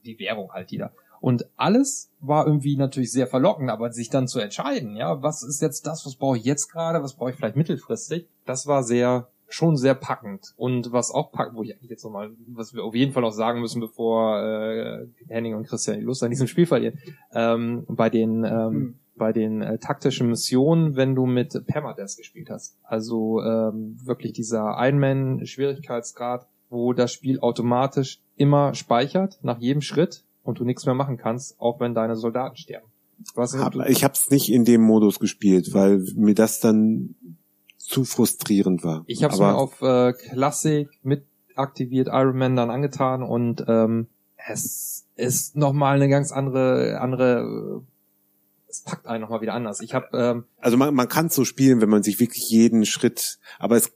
die 0.06 0.20
Währung 0.20 0.52
halt 0.54 0.72
die 0.72 0.78
da. 0.78 0.92
Und 1.20 1.46
alles 1.56 2.12
war 2.20 2.46
irgendwie 2.46 2.76
natürlich 2.76 3.12
sehr 3.12 3.28
verlockend, 3.28 3.70
aber 3.70 3.92
sich 3.94 4.10
dann 4.10 4.28
zu 4.28 4.40
entscheiden, 4.40 4.98
ja, 4.98 5.24
was 5.24 5.42
ist 5.42 5.62
jetzt 5.62 5.88
das, 5.88 6.06
was 6.06 6.16
brauche 6.16 6.38
ich 6.38 6.44
jetzt 6.44 6.70
gerade, 6.70 7.02
was 7.02 7.14
brauche 7.14 7.30
ich 7.30 7.38
vielleicht 7.38 7.56
mittelfristig, 7.56 8.28
das 8.46 8.68
war 8.68 8.84
sehr, 8.84 9.30
schon 9.54 9.78
sehr 9.78 9.94
packend. 9.94 10.54
Und 10.58 10.92
was 10.92 11.12
auch 11.12 11.32
packend, 11.32 11.58
wo 11.58 11.64
ich 11.64 11.74
eigentlich 11.74 11.90
jetzt 11.90 12.04
nochmal, 12.04 12.32
was 12.48 12.74
wir 12.74 12.84
auf 12.84 12.96
jeden 12.96 13.12
Fall 13.12 13.24
auch 13.24 13.32
sagen 13.32 13.62
müssen, 13.62 13.80
bevor 13.80 14.42
äh, 14.42 15.08
Henning 15.28 15.56
und 15.56 15.68
Christian 15.68 16.00
die 16.00 16.06
Lust 16.06 16.24
an 16.24 16.30
diesem 16.30 16.48
Spiel 16.48 16.66
verlieren, 16.66 17.00
ähm, 17.34 17.86
bei 17.88 18.10
den 18.10 18.44
ähm, 18.44 18.96
bei 19.16 19.32
den 19.32 19.62
äh, 19.62 19.78
taktischen 19.78 20.30
Missionen, 20.30 20.96
wenn 20.96 21.14
du 21.14 21.28
mit 21.28 21.68
Permadeath 21.68 22.18
gespielt 22.18 22.50
hast. 22.50 22.78
Also 22.82 23.42
ähm, 23.44 24.00
wirklich 24.04 24.34
dieser 24.34 24.76
Einman-Schwierigkeitsgrad, 24.78 26.48
wo 26.72 26.94
das 26.94 27.14
Spiel 27.14 27.40
automatisch 27.40 28.20
immer 28.36 28.74
speichert 28.74 29.38
nach 29.44 29.60
jedem 29.60 29.82
Schritt 29.82 30.24
und 30.42 30.60
du 30.60 30.66
nichts 30.66 30.88
mehr 30.88 30.96
machen 30.96 31.18
kannst, 31.18 31.60
auch 31.60 31.80
wenn 31.80 31.94
deine 31.94 32.16
Soldaten 32.16 32.58
sterben. 32.58 32.88
Was 33.36 33.56
Hab, 33.56 33.76
ich 33.88 34.04
habe 34.04 34.16
es 34.16 34.32
nicht 34.32 34.52
in 34.52 34.66
dem 34.66 34.82
Modus 34.82 35.20
gespielt, 35.20 35.74
weil 35.74 36.04
mir 36.16 36.34
das 36.34 36.60
dann 36.60 37.16
zu 37.94 38.04
frustrierend 38.06 38.84
war. 38.84 39.04
Ich 39.08 39.24
habe 39.24 39.34
es 39.34 39.40
mir 39.40 39.56
auf 39.56 39.82
äh, 39.82 40.14
Classic 40.14 40.90
mit 41.04 41.26
aktiviert 41.56 42.08
Iron 42.12 42.38
Man 42.38 42.56
dann 42.56 42.70
angetan 42.70 43.24
und 43.24 43.64
ähm, 43.68 44.08
es 44.50 45.06
ist 45.16 45.56
nochmal 45.56 45.96
eine 45.96 46.10
ganz 46.10 46.32
andere 46.32 47.00
andere 47.00 47.84
äh, 47.86 47.90
es 48.68 48.82
packt 48.82 49.06
einen 49.06 49.22
nochmal 49.22 49.42
wieder 49.42 49.54
anders. 49.54 49.82
Ich 49.82 49.94
habe 49.94 50.08
ähm, 50.14 50.44
also 50.58 50.78
man, 50.78 50.96
man 50.96 51.08
kann 51.08 51.30
so 51.30 51.46
spielen, 51.46 51.80
wenn 51.82 51.90
man 51.90 52.02
sich 52.02 52.20
wirklich 52.20 52.50
jeden 52.50 52.86
Schritt, 52.86 53.38
aber 53.60 53.76
es 53.78 53.92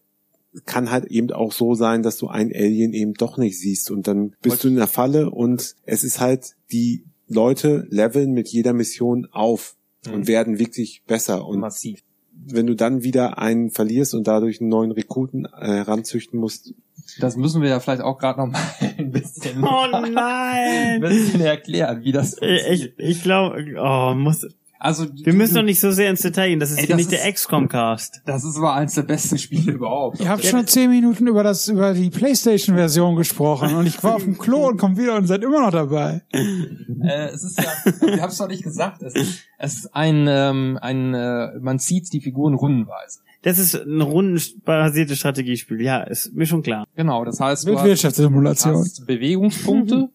kann 0.66 0.92
halt 0.92 1.06
eben 1.06 1.32
auch 1.32 1.52
so 1.52 1.74
sein, 1.74 2.04
dass 2.04 2.18
du 2.18 2.28
ein 2.28 2.52
Alien 2.54 2.94
eben 2.94 3.14
doch 3.14 3.38
nicht 3.38 3.60
siehst 3.60 3.90
und 3.92 4.08
dann 4.08 4.36
bist 4.42 4.64
du 4.64 4.68
in 4.68 4.76
der 4.76 4.88
Falle 4.88 5.32
und 5.32 5.76
es 5.86 6.04
ist 6.04 6.20
halt, 6.20 6.56
die 6.72 7.06
Leute 7.28 7.88
leveln 7.90 8.32
mit 8.32 8.48
jeder 8.48 8.74
Mission 8.74 9.28
auf 9.32 9.76
und 10.06 10.20
Mhm. 10.22 10.28
werden 10.28 10.60
wirklich 10.60 11.04
besser 11.06 11.46
und 11.46 11.60
massiv. 11.60 12.02
Wenn 12.50 12.68
du 12.68 12.76
dann 12.76 13.04
wieder 13.04 13.38
einen 13.38 13.70
verlierst 13.72 14.14
und 14.14 14.28
dadurch 14.28 14.60
einen 14.62 14.70
neuen 14.70 14.92
Rekruten 14.92 15.46
äh, 15.46 15.68
heranzüchten 15.68 16.40
musst, 16.40 16.74
Das 17.20 17.36
müssen 17.38 17.62
wir 17.62 17.70
ja 17.70 17.80
vielleicht 17.80 18.02
auch 18.02 18.18
gerade 18.18 18.40
noch 18.40 18.48
mal 18.48 18.62
ein 18.98 19.12
bisschen, 19.12 19.64
Oh 19.64 19.86
ein 19.92 20.14
nein! 20.14 21.02
bisschen 21.02 21.42
erklären, 21.42 22.04
wie 22.04 22.12
das 22.12 22.38
ich 22.42 22.94
ich 22.98 23.24
glaube, 23.24 23.64
oh, 23.80 24.14
muss, 24.16 24.48
Also 24.80 25.06
wir 25.14 25.34
müssen 25.34 25.56
doch 25.56 25.64
nicht 25.64 25.80
so 25.80 25.92
sehr 25.92 26.10
ins 26.10 26.22
Detail 26.22 26.50
gehen. 26.50 26.60
Das 26.60 26.72
ist 26.72 26.78
Ey, 26.80 26.88
das 26.88 26.98
nicht 26.98 27.12
der 27.12 27.28
ist- 27.28 27.36
XCOM-Cast. 27.36 28.22
Das 28.26 28.44
ist 28.44 28.58
aber 28.58 28.74
eins 28.74 28.94
der 28.96 29.04
besten 29.04 29.38
Spiele 29.38 29.72
überhaupt. 29.74 30.20
Ihr 30.20 30.30
habt 30.30 30.46
schon 30.46 30.68
zehn 30.68 30.90
Minuten 30.90 31.28
über 31.28 31.44
das 31.44 31.68
über 31.68 31.94
die 31.94 32.10
PlayStation-Version 32.10 33.16
gesprochen 33.16 33.76
und 33.76 33.88
ich 33.88 34.04
war 34.04 34.16
auf 34.16 34.24
dem 34.24 34.38
Klo 34.40 34.68
und 34.68 34.78
komme 34.78 34.98
wieder 34.98 35.16
und 35.16 35.26
seid 35.28 35.44
immer 35.44 35.62
noch 35.62 35.72
dabei. 35.72 36.22
Äh, 36.32 37.30
es 37.34 37.44
ist 37.44 37.58
ja, 37.60 37.72
wir 38.02 38.22
haben 38.22 38.30
es 38.30 38.38
doch 38.38 38.48
nicht 38.48 38.64
gesagt. 38.64 39.02
Es 39.04 39.16
ist, 39.16 39.44
es 39.58 39.74
ist 39.80 39.96
ein, 39.96 40.26
ähm, 40.30 40.78
ein, 40.82 41.14
äh, 41.14 41.58
man 41.60 41.80
zieht 41.80 42.12
die 42.14 42.22
Figuren 42.22 42.54
rundenweise. 42.54 43.20
Das 43.44 43.60
ist 43.60 43.76
ein 43.76 44.02
rundenbasiertes 44.02 45.18
Strategiespiel. 45.20 45.80
Ja, 45.82 46.02
ist 46.02 46.34
mir 46.34 46.46
schon 46.46 46.64
klar. 46.64 46.86
Genau, 46.96 47.24
das 47.24 47.40
heißt, 47.40 47.66
du 47.66 47.70
Mit 47.70 47.80
hast, 47.80 47.86
Wirtschaftssimulation. 47.86 48.76
hast 48.76 49.06
Bewegungspunkte 49.06 50.10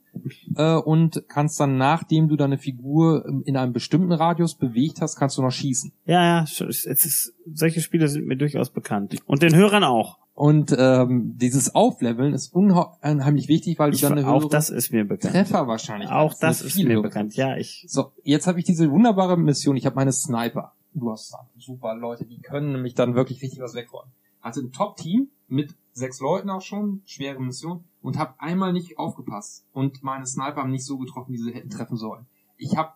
äh, 0.56 0.76
und 0.76 1.24
kannst 1.28 1.58
dann, 1.60 1.76
nachdem 1.76 2.28
du 2.28 2.36
deine 2.36 2.58
Figur 2.58 3.24
in 3.44 3.56
einem 3.56 3.72
bestimmten 3.72 4.12
Radius 4.12 4.54
bewegt 4.54 5.00
hast, 5.00 5.16
kannst 5.16 5.38
du 5.38 5.42
noch 5.42 5.50
schießen. 5.50 5.92
Ja, 6.06 6.22
ja, 6.22 6.42
es 6.42 6.60
ist, 6.60 7.34
solche 7.52 7.80
Spiele 7.80 8.08
sind 8.08 8.26
mir 8.26 8.36
durchaus 8.36 8.70
bekannt. 8.70 9.16
Und 9.26 9.42
den 9.42 9.54
Hörern 9.54 9.84
auch. 9.84 10.18
Und 10.34 10.74
ähm, 10.78 11.34
dieses 11.36 11.74
Aufleveln 11.74 12.32
ist 12.32 12.54
unheimlich 12.54 13.48
wichtig, 13.48 13.78
weil 13.78 13.90
du 13.90 13.96
Ich, 13.96 14.00
dann 14.00 14.12
eine 14.12 14.26
auch 14.26 14.40
höhere 14.40 14.48
das 14.48 14.70
ist 14.70 14.90
mir 14.90 15.04
bekannt. 15.04 15.34
Treffer 15.34 15.66
wahrscheinlich 15.68 16.10
Auch 16.10 16.34
das 16.40 16.62
ist 16.62 16.82
mir 16.82 17.02
bekannt. 17.02 17.34
Ja, 17.36 17.56
ich. 17.56 17.84
So, 17.86 18.12
jetzt 18.22 18.46
habe 18.46 18.58
ich 18.58 18.64
diese 18.64 18.90
wunderbare 18.90 19.36
Mission. 19.36 19.76
Ich 19.76 19.84
habe 19.84 19.96
meine 19.96 20.12
Sniper. 20.12 20.72
Du 20.94 21.10
hast 21.10 21.34
super 21.58 21.94
Leute, 21.94 22.24
die 22.24 22.40
können 22.40 22.72
nämlich 22.72 22.94
dann 22.94 23.14
wirklich 23.14 23.42
richtig 23.42 23.60
was 23.60 23.74
wegräumen. 23.74 24.10
Hatte 24.40 24.60
ein 24.60 24.72
Top-Team 24.72 25.28
mit 25.48 25.74
sechs 25.92 26.20
Leuten 26.20 26.50
auch 26.50 26.62
schon, 26.62 27.02
schwere 27.04 27.40
Mission, 27.40 27.84
und 28.02 28.18
habe 28.18 28.34
einmal 28.38 28.72
nicht 28.72 28.98
aufgepasst. 28.98 29.64
Und 29.72 30.02
meine 30.02 30.26
Sniper 30.26 30.62
haben 30.62 30.70
nicht 30.70 30.84
so 30.84 30.98
getroffen, 30.98 31.32
wie 31.32 31.38
sie 31.38 31.52
hätten 31.52 31.70
treffen 31.70 31.96
sollen. 31.96 32.26
Ich 32.56 32.76
habe 32.76 32.92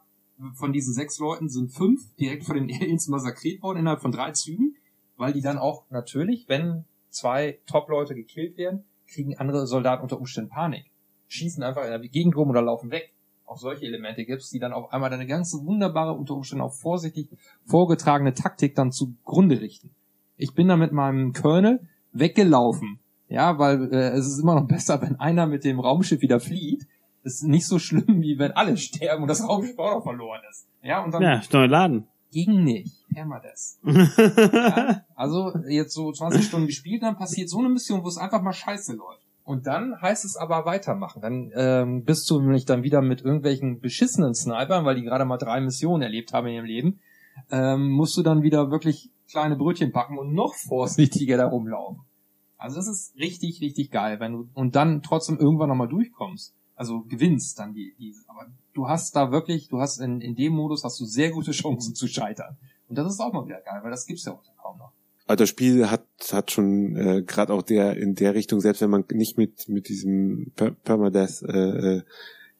von 0.55 0.73
diesen 0.73 0.93
sechs 0.93 1.19
Leuten 1.19 1.49
sind 1.49 1.73
fünf 1.73 2.15
direkt 2.17 2.45
von 2.45 2.57
den 2.57 2.71
Aliens 2.71 3.09
massakriert 3.09 3.63
worden 3.63 3.79
innerhalb 3.79 4.03
von 4.03 4.13
drei 4.13 4.33
Zügen, 4.33 4.77
weil 5.17 5.33
die 5.33 5.41
dann 5.41 5.59
auch 5.59 5.85
natürlich, 5.91 6.49
wenn 6.49 6.85
zwei 7.09 7.59
Top-Leute 7.67 8.15
gekillt 8.15 8.59
werden, 8.59 8.85
kriegen 9.07 9.39
andere 9.39 9.67
Soldaten 9.67 10.03
unter 10.03 10.19
Umständen 10.19 10.51
Panik. 10.51 10.91
Schießen 11.29 11.63
einfach 11.63 11.85
in 11.85 11.91
der 11.91 12.01
Gegend 12.01 12.37
rum 12.37 12.51
oder 12.51 12.61
laufen 12.61 12.91
weg 12.91 13.15
auch 13.47 13.59
solche 13.59 13.87
Elemente 13.87 14.25
gibst, 14.25 14.53
die 14.53 14.59
dann 14.59 14.73
auf 14.73 14.93
einmal 14.93 15.11
deine 15.11 15.27
ganze 15.27 15.65
wunderbare, 15.65 16.13
unter 16.13 16.35
Umständen 16.35 16.63
auch 16.63 16.75
vorsichtig 16.75 17.29
vorgetragene 17.65 18.35
Taktik 18.35 18.75
dann 18.75 18.93
zugrunde 18.93 19.61
richten. 19.61 19.95
Ich 20.37 20.55
bin 20.55 20.69
da 20.69 20.77
mit 20.77 20.93
meinem 20.93 21.33
Colonel 21.33 21.81
weggelaufen. 22.13 22.99
Ja, 23.29 23.59
weil 23.59 23.93
äh, 23.93 24.11
es 24.11 24.27
ist 24.27 24.39
immer 24.41 24.55
noch 24.55 24.69
besser, 24.69 25.01
wenn 25.03 25.19
einer 25.19 25.47
mit 25.47 25.65
dem 25.65 25.81
Raumschiff 25.81 26.21
wieder 26.21 26.41
flieht. 26.41 26.87
Ist 27.25 27.43
nicht 27.43 27.67
so 27.67 27.79
schlimm, 27.81 28.21
wie 28.23 28.39
wenn 28.39 28.53
alle 28.53 28.77
sterben 28.77 29.23
und 29.23 29.29
das 29.29 29.47
Raumschiff 29.47 29.79
auch 29.79 29.97
noch 29.97 30.03
verloren 30.05 30.41
ist. 30.51 30.69
Ja, 30.83 31.03
und 31.03 31.13
dann 31.13 31.23
Ja, 31.23 31.43
neu 31.53 31.67
laden. 31.67 32.07
ging 32.31 32.63
nicht. 32.63 33.05
Permadeath. 33.13 33.79
Ja, 34.53 35.03
also 35.17 35.53
jetzt 35.69 35.93
so 35.95 36.13
20 36.13 36.45
Stunden 36.45 36.67
gespielt, 36.67 37.03
dann 37.03 37.17
passiert 37.17 37.49
so 37.49 37.59
eine 37.59 37.69
Mission, 37.69 38.05
wo 38.05 38.09
es 38.09 38.19
einfach 38.19 38.43
mal 38.43 38.53
scheiße 38.53 38.95
läuft. 38.95 39.23
Und 39.43 39.67
dann 39.67 40.01
heißt 40.01 40.25
es 40.25 40.37
aber 40.37 40.65
weitermachen. 40.67 41.23
Dann 41.23 41.51
ähm, 41.57 42.05
bist 42.05 42.29
du 42.31 42.41
nämlich 42.41 42.65
dann 42.65 42.83
wieder 42.83 43.01
mit 43.01 43.23
irgendwelchen 43.23 43.81
beschissenen 43.81 44.35
Snipern, 44.35 44.85
weil 44.85 44.97
die 44.97 45.03
gerade 45.03 45.25
mal 45.25 45.39
drei 45.39 45.61
Missionen 45.61 46.03
erlebt 46.03 46.33
haben 46.33 46.47
in 46.49 46.55
ihrem 46.55 46.65
Leben, 46.67 47.01
ähm, 47.51 47.89
musst 47.91 48.17
du 48.17 48.23
dann 48.23 48.43
wieder 48.43 48.71
wirklich 48.71 49.11
kleine 49.31 49.57
Brötchen 49.57 49.93
backen 49.93 50.19
und 50.19 50.33
noch 50.33 50.55
vorsichtiger 50.55 51.37
da 51.37 51.47
rumlaufen. 51.47 52.01
Also 52.59 52.77
das 52.77 52.89
ist 52.89 53.17
richtig, 53.17 53.61
richtig 53.61 53.91
geil, 53.91 54.21
wenn 54.21 54.33
du 54.33 54.49
und 54.55 54.77
dann 54.77 55.03
trotzdem 55.03 55.39
irgendwann 55.39 55.69
nochmal 55.69 55.89
durchkommst. 55.89 56.55
Also 56.75 57.03
gewinnst 57.03 57.59
dann 57.59 57.73
die, 57.73 57.95
die, 57.99 58.15
aber 58.27 58.47
du 58.75 58.87
hast 58.89 59.17
da 59.17 59.33
wirklich, 59.33 59.69
du 59.69 59.81
hast 59.81 59.99
in, 59.99 60.21
in 60.21 60.35
dem 60.35 60.53
Modus 60.53 60.85
hast 60.85 61.01
du 61.01 61.07
sehr 61.07 61.31
gute 61.31 61.51
Chancen 61.53 61.95
zu 61.95 62.07
scheitern. 62.07 62.57
Und 62.89 62.97
das 62.97 63.13
ist 63.13 63.21
auch 63.21 63.33
mal 63.33 63.47
wieder 63.47 63.61
geil, 63.61 63.81
weil 63.83 63.91
das 63.91 64.07
gibt's 64.07 64.25
ja 64.25 64.33
auch 64.33 64.43
kaum 64.63 64.79
noch. 64.79 64.93
Also 65.27 65.43
das 65.43 65.49
Spiel 65.49 65.91
hat 65.91 66.07
hat 66.31 66.53
schon 66.53 66.97
äh, 66.97 67.23
gerade 67.23 67.53
auch 67.53 67.63
der 67.63 67.97
in 67.97 68.15
der 68.15 68.35
Richtung, 68.35 68.61
selbst 68.61 68.81
wenn 68.81 68.91
man 68.91 69.05
nicht 69.11 69.37
mit 69.37 69.69
mit 69.69 69.89
diesem 69.89 70.53
per 70.55 70.71
Permadeath 70.71 71.43
äh, 71.43 71.97
äh, 71.97 72.03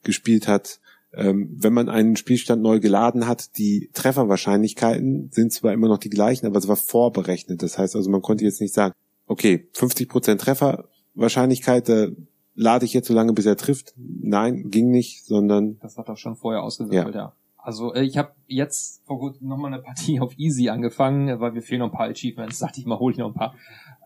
gespielt 0.03 0.47
hat, 0.47 0.81
ähm, 1.13 1.49
wenn 1.57 1.73
man 1.73 1.89
einen 1.89 2.17
Spielstand 2.17 2.61
neu 2.61 2.79
geladen 2.79 3.27
hat, 3.27 3.57
die 3.57 3.89
Trefferwahrscheinlichkeiten 3.93 5.29
sind 5.31 5.53
zwar 5.53 5.73
immer 5.73 5.87
noch 5.87 5.97
die 5.97 6.09
gleichen, 6.09 6.45
aber 6.45 6.57
es 6.57 6.67
war 6.67 6.75
vorberechnet. 6.75 7.63
Das 7.63 7.77
heißt 7.77 7.95
also, 7.95 8.09
man 8.09 8.21
konnte 8.21 8.43
jetzt 8.43 8.61
nicht 8.61 8.73
sagen, 8.73 8.93
okay, 9.27 9.69
50% 9.73 10.37
Trefferwahrscheinlichkeit, 10.37 11.89
äh, 11.89 12.11
lade 12.55 12.85
ich 12.85 12.93
jetzt 12.93 13.07
so 13.07 13.13
lange, 13.13 13.33
bis 13.33 13.45
er 13.45 13.55
trifft. 13.55 13.93
Nein, 13.95 14.69
ging 14.69 14.89
nicht, 14.89 15.25
sondern 15.25 15.77
Das 15.79 15.97
hat 15.97 16.09
er 16.09 16.17
schon 16.17 16.35
vorher 16.35 16.63
ausgewürfelt, 16.63 17.15
ja. 17.15 17.33
Also 17.57 17.93
äh, 17.93 18.03
ich 18.03 18.17
habe 18.17 18.31
jetzt 18.47 19.05
vor 19.05 19.19
kurzem 19.19 19.47
nochmal 19.47 19.73
eine 19.73 19.83
Partie 19.83 20.19
auf 20.21 20.37
Easy 20.37 20.69
angefangen, 20.69 21.27
äh, 21.27 21.39
weil 21.39 21.51
mir 21.51 21.61
fehlen 21.61 21.79
noch 21.79 21.91
ein 21.91 21.97
paar 21.97 22.07
Achievements. 22.07 22.59
Dachte 22.59 22.79
ich 22.79 22.85
mal, 22.85 22.97
hole 22.97 23.11
ich 23.11 23.19
noch 23.19 23.27
ein 23.27 23.33
paar. 23.33 23.55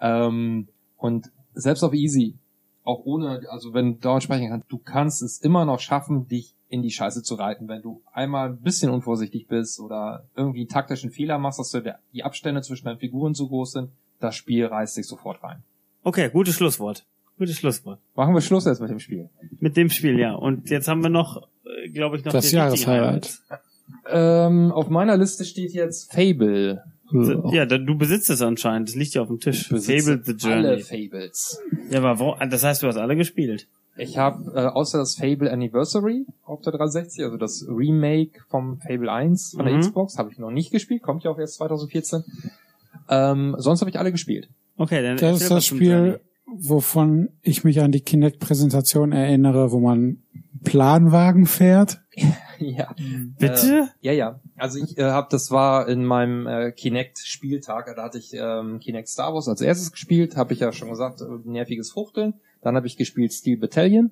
Ähm, 0.02 0.68
und 0.98 1.32
selbst 1.54 1.84
auf 1.84 1.94
Easy, 1.94 2.38
auch 2.84 3.06
ohne, 3.06 3.44
also 3.50 3.74
wenn 3.74 3.94
du 3.94 4.00
dauernd 4.00 4.24
sprechen 4.24 4.50
kannst, 4.50 4.72
du 4.72 4.80
kannst 4.80 5.22
es 5.22 5.40
immer 5.40 5.66
noch 5.66 5.80
schaffen, 5.80 6.28
dich 6.28 6.56
in 6.70 6.82
die 6.82 6.90
Scheiße 6.90 7.22
zu 7.22 7.36
reiten, 7.36 7.68
wenn 7.68 7.82
du 7.82 8.02
einmal 8.12 8.50
ein 8.50 8.62
bisschen 8.62 8.90
unvorsichtig 8.90 9.48
bist 9.48 9.80
oder 9.80 10.26
irgendwie 10.36 10.62
einen 10.62 10.70
taktischen 10.70 11.12
Fehler 11.12 11.38
machst, 11.38 11.60
dass 11.60 11.70
du 11.70 11.82
der, 11.82 12.00
die 12.14 12.24
Abstände 12.24 12.62
zwischen 12.62 12.86
deinen 12.86 13.00
Figuren 13.00 13.36
zu 13.36 13.48
groß 13.48 13.74
sind, 13.74 13.92
das 14.22 14.36
Spiel 14.36 14.66
reißt 14.66 14.96
sich 14.96 15.08
sofort 15.08 15.44
rein. 15.44 15.64
Okay, 16.04 16.30
gutes 16.32 16.56
Schlusswort. 16.56 17.06
Gutes 17.38 17.58
Schlusswort. 17.58 18.00
Machen 18.16 18.34
wir 18.34 18.42
Schluss 18.42 18.66
jetzt 18.66 18.82
mit 18.82 18.90
dem 18.90 19.00
Spiel. 19.00 19.30
Mit 19.60 19.76
dem 19.78 19.90
Spiel, 19.90 20.20
ja. 20.20 20.34
Und 20.34 20.70
jetzt 20.70 20.88
haben 20.88 21.02
wir 21.02 21.10
noch, 21.10 21.48
äh, 21.66 21.90
glaube 21.90 22.18
ich, 22.18 22.26
noch 22.26 22.32
Das 22.34 22.52
Jahreshighlight. 22.52 23.40
Ähm, 24.10 24.72
auf 24.72 24.90
meiner 24.90 25.18
Liste 25.18 25.44
steht 25.46 25.74
jetzt 25.74 26.12
Fable. 26.14 26.84
Ja, 27.52 27.66
du 27.66 27.98
besitzt 27.98 28.30
es 28.30 28.42
anscheinend. 28.42 28.88
Das 28.88 28.96
liegt 28.96 29.14
ja 29.16 29.22
auf 29.22 29.28
dem 29.28 29.40
Tisch. 29.40 29.68
Fable 29.68 30.22
the 30.24 30.36
Alle 30.48 30.78
Journey. 30.78 30.82
Fables. 30.84 31.60
Ja, 31.90 32.00
aber 32.02 32.20
wo, 32.20 32.36
das 32.50 32.64
heißt, 32.64 32.84
du 32.84 32.88
hast 32.88 32.96
alle 32.98 33.16
gespielt. 33.18 33.68
Ich 33.98 34.18
habe 34.18 34.50
äh, 34.56 34.68
außer 34.68 35.00
das 35.00 35.16
Fable 35.16 35.52
Anniversary 35.52 36.26
auf 36.46 36.62
der 36.62 36.72
360, 36.72 37.26
also 37.26 37.36
das 37.38 37.66
Remake 37.68 38.40
vom 38.48 38.80
Fable 38.80 39.12
1 39.12 39.56
von 39.58 39.66
der 39.66 39.76
Mhm. 39.76 39.82
Xbox, 39.82 40.18
habe 40.18 40.32
ich 40.32 40.40
noch 40.40 40.52
nicht 40.52 40.72
gespielt, 40.72 41.02
kommt 41.02 41.24
ja 41.26 41.32
auch 41.32 41.38
erst 41.38 41.56
2014. 41.56 42.24
Ähm, 43.12 43.56
sonst 43.58 43.82
habe 43.82 43.92
ich 43.92 44.00
alle 44.00 44.12
gespielt. 44.12 44.50
Okay, 44.78 45.04
dann 45.04 45.18
Das 45.18 45.42
ist 45.42 45.52
das 45.52 45.66
Spiel, 45.66 46.22
wovon 46.48 47.30
ich 47.42 47.64
mich 47.64 47.82
an 47.82 47.92
die 47.92 48.02
Kinect-Präsentation 48.02 49.12
erinnere, 49.12 49.72
wo 49.72 49.80
man 49.80 50.24
Planwagen 50.64 51.46
fährt. 51.46 52.02
ja. 52.60 52.96
Bitte? 53.38 53.90
Äh, 54.02 54.08
ja, 54.08 54.12
ja. 54.14 54.40
Also 54.56 54.84
ich 54.84 54.98
äh, 54.98 55.04
habe, 55.04 55.28
das 55.30 55.52
war 55.52 55.88
in 55.88 56.06
meinem 56.06 56.48
äh, 56.48 56.72
Kinect-Spieltag, 56.72 57.94
da 57.96 58.04
hatte 58.04 58.18
ich 58.18 58.34
ähm, 58.34 58.80
Kinect 58.80 59.10
Star 59.10 59.34
Wars 59.34 59.48
als 59.48 59.62
erstes 59.62 59.92
gespielt, 59.92 60.38
habe 60.38 60.54
ich 60.54 60.60
ja 60.60 60.72
schon 60.72 60.90
gesagt, 60.90 61.22
äh, 61.22 61.26
nerviges 61.44 61.92
Fuchteln. 61.92 62.36
Dann 62.62 62.76
habe 62.76 62.88
ich 62.88 62.96
gespielt 62.96 63.34
Steel 63.34 63.58
Battalion, 63.58 64.12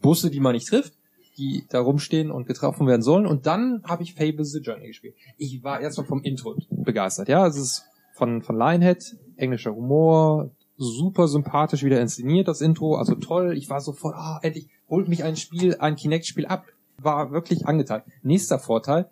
Busse, 0.00 0.30
die 0.30 0.40
man 0.40 0.54
nicht 0.54 0.68
trifft, 0.68 0.94
die 1.36 1.64
da 1.68 1.80
rumstehen 1.80 2.30
und 2.30 2.46
getroffen 2.46 2.86
werden 2.86 3.02
sollen. 3.02 3.26
Und 3.26 3.46
dann 3.46 3.82
habe 3.84 4.02
ich 4.02 4.14
Fable 4.14 4.44
the 4.44 4.60
Journey 4.60 4.86
gespielt. 4.86 5.14
Ich 5.36 5.62
war 5.62 5.80
erstmal 5.80 6.06
vom 6.06 6.22
Intro 6.22 6.56
begeistert. 6.70 7.28
Ja, 7.28 7.46
es 7.46 7.56
ist 7.56 7.89
von 8.20 8.42
von 8.42 8.56
Lionhead, 8.56 9.16
englischer 9.36 9.74
Humor, 9.74 10.50
super 10.76 11.26
sympathisch 11.26 11.82
wieder 11.82 12.00
inszeniert 12.00 12.48
das 12.48 12.60
Intro, 12.60 12.96
also 12.96 13.14
toll. 13.14 13.56
Ich 13.56 13.68
war 13.70 13.80
sofort, 13.80 14.14
ah, 14.14 14.38
endlich 14.42 14.68
holt 14.88 15.08
mich 15.08 15.24
ein 15.24 15.36
Spiel, 15.36 15.76
ein 15.78 15.96
Kinect-Spiel 15.96 16.46
ab. 16.46 16.66
War 16.98 17.32
wirklich 17.32 17.66
angetan. 17.66 18.02
Nächster 18.22 18.58
Vorteil, 18.58 19.08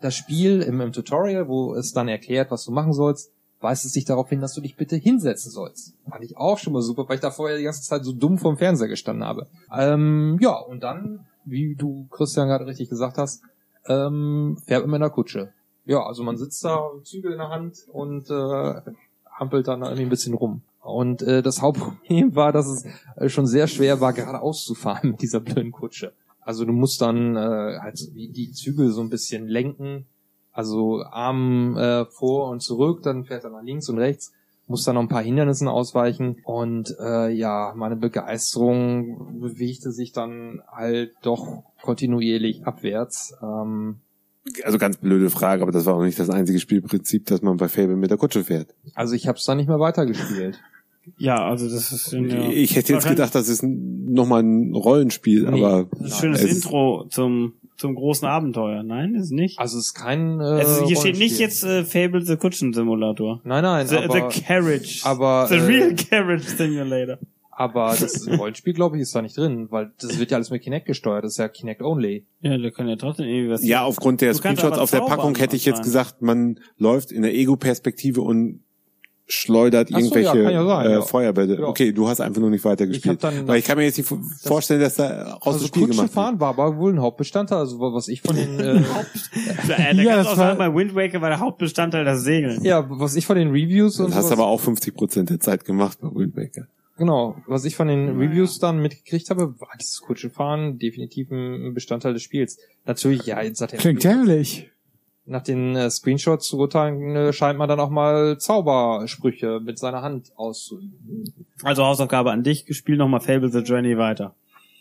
das 0.00 0.14
Spiel 0.14 0.62
im, 0.62 0.80
im 0.80 0.92
Tutorial, 0.92 1.46
wo 1.46 1.74
es 1.74 1.92
dann 1.92 2.08
erklärt, 2.08 2.50
was 2.50 2.64
du 2.64 2.72
machen 2.72 2.94
sollst, 2.94 3.32
weist 3.60 3.84
es 3.84 3.92
dich 3.92 4.06
darauf 4.06 4.30
hin, 4.30 4.40
dass 4.40 4.54
du 4.54 4.62
dich 4.62 4.76
bitte 4.76 4.96
hinsetzen 4.96 5.50
sollst. 5.50 5.94
Fand 6.08 6.24
ich 6.24 6.38
auch 6.38 6.58
schon 6.58 6.72
mal 6.72 6.82
super, 6.82 7.06
weil 7.06 7.16
ich 7.16 7.20
da 7.20 7.30
vorher 7.30 7.58
die 7.58 7.64
ganze 7.64 7.82
Zeit 7.82 8.04
so 8.04 8.12
dumm 8.12 8.38
vorm 8.38 8.56
Fernseher 8.56 8.88
gestanden 8.88 9.24
habe. 9.24 9.48
Ähm, 9.76 10.38
ja, 10.40 10.56
und 10.56 10.82
dann, 10.82 11.26
wie 11.44 11.74
du 11.74 12.06
Christian 12.10 12.48
gerade 12.48 12.66
richtig 12.66 12.88
gesagt 12.88 13.18
hast, 13.18 13.42
ähm, 13.86 14.58
fährt 14.66 14.86
man 14.86 14.96
in 14.96 15.02
der 15.02 15.10
Kutsche. 15.10 15.52
Ja, 15.88 16.04
also 16.04 16.22
man 16.22 16.36
sitzt 16.36 16.62
da, 16.64 16.90
Zügel 17.02 17.32
in 17.32 17.38
der 17.38 17.48
Hand 17.48 17.86
und 17.90 18.30
äh, 18.30 18.80
hampelt 19.32 19.68
dann 19.68 19.80
irgendwie 19.80 20.02
ein 20.02 20.10
bisschen 20.10 20.34
rum. 20.34 20.60
Und 20.82 21.22
äh, 21.22 21.42
das 21.42 21.62
Hauptproblem 21.62 22.34
war, 22.34 22.52
dass 22.52 22.66
es 22.66 22.84
äh, 23.16 23.30
schon 23.30 23.46
sehr 23.46 23.68
schwer 23.68 23.98
war, 23.98 24.12
geradeaus 24.12 24.66
zu 24.66 24.74
fahren 24.74 25.12
mit 25.12 25.22
dieser 25.22 25.40
blöden 25.40 25.72
Kutsche. 25.72 26.12
Also 26.42 26.66
du 26.66 26.72
musst 26.72 27.00
dann 27.00 27.36
äh, 27.36 27.78
halt 27.80 27.98
die 28.14 28.52
Zügel 28.52 28.90
so 28.90 29.00
ein 29.00 29.08
bisschen 29.08 29.48
lenken, 29.48 30.04
also 30.52 31.02
Arm 31.04 31.78
äh, 31.78 32.04
vor 32.04 32.50
und 32.50 32.60
zurück, 32.60 33.02
dann 33.02 33.24
fährt 33.24 33.44
er 33.44 33.50
nach 33.50 33.62
links 33.62 33.88
und 33.88 33.96
rechts, 33.96 34.34
muss 34.66 34.84
dann 34.84 34.96
noch 34.96 35.02
ein 35.02 35.08
paar 35.08 35.22
Hindernissen 35.22 35.68
ausweichen 35.68 36.36
und 36.44 36.94
äh, 37.00 37.30
ja, 37.30 37.72
meine 37.74 37.96
Begeisterung 37.96 39.40
bewegte 39.40 39.90
sich 39.90 40.12
dann 40.12 40.62
halt 40.70 41.14
doch 41.22 41.62
kontinuierlich 41.80 42.66
abwärts. 42.66 43.34
Ähm, 43.42 44.00
also 44.64 44.78
ganz 44.78 44.96
blöde 44.96 45.30
Frage, 45.30 45.62
aber 45.62 45.72
das 45.72 45.86
war 45.86 45.94
auch 45.94 46.02
nicht 46.02 46.18
das 46.18 46.30
einzige 46.30 46.58
Spielprinzip, 46.58 47.26
dass 47.26 47.42
man 47.42 47.56
bei 47.56 47.68
Fable 47.68 47.96
mit 47.96 48.10
der 48.10 48.18
Kutsche 48.18 48.44
fährt. 48.44 48.74
also 48.94 49.14
ich 49.14 49.26
habe 49.28 49.38
es 49.38 49.44
dann 49.44 49.56
nicht 49.58 49.68
mehr 49.68 49.80
weitergespielt. 49.80 50.60
Ja, 51.16 51.36
also 51.48 51.64
das 51.70 51.90
ist 51.90 52.12
ein, 52.12 52.28
ja, 52.28 52.50
Ich 52.50 52.76
hätte 52.76 52.92
jetzt 52.92 53.08
gedacht, 53.08 53.34
das 53.34 53.48
ist 53.48 53.62
nochmal 53.64 54.42
ein 54.42 54.74
Rollenspiel, 54.74 55.44
Nee. 55.50 55.56
aber 55.64 55.88
ein 55.98 56.10
schönes 56.10 56.44
es- 56.44 56.56
Intro 56.56 57.06
zum 57.08 57.54
zum 57.78 57.94
großen 57.94 58.28
Abenteuer. 58.28 58.82
Nein, 58.82 59.14
ist 59.14 59.30
nicht. 59.30 59.58
Also 59.58 59.78
es 59.78 59.86
ist 59.86 59.94
kein 59.94 60.38
äh, 60.38 60.42
also 60.42 60.84
hier 60.86 60.96
steht 60.98 61.16
nicht 61.16 61.38
jetzt 61.38 61.64
äh, 61.64 61.84
Fable 61.84 62.20
the 62.26 62.36
Kutschen 62.36 62.74
Simulator. 62.74 63.40
Nein, 63.44 63.62
nein, 63.62 63.86
The, 63.86 63.96
aber, 63.96 64.30
the 64.30 64.40
Carriage. 64.42 65.00
aber, 65.04 65.46
the 65.48 65.54
äh, 65.54 65.60
real 65.60 65.94
Carriage 66.10 66.42
Simulator. 66.42 67.16
Aber 67.58 67.96
das 67.98 68.26
Rollenspiel, 68.28 68.72
glaube 68.72 68.96
ich, 68.96 69.02
ist 69.02 69.14
da 69.14 69.20
nicht 69.22 69.36
drin, 69.36 69.66
weil 69.70 69.90
das 70.00 70.18
wird 70.18 70.30
ja 70.30 70.36
alles 70.36 70.50
mit 70.50 70.62
Kinect 70.62 70.86
gesteuert, 70.86 71.24
das 71.24 71.32
ist 71.32 71.38
ja 71.38 71.48
Kinect 71.48 71.82
only. 71.82 72.24
Ja, 72.40 72.56
da 72.56 72.70
kann 72.70 72.88
ja 72.88 72.96
trotzdem 72.96 73.26
irgendwie 73.26 73.50
was. 73.50 73.64
Ja, 73.64 73.82
aufgrund 73.84 74.20
der 74.20 74.32
Du 74.32 74.38
Screenshots 74.38 74.78
auf 74.78 74.90
der 74.90 75.00
Packung 75.00 75.34
hätte 75.36 75.56
ich 75.56 75.64
jetzt 75.64 75.82
gesagt, 75.82 76.22
man 76.22 76.60
läuft 76.78 77.12
in 77.12 77.22
der 77.22 77.34
Ego-Perspektive 77.34 78.20
und 78.22 78.60
schleudert 79.30 79.88
Ach 79.92 79.98
so, 79.98 80.04
irgendwelche 80.06 80.42
ja, 80.42 80.50
ja 80.50 80.64
sein, 80.66 80.86
äh, 80.86 80.92
ja. 80.94 81.02
Feuerbälle. 81.02 81.58
Ja. 81.60 81.66
Okay, 81.66 81.92
du 81.92 82.08
hast 82.08 82.20
einfach 82.22 82.40
nur 82.40 82.48
nicht 82.48 82.60
Ich 82.60 82.64
weitergespielt. 82.64 83.22
dann 83.22 83.46
Weil 83.46 83.58
ich 83.58 83.64
kann 83.66 83.76
mir 83.76 83.84
jetzt 83.84 83.98
nicht 83.98 84.10
vorstellen, 84.42 84.80
dass 84.80 84.94
da 84.94 85.32
raus 85.34 85.40
Also 85.46 85.58
das 85.58 85.68
Spiel 85.68 85.82
gemacht 85.82 85.98
wird. 86.04 86.10
fahren 86.12 86.40
war 86.40 86.48
aber 86.48 86.78
wohl 86.78 86.94
ein 86.94 87.00
Hauptbestandteil, 87.02 87.58
also 87.58 87.78
was 87.78 88.08
ich 88.08 88.22
von 88.22 88.34
den 88.36 88.58
äh, 88.58 88.76
äh, 88.78 88.82
da 89.68 89.90
Ja, 90.02 90.16
das 90.16 90.26
du 90.28 90.32
auch 90.32 90.36
war- 90.38 90.46
sagen, 90.46 90.58
bei 90.58 90.74
Wind 90.74 90.94
Waker 90.94 91.20
war 91.20 91.28
der 91.28 91.40
Hauptbestandteil 91.40 92.06
das 92.06 92.22
Segeln. 92.22 92.64
ja, 92.64 92.86
was 92.88 93.16
ich 93.16 93.26
von 93.26 93.36
den 93.36 93.48
Reviews 93.50 94.00
und 94.00 94.06
Das 94.08 94.14
hast 94.16 94.24
sowas- 94.28 94.38
aber 94.38 94.46
auch 94.46 94.60
50 94.60 94.94
Prozent 94.94 95.28
der 95.28 95.40
Zeit 95.40 95.66
gemacht 95.66 95.98
bei 96.00 96.08
Wind 96.14 96.34
Waker. 96.34 96.66
Genau, 96.98 97.36
was 97.46 97.64
ich 97.64 97.76
von 97.76 97.86
den 97.88 98.18
Reviews 98.18 98.58
dann 98.58 98.80
mitgekriegt 98.80 99.30
habe, 99.30 99.58
war 99.60 99.68
dieses 99.80 100.00
Kutschefahren 100.00 100.78
definitiv 100.78 101.30
ein 101.30 101.72
Bestandteil 101.72 102.12
des 102.12 102.22
Spiels. 102.22 102.58
Natürlich, 102.84 103.24
ja, 103.26 103.40
jetzt 103.40 103.60
hat 103.60 103.72
er 103.72 103.78
Klingt 103.78 104.04
herrlich. 104.04 104.70
nach 105.24 105.42
den 105.42 105.76
äh, 105.76 105.88
Screenshots 105.90 106.48
zu 106.48 106.58
urteilen, 106.58 107.14
äh, 107.14 107.32
scheint 107.32 107.56
man 107.58 107.68
dann 107.68 107.78
auch 107.78 107.90
mal 107.90 108.38
Zaubersprüche 108.38 109.60
mit 109.60 109.78
seiner 109.78 110.02
Hand 110.02 110.32
auszuüben. 110.36 111.32
Also 111.62 111.84
Hausaufgabe 111.84 112.32
an 112.32 112.42
dich, 112.42 112.66
spiel 112.76 112.96
nochmal 112.96 113.20
Fable 113.20 113.50
the 113.50 113.60
Journey 113.60 113.96
weiter. 113.96 114.34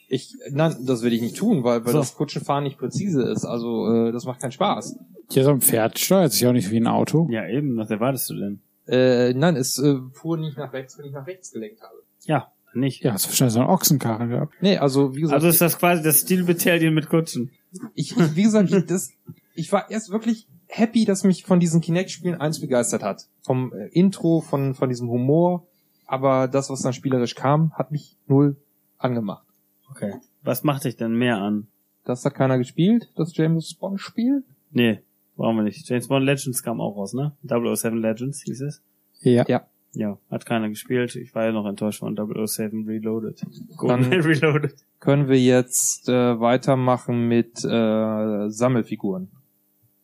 Ich, 0.10 0.34
nein, 0.50 0.74
das 0.86 1.04
will 1.04 1.14
ich 1.14 1.22
nicht 1.22 1.36
tun, 1.38 1.64
weil, 1.64 1.86
weil 1.86 1.92
So. 1.92 2.00
das 2.00 2.16
Kutschenfahren 2.16 2.64
nicht 2.64 2.78
präzise 2.80 3.24
ist. 3.24 3.46
Also, 3.46 3.94
äh, 3.94 4.12
das 4.12 4.26
macht 4.26 4.40
keinen 4.42 4.54
Spaß. 4.54 4.98
Ja, 5.32 5.44
so 5.44 5.50
ein 5.52 5.62
Pferd 5.62 6.00
steuert 6.00 6.32
sich 6.32 6.48
auch 6.48 6.54
nicht 6.54 6.72
wie 6.72 6.78
ein 6.80 6.88
Auto. 6.88 7.28
Ja, 7.30 7.48
eben, 7.48 7.76
was 7.78 7.92
erwartest 7.92 8.30
du 8.30 8.36
denn? 8.36 8.62
Äh, 8.88 9.34
nein, 9.34 9.58
es 9.58 9.78
äh, 9.78 9.98
fuhr 10.14 10.38
nicht 10.38 10.58
nach 10.58 10.72
rechts, 10.72 10.98
wenn 10.98 11.06
ich 11.06 11.12
nach 11.12 11.28
rechts 11.28 11.52
gelenkt 11.52 11.82
habe. 11.82 11.94
Ja, 12.28 12.52
nicht. 12.74 13.04
Ja, 13.04 13.14
hast 13.14 13.26
du 13.26 13.30
wahrscheinlich 13.30 13.54
so 13.54 13.60
einen 13.62 13.70
Ochsenkarren 13.70 14.30
gehabt. 14.30 14.54
Nee, 14.62 14.78
also, 14.78 15.16
wie 15.16 15.22
gesagt, 15.22 15.36
Also 15.36 15.48
ist 15.48 15.62
das 15.62 15.78
quasi 15.80 16.04
das 16.04 16.26
Battalion 16.46 16.94
mit 16.94 17.10
Kutschen. 17.10 17.52
ich, 17.96 18.16
ich 18.16 18.36
wie 18.36 18.44
gesagt, 18.44 18.72
ich, 18.72 18.86
das, 18.86 19.12
ich 19.56 19.72
war 19.72 19.90
erst 19.90 20.12
wirklich 20.12 20.48
happy, 20.68 21.06
dass 21.06 21.24
mich 21.24 21.44
von 21.44 21.60
diesen 21.60 21.82
Kinect-Spielen 21.82 22.40
eins 22.40 22.62
begeistert 22.62 23.04
hat. 23.04 23.28
Vom 23.42 23.74
äh, 23.74 23.88
Intro, 23.88 24.42
von, 24.42 24.76
von 24.76 24.90
diesem 24.90 25.10
Humor. 25.10 25.66
Aber 26.06 26.48
das, 26.48 26.70
was 26.70 26.82
dann 26.82 26.94
spielerisch 26.94 27.36
kam, 27.36 27.74
hat 27.74 27.92
mich 27.92 28.16
null 28.28 28.58
angemacht. 28.98 29.46
Okay. 29.90 30.16
Was 30.44 30.64
macht 30.64 30.84
dich 30.86 30.96
denn 30.96 31.16
mehr 31.16 31.38
an? 31.38 31.68
Das 32.06 32.24
hat 32.24 32.36
keiner 32.36 32.58
gespielt, 32.58 33.10
das 33.16 33.36
James 33.36 33.74
Bond-Spiel. 33.74 34.44
Nee, 34.72 35.02
brauchen 35.36 35.58
wir 35.58 35.64
nicht. 35.64 35.88
James 35.90 36.08
Bond 36.08 36.26
Legends 36.26 36.64
kam 36.64 36.80
auch 36.80 36.96
raus, 36.96 37.14
ne? 37.14 37.36
007 37.44 38.02
Legends 38.02 38.42
hieß 38.44 38.62
es. 38.62 38.82
Ja. 39.20 39.46
Ja. 39.48 39.68
Ja, 39.94 40.18
hat 40.30 40.46
keiner 40.46 40.70
gespielt. 40.70 41.16
Ich 41.16 41.34
war 41.34 41.46
ja 41.46 41.52
noch 41.52 41.66
enttäuscht 41.66 42.00
von 42.00 42.16
007 42.16 42.86
Reloaded. 42.86 43.42
Dann- 43.42 43.78
GoldenEye 43.78 44.20
Reloaded. 44.26 44.76
Können 45.00 45.28
wir 45.28 45.40
jetzt 45.40 46.08
äh, 46.10 46.40
weitermachen 46.40 47.28
mit 47.28 47.64
äh, 47.64 48.50
Sammelfiguren. 48.50 49.30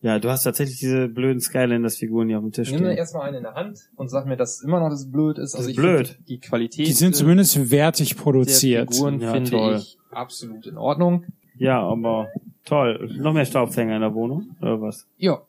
Ja, 0.01 0.19
du 0.19 0.29
hast 0.29 0.43
tatsächlich 0.43 0.79
diese 0.79 1.07
blöden 1.07 1.39
Skylanders-Figuren 1.39 2.27
hier 2.27 2.37
auf 2.37 2.43
dem 2.43 2.51
Tisch 2.51 2.71
Nimm 2.71 2.81
mir 2.81 2.93
erstmal 2.97 3.27
eine 3.27 3.37
in 3.37 3.43
der 3.43 3.53
Hand 3.53 3.79
und 3.95 4.09
sag 4.09 4.25
mir, 4.25 4.35
dass 4.35 4.61
immer 4.61 4.79
noch 4.81 4.89
das 4.89 5.09
blöd 5.09 5.37
ist. 5.37 5.55
Also 5.55 5.67
ist 5.69 5.71
ich 5.71 5.77
blöd. 5.77 6.07
find 6.09 6.27
Die 6.29 6.39
Qualität 6.39 6.87
Die 6.87 6.91
sind 6.91 7.15
zumindest 7.15 7.71
wertig 7.71 8.17
produziert. 8.17 8.93
Figuren 8.93 9.21
Ja, 9.21 9.31
finde 9.33 9.51
toll. 9.51 9.75
ich 9.77 9.97
absolut 10.11 10.67
in 10.67 10.77
Ordnung. 10.77 11.25
Ja, 11.57 11.79
aber 11.81 12.27
toll. 12.65 13.11
Noch 13.17 13.31
mehr 13.33 13.45
Staubfänger 13.45 13.95
in 13.95 14.01
der 14.01 14.13
Wohnung? 14.13 14.55
Oder 14.61 14.81
was? 14.81 15.07
Ja, 15.17 15.41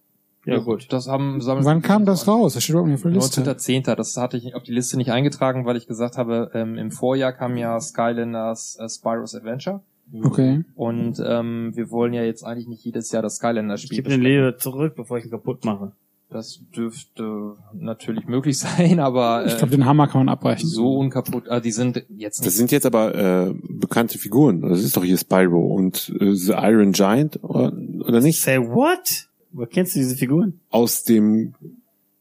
Ja, 0.46 0.58
gut. 0.58 0.92
Das 0.92 1.08
haben 1.08 1.40
Sammel 1.40 1.64
Wann 1.64 1.82
kam 1.82 2.04
das 2.04 2.28
raus? 2.28 2.54
Das 2.54 2.62
steht 2.62 2.74
überhaupt 2.74 2.88
nicht 2.90 2.96
auf 2.98 3.02
der 3.02 3.12
Liste. 3.12 3.40
19.10. 3.42 3.94
Das 3.94 4.16
hatte 4.16 4.36
ich 4.36 4.54
auf 4.54 4.62
die 4.62 4.72
Liste 4.72 4.96
nicht 4.96 5.10
eingetragen, 5.10 5.64
weil 5.64 5.76
ich 5.76 5.86
gesagt 5.86 6.18
habe, 6.18 6.50
ähm, 6.54 6.76
im 6.76 6.90
Vorjahr 6.90 7.32
kam 7.32 7.56
ja 7.56 7.80
Skylanders 7.80 8.76
äh, 8.78 8.88
Spyro's 8.88 9.34
Adventure. 9.34 9.80
Okay. 10.22 10.64
Und 10.74 11.22
ähm, 11.26 11.72
wir 11.74 11.90
wollen 11.90 12.12
ja 12.12 12.22
jetzt 12.22 12.44
eigentlich 12.44 12.68
nicht 12.68 12.84
jedes 12.84 13.10
Jahr 13.10 13.22
das 13.22 13.34
Ich 13.34 13.38
Skylanders-Spiel 13.38 13.96
gebe 13.96 14.10
den 14.10 14.20
Leder 14.20 14.58
zurück, 14.58 14.94
bevor 14.96 15.16
ich 15.18 15.24
ihn 15.24 15.30
kaputt 15.30 15.64
mache. 15.64 15.92
Das 16.30 16.60
dürfte 16.76 17.54
natürlich 17.72 18.26
möglich 18.26 18.58
sein, 18.76 19.00
aber 19.00 19.46
Ich 19.46 19.54
äh, 19.54 19.58
glaube, 19.58 19.70
den 19.70 19.86
Hammer 19.86 20.08
kann 20.08 20.20
man 20.20 20.28
abbrechen. 20.28 20.68
so 20.68 20.98
unkaputt, 20.98 21.46
äh, 21.48 21.60
die 21.60 21.70
sind 21.70 22.04
jetzt 22.10 22.40
Das 22.40 22.46
nicht 22.46 22.54
sind 22.56 22.72
jetzt 22.72 22.86
aber 22.86 23.14
äh, 23.14 23.54
bekannte 23.68 24.18
Figuren. 24.18 24.60
Das 24.60 24.82
ist 24.82 24.96
doch 24.96 25.04
hier 25.04 25.16
Spyro 25.16 25.74
und 25.74 26.12
äh, 26.20 26.34
The 26.34 26.52
Iron 26.52 26.92
Giant 26.92 27.42
oder, 27.42 27.72
oder 28.06 28.20
nicht? 28.20 28.40
Say 28.42 28.58
what? 28.58 29.28
Wo 29.54 29.66
kennst 29.66 29.94
du 29.94 30.00
diese 30.00 30.16
Figuren? 30.16 30.60
Aus 30.70 31.04
dem 31.04 31.54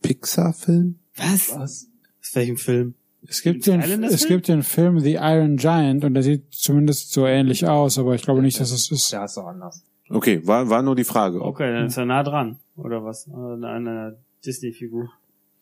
Pixar-Film? 0.04 1.00
Was? 1.16 1.50
was? 1.50 1.88
Aus 2.22 2.36
welchem 2.36 2.58
Film? 2.58 2.94
Es 3.28 3.42
gibt 3.42 3.66
den, 3.66 3.82
es 3.82 4.22
Film? 4.22 4.30
gibt 4.30 4.48
den 4.48 4.62
Film 4.62 5.00
The 5.00 5.14
Iron 5.16 5.58
Giant 5.58 6.04
und 6.04 6.14
der 6.14 6.22
sieht 6.22 6.44
zumindest 6.52 7.12
so 7.12 7.26
ähnlich 7.26 7.66
aus, 7.68 7.98
aber 7.98 8.14
ich 8.14 8.22
glaube 8.22 8.42
nicht, 8.44 8.60
dass 8.60 8.72
es 8.72 8.92
ist. 8.92 9.12
Ja, 9.12 9.26
ist 9.26 9.38
doch 9.38 9.48
anders. 9.48 9.84
Okay, 10.10 10.46
war, 10.46 10.70
war 10.70 10.84
nur 10.84 10.96
die 10.96 11.06
Frage. 11.06 11.42
Okay, 11.42 11.74
dann 11.74 11.88
ist 11.88 11.98
er 11.98 12.06
nah 12.06 12.22
dran. 12.22 12.60
Oder 12.76 13.04
was? 13.04 13.28
An 13.30 13.64
einer 13.64 14.16
Disney-Figur. 14.46 15.10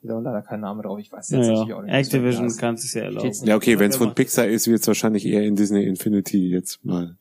Da 0.04 0.16
war 0.16 0.22
leider 0.22 0.42
kein 0.42 0.60
Name 0.60 0.82
drauf, 0.82 1.00
ich 1.00 1.12
weiß 1.12 1.30
jetzt 1.30 1.40
Naja, 1.40 1.52
natürlich 1.52 1.74
auch 1.74 1.84
nicht. 1.84 1.94
Activision 1.94 2.58
kann 2.58 2.76
es 2.76 2.94
ja 2.94 3.04
erlauben. 3.04 3.32
Ja, 3.44 3.56
okay, 3.56 3.80
wenn 3.80 3.92
es 3.92 3.98
von 3.98 4.14
Pixar 4.14 4.48
ist, 4.48 4.68
wird 4.68 4.82
es 4.82 4.88
wahrscheinlich 4.88 5.26
eher 5.26 5.44
in 5.44 5.56
Disney 5.56 5.86
Infinity 5.86 6.50
jetzt 6.50 6.84
mal. 6.84 7.16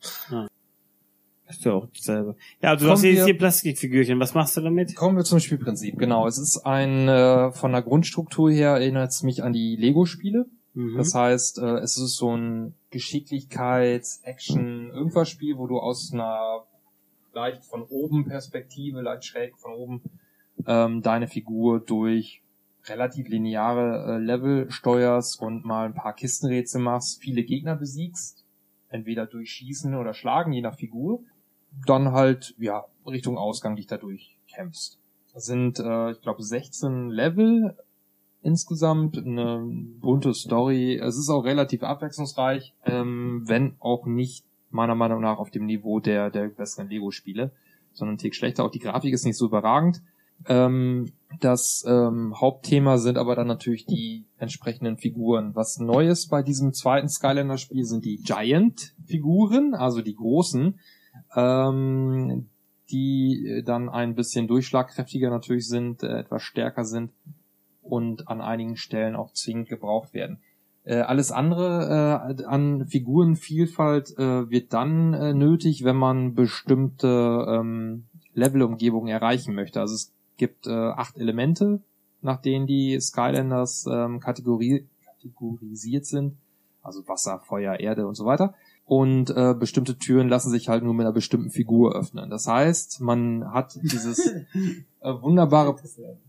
Ist 1.51 1.65
ja 1.65 1.73
auch 1.73 1.87
dasselbe. 1.93 2.35
Ja, 2.61 2.71
also 2.71 2.85
du 2.85 2.91
hast 2.91 3.03
jetzt 3.03 3.25
hier 3.25 3.37
Plastikfigürchen. 3.37 4.19
Was 4.19 4.33
machst 4.33 4.57
du 4.57 4.61
damit? 4.61 4.95
Kommen 4.95 5.17
wir 5.17 5.23
zum 5.23 5.39
Spielprinzip. 5.39 5.97
Genau, 5.97 6.27
es 6.27 6.37
ist 6.37 6.65
ein 6.65 7.07
äh, 7.07 7.51
von 7.51 7.71
der 7.71 7.81
Grundstruktur 7.81 8.51
her 8.51 8.71
erinnert 8.71 9.11
es 9.11 9.23
mich 9.23 9.43
an 9.43 9.53
die 9.53 9.75
Lego-Spiele. 9.75 10.47
Mhm. 10.73 10.97
Das 10.97 11.13
heißt, 11.13 11.59
äh, 11.59 11.79
es 11.79 11.97
ist 11.97 12.15
so 12.15 12.35
ein 12.35 12.75
Geschicklichkeits-, 12.91 14.23
Action, 14.23 14.89
irgendwas 14.91 15.29
Spiel, 15.29 15.57
wo 15.57 15.67
du 15.67 15.77
aus 15.79 16.11
einer 16.13 16.63
leicht 17.33 17.63
von 17.65 17.83
oben 17.83 18.25
Perspektive, 18.25 19.01
leicht 19.01 19.25
schräg 19.25 19.57
von 19.57 19.73
oben, 19.73 20.01
ähm, 20.67 21.01
deine 21.01 21.27
Figur 21.27 21.79
durch 21.79 22.41
relativ 22.85 23.27
lineare 23.27 24.15
äh, 24.15 24.17
Level 24.17 24.69
steuerst 24.71 25.41
und 25.41 25.65
mal 25.65 25.85
ein 25.85 25.93
paar 25.93 26.13
Kistenrätsel 26.13 26.81
machst, 26.81 27.21
viele 27.21 27.43
Gegner 27.43 27.75
besiegst, 27.75 28.45
entweder 28.89 29.25
durch 29.25 29.51
Schießen 29.51 29.95
oder 29.95 30.13
Schlagen, 30.13 30.51
je 30.51 30.61
nach 30.61 30.75
Figur, 30.75 31.23
dann 31.85 32.11
halt, 32.11 32.55
ja, 32.57 32.85
Richtung 33.05 33.37
Ausgang 33.37 33.75
dich 33.75 33.87
dadurch 33.87 34.37
kämpfst. 34.53 34.99
Das 35.33 35.45
sind, 35.45 35.79
äh, 35.79 36.11
ich 36.11 36.21
glaube, 36.21 36.43
16 36.43 37.09
Level 37.09 37.75
insgesamt, 38.41 39.17
eine 39.17 39.61
bunte 39.99 40.33
Story. 40.33 40.95
Es 40.95 41.17
ist 41.17 41.29
auch 41.29 41.45
relativ 41.45 41.83
abwechslungsreich, 41.83 42.73
ähm, 42.85 43.43
wenn 43.45 43.75
auch 43.79 44.05
nicht 44.05 44.45
meiner 44.69 44.95
Meinung 44.95 45.21
nach 45.21 45.37
auf 45.37 45.51
dem 45.51 45.65
Niveau 45.65 45.99
der, 45.99 46.29
der 46.29 46.47
besseren 46.47 46.89
Lego-Spiele, 46.89 47.51
sondern 47.93 48.17
Tick 48.17 48.35
schlechter. 48.35 48.65
Auch 48.65 48.71
die 48.71 48.79
Grafik 48.79 49.13
ist 49.13 49.25
nicht 49.25 49.37
so 49.37 49.47
überragend. 49.47 50.01
Ähm, 50.47 51.11
das 51.39 51.83
ähm, 51.87 52.33
Hauptthema 52.39 52.97
sind 52.97 53.17
aber 53.17 53.35
dann 53.35 53.47
natürlich 53.47 53.85
die 53.85 54.25
entsprechenden 54.37 54.97
Figuren. 54.97 55.55
Was 55.55 55.77
Neues 55.77 56.27
bei 56.27 56.41
diesem 56.41 56.73
zweiten 56.73 57.09
Skylander-Spiel 57.09 57.85
sind 57.85 58.05
die 58.05 58.17
Giant-Figuren, 58.17 59.75
also 59.75 60.01
die 60.01 60.15
großen, 60.15 60.79
ähm, 61.35 62.49
die 62.89 63.47
äh, 63.47 63.63
dann 63.63 63.89
ein 63.89 64.15
bisschen 64.15 64.47
durchschlagkräftiger 64.47 65.29
natürlich 65.29 65.67
sind, 65.67 66.03
äh, 66.03 66.19
etwas 66.19 66.43
stärker 66.43 66.85
sind 66.85 67.11
und 67.81 68.27
an 68.27 68.41
einigen 68.41 68.75
Stellen 68.77 69.15
auch 69.15 69.33
zwingend 69.33 69.69
gebraucht 69.69 70.13
werden. 70.13 70.39
Äh, 70.83 71.01
alles 71.01 71.31
andere 71.31 72.35
äh, 72.39 72.43
an 72.45 72.87
Figurenvielfalt 72.87 74.17
äh, 74.17 74.49
wird 74.49 74.73
dann 74.73 75.13
äh, 75.13 75.33
nötig, 75.33 75.83
wenn 75.83 75.95
man 75.95 76.33
bestimmte 76.33 77.45
ähm, 77.47 78.05
Levelumgebungen 78.33 79.09
erreichen 79.09 79.53
möchte. 79.53 79.79
Also 79.79 79.93
es 79.93 80.11
gibt 80.37 80.65
äh, 80.65 80.71
acht 80.71 81.17
Elemente, 81.17 81.81
nach 82.21 82.41
denen 82.41 82.65
die 82.65 82.99
Skylanders 82.99 83.85
ähm, 83.91 84.19
kategori 84.19 84.87
kategorisiert 85.05 86.05
sind. 86.05 86.37
Also 86.81 87.07
Wasser, 87.07 87.39
Feuer, 87.39 87.79
Erde 87.79 88.07
und 88.07 88.15
so 88.15 88.25
weiter. 88.25 88.55
Und 88.85 89.29
äh, 89.29 89.53
bestimmte 89.53 89.97
Türen 89.97 90.27
lassen 90.27 90.49
sich 90.49 90.67
halt 90.67 90.83
nur 90.83 90.93
mit 90.93 91.05
einer 91.05 91.13
bestimmten 91.13 91.49
Figur 91.49 91.95
öffnen. 91.95 92.29
Das 92.29 92.47
heißt, 92.47 92.99
man 92.99 93.53
hat 93.53 93.79
dieses 93.81 94.19
äh, 94.99 95.13
wunderbare 95.21 95.75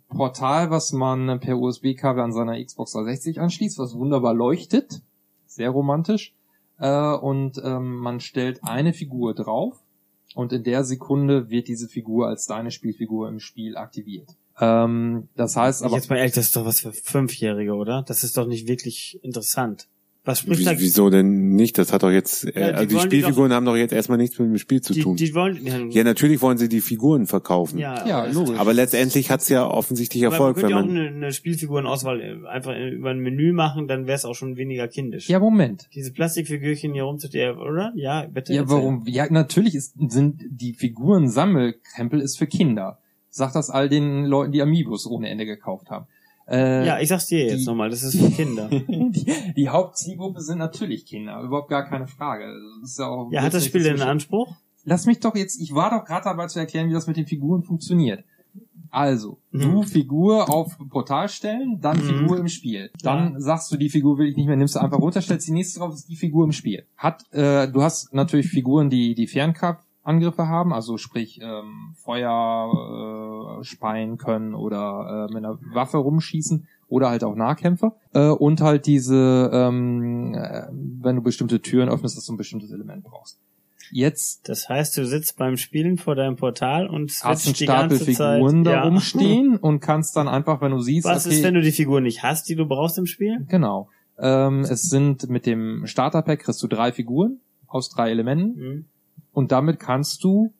Portal, 0.08 0.70
was 0.70 0.92
man 0.92 1.40
per 1.40 1.58
USB-Kabel 1.58 2.22
an 2.22 2.32
seiner 2.32 2.62
Xbox 2.62 2.92
360 2.92 3.40
anschließt, 3.40 3.78
was 3.78 3.94
wunderbar 3.94 4.34
leuchtet. 4.34 5.02
Sehr 5.46 5.70
romantisch. 5.70 6.34
Äh, 6.78 7.14
und 7.14 7.60
ähm, 7.64 7.96
man 7.96 8.20
stellt 8.20 8.62
eine 8.62 8.92
Figur 8.92 9.34
drauf 9.34 9.82
und 10.34 10.52
in 10.52 10.64
der 10.64 10.84
Sekunde 10.84 11.50
wird 11.50 11.68
diese 11.68 11.88
Figur 11.88 12.28
als 12.28 12.46
deine 12.46 12.70
Spielfigur 12.70 13.28
im 13.28 13.40
Spiel 13.40 13.76
aktiviert. 13.76 14.30
Ähm, 14.60 15.28
das 15.34 15.56
heißt 15.56 15.82
Aber 15.82 15.90
aber, 15.90 15.96
jetzt 15.96 16.10
mal 16.10 16.16
ehrlich, 16.16 16.34
das 16.34 16.46
ist 16.46 16.56
doch 16.56 16.64
was 16.64 16.80
für 16.80 16.92
Fünfjährige, 16.92 17.74
oder? 17.74 18.02
Das 18.06 18.24
ist 18.24 18.36
doch 18.36 18.46
nicht 18.46 18.68
wirklich 18.68 19.18
interessant. 19.22 19.88
Was 20.24 20.38
spricht 20.38 20.64
da? 20.64 20.70
Wie, 20.72 20.78
wieso 20.82 21.10
denn 21.10 21.56
nicht? 21.56 21.78
Das 21.78 21.92
hat 21.92 22.04
doch 22.04 22.10
jetzt, 22.10 22.44
äh, 22.44 22.52
Ja, 22.60 22.66
die 22.68 22.74
also 22.74 22.86
die 22.88 22.94
wollen 22.94 23.10
die 23.10 23.16
Spielfiguren 23.16 23.52
haben 23.52 23.66
doch 23.66 23.74
jetzt 23.76 23.92
erstmal 23.92 24.18
nichts 24.18 24.38
mit 24.38 24.48
dem 24.50 24.58
Spiel 24.58 24.80
zu 24.80 24.92
Die, 24.92 25.00
tun. 25.00 25.16
die 25.16 25.34
wollen, 25.34 25.58
ja, 25.66 25.78
ja, 25.78 26.04
natürlich 26.04 26.40
wollen 26.40 26.58
sie 26.58 26.68
die 26.68 26.80
Figuren 26.80 27.26
verkaufen. 27.26 27.78
ja, 27.80 28.06
ja, 28.06 28.22
aber- 28.22 28.32
logisch. 28.32 28.56
Aber 28.56 28.72
letztendlich 28.72 29.30
hat's 29.32 29.48
ja 29.48 29.66
offensichtlich 29.68 30.24
Aber 30.24 30.34
Erfolg, 30.36 30.56
man 30.56 30.62
könnte 30.70 30.76
wenn 30.76 30.84
ja 30.86 30.90
auch 30.90 30.94
man. 30.94 31.12
eine, 31.14 31.16
eine 31.26 31.32
Spielfigurenauswahl 31.32 32.20
äh, 32.20 32.46
einfach 32.48 32.72
über 32.76 33.10
ein 33.10 33.18
Menü 33.18 33.52
machen, 33.52 33.88
dann 33.88 34.06
wäre 34.06 34.14
es 34.14 34.24
auch 34.24 34.34
schon 34.36 34.56
weniger 34.56 34.86
kindisch. 34.86 35.28
ja, 35.28 35.40
Moment. 35.40 35.88
Diese 35.94 36.12
Plastikfigürchen 36.12 36.92
hier 36.92 37.02
rumzustehen, 37.02 37.58
oder? 37.58 37.92
Ja, 37.96 38.22
bitte. 38.32 38.52
Ja, 38.54 38.60
erzähl. 38.62 38.76
warum? 38.76 39.02
Ja, 39.08 39.26
natürlich 39.28 39.74
ist, 39.74 39.94
sind 40.08 40.40
die 40.50 40.74
Figuren 40.74 41.28
Sammelkrempel 41.30 42.20
ist 42.20 42.38
für 42.38 42.46
Kinder. 42.46 42.98
Sag 43.28 43.54
das 43.54 43.70
all 43.70 43.88
den 43.88 44.26
Leuten, 44.26 44.52
die 44.52 44.62
Amiibos 44.62 45.06
ohne 45.06 45.28
Ende 45.30 45.46
gekauft 45.46 45.90
haben. 45.90 46.06
Äh, 46.48 46.86
Ja, 46.86 47.00
ich 47.00 47.08
sag's 47.08 47.26
dir 47.26 47.46
jetzt 47.46 47.66
nochmal, 47.66 47.90
das 47.90 48.02
ist 48.02 48.18
für 48.18 48.30
Kinder. 48.30 48.68
die, 48.70 49.32
die 49.56 49.68
Hauptzielgruppe 49.68 50.40
sind 50.40 50.58
natürlich 50.58 51.06
Kinder, 51.06 51.40
überhaupt 51.40 51.68
gar 51.70 51.84
keine 51.88 52.06
Frage. 52.06 52.46
Das 52.80 52.90
ist 52.90 52.98
ja, 52.98 53.06
auch 53.08 53.30
ja, 53.32 53.42
hat 53.42 53.54
das 53.54 53.64
Spiel 53.66 53.82
denn 53.82 54.00
einen 54.00 54.08
Anspruch? 54.10 54.54
Lass 54.84 55.06
mich 55.06 55.20
doch 55.20 55.36
jetzt, 55.36 55.60
ich 55.60 55.74
war 55.74 55.90
doch 55.90 56.04
gerade 56.04 56.24
dabei 56.24 56.46
zu 56.48 56.58
erklären, 56.58 56.88
wie 56.88 56.92
das 56.92 57.06
mit 57.06 57.16
den 57.16 57.26
Figuren 57.26 57.62
funktioniert. 57.62 58.24
Also, 58.90 59.38
Mhm. 59.52 59.60
du 59.62 59.82
Figur 59.84 60.50
auf 60.50 60.76
Portal 60.90 61.28
stellen, 61.30 61.78
dann 61.80 61.96
Mhm. 61.98 62.02
Figur 62.02 62.38
im 62.38 62.48
Spiel. 62.48 62.90
Dann 63.02 63.40
sagst 63.40 63.72
du, 63.72 63.76
die 63.78 63.88
Figur 63.88 64.18
will 64.18 64.26
ich 64.28 64.36
nicht 64.36 64.46
mehr, 64.48 64.56
nimmst 64.56 64.74
du 64.74 64.80
einfach 64.80 64.98
runter, 64.98 65.22
stellst 65.22 65.48
die 65.48 65.52
nächste 65.52 65.78
drauf, 65.78 65.94
ist 65.94 66.08
die 66.10 66.16
Figur 66.16 66.44
im 66.44 66.52
Spiel. 66.52 66.84
Hat, 66.98 67.24
äh, 67.32 67.68
du 67.68 67.80
hast 67.82 68.12
natürlich 68.12 68.48
Figuren, 68.48 68.90
die 68.90 69.14
die 69.14 69.28
Fernkampfangriffe 70.02 70.48
haben, 70.48 70.72
also 70.72 70.98
sprich 70.98 71.40
ähm, 71.42 71.94
Feuer 71.96 73.60
äh, 73.60 73.64
speien 73.64 74.18
können 74.18 74.54
oder 74.54 75.28
äh, 75.30 75.32
mit 75.32 75.44
einer 75.44 75.58
Waffe 75.72 75.98
rumschießen 75.98 76.66
oder 76.88 77.08
halt 77.08 77.24
auch 77.24 77.34
Nahkämpfer. 77.34 77.96
Äh, 78.12 78.28
und 78.28 78.60
halt 78.60 78.86
diese, 78.86 79.50
ähm, 79.52 80.34
äh, 80.34 80.66
wenn 80.70 81.16
du 81.16 81.22
bestimmte 81.22 81.60
Türen 81.60 81.88
öffnest, 81.88 82.16
dass 82.16 82.26
du 82.26 82.34
ein 82.34 82.36
bestimmtes 82.36 82.70
Element 82.70 83.04
brauchst. 83.04 83.38
Jetzt 83.90 84.48
Das 84.48 84.68
heißt, 84.68 84.96
du 84.96 85.06
sitzt 85.06 85.36
beim 85.36 85.56
Spielen 85.56 85.98
vor 85.98 86.14
deinem 86.14 86.36
Portal 86.36 86.86
und 86.86 87.10
hast 87.22 87.46
einen 87.46 87.54
Stapel 87.54 87.98
ganze 87.98 88.12
Zeit. 88.12 88.36
Figuren 88.36 88.64
da 88.64 88.70
ja. 88.72 88.82
rumstehen 88.84 89.56
und 89.56 89.80
kannst 89.80 90.16
dann 90.16 90.28
einfach, 90.28 90.62
wenn 90.62 90.72
du 90.72 90.80
siehst, 90.80 91.06
Was 91.06 91.26
okay, 91.26 91.36
ist, 91.36 91.44
wenn 91.44 91.54
du 91.54 91.60
die 91.60 91.72
Figur 91.72 92.00
nicht 92.00 92.22
hast, 92.22 92.48
die 92.48 92.54
du 92.54 92.66
brauchst 92.66 92.98
im 92.98 93.06
Spiel? 93.06 93.44
genau. 93.48 93.88
Ähm, 94.18 94.60
es 94.60 94.82
sind 94.82 95.28
mit 95.30 95.46
dem 95.46 95.86
Starterpack 95.86 96.40
kriegst 96.40 96.62
du 96.62 96.68
drei 96.68 96.92
Figuren 96.92 97.40
aus 97.66 97.88
drei 97.90 98.10
Elementen 98.10 98.54
Mhm. 98.56 98.84
Und 99.32 99.52
damit 99.52 99.78
kannst 99.78 100.22
du 100.24 100.52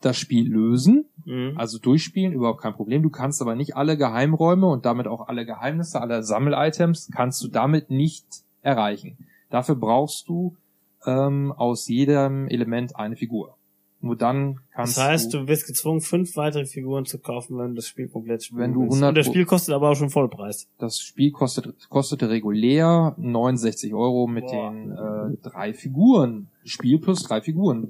das 0.00 0.16
Spiel 0.16 0.48
lösen, 0.48 1.06
Mhm. 1.24 1.54
also 1.56 1.78
durchspielen, 1.78 2.32
überhaupt 2.32 2.62
kein 2.62 2.72
Problem. 2.74 3.02
Du 3.02 3.10
kannst 3.10 3.42
aber 3.42 3.54
nicht 3.54 3.76
alle 3.76 3.96
Geheimräume 3.98 4.66
und 4.66 4.86
damit 4.86 5.06
auch 5.06 5.28
alle 5.28 5.44
Geheimnisse, 5.44 6.00
alle 6.00 6.22
Sammelitems 6.22 7.10
kannst 7.12 7.42
du 7.42 7.48
damit 7.48 7.90
nicht 7.90 8.24
erreichen. 8.62 9.18
Dafür 9.50 9.74
brauchst 9.74 10.28
du 10.28 10.56
ähm, 11.04 11.52
aus 11.52 11.88
jedem 11.88 12.48
Element 12.48 12.96
eine 12.96 13.16
Figur. 13.16 13.57
Nur 14.00 14.16
dann 14.16 14.60
kannst 14.72 14.96
Das 14.96 15.04
heißt, 15.04 15.34
du, 15.34 15.38
du 15.40 15.48
wirst 15.48 15.66
gezwungen, 15.66 16.00
fünf 16.00 16.36
weitere 16.36 16.66
Figuren 16.66 17.04
zu 17.04 17.18
kaufen, 17.18 17.58
wenn 17.58 17.70
du 17.70 17.74
das 17.74 17.88
Spiel 17.88 18.08
komplett 18.08 18.44
spielen 18.44 18.60
Wenn 18.60 18.72
du 18.72 18.80
willst. 18.82 18.92
100 18.94 19.08
Und 19.08 19.14
das 19.16 19.26
Spiel 19.26 19.44
kostet 19.44 19.74
aber 19.74 19.90
auch 19.90 19.96
schon 19.96 20.10
Vollpreis. 20.10 20.68
das 20.78 21.00
Spiel 21.00 21.32
kostet, 21.32 21.74
kostete 21.88 22.30
regulär 22.30 23.14
69 23.18 23.94
Euro 23.94 24.28
mit 24.28 24.46
Boah. 24.46 24.70
den 24.70 24.92
äh, 24.92 25.36
drei 25.42 25.74
Figuren. 25.74 26.48
Spiel 26.64 26.98
plus 27.00 27.24
drei 27.24 27.40
Figuren. 27.40 27.88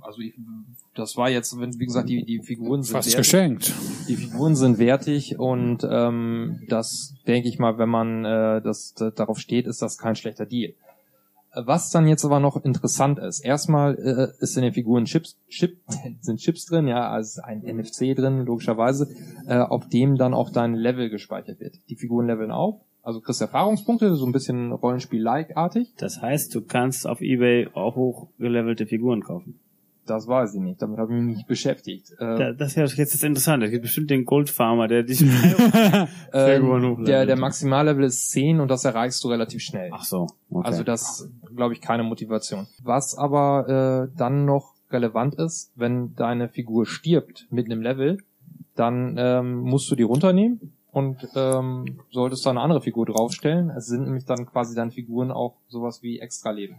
Also 0.00 0.20
ich, 0.20 0.34
das 0.94 1.16
war 1.16 1.28
jetzt, 1.30 1.58
wenn, 1.58 1.78
wie 1.78 1.86
gesagt, 1.86 2.08
die, 2.08 2.24
die 2.24 2.40
Figuren 2.40 2.82
sind 2.82 2.92
Fast 2.92 3.08
wertig. 3.08 3.18
geschenkt. 3.18 3.72
Die 4.08 4.16
Figuren 4.16 4.54
sind 4.54 4.78
wertig 4.78 5.38
und 5.38 5.86
ähm, 5.88 6.60
das 6.68 7.14
denke 7.26 7.48
ich 7.48 7.58
mal, 7.58 7.78
wenn 7.78 7.88
man 7.88 8.24
äh, 8.24 8.62
das, 8.62 8.94
das 8.94 9.14
darauf 9.14 9.38
steht, 9.38 9.66
ist 9.66 9.82
das 9.82 9.98
kein 9.98 10.14
schlechter 10.14 10.46
Deal. 10.46 10.74
Was 11.54 11.90
dann 11.90 12.08
jetzt 12.08 12.24
aber 12.24 12.40
noch 12.40 12.64
interessant 12.64 13.18
ist, 13.18 13.44
erstmal 13.44 13.94
äh, 13.98 14.42
ist 14.42 14.56
in 14.56 14.62
den 14.62 14.72
Figuren 14.72 15.04
Chips, 15.04 15.38
Chip, 15.48 15.76
sind 16.20 16.38
Chips 16.38 16.64
drin, 16.64 16.88
ja, 16.88 17.10
also 17.10 17.42
ein 17.42 17.60
NFC 17.60 18.16
drin, 18.16 18.46
logischerweise, 18.46 19.08
äh, 19.46 19.58
auf 19.58 19.88
dem 19.88 20.16
dann 20.16 20.32
auch 20.32 20.50
dein 20.50 20.74
Level 20.74 21.10
gespeichert 21.10 21.60
wird. 21.60 21.76
Die 21.90 21.96
Figuren 21.96 22.26
leveln 22.26 22.50
auf, 22.50 22.80
also 23.02 23.20
kriegst 23.20 23.42
Erfahrungspunkte, 23.42 24.16
so 24.16 24.24
ein 24.24 24.32
bisschen 24.32 24.72
Rollenspiel-like-artig. 24.72 25.92
Das 25.98 26.22
heißt, 26.22 26.54
du 26.54 26.62
kannst 26.62 27.06
auf 27.06 27.20
Ebay 27.20 27.68
auch 27.74 27.96
hochgelevelte 27.96 28.86
Figuren 28.86 29.22
kaufen. 29.22 29.60
Das 30.06 30.26
weiß 30.26 30.54
ich 30.54 30.60
nicht, 30.60 30.82
damit 30.82 30.98
habe 30.98 31.14
ich 31.14 31.22
mich 31.22 31.36
nicht 31.36 31.46
beschäftigt. 31.46 32.10
Äh, 32.18 32.36
Da, 32.36 32.52
das 32.52 32.70
ist 32.70 32.76
ja 32.76 32.84
jetzt 32.84 33.14
das 33.14 33.22
Interessante. 33.22 33.66
Es 33.66 33.72
gibt 33.72 33.82
bestimmt 33.82 34.10
den 34.10 34.24
Goldfarmer, 34.24 34.88
der 34.88 35.04
dich... 35.04 35.22
ähm, 36.32 37.04
der, 37.04 37.24
der 37.24 37.36
Maximallevel 37.38 38.04
ist 38.04 38.30
10 38.32 38.60
und 38.60 38.68
das 38.68 38.84
erreichst 38.84 39.22
du 39.22 39.28
relativ 39.28 39.62
schnell. 39.62 39.90
Ach 39.92 40.04
so. 40.04 40.26
Okay. 40.50 40.66
Also 40.66 40.82
das 40.82 41.28
glaube 41.54 41.74
ich 41.74 41.80
keine 41.80 42.02
Motivation. 42.02 42.66
Was 42.82 43.16
aber 43.16 44.08
äh, 44.12 44.16
dann 44.18 44.44
noch 44.44 44.74
relevant 44.90 45.36
ist, 45.36 45.70
wenn 45.76 46.14
deine 46.16 46.48
Figur 46.48 46.84
stirbt 46.86 47.46
mit 47.50 47.66
einem 47.66 47.80
Level, 47.80 48.18
dann 48.74 49.16
ähm, 49.18 49.60
musst 49.60 49.90
du 49.90 49.94
die 49.94 50.02
runternehmen 50.02 50.72
und 50.90 51.28
ähm, 51.34 52.00
solltest 52.10 52.44
da 52.44 52.50
eine 52.50 52.60
andere 52.60 52.82
Figur 52.82 53.06
draufstellen. 53.06 53.70
Es 53.70 53.86
sind 53.86 54.04
nämlich 54.04 54.24
dann 54.24 54.46
quasi 54.46 54.74
deine 54.74 54.90
Figuren 54.90 55.30
auch 55.30 55.56
sowas 55.68 56.02
wie 56.02 56.18
Extra-Leben. 56.18 56.76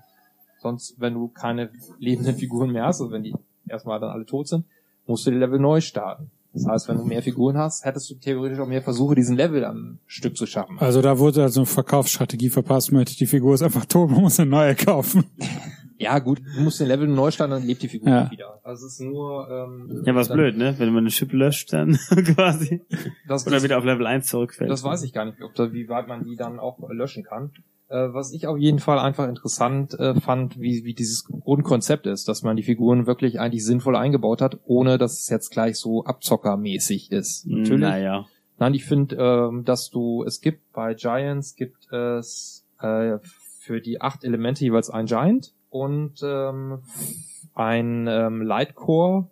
Sonst, 0.64 0.96
wenn 0.98 1.14
du 1.14 1.28
keine 1.28 1.70
lebenden 2.00 2.36
Figuren 2.36 2.72
mehr 2.72 2.86
hast, 2.86 3.02
also 3.02 3.12
wenn 3.12 3.24
die 3.24 3.36
erstmal 3.68 4.00
dann 4.00 4.10
alle 4.12 4.26
tot 4.26 4.48
sind, 4.48 4.66
musst 5.06 5.28
du 5.28 5.32
die 5.32 5.38
Level 5.38 5.60
neu 5.60 5.82
starten. 5.82 6.32
Das 6.54 6.66
heißt, 6.68 6.88
wenn 6.88 6.98
du 6.98 7.04
mehr 7.04 7.22
Figuren 7.22 7.58
hast, 7.58 7.84
hättest 7.84 8.10
du 8.10 8.16
theoretisch 8.16 8.60
auch 8.60 8.68
mehr 8.68 8.82
Versuche, 8.82 9.16
diesen 9.16 9.36
Level 9.36 9.66
am 9.66 9.98
Stück 10.06 10.38
zu 10.38 10.46
schaffen. 10.46 10.78
Also 10.80 11.02
da 11.02 11.20
wurde 11.20 11.42
also 11.44 11.62
eine 11.62 11.66
Verkaufsstrategie 11.66 12.50
verpasst 12.50 12.92
mit, 12.92 13.20
die 13.20 13.26
Figur 13.26 13.56
ist 13.56 13.62
einfach 13.64 13.86
tot, 13.86 14.10
man 14.12 14.22
muss 14.22 14.40
eine 14.40 14.50
neue 14.50 14.76
kaufen. 14.76 15.26
Ja, 15.98 16.20
gut, 16.20 16.42
du 16.56 16.62
musst 16.62 16.80
den 16.80 16.88
Level 16.88 17.08
neu 17.08 17.32
starten, 17.32 17.52
dann 17.52 17.64
lebt 17.64 17.82
die 17.82 17.88
Figur 17.88 18.08
Ja. 18.10 18.22
nicht 18.24 18.32
wieder. 18.34 18.60
Also 18.64 18.86
es 18.86 18.94
ist 18.94 19.02
nur 19.02 19.48
ähm, 19.50 20.04
ja, 20.06 20.14
was 20.16 20.30
blöd, 20.30 20.56
ne? 20.58 20.76
Wenn 20.78 20.90
man 20.90 21.00
eine 21.04 21.10
Chip 21.10 21.34
löscht, 21.34 21.74
dann 21.74 21.94
quasi. 22.36 22.82
Das, 23.28 23.46
Oder 23.48 23.56
das, 23.56 23.64
wieder 23.64 23.78
auf 23.78 23.86
Level 23.86 24.06
1 24.06 24.28
zurückfällt. 24.28 24.70
das 24.70 24.84
weiß 24.84 25.04
ich 25.04 25.12
gar 25.14 25.26
nicht, 25.26 25.42
ob 25.42 25.56
da, 25.56 25.74
wie 25.74 25.90
weit 25.90 26.08
man 26.08 26.24
die 26.24 26.36
dann 26.36 26.60
auch 26.60 26.78
löschen 26.90 27.24
kann. 27.24 27.52
Äh, 27.94 28.12
was 28.12 28.34
ich 28.34 28.48
auf 28.48 28.58
jeden 28.58 28.80
Fall 28.80 28.98
einfach 28.98 29.28
interessant 29.28 29.94
äh, 30.00 30.20
fand, 30.20 30.60
wie, 30.60 30.84
wie 30.84 30.96
dieses 30.96 31.26
Grundkonzept 31.26 32.08
ist, 32.08 32.28
dass 32.28 32.42
man 32.42 32.56
die 32.56 32.64
Figuren 32.64 33.06
wirklich 33.06 33.40
eigentlich 33.40 33.64
sinnvoll 33.64 33.96
eingebaut 33.96 34.42
hat, 34.42 34.58
ohne 34.66 34.98
dass 34.98 35.20
es 35.20 35.30
jetzt 35.30 35.52
gleich 35.52 35.78
so 35.78 36.04
abzockermäßig 36.04 37.12
ist. 37.12 37.46
Natürlich. 37.46 37.82
Naja. 37.82 38.26
Nein, 38.58 38.74
ich 38.74 38.86
finde, 38.86 39.16
ähm, 39.18 39.64
dass 39.64 39.92
du, 39.92 40.24
es 40.24 40.42
gibt 40.42 40.72
bei 40.74 40.96
Giants 40.96 41.56
gibt 41.56 41.92
es 41.92 42.66
äh, 42.80 43.20
für 43.60 43.80
die 43.80 44.02
acht 44.02 44.24
Elemente 44.24 44.66
jeweils 44.66 44.90
ein 44.90 45.06
Giant 45.06 45.54
und 45.70 46.16
ähm, 46.24 46.80
ein 47.54 48.08
ähm, 48.08 48.42
Lightcore 48.42 49.30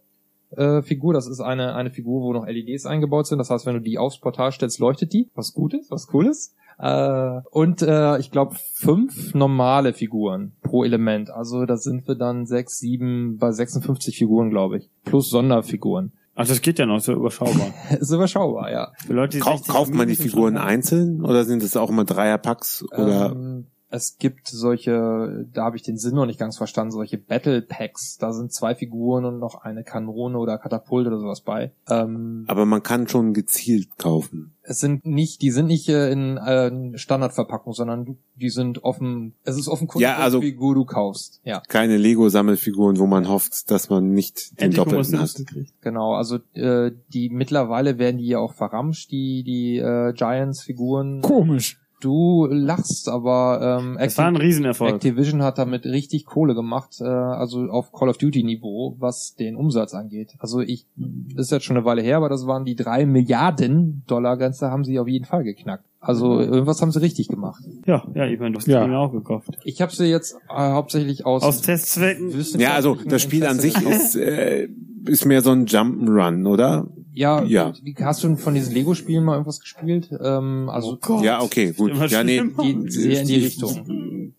äh, 0.51 0.83
Figur. 0.83 1.15
Das 1.15 1.27
ist 1.27 1.39
eine, 1.39 1.73
eine 1.73 1.89
Figur, 1.89 2.21
wo 2.21 2.31
noch 2.31 2.45
LEDs 2.45 2.85
eingebaut 2.85 3.25
sind. 3.25 3.39
Das 3.39 3.49
heißt, 3.49 3.65
wenn 3.65 3.73
du 3.73 3.81
die 3.81 3.97
aufs 3.97 4.19
Portal 4.19 4.51
stellst, 4.51 4.77
leuchtet 4.77 5.13
die. 5.13 5.31
Was 5.33 5.53
gut 5.53 5.73
ist, 5.73 5.89
was 5.89 6.13
cool 6.13 6.27
ist. 6.27 6.55
Äh, 6.81 7.41
und 7.51 7.83
äh, 7.83 8.17
ich 8.17 8.31
glaube 8.31 8.55
fünf 8.73 9.35
normale 9.35 9.93
Figuren 9.93 10.53
pro 10.63 10.83
Element. 10.83 11.29
Also 11.29 11.65
da 11.65 11.77
sind 11.77 12.07
wir 12.07 12.15
dann 12.15 12.47
sechs, 12.47 12.79
sieben, 12.79 13.37
bei 13.37 13.51
56 13.51 14.17
Figuren, 14.17 14.49
glaube 14.49 14.79
ich. 14.79 14.89
Plus 15.05 15.29
Sonderfiguren. 15.29 16.11
Ach, 16.33 16.47
das 16.47 16.61
geht 16.61 16.79
ja 16.79 16.87
noch 16.87 16.99
so 16.99 17.13
überschaubar. 17.13 17.71
ist 17.99 18.11
überschaubar, 18.11 18.71
ja. 18.71 18.91
Für 19.05 19.13
Leute, 19.13 19.37
die 19.37 19.43
Kau 19.43 19.57
60 19.57 19.67
kauft 19.67 19.93
man 19.93 20.07
die 20.07 20.15
Figuren 20.15 20.57
einzeln 20.57 21.23
oder 21.23 21.45
sind 21.45 21.61
es 21.61 21.77
auch 21.77 21.89
immer 21.89 22.03
Dreierpacks 22.03 22.83
oder 22.91 23.31
Ähm, 23.31 23.67
es 23.91 24.17
gibt 24.17 24.47
solche, 24.47 25.45
da 25.53 25.65
habe 25.65 25.75
ich 25.77 25.83
den 25.83 25.97
Sinn 25.97 26.15
noch 26.15 26.25
nicht 26.25 26.39
ganz 26.39 26.57
verstanden, 26.57 26.91
solche 26.91 27.17
Battle 27.17 27.61
Packs. 27.61 28.17
Da 28.17 28.31
sind 28.33 28.51
zwei 28.53 28.73
Figuren 28.73 29.25
und 29.25 29.39
noch 29.39 29.61
eine 29.61 29.83
Kanone 29.83 30.37
oder 30.37 30.57
Katapult 30.57 31.07
oder 31.07 31.19
sowas 31.19 31.41
bei. 31.41 31.71
Ähm, 31.89 32.45
aber 32.47 32.65
man 32.65 32.81
kann 32.83 33.07
schon 33.07 33.33
gezielt 33.33 33.97
kaufen. 33.97 34.53
es 34.63 34.79
sind 34.79 35.05
nicht, 35.05 35.41
die 35.41 35.51
sind 35.51 35.65
nicht 35.67 35.89
in 35.89 36.37
äh, 36.37 36.97
Standardverpackung, 36.97 37.73
sondern 37.73 38.05
du- 38.05 38.17
die 38.35 38.49
sind 38.49 38.83
offen. 38.83 39.33
Es 39.43 39.57
ist 39.57 39.67
offen, 39.67 39.87
Ja, 39.97 40.17
also- 40.17 40.41
wie 40.41 40.51
Figur 40.51 40.73
du 40.75 40.85
kaufst. 40.85 41.41
Ja, 41.43 41.61
Keine 41.67 41.97
Lego-Sammelfiguren, 41.97 42.97
wo 42.99 43.05
man 43.07 43.27
hofft, 43.27 43.69
dass 43.69 43.89
man 43.89 44.11
nicht 44.13 44.51
den 44.59 44.65
Endlich, 44.71 44.83
Doppelten 44.85 45.19
hat. 45.19 45.35
genau. 45.81 46.13
Also 46.13 46.37
äh, 46.53 46.91
die 47.13 47.29
mittlerweile 47.29 47.97
werden 47.97 48.17
die 48.19 48.27
ja 48.27 48.39
auch 48.39 48.53
verramscht, 48.53 49.11
die 49.11 49.43
die 49.43 49.77
äh, 49.79 50.13
Giants-Figuren. 50.13 51.21
Komisch. 51.21 51.80
Du 52.01 52.47
lachst, 52.51 53.07
aber 53.07 53.79
ähm, 53.81 53.97
Das 53.99 54.17
war 54.17 54.25
ein 54.27 54.35
Riesenerfolg. 54.35 54.95
Activision 54.95 55.41
hat 55.43 55.57
damit 55.57 55.85
richtig 55.85 56.25
Kohle 56.25 56.55
gemacht, 56.55 56.97
äh, 56.99 57.05
also 57.05 57.61
auf 57.69 57.93
Call 57.93 58.09
of 58.09 58.17
Duty 58.17 58.43
Niveau, 58.43 58.95
was 58.99 59.35
den 59.35 59.55
Umsatz 59.55 59.93
angeht. 59.93 60.33
Also 60.39 60.59
ich, 60.61 60.85
das 60.97 61.45
ist 61.45 61.51
jetzt 61.51 61.65
schon 61.65 61.77
eine 61.77 61.85
Weile 61.85 62.01
her, 62.01 62.17
aber 62.17 62.27
das 62.27 62.45
waren 62.47 62.65
die 62.65 62.75
drei 62.75 63.05
Milliarden 63.05 64.03
Dollar 64.07 64.35
Grenze, 64.37 64.69
haben 64.71 64.83
sie 64.83 64.99
auf 64.99 65.07
jeden 65.07 65.25
Fall 65.25 65.43
geknackt. 65.43 65.85
Also 65.99 66.39
irgendwas 66.39 66.81
haben 66.81 66.91
sie 66.91 66.99
richtig 66.99 67.27
gemacht. 67.27 67.63
Ja, 67.85 68.03
ja, 68.15 68.25
ich 68.25 68.39
meine, 68.39 68.53
du 68.53 68.57
hast 68.57 68.67
Ja. 68.67 68.85
die 68.87 68.93
auch 68.95 69.11
gekauft. 69.11 69.49
Ich 69.63 69.81
habe 69.83 69.93
sie 69.95 70.05
jetzt 70.05 70.33
äh, 70.49 70.55
hauptsächlich 70.55 71.27
aus, 71.27 71.43
Aus 71.43 71.61
Testzwecken. 71.61 72.33
Ja, 72.57 72.73
also 72.73 72.97
das 73.07 73.21
Spiel 73.21 73.45
an 73.45 73.59
sich 73.59 73.79
ist, 73.87 74.15
äh, 74.15 74.67
ist 75.05 75.25
mehr 75.25 75.41
so 75.43 75.51
ein 75.51 75.67
Jump'n'Run, 75.67 76.47
oder? 76.47 76.87
Ja, 77.13 77.43
Ja. 77.43 77.73
Wie, 77.83 77.95
hast 77.99 78.23
du 78.23 78.35
von 78.35 78.53
diesen 78.53 78.73
Lego-Spielen 78.73 79.23
mal 79.23 79.33
irgendwas 79.33 79.59
gespielt? 79.59 80.09
Ähm, 80.23 80.69
also 80.69 80.97
Ja, 81.21 81.41
okay, 81.41 81.71
gut. 81.73 81.93
Ja, 82.09 82.23
nee, 82.23 82.41
die, 82.63 82.89
sehr 82.91 83.21
in 83.21 83.27
die 83.27 83.35
Richtung. 83.35 84.33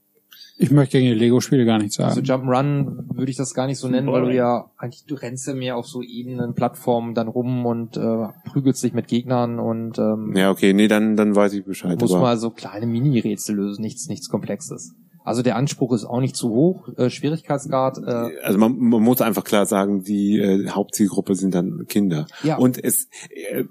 Ich 0.59 0.71
möchte 0.71 0.99
gegen 0.99 1.13
die 1.15 1.19
Lego-Spiele 1.19 1.65
gar 1.65 1.79
nichts 1.79 1.99
Also 1.99 2.23
sagen. 2.25 2.49
Jump'n'Run 2.49 3.17
würde 3.17 3.31
ich 3.31 3.37
das 3.37 3.53
gar 3.53 3.67
nicht 3.67 3.79
so 3.79 3.89
nennen, 3.89 4.07
weil 4.13 4.27
du 4.27 4.35
ja 4.35 4.71
eigentlich 4.77 5.05
du 5.07 5.17
rennst 5.17 5.49
ja 5.49 5.55
mehr 5.55 5.77
auf 5.77 5.89
so 5.89 6.03
Ebenen, 6.03 6.55
Plattformen 6.55 7.15
dann 7.15 7.27
rum 7.27 7.67
und 7.67 7.97
äh, 7.97 8.29
prügelst 8.49 8.83
dich 8.85 8.93
mit 8.93 9.09
Gegnern 9.09 9.59
und 9.59 9.99
ähm, 9.99 10.35
Ja, 10.37 10.51
okay, 10.51 10.73
nee, 10.73 10.87
dann, 10.87 11.17
dann 11.17 11.35
weiß 11.35 11.55
ich 11.55 11.65
Bescheid. 11.65 12.01
muss 12.01 12.13
aber- 12.13 12.23
mal 12.23 12.37
so 12.37 12.51
kleine 12.51 12.87
Mini-Rätsel 12.87 13.57
lösen, 13.57 13.83
nichts, 13.83 14.07
nichts 14.09 14.29
Komplexes. 14.29 14.95
Also 15.25 15.43
der 15.43 15.57
Anspruch 15.57 15.93
ist 15.93 16.05
auch 16.05 16.21
nicht 16.21 16.37
zu 16.37 16.51
hoch, 16.51 16.89
äh, 16.97 17.11
Schwierigkeitsgrad, 17.11 17.99
äh, 17.99 18.41
also 18.43 18.59
man, 18.59 18.77
man 18.79 19.03
muss 19.03 19.21
einfach 19.21 19.45
klar 19.45 19.67
sagen, 19.67 20.03
die 20.03 20.39
äh, 20.39 20.69
Hauptzielgruppe 20.69 21.35
sind 21.35 21.55
dann 21.55 21.87
Kinder. 21.89 22.27
ja, 22.43 22.57
Und 22.57 22.83
es, 22.83 23.09
äh, 23.31 23.65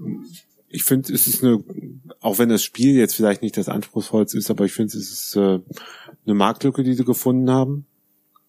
ich 0.70 0.84
finde, 0.84 1.14
es 1.14 1.28
ist 1.28 1.44
eine, 1.44 1.64
auch 2.22 2.40
wenn 2.40 2.50
das 2.50 2.64
Spiel 2.64 2.96
jetzt 2.96 3.16
vielleicht 3.16 3.42
nicht 3.42 3.58
das 3.58 3.70
anspruchsvollste 3.70 4.38
ist, 4.38 4.50
aber 4.50 4.66
ich 4.66 4.74
finde, 4.74 4.98
es 4.98 5.12
ist 5.12 5.36
äh, 5.36 5.60
eine 6.26 6.36
Marktlücke, 6.36 6.84
die 6.84 6.94
sie 6.94 7.06
gefunden 7.06 7.50
haben. 7.52 7.86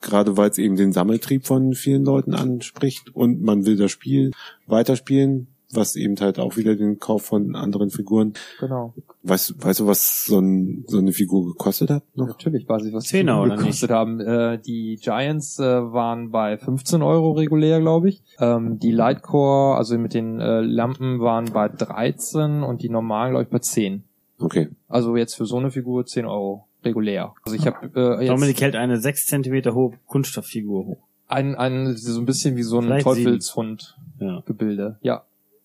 Gerade 0.01 0.37
weil 0.37 0.51
es 0.51 0.59
eben 0.59 0.75
den 0.75 0.93
Sammeltrieb 0.93 1.47
von 1.47 1.75
vielen 1.75 2.05
Leuten 2.05 2.35
anspricht 2.35 3.15
und 3.15 3.41
man 3.41 3.67
will 3.67 3.77
das 3.77 3.93
Spiel 3.93 4.33
weiterspielen, 4.67 5.47
was 5.73 5.97
eben 5.97 6.17
halt 6.21 6.39
auch 6.39 6.57
wieder 6.57 6.77
den 6.77 6.99
Kauf 6.99 7.23
von 7.25 7.57
anderen 7.57 7.91
Figuren. 7.91 8.35
genau. 8.61 8.95
Weißt, 9.25 9.65
weißt 9.65 9.81
du, 9.81 9.87
was 9.87 10.25
so, 10.25 10.41
ein, 10.41 10.85
so 10.89 10.99
eine 10.99 11.13
Figur 11.13 11.47
gekostet 11.47 11.91
hat 11.91 12.03
noch? 12.15 12.27
Natürlich 12.27 12.69
weiß 12.69 12.85
ich, 12.85 12.93
was 12.93 13.05
die 13.05 13.11
Zehner, 13.11 13.41
oder 13.41 13.57
gekostet 13.57 13.91
haben. 13.91 14.21
Äh, 14.21 14.59
die 14.59 14.99
Giants 15.01 15.59
äh, 15.61 15.65
waren 15.65 16.31
bei 16.31 16.59
15 16.59 17.03
Euro 17.03 17.33
regulär, 17.33 17.81
glaube 17.81 18.09
ich. 18.09 18.23
Ähm, 18.41 18.79
die 18.81 18.91
Lightcore, 18.91 19.77
also 19.77 19.97
mit 19.97 20.15
den 20.15 20.41
äh, 20.41 20.61
Lampen, 20.61 21.21
waren 21.21 21.53
bei 21.53 21.69
13 21.69 22.63
und 22.63 22.83
die 22.83 22.89
normalen, 22.89 23.31
glaube 23.31 23.45
ich, 23.45 23.51
bei 23.51 23.61
10. 23.61 24.03
Okay. 24.41 24.71
Also 24.89 25.17
jetzt 25.17 25.35
für 25.35 25.47
so 25.47 25.57
eine 25.59 25.71
Figur 25.71 26.05
10 26.05 26.27
Euro 26.27 26.67
regulär. 26.85 27.33
Also 27.45 27.57
ich 27.57 27.67
habe 27.67 27.91
äh, 27.95 28.25
jetzt 28.25 28.31
Dominik 28.31 28.61
hält 28.61 28.75
eine 28.75 28.99
6 28.99 29.27
Zentimeter 29.27 29.73
hohe 29.75 29.93
Kunststofffigur 30.07 30.85
hoch. 30.87 30.99
ein, 31.29 31.55
ein 31.55 31.97
so 31.97 32.21
ein 32.21 32.27
bisschen 32.27 32.57
wie 32.57 32.65
so 32.65 32.79
ein 32.79 32.85
Vielleicht 32.87 33.05
Teufelshund 33.05 33.97
Ja. 34.19 34.43
Gebilde. 34.47 34.99
Ja. 35.03 35.23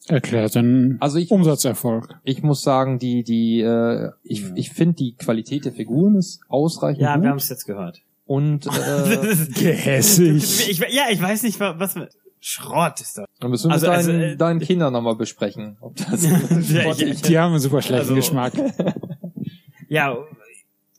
Erklärt 0.08 0.56
den 0.56 0.98
Also 1.00 1.18
ich 1.18 1.32
Umsatzerfolg. 1.32 2.16
ich 2.24 2.42
muss 2.44 2.62
sagen, 2.62 3.00
die 3.00 3.24
die 3.24 3.62
äh, 3.62 4.12
ich 4.24 4.46
ich 4.56 4.70
finde 4.72 4.96
die 4.96 5.14
Qualität 5.16 5.66
der 5.66 5.74
Figuren 5.74 6.16
ist 6.16 6.40
ausreichend 6.48 7.02
Ja, 7.02 7.16
gut 7.16 7.24
wir 7.24 7.30
haben 7.32 7.38
es 7.38 7.50
jetzt 7.50 7.66
gehört. 7.66 8.02
und 8.26 8.66
äh, 8.68 8.70
Gehässig. 9.60 10.70
ich, 10.70 10.80
ja, 10.80 11.04
ich 11.12 11.22
weiß 11.22 11.44
nicht, 11.44 11.60
was 11.60 11.96
mit 11.96 12.10
Schrott 12.40 13.02
ist 13.02 13.18
das. 13.18 13.26
dann 13.40 13.50
müssen 13.50 13.70
wir 13.70 13.74
Also- 13.74 13.88
mit 13.88 13.96
also, 13.96 14.12
deinen, 14.12 14.22
äh, 14.22 14.38
deinen 14.38 14.60
Kindern 14.60 14.94
nochmal 14.94 15.16
besprechen, 15.16 15.76
ob 15.82 15.96
das 15.98 16.24
Ja, 16.72 16.92
ich- 16.96 17.22
Die 17.24 17.38
haben 17.38 17.52
einen 17.54 17.60
super 17.60 17.82
schlechten 17.82 18.04
Also- 18.10 18.16
Geschmack. 18.16 18.54
Ja, 19.90 20.18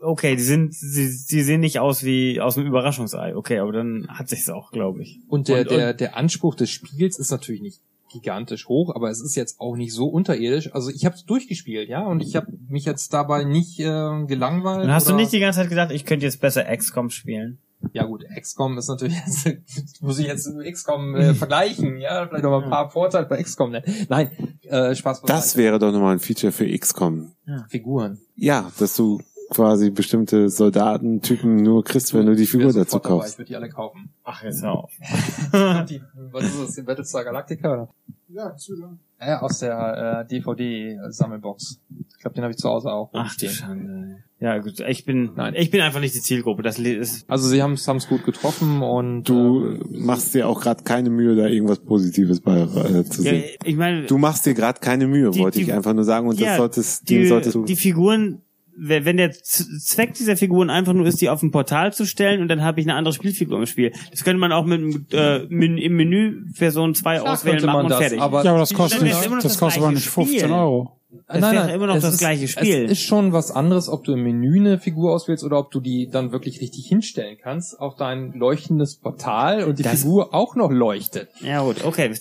okay, 0.01 0.35
die 0.37 0.43
sind, 0.43 0.75
sie, 0.75 1.09
sie 1.09 1.43
sehen 1.43 1.61
nicht 1.61 1.79
aus 1.79 2.05
wie 2.05 2.41
aus 2.41 2.57
einem 2.57 2.67
Überraschungsei. 2.67 3.37
Okay, 3.37 3.59
aber 3.59 3.73
dann 3.73 4.09
hat 4.09 4.29
sich's 4.31 4.49
auch, 4.49 4.71
glaube 4.71 5.03
ich. 5.03 5.19
Und 5.29 5.49
der, 5.49 5.61
Und- 5.61 5.71
der, 5.71 5.93
der 5.95 6.17
Anspruch 6.17 6.55
des 6.55 6.71
Spiels 6.71 7.19
ist 7.19 7.31
natürlich 7.31 7.61
nicht 7.61 7.81
gigantisch 8.11 8.69
hoch, 8.69 8.95
aber 8.95 9.11
es 9.11 9.21
ist 9.21 9.35
jetzt 9.37 9.61
auch 9.61 9.77
nicht 9.77 9.93
so 9.93 10.07
unterirdisch. 10.07 10.75
Also 10.75 10.91
ich 10.91 11.05
habe 11.05 11.15
es 11.17 11.25
durchgespielt, 11.25 11.89
ja, 11.89 12.05
und 12.07 12.21
ich 12.23 12.37
habe 12.37 12.47
mich 12.69 12.85
jetzt 12.85 13.13
dabei 13.13 13.45
nicht 13.45 13.79
äh, 13.81 13.85
gelangweilt. 14.27 14.85
Dann 14.85 14.93
hast 14.93 15.07
du 15.09 15.13
oder- 15.13 15.21
nicht 15.23 15.33
die 15.33 15.41
ganze 15.41 15.61
Zeit 15.61 15.69
gedacht, 15.69 15.91
ich 15.91 16.05
könnte 16.05 16.27
jetzt 16.27 16.41
besser 16.41 16.65
XCOM 16.65 17.11
spielen. 17.11 17.59
Ja 17.93 18.05
gut, 18.07 18.25
XCOM 18.37 18.77
ist 18.77 18.89
natürlich, 18.89 19.17
muss 20.01 20.19
ich 20.19 20.27
jetzt 20.27 20.51
XCOM 20.59 21.15
äh, 21.15 21.35
vergleichen, 21.35 21.99
ja, 21.99 22.27
vielleicht 22.27 22.43
noch 22.43 22.51
mal 22.51 22.65
ein 22.65 22.71
paar 22.71 22.91
Vorteile 22.91 23.27
bei 23.27 23.41
XCOM 23.43 23.71
nennen. 23.71 23.85
Nein, 24.09 24.31
äh, 24.63 24.95
Spaß 24.97 25.23
beiseite. 25.23 25.39
Das 25.39 25.57
wäre 25.57 25.79
doch 25.79 25.93
nochmal 25.93 26.15
ein 26.15 26.19
Feature 26.19 26.51
für 26.53 26.67
XCOM. 26.77 27.33
Figuren. 27.69 28.19
Ja, 28.35 28.71
dass 28.79 28.97
du 28.97 29.21
quasi 29.51 29.91
bestimmte 29.91 30.49
Soldatentypen 30.51 31.57
nur 31.57 31.85
kriegst, 31.85 32.13
wenn 32.15 32.27
du 32.27 32.35
die 32.37 32.47
Figur 32.47 32.69
dazu 32.73 32.79
sofort 32.79 33.05
dabei, 33.05 33.15
kaufst. 33.17 33.33
Ich 33.33 33.39
würde 33.39 33.49
die 33.49 33.57
alle 33.57 33.69
kaufen. 33.69 34.11
Ach, 34.25 34.43
jetzt 34.43 34.63
hör 34.63 34.73
auf. 34.73 34.91
die, 35.89 36.01
was 36.31 36.45
ist 36.45 36.61
das, 36.61 36.75
die 36.75 36.83
Battlestar 36.83 37.25
Galactica? 37.25 37.73
oder? 37.73 37.89
Ja, 38.29 38.55
zusammen. 38.57 38.99
Ja, 39.21 39.41
aus 39.41 39.59
der 39.59 40.25
äh, 40.25 40.29
DVD-Sammelbox. 40.29 41.81
Ich 42.11 42.19
glaube, 42.19 42.35
den 42.35 42.43
habe 42.45 42.53
ich 42.53 42.59
zu 42.59 42.69
Hause 42.69 42.93
auch. 42.93 43.11
Ach 43.13 43.21
rumstehen. 43.25 43.53
Schande. 43.53 44.17
Ja, 44.41 44.59
gut, 44.59 44.79
ich 44.81 45.05
bin, 45.05 45.31
Nein. 45.35 45.55
ich 45.57 45.71
bin 45.73 45.81
einfach 45.81 45.99
nicht 45.99 46.15
die 46.15 46.21
Zielgruppe. 46.21 46.63
Das 46.63 46.79
ist, 46.79 47.29
Also 47.29 47.49
sie 47.49 47.61
haben 47.63 47.73
es 47.73 48.09
gut 48.09 48.25
getroffen 48.25 48.83
und 48.83 49.25
Du 49.25 49.67
äh, 49.67 49.79
machst 49.99 50.35
dir 50.35 50.47
auch 50.49 50.61
gerade 50.61 50.85
keine 50.85 51.11
Mühe, 51.11 51.35
da 51.35 51.47
irgendwas 51.49 51.81
Positives 51.81 52.41
bei 52.41 52.61
äh, 52.61 53.05
zu 53.05 53.23
ja, 53.25 53.31
sehen. 53.33 53.45
ich 53.65 53.77
meine, 53.77 54.07
Du 54.07 54.17
machst 54.19 54.47
dir 54.47 54.55
gerade 54.55 54.79
keine 54.79 55.09
Mühe, 55.09 55.31
Die- 55.31 55.41
wollte 55.41 55.59
die- 55.59 55.65
ich 55.65 55.73
einfach 55.73 55.93
nur 55.95 56.05
sagen. 56.05 56.29
Und 56.29 56.39
ja, 56.39 56.51
das 56.51 56.57
solltest, 56.59 57.11
dem 57.11 57.23
die, 57.23 57.27
solltest 57.27 57.55
du. 57.57 57.65
die 57.65 57.75
Figuren, 57.77 58.43
wenn 58.81 59.17
der 59.17 59.33
Zweck 59.33 60.15
dieser 60.15 60.37
Figuren 60.37 60.71
einfach 60.71 60.93
nur 60.93 61.07
ist, 61.07 61.21
die 61.21 61.29
auf 61.31 61.43
ein 61.43 61.51
Portal 61.51 61.93
zu 61.93 62.07
stellen 62.07 62.41
und 62.41 62.49
dann 62.49 62.63
habe 62.63 62.81
ich 62.81 62.87
eine 62.87 62.95
andere 62.97 63.13
Spielfigur 63.13 63.59
im 63.59 63.67
Spiel. 63.67 63.93
Das 64.11 64.25
könnte 64.25 64.39
man 64.41 64.53
auch 64.53 64.65
mit 64.65 65.13
äh, 65.13 65.47
Men 65.49 65.79
im 65.79 65.95
Menü 65.97 66.45
Version 66.55 66.95
2 66.95 67.19
Klar 67.19 67.33
auswählen, 67.33 67.65
machen 67.67 67.83
und 67.85 67.91
das, 67.91 67.99
fertig. 67.99 68.21
aber- 68.21 68.45
Ja, 68.45 68.51
aber 68.53 68.61
das 68.61 68.73
kostet, 68.75 69.03
noch 69.03 69.09
das 69.09 69.43
das 69.43 69.59
kostet 69.59 69.83
aber 69.83 69.93
nicht 69.93 70.07
15 70.07 70.39
Spiel. 70.41 70.53
Euro. 70.53 70.95
Das 71.27 71.41
wäre 71.41 71.73
immer 71.73 71.87
noch 71.87 71.97
es 71.97 72.03
das 72.03 72.15
ist, 72.15 72.19
gleiche 72.21 72.49
Spiel. 72.49 72.85
Es 72.85 72.93
ist 72.93 73.01
schon 73.03 73.33
was 73.33 73.51
anderes, 73.51 73.89
ob 73.89 74.05
du 74.05 74.13
im 74.13 74.23
Menü 74.23 74.61
eine 74.61 74.79
Figur 74.79 75.15
auswählst 75.15 75.43
oder 75.43 75.59
ob 75.59 75.71
du 75.71 75.81
die 75.81 76.09
dann 76.11 76.33
wirklich 76.33 76.61
richtig 76.61 76.87
hinstellen 76.87 77.39
kannst 77.43 77.81
auf 77.81 77.97
dein 77.97 78.33
leuchtendes 78.35 78.97
Portal 78.97 79.65
und 79.65 79.79
die 79.79 79.83
Das- 79.85 80.03
Figur 80.03 80.35
auch 80.35 80.55
noch 80.55 80.71
leuchtet. 80.71 81.29
ja 81.41 81.63
gut, 81.63 81.83
okay. 81.85 82.13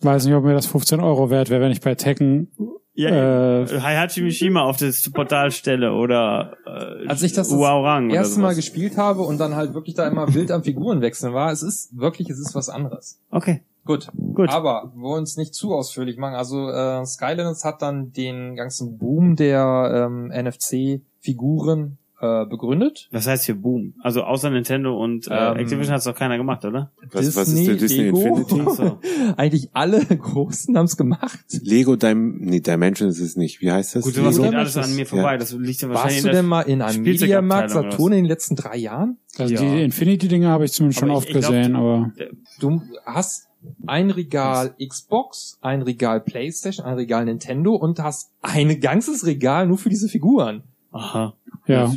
Weiß 0.00 0.24
nicht, 0.24 0.34
ob 0.34 0.44
mir 0.44 0.54
das 0.54 0.66
15 0.66 1.00
Euro 1.00 1.28
wert 1.30 1.50
wäre, 1.50 1.60
wenn 1.60 1.72
ich 1.72 1.80
bei 1.80 1.94
Tekken 1.96 2.48
Ja, 2.98 3.60
Äh, 3.62 3.80
Hayashi 3.80 4.22
Mishima 4.22 4.62
auf 4.62 4.76
das 4.78 5.08
Portal 5.10 5.52
stelle 5.52 5.92
oder 5.92 6.56
äh, 6.66 7.06
Als 7.06 7.22
ich 7.22 7.32
das 7.32 7.48
das 7.48 7.56
erste 8.12 8.40
Mal 8.40 8.56
gespielt 8.56 8.96
habe 8.96 9.22
und 9.22 9.38
dann 9.38 9.54
halt 9.54 9.72
wirklich 9.72 9.94
da 9.94 10.08
immer 10.08 10.34
wild 10.34 10.50
am 10.50 10.64
Figuren 10.64 11.00
wechseln 11.00 11.32
war, 11.32 11.52
es 11.52 11.62
ist 11.62 11.96
wirklich, 11.96 12.28
es 12.28 12.40
ist 12.40 12.56
was 12.56 12.68
anderes. 12.68 13.20
Okay, 13.30 13.62
Gut. 13.84 14.08
gut. 14.34 14.50
Aber 14.50 14.90
wir 14.96 15.00
wollen 15.00 15.22
es 15.22 15.36
nicht 15.36 15.54
zu 15.54 15.74
ausführlich 15.74 16.18
machen. 16.18 16.34
Also 16.34 16.68
äh, 16.70 17.06
Skylanders 17.06 17.64
hat 17.64 17.82
dann 17.82 18.12
den 18.12 18.56
ganzen 18.56 18.98
Boom 18.98 19.36
der 19.36 20.08
ähm, 20.08 20.32
NFC-Figuren 20.34 21.98
äh, 22.20 22.44
begründet. 22.46 23.08
Was 23.12 23.26
heißt 23.26 23.44
hier 23.46 23.54
Boom? 23.54 23.94
Also 24.02 24.22
außer 24.24 24.50
Nintendo 24.50 24.96
und 25.00 25.28
äh, 25.28 25.34
Ähm, 25.34 25.56
Activision 25.58 25.92
hat 25.92 25.98
es 25.98 26.04
doch 26.04 26.14
keiner 26.14 26.36
gemacht, 26.36 26.64
oder? 26.64 26.90
was, 27.12 27.36
was 27.36 27.48
ist 27.48 27.66
der 27.66 27.74
Disney 27.76 28.04
Lego. 28.04 28.36
Infinity? 28.36 28.64
So. 28.76 28.98
Eigentlich 29.36 29.70
alle 29.72 30.04
Großen 30.04 30.76
haben 30.76 30.86
es 30.86 30.96
gemacht. 30.96 31.38
Lego 31.62 31.96
Dim 31.96 32.38
nee, 32.40 32.60
Dimension 32.60 33.08
ist 33.08 33.20
es 33.20 33.36
nicht. 33.36 33.60
Wie 33.60 33.70
heißt 33.70 33.96
das? 33.96 34.04
Gut, 34.04 34.16
Lego 34.16 34.42
geht 34.42 34.54
alles 34.54 34.76
an 34.76 34.94
mir 34.94 35.06
vorbei. 35.06 35.32
Ja. 35.32 35.38
Das 35.38 35.52
liegt 35.52 35.80
ja 35.82 35.88
wahrscheinlich 35.88 36.24
Warst 36.24 36.26
du 36.26 36.30
denn 36.36 36.46
mal 36.46 36.62
in 36.62 36.82
einem 36.82 37.02
Mediamarkt? 37.02 37.70
Saturn 37.70 38.12
in 38.12 38.18
den 38.24 38.26
letzten 38.26 38.56
drei 38.56 38.76
Jahren? 38.76 39.18
Also 39.38 39.54
Ja. 39.54 39.60
die 39.60 39.82
Infinity-Dinger 39.82 40.48
habe 40.48 40.64
ich 40.64 40.72
zumindest 40.72 41.00
schon 41.00 41.10
Aber 41.10 41.18
oft 41.18 41.28
ich 41.28 41.34
glaub, 41.38 41.52
gesehen, 41.52 41.76
aber 41.76 42.12
Du 42.60 42.82
hast 43.04 43.48
ein 43.86 44.10
Regal 44.10 44.74
Xbox, 44.84 45.58
ein 45.60 45.82
Regal 45.82 46.20
Playstation, 46.20 46.86
ein 46.86 46.94
Regal 46.94 47.24
Nintendo 47.24 47.74
und 47.74 47.98
hast 48.00 48.30
ein 48.42 48.80
ganzes 48.80 49.26
Regal 49.26 49.66
nur 49.66 49.78
für 49.78 49.88
diese 49.88 50.08
Figuren. 50.08 50.62
Aha. 50.92 51.34
ja. 51.66 51.92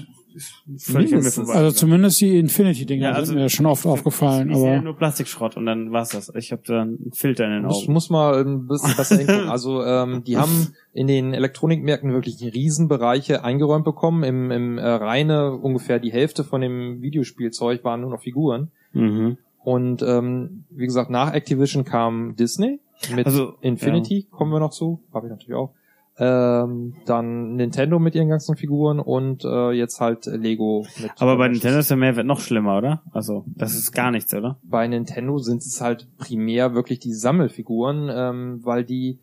Völlig 0.77 0.83
an 0.87 0.93
mir 0.93 1.01
Mindestens. 1.17 1.33
vorbei. 1.45 1.53
Also 1.53 1.71
zumindest 1.77 2.21
die 2.21 2.37
Infinity-Dinger 2.39 3.09
Ja, 3.09 3.11
also- 3.13 3.27
sind 3.31 3.35
mir 3.41 3.49
schon 3.49 3.65
oft 3.65 3.85
aufgefallen, 3.85 4.49
ich 4.51 4.57
sehe 4.57 4.73
aber 4.75 4.81
nur 4.81 4.95
Plastikschrott 4.97 5.57
und 5.57 5.65
dann 5.65 5.91
war's 5.91 6.09
das. 6.09 6.31
Ich 6.35 6.51
habe 6.51 6.61
da 6.65 6.81
einen 6.81 7.11
Filter 7.13 7.45
in 7.45 7.51
den 7.51 7.65
Augen. 7.65 7.91
muss 7.93 8.09
mal 8.09 8.41
ein 8.41 8.67
bisschen 8.67 8.95
besser 8.95 9.17
hingucken. 9.17 9.49
Also 9.49 9.83
ähm, 9.83 10.23
die 10.25 10.37
haben 10.37 10.73
in 10.93 11.07
den 11.07 11.33
Elektronikmärkten 11.33 12.11
wirklich 12.13 12.41
Riesenbereiche 12.41 13.43
eingeräumt 13.43 13.85
bekommen. 13.85 14.23
Im, 14.23 14.51
im 14.51 14.77
äh, 14.77 14.85
reine 14.87 15.53
ungefähr 15.53 15.99
die 15.99 16.11
Hälfte 16.11 16.43
von 16.43 16.61
dem 16.61 17.01
Videospielzeug 17.01 17.83
waren 17.83 18.01
nur 18.01 18.11
noch 18.11 18.21
Figuren. 18.21 18.71
Mhm. 18.93 19.37
Und 19.63 20.01
ähm, 20.01 20.63
wie 20.71 20.85
gesagt, 20.85 21.09
nach 21.11 21.33
Activision 21.33 21.83
kam 21.85 22.35
Disney 22.35 22.79
mit 23.15 23.25
Also, 23.25 23.53
Infinity, 23.61 24.27
kommen 24.31 24.51
wir 24.51 24.59
noch 24.59 24.71
zu, 24.71 25.01
habe 25.13 25.27
ich 25.27 25.31
natürlich 25.31 25.55
auch. 25.55 25.71
Ähm, 26.17 26.93
dann 27.05 27.55
Nintendo 27.55 27.97
mit 27.97 28.15
ihren 28.15 28.27
ganzen 28.27 28.55
Figuren 28.55 28.99
und 28.99 29.43
äh, 29.45 29.71
jetzt 29.71 29.99
halt 30.01 30.25
Lego 30.25 30.85
mit. 31.01 31.11
Aber 31.17 31.37
bei 31.37 31.47
Nintendo 31.47 31.79
ist 31.79 31.89
der 31.89 31.97
Mehrwert 31.97 32.25
noch 32.25 32.41
schlimmer, 32.41 32.77
oder? 32.77 33.01
Also, 33.11 33.45
das 33.47 33.75
ist 33.75 33.91
gar 33.91 34.11
nichts, 34.11 34.33
oder? 34.33 34.59
bei 34.63 34.87
Nintendo 34.87 35.37
sind 35.37 35.61
es 35.61 35.79
halt 35.81 36.07
primär 36.17 36.73
wirklich 36.75 36.99
die 36.99 37.13
Sammelfiguren, 37.13 38.09
ähm, 38.13 38.59
weil 38.63 38.83
die 38.83 39.19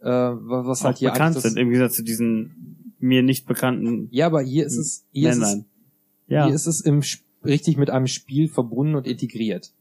äh, 0.00 0.08
was 0.08 0.82
halt 0.82 0.96
Auch 0.96 0.98
hier 0.98 1.10
bekannt 1.10 1.38
sind, 1.38 1.58
im 1.58 1.68
Gegensatz 1.68 1.96
zu 1.96 2.02
diesen 2.02 2.94
mir 2.98 3.22
nicht 3.22 3.46
bekannten 3.46 4.08
Ja, 4.10 4.26
aber 4.26 4.42
hier 4.42 4.66
ist 4.66 4.76
es 4.76 5.06
hier 5.10 5.30
ist 5.30 5.42
es. 5.42 5.64
Ja. 6.26 6.46
hier 6.46 6.54
ist 6.54 6.66
es 6.66 6.80
im 6.80 7.02
richtig 7.44 7.76
mit 7.76 7.90
einem 7.90 8.06
Spiel 8.06 8.48
verbunden 8.48 8.94
und 8.94 9.06
integriert. 9.06 9.72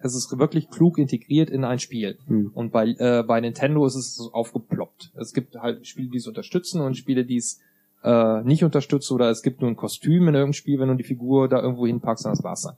Es 0.00 0.14
ist 0.14 0.38
wirklich 0.38 0.70
klug 0.70 0.98
integriert 0.98 1.50
in 1.50 1.64
ein 1.64 1.78
Spiel. 1.78 2.18
Hm. 2.26 2.50
Und 2.54 2.72
bei, 2.72 2.88
äh, 2.98 3.24
bei 3.26 3.40
Nintendo 3.40 3.84
ist 3.86 3.96
es 3.96 4.14
so 4.14 4.32
aufgeploppt. 4.32 5.12
Es 5.16 5.32
gibt 5.32 5.56
halt 5.56 5.86
Spiele, 5.86 6.08
die 6.10 6.18
es 6.18 6.26
unterstützen 6.26 6.80
und 6.80 6.96
Spiele, 6.96 7.24
die 7.24 7.36
es 7.36 7.60
äh, 8.04 8.42
nicht 8.42 8.62
unterstützen 8.62 9.14
oder 9.14 9.28
es 9.28 9.42
gibt 9.42 9.60
nur 9.60 9.68
ein 9.68 9.76
Kostüm 9.76 10.28
in 10.28 10.34
irgendeinem 10.34 10.52
Spiel, 10.52 10.78
wenn 10.78 10.88
du 10.88 10.94
die 10.94 11.02
Figur 11.04 11.48
da 11.48 11.60
irgendwo 11.60 11.86
hinpackst, 11.86 12.24
dann 12.24 12.32
das 12.32 12.44
war's 12.44 12.62
dann. 12.62 12.76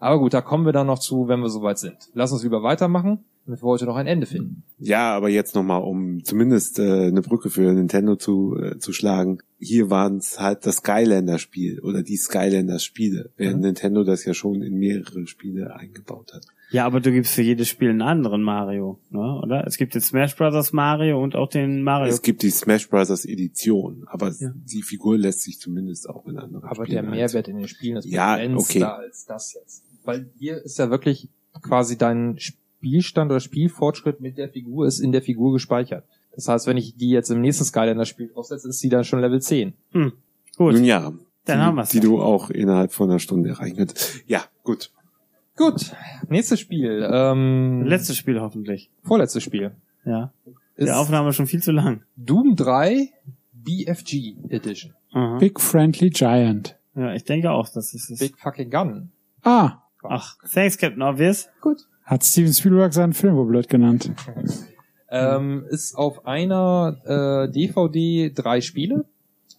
Aber 0.00 0.18
gut, 0.18 0.32
da 0.32 0.40
kommen 0.40 0.64
wir 0.64 0.72
dann 0.72 0.86
noch 0.86 0.98
zu, 0.98 1.28
wenn 1.28 1.40
wir 1.40 1.50
soweit 1.50 1.78
sind. 1.78 1.96
Lass 2.14 2.32
uns 2.32 2.42
lieber 2.42 2.62
weitermachen, 2.62 3.18
damit 3.44 3.62
wir 3.62 3.66
heute 3.66 3.84
noch 3.84 3.96
ein 3.96 4.06
Ende 4.06 4.26
finden. 4.26 4.62
Ja, 4.78 5.14
aber 5.14 5.28
jetzt 5.28 5.54
nochmal, 5.54 5.82
um 5.82 6.24
zumindest 6.24 6.78
äh, 6.78 7.08
eine 7.08 7.20
Brücke 7.20 7.50
für 7.50 7.70
Nintendo 7.70 8.16
zu, 8.16 8.56
äh, 8.56 8.78
zu 8.78 8.94
schlagen. 8.94 9.40
Hier 9.58 9.90
waren 9.90 10.16
es 10.16 10.40
halt 10.40 10.64
das 10.64 10.76
Skylander-Spiel 10.76 11.80
oder 11.80 12.02
die 12.02 12.16
Skylander-Spiele, 12.16 13.30
während 13.36 13.58
Mhm. 13.58 13.62
Nintendo 13.62 14.04
das 14.04 14.24
ja 14.24 14.32
schon 14.32 14.62
in 14.62 14.78
mehrere 14.78 15.26
Spiele 15.26 15.76
eingebaut 15.76 16.32
hat. 16.32 16.46
Ja, 16.72 16.86
aber 16.86 17.00
du 17.00 17.12
gibst 17.12 17.34
für 17.34 17.42
jedes 17.42 17.68
Spiel 17.68 17.90
einen 17.90 18.02
anderen 18.02 18.42
Mario, 18.42 18.98
ne? 19.10 19.40
oder? 19.42 19.66
Es 19.66 19.76
gibt 19.76 19.94
den 19.94 20.00
Smash 20.00 20.34
Brothers 20.36 20.72
Mario 20.72 21.22
und 21.22 21.36
auch 21.36 21.48
den 21.48 21.82
Mario. 21.82 22.10
Es 22.12 22.22
gibt 22.22 22.42
die 22.42 22.50
Smash 22.50 22.88
Bros. 22.88 23.24
Edition, 23.24 24.04
aber 24.06 24.32
Ja. 24.38 24.52
die 24.54 24.82
Figur 24.82 25.18
lässt 25.18 25.42
sich 25.42 25.60
zumindest 25.60 26.08
auch 26.08 26.26
in 26.26 26.38
anderen 26.38 26.64
Aber 26.64 26.84
Spielen 26.86 27.04
der 27.04 27.10
Mehrwert 27.14 27.48
in 27.48 27.58
den 27.58 27.68
Spielen 27.68 27.98
ist 27.98 28.06
Ja, 28.06 28.36
begrenzter 28.36 28.76
okay. 28.76 29.04
als 29.04 29.26
das 29.26 29.54
jetzt. 29.54 29.84
Weil 30.04 30.30
hier 30.38 30.62
ist 30.62 30.78
ja 30.78 30.90
wirklich 30.90 31.28
quasi 31.60 31.96
dein 31.98 32.38
Spielstand 32.38 33.30
oder 33.30 33.40
Spielfortschritt 33.40 34.20
mit 34.20 34.38
der 34.38 34.48
Figur 34.48 34.86
ist 34.86 34.98
in 34.98 35.12
der 35.12 35.22
Figur 35.22 35.52
gespeichert. 35.52 36.04
Das 36.34 36.48
heißt, 36.48 36.66
wenn 36.66 36.78
ich 36.78 36.96
die 36.96 37.10
jetzt 37.10 37.30
im 37.30 37.40
nächsten 37.42 37.64
Skylander-Spiel 37.64 38.28
draufsetze, 38.32 38.68
ist 38.68 38.80
sie 38.80 38.88
dann 38.88 39.04
schon 39.04 39.20
Level 39.20 39.40
10. 39.42 39.74
hm. 39.92 40.12
Gut. 40.56 40.74
Nun 40.74 40.84
ja, 40.84 41.12
Dann 41.44 41.58
die, 41.58 41.64
haben 41.64 41.76
wir's 41.76 41.90
die 41.90 41.98
ja. 41.98 42.02
du 42.02 42.20
auch 42.20 42.50
innerhalb 42.50 42.92
von 42.92 43.08
einer 43.10 43.18
Stunde 43.18 43.50
erreichen 43.50 43.76
könntest. 43.76 44.22
Ja, 44.26 44.44
gut. 44.64 44.90
Gut, 45.56 45.92
nächstes 46.28 46.60
Spiel. 46.60 47.08
Ähm, 47.12 47.82
Letztes 47.86 48.16
Spiel 48.16 48.40
hoffentlich. 48.40 48.90
vorletztes 49.02 49.42
Spiel. 49.42 49.72
Ja. 50.04 50.32
Ist 50.76 50.88
Die 50.88 50.92
Aufnahme 50.92 51.30
ist 51.30 51.36
schon 51.36 51.46
viel 51.46 51.62
zu 51.62 51.72
lang. 51.72 52.02
Doom 52.16 52.56
3 52.56 53.10
BFG 53.52 54.36
Edition. 54.48 54.94
Aha. 55.12 55.38
Big 55.38 55.60
Friendly 55.60 56.10
Giant. 56.10 56.76
Ja, 56.94 57.12
ich 57.14 57.24
denke 57.24 57.50
auch, 57.50 57.68
das 57.68 57.94
ist 57.94 58.10
es. 58.10 58.18
Big 58.18 58.38
fucking 58.38 58.70
Gun. 58.70 59.10
Ah, 59.42 59.78
Ach, 60.04 60.36
thanks, 60.52 60.76
Captain 60.78 61.00
Obvious. 61.02 61.48
Gut. 61.60 61.86
hat 62.04 62.24
Steven 62.24 62.52
Spielberg 62.52 62.92
seinen 62.92 63.12
Film 63.12 63.36
wohl 63.36 63.46
blöd 63.46 63.68
genannt. 63.68 64.10
Ähm, 65.14 65.66
ist 65.68 65.94
auf 65.94 66.24
einer 66.24 66.96
äh, 67.04 67.52
DVD 67.52 68.32
drei 68.34 68.62
Spiele. 68.62 69.04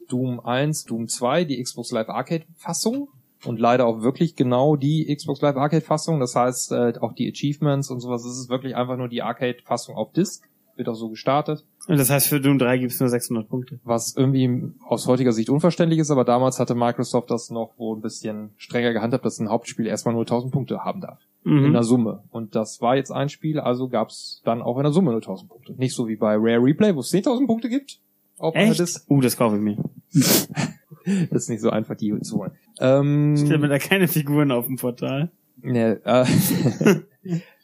Doom 0.10 0.40
1, 0.40 0.86
Doom 0.86 1.08
2, 1.08 1.46
die 1.46 1.62
Xbox 1.62 1.92
Live 1.92 2.10
Arcade 2.10 2.46
Fassung 2.56 3.08
und 3.46 3.60
leider 3.60 3.86
auch 3.86 4.02
wirklich 4.02 4.36
genau 4.36 4.76
die 4.76 5.14
Xbox 5.14 5.42
Live 5.42 5.56
Arcade 5.58 5.84
Fassung. 5.86 6.20
Das 6.20 6.36
heißt, 6.36 6.72
äh, 6.72 6.94
auch 7.02 7.14
die 7.14 7.30
Achievements 7.30 7.90
und 7.90 8.00
sowas, 8.00 8.24
es 8.26 8.38
ist 8.38 8.50
wirklich 8.50 8.76
einfach 8.76 8.98
nur 8.98 9.08
die 9.10 9.22
Arcade 9.22 9.58
Fassung 9.64 9.96
auf 9.96 10.12
Disk. 10.12 10.48
Wird 10.76 10.90
auch 10.90 10.96
so 10.96 11.10
gestartet. 11.10 11.64
Und 11.88 12.00
das 12.00 12.10
heißt, 12.10 12.28
für 12.28 12.42
Doom 12.42 12.58
3 12.58 12.80
gibt's 12.80 13.00
nur 13.00 13.08
600 13.08 13.48
Punkte. 13.48 13.80
Was 13.84 14.16
irgendwie 14.18 14.72
aus 14.88 15.06
heutiger 15.06 15.32
Sicht 15.32 15.50
unverständlich 15.52 16.00
ist, 16.00 16.10
aber 16.10 16.24
damals 16.26 16.58
hatte 16.60 16.74
Microsoft 16.74 17.30
das 17.30 17.52
noch 17.52 17.78
wohl 17.78 17.96
ein 17.98 18.02
bisschen 18.02 18.50
strenger 18.58 18.92
gehandhabt, 18.92 19.24
dass 19.24 19.38
ein 19.40 19.50
Hauptspiel 19.50 19.86
erstmal 19.86 20.16
nur 20.16 20.24
1000 20.24 20.52
Punkte 20.52 20.80
haben 20.80 21.02
darf. 21.02 21.20
in 21.46 21.70
Mhm. 21.70 21.74
der 21.74 21.84
Summe. 21.84 22.24
Und 22.32 22.56
das 22.56 22.82
war 22.82 22.96
jetzt 22.96 23.12
ein 23.12 23.28
Spiel, 23.28 23.60
also 23.60 23.90
gab's 23.90 24.42
dann 24.46 24.62
auch 24.62 24.78
in 24.78 24.84
der 24.84 24.94
Summe 24.94 25.12
nur 25.12 25.20
1000 25.22 25.50
Punkte. 25.50 25.74
Nicht 25.74 25.94
so 25.94 26.08
wie 26.08 26.16
bei 26.16 26.36
Rare 26.38 26.64
Replay, 26.64 26.96
wo 26.96 27.02
es 27.02 27.12
10.000 27.12 27.46
Punkte 27.48 27.68
gibt. 27.68 28.00
Echt? 28.56 28.80
Disc. 28.80 29.06
Uh, 29.10 29.20
das 29.22 29.36
kaufe 29.36 29.58
ich 29.58 29.62
mir. 29.62 29.78
ist 31.32 31.50
nicht 31.50 31.62
so 31.62 31.70
einfach, 31.70 31.96
die 31.96 32.18
zu 32.22 32.38
holen. 32.38 32.52
Ähm, 32.80 33.36
Stell 33.38 33.58
mir 33.58 33.68
da 33.68 33.80
keine 33.80 34.08
Figuren 34.08 34.52
auf 34.52 34.66
dem 34.68 34.78
Portal. 34.78 35.32
ne, 35.62 36.00
äh, 36.06 36.26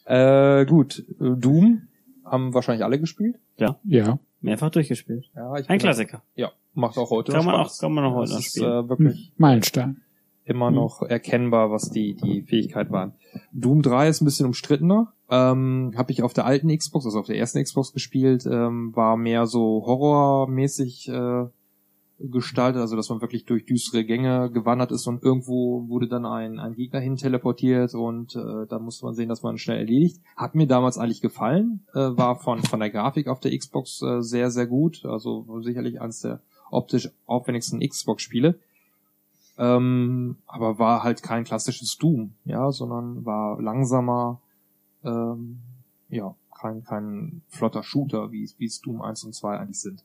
äh, 0.60 0.66
gut, 0.66 1.04
Doom 1.18 1.82
haben 2.24 2.54
wahrscheinlich 2.54 2.84
alle 2.84 3.00
gespielt. 3.00 3.36
Ja. 3.58 4.18
Mehrfach 4.40 4.70
durchgespielt. 4.70 5.30
Ja, 5.34 5.54
ich 5.56 5.68
Ein 5.68 5.78
Klassiker. 5.78 6.22
Ja, 6.34 6.50
macht 6.74 6.96
auch 6.96 7.10
heute 7.10 7.32
Kann 7.32 7.44
noch 7.44 7.52
man 7.52 7.60
Spaß. 7.66 7.76
auch, 7.76 7.80
kann 7.82 7.92
man 7.92 8.04
auch 8.04 8.14
heute 8.14 8.30
noch 8.30 8.38
Das 8.38 8.46
ist 8.46 8.56
spielen. 8.56 8.84
äh, 8.84 8.88
wirklich 8.88 9.32
Meilenstein. 9.36 10.00
immer 10.44 10.70
noch 10.70 11.02
erkennbar, 11.02 11.70
was 11.70 11.90
die, 11.90 12.14
die 12.14 12.42
Fähigkeit 12.42 12.90
waren. 12.90 13.12
Doom 13.52 13.82
3 13.82 14.08
ist 14.08 14.22
ein 14.22 14.24
bisschen 14.24 14.46
umstrittener. 14.46 15.12
Ähm, 15.28 15.92
Habe 15.96 16.10
ich 16.12 16.22
auf 16.22 16.32
der 16.32 16.46
alten 16.46 16.74
Xbox, 16.76 17.04
also 17.04 17.18
auf 17.20 17.26
der 17.26 17.36
ersten 17.36 17.62
Xbox 17.62 17.92
gespielt, 17.92 18.46
ähm, 18.50 18.96
war 18.96 19.16
mehr 19.18 19.46
so 19.46 19.82
horrormäßig 19.86 21.08
äh, 21.10 21.44
gestaltet, 22.22 22.80
also 22.80 22.96
dass 22.96 23.08
man 23.08 23.20
wirklich 23.20 23.46
durch 23.46 23.64
düstere 23.64 24.04
Gänge 24.04 24.50
gewandert 24.50 24.92
ist 24.92 25.06
und 25.06 25.22
irgendwo 25.22 25.88
wurde 25.88 26.06
dann 26.06 26.26
ein, 26.26 26.58
ein 26.58 26.74
Gegner 26.74 27.00
hin 27.00 27.16
teleportiert 27.16 27.94
und 27.94 28.36
äh, 28.36 28.66
da 28.68 28.78
musste 28.78 29.06
man 29.06 29.14
sehen, 29.14 29.28
dass 29.28 29.42
man 29.42 29.58
schnell 29.58 29.78
erledigt. 29.78 30.20
Hat 30.36 30.54
mir 30.54 30.66
damals 30.66 30.98
eigentlich 30.98 31.22
gefallen, 31.22 31.80
äh, 31.94 31.98
war 31.98 32.36
von, 32.36 32.62
von 32.62 32.80
der 32.80 32.90
Grafik 32.90 33.28
auf 33.28 33.40
der 33.40 33.56
Xbox 33.56 34.02
äh, 34.02 34.22
sehr, 34.22 34.50
sehr 34.50 34.66
gut, 34.66 35.04
also 35.04 35.60
sicherlich 35.62 36.00
eines 36.00 36.20
der 36.20 36.40
optisch 36.70 37.10
aufwendigsten 37.26 37.80
Xbox-Spiele. 37.80 38.58
Ähm, 39.58 40.36
aber 40.46 40.78
war 40.78 41.02
halt 41.02 41.22
kein 41.22 41.44
klassisches 41.44 41.98
Doom, 41.98 42.32
ja, 42.44 42.70
sondern 42.72 43.24
war 43.24 43.60
langsamer, 43.60 44.40
ähm, 45.04 45.58
ja, 46.08 46.34
kein, 46.58 46.84
kein 46.84 47.42
flotter 47.48 47.82
Shooter, 47.82 48.32
wie, 48.32 48.44
es 48.44 48.80
Doom 48.80 49.02
1 49.02 49.24
und 49.24 49.34
2 49.34 49.58
eigentlich 49.58 49.80
sind. 49.80 50.04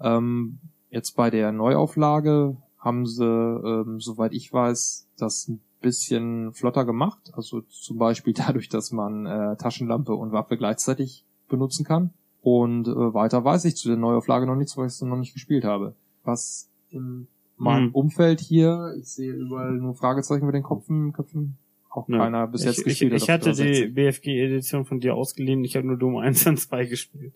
Ähm, 0.00 0.58
jetzt 0.92 1.16
bei 1.16 1.30
der 1.30 1.50
Neuauflage 1.50 2.56
haben 2.78 3.06
sie, 3.06 3.24
ähm, 3.24 3.98
soweit 4.00 4.32
ich 4.32 4.52
weiß, 4.52 5.08
das 5.18 5.48
ein 5.48 5.60
bisschen 5.80 6.52
flotter 6.52 6.84
gemacht. 6.84 7.32
Also 7.32 7.62
zum 7.62 7.98
Beispiel 7.98 8.34
dadurch, 8.36 8.68
dass 8.68 8.92
man 8.92 9.26
äh, 9.26 9.56
Taschenlampe 9.56 10.14
und 10.14 10.30
Waffe 10.32 10.56
gleichzeitig 10.56 11.24
benutzen 11.48 11.84
kann. 11.84 12.10
Und 12.40 12.88
äh, 12.88 13.14
weiter 13.14 13.44
weiß 13.44 13.64
ich 13.64 13.76
zu 13.76 13.88
der 13.88 13.96
Neuauflage 13.96 14.46
noch 14.46 14.56
nichts, 14.56 14.76
weil 14.76 14.86
ich 14.86 14.92
es 14.92 15.02
noch 15.02 15.16
nicht 15.16 15.32
gespielt 15.32 15.64
habe. 15.64 15.94
Was 16.24 16.68
in 16.90 17.26
meinem 17.56 17.86
Hm. 17.86 17.94
Umfeld 17.94 18.40
hier, 18.40 18.94
ich 18.98 19.08
sehe 19.08 19.32
überall 19.32 19.72
nur 19.72 19.94
Fragezeichen 19.94 20.46
mit 20.46 20.54
den 20.54 20.64
Köpfen, 20.64 21.12
Köpfen 21.12 21.56
auch 21.88 22.08
Ja. 22.08 22.18
keiner 22.18 22.46
bis 22.48 22.64
jetzt 22.64 22.78
ich, 22.78 22.86
ich, 22.86 22.98
gespielt 23.00 23.12
ich 23.14 23.28
hat. 23.30 23.42
auf 23.42 23.48
hatte 23.48 23.62
die 23.62 23.74
16. 23.74 23.94
BFG-Edition 23.94 24.84
von 24.86 24.98
dir 24.98 25.14
ausgeliehen. 25.14 25.62
Ich 25.62 25.76
habe 25.76 25.86
nur 25.86 25.96
Doom 25.98 26.16
1 26.16 26.46
und 26.46 26.56
2 26.58 26.86
gespielt. 26.86 27.34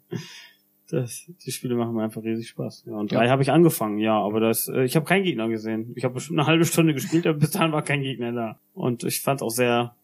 Das, 0.90 1.24
die 1.44 1.50
Spiele 1.50 1.74
machen 1.74 1.94
mir 1.94 2.04
einfach 2.04 2.22
riesig 2.22 2.48
Spaß. 2.48 2.84
Ja, 2.86 2.94
und 2.94 3.10
Ja. 3.10 3.18
drei 3.18 3.28
habe 3.28 3.42
ich 3.42 3.50
angefangen, 3.50 3.98
ja, 3.98 4.18
aber 4.20 4.38
das, 4.40 4.68
äh, 4.68 4.84
ich 4.84 4.94
habe 4.94 5.04
keinen 5.04 5.24
Gegner 5.24 5.48
gesehen. 5.48 5.92
Ich 5.96 6.04
habe 6.04 6.14
bestimmt 6.14 6.38
eine 6.38 6.46
halbe 6.46 6.64
Stunde 6.64 6.94
gespielt, 6.94 7.26
aber 7.26 7.38
bis 7.38 7.50
dahin 7.50 7.72
war 7.72 7.82
kein 7.82 8.02
Gegner 8.02 8.32
da. 8.32 8.60
Und 8.72 9.02
ich 9.02 9.20
fand 9.20 9.42
auch 9.42 9.50
sehr, 9.50 9.96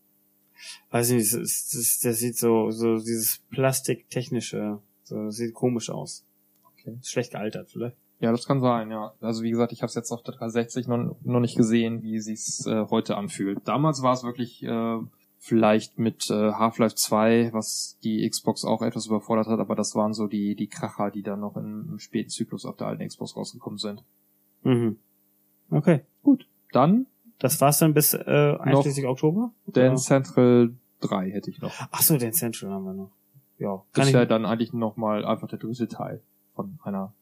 weiß 0.90 1.10
ich 1.10 1.16
nicht, 1.18 1.34
das, 1.34 1.68
das, 1.72 2.00
das 2.02 2.18
sieht 2.18 2.36
so, 2.36 2.70
so 2.72 2.96
dieses 2.96 3.40
plastiktechnische, 3.50 4.78
so, 5.04 5.30
sieht 5.30 5.54
komisch 5.54 5.90
aus. 5.90 6.24
Okay. 6.72 6.96
Ist 7.00 7.10
schlecht 7.10 7.30
gealtert, 7.32 7.70
vielleicht. 7.70 7.96
Ja, 8.20 8.30
das 8.30 8.46
kann 8.46 8.60
sein, 8.60 8.90
ja. 8.90 9.12
Also 9.20 9.42
wie 9.42 9.50
gesagt, 9.50 9.72
ich 9.72 9.82
habe 9.82 9.88
es 9.88 9.94
jetzt 9.94 10.12
auf 10.12 10.22
der 10.22 10.34
360 10.34 10.86
noch, 10.86 11.16
noch 11.22 11.40
nicht 11.40 11.56
gesehen, 11.56 12.02
wie 12.02 12.20
sich's 12.20 12.66
äh, 12.66 12.86
heute 12.90 13.16
anfühlt. 13.16 13.58
Damals 13.66 14.02
war 14.02 14.12
es 14.14 14.22
wirklich 14.22 14.62
äh, 14.62 14.98
vielleicht 15.44 15.98
mit 15.98 16.30
äh, 16.30 16.52
Half-Life 16.52 16.94
2, 16.94 17.52
was 17.52 17.98
die 18.04 18.28
Xbox 18.28 18.64
auch 18.64 18.80
etwas 18.80 19.06
überfordert 19.06 19.48
hat, 19.48 19.58
aber 19.58 19.74
das 19.74 19.96
waren 19.96 20.14
so 20.14 20.28
die 20.28 20.54
die 20.54 20.68
Kracher, 20.68 21.10
die 21.10 21.22
dann 21.22 21.40
noch 21.40 21.56
im, 21.56 21.88
im 21.90 21.98
späten 21.98 22.30
Zyklus 22.30 22.64
auf 22.64 22.76
der 22.76 22.86
alten 22.86 23.04
Xbox 23.04 23.36
rausgekommen 23.36 23.78
sind. 23.78 24.04
Mhm. 24.62 24.98
Okay. 25.70 26.02
Dann 26.70 27.06
Das 27.40 27.60
war's 27.60 27.78
dann 27.78 27.92
bis 27.92 28.14
äh, 28.14 28.56
einschließlich 28.60 29.06
Oktober? 29.06 29.52
Dance 29.66 30.06
Central 30.06 30.74
3 31.00 31.30
hätte 31.32 31.50
ich 31.50 31.60
noch. 31.60 31.72
Ach 31.90 32.02
so, 32.02 32.16
den 32.16 32.32
Central 32.32 32.70
haben 32.70 32.84
wir 32.84 32.94
noch. 32.94 33.10
Ja, 33.58 33.82
Das 33.94 34.06
ist 34.06 34.12
ja 34.12 34.24
dann 34.24 34.46
eigentlich 34.46 34.72
noch 34.72 34.96
mal 34.96 35.24
einfach 35.24 35.48
der 35.48 35.58
dritte 35.58 35.88
Teil 35.88 36.22
von 36.54 36.78
einer 36.84 37.12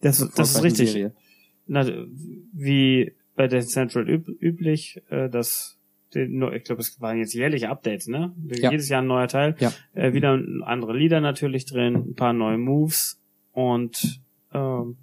das, 0.00 0.18
das 0.34 0.54
ist 0.54 0.62
richtig. 0.62 0.92
Serie. 0.92 1.14
Na, 1.66 1.86
wie 2.52 3.12
bei 3.34 3.48
den 3.48 3.62
Central 3.62 4.08
üb 4.08 4.28
üblich, 4.40 5.02
äh, 5.10 5.28
das, 5.28 5.75
den, 5.75 5.75
ich 6.16 6.64
glaube, 6.64 6.80
es 6.80 7.00
waren 7.00 7.18
jetzt 7.18 7.34
jährliche 7.34 7.68
Updates, 7.68 8.06
ne? 8.06 8.34
Ja. 8.48 8.70
Jedes 8.70 8.88
Jahr 8.88 9.02
ein 9.02 9.06
neuer 9.06 9.28
Teil. 9.28 9.56
Ja. 9.58 9.72
Äh, 9.94 10.12
wieder 10.12 10.40
andere 10.62 10.96
Lieder 10.96 11.20
natürlich 11.20 11.66
drin, 11.66 11.94
ein 11.94 12.14
paar 12.14 12.32
neue 12.32 12.58
Moves 12.58 13.20
und 13.52 14.20
ähm, 14.52 14.96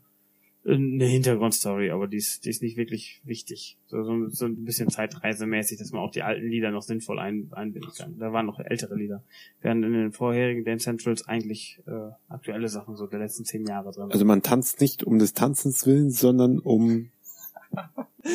eine 0.65 1.06
Hintergrundstory, 1.06 1.91
aber 1.91 2.07
die 2.07 2.18
ist, 2.18 2.45
die 2.45 2.49
ist 2.49 2.61
nicht 2.61 2.77
wirklich 2.77 3.22
wichtig. 3.26 3.77
So, 3.88 4.03
so, 4.03 4.30
so 4.30 4.45
ein 4.45 4.64
bisschen 4.64 4.90
zeitreisemäßig, 4.90 5.77
dass 5.77 5.91
man 5.91 6.02
auch 6.02 6.11
die 6.11 6.23
alten 6.23 6.48
Lieder 6.48 6.72
noch 6.72 6.84
sinnvoll 6.84 7.19
ein, 7.19 7.49
einbinden 7.52 7.91
kann. 7.98 8.18
Da 8.18 8.31
waren 8.31 8.45
noch 8.45 8.60
ältere 8.60 8.95
Lieder. 8.95 9.23
Während 9.61 9.84
in 9.84 9.91
den 9.91 10.11
vorherigen 10.14 10.64
Dance 10.64 10.85
Centrals 10.85 11.27
eigentlich 11.27 11.81
äh, 11.85 12.11
aktuelle 12.30 12.69
Sachen 12.69 12.95
so 12.95 13.07
der 13.07 13.19
letzten 13.19 13.44
zehn 13.44 13.65
Jahre 13.65 13.91
drin. 13.91 14.10
Also 14.11 14.23
man 14.23 14.41
tanzt 14.41 14.80
nicht 14.80 15.03
um 15.03 15.19
des 15.19 15.34
Tanzens 15.34 15.85
willen, 15.85 16.11
sondern 16.11 16.60
um, 16.60 17.10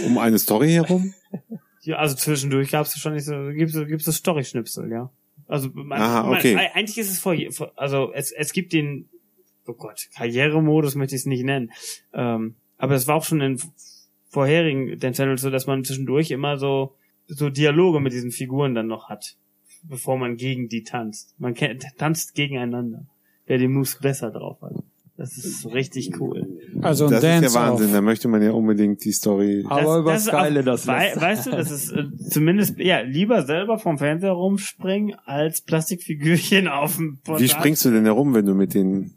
um 0.06 0.18
eine 0.18 0.38
Story 0.38 0.72
herum. 0.72 1.14
Ja, 1.82 1.96
also 1.96 2.16
zwischendurch 2.16 2.70
gab's 2.70 2.98
schon 2.98 3.14
nicht 3.14 3.24
so, 3.24 3.50
gibt's, 3.52 3.74
gibt's 3.74 4.04
das 4.04 4.16
Story-Schnipsel, 4.16 4.90
ja. 4.90 5.10
Also 5.46 5.70
man, 5.72 6.00
Aha, 6.00 6.30
okay. 6.30 6.54
man, 6.54 6.66
eigentlich 6.74 6.98
ist 6.98 7.10
es 7.10 7.18
vor, 7.20 7.36
also 7.76 8.12
es, 8.12 8.32
es 8.32 8.52
gibt 8.52 8.72
den, 8.72 9.08
oh 9.66 9.74
Gott, 9.74 10.08
Karrieremodus 10.16 10.94
möchte 10.94 11.14
ich 11.14 11.22
es 11.22 11.26
nicht 11.26 11.44
nennen. 11.44 11.70
Ähm, 12.12 12.56
aber 12.76 12.94
es 12.94 13.06
war 13.06 13.16
auch 13.16 13.24
schon 13.24 13.40
in 13.40 13.60
vorherigen 14.28 14.98
den 14.98 15.14
Channels 15.14 15.40
so, 15.40 15.50
dass 15.50 15.66
man 15.66 15.84
zwischendurch 15.84 16.30
immer 16.30 16.58
so 16.58 16.94
so 17.28 17.50
Dialoge 17.50 18.00
mit 18.00 18.12
diesen 18.12 18.30
Figuren 18.30 18.74
dann 18.74 18.86
noch 18.86 19.08
hat, 19.08 19.36
bevor 19.82 20.18
man 20.18 20.36
gegen 20.36 20.68
die 20.68 20.82
tanzt. 20.82 21.34
Man 21.38 21.54
tanzt 21.54 22.34
gegeneinander, 22.34 23.06
wer 23.46 23.58
die 23.58 23.68
Moves 23.68 23.98
besser 24.00 24.30
drauf 24.30 24.60
hat. 24.62 24.72
Das 25.18 25.36
ist 25.36 25.66
richtig 25.74 26.20
cool. 26.20 26.46
Also 26.80 27.06
ein 27.06 27.10
das 27.10 27.24
ist 27.24 27.28
ja 27.28 27.40
Dance 27.40 27.54
Wahnsinn, 27.56 27.86
off. 27.88 27.92
da 27.92 28.00
möchte 28.02 28.28
man 28.28 28.40
ja 28.40 28.52
unbedingt 28.52 29.04
die 29.04 29.10
Story. 29.10 29.64
Aber 29.68 29.98
über 29.98 30.14
ist 30.14 30.26
Skyle 30.26 30.60
auch- 30.60 30.64
das 30.64 30.86
wei. 30.86 31.12
Weißt 31.16 31.46
du, 31.46 31.50
das 31.50 31.72
ist 31.72 31.90
äh, 31.90 32.04
zumindest 32.30 32.78
ja 32.78 33.00
lieber 33.00 33.42
selber 33.44 33.78
vom 33.80 33.98
Fernseher 33.98 34.30
rumspringen 34.30 35.16
als 35.24 35.60
Plastikfigürchen 35.60 36.68
auf 36.68 36.96
dem 36.98 37.18
Portal. 37.18 37.42
Wie 37.42 37.48
springst 37.48 37.84
du 37.84 37.90
denn 37.90 38.04
herum, 38.04 38.32
wenn 38.32 38.46
du 38.46 38.54
mit 38.54 38.74
denen 38.74 39.12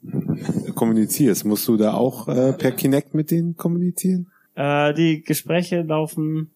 kommunizierst? 0.73 1.45
Musst 1.45 1.67
du 1.67 1.77
da 1.77 1.93
auch 1.93 2.27
äh, 2.27 2.53
per 2.53 2.71
Kinect 2.71 3.13
mit 3.13 3.29
denen 3.29 3.55
kommunizieren? 3.55 4.25
Äh, 4.55 4.95
die 4.95 5.21
Gespräche 5.21 5.83
laufen 5.83 6.49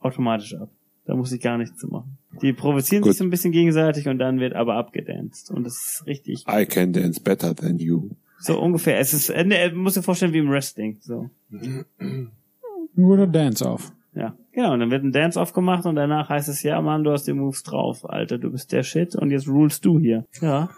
automatisch 0.00 0.54
ab. 0.56 0.68
Da 1.06 1.14
muss 1.14 1.30
ich 1.30 1.40
gar 1.40 1.58
nichts 1.58 1.78
zu 1.78 1.86
machen. 1.86 2.18
Die 2.42 2.52
provozieren 2.52 3.02
Gut. 3.02 3.12
sich 3.12 3.18
so 3.18 3.24
ein 3.24 3.30
bisschen 3.30 3.52
gegenseitig 3.52 4.08
und 4.08 4.18
dann 4.18 4.40
wird 4.40 4.54
aber 4.54 4.74
abgedanced. 4.74 5.50
Und 5.50 5.62
das 5.64 5.74
ist 5.74 6.06
richtig 6.06 6.44
I 6.48 6.66
can 6.66 6.92
dance 6.92 7.20
better 7.20 7.54
than 7.54 7.78
you. 7.78 8.10
So 8.40 8.60
ungefähr. 8.60 8.98
Es 8.98 9.12
ist, 9.12 9.28
äh, 9.30 9.44
ne, 9.44 9.72
muss 9.74 9.94
dir 9.94 10.02
vorstellen 10.02 10.32
wie 10.32 10.38
im 10.38 10.50
Wrestling. 10.50 10.98
So. 11.00 11.30
Nur 12.94 13.16
der 13.16 13.26
Dance 13.26 13.66
off. 13.68 13.92
Ja, 14.14 14.34
genau. 14.52 14.72
Und 14.72 14.80
dann 14.80 14.90
wird 14.90 15.04
ein 15.04 15.12
Dance-Off 15.12 15.52
gemacht 15.52 15.86
und 15.86 15.94
danach 15.94 16.28
heißt 16.28 16.48
es, 16.48 16.62
ja, 16.64 16.80
Mann, 16.80 17.04
du 17.04 17.12
hast 17.12 17.26
die 17.28 17.32
Moves 17.32 17.62
drauf, 17.62 18.08
Alter, 18.08 18.38
du 18.38 18.50
bist 18.50 18.72
der 18.72 18.82
Shit 18.82 19.14
und 19.14 19.30
jetzt 19.30 19.46
rulst 19.46 19.84
du 19.84 20.00
hier. 20.00 20.26
Ja. 20.40 20.70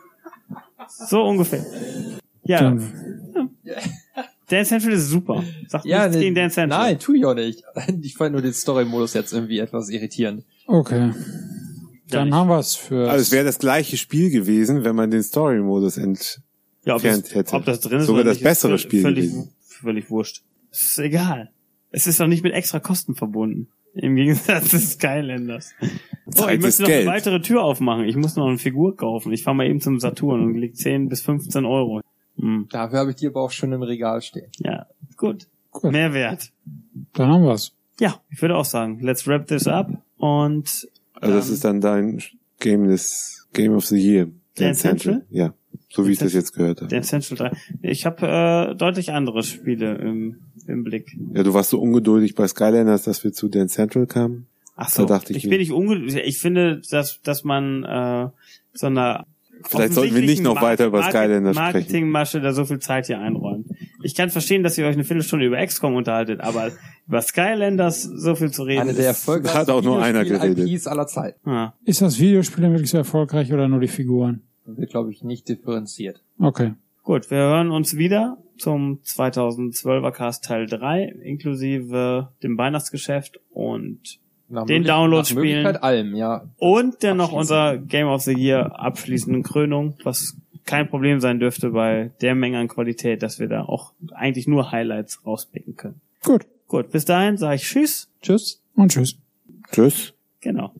So 0.88 1.22
ungefähr. 1.22 1.64
Ja, 2.44 2.60
Dann, 2.60 2.92
Dance 4.50 4.68
Central 4.68 4.92
ist 4.92 5.08
super. 5.08 5.42
Sagt 5.68 5.86
Ja, 5.86 6.00
nichts 6.02 6.16
ne, 6.16 6.22
gegen 6.22 6.34
Dance 6.34 6.54
Central. 6.56 6.80
nein, 6.82 6.98
tu 6.98 7.14
ich 7.14 7.24
auch 7.24 7.34
nicht. 7.34 7.62
Ich 8.02 8.16
fand 8.16 8.32
nur 8.32 8.42
den 8.42 8.52
Story-Modus 8.52 9.14
jetzt 9.14 9.32
irgendwie 9.32 9.58
etwas 9.60 9.88
irritierend. 9.88 10.44
okay. 10.66 11.12
Dann 12.10 12.26
nicht. 12.26 12.34
haben 12.34 12.48
wir's 12.50 12.74
für. 12.74 13.08
Also 13.08 13.22
es 13.22 13.32
wäre 13.32 13.46
das 13.46 13.58
gleiche 13.58 13.96
Spiel 13.96 14.28
gewesen, 14.30 14.84
wenn 14.84 14.94
man 14.94 15.10
den 15.10 15.22
Story-Modus 15.22 15.96
ent... 15.96 16.42
ja, 16.84 16.96
ob, 16.96 17.02
das, 17.02 17.34
hätte. 17.34 17.54
ob 17.56 17.64
das 17.64 17.80
drin 17.80 18.00
ist 18.00 18.06
Sogar 18.06 18.22
oder 18.22 18.30
das 18.30 18.38
nicht, 18.38 18.42
ist 18.46 18.48
bessere 18.50 18.72
völ- 18.72 18.78
Spiel 18.78 19.02
Völlig, 19.02 19.24
gewesen. 19.30 19.52
völlig 19.66 20.10
wurscht. 20.10 20.42
Es 20.70 20.82
ist 20.92 20.98
egal. 20.98 21.50
Es 21.90 22.06
ist 22.06 22.18
doch 22.20 22.26
nicht 22.26 22.42
mit 22.42 22.52
extra 22.54 22.80
Kosten 22.80 23.14
verbunden. 23.14 23.68
Im 23.94 24.16
Gegensatz 24.16 24.70
des 24.70 24.92
Skylanders. 24.92 25.74
Oh, 26.38 26.46
ich 26.48 26.54
ist 26.54 26.62
möchte 26.62 26.82
noch 26.82 26.88
Geld. 26.88 27.06
eine 27.06 27.16
weitere 27.16 27.40
Tür 27.42 27.62
aufmachen. 27.62 28.04
Ich 28.06 28.16
muss 28.16 28.36
noch 28.36 28.46
eine 28.46 28.56
Figur 28.56 28.96
kaufen. 28.96 29.32
Ich 29.32 29.42
fahre 29.42 29.54
mal 29.56 29.66
eben 29.66 29.80
zum 29.82 30.00
Saturn 30.00 30.42
und 30.44 30.54
leg 30.54 30.74
10 30.76 31.08
bis 31.10 31.20
15 31.20 31.66
Euro. 31.66 32.00
Hm. 32.38 32.68
Dafür 32.70 33.00
habe 33.00 33.10
ich 33.10 33.16
die 33.16 33.26
aber 33.26 33.42
auch 33.42 33.50
schon 33.50 33.70
im 33.72 33.82
Regal 33.82 34.22
stehen. 34.22 34.50
Ja, 34.60 34.86
gut. 35.18 35.46
Gut. 35.70 35.92
Mehrwert. 35.92 36.50
Dann 37.12 37.28
haben 37.28 37.44
wir's. 37.44 37.72
Ja, 38.00 38.20
ich 38.30 38.40
würde 38.40 38.56
auch 38.56 38.64
sagen, 38.64 39.00
let's 39.00 39.26
wrap 39.26 39.46
this 39.46 39.66
up 39.68 39.90
und 40.16 40.88
Also 41.14 41.34
das 41.34 41.48
Ähm, 41.48 41.54
ist 41.54 41.64
dann 41.64 41.80
dein 41.82 42.22
Game 42.60 42.88
des 42.88 43.46
Game 43.52 43.74
of 43.74 43.84
the 43.84 43.98
Year. 43.98 44.28
Dance 44.56 44.80
Central? 44.80 45.26
Ja, 45.28 45.52
so 45.92 46.06
wie 46.06 46.12
ich 46.12 46.18
das 46.18 46.32
jetzt 46.32 46.54
gehört 46.54 46.82
habe. 46.82 47.00
Central 47.02 47.50
3. 47.50 47.56
Ich 47.82 48.06
habe 48.06 48.72
äh, 48.72 48.74
deutlich 48.74 49.12
andere 49.12 49.42
Spiele 49.42 49.96
im, 49.96 50.40
im 50.66 50.84
Blick. 50.84 51.16
Ja, 51.34 51.42
du 51.42 51.54
warst 51.54 51.70
so 51.70 51.80
ungeduldig 51.80 52.34
bei 52.34 52.46
Skylanders, 52.48 53.04
dass 53.04 53.24
wir 53.24 53.32
zu 53.32 53.48
Dance 53.48 53.74
Central 53.74 54.06
kamen. 54.06 54.46
Ach 54.74 54.88
so, 54.88 55.04
Da 55.04 55.18
dachte 55.18 55.32
ich 55.32 55.44
ich 55.44 55.50
bin 55.50 55.58
nicht 55.58 55.72
ungeduldig. 55.72 56.16
Ich 56.24 56.38
finde, 56.38 56.80
dass, 56.90 57.20
dass 57.22 57.44
man 57.44 57.84
äh, 57.84 58.28
so 58.72 58.86
eine 58.86 59.24
Vielleicht 59.64 59.92
sollten 59.92 60.14
wir 60.14 60.22
nicht 60.22 60.42
noch 60.42 60.60
weiter 60.60 60.86
über 60.86 61.02
Skylanders 61.04 61.54
sprechen. 61.54 61.72
Marketingmasche 61.72 62.40
da 62.40 62.52
so 62.52 62.64
viel 62.64 62.80
Zeit 62.80 63.06
hier 63.06 63.20
einräumen. 63.20 63.66
Ich 64.02 64.14
kann 64.16 64.30
verstehen, 64.30 64.62
dass 64.62 64.76
ihr 64.76 64.86
euch 64.86 64.94
eine 64.94 65.04
Viertelstunde 65.04 65.46
über 65.46 65.64
XCOM 65.64 65.94
unterhaltet, 65.94 66.40
aber 66.40 66.72
über 67.06 67.22
Skylanders 67.22 68.02
so 68.02 68.34
viel 68.34 68.50
zu 68.50 68.64
reden. 68.64 68.80
Eine 68.80 68.94
der 68.94 69.06
erfolgreichsten 69.06 69.58
Hat 69.58 69.70
auch 69.70 69.82
nur 69.82 70.02
einer 70.02 70.24
geredet. 70.24 70.66
IPs 70.68 70.86
aller 70.86 71.06
Zeit. 71.06 71.36
Ah, 71.44 71.74
Ist 71.84 72.02
das 72.02 72.18
Videospiel 72.18 72.62
denn 72.62 72.72
wirklich 72.72 72.90
so 72.90 72.98
erfolgreich 72.98 73.52
oder 73.52 73.68
nur 73.68 73.80
die 73.80 73.88
Figuren? 73.88 74.42
Wird, 74.64 74.90
glaube 74.90 75.10
ich, 75.10 75.22
nicht 75.22 75.48
differenziert. 75.48 76.22
Okay. 76.38 76.74
gut, 77.02 77.30
wir 77.30 77.38
hören 77.38 77.70
uns 77.70 77.96
wieder 77.96 78.38
zum 78.58 79.00
2012er 79.04 80.12
Cast 80.12 80.44
Teil 80.44 80.66
3, 80.66 81.04
inklusive 81.24 82.28
dem 82.42 82.56
Weihnachtsgeschäft 82.58 83.40
und 83.50 84.18
Nach 84.48 84.66
Den 84.66 84.82
Möglich- 84.82 84.86
Download 84.88 85.28
nach 85.28 85.34
Möglichkeit 85.34 85.74
spielen. 85.76 85.82
allem, 85.82 86.14
ja. 86.14 86.44
Und 86.58 87.02
dann 87.02 87.16
noch 87.16 87.32
unser 87.32 87.78
Game 87.78 88.06
of 88.06 88.22
the 88.22 88.34
Year 88.34 88.78
abschließenden 88.78 89.42
Krönung, 89.42 89.94
was 90.04 90.36
kein 90.64 90.88
Problem 90.88 91.18
sein 91.20 91.40
dürfte 91.40 91.70
bei 91.70 92.12
der 92.20 92.34
Menge 92.36 92.58
an 92.58 92.68
Qualität, 92.68 93.22
dass 93.24 93.40
wir 93.40 93.48
da 93.48 93.62
auch 93.64 93.92
eigentlich 94.12 94.46
nur 94.46 94.70
Highlights 94.70 95.26
rauspicken 95.26 95.76
können. 95.76 96.00
Gut. 96.22 96.46
Gut, 96.68 96.90
bis 96.92 97.04
dahin 97.04 97.36
sage 97.36 97.56
ich 97.56 97.62
Tschüss. 97.64 98.08
Tschüss. 98.22 98.60
Und 98.76 98.92
tschüss. 98.92 99.16
Tschüss. 99.72 100.12
Genau. 100.40 100.70